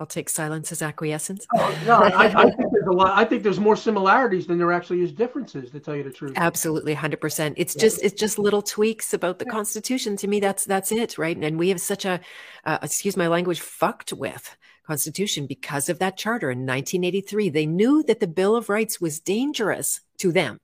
I'll 0.00 0.06
take 0.06 0.28
silence 0.28 0.70
as 0.72 0.82
acquiescence. 0.82 1.46
Oh, 1.54 1.78
no, 1.86 1.96
I, 1.96 2.26
I, 2.26 2.50
think 2.50 2.72
there's 2.72 2.86
a 2.86 2.92
lot. 2.92 3.18
I 3.18 3.24
think 3.24 3.42
there's 3.42 3.60
more 3.60 3.76
similarities 3.76 4.46
than 4.46 4.58
there 4.58 4.72
actually 4.72 5.02
is 5.02 5.12
differences. 5.12 5.70
To 5.70 5.80
tell 5.80 5.96
you 5.96 6.02
the 6.02 6.10
truth, 6.10 6.32
absolutely, 6.36 6.94
hundred 6.94 7.20
percent. 7.20 7.54
It's 7.58 7.74
yeah. 7.76 7.82
just 7.82 8.02
it's 8.02 8.20
just 8.20 8.38
little 8.38 8.62
tweaks 8.62 9.12
about 9.12 9.38
the 9.38 9.44
yeah. 9.46 9.52
Constitution. 9.52 10.16
To 10.18 10.28
me, 10.28 10.40
that's 10.40 10.64
that's 10.64 10.92
it, 10.92 11.18
right? 11.18 11.36
And 11.36 11.58
we 11.58 11.70
have 11.70 11.80
such 11.80 12.04
a, 12.04 12.20
uh, 12.64 12.78
excuse 12.82 13.16
my 13.16 13.28
language, 13.28 13.60
fucked 13.60 14.12
with 14.12 14.56
Constitution 14.86 15.46
because 15.46 15.88
of 15.88 15.98
that 15.98 16.16
charter 16.16 16.50
in 16.50 16.60
1983. 16.60 17.50
They 17.50 17.66
knew 17.66 18.02
that 18.04 18.20
the 18.20 18.26
Bill 18.26 18.56
of 18.56 18.68
Rights 18.68 19.00
was 19.00 19.20
dangerous 19.20 20.00
to 20.18 20.32
them. 20.32 20.58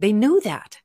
They 0.00 0.12
knew 0.12 0.40
that 0.42 0.78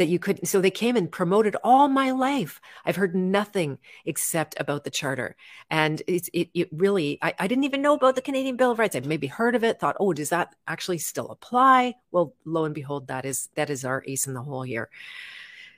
that 0.00 0.08
you 0.08 0.18
could 0.18 0.48
so 0.48 0.62
they 0.62 0.70
came 0.70 0.96
and 0.96 1.12
promoted 1.12 1.54
all 1.62 1.86
my 1.86 2.10
life. 2.10 2.58
I've 2.86 2.96
heard 2.96 3.14
nothing 3.14 3.78
except 4.06 4.58
about 4.58 4.82
the 4.82 4.90
charter. 4.90 5.36
And 5.70 6.02
it's 6.06 6.30
it, 6.32 6.48
it 6.54 6.70
really 6.72 7.18
I, 7.20 7.34
I, 7.38 7.46
didn't 7.46 7.64
even 7.64 7.82
know 7.82 7.92
about 7.92 8.14
the 8.14 8.22
canadian 8.22 8.56
bill 8.56 8.70
of 8.70 8.78
rights. 8.78 8.96
I'd 8.96 9.04
maybe 9.04 9.26
heard 9.26 9.54
of 9.54 9.62
it 9.62 9.78
thought 9.78 9.98
oh 10.00 10.14
does 10.14 10.30
that 10.30 10.54
actually 10.66 10.96
still 10.96 11.28
apply? 11.28 11.96
Well 12.12 12.34
lo 12.46 12.64
and 12.64 12.74
behold 12.74 13.08
that 13.08 13.26
is 13.26 13.50
that 13.56 13.68
is 13.68 13.84
our 13.84 14.02
ace 14.06 14.26
in 14.26 14.32
the 14.32 14.42
hole 14.42 14.62
here. 14.62 14.88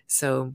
So 0.06 0.54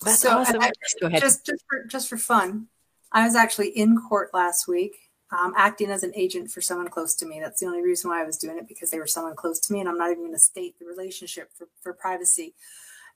that's 0.00 0.20
so 0.20 0.38
awesome. 0.38 0.62
I, 0.62 0.72
go 1.02 1.08
ahead. 1.08 1.20
just 1.20 1.44
just 1.44 1.62
for 1.68 1.84
just 1.84 2.08
for 2.08 2.16
fun 2.16 2.66
i 3.12 3.24
was 3.24 3.36
actually 3.36 3.68
in 3.68 3.96
court 3.96 4.34
last 4.34 4.66
week 4.66 4.96
um, 5.34 5.52
acting 5.56 5.90
as 5.90 6.02
an 6.02 6.12
agent 6.14 6.50
for 6.50 6.60
someone 6.60 6.88
close 6.88 7.14
to 7.16 7.26
me. 7.26 7.40
That's 7.40 7.60
the 7.60 7.66
only 7.66 7.82
reason 7.82 8.10
why 8.10 8.22
I 8.22 8.24
was 8.24 8.36
doing 8.36 8.58
it 8.58 8.68
because 8.68 8.90
they 8.90 8.98
were 8.98 9.06
someone 9.06 9.34
close 9.34 9.58
to 9.60 9.72
me, 9.72 9.80
and 9.80 9.88
I'm 9.88 9.98
not 9.98 10.10
even 10.10 10.22
going 10.22 10.32
to 10.32 10.38
state 10.38 10.78
the 10.78 10.86
relationship 10.86 11.50
for, 11.56 11.68
for 11.82 11.92
privacy. 11.92 12.54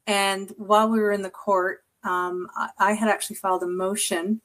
And 0.09 0.51
while 0.57 0.89
we 0.89 1.01
were 1.01 1.13
in 1.13 1.21
the 1.21 1.31
court, 1.31 1.85
um, 2.03 2.49
I, 2.57 2.71
I, 2.79 2.93
had 2.95 3.11
actually 3.11 3.37
filed 3.37 3.63
a 3.63 3.67
motion 3.67 4.41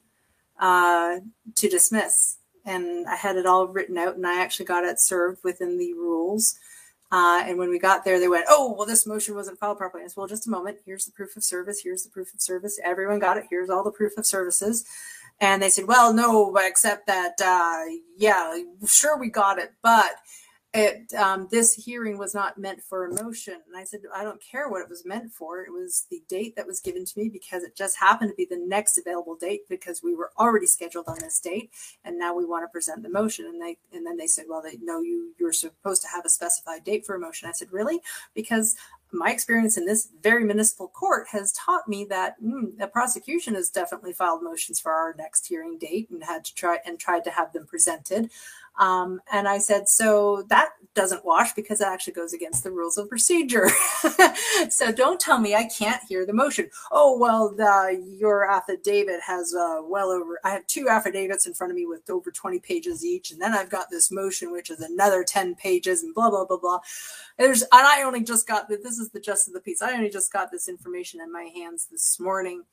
uh, 0.60 1.20
to 1.56 1.70
dismiss, 1.70 2.38
and 2.66 3.08
I 3.08 3.16
had 3.16 3.38
it 3.38 3.46
all 3.46 3.68
written 3.68 3.98
out, 3.98 4.16
and 4.16 4.28
I 4.28 4.42
actually 4.42 4.66
got 4.66 4.84
it 4.84 5.00
served 5.00 5.42
within 5.46 5.78
the 5.78 5.94
rules. 5.94 6.60
Uh, 7.14 7.44
and 7.46 7.58
when 7.58 7.70
we 7.70 7.80
got 7.80 8.04
there, 8.04 8.20
they 8.20 8.28
went, 8.28 8.46
"Oh, 8.50 8.76
well, 8.78 8.86
this 8.86 9.06
motion 9.06 9.36
wasn't 9.36 9.58
filed 9.58 9.78
properly." 9.78 10.04
I 10.04 10.08
said, 10.08 10.18
"Well, 10.18 10.28
just 10.28 10.48
a 10.48 10.52
moment. 10.52 10.80
Here's 10.86 11.06
the 11.06 11.14
proof 11.14 11.38
of 11.38 11.46
service. 11.46 11.80
Here's 11.82 12.04
the 12.04 12.10
proof 12.10 12.34
of 12.34 12.42
service. 12.42 12.78
Everyone 12.84 13.20
got 13.20 13.38
it. 13.38 13.46
Here's 13.50 13.70
all 13.70 13.86
the 13.86 13.92
proof 13.92 14.18
of 14.18 14.26
services." 14.26 14.84
And 15.40 15.62
they 15.64 15.70
said, 15.70 15.88
"Well, 15.88 16.12
no, 16.14 16.58
except 16.58 17.08
that, 17.08 17.40
uh, 17.42 17.86
yeah, 18.18 18.58
sure, 18.86 19.18
we 19.18 19.30
got 19.30 19.60
it, 19.60 19.72
but." 19.82 20.12
It 20.74 21.14
um, 21.14 21.48
this 21.52 21.74
hearing 21.74 22.18
was 22.18 22.34
not 22.34 22.58
meant 22.58 22.82
for 22.82 23.06
a 23.06 23.24
motion 23.24 23.56
and 23.68 23.78
i 23.78 23.84
said 23.84 24.02
i 24.16 24.24
don't 24.24 24.42
care 24.42 24.70
what 24.70 24.82
it 24.82 24.90
was 24.90 25.06
meant 25.06 25.32
for. 25.32 25.62
It 25.62 25.72
was 25.72 26.06
the 26.10 26.22
date 26.28 26.56
that 26.56 26.68
was 26.68 26.80
given 26.80 27.06
to 27.06 27.20
me 27.20 27.30
because 27.30 27.64
it 27.64 27.76
just 27.76 27.98
happened 27.98 28.32
to 28.32 28.36
be 28.36 28.46
the 28.46 28.64
next 28.66 28.98
available 28.98 29.36
date 29.36 29.62
because 29.70 30.02
we 30.04 30.16
were 30.16 30.32
already 30.38 30.68
scheduled 30.68 31.08
on 31.08 31.18
this 31.20 31.40
date. 31.40 31.72
And 32.06 32.18
now 32.18 32.36
we 32.36 32.46
want 32.46 32.64
to 32.64 32.72
present 32.72 33.04
the 33.04 33.10
motion. 33.10 33.46
And 33.46 33.62
they 33.62 33.78
and 33.94 34.06
then 34.06 34.18
they 34.18 34.28
said 34.28 34.46
well 34.48 34.62
they 34.62 34.78
know 34.82 35.02
you 35.02 35.34
you're 35.40 35.54
supposed 35.54 36.02
to 36.04 36.08
have 36.10 36.26
a 36.26 36.30
specified 36.30 36.84
date 36.84 37.06
for 37.06 37.16
a 37.16 37.20
motion 37.20 37.50
i 37.50 37.52
said 37.52 37.72
really? 37.72 38.00
Because 38.34 38.76
my 39.12 39.30
experience 39.30 39.78
in 39.78 39.86
this 39.86 40.10
very 40.24 40.44
municipal 40.44 40.88
court 40.88 41.28
has 41.32 41.52
taught 41.52 41.88
me 41.88 42.04
that 42.06 42.42
mm, 42.44 42.76
the 42.78 42.88
prosecution 42.88 43.54
has 43.54 43.70
definitely 43.70 44.12
filed 44.12 44.42
motions 44.42 44.80
for 44.80 44.92
our 44.92 45.14
next 45.18 45.46
hearing 45.46 45.78
date 45.78 46.10
and 46.10 46.24
had 46.24 46.44
to 46.44 46.56
try 46.56 46.80
and 46.86 47.00
tried 47.00 47.24
to 47.24 47.30
have 47.30 47.54
them 47.54 47.68
presented 47.68 48.32
um, 48.80 49.22
and 49.32 49.48
I 49.48 49.60
said, 49.60 49.88
so 49.88 50.44
that 50.50 50.70
doesn't 50.96 51.26
wash 51.26 51.54
because 51.54 51.82
it 51.82 51.88
actually 51.88 52.14
goes 52.14 52.34
against 52.34 52.64
the 52.64 52.72
rules 52.72 52.98
of 52.98 53.10
procedure. 53.10 53.70
so 54.70 54.92
don't 54.92 55.20
tell 55.20 55.40
me 55.40 55.56
I 55.56 55.66
can't 55.66 56.02
hear 56.08 56.26
the 56.26 56.34
motion. 56.34 56.70
Oh, 56.92 57.18
well, 57.18 57.50
the, 57.50 58.04
your 58.20 58.50
affidavit 58.50 59.22
has 59.26 59.54
uh, 59.54 59.82
well 59.84 60.10
over, 60.10 60.40
I 60.44 60.52
have 60.52 60.66
two 60.68 60.90
affidavits 60.90 61.46
in 61.46 61.54
front 61.54 61.72
of 61.72 61.78
me 61.78 61.86
with 61.86 62.10
over 62.10 62.32
20 62.32 62.60
pages 62.60 63.06
each. 63.06 63.32
And 63.32 63.42
then 63.42 63.54
I've 63.54 63.70
got 63.70 63.90
this 63.90 64.12
motion, 64.12 64.52
which 64.52 64.70
is 64.70 64.80
another 64.80 65.24
10 65.24 65.56
pages 65.56 66.04
and 66.04 66.14
blah, 66.14 66.30
blah, 66.30 66.46
blah, 66.46 66.58
blah. 66.58 66.80
There's, 67.38 67.62
and 67.62 67.70
I 67.72 68.04
only 68.04 68.24
just 68.24 68.48
got, 68.48 68.70
that. 68.70 68.84
this 68.84 68.98
is 68.98 69.10
the 69.10 69.20
gist 69.20 69.48
of 69.48 69.54
the 69.54 69.62
piece. 69.62 69.82
I 69.82 69.94
only 69.94 70.10
just 70.10 70.34
got 70.34 70.52
this 70.52 70.68
information 70.68 71.22
in 71.22 71.32
my 71.32 71.50
hands 71.56 71.88
this 71.92 72.20
morning 72.20 72.64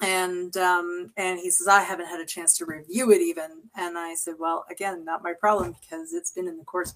and 0.00 0.56
um, 0.56 1.12
and 1.16 1.38
he 1.38 1.50
says 1.50 1.68
I 1.68 1.82
haven't 1.82 2.06
had 2.06 2.20
a 2.20 2.26
chance 2.26 2.56
to 2.58 2.64
review 2.64 3.10
it 3.12 3.20
even, 3.20 3.62
and 3.76 3.98
I 3.98 4.14
said, 4.14 4.34
well, 4.38 4.64
again, 4.70 5.04
not 5.04 5.22
my 5.22 5.34
problem 5.38 5.74
because 5.80 6.12
it's 6.12 6.32
been 6.32 6.48
in 6.48 6.58
the 6.58 6.64
court's 6.64 6.94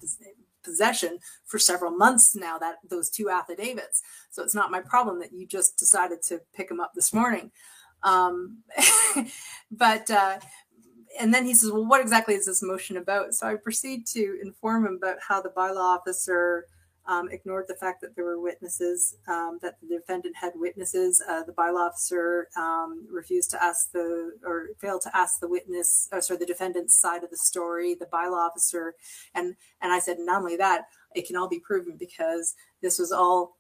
possession 0.62 1.18
for 1.44 1.58
several 1.58 1.90
months 1.90 2.34
now. 2.34 2.58
That 2.58 2.76
those 2.88 3.10
two 3.10 3.28
affidavits, 3.28 4.02
so 4.30 4.42
it's 4.42 4.54
not 4.54 4.70
my 4.70 4.80
problem 4.80 5.20
that 5.20 5.32
you 5.32 5.46
just 5.46 5.78
decided 5.78 6.22
to 6.28 6.40
pick 6.54 6.68
them 6.68 6.80
up 6.80 6.92
this 6.94 7.12
morning. 7.12 7.50
Um, 8.02 8.58
but 9.70 10.10
uh, 10.10 10.38
and 11.20 11.32
then 11.32 11.44
he 11.44 11.54
says, 11.54 11.70
well, 11.70 11.86
what 11.86 12.00
exactly 12.00 12.34
is 12.34 12.46
this 12.46 12.62
motion 12.62 12.96
about? 12.96 13.34
So 13.34 13.46
I 13.46 13.54
proceed 13.54 14.06
to 14.08 14.38
inform 14.42 14.86
him 14.86 14.94
about 14.94 15.18
how 15.26 15.40
the 15.40 15.50
bylaw 15.50 15.98
officer 15.98 16.66
um, 17.06 17.28
ignored 17.30 17.66
the 17.68 17.74
fact 17.74 18.00
that 18.00 18.16
there 18.16 18.24
were 18.24 18.40
witnesses, 18.40 19.16
um, 19.28 19.58
that 19.62 19.76
the 19.80 19.96
defendant 19.98 20.34
had 20.36 20.52
witnesses. 20.56 21.22
Uh, 21.28 21.42
the 21.44 21.52
bylaw 21.52 21.88
officer 21.88 22.48
um, 22.56 23.06
refused 23.10 23.50
to 23.50 23.62
ask 23.62 23.92
the, 23.92 24.32
or 24.44 24.68
failed 24.80 25.02
to 25.02 25.16
ask 25.16 25.40
the 25.40 25.48
witness, 25.48 26.08
or 26.12 26.20
sorry, 26.20 26.38
the 26.38 26.46
defendant's 26.46 26.98
side 26.98 27.22
of 27.22 27.30
the 27.30 27.36
story. 27.36 27.94
The 27.94 28.06
bylaw 28.06 28.46
officer, 28.46 28.94
and 29.34 29.54
and 29.82 29.92
I 29.92 29.98
said, 29.98 30.18
not 30.18 30.40
only 30.40 30.56
that, 30.56 30.86
it 31.14 31.26
can 31.26 31.36
all 31.36 31.48
be 31.48 31.60
proven 31.60 31.96
because 31.98 32.54
this 32.82 32.98
was 32.98 33.12
all 33.12 33.56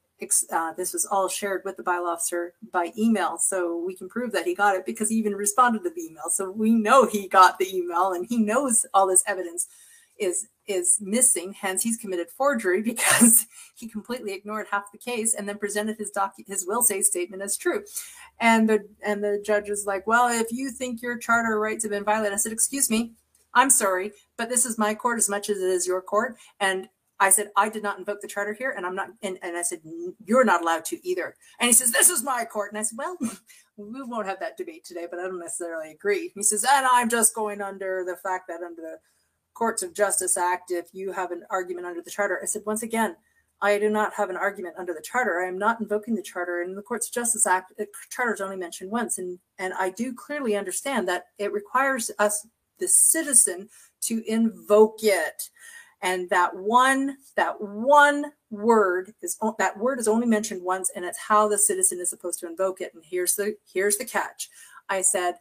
uh, 0.52 0.72
this 0.74 0.92
was 0.92 1.06
all 1.06 1.28
shared 1.28 1.62
with 1.64 1.76
the 1.76 1.82
bylaw 1.82 2.14
officer 2.14 2.54
by 2.72 2.92
email. 2.96 3.36
So 3.38 3.82
we 3.84 3.96
can 3.96 4.08
prove 4.08 4.32
that 4.32 4.46
he 4.46 4.54
got 4.54 4.76
it 4.76 4.86
because 4.86 5.08
he 5.10 5.16
even 5.16 5.34
responded 5.34 5.82
to 5.84 5.90
the 5.90 6.02
email. 6.02 6.30
So 6.30 6.50
we 6.50 6.70
know 6.70 7.06
he 7.06 7.28
got 7.28 7.58
the 7.58 7.76
email 7.76 8.12
and 8.12 8.26
he 8.26 8.38
knows 8.38 8.86
all 8.94 9.06
this 9.06 9.24
evidence 9.26 9.66
is 10.18 10.46
is 10.66 10.98
missing. 11.00 11.52
Hence, 11.52 11.82
he's 11.82 11.96
committed 11.96 12.30
forgery 12.30 12.82
because 12.82 13.46
he 13.74 13.88
completely 13.88 14.32
ignored 14.32 14.66
half 14.70 14.92
the 14.92 14.98
case 14.98 15.34
and 15.34 15.48
then 15.48 15.58
presented 15.58 15.96
his 15.96 16.10
doc 16.10 16.34
his 16.46 16.66
will 16.66 16.82
say 16.82 17.02
statement 17.02 17.42
as 17.42 17.56
true. 17.56 17.84
And 18.40 18.68
the 18.68 18.88
and 19.04 19.22
the 19.22 19.42
judge 19.44 19.68
is 19.68 19.84
like, 19.86 20.06
well, 20.06 20.28
if 20.28 20.50
you 20.50 20.70
think 20.70 21.02
your 21.02 21.18
charter 21.18 21.58
rights 21.58 21.84
have 21.84 21.90
been 21.90 22.04
violated, 22.04 22.34
I 22.34 22.36
said, 22.36 22.52
excuse 22.52 22.90
me, 22.90 23.12
I'm 23.54 23.70
sorry, 23.70 24.12
but 24.36 24.48
this 24.48 24.66
is 24.66 24.78
my 24.78 24.94
court 24.94 25.18
as 25.18 25.28
much 25.28 25.48
as 25.48 25.58
it 25.58 25.68
is 25.68 25.86
your 25.86 26.02
court, 26.02 26.36
and 26.60 26.88
I 27.20 27.30
said, 27.30 27.50
I 27.56 27.68
did 27.68 27.82
not 27.82 27.98
invoke 27.98 28.20
the 28.20 28.28
charter 28.28 28.52
here, 28.52 28.74
and 28.76 28.84
I'm 28.84 28.94
not, 28.94 29.08
and, 29.22 29.38
and 29.42 29.56
I 29.56 29.62
said, 29.62 29.80
you're 30.24 30.44
not 30.44 30.62
allowed 30.62 30.84
to 30.86 31.08
either. 31.08 31.36
And 31.60 31.68
he 31.68 31.72
says, 31.72 31.92
This 31.92 32.10
is 32.10 32.24
my 32.24 32.44
court. 32.44 32.72
And 32.72 32.78
I 32.78 32.82
said, 32.82 32.98
Well, 32.98 33.16
we 33.76 34.02
won't 34.02 34.26
have 34.26 34.40
that 34.40 34.56
debate 34.56 34.84
today, 34.84 35.06
but 35.08 35.20
I 35.20 35.22
don't 35.22 35.38
necessarily 35.38 35.92
agree. 35.92 36.32
He 36.34 36.42
says, 36.42 36.66
And 36.68 36.86
I'm 36.86 37.08
just 37.08 37.34
going 37.34 37.60
under 37.62 38.04
the 38.06 38.16
fact 38.16 38.48
that 38.48 38.62
under 38.62 38.82
the 38.82 38.98
Courts 39.54 39.82
of 39.82 39.94
Justice 39.94 40.36
Act, 40.36 40.70
if 40.70 40.88
you 40.92 41.12
have 41.12 41.30
an 41.30 41.44
argument 41.50 41.86
under 41.86 42.02
the 42.02 42.10
charter, 42.10 42.38
I 42.42 42.46
said, 42.46 42.62
Once 42.66 42.82
again, 42.82 43.16
I 43.62 43.78
do 43.78 43.88
not 43.88 44.12
have 44.14 44.30
an 44.30 44.36
argument 44.36 44.74
under 44.78 44.92
the 44.92 45.00
charter. 45.02 45.40
I 45.40 45.48
am 45.48 45.58
not 45.58 45.80
invoking 45.80 46.14
the 46.14 46.22
charter. 46.22 46.60
And 46.60 46.76
the 46.76 46.82
Courts 46.82 47.08
of 47.08 47.14
Justice 47.14 47.46
Act, 47.46 47.72
the 47.78 47.86
charter 48.10 48.34
is 48.34 48.40
only 48.40 48.56
mentioned 48.56 48.90
once. 48.90 49.18
And, 49.18 49.38
and 49.58 49.72
I 49.74 49.90
do 49.90 50.12
clearly 50.12 50.56
understand 50.56 51.08
that 51.08 51.26
it 51.38 51.52
requires 51.52 52.10
us, 52.18 52.46
the 52.78 52.88
citizen, 52.88 53.68
to 54.02 54.22
invoke 54.30 54.98
it 55.02 55.50
and 56.04 56.28
that 56.28 56.54
one 56.54 57.16
that 57.34 57.60
one 57.60 58.26
word 58.50 59.14
is 59.22 59.38
that 59.58 59.78
word 59.78 59.98
is 59.98 60.06
only 60.06 60.26
mentioned 60.26 60.62
once 60.62 60.92
and 60.94 61.04
it's 61.04 61.18
how 61.18 61.48
the 61.48 61.58
citizen 61.58 61.98
is 61.98 62.10
supposed 62.10 62.38
to 62.38 62.46
invoke 62.46 62.80
it 62.80 62.92
and 62.94 63.02
here's 63.04 63.34
the 63.34 63.56
here's 63.72 63.96
the 63.96 64.04
catch 64.04 64.50
i 64.88 65.00
said 65.00 65.36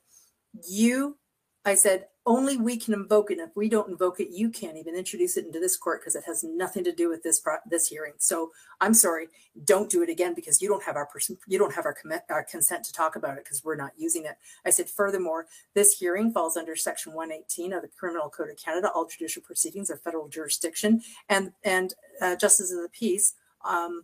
you 0.68 1.18
i 1.66 1.76
said 1.76 2.06
only 2.26 2.58
we 2.58 2.78
can 2.78 2.94
invoke 2.94 3.32
it. 3.32 3.40
And 3.40 3.50
if 3.50 3.56
we 3.56 3.68
don't 3.68 3.90
invoke 3.90 4.20
it, 4.20 4.30
you 4.32 4.50
can't 4.50 4.78
even 4.78 4.96
introduce 4.96 5.36
it 5.36 5.46
into 5.46 5.60
this 5.60 5.76
court 5.76 6.02
because 6.02 6.16
it 6.16 6.24
has 6.26 6.44
nothing 6.44 6.84
to 6.86 6.94
do 6.94 7.10
with 7.10 7.24
this 7.24 7.44
this 7.70 7.88
hearing. 7.88 8.14
So 8.18 8.52
I'm 8.80 8.94
sorry, 8.94 9.28
don't 9.66 9.90
do 9.90 10.02
it 10.04 10.10
again 10.10 10.34
because 10.34 10.62
you 10.62 10.70
don't 10.70 10.84
have 10.84 10.96
our 10.96 11.06
person, 11.06 11.38
you 11.48 11.60
don't 11.60 11.74
have 11.74 11.86
our, 11.86 11.96
our 12.30 12.44
consent 12.44 12.86
to 12.86 12.94
talk 12.94 13.16
about 13.16 13.38
it 13.38 13.44
because 13.44 13.64
we're 13.64 13.76
not 13.76 13.92
using 13.98 14.26
it. 14.26 14.38
I 14.66 14.70
said, 14.70 14.90
furthermore, 14.90 15.48
this 15.74 15.98
hearing 15.98 16.32
falls 16.32 16.56
under 16.56 16.76
Section 16.76 17.14
118 17.14 17.74
of 17.74 17.82
the 17.82 17.90
Criminal 17.90 18.30
Code 18.30 18.50
of 18.50 18.58
Canada. 18.58 18.90
All 18.94 19.06
judicial 19.06 19.42
proceedings 19.42 19.90
are 19.90 19.98
federal 19.98 20.30
jurisdiction, 20.30 21.02
and 21.30 21.52
and 21.64 21.94
uh, 22.22 22.36
justices 22.36 22.72
of 22.78 22.84
the 22.84 22.90
peace. 22.90 23.36
Um, 23.66 24.04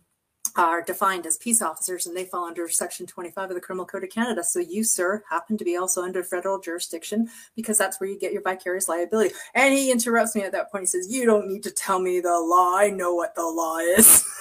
are 0.56 0.82
defined 0.82 1.26
as 1.26 1.36
peace 1.38 1.62
officers 1.62 2.06
and 2.06 2.16
they 2.16 2.24
fall 2.24 2.44
under 2.44 2.68
section 2.68 3.06
25 3.06 3.50
of 3.50 3.54
the 3.54 3.60
criminal 3.60 3.86
code 3.86 4.04
of 4.04 4.10
canada. 4.10 4.42
So 4.44 4.58
you 4.60 4.84
sir 4.84 5.22
happen 5.28 5.56
to 5.58 5.64
be 5.64 5.76
also 5.76 6.02
under 6.02 6.22
federal 6.22 6.60
jurisdiction 6.60 7.28
because 7.56 7.78
that's 7.78 8.00
where 8.00 8.08
you 8.08 8.18
get 8.18 8.32
your 8.32 8.42
vicarious 8.42 8.88
liability. 8.88 9.34
And 9.54 9.74
he 9.74 9.90
interrupts 9.90 10.34
me 10.34 10.42
at 10.42 10.52
that 10.52 10.70
point. 10.70 10.82
He 10.82 10.86
says 10.86 11.12
you 11.12 11.26
don't 11.26 11.48
need 11.48 11.62
to 11.64 11.70
tell 11.70 12.00
me 12.00 12.20
the 12.20 12.38
law. 12.38 12.76
I 12.76 12.90
know 12.90 13.14
what 13.14 13.34
the 13.34 13.44
law 13.44 13.78
is. 13.78 14.24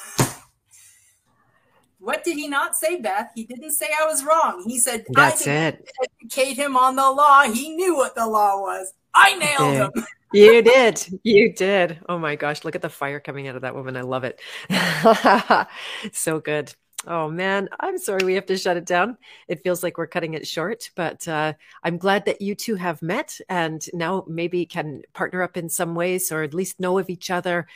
What 1.99 2.23
did 2.23 2.38
he 2.38 2.48
not 2.48 2.77
say 2.77 3.02
beth? 3.02 3.31
He 3.36 3.44
didn't 3.44 3.72
say 3.72 3.88
i 3.99 4.06
was 4.06 4.23
wrong. 4.23 4.64
He 4.65 4.80
said 4.80 5.06
that's 5.10 5.45
it. 5.45 5.86
educate 6.22 6.53
him 6.53 6.77
on 6.77 6.95
the 6.95 7.11
law. 7.11 7.44
He 7.44 7.76
knew 7.76 7.95
what 7.95 8.15
the 8.15 8.26
law 8.26 8.61
was. 8.61 8.94
I 9.14 9.36
nailed 9.36 9.94
him 9.95 10.06
you 10.34 10.61
did. 10.61 11.22
You 11.23 11.53
did. 11.53 11.99
Oh 12.07 12.18
my 12.18 12.35
gosh. 12.35 12.64
Look 12.64 12.76
at 12.76 12.81
the 12.81 12.89
fire 12.89 13.19
coming 13.19 13.47
out 13.47 13.56
of 13.56 13.61
that 13.64 13.76
woman. 13.76 13.97
I 13.97 14.01
love 14.01 14.23
it. 14.23 14.39
so 16.14 16.39
good. 16.39 16.73
Oh 17.07 17.30
man, 17.30 17.69
I'm 17.80 17.97
sorry 17.97 18.26
we 18.26 18.34
have 18.35 18.45
to 18.47 18.57
shut 18.57 18.76
it 18.76 18.85
down. 18.85 19.18
It 19.47 19.64
feels 19.64 19.84
like 19.84 19.97
we're 19.97 20.06
cutting 20.06 20.34
it 20.34 20.45
short, 20.45 20.89
but 20.95 21.26
uh, 21.30 21.53
I'm 21.81 21.97
glad 21.97 22.26
that 22.26 22.41
you 22.41 22.56
two 22.56 22.76
have 22.76 23.01
met 23.01 23.39
and 23.47 23.81
now 23.93 24.26
maybe 24.27 24.65
can 24.65 25.03
partner 25.14 25.41
up 25.41 25.56
in 25.56 25.69
some 25.69 25.95
ways 25.95 26.30
or 26.30 26.43
at 26.43 26.53
least 26.53 26.80
know 26.81 26.97
of 26.97 27.10
each 27.10 27.31
other. 27.31 27.68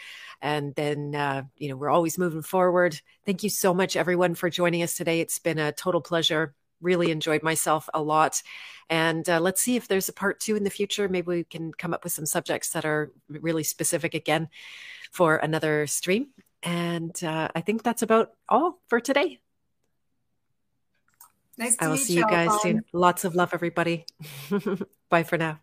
And 0.42 0.76
then, 0.76 1.16
uh, 1.16 1.44
you 1.58 1.70
know, 1.70 1.78
we're 1.78 1.90
always 1.90 2.18
moving 2.18 2.42
forward. 2.42 3.00
Thank 3.26 3.44
you 3.44 3.50
so 3.50 3.74
much, 3.74 3.96
everyone, 3.96 4.36
for 4.36 4.50
joining 4.50 4.84
us 4.84 4.98
today. 4.98 5.22
It's 5.22 5.40
been 5.40 5.58
a 5.58 5.72
total 5.72 6.02
pleasure 6.02 6.54
really 6.84 7.12
enjoyed 7.12 7.44
myself 7.44 7.90
a 7.94 8.02
lot. 8.02 8.42
And 8.90 9.28
uh, 9.30 9.40
let's 9.40 9.62
see 9.62 9.76
if 9.76 9.88
there's 9.88 10.10
a 10.10 10.14
part 10.14 10.40
two 10.40 10.56
in 10.56 10.64
the 10.64 10.70
future. 10.70 11.08
Maybe 11.08 11.28
we 11.28 11.44
can 11.44 11.74
come 11.74 11.94
up 11.94 12.04
with 12.04 12.14
some 12.14 12.26
subjects 12.26 12.70
that 12.72 12.86
are 12.86 13.12
really 13.30 13.64
specific 13.64 14.14
again 14.14 14.50
for 15.12 15.38
another 15.38 15.88
stream. 15.88 16.28
And 16.62 17.22
uh, 17.24 17.50
I 17.56 17.62
think 17.62 17.84
that's 17.84 18.02
about 18.02 18.32
all 18.48 18.80
for 18.88 19.00
today. 19.00 19.40
Nice 21.58 21.78
I 21.80 21.88
will 21.88 21.98
see 21.98 22.14
you 22.16 22.28
guys 22.28 22.50
soon. 22.62 22.84
Lots 22.94 23.26
of 23.26 23.36
love, 23.36 23.54
everybody. 23.54 24.06
Bye 25.10 25.24
for 25.24 25.38
now. 25.38 25.63